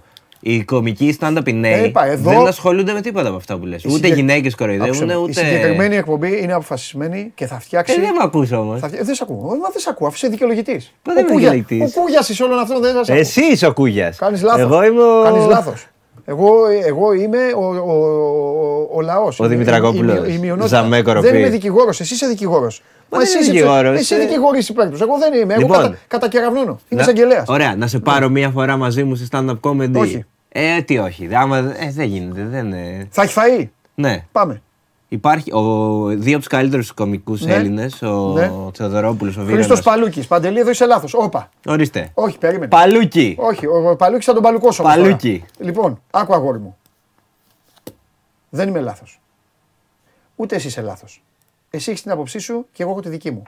Οι 0.44 0.64
κομικοί 0.64 1.16
stand-up 1.20 1.48
οι 1.48 1.52
νέοι 1.52 1.72
Ε, 1.72 1.84
είπα, 1.84 2.06
εδώ- 2.06 2.30
δεν 2.30 2.46
ασχολούνται 2.46 2.92
με 2.92 3.00
τίποτα 3.00 3.28
από 3.28 3.36
αυτά 3.36 3.58
που 3.58 3.66
λες. 3.66 3.82
Η 3.82 3.86
Ούτε 3.88 3.96
συγκεκ- 3.96 4.14
γυναίκες 4.14 4.38
Άκουσε 4.52 4.56
κοροϊδεύουν, 4.56 5.06
με, 5.06 5.12
Η 5.12 5.16
ούτε. 5.16 5.32
συγκεκριμένη 5.32 5.96
εκπομπή 5.96 6.42
είναι 6.42 6.52
αποφασισμένη 6.52 7.32
και 7.34 7.46
θα 7.46 7.60
φτιάξει. 7.60 7.92
Ε, 7.92 8.00
δεν 8.00 8.10
με 8.12 8.18
ακούς 8.22 8.52
όμως. 8.52 8.80
θα 8.80 8.88
φτια- 8.88 9.02
Δεν 9.04 9.14
σε 9.14 9.20
ακούω. 9.22 9.52
Ε, 9.54 9.58
Μα 9.58 9.68
δεν 9.72 9.80
σε 9.80 9.88
ακούω, 9.90 10.06
αφού 10.06 10.16
είσαι 10.16 10.28
δικαιολογητής. 10.28 10.92
Μα 11.06 11.12
δεν 11.14 11.24
είμαι 11.26 11.34
δικαιολογητής. 11.34 11.96
Ο 11.96 12.00
Κούγια 12.00 12.24
είσαι 12.28 12.42
όλων 12.44 12.58
αυτών 12.58 12.80
δεν 12.82 12.94
θα 12.94 13.04
σε 13.04 13.12
ακούω. 13.12 13.22
Εσύ 13.22 13.44
είσαι 13.44 13.66
ο 13.66 13.72
Κούγια. 13.72 14.14
Κάνεις 14.16 14.42
λάθος. 14.42 14.60
Εγώ 14.60 14.84
είμαι 14.84 15.02
ο. 15.02 15.22
Κάνεις 15.22 15.46
λάθος. 15.46 15.86
Εγώ, 16.24 16.66
εγώ 16.86 17.12
είμαι 17.12 17.38
ο, 17.56 17.64
ο, 17.64 17.92
ο, 17.92 18.88
ο 18.94 19.00
λαός. 19.00 19.40
Ο 19.40 19.46
Δημητρακόπουλος. 19.46 20.18
Ζαμέ 20.66 21.02
κοροπή. 21.02 21.26
Δεν 21.26 21.38
είμαι 21.38 21.48
δικηγόρος. 21.48 22.00
Εσύ 22.00 22.14
είσαι 22.14 22.26
δικηγόρος. 22.26 22.82
Μα 23.08 23.18
δεν 23.18 23.28
είμαι 23.34 23.44
δικηγόρος, 23.52 23.98
Εσύ 23.98 24.14
ε. 24.14 24.18
δικηγόρη 24.18 24.62
υπέρ 24.68 24.90
τους. 24.90 25.00
Εγώ 25.00 25.18
δεν 25.18 25.32
είμαι. 25.40 25.52
Εγώ 25.52 25.62
Λοιπόν. 25.62 25.76
κατα, 25.80 25.96
κατακεραυνώνω. 26.08 26.62
Είμαι 26.70 26.80
Να- 26.88 27.02
εισαγγελέας. 27.02 27.44
Ωραία, 27.48 27.76
να 27.76 27.86
σε 27.86 27.98
πάρω 27.98 28.28
μία 28.28 28.50
φορά 28.50 28.76
μαζί 28.76 29.04
μου 29.04 29.14
σε 29.14 29.28
stand-up 29.32 29.60
comedy. 29.60 29.94
Όχι. 29.94 30.24
Ε, 30.48 30.80
τι 30.82 30.98
όχι. 30.98 31.28
Άμα, 31.34 31.56
ε, 31.58 31.90
δεν 31.94 32.06
γίνεται. 32.06 32.46
Δεν, 32.50 32.72
ε. 32.72 33.06
Θα 33.10 33.22
έχει 33.22 33.34
φαΐ. 33.38 33.66
Ναι. 33.94 34.24
Πάμε. 34.32 34.62
Υπάρχει 35.12 35.52
ο, 35.54 35.62
δύο 36.06 36.30
από 36.32 36.38
τους 36.38 36.46
καλύτερους 36.46 36.92
κομικούς 36.92 37.40
Ναι. 37.40 37.54
Έλληνες, 37.54 38.02
ο 38.02 38.32
Ναι. 38.32 38.50
Θεοδωρόπουλος, 38.74 39.36
ο 39.36 39.40
Χρήστος 39.40 39.62
Βίρονας. 39.64 39.82
Παλούκης. 39.82 40.26
Παντελή, 40.26 40.58
εδώ 40.58 40.70
είσαι 40.70 40.86
λάθος. 40.86 41.14
Όπα. 41.14 41.48
Ορίστε. 41.66 42.10
Όχι, 42.14 42.38
περίμενε. 42.38 42.68
Παλούκι. 42.68 43.36
Όχι, 43.38 43.66
ο 43.66 43.96
Παλούκης 43.96 44.24
θα 44.26 44.32
τον 44.32 44.42
παλουκώσω. 44.42 44.82
όμως 44.82 44.94
Παλούκι. 44.96 45.38
τώρα. 45.38 45.64
Λοιπόν, 45.70 46.02
άκου 46.10 46.34
αγόρι 46.34 46.58
μου. 46.58 46.76
Δεν 48.48 48.68
είμαι 48.68 48.80
λάθος. 48.80 49.20
Ούτε 50.36 50.54
εσύ 50.56 50.66
είσαι 50.66 50.80
λάθος. 50.80 51.22
Εσύ 51.70 51.90
έχεις 51.90 52.02
την 52.02 52.10
άποψή 52.10 52.38
σου 52.38 52.66
και 52.72 52.82
εγώ 52.82 52.92
έχω 52.92 53.00
τη 53.00 53.08
δική 53.08 53.30
μου. 53.30 53.42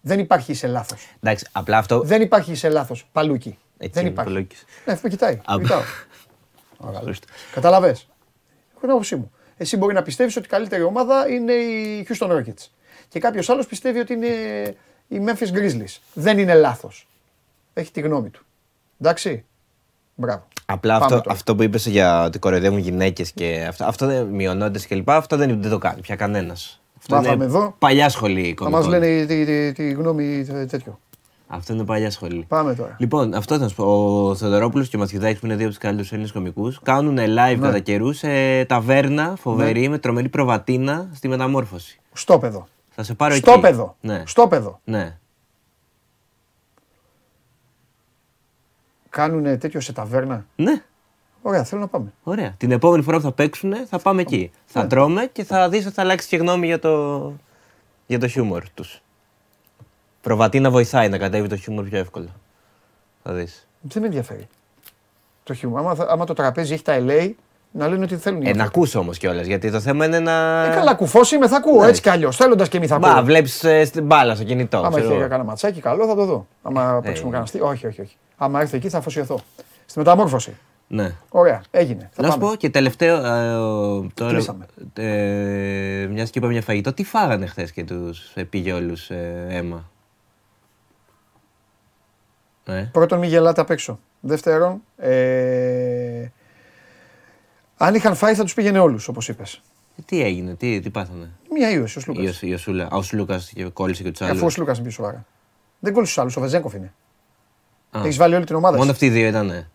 Δεν 0.00 0.18
υπάρχει 0.18 0.52
είσαι 0.52 0.66
λάθος. 0.66 1.06
Εντάξει, 1.20 1.46
απλά 1.52 1.78
αυτό. 1.78 2.00
Δεν 2.00 2.22
υπάρχει 2.22 2.50
είσαι 2.52 2.68
λάθος. 2.68 3.06
Παλούκι. 3.12 3.58
Έτσι 3.78 3.92
Δεν 3.94 4.02
είναι, 4.02 4.12
υπάρχει. 4.12 4.32
Παλούκης. 4.32 4.64
Ναι, 4.86 4.98
με 5.02 5.08
κοιτάει. 5.08 5.40
Α, 5.44 5.54
Κοιτάω. 5.62 5.80
Ορίστε. 7.04 7.26
Καταλαβέ. 7.52 7.88
Έχω 7.88 8.80
την 8.80 8.90
άποψή 8.90 9.16
μου. 9.16 9.30
Εσύ 9.62 9.76
μπορεί 9.76 9.94
να 9.94 10.02
πιστεύεις 10.02 10.36
ότι 10.36 10.46
η 10.46 10.48
καλύτερη 10.48 10.82
ομάδα 10.82 11.28
είναι 11.28 11.52
η 11.52 12.06
Houston 12.08 12.28
Rockets. 12.30 12.66
Και 13.08 13.18
κάποιος 13.18 13.48
άλλος 13.48 13.66
πιστεύει 13.66 13.98
ότι 13.98 14.12
είναι 14.12 14.26
η 15.08 15.20
Memphis 15.26 15.52
Grizzlies. 15.56 15.96
Δεν 16.14 16.38
είναι 16.38 16.54
λάθος. 16.54 17.08
Έχει 17.74 17.90
τη 17.92 18.00
γνώμη 18.00 18.28
του. 18.30 18.44
Εντάξει. 19.00 19.44
Μπράβο. 20.14 20.46
Απλά 20.66 20.92
Πάμε 20.92 21.04
αυτό, 21.04 21.16
τώρα. 21.20 21.32
αυτό 21.34 21.56
που 21.56 21.62
είπες 21.62 21.86
για 21.86 22.24
ότι 22.24 22.38
κοροϊδεύουν 22.38 22.78
γυναίκες 22.78 23.32
και 23.32 23.64
αυτό, 23.68 23.84
αυτό 23.84 24.06
δεν 24.06 24.26
μειονότητε 24.26 24.94
κλπ. 24.94 25.10
Αυτό 25.10 25.36
δεν, 25.36 25.62
δεν 25.62 25.70
το 25.70 25.78
κάνει 25.78 26.00
πια 26.00 26.16
κανένας. 26.16 26.80
Αυτό 26.98 27.14
Μάθαμε 27.16 27.34
είναι 27.34 27.44
εδώ. 27.44 27.74
παλιά 27.78 28.08
σχολή 28.08 28.54
Θα 28.58 28.70
μας 28.70 28.84
κομικών. 28.84 29.00
λένε 29.00 29.26
τη, 29.26 29.44
τη, 29.44 29.72
τη 29.72 29.90
γνώμη 29.92 30.44
τε- 30.44 30.70
τέτοιο. 30.70 31.00
Αυτό 31.52 31.72
είναι 31.72 31.84
παλιά 31.84 32.10
σχολή. 32.10 32.44
Πάμε 32.48 32.74
τώρα. 32.74 32.96
Λοιπόν, 32.98 33.34
αυτό 33.34 33.58
θα 33.58 33.68
σου 33.68 33.74
πω. 33.74 33.84
Ο 34.28 34.34
Θεοδωρόπουλος 34.34 34.88
και 34.88 34.96
ο 34.96 34.98
Μαθιουδάκη, 34.98 35.40
που 35.40 35.46
είναι 35.46 35.54
δύο 35.54 35.64
από 35.64 35.74
τους 35.74 35.82
καλύτερους 35.82 36.12
Έλληνες 36.12 36.32
κομικούς, 36.32 36.80
κάνουν 36.82 37.18
live 37.18 37.58
κατά 37.60 37.78
καιρού 37.78 38.12
σε 38.12 38.64
ταβέρνα 38.64 39.34
φοβερή 39.38 39.88
με 39.88 39.98
τρομερή 39.98 40.28
προβατίνα 40.28 41.10
στη 41.14 41.28
μεταμόρφωση. 41.28 42.00
Στόπεδο. 42.12 42.66
Θα 42.88 43.02
σε 43.02 43.14
πάρω 43.14 43.34
εκεί. 43.34 43.42
Στόπεδο. 43.42 43.96
Ναι. 44.00 44.22
Στόπεδο. 44.26 44.80
ναι. 44.84 45.18
Κάνουν 49.08 49.58
τέτοιο 49.58 49.80
σε 49.80 49.92
ταβέρνα; 49.92 50.46
Ναι. 50.56 50.82
Ωραία, 51.42 51.64
θέλω 51.64 51.80
να 51.80 51.86
πάμε. 51.86 52.12
Ωραία. 52.22 52.54
Την 52.56 52.70
επόμενη 52.70 53.02
φορά 53.02 53.16
που 53.16 53.22
θα 53.22 53.32
παίξουν 53.32 53.74
θα 53.86 53.98
πάμε 53.98 54.20
εκεί. 54.20 54.50
Θα 54.64 54.86
τρώμε 54.86 55.26
και 55.32 55.44
θα 55.44 55.68
δεις 55.68 55.86
ότι 55.86 55.94
θα 55.94 56.02
αλλάξει 56.02 56.28
και 56.28 56.36
γνώμη 56.36 56.66
για 56.66 56.78
το, 56.78 57.32
για 58.06 58.18
το 58.18 58.28
χιούμορ 58.28 58.62
τους. 60.20 60.28
Προβατίνα 60.28 60.70
βοηθάει 60.70 61.08
να 61.08 61.18
κατέβει 61.18 61.48
το 61.48 61.56
χιούμορ 61.56 61.84
πιο 61.84 61.98
εύκολα. 61.98 62.28
Θα 63.22 63.32
δεις. 63.32 63.66
Δεν 63.80 64.00
με 64.02 64.06
ενδιαφέρει. 64.08 64.46
Το 65.42 65.54
χιούμορ. 65.54 65.78
Άμα, 65.80 65.94
θα- 65.94 66.06
άμα 66.10 66.24
το 66.24 66.32
τραπέζι 66.32 66.72
έχει 66.72 66.82
τα 66.82 66.98
LA, 67.06 67.30
να 67.72 67.88
λένε 67.88 68.04
ότι 68.04 68.16
θέλουν. 68.16 68.40
οι 68.42 68.48
Ε, 68.48 68.52
να 68.52 68.62
άνθρωποι. 68.62 68.78
ακούς 68.78 68.94
όμως 68.94 69.18
κιόλας, 69.18 69.46
γιατί 69.46 69.70
το 69.70 69.80
θέμα 69.80 70.04
είναι 70.04 70.18
να... 70.18 70.64
Ε, 70.64 70.74
καλά, 70.74 70.94
κουφό 70.94 71.20
είμαι, 71.34 71.48
θα 71.48 71.56
ακούω 71.56 71.80
Ναι. 71.82 71.88
έτσι 71.88 72.00
κι 72.02 72.08
αλλιώς. 72.08 72.36
Θέλοντας 72.36 72.68
και 72.68 72.78
μη 72.78 72.86
θα 72.86 72.94
ακούω. 72.96 73.12
Μπα, 73.12 73.22
βλέπεις 73.22 73.64
ε, 73.64 73.84
στην 73.84 74.04
μπάλα 74.06 74.34
στο 74.34 74.44
κινητό. 74.44 74.76
Άμα 74.78 74.88
ξέρω 74.88 75.04
έχει 75.04 75.12
εγώ. 75.20 75.28
κανένα 75.28 75.48
ματσάκι, 75.48 75.80
καλό 75.80 76.06
θα 76.06 76.14
το 76.14 76.24
δω. 76.24 76.46
Άμα 76.62 76.82
Ε, 76.82 77.06
παίξουμε 77.06 77.16
ε. 77.18 77.22
κανένα 77.22 77.42
αστείο. 77.42 77.66
Όχι, 77.66 77.86
όχι, 77.86 78.00
όχι. 78.00 78.16
Άμα 78.36 78.60
έρθει 78.60 78.76
εκεί 78.76 78.88
θα 78.88 78.98
αφοσιωθώ. 78.98 79.40
Στη 79.86 79.98
μεταμόρφωση. 79.98 80.56
Ναι. 80.88 81.12
Ωραία, 81.28 81.62
έγινε. 81.70 82.10
Θα 82.12 82.22
Να 82.22 82.30
σου 82.30 82.38
πάμε. 82.38 82.50
πω 82.50 82.56
και 82.56 82.70
τελευταίο, 82.70 83.24
ε, 83.26 83.54
ο- 83.54 84.06
τώρα, 84.14 84.32
Κλείσαμε. 84.32 84.66
ε, 84.94 86.06
μιας 86.10 86.30
και 86.30 86.38
είπαμε 86.38 86.52
για 86.52 86.62
φαγητό, 86.62 86.92
τι 86.92 87.04
φάγανε 87.04 87.46
χθες 87.46 87.72
και 87.72 87.84
τους 87.84 88.30
ε, 88.34 88.44
πήγε 88.44 88.72
όλους 88.72 89.10
ε, 89.10 89.46
αίμα; 89.48 89.90
Ε, 92.70 92.88
Πρώτον, 92.92 93.18
μην 93.18 93.28
γελάτε 93.28 93.60
απ' 93.60 93.70
έξω. 93.70 93.98
Δεύτερον, 94.20 94.82
ε, 94.96 96.26
αν 97.76 97.94
είχαν 97.94 98.14
φάει 98.14 98.34
θα 98.34 98.42
τους 98.42 98.54
πήγαινε 98.54 98.78
όλους, 98.78 99.08
όπως 99.08 99.28
είπες. 99.28 99.60
τι 100.04 100.22
έγινε, 100.22 100.54
τι, 100.54 100.80
τι 100.80 100.90
πάθανε; 100.90 101.30
Μία 101.52 101.70
ίωση 101.70 101.98
ο 101.98 102.00
Σλούκας. 102.00 102.22
Η 102.22 102.26
Ιωσ- 102.26 102.42
η 102.42 102.46
Ιωσούλα. 102.50 102.84
Α, 102.84 102.96
ο 102.96 103.02
Σλούκας 103.02 103.50
και 103.54 103.64
κόλλησε 103.64 104.02
και 104.02 104.10
τους 104.10 104.20
Αφού 104.20 104.30
ο 104.34 104.38
άλλους. 104.38 104.52
Σλούκας 104.52 104.76
είναι 104.76 104.86
πιο 104.86 104.94
σοβαρά. 104.96 105.24
Δεν 105.78 105.92
κόλλησε 105.92 106.12
τους 106.12 106.22
άλλους, 106.22 106.36
ο 106.36 106.40
Βεζέγκοφ 106.40 106.74
είναι. 106.74 106.92
Α, 107.90 108.00
Έχεις 108.04 108.16
βάλει 108.16 108.34
όλη 108.34 108.44
την 108.44 108.54
ομάδα. 108.56 108.72
Μόνο 108.76 108.84
σου. 108.86 108.92
αυτοί 108.92 109.06
οι 109.06 109.10
δύο 109.10 109.26
ήτανε. 109.26 109.70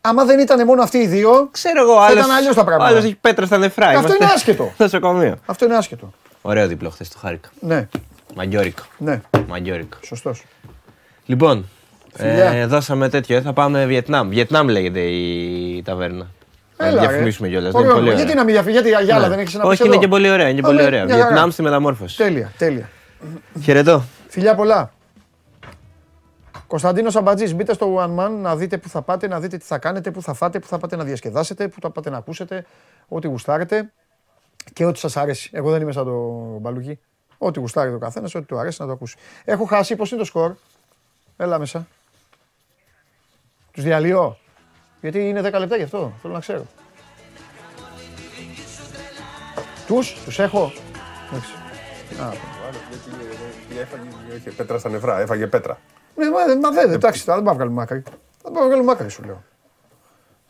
Άμα 0.00 0.24
δεν 0.24 0.38
ήταν 0.38 0.66
μόνο 0.66 0.82
αυτοί 0.82 0.98
οι 0.98 1.06
δύο, 1.06 1.48
Ξέρω 1.50 1.82
εγώ, 1.82 1.94
Θα 1.94 2.02
άλλος, 2.04 2.18
ήταν 2.24 2.30
αλλιώς 2.36 2.54
τα 2.54 2.64
πράγματα. 2.64 2.90
άλλος 2.90 3.04
έχει 3.04 3.14
πέτρα 3.14 3.46
στα 3.46 3.58
νεφρά. 3.58 3.86
Αυτό 3.86 3.98
είμαστε 3.98 4.24
είναι 4.24 4.32
άσχετο. 4.32 4.70
Στο 4.74 4.84
νοσοκομείο. 4.84 5.36
αυτό 5.46 5.64
είναι 5.64 5.76
άσχετο. 5.76 6.12
Ωραίο 6.42 6.66
διπλό 6.66 6.90
χθες, 6.90 7.08
το 7.08 7.18
χάρηκα. 7.18 7.48
Ναι, 7.60 7.88
Μαγκιόρικο. 8.34 8.82
ναι, 8.98 9.20
Μαγκιόρικο. 9.48 9.96
σωστός. 10.02 10.44
Λοιπόν, 11.26 11.68
Φιλιά. 12.14 12.50
ε, 12.50 12.66
δώσαμε 12.66 13.08
τέτοιο, 13.08 13.36
ε, 13.36 13.40
θα 13.40 13.52
πάμε 13.52 13.86
Βιετνάμ. 13.86 14.28
Βιετνάμ 14.28 14.68
λέγεται 14.68 15.00
η 15.00 15.82
ταβέρνα. 15.82 16.26
Να 16.76 16.86
Έλα, 16.86 17.00
ρε. 17.00 17.06
διαφημίσουμε 17.08 17.48
κιόλας, 17.48 17.72
Ωραίο, 17.74 17.84
είναι 17.84 17.94
πολύ 17.94 18.06
ωραία. 18.08 18.18
Γιατί 18.20 18.34
να 18.36 18.44
μην 18.44 18.52
διαφημίσει, 18.52 18.82
γιατί 18.82 19.04
για 19.04 19.14
άλλα 19.14 19.24
Ναι. 19.28 19.34
δεν 19.34 19.38
έχεις 19.42 19.54
να 19.54 19.60
πεις. 19.60 19.70
Όχι, 19.70 19.86
είναι 19.88 19.96
και 19.96 20.08
πολύ 20.08 20.30
ωραία. 20.30 20.48
Είναι 20.48 20.56
και 20.60 20.66
πολύ 20.66 20.82
ωραία. 20.84 21.06
Βιετνάμ 21.06 21.50
στη 21.50 21.62
μεταμόρφωση. 21.62 22.16
Τέλεια, 22.16 22.52
τέλεια. 22.58 22.88
Χαιρετώ. 23.62 24.02
Φιλιά 24.28 24.54
πολλά. 24.54 24.90
Κωνσταντίνος 26.66 27.16
Αμπατζής, 27.16 27.54
μπείτε 27.54 27.74
στο 27.74 27.96
One 27.98 28.18
Man 28.24 28.30
να 28.40 28.56
δείτε 28.56 28.78
πού 28.78 28.88
θα 28.88 29.02
πάτε, 29.02 29.28
να 29.28 29.40
δείτε 29.40 29.56
τι 29.56 29.64
θα 29.64 29.78
κάνετε, 29.78 30.10
πού 30.10 30.22
θα 30.22 30.32
φάτε, 30.34 30.58
πού 30.58 30.66
θα 30.66 30.78
πάτε 30.78 30.96
να 30.96 31.04
διασκεδάσετε, 31.04 31.68
πού 31.68 31.76
θα 31.80 31.90
πάτε 31.90 32.10
να 32.10 32.16
ακούσετε, 32.16 32.64
ό,τι 33.08 33.26
γουστάρετε 33.26 33.92
και 34.72 34.84
ό,τι 34.84 34.98
σας 34.98 35.16
αρέσει. 35.16 35.50
Εγώ 35.52 35.70
δεν 35.70 35.80
είμαι 35.82 35.92
σαν 35.92 36.04
το 36.04 36.12
μπαλούκι. 36.60 36.98
Ό,τι 37.38 37.58
γουστάρει 37.60 37.90
το 37.90 37.98
καθένας, 37.98 38.34
ό,τι 38.34 38.46
του 38.46 38.58
αρέσει 38.58 38.80
να 38.80 38.86
το 38.86 38.92
ακούσει. 38.92 39.16
Έχω 39.44 39.64
χάσει, 39.64 39.96
πώς 39.96 40.10
είναι 40.10 40.20
το 40.20 40.26
σκορ; 40.26 40.54
Έλα 41.36 41.58
μέσα. 41.58 41.86
Τους 43.72 43.82
διαλύω. 43.82 44.38
Γιατί 45.00 45.28
είναι 45.28 45.40
10 45.40 45.58
λεπτά 45.58 45.76
γι' 45.76 45.82
αυτό. 45.82 46.12
Θέλω 46.22 46.32
να 46.34 46.40
ξέρω. 46.40 46.66
Τους, 49.86 50.24
τους 50.24 50.38
έχω. 50.38 50.72
Εντάξει. 51.30 51.52
Α, 52.22 52.32
Είχε 54.36 54.50
πέτρα 54.50 54.78
στα 54.78 54.88
νεφρά, 54.88 55.20
έφαγε 55.20 55.46
πέτρα. 55.46 55.78
Ναι, 56.14 56.30
μα, 56.30 56.38
μα 56.62 56.70
δεν, 56.70 56.92
εντάξει, 56.92 57.22
θα 57.22 57.34
δεν 57.34 57.44
πάμε 57.44 57.50
να 57.50 57.64
βγάλουμε 57.64 57.82
άκρη. 57.82 58.02
Θα 58.42 58.50
πάμε 58.50 58.60
να 58.60 58.66
βγάλουμε 58.66 58.92
άκρη, 58.92 59.08
σου 59.10 59.22
λέω. 59.22 59.42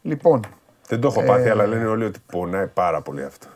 Λοιπόν, 0.03 0.41
Δεν 0.89 1.01
το 1.01 1.09
έχω 1.09 1.23
πάθει, 1.23 1.49
αλλά 1.49 1.67
λένε 1.67 1.87
όλοι 1.87 2.05
ότι 2.05 2.19
πονάει 2.33 2.67
πάρα 2.67 3.01
πολύ 3.01 3.25
αυτό. 3.25 3.47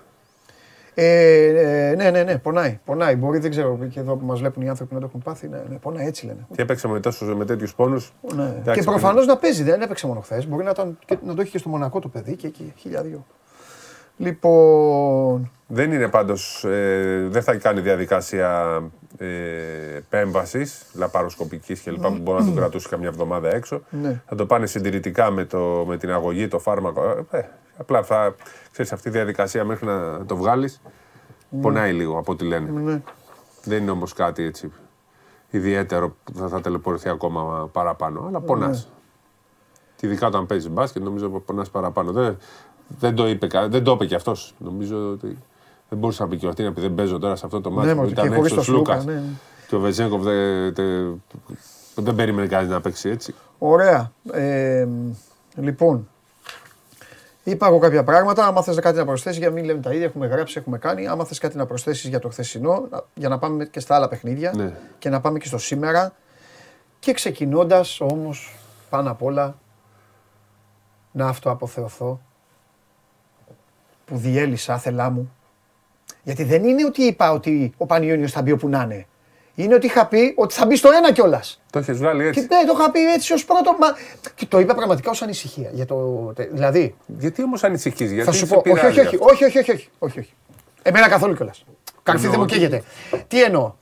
Ε, 0.94 1.88
ε, 1.90 1.94
ναι, 1.94 2.10
ναι, 2.10 2.22
ναι, 2.22 2.38
πονάει, 2.38 2.80
πονάει. 2.84 3.16
Μπορεί, 3.16 3.38
δεν 3.38 3.50
ξέρω, 3.50 3.78
και 3.90 4.00
εδώ 4.00 4.16
που 4.16 4.26
μας 4.26 4.38
βλέπουν 4.38 4.62
οι 4.62 4.68
άνθρωποι 4.68 4.94
να 4.94 5.00
το 5.00 5.06
έχουν 5.08 5.22
πάθει, 5.24 5.48
ναι, 5.48 5.62
ναι 5.68 5.76
πονάει, 5.76 6.06
έτσι 6.06 6.26
λένε. 6.26 6.46
Τι 6.54 6.62
έπαιξε 6.62 6.88
με, 6.88 7.00
τόσο, 7.00 7.24
με 7.24 7.44
τέτοιους 7.44 7.74
πόνους. 7.74 8.12
Ναι. 8.34 8.72
και 8.72 8.82
προφανώς 8.82 9.26
να 9.26 9.36
παίζει, 9.36 9.62
δεν 9.62 9.80
έπαιξε 9.80 10.06
μόνο 10.06 10.20
χθες. 10.20 10.46
Μπορεί 10.46 10.64
να, 10.64 10.70
ήταν, 10.70 10.98
και, 11.04 11.18
να 11.26 11.34
το 11.34 11.40
έχει 11.40 11.50
και 11.50 11.58
στο 11.58 11.68
Μονακό 11.68 11.98
το 12.00 12.08
παιδί 12.08 12.36
και 12.36 12.46
εκεί, 12.46 12.72
χίλια 12.76 13.02
δύο. 13.02 13.26
Λοιπόν, 14.20 15.50
Δεν 15.66 15.92
είναι 15.92 16.08
πάντως. 16.08 16.64
Ε, 16.64 17.26
δεν 17.30 17.42
θα 17.42 17.54
κάνει 17.54 17.80
διαδικασία 17.80 18.80
ε, 19.18 19.26
επέμβασης, 19.96 20.86
λαπαροσκοπικής 20.94 21.82
κλπ. 21.82 22.02
που 22.02 22.18
μπορεί 22.22 22.38
να 22.38 22.44
τον 22.44 22.56
κρατούσε 22.56 22.88
καμιά 22.88 23.08
εβδομάδα 23.08 23.54
έξω. 23.54 23.80
Ναι. 23.90 24.22
Θα 24.26 24.34
το 24.34 24.46
πάνε 24.46 24.66
συντηρητικά 24.66 25.30
με, 25.30 25.44
το, 25.44 25.84
με 25.88 25.96
την 25.96 26.10
αγωγή, 26.10 26.48
το 26.48 26.58
φάρμακο. 26.58 27.26
Ε, 27.30 27.40
απλά 27.80 28.02
θα 28.02 28.34
ξέρεις 28.72 28.92
αυτή 28.92 29.08
η 29.08 29.10
διαδικασία 29.10 29.64
μέχρι 29.64 29.86
να 29.86 30.24
το 30.26 30.36
βγάλεις. 30.36 30.80
Πονάει 31.60 31.92
λίγο 31.92 32.18
από 32.18 32.32
ό,τι 32.32 32.44
λένε. 32.44 32.70
ναι. 32.80 33.02
Δεν 33.64 33.82
είναι 33.82 33.90
όμως 33.90 34.12
κάτι 34.12 34.42
έτσι 34.42 34.72
ιδιαίτερο 35.50 36.16
που 36.24 36.32
θα, 36.34 36.48
θα 36.48 36.60
τελεπορθεί 36.60 37.08
ακόμα 37.08 37.68
παραπάνω. 37.72 38.24
Αλλά 38.28 38.40
πονάς. 38.40 38.78
Ναι. 38.78 38.92
Και 39.96 40.06
ειδικά 40.06 40.26
όταν 40.26 40.46
παίζεις 40.46 40.70
μπάσκετ, 40.70 41.02
νομίζω 41.02 41.28
πονάς 41.28 41.70
παραπάνω. 41.70 42.12
Δεν, 42.12 42.36
δεν, 42.98 43.14
το 43.14 43.28
είπε, 43.28 43.46
κα- 43.46 43.68
δεν 43.68 43.84
το 43.84 43.92
είπε 43.92 44.06
κι 44.06 44.14
αυτός. 44.14 44.54
Νομίζω 44.58 45.10
ότι 45.10 45.38
δεν 45.88 45.98
μπορούσε 45.98 46.22
να 46.22 46.28
πει 46.28 46.36
και 46.36 46.46
ο 46.46 46.48
Αρτίνα 46.48 46.68
επειδή 46.68 46.86
δεν 46.86 46.94
παίζω 46.96 47.18
τώρα 47.18 47.36
σε 47.36 47.46
αυτό 47.46 47.60
το 47.60 47.70
μάτι 47.70 47.86
Ναι, 47.86 47.92
που 47.94 48.00
μωρέ, 48.00 48.12
και 48.12 48.20
ήταν 48.20 48.34
χωρίς 48.34 48.52
έξω 48.52 48.54
ο 48.54 48.64
το 48.64 48.70
Σλούκας, 48.72 49.02
Σλούκα. 49.02 49.14
ναι, 49.20 49.26
ναι. 49.26 49.32
Και 49.68 49.74
ο 49.76 49.78
Βεζέγκοφ 49.80 50.22
δεν, 50.22 50.74
δεν, 50.74 51.22
δεν 51.94 52.14
περίμενε 52.14 52.46
κανείς 52.48 52.70
να 52.70 52.80
παίξει 52.80 53.08
έτσι. 53.08 53.34
ωραία. 53.58 54.12
Ε, 54.32 54.86
λοιπόν, 55.56 56.08
είπα 57.50 57.66
εγώ 57.66 57.78
κάποια 57.78 58.04
πράγματα. 58.04 58.46
Άμα 58.46 58.62
θες 58.62 58.78
κάτι 58.78 58.96
να 58.96 59.04
προσθέσεις, 59.04 59.38
για 59.38 59.48
να 59.48 59.54
μην 59.54 59.64
λέμε 59.64 59.80
τα 59.80 59.92
ίδια, 59.92 60.04
έχουμε 60.06 60.26
γράψει, 60.26 60.58
έχουμε 60.58 60.78
κάνει. 60.78 61.06
Άμα 61.06 61.24
θες 61.24 61.38
κάτι 61.38 61.56
να 61.56 61.66
προσθέσεις 61.66 62.08
για 62.08 62.18
το 62.18 62.28
χθεσινό, 62.28 62.86
να- 62.90 63.04
για 63.14 63.28
να 63.28 63.38
πάμε 63.38 63.64
και 63.64 63.80
στα 63.80 63.94
άλλα 63.94 64.08
παιχνίδια 64.08 64.52
Ναι. 64.56 64.72
και 64.98 65.08
να 65.08 65.20
πάμε 65.20 65.38
και 65.38 65.46
στο 65.46 65.58
σήμερα. 65.58 66.12
Και 66.98 67.12
ξεκινώντας 67.12 68.00
όμως 68.00 68.56
πάνω 68.90 69.10
απ' 69.10 69.22
όλα 69.22 69.58
να 71.12 71.26
αυτοαποθεωθώ 71.28 72.20
που 74.04 74.16
διέλυσα, 74.16 74.74
άθελά 74.74 75.10
μου. 75.10 75.32
Γιατί 76.22 76.44
δεν 76.44 76.64
είναι 76.64 76.84
ότι 76.84 77.02
είπα 77.02 77.32
ότι 77.32 77.72
ο 77.76 77.86
Πανιόνιος 77.86 78.32
θα 78.32 78.42
μπει 78.42 78.52
όπου 78.52 78.68
να 78.68 78.82
είναι. 78.82 79.06
Είναι 79.62 79.74
ότι 79.74 79.86
είχα 79.86 80.06
πει 80.06 80.34
ότι 80.36 80.54
θα 80.54 80.66
μπει 80.66 80.76
στο 80.76 80.90
ένα 80.90 81.12
κιόλας. 81.12 81.60
Το 81.70 81.78
έχεις 81.78 81.98
βγάλει 81.98 82.22
Και 82.22 82.28
έτσι. 82.28 82.40
ναι, 82.40 82.64
το 82.66 82.76
είχα 82.78 82.90
πει 82.90 83.12
έτσι 83.12 83.32
ως 83.32 83.44
πρώτο. 83.44 83.76
Μα... 83.80 83.86
Και 84.34 84.46
το 84.46 84.58
είπα 84.58 84.74
πραγματικά 84.74 85.10
ως 85.10 85.22
ανησυχία. 85.22 85.70
Για 85.72 85.86
το... 85.86 86.32
Δηλαδή, 86.50 86.94
Γιατί 87.06 87.42
όμως 87.42 87.64
ανησυχείς, 87.64 88.10
γιατί 88.12 88.26
θα 88.26 88.32
σου 88.32 88.38
σε 88.38 88.46
πω. 88.46 88.54
Όχι, 88.54 88.62
πειράζει 88.72 88.86
όχι, 88.86 89.00
όχι, 89.00 89.14
αυτό; 89.16 89.26
όχι, 89.30 89.44
όχι, 89.44 89.58
όχι, 89.58 89.70
όχι, 89.70 89.88
όχι, 89.98 90.18
όχι. 90.18 90.32
Εμένα 90.82 91.08
καθόλου 91.08 91.34
κιόλας. 91.34 91.64
Καρφί 92.02 92.26
δεν 92.26 92.34
μου 92.36 92.42
ότι- 92.42 92.52
καίγεται. 92.52 92.82
Τι 93.28 93.42
εννοώ; 93.42 93.72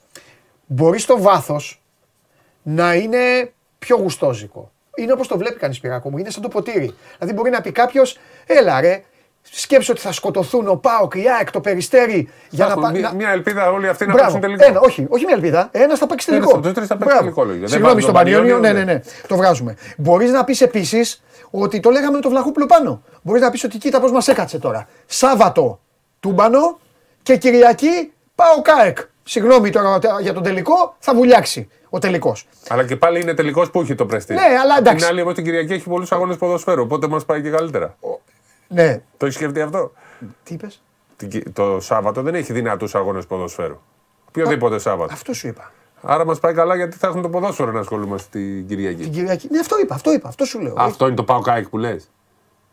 Μπορείς 0.67 1.03
στο 1.03 1.21
βάθος 1.23 1.83
να 2.63 2.95
είναι 2.95 3.53
πιο 3.79 3.97
γουστόζικο. 3.97 4.73
Είναι 4.97 5.13
όπως 5.13 5.29
το 5.29 5.39
βλέπει 5.39 5.59
κανείς 5.59 5.81
πειράκο 5.81 6.11
μου. 6.11 6.19
Είναι 6.19 6.31
σαν 6.31 6.43
το 6.43 6.49
ποτήρι. 6.49 6.95
Δηλαδή 7.19 7.35
μπορεί 7.37 7.51
να 7.51 7.61
πει 7.61 7.73
κάποιος, 7.73 8.19
έλα 8.47 8.81
ρε, 8.81 9.03
σκέψου 9.43 9.93
ότι 9.93 10.01
θα 10.01 10.13
σκοτωθούν 10.13 10.69
ο 10.69 10.75
Πάο, 10.77 11.09
η 11.13 11.25
ΑΕΚ, 11.39 11.51
το 11.51 11.61
περιστέρι 11.61 12.29
για 12.51 12.65
να 12.67 12.71
Έχουν 12.71 12.83
πά- 12.83 12.93
μία- 12.93 13.01
να- 13.01 13.13
Μια 13.15 13.31
ελπίδα 13.31 13.71
όλοι 13.71 13.89
αυτοί 13.89 14.07
να 14.07 14.13
Μπράβο. 14.13 14.39
παίξουν 14.39 14.41
τελικό. 14.59 14.65
Ένα, 14.65 14.81
όχι, 14.81 15.07
όχι 15.09 15.25
μια 15.25 15.35
ελπίδα. 15.35 15.69
Ένας 15.73 15.99
θα 15.99 16.07
παίξει 16.07 16.27
Ένας 16.31 16.41
τελικό. 16.41 16.59
από 16.59 16.67
τους 16.67 16.75
τρεις 16.77 16.89
θα 16.89 16.97
παίξει 16.97 17.09
Μπράβο. 17.09 17.21
τελικό, 17.23 17.43
λέγεται. 17.45 17.61
Δεν 17.61 17.69
Συγγνώμη, 17.69 17.95
βάζω 17.95 18.07
στον 18.07 18.15
τον 18.15 18.25
Πανιόνιο, 18.25 18.57
ναι, 18.59 18.67
Πανιόνιο, 18.69 18.85
ναι, 18.85 18.93
ναι. 18.93 19.03
Το 19.29 19.37
βγάζουμε. 19.37 19.77
Μπορείς 19.97 20.31
να 20.31 20.45
πεις 20.45 20.61
επίσης 20.61 21.23
ότι 21.51 21.81
το 21.81 21.91
λέγαμε 21.91 22.15
με 22.17 22.21
το 22.23 22.29
Βλαχούπλο 22.29 22.67
πάνω. 22.67 23.03
Μπορείς 23.23 23.43
να 23.43 23.51
πεις 23.51 23.65
ότι 23.65 23.79
κοίτα 23.79 24.01
πώς 24.01 24.13
μας 24.13 24.29
έκατσε 24.29 24.59
τώρα. 24.59 24.89
Σάββατο 25.07 25.81
τούμπανο 26.21 26.79
και 27.23 27.37
Κυριακή 27.37 28.13
πάω 28.35 28.63
ΚΑΕΚ. 28.63 28.99
Συγγνώμη 29.23 29.71
τώρα 29.71 29.99
για 30.21 30.33
τον 30.33 30.43
τελικό, 30.43 30.95
θα 30.99 31.15
βουλιάξει 31.15 31.69
ο 31.91 31.99
τελικός. 31.99 32.47
Αλλά 32.69 32.85
και 32.85 32.97
πάλι 32.97 33.21
είναι 33.21 33.35
τελικός 33.35 33.71
που 33.71 33.81
έχει 33.81 33.95
το 33.95 34.07
πρεστή. 34.07 34.35
Ναι, 34.35 34.41
αλλά 34.63 34.75
εντάξει. 34.79 34.97
Την 35.05 35.07
άλλη, 35.07 35.21
όμω 35.23 35.33
την 35.33 35.45
Κυριακή 35.45 35.73
έχει 35.73 35.89
πολλούς 35.89 36.13
αγώνες 36.13 36.37
ποδοσφαίρου, 36.37 36.83
οπότε 36.83 37.09
μας 37.09 37.25
πάει 37.25 37.43
και 37.43 37.51
καλύτερα. 37.51 37.97
Ναι, 38.69 39.01
Το 39.17 39.27
έχεις 39.27 39.37
σκεφτεί 39.39 39.61
αυτό; 39.61 39.93
τι 40.43 40.55
είπες; 40.55 40.83
Την 41.17 41.29
Κι- 41.29 41.51
Το 41.53 41.81
Σάββατο 41.81 42.23
δεν 42.23 42.35
έχει 42.35 42.53
δυνατούς 42.53 42.95
αγώνες 42.95 43.27
ποδοσφαίρου. 43.27 43.81
Οποιοδήποτε 44.29 44.79
Σάββατο. 44.79 45.13
Αυτό 45.13 45.33
σου 45.35 45.47
είπα. 45.47 45.73
Άρα 46.03 46.25
μας 46.25 46.39
πάει 46.41 46.55
καλά 46.55 46.75
γιατί 46.77 46.97
θα 46.97 47.07
έχουν 47.07 47.23
το 47.23 47.29
ποδόσφαιρο 47.29 47.73
να 47.73 47.81
ασχολούμαστε 47.81 48.39
την 48.39 48.67
Κυριακή. 48.67 49.03
Την 49.03 49.13
Κυριακή. 49.13 49.49
Ναι, 49.51 49.59
αυτό 49.59 49.79
είπα, 49.81 49.95
αυτό 49.95 50.13
είπα, 50.13 50.29
αυτό 50.29 50.45
σου 50.45 50.61
λέω. 50.61 50.75
Αυτό 50.77 51.07
είναι 51.07 51.15
το 51.17 51.25
Πάο 51.25 51.41
Κάικ 51.41 51.69
που 51.69 51.79
λες; 51.79 52.11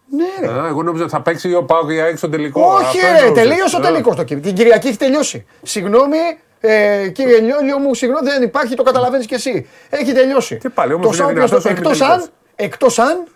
Ναι, 0.10 0.52
ρε. 0.52 0.68
Εγώ 0.68 0.84
νόμιζα 0.84 1.04
ότι 1.04 1.12
θα 1.14 1.22
παίξει 1.22 1.54
ο 1.54 1.64
Πάο 1.64 1.88
και 1.88 1.94
η 1.94 2.16
στο 2.16 2.30
τελικό. 2.30 2.62
Όχι, 2.62 2.84
Αυτό 2.84 3.00
ρε, 3.02 3.08
εννοούσες. 3.18 3.44
τελείωσε 3.44 3.76
ο 3.76 3.80
Α. 3.80 3.82
τελικός 3.82 4.16
το 4.16 4.24
κείμενο. 4.24 4.46
Την 4.46 4.56
Κυριακή 4.56 4.88
έχει 4.88 4.98
τελειώσει. 4.98 5.46
Συγγνώμη, 5.62 6.18
ε, 6.60 7.10
κύριε 7.10 7.40
Λιόλιο 7.40 7.78
μου, 7.80 7.94
συγγνώμη, 7.94 8.30
δεν 8.30 8.44
υπάρχει, 8.44 8.76
το 8.76 8.84
καταλαβαίνεις 8.84 9.26
κι 9.26 9.34
εσύ. 9.34 9.68
Έχει 9.90 10.14
τελειώσει. 10.14 10.58
Και 10.58 10.70
πάλι, 10.70 10.94
όμως 10.94 11.18
το 11.18 11.24
είναι 11.30 11.48
Σάββατο 11.48 11.58
δυνατός 11.60 11.66
ο 11.66 11.70
εκτός 11.70 12.02
αν, 12.02 12.08
ημιτελικός. 12.10 12.30
εκτός 12.56 13.00
αν 13.00 13.28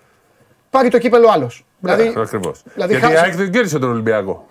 πάρει 0.69 0.89
το 0.89 0.97
κύπελο 0.97 1.29
άλλος. 1.29 1.65
Δηλαδή, 1.79 2.13
Ακριβώς. 2.17 2.61
δηλαδή 2.73 2.93
γιατί 2.93 3.05
η 3.05 3.09
χάσε- 3.09 3.23
ΑΕΚ 3.23 3.35
δεν 3.35 3.51
κέρδισε 3.51 3.79
τον 3.79 3.89
Ολυμπιακό. 3.89 4.45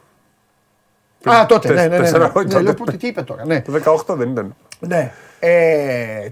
Α, 1.30 1.46
τότε, 1.46 1.68
Τεσ- 1.68 1.80
ναι, 1.80 1.86
ναι, 1.88 1.96
ναι. 1.96 2.02
τέσσερα 2.02 2.24
ναι. 2.24 2.30
χρόνια 2.30 2.56
Ναι, 2.56 2.62
λέω, 2.62 2.74
τότε. 2.74 2.90
πω, 2.92 2.98
τι 2.98 3.06
είπε 3.06 3.22
τώρα, 3.22 3.46
ναι. 3.46 3.60
Το 3.60 3.72
18 4.06 4.14
δεν 4.16 4.30
ήταν. 4.30 4.56
ναι. 4.80 5.12
Ε, 5.40 6.28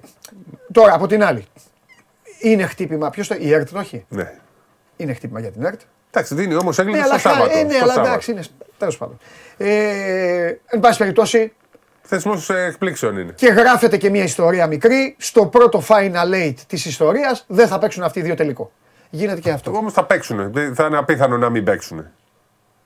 τώρα, 0.72 0.94
από 0.94 1.06
την 1.06 1.24
άλλη. 1.24 1.44
Είναι 2.40 2.66
χτύπημα. 2.66 3.10
Ποιος 3.10 3.28
το. 3.28 3.34
Η 3.38 3.52
ΕΡΤ 3.52 3.70
το 3.72 3.78
έχει. 3.78 4.04
Ναι. 4.08 4.32
Είναι 4.96 5.14
χτύπημα 5.14 5.40
για 5.40 5.50
την 5.50 5.64
ΕΡΤ. 5.64 5.80
Εντάξει, 6.10 6.34
δίνει 6.34 6.54
όμως 6.54 6.78
έγκλημα 6.78 6.98
Ναι, 6.98 7.04
στο 7.04 7.12
αλλά, 7.12 7.22
χα- 7.22 7.30
Σάββατο. 7.30 7.58
ε, 7.58 7.62
ναι, 7.62 7.68
στο 7.72 7.82
αλλά 7.82 7.86
Σάββατο. 7.92 8.08
εντάξει, 8.08 8.30
είναι. 8.30 8.42
Τέλος 8.78 8.96
πάντων. 8.96 9.18
Ε, 9.56 10.54
εν 10.66 10.80
πάση 10.80 10.98
περιπτώσει, 10.98 11.52
Θεσμός 12.02 12.50
εκπλήξεων 12.50 13.18
είναι. 13.18 13.32
και 13.32 13.48
γράφεται 13.48 13.96
και 13.96 14.10
μια 14.10 14.22
ιστορία 14.22 14.66
μικρή. 14.66 15.14
Στο 15.18 15.46
πρώτο 15.46 15.82
final 15.88 16.34
eight 16.44 16.54
της 16.66 16.84
ιστορίας 16.86 17.44
δεν 17.48 17.68
θα 17.68 17.78
παίξουν 17.78 18.02
αυτοί 18.02 18.18
οι 18.18 18.22
δύο 18.22 18.34
τελικό. 18.34 18.72
Γίνεται 19.10 19.40
και 19.40 19.50
αυτό. 19.50 19.70
Όμως 19.76 19.92
θα 19.92 20.04
παίξουν. 20.04 20.52
Θα 20.74 20.84
είναι 20.86 20.96
απίθανο 20.98 21.36
να 21.36 21.48
μην 21.50 21.64
παίξουν. 21.64 22.04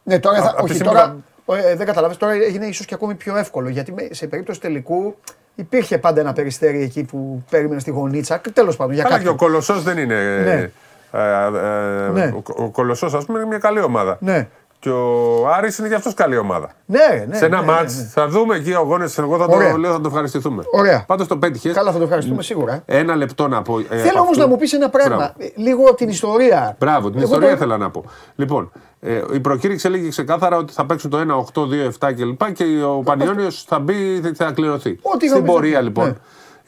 Ναι, 0.02 0.18
τώρα 0.18 0.38
Α- 0.38 0.42
θα, 0.42 0.48
απ' 0.50 0.56
τη 0.56 0.62
όχι, 0.62 0.74
στιγμή 0.74 0.92
τώρα, 0.92 1.16
ε, 1.46 1.74
δεν 1.76 1.86
καταλαβαίνεις, 1.86 2.16
τώρα 2.16 2.32
έγινε 2.32 2.66
ίσως 2.66 2.86
και 2.86 2.94
ακόμη 2.94 3.14
πιο 3.14 3.36
εύκολο. 3.36 3.68
Γιατί 3.68 3.92
με- 3.92 4.08
σε 4.10 4.26
περίπτωση 4.26 4.60
τελικού 4.60 5.16
υπήρχε 5.54 5.98
πάντα 5.98 6.20
ένα 6.20 6.32
περιστέρι 6.32 6.82
εκεί 6.82 7.02
που 7.04 7.44
περίμενε 7.50 7.80
στη 7.80 7.90
γωνίτσα. 7.90 8.40
Τέλος 8.52 8.76
πάντων, 8.76 8.94
για 8.94 9.04
Αλλά 9.06 9.18
και 9.18 9.28
ο 9.28 9.30
κάποιον. 9.30 9.48
Κολοσσός 9.48 9.82
δεν 9.82 9.98
είναι. 9.98 10.14
Ναι. 10.44 10.70
ε, 11.12 11.44
ε, 11.46 12.10
Ναι. 12.12 12.32
Ο, 12.34 12.42
ο 12.64 12.68
Κολοσσός, 12.70 13.14
ας 13.14 13.24
πούμε, 13.24 13.38
είναι 13.38 13.48
μια 13.48 13.58
καλή 13.58 13.80
ομάδα. 13.80 14.16
Ναι. 14.20 14.48
Και 14.80 14.88
ο 14.90 15.48
Άρης 15.48 15.78
είναι 15.78 15.88
και 15.88 15.94
αυτός 15.94 16.14
καλή 16.14 16.36
ομάδα. 16.36 16.70
Ναι, 16.86 17.24
ναι. 17.28 17.36
Σε 17.36 17.44
ένα 17.44 17.60
ναι, 17.60 17.66
μάτς 17.66 17.96
ναι, 17.96 18.02
ναι. 18.02 18.08
θα 18.08 18.28
δούμε 18.28 18.56
εκεί 18.56 18.74
αγώνε. 18.74 19.08
Εγώ 19.18 19.36
θα 19.38 19.44
Ωραία. 19.48 19.70
το 19.70 19.76
λέω, 19.76 19.92
θα 19.92 20.00
το 20.00 20.08
ευχαριστηθούμε. 20.08 20.62
Ωραία. 20.72 21.04
Πάντως 21.06 21.26
το 21.26 21.36
πέτυχες. 21.36 21.74
Καλά, 21.74 21.92
θα 21.92 21.98
το 21.98 22.04
ευχαριστούμε 22.04 22.42
σίγουρα. 22.42 22.82
Ένα 22.86 23.14
λεπτό 23.16 23.48
να 23.48 23.62
πω. 23.62 23.78
ε, 23.78 23.82
από 23.82 23.94
Θέλω 23.96 24.18
όμως 24.18 24.28
αυτό. 24.30 24.40
να 24.40 24.46
μου 24.46 24.56
πεις 24.56 24.72
ένα 24.72 24.88
πράγμα, 24.90 25.16
Μπράβο. 25.16 25.32
ε, 25.38 25.52
λίγο 25.54 25.82
από 25.84 25.94
την 25.94 26.08
ιστορία. 26.08 26.76
Μπράβο, 26.78 27.08
την 27.10 27.18
Εγώ 27.18 27.26
ιστορία 27.28 27.48
το- 27.48 27.54
ήθελα 27.54 27.76
να 27.76 27.90
πω. 27.90 28.04
Λοιπόν, 28.36 28.72
ε, 29.00 29.22
η 29.32 29.40
προκήρυξη 29.40 29.86
έλεγε 29.86 30.08
ξεκάθαρα 30.08 30.56
ότι 30.56 30.72
θα 30.72 30.86
παίξουν 30.86 31.10
το 31.10 31.18
1, 31.18 31.36
8, 31.36 31.66
2, 31.66 31.84
7 31.84 32.12
κλπ. 32.12 32.52
Και 32.52 32.64
ο 32.84 33.00
Πανιόνιος 33.04 33.62
θα 33.68 33.78
μπει, 33.78 34.20
θα- 34.22 34.32
θα 34.44 34.52
κληρωθεί. 34.52 34.98
Ό,τι 35.02 35.26
Στην 35.26 35.30
νομίζω. 35.38 35.52
πορεία 35.52 35.80
λοιπόν. 35.80 36.06
Ναι. 36.06 36.14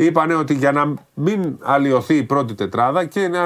Είπανε 0.06 0.34
ότι 0.34 0.54
για 0.54 0.72
να 0.72 0.94
μην 1.14 1.58
αλλοιωθεί 1.62 2.14
η 2.16 2.22
πρώτη 2.22 2.54
τετράδα 2.54 3.04
και 3.04 3.28
να. 3.28 3.40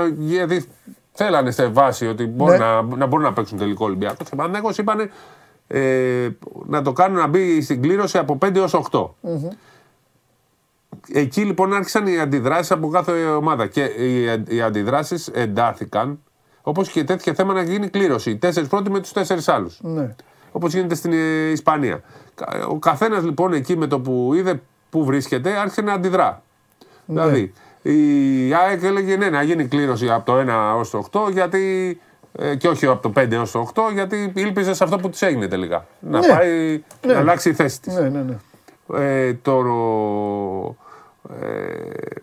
Γιατί 1.16 1.22
θέλανε 1.24 1.50
σε 1.50 1.66
βάση 1.66 2.06
ότι 2.06 2.24
μπορεί 2.26 2.52
Ναι. 2.52 2.64
να, 2.64 2.82
να 2.82 3.06
μπορούν 3.06 3.24
να 3.24 3.32
παίξουν 3.32 3.58
τελικό 3.58 3.84
Ολυμπιακός. 3.84 4.28
Και 4.28 4.36
Παναγό 4.36 4.70
είπανε 4.78 5.10
ε, 5.66 6.28
να 6.66 6.82
το 6.82 6.92
κάνουν 6.92 7.18
να 7.18 7.26
μπει 7.26 7.62
στην 7.62 7.82
κλήρωση 7.82 8.18
από 8.18 8.38
5 8.44 8.54
έως 8.56 8.80
8. 8.90 9.08
Εκεί 11.12 11.44
λοιπόν 11.44 11.72
άρχισαν 11.74 12.06
οι 12.06 12.18
αντιδράσεις 12.20 12.70
από 12.70 12.88
κάθε 12.88 13.12
ομάδα. 13.24 13.66
Και 13.66 13.84
οι, 13.84 14.22
οι 14.56 14.62
αντιδράσεις 14.62 15.28
εντάθηκαν, 15.28 16.18
όπως 16.62 16.88
και 16.88 17.04
τέτοια 17.04 17.34
θέμα 17.34 17.52
να 17.52 17.62
γίνει 17.62 17.88
κλήρωση. 17.88 18.30
Οι 18.30 18.36
τέσσερις 18.36 18.68
πρώτοι 18.68 18.90
με 18.90 19.00
τους 19.00 19.12
τέσσερις 19.12 19.48
άλλους. 19.48 19.78
Ναι. 19.82 20.14
Όπως 20.52 20.72
γίνεται 20.74 20.94
στην 20.94 21.12
ε, 21.12 21.50
Ισπανία. 21.50 22.00
Κα- 22.34 22.66
Ο 22.68 22.78
καθένας 22.78 23.22
λοιπόν 23.24 23.52
εκεί 23.52 23.76
με 23.76 23.86
το 23.86 24.00
που 24.00 24.30
είδε 24.34 24.60
που 24.90 25.04
βρίσκεται 25.04 25.50
άρχισε 25.58 25.80
να 25.82 25.92
αντιδρά. 25.92 26.42
Δηλαδή, 27.06 27.52
η 27.92 28.54
ΑΕΚ 28.54 28.82
έλεγε 28.82 29.16
ναι, 29.16 29.30
να 29.30 29.42
γίνει 29.42 29.66
κλήρωση 29.66 30.08
από 30.10 30.24
το 30.32 30.40
1 30.40 30.46
έως 30.48 30.90
το 30.90 31.06
8 31.12 31.32
γιατί, 31.32 32.00
ε, 32.38 32.54
και 32.54 32.68
όχι 32.68 32.86
από 32.86 33.10
το 33.12 33.20
5 33.22 33.32
έως 33.32 33.50
το 33.50 33.70
8 33.74 33.82
γιατί 33.92 34.32
ήλπιζε 34.34 34.74
σε 34.74 34.84
αυτό 34.84 34.96
που 34.96 35.10
της 35.10 35.22
έγινε 35.22 35.48
τελικά. 35.48 35.86
Να 36.00 36.18
Ναι. 36.18 36.26
πάει 36.28 36.82
Ναι. 37.06 37.12
να 37.12 37.18
αλλάξει 37.18 37.48
η 37.48 37.52
θέση 37.54 37.80
της. 37.80 37.94
Ναι, 37.94 38.08
ναι, 38.08 38.22
ναι. 38.22 38.36
Ε, 39.04 39.34
το, 39.42 39.58
ε, 41.40 42.20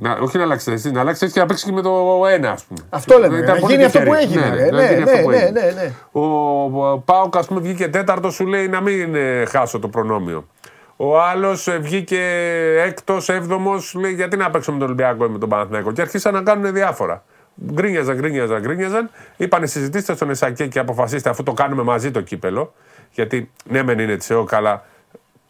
να, 0.00 0.12
όχι 0.20 0.36
να 0.36 0.42
αλλάξει 0.42 0.70
θέση, 0.70 0.90
να 0.90 1.00
αλλάξει 1.00 1.20
θέση 1.20 1.32
και 1.32 1.40
να 1.40 1.46
παίξει 1.46 1.64
και 1.64 1.72
με 1.72 1.82
το 1.82 2.20
1, 2.26 2.44
ας 2.44 2.64
πούμε. 2.64 2.80
Αυτό 2.90 3.18
λέμε, 3.18 3.38
Ήταν 3.38 3.54
να 3.54 3.60
πολύ 3.60 3.72
γίνει 3.72 3.84
αυτό 3.84 3.98
που 3.98 4.04
τυχερή. 4.04 4.22
έγινε, 4.22 4.48
Ναι, 4.48 4.54
ρε. 4.56 4.70
να 4.70 4.76
Ναι, 4.82 4.88
γίνει 4.92 5.02
αυτό 5.02 5.16
ναι, 5.16 5.22
που 5.22 5.30
ναι, 5.30 5.36
έγινε. 5.36 5.60
ναι, 5.60 5.70
ναι. 5.82 5.92
Ο, 6.12 6.20
ο 6.90 6.98
Πάοκ, 6.98 7.36
ας 7.36 7.46
πούμε, 7.46 7.60
βγήκε 7.60 7.88
τέταρτο, 7.88 8.30
σου 8.30 8.46
λέει 8.46 8.68
να 8.68 8.80
μην 8.80 9.14
ε, 9.14 9.44
χάσω 9.44 9.78
το 9.78 9.88
προνόμιο. 9.88 10.46
Ο 10.96 11.20
άλλος 11.20 11.68
βγήκε 11.80 12.20
έκτος, 12.78 13.28
έβδομος, 13.28 13.94
λέει 13.94 14.12
γιατί 14.12 14.36
να 14.36 14.50
παίξω 14.50 14.72
με 14.72 14.78
τον 14.78 14.86
Ολυμπιακό 14.86 15.24
ή 15.24 15.28
με 15.28 15.38
τον 15.38 15.48
Παναθηναϊκό; 15.48 15.92
Και 15.92 16.00
αρχίσαν 16.00 16.34
να 16.34 16.42
κάνουν 16.42 16.72
διάφορα. 16.72 17.24
Γκρίνιαζαν, 17.72 18.16
γκρίνιαζαν, 18.16 18.60
γκρίνιαζαν. 18.60 19.10
Είπανε 19.36 19.66
συζητήστε 19.66 20.14
στον 20.14 20.30
Εσακέ 20.30 20.66
και 20.66 20.78
αποφασίστε 20.78 21.30
αφού 21.30 21.42
το 21.42 21.52
κάνουμε 21.52 21.82
μαζί 21.82 22.10
το 22.10 22.20
κύπελο. 22.20 22.74
Γιατί 23.10 23.50
ναι, 23.64 23.82
μεν 23.82 23.98
είναι 23.98 24.16
τη 24.16 24.26
ΕΟΚ, 24.34 24.54
αλλά 24.54 24.84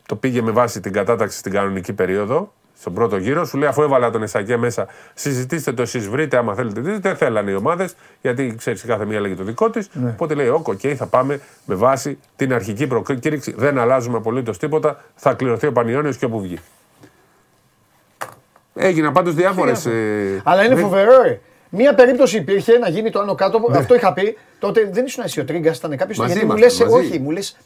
το 0.07 0.17
πήγε 0.17 0.43
με 0.43 0.51
βάση 0.51 0.81
την 0.81 0.93
κατάταξη 0.93 1.39
στην 1.39 1.53
κανονική 1.53 1.93
περίοδο, 1.93 2.53
στον 2.83 2.95
πρώτο 2.95 3.17
γύρο. 3.17 3.45
Σου 3.45 3.59
λέει 3.59 3.69
αφού 3.69 3.83
έβαλα 3.83 4.11
τον 4.11 4.23
ΕΣΑΚΕ 4.23 4.57
μέσα, 4.57 4.87
συζητήστε 5.15 5.73
το 5.73 5.83
εσείς, 5.83 6.09
βρείτε 6.09 6.37
άμα 6.37 6.55
θέλετε. 6.55 6.81
δείτε». 6.81 6.99
Δεν 6.99 7.17
θέλανε 7.17 7.51
οι 7.51 7.55
ομάδες, 7.55 7.95
γιατί 8.21 8.55
ξέρεις, 8.59 8.83
κάθε 8.83 9.05
μία 9.05 9.17
έλεγε 9.17 9.35
το 9.35 9.45
δικό 9.45 9.71
της. 9.71 9.91
Οπότε 10.09 10.35
λέει: 10.35 10.49
Οκ, 10.49 10.67
okay, 10.67 10.95
θα 10.95 11.07
πάμε 11.07 11.41
με 11.65 11.75
βάση 11.75 12.19
την 12.37 12.53
αρχική 12.53 12.87
προκήρυξη. 12.87 13.55
Δεν 13.57 13.79
αλλάζουμε 13.79 14.17
απολύτως 14.17 14.59
τίποτα. 14.59 15.05
Θα 15.15 15.35
κληρωθεί 15.35 15.67
ο 15.67 15.73
Πανιόνιος 15.73 16.17
και 16.17 16.25
όπου 16.25 16.41
βγει. 16.41 16.59
Έγιναν 18.75 19.13
πάντως 19.13 19.35
διάφορες. 19.35 19.89
Αλλά 20.45 20.65
είναι 20.65 20.75
φοβερό, 20.75 21.23
ρε. 21.23 21.41
Μία 21.69 21.95
περίπτωση 21.95 22.37
υπήρχε 22.37 22.79
να 22.79 22.89
γίνει 22.89 23.11
το 23.11 23.21
άνω 23.21 23.35
κάτω. 23.35 23.61
Αυτό 23.73 23.95
είχα 23.95 24.13
πει. 24.13 24.37
Τότε 24.59 24.89
δεν 24.93 25.05
ήσουν 25.05 25.25
εσύ 25.25 25.41
ο 25.41 25.45
Τρίγκα, 25.45 25.73
ήταν 25.75 25.97
κάποιος. 25.97 26.19
Ναι. 26.19 26.25
Μαζί 26.25 26.39
Γιατί 26.39 26.53
μου 26.53 26.59
λες, 26.59 26.79
ήμασταν, 26.79 26.99
μαζί. 26.99 27.09
όχι, 27.09 27.19
μου 27.19 27.31
λες. 27.31 27.57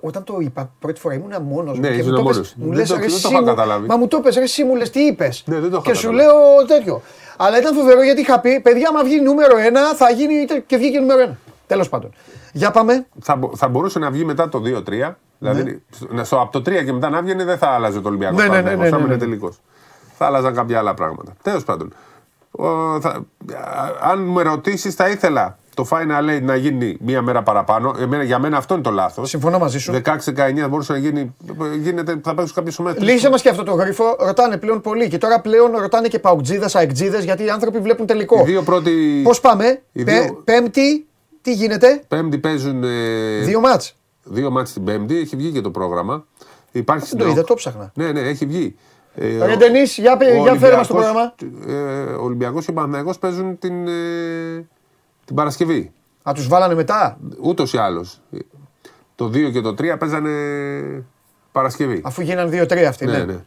Όταν 0.00 0.24
το 0.24 0.36
είπα 0.40 0.70
πρώτη 0.78 1.00
φορά 1.00 1.14
ήμουν 1.14 1.42
μόνος 1.42 1.74
μου. 1.74 1.80
Ναι, 1.80 1.88
και 1.88 1.94
ήσουν 1.94 2.10
μου 2.10 2.16
το 2.16 2.22
μόνος 2.22 2.38
πες, 2.38 2.46
σου. 2.48 2.54
μου 2.58 2.68
Δεν 2.68 2.76
λες, 2.78 2.88
το- 2.88 2.94
ρε, 2.94 3.00
δεν 3.00 3.08
το 3.10 3.14
εσύ 3.16 3.26
είχα 3.28 3.40
μου- 3.40 3.46
καταλάβει. 3.46 3.86
Μα 3.86 3.96
μου 3.96 4.08
το 4.08 4.20
πες, 4.20 4.34
ρε, 4.36 4.42
εσύ 4.42 4.64
μου 4.64 4.74
λες 4.76 4.90
τι 4.90 5.00
είπες. 5.00 5.42
Ναι, 5.46 5.58
δεν 5.60 5.70
το 5.70 5.76
είχα 5.76 5.90
Και 5.90 5.94
σου 5.98 6.06
καταλάβει. 6.10 6.32
λέω 6.58 6.66
τέτοιο. 6.66 7.02
Αλλά 7.36 7.58
ήταν 7.58 7.74
φοβερό 7.74 8.02
γιατί 8.02 8.20
είχα 8.20 8.40
πει, 8.40 8.60
παιδιά, 8.60 8.88
άμα 8.88 9.04
βγει 9.04 9.20
νούμερο 9.20 9.56
ένα, 9.58 9.94
θα 9.94 10.10
γίνει 10.10 10.44
και 10.66 10.76
βγήκε 10.76 10.98
νούμερο 11.00 11.20
ένα. 11.20 11.38
Τέλος 11.66 11.88
πάντων. 11.88 12.10
Για 12.52 12.70
πάμε. 12.70 13.06
Θα, 13.20 13.36
μπο- 13.36 13.56
θα 13.56 13.68
μπορούσε 13.68 13.98
να 13.98 14.10
βγει 14.10 14.24
μετά 14.24 14.48
το 14.48 14.58
2-3. 14.60 15.18
Δηλαδή, 15.38 15.82
στο, 15.90 16.24
στο- 16.24 16.40
από 16.40 16.52
το 16.52 16.58
3 16.70 16.84
και 16.84 16.92
μετά 16.92 17.08
να 17.10 17.22
βγαίνει 17.22 17.44
δεν 17.44 17.58
θα 17.58 17.68
άλλαζε 17.68 18.00
το 18.00 18.08
Ολυμπιακό. 18.08 18.36
Ναι, 18.36 18.48
ναι, 18.48 18.60
ναι, 18.60 18.60
ναι, 18.62 18.70
Θα 18.70 18.76
ναι, 18.76 18.86
έμενε 18.88 19.06
ναι. 19.06 19.16
τελικός. 19.16 19.58
Θα 20.18 20.26
άλλαζαν 20.26 20.54
κάποια 20.54 20.78
άλλα 20.78 20.94
πράγματα. 20.94 21.32
Τέλος 21.42 21.64
πάντων. 21.64 21.92
Ο, 22.50 23.00
θα, 23.00 23.08
α- 23.54 23.96
αν 24.10 24.18
με 24.18 24.42
ρωτήσει, 24.42 24.90
θα 24.90 25.08
ήθελα 25.08 25.58
το 25.74 25.86
Final 25.90 26.36
Eight 26.36 26.42
να 26.42 26.56
γίνει 26.56 26.96
μία 27.00 27.22
μέρα 27.22 27.42
παραπάνω. 27.42 27.94
Εμένα, 28.00 28.22
για 28.22 28.38
μένα 28.38 28.56
αυτό 28.56 28.74
είναι 28.74 28.82
το 28.82 28.90
λάθος. 28.90 29.28
Συμφωνώ 29.28 29.58
μαζί 29.58 29.78
σου. 29.78 29.92
16-19 30.04 30.66
μπορούσε 30.68 30.92
να 30.92 30.98
γίνει. 30.98 31.34
Γίνεται, 31.82 32.20
θα 32.22 32.34
παίξουν 32.34 32.54
κάποιες 32.54 32.78
ομάδε. 32.78 33.00
Λύσε 33.04 33.30
μας 33.30 33.42
και 33.42 33.48
αυτό 33.48 33.62
το 33.62 33.72
γρίφο. 33.72 34.16
Ρωτάνε 34.20 34.56
πλέον 34.56 34.80
πολύ. 34.80 35.08
Και 35.08 35.18
τώρα 35.18 35.40
πλέον 35.40 35.70
ρωτάνε 35.76 36.08
και 36.08 36.18
παουτζίδες, 36.18 36.74
αεκτζίδες, 36.76 37.24
γιατί 37.24 37.44
οι 37.44 37.50
άνθρωποι 37.50 37.78
βλέπουν 37.78 38.06
τελικό. 38.06 38.40
Οι 38.40 38.44
δύο 38.44 38.62
πρώτοι. 38.62 39.20
Πώς 39.24 39.40
πάμε, 39.40 39.82
οι 39.92 40.04
Πέ- 40.04 40.22
δύο- 40.22 40.40
Πέμπτη, 40.44 41.06
τι 41.42 41.52
γίνεται, 41.52 42.02
Πέμπτη 42.08 42.38
παίζουν. 42.38 42.84
ε, 42.84 42.88
δύο 43.44 43.60
μάτς. 43.60 43.96
δύο 44.24 44.50
μάτς 44.50 44.72
την 44.72 44.84
Πέμπτη. 44.84 45.18
Έχει 45.18 45.36
βγει 45.36 45.50
και 45.50 45.60
το 45.60 45.70
πρόγραμμα. 45.70 46.24
Υπάρχει 46.72 47.06
Δεν 47.08 47.16
το 47.18 47.22
στην 47.24 47.36
είδα, 47.36 47.44
το 47.46 47.54
ψάχνα. 47.54 47.92
Ναι, 47.94 48.12
ναι, 48.12 48.20
έχει 48.20 48.46
βγει. 48.46 48.76
Ε, 49.14 49.44
Ρε 49.46 49.56
Ντενίς, 49.56 49.98
για, 49.98 50.16
πε- 50.16 50.38
ο 50.38 50.42
για 50.42 50.54
φέρε 50.54 50.76
μας 50.76 50.86
το 50.86 50.94
Ολυμπιακός- 50.94 51.34
πρόγραμμα. 51.36 52.08
Ε, 52.08 52.12
ο 52.12 52.24
Ολυμπιακός 52.24 52.64
και 52.64 52.70
ο 52.70 52.74
Παναθηναϊκός 52.74 53.18
παίζουν 53.18 53.58
την, 53.58 53.88
ε, 53.88 54.68
την 55.30 55.38
Παρασκευή. 55.38 55.92
Α, 56.28 56.32
τους 56.34 56.48
βάλανε 56.48 56.74
μετά, 56.74 57.18
Ούτως 57.40 57.72
ή 57.72 57.78
άλλως. 57.78 58.20
Το 59.14 59.26
2 59.26 59.50
και 59.52 59.60
το 59.60 59.68
3 59.70 59.96
παίζανε 59.98 60.30
Παρασκευή. 61.52 62.00
αφού 62.04 62.22
γίνανε 62.22 62.50
δύο-τρία 62.50 62.88
αυτοί. 62.88 63.06
ναι, 63.06 63.18
ναι. 63.18 63.24
ναι. 63.24 63.40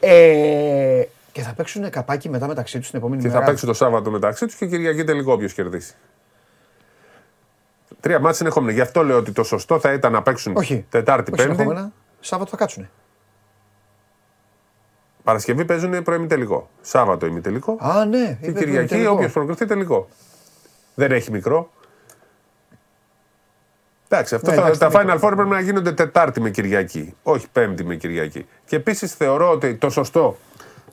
Ε, 0.00 1.08
και 1.32 1.42
θα 1.42 1.52
παίξουν 1.54 1.90
καπάκι 1.90 2.28
μετά 2.28 2.46
μεταξύ 2.46 2.78
τους 2.78 2.90
την 2.90 2.98
επόμενη 2.98 3.22
Και 3.22 3.28
μέρα; 3.28 3.40
θα 3.40 3.46
παίξουν 3.46 3.68
το 3.68 3.74
Σάββατο 3.74 4.10
μεταξύ 4.10 4.46
τους 4.46 4.54
και 4.54 4.66
Κυριακή 4.66 5.04
τελικό 5.04 5.32
όποιος 5.32 5.52
κερδίσει. 5.52 5.94
Τρία 8.00 8.18
μάτια 8.18 8.34
συνεχόμενα. 8.34 8.72
Γι' 8.72 8.80
αυτό 8.80 9.02
λέω 9.04 9.16
ότι 9.16 9.32
το 9.32 9.42
σωστό 9.42 9.78
θα 9.80 9.92
ήταν 9.92 10.12
να 10.12 10.22
παίξουν 10.22 10.56
Όχι. 10.56 10.84
Τετάρτη, 10.88 11.32
Όχι 11.32 11.42
Πέμπτη. 11.42 11.60
συνεχόμενα. 11.62 11.92
Σάββατο 12.20 12.50
θα 12.50 12.56
κάτσουνε. 12.56 12.90
Παρασκευή 15.22 15.64
παίζουν 15.64 16.02
πρωί 16.02 16.26
τελικό. 16.26 16.70
Σάββατο 16.80 17.26
ημιτελικό. 17.26 17.76
Α, 17.80 18.04
ναι. 18.04 18.38
Και 18.40 18.50
είπε 18.50 18.58
Κυριακή 18.58 18.88
τελικό. 18.88 19.12
όποιος 19.12 19.32
προκριθεί 19.32 19.66
τελικό. 19.66 20.08
Δεν 20.94 21.12
έχει 21.12 21.30
μικρό. 21.30 21.70
Εντάξει, 24.08 24.34
αυτό 24.34 24.50
Ναι, 24.50 24.56
θα- 24.56 24.62
εντάξει, 24.62 24.80
τα 24.80 24.88
δεν 24.88 25.00
Final 25.00 25.08
έχει. 25.08 25.18
Four 25.24 25.32
πρέπει 25.34 25.48
να 25.48 25.60
γίνονται 25.60 25.92
Τετάρτη 25.92 26.40
με 26.40 26.50
Κυριακή, 26.50 27.14
όχι 27.22 27.46
Πέμπτη 27.52 27.84
με 27.84 27.96
Κυριακή. 27.96 28.46
Και 28.66 28.76
επίσης 28.76 29.14
θεωρώ 29.14 29.50
ότι 29.50 29.74
το 29.74 29.90
σωστό, 29.90 30.36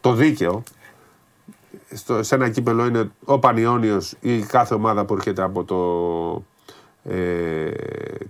το 0.02 0.14
δίκαιο, 0.14 0.64
στο, 1.94 2.23
σε 2.23 2.36
ένα 2.36 2.49
κύπελο 2.49 2.86
είναι 2.86 3.11
ο 3.26 3.40
Πανιόνιος 3.40 4.15
ή 4.19 4.40
κάθε 4.40 4.73
ομάδα 4.73 5.06
που 5.06 5.14
έρχεται 5.14 5.41
από 5.41 5.64
το, 5.64 5.80
ε, 7.15 7.72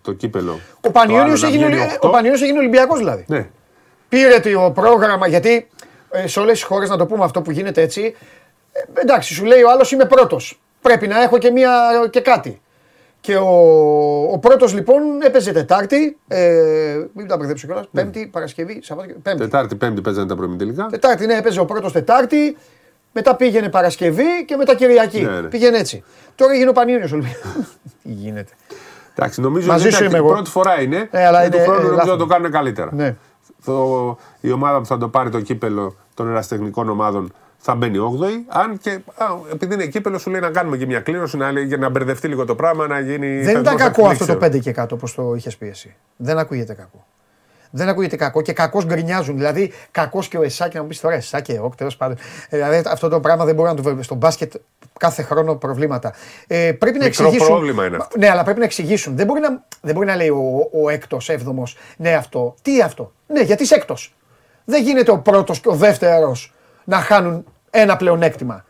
το 0.02 0.14
κύπελο. 0.14 0.60
Ο 0.82 0.92
Πανιόνιος 0.92 1.40
Το 1.40 1.46
άλλο 1.48 1.56
να 1.56 1.62
έγινε, 1.62 1.66
βγαίνει 1.66 1.82
Ολυ- 1.82 1.94
οκτώ. 1.96 2.08
ο 2.08 2.12
Πανιόνιος 2.12 2.42
έγινε 2.42 2.58
Ολυμπιακός 2.58 2.98
δηλαδή. 2.98 3.26
Ναι, 3.28 3.50
Πήρε 4.10 4.40
το 4.40 4.72
πρόγραμμα, 4.72 5.28
γιατί 5.28 5.68
ε, 6.12 6.28
σε 6.28 6.40
όλες 6.40 6.52
τις 6.54 6.64
χώρες, 6.64 6.90
να 6.90 6.98
το 6.98 7.06
πούμε 7.06 7.24
αυτό 7.24 7.42
που 7.42 7.52
γίνεται 7.52 7.82
έτσι, 7.82 8.16
ε, 8.72 9.02
εντάξει, 9.02 9.34
σου 9.34 9.46
λέει 9.46 9.62
ο 9.62 9.70
άλλος 9.72 9.92
είμαι 9.92 10.06
πρώτος. 10.06 10.62
Πρέπει 10.82 11.08
να 11.08 11.22
έχω 11.22 11.38
και, 11.38 11.52
μια, 11.52 11.72
και 12.10 12.22
κάτι. 12.22 12.62
Και 13.22 13.36
ο, 13.36 13.50
ο 14.32 14.38
πρώτος 14.38 14.74
λοιπόν 14.74 15.02
έπαιζε 15.22 15.52
Τετάρτη, 15.52 16.18
ε, 16.28 17.06
μην 17.14 17.28
τα 17.28 17.38
μπερδέψω 17.38 17.66
κιόλας, 17.68 17.88
Πέμπτη, 17.92 18.30
Παρασκευή, 18.32 18.80
Σαββάτο, 18.84 19.14
Πέμπτη. 19.22 19.40
Τετάρτη, 19.40 19.76
Πέμπτη 19.76 20.02
παίζανε 20.02 20.28
τα 20.28 20.36
προημιτελικά. 20.36 20.88
Τετάρτη, 20.92 21.26
ναι, 21.26 21.34
έπαιζε 21.34 21.60
ο 21.60 21.66
πρώτος 21.66 21.92
Τετάρτη, 21.92 22.58
μετά 23.12 23.36
πήγαινε 23.36 23.70
Παρασκευή 23.70 24.46
και 24.46 24.56
μετά 24.56 24.76
Κυριακή. 24.76 25.22
Ναι, 25.22 25.42
ναι. 25.42 25.48
Πήγαινε 25.48 25.78
έτσι. 25.78 26.04
Τώρα 26.36 26.54
έγινε 26.54 26.70
ο 26.70 26.74
Πανιόνιος 26.74 27.12
Ολυμπιακός. 27.12 27.78
Τι 28.04 28.12
γίνεται. 28.12 28.52
Εντάξει, 29.16 29.42
νομίζω 29.42 29.68
Μαζί 29.68 29.86
ότι 29.86 29.96
σου 29.96 30.04
είναι 30.04 30.10
είμαι 30.10 30.18
εγώ. 30.26 30.34
πρώτη 30.34 30.50
φορά 30.50 30.82
είναι. 30.82 31.10
Ναι, 31.12 31.26
αλλά 31.26 31.40
και 31.40 31.46
είναι, 31.46 31.56
του 31.58 31.62
χρόνου 31.64 31.80
ε, 31.80 31.82
νομίζω 31.82 31.96
λάθος. 31.96 32.12
να 32.12 32.18
το 32.18 32.26
κάνουν 32.26 32.52
καλύτερα. 32.52 32.90
Ναι. 32.94 33.16
Το, 33.66 34.18
η 34.42 34.52
ομάδα 34.52 34.80
που 34.80 34.86
θα 34.86 34.98
το 34.98 35.08
πάρει 35.08 35.30
το 35.30 35.42
κύπελο 35.42 35.96
των 36.14 36.30
εραστεχνικών 36.30 36.90
ομάδων 36.90 37.34
θα 37.62 37.76
μπαίνει 37.76 37.98
8η. 38.20 38.32
Αν 38.48 38.78
και 38.78 38.90
α, 39.16 39.26
επειδή 39.52 39.74
είναι 39.74 39.86
κύπελο, 39.86 40.18
σου 40.18 40.30
λέει 40.30 40.42
να 40.42 40.50
κάνουμε 40.50 40.78
και 40.78 40.86
μια 40.86 41.00
κλήρωση 41.00 41.38
να, 41.38 41.52
λέει, 41.52 41.66
για 41.66 41.78
να 41.78 41.90
μπερδευτεί 41.90 42.28
λίγο 42.28 42.46
το 42.46 42.56
πράγμα, 42.56 42.88
να 42.88 43.00
γίνει. 43.00 43.28
Δεν 43.42 43.60
ήταν 43.60 43.64
θεσμός 43.64 43.82
κακό 43.82 44.08
αυτό 44.08 44.26
το 44.26 44.32
εκπλήξεων. 44.32 44.62
5 44.62 44.64
και 44.64 44.72
κάτω 44.72 44.96
όπως 44.96 45.14
το 45.16 45.34
είχες 45.36 45.58
πει 45.58 45.68
εσύ. 45.68 45.96
Δεν 46.16 46.38
ακούγεται 46.38 46.74
κακό. 46.74 47.06
Δεν 47.74 47.90
ακούγεται 47.90 48.16
κακό 48.16 48.42
και 48.42 48.54
κακώ 48.54 48.84
γκρινιάζουν. 48.84 49.36
Δηλαδή, 49.38 49.74
κακός 49.92 50.28
και 50.28 50.38
ο 50.38 50.42
Εσάκη 50.44 50.76
να 50.76 50.82
μου 50.82 50.88
πεις 50.88 51.00
τώρα 51.00 51.16
Εσάκη, 51.16 51.52
εγώ 51.52 51.72
τέλος 51.78 51.98
πάντων. 51.98 52.18
Ε, 52.50 52.58
Δηλαδή, 52.58 52.84
αυτό 52.90 53.10
το 53.10 53.20
πράγμα 53.20 53.46
δεν 53.46 53.56
μπορεί 53.56 53.70
να 53.70 53.76
το 53.76 53.84
βρει. 53.84 54.04
Στο 54.04 54.16
μπάσκετ 54.16 54.54
κάθε 55.00 55.22
χρόνο 55.22 55.56
προβλήματα. 55.56 56.14
Ε, 56.48 56.72
πρέπει 56.72 56.98
να 56.98 57.06
Μικρό 57.06 57.24
εξηγήσουν. 57.24 57.48
πρόβλημα 57.54 57.86
είναι 57.86 57.98
αυτό. 57.98 58.18
Ναι, 58.18 58.30
αλλά 58.30 58.44
πρέπει 58.44 58.60
να 58.60 58.66
εξηγήσουν. 58.66 59.16
Δεν 59.16 59.26
μπορεί 59.26 59.40
να, 59.40 59.64
δεν 59.82 59.94
μπορεί 59.94 60.06
να 60.06 60.16
λέει 60.16 60.30
ο, 60.30 60.70
ο 60.84 60.90
έκτος, 60.90 61.30
έβδομος, 61.30 61.78
ναι, 61.98 62.14
αυτό. 62.14 62.56
Τι 62.62 62.82
αυτό; 62.82 63.12
Ναι, 63.28 63.42
γιατί 63.42 63.64
είσαι 63.64 63.76
έκτος. 63.76 64.16
Δεν 64.66 64.84
γίνεται 64.84 65.12
ο 65.12 65.18
πρώτος 65.18 65.60
και 65.60 65.70
ο 65.70 65.76
δεύτερος 65.76 66.54
να 66.84 66.98
χάνουν 66.98 67.46
ένα 67.72 67.98
πλεονέκτημα. 67.98 68.66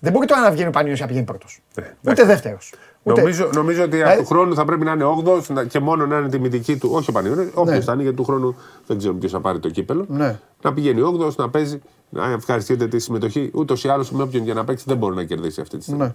Δεν 0.00 0.12
μπορεί 0.12 0.26
τώρα 0.26 0.40
να 0.40 0.50
βγαίνει 0.50 0.68
ο 0.68 0.70
Πανιόνιος 0.70 1.00
να 1.00 1.06
πηγαίνει 1.06 1.24
πρώτος. 1.24 1.60
Ούτε 2.08 2.24
δεύτερος. 2.24 2.72
Νομίζω, 3.02 3.50
νομίζω 3.54 3.82
ότι 3.82 3.96
Δηλαδή- 3.96 4.18
του 4.22 4.26
χρόνου 4.26 4.54
θα 4.54 4.64
πρέπει 4.64 4.84
να 4.84 4.92
είναι 4.92 5.04
8ο 5.04 5.66
και 5.68 5.80
μόνο 5.80 6.06
να 6.06 6.18
είναι 6.18 6.28
τιμητική 6.28 6.76
του. 6.76 6.90
Όχι 6.92 7.10
ο 7.10 7.12
Πανιόνιος, 7.12 7.46
όποιος 7.54 7.78
Ναι. 7.78 7.84
θα 7.84 7.92
είναι, 7.92 8.02
γιατί 8.02 8.16
του 8.16 8.24
χρόνου 8.24 8.56
δεν 8.86 8.98
ξέρουμε 8.98 9.18
ποιος 9.18 9.32
θα 9.32 9.40
πάρει 9.40 9.58
το 9.58 9.68
κύπελο. 9.70 10.04
Ναι. 10.08 10.38
Να 10.62 10.72
πηγαίνει 10.72 11.00
8ο, 11.00 11.34
να 11.36 11.48
παίζει, 11.50 11.80
να 12.08 12.24
ευχαριστείτε 12.30 12.86
τη 12.88 12.98
συμμετοχή. 12.98 13.50
Ούτως 13.54 13.84
ή 13.84 13.88
άλλως 13.88 14.10
με 14.10 14.22
όποιον 14.22 14.44
για 14.44 14.54
να 14.54 14.64
παίξει 14.64 14.84
δεν 14.88 14.96
μπορεί 14.96 15.14
να 15.14 15.24
κερδίσει 15.24 15.60
αυτή 15.60 15.76
τη 15.76 15.82
στιγμή. 15.82 16.02
Ναι. 16.02 16.14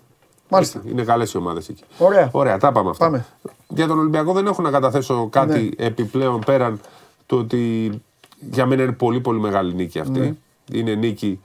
Μάλιστα. 0.50 0.82
Είναι 0.90 1.04
καλές 1.04 1.34
οι 1.34 1.38
ομάδες 1.38 1.70
εκεί. 1.70 1.84
Ωραία. 1.98 2.30
Ωραία, 2.32 2.58
τα 2.58 2.72
πάμε 2.72 2.90
αυτά. 2.90 3.06
Πάμε. 3.06 3.26
Για 3.68 3.88
τον 3.88 4.00
Ολυμπιακό 4.00 4.34
δεν 4.34 4.48
έχω 4.48 4.62
να 4.62 4.72
καταθέσω 4.72 5.28
κάτι 5.32 5.74
επιπλέον 5.78 6.40
πέραν 6.46 6.80
το 7.26 7.36
ότι 7.38 7.92
για 8.40 8.66
μένα 8.66 8.84
είναι 8.84 8.92
πολύ 8.92 9.20
πολύ 9.20 9.40
μεγάλη 9.40 9.74
νίκη 9.74 10.00
αυτή. 10.00 10.20
Ναι. 10.20 10.34
Είναι 10.72 10.94
νίκη. 10.96 11.40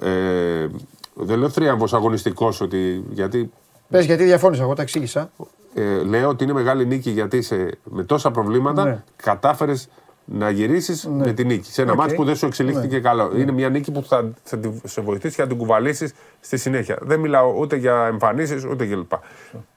Ε, 0.00 0.66
δεν 1.14 1.38
λέω 1.38 1.48
θρίαμβος 1.48 1.94
αγωνιστικός 1.94 2.60
ότι, 2.60 3.04
γιατί 3.10 3.50
Πες 3.90 4.04
γιατί 4.04 4.24
διαφώνησα, 4.24 4.62
εγώ 4.62 4.74
τα 4.74 4.82
εξήγησα. 4.82 5.30
ε, 5.74 6.02
λέω 6.02 6.28
ότι 6.28 6.44
είναι 6.44 6.52
μεγάλη 6.52 6.86
νίκη 6.86 7.10
γιατί 7.10 7.42
σε, 7.42 7.78
με 7.84 8.04
τόσα 8.04 8.30
προβλήματα 8.30 8.84
Ναι. 8.84 9.02
κατάφερες 9.16 9.88
να 10.24 10.50
γυρίσεις 10.50 11.06
με 11.06 11.32
τη 11.32 11.44
νίκη. 11.44 11.72
Σε 11.72 11.82
ένα 11.82 11.92
Οκ. 11.92 11.98
ματς 11.98 12.14
που 12.14 12.24
δεν 12.24 12.36
σου 12.36 12.46
εξελίχθηκε 12.46 12.94
Ναι. 12.94 13.00
καλό. 13.00 13.32
Είναι 13.36 13.52
μια 13.52 13.68
νίκη 13.68 13.90
που 13.92 14.02
θα, 14.02 14.30
θα 14.42 14.58
τη- 14.58 14.70
σε 14.84 15.00
βοηθήσει 15.00 15.36
και 15.36 15.42
να 15.42 15.48
την 15.48 15.56
κουβαλήσεις 15.56 16.12
στη 16.40 16.56
συνέχεια. 16.56 16.98
Δεν 17.00 17.20
μιλάω 17.20 17.54
ούτε 17.58 17.76
για 17.76 18.06
εμφανίσεις 18.06 18.64
ούτε 18.64 18.86
κλπ. 18.86 19.12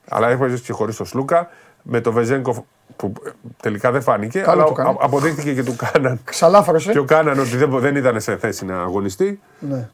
Αλλά 0.09 0.29
έπαιζε 0.29 0.57
και 0.57 0.73
χωρίς 0.73 0.93
τον 0.93 1.05
Σλούκα. 1.05 1.49
Με 1.83 2.01
το 2.01 2.11
Βεζέγκοφ 2.11 2.57
που 2.95 3.13
ε, 3.25 3.29
τελικά 3.61 3.91
δεν 3.91 4.01
φάνηκε. 4.01 4.39
Καλό 4.39 4.51
αλλά 4.61 4.63
του 4.63 4.71
έκανε. 4.71 4.89
α- 4.89 4.95
αποδείχθηκε 4.99 5.53
και 5.53 5.63
του 5.63 5.75
κάναν. 5.75 6.19
Ξαλάφρωσε. 6.23 6.91
Και 6.91 6.99
ο 6.99 7.03
Κάναν 7.05 7.39
ότι 7.39 7.57
δεν, 7.57 7.69
δεν 7.79 7.95
ήταν 7.95 8.21
σε 8.21 8.37
θέση 8.37 8.65
να 8.65 8.79
αγωνιστεί. 8.81 9.39
Ναι. 9.59 9.89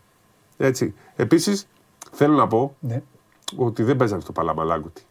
Έτσι. 0.58 0.94
Επίσης, 1.16 1.68
θέλω 2.12 2.36
να 2.36 2.48
πω 2.48 2.76
ναι. 2.80 3.02
ότι 3.58 3.84
δεν 3.84 3.98
παίζανε 3.98 4.22
στο 4.22 4.32
Παλαμαλάγκουτι. 4.32 5.04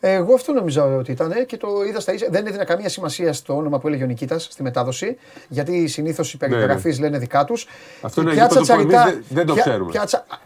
Εγώ 0.00 0.34
αυτό 0.34 0.52
νομίζω 0.52 0.96
ότι 0.98 1.12
ήταν 1.12 1.32
και 1.46 1.56
το 1.56 1.68
είδα 1.88 2.00
στα 2.00 2.12
ίσα. 2.12 2.26
Δεν 2.30 2.46
έδινα 2.46 2.64
καμία 2.64 2.88
σημασία 2.88 3.32
στο 3.32 3.56
όνομα 3.56 3.78
που 3.78 3.88
έλεγε 3.88 4.02
ο 4.04 4.06
Νικήτας 4.06 4.48
στη 4.50 4.62
μετάδοση. 4.62 5.16
Γιατί 5.48 5.86
συνήθως 5.86 6.32
οι 6.32 6.36
περιγραφείς 6.36 7.00
λένε 7.00 7.18
δικά 7.18 7.44
τους. 7.44 7.66
Αυτό 8.00 8.20
είναι 8.20 8.32
γήπεδο 8.32 8.60
που 8.60 8.72
εμείς 8.80 8.94
δεν- 8.94 9.24
δεν 9.28 9.46
το 9.46 9.54
ξέρουμε. 9.54 9.92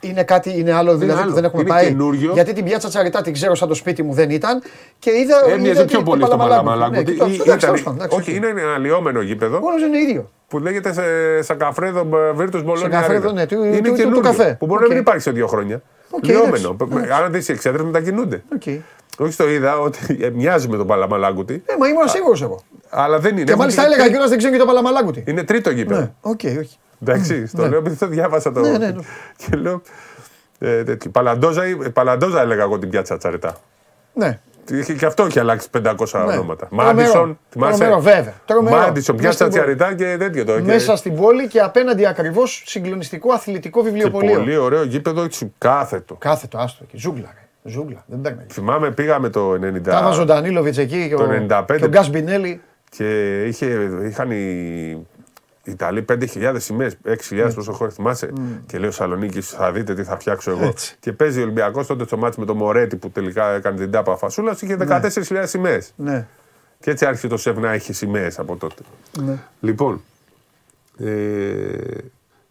είναι 0.01 0.24
κάτι, 0.24 0.59
είναι 0.59 0.72
άλλο 0.72 0.97
δηλαδή 0.97 1.20
άλλο. 1.20 1.28
που 1.28 1.35
δεν 1.35 1.44
έχουμε 1.44 1.62
Είναι 1.62 1.70
πάει. 1.70 1.86
καινούριο. 1.86 2.32
Γιατί 2.32 2.52
την 2.52 2.64
πιάτσα 2.64 2.89
Τσαριτά 2.89 3.20
την 3.22 3.32
ξέρω 3.32 3.55
σαν 3.55 3.68
το 3.68 3.74
σπίτι 3.74 4.02
μου 4.02 4.12
δεν 4.12 4.31
ήταν. 4.31 4.62
Και 4.98 5.10
είδα. 5.10 5.44
Έμοιαζε 5.51 5.70
είδα 5.70 5.85
πιο 5.85 5.98
το 5.98 6.05
πολύ 6.05 6.20
στο 6.24 6.31
Παλαμαλάγκο. 6.36 6.64
Παλαμαλάγκο. 6.64 6.94
Ναι, 6.94 7.02
κοιτάξτε, 7.12 7.36
Ή- 7.36 7.40
εντάξει, 7.40 7.47
ήταν- 7.52 7.59
τέλος 7.59 7.82
πάντων, 7.82 7.98
εντάξει, 7.98 8.16
Όχι, 8.18 8.31
οκ. 8.31 8.36
είναι 8.36 8.60
ένα 8.60 8.74
αλλοιόμενο 8.74 9.20
γήπεδο 9.20 9.60
Όλος 9.62 9.82
είναι 9.82 9.98
ίδιο. 9.98 10.31
που 10.48 10.59
λέγεται 10.59 10.93
σε 10.93 11.02
Σακαφρέδο 11.43 12.06
Βίρτους 12.35 12.62
Μπολόνια. 12.62 12.90
Σακαφρέδο, 12.90 13.31
Arena. 13.31 13.35
ναι, 13.35 13.47
του- 13.47 13.62
είναι 13.64 13.77
του- 13.77 13.82
του- 13.82 13.90
του 13.90 13.97
καινούριο, 13.97 14.20
καφέ. 14.20 14.56
Που 14.59 14.66
μπορεί 14.66 14.82
Οκ. 14.82 14.89
να 14.89 14.94
μην 14.94 15.02
υπάρχει 15.02 15.22
σε 15.22 15.31
δύο 15.31 15.47
χρόνια. 15.47 15.82
Οκ, 16.10 16.24
Λιώμενο. 16.24 16.77
εντάξει, 16.81 17.10
Αν 17.12 17.32
δει 17.32 17.39
οι 17.39 17.52
εξέδρες 17.52 17.82
μετακινούνται. 17.85 18.43
Okay. 18.60 18.78
Όχι 19.20 19.32
στο 19.32 19.48
είδα 19.48 19.78
ότι 19.78 20.18
ε, 20.20 20.30
μοιάζει 20.30 20.68
με 20.68 20.76
τον 20.76 20.86
Παλαμαλάγκουτι, 20.86 21.62
Ε, 21.66 21.72
μα 21.78 21.88
ήμουν 21.88 22.09
σίγουρος 22.09 22.42
εγώ. 22.42 22.60
αλλά 22.90 23.18
δεν 23.18 23.36
είναι. 23.36 23.44
Και 23.44 23.56
μάλιστα 23.56 23.84
έλεγα 23.84 24.09
κιόλας 24.09 24.28
δεν 24.28 24.38
ξέρω 24.38 24.52
και 24.52 24.59
το 24.60 24.66
Παλαμαλάγκου 24.66 25.10
τι. 25.10 25.22
Είναι 25.26 25.42
τρίτο 25.42 25.70
γήπεδο. 25.70 26.01
Ναι, 26.01 26.10
οκ, 26.20 26.40
όχι. 26.44 26.76
Εντάξει, 27.02 27.47
στο 27.47 27.62
Ναι. 27.62 27.68
λέω 27.68 27.78
επειδή 27.78 27.97
το 27.97 28.06
διάβασα 28.06 28.52
το. 28.52 28.60
Ναι, 28.60 28.68
ναι, 28.70 28.76
ναι. 28.90 29.02
Και 29.36 29.56
λέω. 29.56 29.82
Ε, 30.59 30.82
τέτοιο. 30.84 31.10
Παλαντόζα, 31.10 31.66
ή- 31.66 31.90
Παλαντόζα 31.90 32.40
έλεγα 32.40 32.62
εγώ 32.62 32.78
την 32.78 32.88
πιάτσα 32.90 33.16
Τσαρετά. 33.16 33.56
Ναι. 34.12 34.38
Είχε- 34.70 34.92
Και 34.94 35.06
αυτό 35.06 35.22
έχει 35.24 35.38
αλλάξει 35.38 35.68
500 35.70 36.18
Ναι. 36.26 36.32
ονόματα. 36.32 36.66
Τρομερό. 36.66 36.88
Μάντισον, 36.94 37.38
θυμάσαι; 37.51 37.78
Τρομερό, 37.78 38.01
βέβαια. 38.01 38.34
Τρομερό. 38.44 38.76
Μάντισον, 38.76 39.14
Μέσα 39.14 39.28
πιάτσα 39.28 39.51
στην 39.51 39.60
πόλη. 39.62 39.74
Τσαρετά 39.76 39.94
και 39.97 40.16
τέτοιο 40.16 40.44
το. 40.44 40.62
Μέσα 40.64 40.97
στην 40.97 41.16
πόλη 41.16 41.48
και 41.48 41.60
απέναντι 41.60 42.06
ακριβώς 42.06 42.62
συγκλονιστικό 42.66 43.32
αθλητικό 43.32 43.82
Και 43.82 43.88
βιβλιοπωλείο. 43.90 44.34
πολύ 44.38 44.56
ωραίο 44.56 44.82
γήπεδο, 44.82 45.22
έτσι, 45.22 45.52
κάθετο. 45.59 46.14
Κάθετο, 46.14 46.59
άστο 46.59 46.84
εκεί. 46.88 46.97
Ζούγκλα. 46.98 47.34
Ρε. 47.65 47.70
Ζούγκλα. 47.70 48.05
Δεν 48.07 48.20
παίρνει. 48.20 48.45
Θυμάμαι, 48.51 48.91
πήγαμε 48.91 49.28
το 49.28 49.53
90. 49.53 49.81
Τα 49.82 50.03
βάζω 50.03 50.23
ο 50.23 50.24
Ντανίλοβιτς 50.24 50.78
εκεί 50.78 51.09
και 51.09 51.15
το 51.15 51.23
ο, 51.23 51.47
95. 51.49 51.77
και 51.78 51.85
ο 51.85 51.89
Γκάς 51.89 52.11
Μπινέλη. 52.11 52.61
Και 52.91 53.43
είχε, 53.45 53.91
είχαν 54.05 54.31
οι 54.31 55.07
οι 55.65 55.70
Ιταλοί 55.70 56.05
5.000 56.09 56.55
σημαίε, 56.59 56.91
6.000 57.31 57.51
πόσο 57.55 57.73
χώρες 57.73 57.95
θυμάσαι; 57.95 58.32
Και 58.66 58.78
λέει 58.78 58.89
ο 58.89 58.93
Σαλονίκη, 58.93 59.41
θα 59.41 59.73
δείτε 59.73 59.95
τι 59.95 60.03
θα 60.03 60.19
φτιάξω 60.19 60.51
εγώ. 60.51 60.65
Έτσι. 60.65 60.97
Και 61.01 61.12
παίζει 61.12 61.39
ο 61.39 61.43
Ολυμπιακός 61.43 61.87
τότε 61.87 62.05
στο 62.05 62.16
μάτι 62.16 62.41
με 62.41 62.47
το 62.47 62.55
Μωρέτη 62.55 62.97
που 62.97 63.11
τελικά 63.11 63.51
έκανε 63.51 63.77
την 63.77 63.91
τάπα 63.91 64.16
φασούλας, 64.16 64.62
είχε 64.62 64.77
14.000 64.81 65.43
σημαίε. 65.45 65.82
Ναι. 65.97 66.27
Και 66.81 66.91
έτσι 66.91 67.07
άρχισε 67.07 67.28
το 67.28 67.37
ΣΕΒ 67.37 67.59
να 67.59 67.73
έχει 67.73 67.93
σημαίε 67.93 68.31
από 68.37 68.57
τότε. 68.57 68.82
ναι. 69.23 69.39
Λοιπόν, 69.61 70.03
ε, 70.99 71.09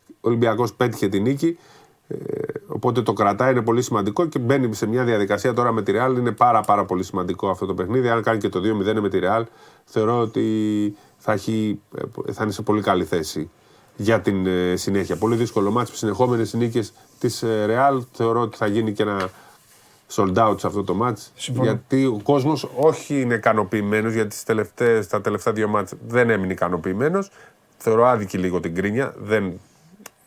ο 0.06 0.27
Ολυμπιακός 0.27 0.73
πέτυχε 0.73 1.07
την 1.10 1.22
νίκη. 1.22 1.57
Ε, 2.07 2.15
Οπότε 2.71 3.01
το 3.01 3.13
κρατάει, 3.13 3.51
είναι 3.51 3.61
πολύ 3.61 3.81
σημαντικό 3.81 4.25
και 4.25 4.39
μπαίνει 4.39 4.73
σε 4.73 4.87
μια 4.87 5.03
διαδικασία 5.03 5.53
τώρα 5.53 5.71
με 5.71 5.81
τη 5.81 5.91
Real. 5.95 6.15
Είναι 6.17 6.31
πάρα, 6.31 6.61
πάρα 6.61 6.85
πολύ 6.85 7.03
σημαντικό 7.03 7.49
αυτό 7.49 7.65
το 7.65 7.73
παιχνίδι. 7.73 8.09
Αν 8.09 8.23
κάνει 8.23 8.39
και 8.39 8.49
το 8.49 8.59
2-0 8.59 8.99
με 9.01 9.09
τη 9.09 9.19
Real, 9.21 9.43
θεωρώ 9.85 10.19
ότι 10.19 10.95
θα, 11.17 11.31
έχει, 11.31 11.81
ε, 12.25 12.31
θα 12.31 12.43
είναι 12.43 12.51
σε 12.51 12.61
πολύ 12.61 12.81
καλή 12.81 13.03
θέση 13.03 13.49
για 13.95 14.21
την 14.21 14.45
ε, 14.45 14.75
συνέχεια. 14.75 15.15
Πολύ 15.15 15.35
δύσκολο 15.35 15.71
μάτς, 15.71 15.97
συνεχόμενε 15.97 16.45
νίκες 16.51 16.93
της 17.19 17.43
Real. 17.43 17.99
Θεωρώ 18.11 18.41
ότι 18.41 18.57
θα 18.57 18.67
γίνει 18.67 18.93
και 18.93 19.03
ένα 19.03 19.29
sold 20.15 20.33
out 20.33 20.59
σε 20.59 20.67
αυτό 20.67 20.83
το 20.83 20.93
μάτς. 20.93 21.31
Συμφωνώ. 21.35 21.69
Γιατί 21.69 22.05
ο 22.05 22.19
κόσμος 22.23 22.69
όχι 22.75 23.21
είναι 23.21 23.33
ικανοποιημένος, 23.33 24.13
γιατί 24.13 24.29
τις 24.29 24.43
τελευταίες, 24.43 25.07
τα 25.07 25.21
τελευταία 25.21 25.53
δύο 25.53 25.67
μάτς 25.67 25.93
δεν 26.07 26.29
έμεινε 26.29 26.53
ικανοποιημένος. 26.53 27.31
Θεωρώ 27.77 28.07
άδικη 28.07 28.37
λίγο 28.37 28.59
την 28.59 28.75
κρίνια. 28.75 29.13
Δεν... 29.17 29.59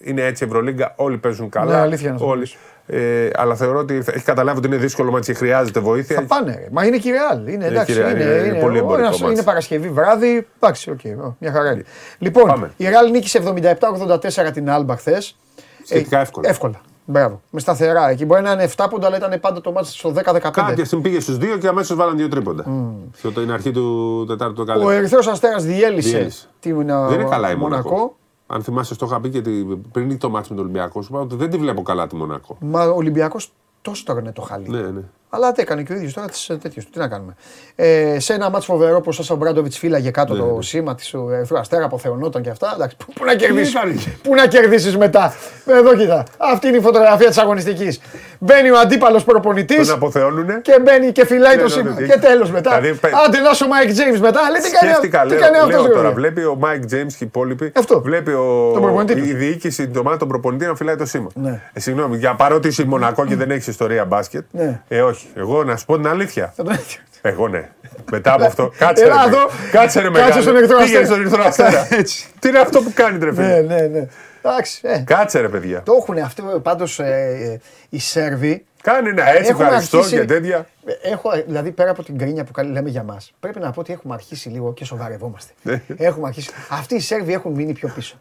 Είναι 0.05 0.23
έτσι 0.23 0.45
η 0.45 0.47
Ευρωλίγκα, 0.47 0.93
όλοι 0.97 1.19
παίζουν 1.19 1.49
καλά. 1.49 1.73
Ναι, 1.74 1.81
αλήθεια 1.81 2.07
είναι 2.07 2.16
αυτό. 2.16 2.29
όλοι. 2.29 2.47
Ε, 2.87 3.29
αλλά 3.35 3.55
θεωρώ 3.55 3.79
ότι 3.79 3.95
έχει 4.07 4.24
καταλάβει 4.24 4.59
ότι 4.59 4.66
είναι 4.66 4.77
δύσκολο 4.77 5.11
μάτς 5.11 5.27
και 5.27 5.33
χρειάζεται 5.35 5.81
βοήθεια. 5.81 6.16
Θα 6.16 6.23
πάνε. 6.23 6.55
ρε. 6.55 6.69
Μα 6.70 6.85
είναι 6.85 6.97
και 6.97 7.09
η 7.09 7.12
Real. 7.12 7.49
Είναι, 7.51 7.66
εντάξει, 7.66 7.93
και 7.93 8.01
η 8.01 8.03
Real, 8.05 8.11
είναι, 8.11 8.23
είναι- 8.23 8.47
είναι 8.47 8.59
πολύ 8.61 8.77
ο, 8.77 8.81
εμπορικό 8.81 9.07
ένας- 9.07 9.20
ματς. 9.20 9.33
είναι 9.33 9.43
Παρασκευή 9.43 9.89
βράδυ. 9.89 10.47
Εντάξει, 10.61 10.91
οκ, 10.91 11.01
ω, 11.24 11.35
μια 11.39 11.53
χαρά 11.53 11.73
είναι. 11.73 11.85
Λοιπόν, 12.19 12.47
Πάμε. 12.47 12.70
η 12.77 12.85
Real 12.85 13.11
νίκησε 13.11 13.39
77-84 13.39 14.51
την 14.53 14.70
Άλμπα 14.70 14.97
χθες. 14.97 15.39
Σχετικά 15.85 16.20
εύκολα. 16.20 16.49
Εύκολα. 16.49 16.81
Μπράβο. 17.05 17.41
Με 17.51 17.61
σταθερά. 17.61 18.09
Εκεί 18.11 18.24
μπορεί 18.24 18.43
να 18.43 18.53
είναι 18.53 18.62
7 18.77 18.87
πόντα, 18.91 19.07
αλλά 19.07 19.16
ήταν 19.16 19.41
πάντα 19.41 19.61
το 19.61 19.73
ματς 19.73 19.87
στο 19.89 20.11
10-15. 20.11 20.51
Κάποια 20.66 20.85
στιγμή 20.85 21.05
πήγε 21.05 21.20
στους 21.20 21.37
δύο 21.39 21.57
και 21.57 21.69
αμέσως 21.69 21.97
βάλαν 21.97 22.16
δύο 22.16 22.29
τρίποντα. 22.29 22.65
Mm. 22.66 23.37
είναι 23.43 23.53
αρχή 23.53 23.70
του 23.70 24.24
τετάρτου 24.29 24.61
Ο 24.62 24.65
καλέ. 24.65 24.95
Ερυθρός 24.95 25.27
Αστέρας 25.27 25.65
διέλυσε 25.65 26.09
Διέλυσε. 26.16 26.47
την 26.61 26.77
Δεν 26.87 27.20
είναι 27.20 27.29
καλά 27.31 27.51
η 27.51 27.55
Μονακό. 27.55 28.16
Μονακό. 28.53 28.57
Αν 28.57 28.62
θυμάσαι, 28.62 28.97
το 28.97 29.07
είχα 29.07 29.20
πει 29.20 29.29
και 29.31 29.41
τη- 29.43 29.65
πριν 29.93 30.19
το 30.19 30.31
ματς 30.31 30.47
με 30.51 30.57
τον 30.57 30.65
Ολυμπιακό, 30.65 31.03
σου 31.03 31.09
είπα 31.12 31.20
ότι 31.23 31.35
δεν 31.37 31.51
τη 31.51 31.57
βλέπω 31.59 31.83
καλά 31.83 32.07
τη 32.07 32.16
Μονακό. 32.16 32.57
Μα 32.61 32.85
ο 32.85 32.97
Ολυμπιακός 32.97 33.53
τόσο 33.83 34.05
τώρα 34.05 34.20
είναι 34.20 34.33
το 34.33 34.43
χαλί. 34.43 34.69
Ναι, 34.69 34.81
ναι. 34.81 35.03
Αλλά 35.35 35.53
τι 35.53 35.63
έκανε 35.63 35.83
και 35.83 35.93
ο 35.93 35.97
ίδιος 35.97 36.13
τώρα 36.13 36.27
τις 36.29 36.47
τέτοιες 36.63 36.85
του. 36.85 36.91
Τι 36.91 36.99
να 36.99 37.09
κάνουμε. 37.09 37.35
Ε, 37.77 38.19
σε 38.19 38.33
ένα 38.35 38.51
ματς 38.51 38.73
φοβερό 38.73 38.97
που 39.01 39.05
ο 39.09 39.13
Σάσα 39.13 39.35
Ομπράντοβιτς 39.35 39.79
φίλαγε 39.79 40.11
κάτω 40.11 40.33
Ναι, 40.35 40.39
το 40.41 40.55
ναι. 40.55 40.63
σήμα 40.63 40.95
της 40.95 41.15
Ερυθρού 41.33 41.59
Αστέρα, 41.59 41.85
αποθεωνόταν 41.85 42.43
και 42.43 42.51
αυτά. 42.51 42.73
Εντάξει, 42.75 42.97
πού, 42.97 43.13
πού 43.13 43.25
να 43.25 43.35
κερδίσει. 43.35 43.73
έκανε; 43.77 43.95
Πού 44.23 44.35
να 44.35 44.47
κερδίσεις 44.47 44.97
μετά; 44.97 45.35
Εδώ 45.67 45.97
κοίτα. 45.97 46.25
Αυτή 46.39 46.69
είναι 46.69 46.77
η 46.77 46.81
φωτογραφία 46.81 47.29
της 47.29 47.39
αγωνιστικής. 47.39 48.01
Μπαίνει 48.39 48.71
ο 48.71 48.79
αντίπαλος 48.79 49.25
προπονητής 49.25 49.87
Τον 49.87 49.97
αποθεώνουνε. 49.97 50.61
και 50.63 50.79
μπαίνει 50.83 51.13
και 51.13 51.27
φιλάει 51.27 51.57
Ναι, 51.57 51.63
το 51.63 51.69
ναι, 51.69 51.75
σήμα. 51.75 52.01
ναι. 52.01 52.07
Και 52.07 52.19
τέλος 52.19 52.51
μετά. 52.51 52.79
Δηλαδή, 52.81 52.99
παι- 52.99 53.15
Άντε 53.27 53.39
να 53.39 53.51
είσαι 53.51 53.65
ο 53.65 53.69
Μάικ 53.69 53.93
Τζέιμς 53.93 54.19
μετά. 54.21 54.41
Λέει 54.51 54.61
τι 54.61 54.71
κάνει, 54.71 54.91
Σκέφτηκα, 54.93 55.21
τι 55.23 55.29
λέω, 55.29 55.39
κάνει 55.41 55.57
λέω 55.57 55.65
αυτός, 55.65 55.87
ρε 55.87 55.93
τώρα. 55.93 56.03
παιδί. 56.09 56.15
Βλέπει 56.15 56.45
ο 56.45 56.55
Μάικ 56.55 56.85
Τζέιμς 56.87 57.07
και 57.07 57.15
οι 57.19 57.27
υπόλοιποι. 57.27 57.73
Αυτό. 57.75 58.01
Βλέπει 58.01 58.31
ο, 58.31 58.71
Τον 58.73 58.83
προπονητή 58.83 59.15
του. 59.15 59.25
η 59.29 59.33
διοίκηση 59.35 59.89
την 59.89 60.01
ομάδα 60.01 60.17
τον 60.16 60.29
προπονητή 60.29 60.67
να 60.67 60.75
φιλάει 60.74 60.97
το 60.97 61.07
σήμα. 61.07 61.29
Ναι. 61.35 61.61
Ε, 61.73 61.81
συγγνώμη, 61.81 62.17
για 62.17 62.35
παρότι 62.35 62.69
είσαι 62.69 62.85
Μονακό 62.85 63.27
και 63.27 63.37
δεν 63.37 63.51
έχεις 63.51 63.67
ιστορία 63.67 64.05
μπάσκετ. 64.05 64.45
Ναι. 64.51 64.81
Ε, 64.89 65.01
όχι. 65.01 65.22
Εγώ 65.35 65.65
να 65.65 65.77
σου 65.77 65.85
πω 65.85 65.97
την 65.97 66.07
αλήθεια. 66.07 66.53
Θα 66.57 66.62
τον- 66.65 66.78
Εγώ 67.23 67.49
ναι. 67.49 67.69
Μετά 68.11 68.32
από 68.32 68.44
αυτό. 68.44 68.73
Κάτσε 68.78 69.05
ρε, 69.05 69.11
Έλα 69.11 69.23
παιδί. 69.24 69.35
εδώ. 69.36 69.47
Κάτσε 69.70 70.01
ρε 70.01 70.07
Κάτσε 70.07 70.20
μεγάλε. 70.23 70.40
στον 70.43 70.57
Ερυθρό 70.57 70.77
Πήγαινε 70.78 70.99
Αστέρα. 70.99 71.05
στον 71.07 71.20
Ερυθρό 71.20 71.43
Αστέρα. 71.44 71.86
Έτσι. 71.90 72.27
Τι 72.39 72.49
είναι 72.49 72.59
αυτό 72.59 72.81
που 72.82 72.93
κάνει 72.94 73.24
ρε 73.24 73.35
φίλε; 73.35 73.47
Ναι, 73.47 73.61
ναι, 73.61 73.86
ναι. 73.86 74.07
Εντάξει. 74.44 74.81
ε, 74.82 74.99
Κάτσε 75.07 75.40
ρε 75.40 75.49
παιδιά. 75.49 75.82
Το 75.82 75.93
έχουν 76.01 76.19
αυτό 76.19 76.43
πάντως 76.62 77.01
οι 77.89 77.99
Σέρβοι. 77.99 78.65
Κάνει 78.82 79.09
ένα 79.09 79.28
έτσι 79.31 79.51
Έχουμε 79.51 79.65
ευχαριστώ 79.65 79.99
αρχίσει- 79.99 80.19
και 80.19 80.24
τέτοια. 80.24 80.66
Έχω, 81.03 81.31
δηλαδή 81.47 81.70
πέρα 81.70 81.90
από 81.90 82.03
την 82.03 82.19
κρίνια 82.19 82.44
που 82.44 82.53
καλή- 82.53 82.73
λέμε 82.73 82.89
για 82.90 83.03
μας, 83.03 83.32
πρέπει 83.40 83.59
να 83.61 83.70
πω 83.70 83.81
ότι 83.81 83.93
έχουμε 83.93 84.15
αρχίσει 84.15 84.49
λίγο 84.49 84.73
και 84.73 84.85
σοβαρευόμαστε. 84.85 85.53
Ναι. 85.62 85.82
έχουμε 85.97 86.27
αρχίσει. 86.27 86.51
Αυτοί 86.69 86.94
οι 86.94 87.01
Σέρβοι 87.01 87.32
έχουν 87.32 87.53
μείνει 87.53 87.73
πιο 87.73 87.89
πίσω. 87.94 88.20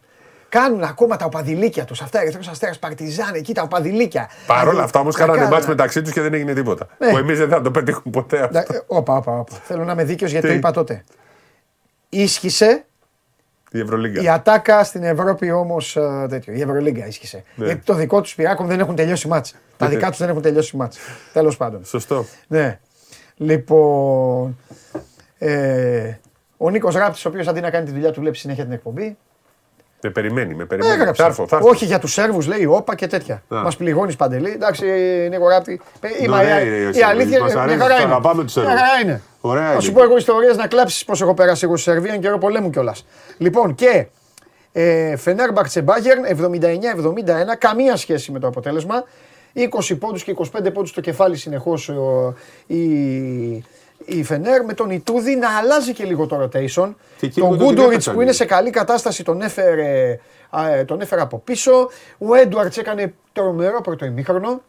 Κάνουν 0.52 0.84
ακόμα 0.84 1.16
τα 1.18 1.26
οπαδηλίκια 1.26 1.86
τους. 1.86 2.02
Αυτά 2.02 2.20
Ερυθρό 2.22 2.40
Αστέρας, 2.50 2.80
Παρτιζάν, 2.80 3.34
εκεί 3.34 3.54
τα 3.54 3.62
οπαδηλίκια. 3.62 4.30
Παρ' 4.48 4.58
όλα 4.58 4.70
Δηλαδή, 4.70 4.86
αυτά 4.86 5.00
όμως 5.00 5.14
να 5.14 5.20
κάνανε 5.20 5.38
κάνουν- 5.40 5.54
μάτς 5.54 5.68
μεταξύ 5.68 6.02
τους 6.02 6.12
και 6.12 6.22
δεν 6.22 6.34
έγινε 6.34 6.54
τίποτα. 6.54 6.88
Ναι. 6.98 7.10
Που 7.10 7.18
εμείς 7.18 7.38
δεν 7.38 7.50
θα 7.50 7.62
το 7.62 7.72
πετύχουμε 7.72 8.12
ποτέ 8.12 8.48
Να- 8.52 8.60
αυτό. 8.60 8.74
ε, 8.74 8.82
Όπα, 8.88 9.16
όπα, 9.16 9.40
όπα. 9.40 9.56
Θέλω 9.64 9.84
να 9.84 9.92
είμαι 9.92 10.04
δίκαιος 10.04 10.32
γιατί 10.32 10.46
το 10.48 10.52
Τι; 10.52 10.58
είπα 10.60 10.72
τότε. 10.72 11.04
Ίσχυσε 12.10 12.86
Η 13.72 13.80
Ευρωλίγκα. 13.80 14.22
η 14.22 14.30
ατάκα 14.30 14.84
στην 14.84 15.04
Ευρώπη 15.04 15.52
όμως 15.52 15.98
τέτοιο. 16.30 16.54
Η 16.54 16.62
Ευρωλίγκα 16.62 17.08
ίσχυσε. 17.08 17.44
Ναι. 17.56 17.66
Γιατί 17.66 17.82
το 17.86 17.94
δικό 17.94 18.22
τους 18.22 18.36
πυράκων 18.36 18.68
δεν 18.68 18.80
έχουν 18.80 18.96
τελειώσει 18.96 19.28
μάτς. 19.28 19.56
Τα 19.78 19.88
Ναι. 19.88 19.94
δικά 19.96 20.10
τους 20.10 20.18
δεν 20.20 20.30
έχουν 20.30 20.42
τελειώσει 20.42 20.78
μάτς. 20.78 20.98
Τέλος 21.34 21.58
πάντων. 21.58 21.86
Σωστό. 21.86 22.26
Ναι. 22.48 22.80
Λοιπόν. 23.36 24.58
Ε, 25.38 26.14
ο 26.58 26.70
Νίκος 26.70 26.96
Ράπτης, 26.96 27.26
ο 27.26 27.30
οποίος 27.30 27.48
αντί 27.48 27.62
να 27.62 27.70
κάνει 27.70 27.86
τη 27.86 27.92
δουλειά 27.92 28.12
του, 28.12 28.20
βλέπει 28.20 28.38
συνέχεια 28.38 28.64
την 28.64 28.74
εκπομπή. 28.74 29.18
Με 30.04 30.10
περιμένει, 30.10 30.54
με 30.56 30.66
περιμένει. 30.66 30.94
Έγραψε. 30.94 31.22
Θα 31.22 31.28
έρθω, 31.28 31.48
θα 31.48 31.56
έρθω. 31.56 31.70
Όχι 31.70 31.86
για 31.86 32.00
τους 32.00 32.14
Σέρβους, 32.14 32.48
λέει 32.48 32.66
όπα 32.66 32.96
και 32.96 33.08
τέτοια. 33.08 33.36
Α. 33.36 33.62
Μας 33.62 33.76
πληγώνεις 33.78 34.16
παντελή. 34.16 34.50
Εντάξει, 34.52 34.86
Νίκο 35.30 35.50
Ράπτη. 35.50 35.82
Ε, 36.00 36.08
Είμαι, 36.24 36.36
Ωραία 36.38 36.62
η- 36.62 36.68
είναι 36.68 36.76
οι 36.76 36.80
η, 36.80 36.84
Σέρβοι. 36.84 37.02
αλήθεια 37.04 37.40
Μας 37.40 37.52
είναι. 37.52 37.60
αρέσει, 37.62 37.76
Μια 37.78 37.86
χαρά 37.86 37.96
τους 37.96 38.04
είναι. 38.04 38.14
αγαπάμε 38.14 38.44
τους 38.44 38.56
Μια 38.56 38.64
Σέρβους. 38.66 38.82
χαρά 38.82 39.02
είναι. 39.04 39.22
Ωραία 39.42 39.66
Θα 39.66 39.72
είναι. 39.72 39.82
σου 39.82 39.92
πω 39.94 40.04
εγώ 40.04 40.18
ιστορίες 40.18 40.58
να 40.58 40.68
κλάψεις 40.68 41.06
πώ 41.06 41.14
έχω 41.22 41.34
περάσει 41.34 41.66
εγώ 41.66 41.78
στη 41.78 41.92
Σερβία 41.92 42.14
εν 42.14 42.22
καιρό 42.22 42.38
πολέμου 42.38 42.70
κιόλας. 42.70 43.06
Λοιπόν, 43.38 43.76
και 43.76 44.06
ε, 44.72 45.16
Φενέρμπαχτσε 45.16 45.82
Μπάγερν 45.82 46.24
79-71, 46.26 47.56
καμία 47.58 47.96
σχέση 47.96 48.32
με 48.32 48.40
το 48.40 48.48
αποτέλεσμα. 48.48 49.04
20 49.54 49.96
πόντους 50.00 50.24
και 50.24 50.32
25 50.32 50.72
πόντους 50.74 50.90
στο 50.90 51.02
κεφάλι 51.02 51.38
συνεχώς 51.38 51.92
η, 52.68 52.82
η 54.06 54.24
Φενέρ 54.24 54.66
με 54.66 54.74
τον 54.74 54.90
Ιτούδη 54.90 55.36
να 55.36 55.58
αλλάζει 55.58 55.94
και 55.94 56.04
λίγο 56.04 56.28
το 56.28 56.42
rotation. 56.44 56.94
Και 57.18 57.26
εκείνο 57.26 57.48
Τον 57.48 57.58
το 57.58 57.58
την 57.58 57.66
Γκούντοριτ 57.66 57.90
έπαιξαν 57.92 58.14
που 58.16 58.22
είναι 58.22 58.30
οι- 58.30 58.34
σε 58.34 58.46
καλή 58.46 58.70
κατάσταση 58.70 59.24
τον 59.24 59.42
έφερε, 59.42 60.20
α, 60.50 60.70
ε, 60.70 60.84
τον 60.86 61.02
έφερε 61.02 61.22
από 61.22 61.38
πίσω. 61.40 61.90
Ο 62.18 62.34
Έντουαρτς 62.36 62.78
έκανε 62.78 63.14
τρομερό 63.34 63.82
πρώτο 63.82 64.06
ημίχρονο. 64.06 64.62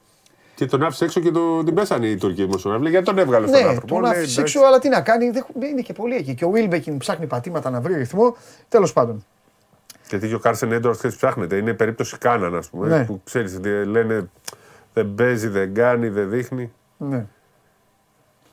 Και 0.54 0.66
τον 0.66 0.82
άφησε 0.82 1.04
έξω 1.04 1.20
και 1.20 1.30
το, 1.30 1.64
την 1.64 1.74
πέσανε 1.74 2.06
οι 2.06 2.16
Τούρκοι 2.16 2.42
δημοσιογράφοι. 2.44 2.88
Γιατί 2.88 3.04
τον 3.04 3.18
έβγαλε 3.18 3.46
στον 3.46 3.60
Ναι, 3.60 3.66
άνθρωπο. 3.68 3.86
τον 3.94 4.02
Λέει, 4.02 4.10
άφησε 4.10 4.24
εντάξει. 4.24 4.40
έξω, 4.40 4.60
αλλά 4.68 4.78
τι 4.78 4.88
να 4.88 5.00
κάνει, 5.00 5.30
δεν- 5.30 5.44
είναι 5.70 5.80
και 5.80 5.92
πολύ 5.92 6.14
εκεί. 6.16 6.34
Και 6.34 6.44
ο 6.44 6.50
Βίλμπεκιν 6.50 6.98
ψάχνει 6.98 7.26
πατήματα 7.26 7.70
να 7.70 7.80
βρει 7.80 7.94
ρυθμό. 7.94 8.36
Τέλος 8.68 8.92
πάντων. 8.92 9.24
Γιατί 10.08 10.28
και 10.28 10.34
ο 10.34 10.38
Κάρσεν 10.38 10.72
Έντουαρτς 10.72 10.98
χθες 10.98 11.16
ψάχνεται. 11.16 11.56
Είναι 11.56 11.72
περίπτωση 11.72 12.18
Κάναν, 12.18 12.56
ας 12.56 12.68
πούμε. 12.68 12.88
Ναι. 12.88 13.04
Που 13.04 13.20
ξέρεις, 13.24 13.60
λένε 13.86 14.28
δεν 14.94 15.14
παίζει, 15.14 15.48
δεν 15.48 15.74
κάνει, 15.74 16.08
δεν 16.08 16.30
δείχνει. 16.30 16.72
Ναι. 16.96 17.26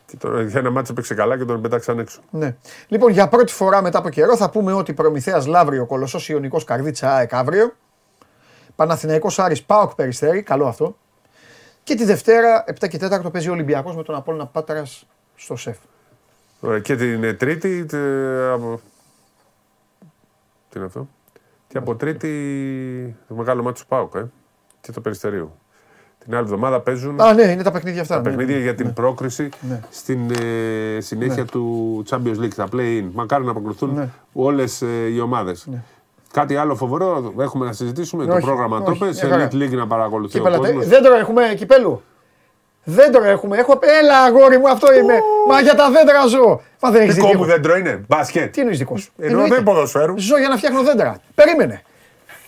Και 0.09 0.17
τον, 0.17 0.47
για 0.47 0.59
ένα 0.59 0.69
μάτσο 0.69 0.91
έπαιξε 0.91 1.13
καλά 1.13 1.37
και 1.37 1.45
τον 1.45 1.61
πέταξαν 1.61 1.99
έξω. 1.99 2.21
Ναι. 2.29 2.55
Λοιπόν, 2.87 3.11
για 3.11 3.27
πρώτη 3.27 3.53
φορά 3.53 3.81
μετά 3.81 3.97
από 3.97 4.09
καιρό 4.09 4.37
θα 4.37 4.49
πούμε 4.49 4.73
ότι 4.73 4.93
Προμηθέας 4.93 5.45
Λαύριο, 5.45 5.85
Κολοσσός 5.85 6.29
Ιωνικός 6.29 6.63
Καρδίτσα 6.63 7.13
ΑΕΚ 7.13 7.33
αύριο. 7.33 7.73
Παναθηναϊκός 8.75 9.39
Άρης 9.39 9.63
Πάοκ 9.63 9.95
Περιστέρη, 9.95 10.43
καλό 10.43 10.67
αυτό. 10.67 10.97
Και 11.83 11.95
τη 11.95 12.05
Δευτέρα, 12.05 12.63
7 12.79 12.87
και 12.87 12.97
4 13.01 13.31
παίζει 13.31 13.49
ο 13.49 13.51
Ολυμπιακός 13.51 13.95
με 13.95 14.03
τον 14.03 14.15
Απόλλωνα 14.15 14.45
Πάτρας 14.45 15.05
στο 15.35 15.55
ΣΕΦ. 15.55 15.77
Ωραία, 16.59 16.79
και 16.79 16.95
την 16.95 17.23
ε, 17.23 17.33
Τρίτη. 17.33 17.85
τε, 17.85 17.97
από... 18.51 18.79
Τι 20.69 20.77
είναι 20.77 20.85
αυτό; 20.85 21.07
Και 21.67 21.77
από 21.77 21.95
Τρίτη 21.95 23.15
το 23.27 23.33
μεγάλο 23.33 23.63
μάτσο 23.63 23.83
του 23.83 23.89
Πάουκ, 23.89 24.15
ε. 24.15 24.25
Και 24.81 24.91
το 24.91 25.01
Περιστερίου. 25.01 25.57
Την 26.29 26.37
άλλη 26.37 26.47
εβδομάδα 26.47 26.79
παίζουν 26.79 27.21
Α, 27.21 27.33
ναι, 27.33 27.41
είναι 27.43 27.63
τα 27.63 27.71
παιχνίδια 27.71 28.01
αυτά. 28.01 28.15
τα 28.15 28.21
ναι, 28.21 28.27
παιχνίδια 28.29 28.55
ναι. 28.55 28.61
για 28.61 28.75
την 28.75 28.93
πρόκριση 28.93 29.49
Ναι. 29.69 29.79
στην 29.89 30.19
ε, 30.31 30.99
συνέχεια 30.99 31.35
Ναι. 31.43 31.45
του 31.45 32.03
Champions 32.09 32.43
League, 32.43 32.53
τα 32.55 32.67
play-in. 32.73 33.03
Μακάρι 33.13 33.43
να 33.43 33.51
αποκριθούν 33.51 33.93
Ναι. 33.93 34.09
όλες 34.33 34.81
ε, 34.81 34.85
οι 35.13 35.19
ομάδες. 35.19 35.67
Κάτι 36.33 36.55
άλλο 36.55 36.75
φοβερό 36.75 37.33
έχουμε 37.39 37.65
να 37.65 37.71
συζητήσουμε, 37.73 38.25
το 38.25 38.33
Όχι, 38.33 38.45
πρόγραμμα 38.45 38.81
το 38.83 38.91
όχι, 38.91 38.99
πες, 38.99 39.21
μια 39.23 39.31
χαρά. 39.31 39.47
Elite 39.51 39.55
League 39.55 39.71
να 39.75 39.87
παρακολουθεί 39.87 40.37
ο 40.39 40.41
Κύπελα, 40.43 40.57
κόσμος. 40.57 40.87
δέντρο 40.87 41.15
έχουμε, 41.15 41.41
κυπέλου. 41.57 42.01
Δέντρο 42.83 43.23
έχουμε. 43.23 43.57
Έχω... 43.57 43.79
Έλα, 44.01 44.17
αγόρι 44.19 44.57
μου, 44.57 44.69
αυτό 44.69 44.93
είμαι. 44.93 45.13
Μα 45.49 45.61
για 45.61 45.75
τα 45.75 45.89
δέντρα 45.91 46.27
ζω. 46.27 46.61
Μα 46.81 46.91
δεν 46.91 47.01
έχεις 47.01 47.13
Δικό 47.15 47.27
δει 47.27 47.33
μου 47.35 47.39
τίποτα. 47.43 47.55
δέντρο 47.61 47.77
είναι, 47.77 48.03
μπάσκετ. 48.07 48.53
Τι 48.53 48.59
εννοείς 48.59 48.77
δικός 48.77 49.01
σου; 49.01 49.11
Ενώ 49.17 49.29
Εννοείται. 49.31 49.55
δεν 49.55 49.63
ποδοσφαίρου. 49.63 50.19
Ζω 50.19 50.37
για 50.37 50.47
να 50.47 50.57
φτιάχνω 50.57 50.83
δέντρα. 50.83 51.17
Περίμενε. 51.35 51.81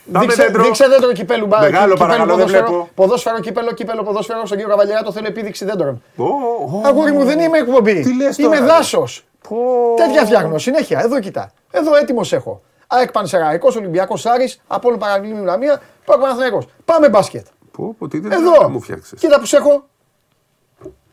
Δάμε 0.05 0.25
Δείξε 0.25 0.43
δέντρο. 0.43 0.63
δείξε 0.63 0.87
δέντρο 0.87 1.11
κυπέλου. 1.11 1.45
μπα- 1.47 1.59
Μεγάλο, 1.59 1.81
κυπέλου, 1.93 1.97
παρακαλώ, 1.97 2.35
δεν 2.35 2.45
ποδόσφαιρο, 2.45 2.67
βλέπω. 2.67 2.89
Ποδόσφαιρο, 2.95 3.39
κύπελο, 3.39 3.71
κύπελο, 3.71 4.03
ποδόσφαιρο. 4.03 4.45
Στον 4.45 4.57
κύριο 4.57 4.67
Καβαλιέρα 4.71 5.03
το 5.03 5.11
θέλω 5.11 5.27
επίδειξη 5.27 5.65
δέντρων. 5.65 6.03
Ω, 6.15 6.23
ω, 6.23 6.81
Αγόρι 6.85 7.11
μου, 7.11 7.23
δεν 7.23 7.39
είμαι 7.39 7.57
εκπομπή. 7.57 8.01
Τι 8.01 8.15
λες 8.15 8.37
Είμαι 8.37 8.55
τώρα, 8.55 8.67
δάσος. 8.67 9.25
πω. 9.49 9.57
Τέτοια 9.95 10.25
φτιάχνω 10.25 10.57
συνέχεια. 10.57 10.99
Εδώ 11.03 11.19
κοιτά. 11.19 11.51
Εδώ 11.71 11.95
έτοιμος 11.95 12.33
έχω. 12.33 12.61
ΑΕΚ 12.87 13.11
Πανσεραϊκός, 13.11 13.75
Ολυμπιακός 13.75 14.25
Άρης, 14.25 14.61
Απόλυν 14.67 14.99
Παραλίμνη 14.99 15.45
Λαμία, 15.45 15.81
Πάω 16.05 16.17
Παναθηναϊκός. 16.17 16.65
Πάμε 16.85 17.09
μπάσκετ. 17.09 17.45
Πω, 17.71 17.95
πω, 17.99 18.07
τι 18.07 18.19
δεν 18.19 18.31
Εδώ. 18.31 18.69
μου 18.69 18.81
φτιάξες. 18.81 19.19
Κοίτα 19.19 19.39
που 19.39 19.45
σε 19.45 19.57
έχω. 19.57 19.83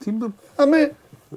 Τι 0.04 0.12
με- 0.12 0.26
Αμέ. 0.56 0.92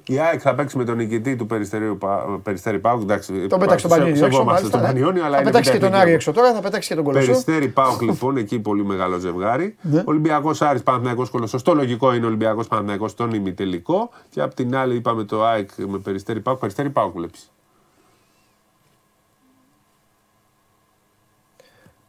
Η 0.07 0.19
ΑΕΚ 0.19 0.39
θα 0.43 0.55
παίξει 0.55 0.77
με 0.77 0.83
τον 0.85 0.95
νικητή 0.97 1.35
του 1.35 1.45
Περιστερίου, 1.45 1.97
Πα- 1.97 2.39
Περιστέρη 2.43 2.79
Πάουκ. 2.79 3.01
Εντάξει, 3.01 3.47
Τον 3.47 3.59
πέταξε 3.59 3.87
τον 3.87 3.91
σε- 3.91 3.97
Πανιόνιο 3.99 4.25
έξω. 4.25 4.37
σεβόμαστε 4.37 4.51
μάλιστα, 4.51 4.69
τον 4.69 4.79
ναι. 4.81 4.85
Πανιόνιο, 4.87 5.23
αλλά 5.25 5.35
Θα 5.35 5.41
είναι 5.41 5.49
πετάξεις 5.51 5.73
και 5.73 5.79
τον 5.79 5.89
τεχνική. 5.89 6.07
Άρη 6.07 6.13
έξω 6.15 6.31
τώρα, 6.31 6.53
θα 6.53 6.61
πετάξεις 6.61 6.87
και 6.89 6.95
τον 6.95 7.03
Κολοσσό. 7.03 7.25
Περιστέρη 7.25 7.67
Πάουκ 7.67 8.01
λοιπόν, 8.01 8.37
εκεί 8.37 8.59
πολύ 8.59 8.83
μεγάλο 8.85 9.17
ζευγάρι. 9.17 9.75
Ναι. 9.81 10.03
Ολυμπιακός 10.05 10.61
Άρης 10.61 10.83
Παναθυναϊκό 10.83 11.27
Κολοσσός. 11.31 11.61
Το 11.61 11.73
λογικό 11.73 12.13
είναι 12.13 12.25
Ολυμπιακός 12.25 12.67
Παναθυναϊκό 12.67 13.07
στον 13.07 13.31
ημιτελικό. 13.33 14.09
Και 14.29 14.41
απ' 14.41 14.53
την 14.53 14.75
άλλη 14.75 14.95
είπαμε 14.95 15.23
το 15.23 15.43
ΑΕΚ 15.45 15.69
με 15.77 15.97
Περιστέρη 15.97 16.39
Πάουκ. 16.39 16.59
Περιστέρη 16.59 16.89
Πάουκ 16.89 17.15
βλέπεις. 17.15 17.51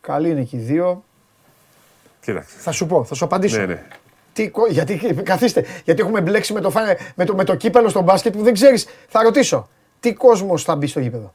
Καλή 0.00 0.30
είναι 0.30 0.42
και 0.42 0.56
οι 0.56 0.60
δύο. 0.60 1.02
Κοίταξε. 2.20 2.56
Θα 2.58 2.72
σου 2.72 2.86
πω, 2.86 3.04
θα 3.04 3.14
σου 3.14 3.24
απαντήσω. 3.24 3.58
Ναι, 3.58 3.66
ναι. 3.66 3.82
Τι, 4.32 4.48
κο- 4.50 4.66
γιατί, 4.68 4.94
καθίστε, 5.22 5.64
γιατί 5.84 6.00
έχουμε 6.00 6.20
μπλέξει 6.20 6.52
με 6.52 6.60
το, 6.60 6.70
φα- 6.70 6.96
με, 7.14 7.24
το, 7.24 7.34
με 7.34 7.44
το 7.44 7.54
κύπελο 7.54 7.88
στο 7.88 8.00
μπάσκετ 8.02 8.36
που 8.36 8.42
δεν 8.42 8.52
ξέρεις. 8.52 8.86
Θα 9.08 9.22
ρωτήσω, 9.22 9.68
τι 10.00 10.12
κόσμος 10.12 10.62
θα 10.64 10.76
μπει 10.76 10.86
στο 10.86 11.00
γήπεδο; 11.00 11.32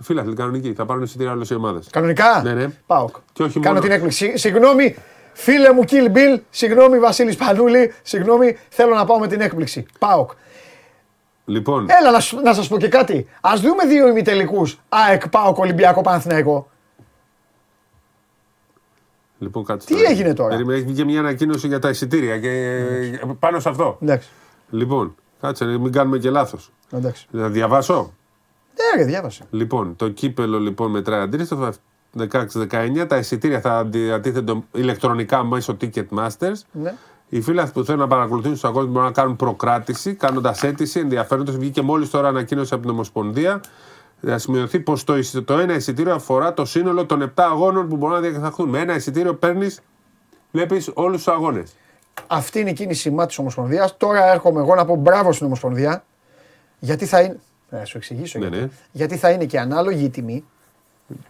Φίλαθλοι 0.00 0.34
κανονικοί. 0.34 0.72
Θα 0.72 0.86
πάρουν 0.86 1.02
εισιτήρια 1.02 1.32
όλε 1.32 1.44
οι 1.50 1.54
ομάδες. 1.54 1.86
Κανονικά; 1.90 2.40
Ναι, 2.44 2.52
ναι. 2.52 2.66
Πάοκ. 2.86 3.16
Και 3.32 3.42
όχι 3.42 3.52
Κάνω 3.60 3.68
μόνο. 3.68 3.80
την 3.80 3.90
έκπληξη. 3.90 4.26
Συ- 4.28 4.38
Συγγνώμη, 4.38 4.96
φίλε 5.32 5.72
μου 5.72 5.82
Kill 5.90 6.16
Bill, 6.16 6.40
συγγνώμη 6.50 6.98
Βασίλης 6.98 7.36
Πανούλη, 7.36 7.92
συγγνώμη, 8.02 8.58
θέλω 8.68 8.94
να 8.94 9.04
πάω 9.04 9.18
με 9.18 9.26
την 9.26 9.40
έκπληξη. 9.40 9.86
Πάοκ. 9.98 10.30
Λοιπόν, 11.44 11.86
Έλα 12.00 12.10
να, 12.10 12.20
σου- 12.20 12.40
να 12.42 12.54
σας 12.54 12.68
πω 12.68 12.78
και 12.78 12.88
κάτι. 12.88 13.28
Α 13.40 13.52
δούμε 13.56 13.84
δύο 13.86 14.08
ημιτελικούς. 14.08 14.80
ΑΕΚ, 14.88 15.28
Πάοκ, 15.28 15.58
Ολυμπιακό, 15.58 16.00
Παναθηναϊκό. 16.00 16.68
Λοιπόν 19.44 19.64
κάτσε. 19.64 19.94
Τι 19.94 20.02
έγινε 20.02 20.34
τώρα; 20.34 20.48
Περίμενε, 20.48 20.78
έχει 20.78 20.86
βγει 20.86 20.94
και 20.94 21.04
μια 21.04 21.20
ανακοίνωση 21.20 21.66
για 21.66 21.78
τα 21.78 21.88
εισιτήρια 21.88 22.38
και 22.38 22.48
ε, 22.48 23.20
πάνω 23.38 23.60
σε 23.60 23.68
αυτό. 23.68 23.98
Εντάξει. 24.02 24.28
Λοιπόν, 24.70 25.14
κάτσε, 25.40 25.64
μην 25.64 25.92
κάνουμε 25.92 26.18
και 26.18 26.30
λάθος. 26.30 26.72
Εντάξει. 26.90 27.26
Να 27.30 27.48
διαβάσω; 27.48 28.12
Ναι, 28.74 29.02
ρε, 29.02 29.08
διάβασε. 29.08 29.44
Λοιπόν, 29.50 29.96
το 29.96 30.08
κύπελο 30.08 30.58
λοιπόν 30.58 30.90
μετράει 30.90 31.20
αντίστοιχα 31.20 31.74
16-19. 32.18 33.04
Τα 33.08 33.16
εισιτήρια 33.16 33.60
θα 33.60 33.84
διατίθενται 33.84 34.62
ηλεκτρονικά 34.72 35.44
μέσω 35.44 35.76
Ticketmasters. 35.80 36.60
Ναι. 36.72 36.94
Οι 37.28 37.40
φίλοι 37.40 37.62
που 37.72 37.84
θέλουν 37.84 38.00
να 38.00 38.06
παρακολουθήσουν 38.06 38.58
του 38.60 38.66
αγώνε 38.66 38.86
μπορούν 38.86 39.02
να 39.02 39.12
κάνουν 39.12 39.36
προκράτηση, 39.36 40.14
κάνοντας 40.14 40.62
αίτηση 40.62 41.00
ενδιαφέροντος. 41.00 41.56
Βγήκε 41.56 41.82
μόλις 41.82 42.10
τώρα 42.10 42.28
ανακοίνωση 42.28 42.74
από 42.74 42.82
την 42.82 42.92
Ομοσπονδία. 42.92 43.60
Να 44.24 44.38
σημειωθεί 44.38 44.80
πως 44.80 45.04
το, 45.04 45.16
εισι- 45.16 45.42
το 45.44 45.58
ένα 45.58 45.74
εισιτήριο 45.74 46.14
αφορά 46.14 46.54
το 46.54 46.64
σύνολο 46.64 47.06
των 47.06 47.22
7 47.22 47.28
αγώνων 47.34 47.88
που 47.88 47.96
μπορούν 47.96 48.14
να 48.14 48.20
διεξαχθούν. 48.20 48.68
Με 48.68 48.78
ένα 48.78 48.94
εισιτήριο 48.94 49.34
παίρνεις, 49.34 49.80
βλέπεις 50.50 50.90
όλους 50.94 51.16
τους 51.16 51.32
αγώνες. 51.32 51.76
Αυτή 52.26 52.60
είναι 52.60 52.70
η 52.70 52.72
κίνηση 52.72 53.14
της 53.26 53.38
Ομοσπονδίας. 53.38 53.96
Τώρα 53.96 54.32
έρχομαι 54.32 54.60
εγώ 54.60 54.74
να 54.74 54.84
πω 54.84 54.94
μπράβο 54.94 55.32
στην 55.32 55.46
Ομοσπονδία. 55.46 56.04
Γιατί 56.78 57.06
θα 57.06 57.20
είναι. 57.20 57.38
Να 57.70 57.84
σου 57.84 57.96
εξηγήσω. 57.96 58.38
Ναι, 58.38 58.46
γιατί. 58.46 58.62
ναι. 58.62 58.70
γιατί 58.92 59.16
θα 59.16 59.30
είναι 59.30 59.44
και 59.44 59.60
ανάλογη 59.60 60.04
η 60.04 60.10
τιμή. 60.10 60.44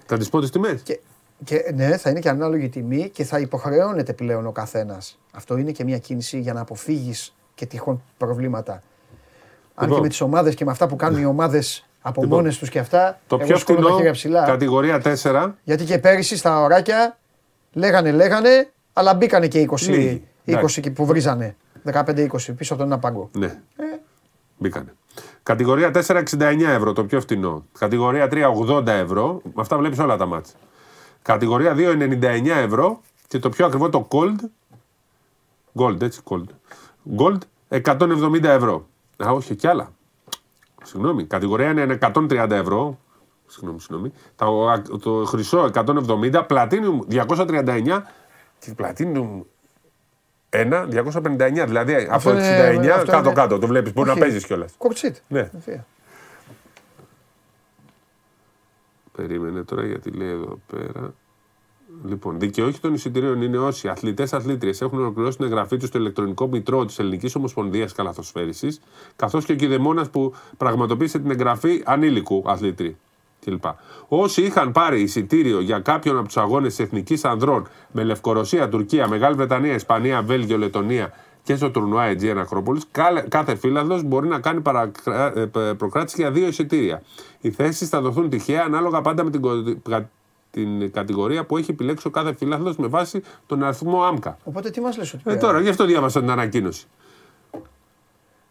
Θα 0.06 0.18
τι 0.18 0.28
πω 0.28 0.40
τις 0.40 0.50
τιμές. 0.50 0.80
Και, 0.82 1.00
και, 1.44 1.72
ναι, 1.74 1.96
θα 1.96 2.10
είναι 2.10 2.20
και 2.20 2.28
ανάλογη 2.28 2.64
η 2.64 2.68
τιμή 2.68 3.08
και 3.08 3.24
θα 3.24 3.38
υποχρεώνεται 3.38 4.12
πλέον 4.12 4.46
ο 4.46 4.52
καθένας. 4.52 5.18
Αυτό 5.32 5.56
είναι 5.56 5.70
και 5.70 5.84
μια 5.84 5.98
κίνηση 5.98 6.40
για 6.40 6.52
να 6.52 6.60
αποφύγεις 6.60 7.34
και 7.54 7.66
τυχόν 7.66 8.02
προβλήματα. 8.16 8.72
Αν 8.72 9.84
Λοιπόν. 9.84 9.94
και 9.96 10.02
με 10.02 10.08
τις 10.08 10.20
ομάδες 10.20 10.54
και 10.54 10.64
με 10.64 10.70
αυτά 10.70 10.86
που 10.86 10.96
κάνουν 10.96 11.20
οι 11.20 11.24
ομάδες 11.24 11.86
από 12.06 12.22
Λοιπόν. 12.22 12.38
μόνες 12.38 12.58
τους 12.58 12.68
και 12.68 12.78
αυτά. 12.78 13.20
Το 13.26 13.36
εγώ 13.36 13.46
πιο 13.46 13.56
σηκώνω 13.56 13.78
τα 13.78 13.82
φθηνό, 13.82 13.96
χέρια 13.96 14.12
ψηλά. 14.12 14.44
κατηγορία 14.44 15.00
4. 15.04 15.54
Γιατί 15.64 15.84
και 15.84 15.98
πέρυσι 15.98 16.36
στα 16.36 16.60
ωράκια 16.60 17.18
λέγανε, 17.72 18.10
λέγανε, 18.12 18.70
αλλά 18.92 19.14
μπήκανε 19.14 19.48
και 19.48 19.68
20, 19.70 19.80
Λίγοι. 19.80 20.22
20 20.46 20.52
Εντάξει. 20.52 20.78
εκεί 20.78 20.90
που 20.90 21.06
βρίζανε. 21.06 21.56
15-20 21.92 22.26
πίσω 22.56 22.74
από 22.74 22.82
τον 22.82 22.92
ένα 22.92 22.98
πάγκο. 22.98 23.30
Ναι. 23.32 23.46
Ε. 23.46 23.84
Μπήκανε. 24.58 24.92
Κατηγορία 25.42 25.90
4, 26.06 26.22
69 26.22 26.60
ευρώ, 26.68 26.92
το 26.92 27.04
πιο 27.04 27.20
φθηνό. 27.20 27.64
Κατηγορία 27.78 28.28
3, 28.30 28.50
80 28.68 28.86
ευρώ. 28.86 29.40
Με 29.44 29.52
αυτά 29.56 29.78
βλέπεις 29.78 29.98
όλα 29.98 30.16
τα 30.16 30.26
μάτια. 30.26 30.54
Κατηγορία 31.22 31.74
2, 31.76 31.96
99 31.96 32.46
ευρώ. 32.56 33.00
Και 33.28 33.38
το 33.38 33.48
πιο 33.48 33.66
ακριβό 33.66 33.88
το 33.88 34.08
Gold. 34.10 34.36
Gold, 35.74 36.02
έτσι, 36.02 36.20
Gold. 36.24 36.48
Gold, 37.18 37.38
170 37.68 38.44
ευρώ. 38.44 38.86
Α, 39.24 39.30
όχι, 39.30 39.54
και 39.56 39.68
άλλα. 39.68 39.92
Συγγνώμη. 40.84 41.24
Κατηγορία 41.24 41.70
είναι 41.70 41.98
130 42.00 42.50
ευρώ. 42.50 42.98
Συγγνώμη, 43.46 43.80
συγγνώμη. 43.80 44.12
Το, 44.36 44.98
το 44.98 45.24
χρυσό 45.24 45.70
170, 45.74 46.46
Platinum 46.48 46.98
239 47.10 48.02
και 48.58 48.74
Platinum 48.78 49.40
1, 50.50 50.86
259. 50.90 51.64
Δηλαδή 51.66 52.06
από 52.10 52.30
είναι- 52.30 52.70
69 52.84 52.88
αυτό 52.88 53.10
κάτω-κάτω. 53.10 53.50
είναι- 53.54 53.60
Το 53.60 53.66
βλέπεις. 53.66 53.92
Μπορεί 53.92 54.06
να 54.06 54.12
Όχι. 54.12 54.20
παίζεις 54.20 54.46
κιόλας. 54.46 54.74
Κορτσίτ. 54.78 55.16
Ναι. 55.28 55.50
Ευθεία. 55.56 55.86
Περίμενε 59.16 59.62
τώρα 59.64 59.86
γιατί 59.86 60.10
λέει 60.10 60.30
εδώ 60.30 60.58
πέρα. 60.66 61.14
Λοιπόν, 62.04 62.38
δικαιούχοι 62.38 62.80
των 62.80 62.94
εισιτηρίων 62.94 63.42
είναι 63.42 63.58
όσοι 63.58 63.88
αθλητές 63.88 64.32
αθλήτριες 64.32 64.80
έχουν 64.80 64.98
ολοκληρώσει 64.98 65.36
την 65.36 65.46
εγγραφή 65.46 65.76
τους 65.76 65.88
στο 65.88 65.98
ηλεκτρονικό 65.98 66.46
μητρό 66.46 66.84
της 66.84 66.98
Ελληνικής 66.98 67.34
Ομοσπονδίας 67.34 67.92
Καλαθοσφαίρισης, 67.92 68.80
καθώς 69.16 69.44
και 69.44 69.52
ο 69.52 69.56
κηδεμόνας 69.56 70.10
που 70.10 70.34
πραγματοποίησε 70.56 71.18
την 71.18 71.30
εγγραφή 71.30 71.82
ανήλικου 71.84 72.42
αθλητή 72.46 72.96
κλπ. 73.44 73.64
Όσοι 74.08 74.42
είχαν 74.42 74.72
πάρει 74.72 75.00
εισιτήριο 75.00 75.60
για 75.60 75.78
κάποιον 75.78 76.16
από 76.16 76.26
τους 76.26 76.36
αγώνες 76.36 76.74
της 76.74 76.84
Εθνικής 76.84 77.24
Ανδρών 77.24 77.66
με 77.92 78.04
Λευκορωσία, 78.04 78.68
Τουρκία, 78.68 79.08
Μεγάλη 79.08 79.34
Βρετανία, 79.36 79.74
Ισπανία, 79.74 80.22
Βέλγιο, 80.22 80.58
Λετωνία 80.58 81.12
και 81.42 81.56
στο 81.56 81.70
τουρνουά 81.70 82.04
Αιτζίαν 82.04 82.38
Ακρόπολη, 82.38 82.80
κάθε 83.28 83.54
φύλαδο 83.54 84.02
μπορεί 84.02 84.28
να 84.28 84.40
κάνει 84.40 84.60
παρακρα- 84.60 85.38
ε, 85.38 85.46
π- 85.46 85.74
προκράτηση 85.76 86.16
για 86.20 86.30
δύο 86.30 86.46
εισιτήρια. 86.46 87.02
Οι 87.40 87.50
θέσεις 87.50 87.88
θα 87.88 88.00
δοθούν 88.00 88.28
τυχαία 88.28 88.62
ανάλογα 88.64 89.00
πάντα 89.00 89.24
με 89.24 89.30
την, 89.30 89.40
κο- 89.40 89.76
κα- 89.88 90.10
την 90.54 90.92
κατηγορία 90.92 91.44
που 91.44 91.56
έχει 91.56 91.70
επιλέξει 91.70 92.06
ο 92.06 92.10
κάθε 92.10 92.34
φύλαδο 92.34 92.74
με 92.76 92.86
βάση 92.86 93.22
τον 93.46 93.64
αριθμό 93.64 94.02
άμκα. 94.02 94.38
Οπότε 94.44 94.70
τι 94.70 94.80
μας 94.80 94.96
λες 94.96 95.12
ότι. 95.12 95.22
Ε, 95.26 95.36
τώρα, 95.36 95.60
γι' 95.60 95.68
αυτό 95.68 95.84
διάβασα 95.84 96.20
την 96.20 96.30
ανακοίνωση. 96.30 96.86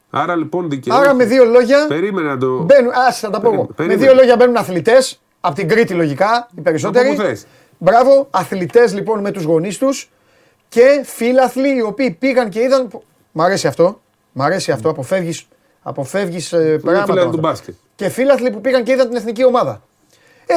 Άρα 0.10 0.36
λοιπόν 0.36 0.70
δικαιούχοι. 0.70 1.02
Άρα 1.02 1.14
με 1.14 1.26
δύο 1.26 1.46
λόγια. 1.46 1.86
Περίμενε 1.88 2.28
να 2.28 2.38
το. 2.38 2.64
Μπαίνουν, 2.64 2.92
ας, 3.08 3.20
θα 3.20 3.30
τα 3.30 3.40
πω 3.40 3.54
εγώ. 3.54 3.62
Με 3.62 3.74
Περίμενε. 3.76 4.06
δύο 4.06 4.14
λόγια 4.14 4.36
μπαίνουν 4.36 4.56
αθλητές, 4.58 5.22
από 5.40 5.56
την 5.56 5.68
Κρήτη 5.68 5.94
λογικά, 5.94 6.50
οι 6.56 6.62
περισσότεροι. 6.62 7.08
Από 7.08 7.16
πού 7.16 7.22
θες. 7.22 7.46
Μπράβο, 7.78 8.28
αθλητές 8.32 8.94
λοιπόν 8.94 9.20
με 9.20 9.32
τους 9.32 9.44
γονείς 9.44 9.78
τους 9.78 10.12
και 10.70 11.02
φίλαθλοι 11.06 11.76
οι 11.76 11.82
οποίοι 11.82 12.12
πήγαν 12.12 12.50
και 12.50 12.60
είδαν. 12.62 12.88
Μ' 13.32 13.42
αρέσει 13.42 13.68
αυτό. 13.68 14.02
Μ' 14.32 14.42
αρέσει 14.42 14.72
αυτό. 14.72 14.90
Αποφεύγει 14.90 15.34
αποφεύγεις, 15.84 16.54
ε, 16.54 16.58
Είναι 16.58 16.78
πράγματα. 16.80 17.06
φίλαθλοι 17.06 17.32
του 17.32 17.36
τώρα. 17.36 17.48
μπάσκετ. 17.50 17.74
Και 17.96 18.10
φίλαθλοι 18.10 18.52
που 18.52 18.62
πήγαν 18.62 18.84
και 18.84 18.92
είδαν 18.92 19.08
την 19.08 19.18
εθνική 19.18 19.46
ομάδα. 19.46 19.82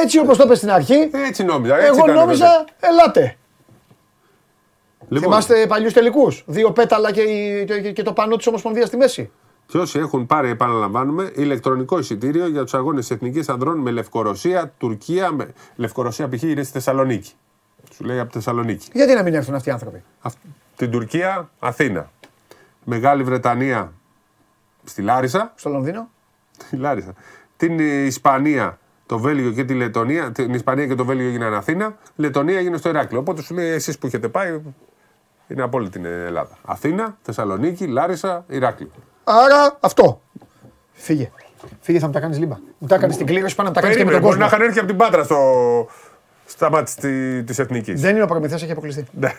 Έτσι 0.03 0.19
όπως 0.19 0.37
το 0.37 0.43
είπες 0.43 0.57
στην 0.57 0.71
αρχή, 0.71 1.09
Έτσι 1.13 1.43
νόμιζα. 1.43 1.75
Έτσι 1.77 1.87
εγώ 1.87 2.03
ήταν, 2.03 2.15
νόμιζα, 2.15 2.45
βέβαια. 2.45 2.65
ελάτε. 2.79 3.37
Λοιπόν, 5.09 5.29
Θυμάστε 5.29 5.67
παλιούς 5.67 5.93
τελικούς. 5.93 6.43
Δύο 6.47 6.71
πέταλα 6.71 7.11
και, 7.11 7.21
η- 7.21 7.65
και- 7.65 7.91
και 7.91 8.03
το 8.03 8.13
πανό 8.13 8.35
της 8.35 8.47
Ομοσπονδίας 8.47 8.87
στη 8.87 8.97
μέση. 8.97 9.31
Και 9.65 9.77
όσοι 9.77 9.99
έχουν 9.99 10.25
πάρει, 10.25 10.49
επαναλαμβάνουμε, 10.49 11.31
ηλεκτρονικό 11.35 11.99
εισιτήριο 11.99 12.47
για 12.47 12.63
τους 12.63 12.73
αγώνες 12.73 13.07
τη 13.07 13.13
Εθνικής 13.13 13.49
Ανδρών 13.49 13.77
με 13.77 13.91
Λευκορωσία, 13.91 14.73
Τουρκία. 14.77 15.31
Με... 15.31 15.53
Λευκορωσία 15.75 16.29
π.χ. 16.29 16.41
είναι 16.43 16.63
στη 16.63 16.71
Θεσσαλονίκη. 16.71 17.31
Σου 17.93 18.03
λέει 18.03 18.19
από 18.19 18.31
Θεσσαλονίκη. 18.33 18.87
Γιατί 18.93 19.13
να 19.13 19.23
μην 19.23 19.33
έρθουν 19.33 19.55
αυτοί 19.55 19.69
οι 19.69 19.71
άνθρωποι; 19.71 20.03
Αυ- 20.21 20.37
Την 20.75 20.91
Τουρκία, 20.91 21.49
Αθήνα. 21.59 22.11
Μεγάλη 22.83 23.23
Βρετανία 23.23 23.93
στη 24.83 25.01
Λάρισα. 25.01 25.53
Στο 25.55 25.69
Λονδίνο; 25.69 26.09
Στη 26.65 26.75
Λάρισα. 26.77 27.13
Την 27.57 27.79
ε, 27.79 27.83
Ισπανία, 27.83 28.79
το 29.07 29.19
Βέλγιο 29.19 29.51
και 29.51 29.63
τη 29.63 29.73
Λετωνία. 29.73 30.31
Την 30.31 30.53
Ισπανία 30.53 30.87
και 30.87 30.95
το 30.95 31.05
Βέλγιο 31.05 31.27
έγιναν 31.27 31.53
Αθήνα. 31.53 31.97
Λετωνία 32.15 32.57
έγινε 32.57 32.77
στο 32.77 32.89
Ηράκλειο. 32.89 33.19
Οπότε 33.19 33.41
σου 33.41 33.53
λέει 33.53 33.69
εσείς 33.69 33.97
που 33.97 34.07
έχετε 34.07 34.27
πάει, 34.27 34.61
είναι 35.47 35.61
από 35.61 35.77
όλη 35.77 35.89
την 35.89 36.05
Ελλάδα. 36.05 36.57
Αθήνα, 36.65 37.17
Θεσσαλονίκη, 37.21 37.87
Λάρισα, 37.87 38.45
Ηράκλειο. 38.47 38.91
Άρα 39.23 39.77
αυτό. 39.79 40.21
Φύγε. 40.91 41.31
Φύγε, 41.79 41.99
θα 41.99 42.05
μου 42.05 42.13
τα 42.13 42.19
κάνεις 42.19 42.39
λίμπα. 42.39 42.57
Μου 42.77 42.87
τα 42.87 42.95
έκανε 42.95 43.15
την 43.15 43.25
κλήρωση, 43.25 43.55
πάνε 43.55 43.69
να 43.69 43.75
τα 43.75 43.81
κάνεις 43.81 43.97
και 43.97 44.03
με 44.03 44.09
Περίμενε, 44.09 44.35
τον 44.35 44.47
μπορεί 44.47 44.51
κόσμο. 44.51 44.59
να 44.59 44.65
είχαν 44.65 44.67
έρθει 44.67 44.79
από 44.79 44.87
την 44.87 44.97
Πάτρα 44.97 45.23
στο... 45.23 45.87
στα 46.45 46.69
μάτια 46.69 47.43
της 47.43 47.59
Εθνικής. 47.59 48.01
Δεν 48.01 48.15
είναι 48.15 48.23
ο 48.23 48.27
Προμηθέας, 48.27 48.63
έχει 48.63 48.71
αποκλειστεί. 48.71 49.05
Ναι. 49.11 49.31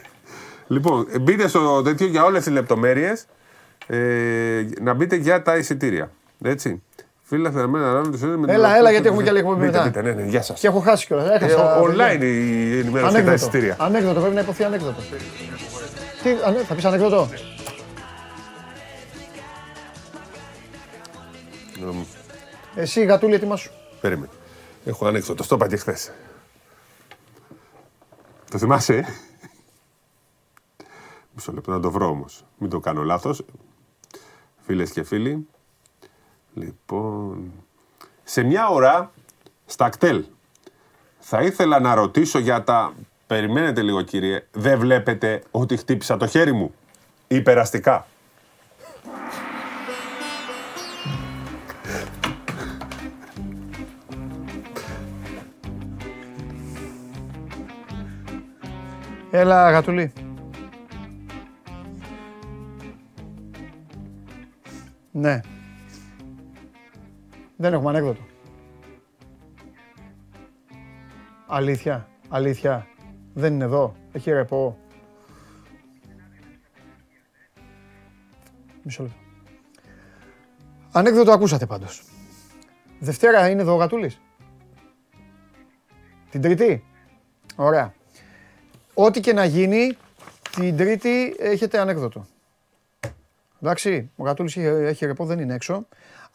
Λοιπόν, 0.67 1.07
μπείτε 1.21 1.49
στο 1.49 1.83
τέτοιο 1.83 2.07
για 2.07 2.25
όλες 2.25 2.43
τις 2.43 2.53
λεπτομέρειες. 2.53 3.27
Ε, 3.87 4.67
να 4.81 4.95
μπείτε 4.95 5.17
για 5.17 5.43
τα 5.43 5.57
εισιτήρια. 5.57 6.11
Έτσι. 6.43 6.83
Φίλε, 7.29 7.51
θα 7.51 7.67
με 7.69 7.79
να 7.79 8.03
του 8.11 8.43
Έλα, 8.47 8.77
έλα, 8.77 8.91
γιατί 8.91 9.07
έχουμε 9.07 9.23
και 9.23 9.29
άλλη 9.29 9.39
εκπομπή 9.39 9.61
μετά. 9.65 9.83
Μπείτε, 9.85 10.03
ναι, 10.03 10.13
ναι, 10.13 10.23
γεια 10.25 10.43
σας. 10.43 10.61
Και 10.61 10.67
έχω 10.67 10.79
χάσει 10.81 11.07
κιόλας. 11.07 11.29
Ε, 11.29 11.45
Έχασα. 11.45 11.81
online 11.83 12.21
η 12.23 12.79
ενημέρωση 12.79 12.91
για 12.91 13.01
τα 13.01 13.07
Ανέκδοτο. 13.09 13.33
εισιτήρια. 13.35 13.77
Ανέκδοτο, 13.79 14.21
πρέπει 14.21 14.35
να 14.35 14.41
υποθεί 14.41 14.65
ανέκδοτο. 14.65 15.01
Τι, 16.23 16.31
ανε- 16.45 16.65
θα 16.67 16.75
πεις 16.75 16.85
ανέκδοτο. 16.85 17.29
Νομ, 21.81 22.05
Εσύ, 22.75 23.05
γατούλη, 23.05 23.35
έτοιμα 23.35 23.57
σου. 23.57 23.71
Περίμενε. 24.01 24.29
Έχω 24.85 25.07
ανέκδοτο, 25.07 25.47
το 25.47 25.55
είπα 25.55 25.69
και 25.69 25.77
χθες. 25.77 26.13
Το 28.51 28.59
θυμάσαι, 28.59 28.95
ε; 28.97 29.05
Μισό 31.35 31.53
λεπτό 31.53 31.71
να 31.71 31.81
το 31.81 31.91
βρω 31.91 32.07
όμως. 32.09 32.45
Μην 32.59 32.71
το 32.71 32.81
κάνω 32.81 33.03
λάθος. 33.03 33.45
Φίλες 34.67 34.91
και 34.91 35.03
φίλοι. 35.03 35.47
Λοιπόν. 36.59 37.53
Σε 38.25 38.43
μια 38.43 38.69
ώρα 38.69 39.13
στα 39.67 39.89
κτέλ. 39.89 40.25
Θα 41.19 41.43
ήθελα 41.43 41.81
να 41.81 41.95
ρωτήσω 41.95 42.39
για 42.39 42.65
τα. 42.65 42.93
Περιμένετε 43.27 43.83
λίγο, 43.83 44.03
κύριε. 44.03 44.47
Δεν 44.51 44.79
βλέπετε 44.79 45.43
ότι 45.51 45.77
χτύπησα 45.77 46.17
το 46.17 46.27
χέρι 46.27 46.53
μου; 46.53 46.75
Υπεραστικά. 47.27 48.07
Έλα, 59.31 59.71
γατουλή. 59.71 60.13
Ναι. 65.11 65.41
Δεν 67.61 67.73
έχουμε 67.73 67.89
ανέκδοτο. 67.89 68.21
Αλήθεια, 71.47 72.09
αλήθεια. 72.29 72.87
Δεν 73.35 73.55
είναι 73.55 73.65
εδώ. 73.65 73.95
Έχει 74.13 74.31
ρεπό. 74.31 74.79
Μισό 78.83 79.03
λεπτό. 79.03 79.19
Ανέκδοτο 80.93 81.33
ακούσατε 81.33 81.67
πάντως. 81.67 82.03
Δευτέρα 82.99 83.49
είναι 83.49 83.61
εδώ 83.61 83.75
ο 83.75 83.77
Γατούλης. 83.77 84.21
Την 86.31 86.41
Τρίτη. 86.41 86.85
Ωραία. 87.57 87.95
Ό,τι 88.95 89.21
και 89.21 89.33
να 89.33 89.45
γίνει, 89.45 89.97
την 90.51 90.77
Τρίτη 90.77 91.37
έχετε 91.39 91.79
ανέκδοτο. 91.79 92.27
Εντάξει, 93.63 94.11
ο 94.17 94.25
Γατούλης 94.25 94.57
έχει, 94.57 94.67
έχει 94.67 95.07
ρεπό, 95.07 95.25
δεν 95.27 95.39
είναι 95.39 95.55
έξω. 95.55 95.87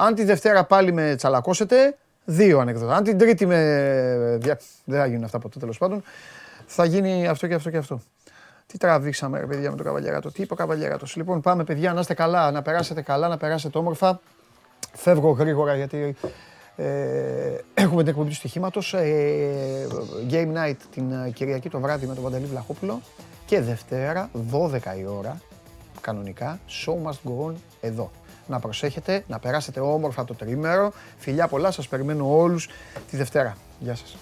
Αν 0.06 0.16
τη 0.16 0.24
Δευτέρα 0.24 0.64
πάλι 0.64 0.92
με 0.94 1.16
τσαλακώσετε, 1.16 1.98
δύο 2.26 2.60
ανέκδοτα. 2.60 2.96
Αν 2.96 3.04
την 3.04 3.18
Τρίτη 3.18 3.46
με... 3.46 4.38
δια- 4.42 4.60
Δεν 4.86 5.00
θα 5.00 5.06
γίνουν 5.06 5.24
αυτά 5.24 5.40
ποτέ 5.40 5.60
τέλος 5.60 5.78
πάντων. 5.78 6.04
Θα 6.66 6.86
γίνει 6.86 7.28
αυτό 7.28 7.48
και 7.48 7.54
αυτό 7.54 7.70
και 7.70 7.78
αυτό. 7.78 8.02
Τι 8.66 8.78
τραβήξαμε 8.78 9.40
ρε 9.40 9.46
παιδιά 9.46 9.70
με 9.70 9.76
τον 9.76 9.86
Καβαλιαράτο. 9.86 10.32
Τι 10.32 10.42
είπε 10.42 10.54
ο 10.54 10.56
Καβαλιαράτος. 10.56 11.16
Λοιπόν 11.16 11.42
πάμε 11.42 11.64
παιδιά 11.64 11.94
να 11.94 12.00
είστε 12.00 12.14
καλά, 12.14 12.52
να 12.52 12.62
περάσετε 12.62 13.02
καλά, 13.02 13.28
να 13.28 13.38
περάσετε 13.38 13.78
όμορφα. 13.78 14.20
Φεύγω 14.94 15.30
γρήγορα 15.32 15.76
γιατί 15.76 16.16
ε, 16.76 16.86
έχουμε 17.74 18.02
την 18.02 18.08
εκπομπή 18.12 18.30
του 18.30 18.36
στοιχήματος. 18.36 18.94
Ε, 18.94 19.88
game 20.30 20.54
night 20.58 20.76
την 20.94 21.12
ε, 21.12 21.30
Κυριακή 21.30 21.70
το 21.70 21.80
βράδυ 21.80 22.06
με 22.06 22.14
τον 22.14 22.24
Παντελή 22.24 22.46
Βλαχόπουλο. 22.46 23.02
Και 23.46 23.62
Δευτέρα, 23.62 24.30
12 24.52 24.78
η 25.00 25.06
ώρα, 25.06 25.42
κανονικά, 26.02 26.60
show 26.70 26.94
must 27.10 27.30
go 27.30 27.48
on 27.50 27.54
εδώ 27.82 28.12
να 28.48 28.60
προσέχετε, 28.60 29.24
να 29.28 29.40
περάσετε 29.40 29.80
όμορφα 29.80 30.26
το 30.26 30.34
τρίμερο. 30.34 30.94
Φιλιά 31.18 31.48
πολλά, 31.48 31.72
σας 31.72 31.88
περιμένω 31.88 32.38
όλους 32.38 32.70
τη 33.10 33.18
Δευτέρα. 33.18 33.58
Γεια 33.80 33.96
σας. 33.96 34.16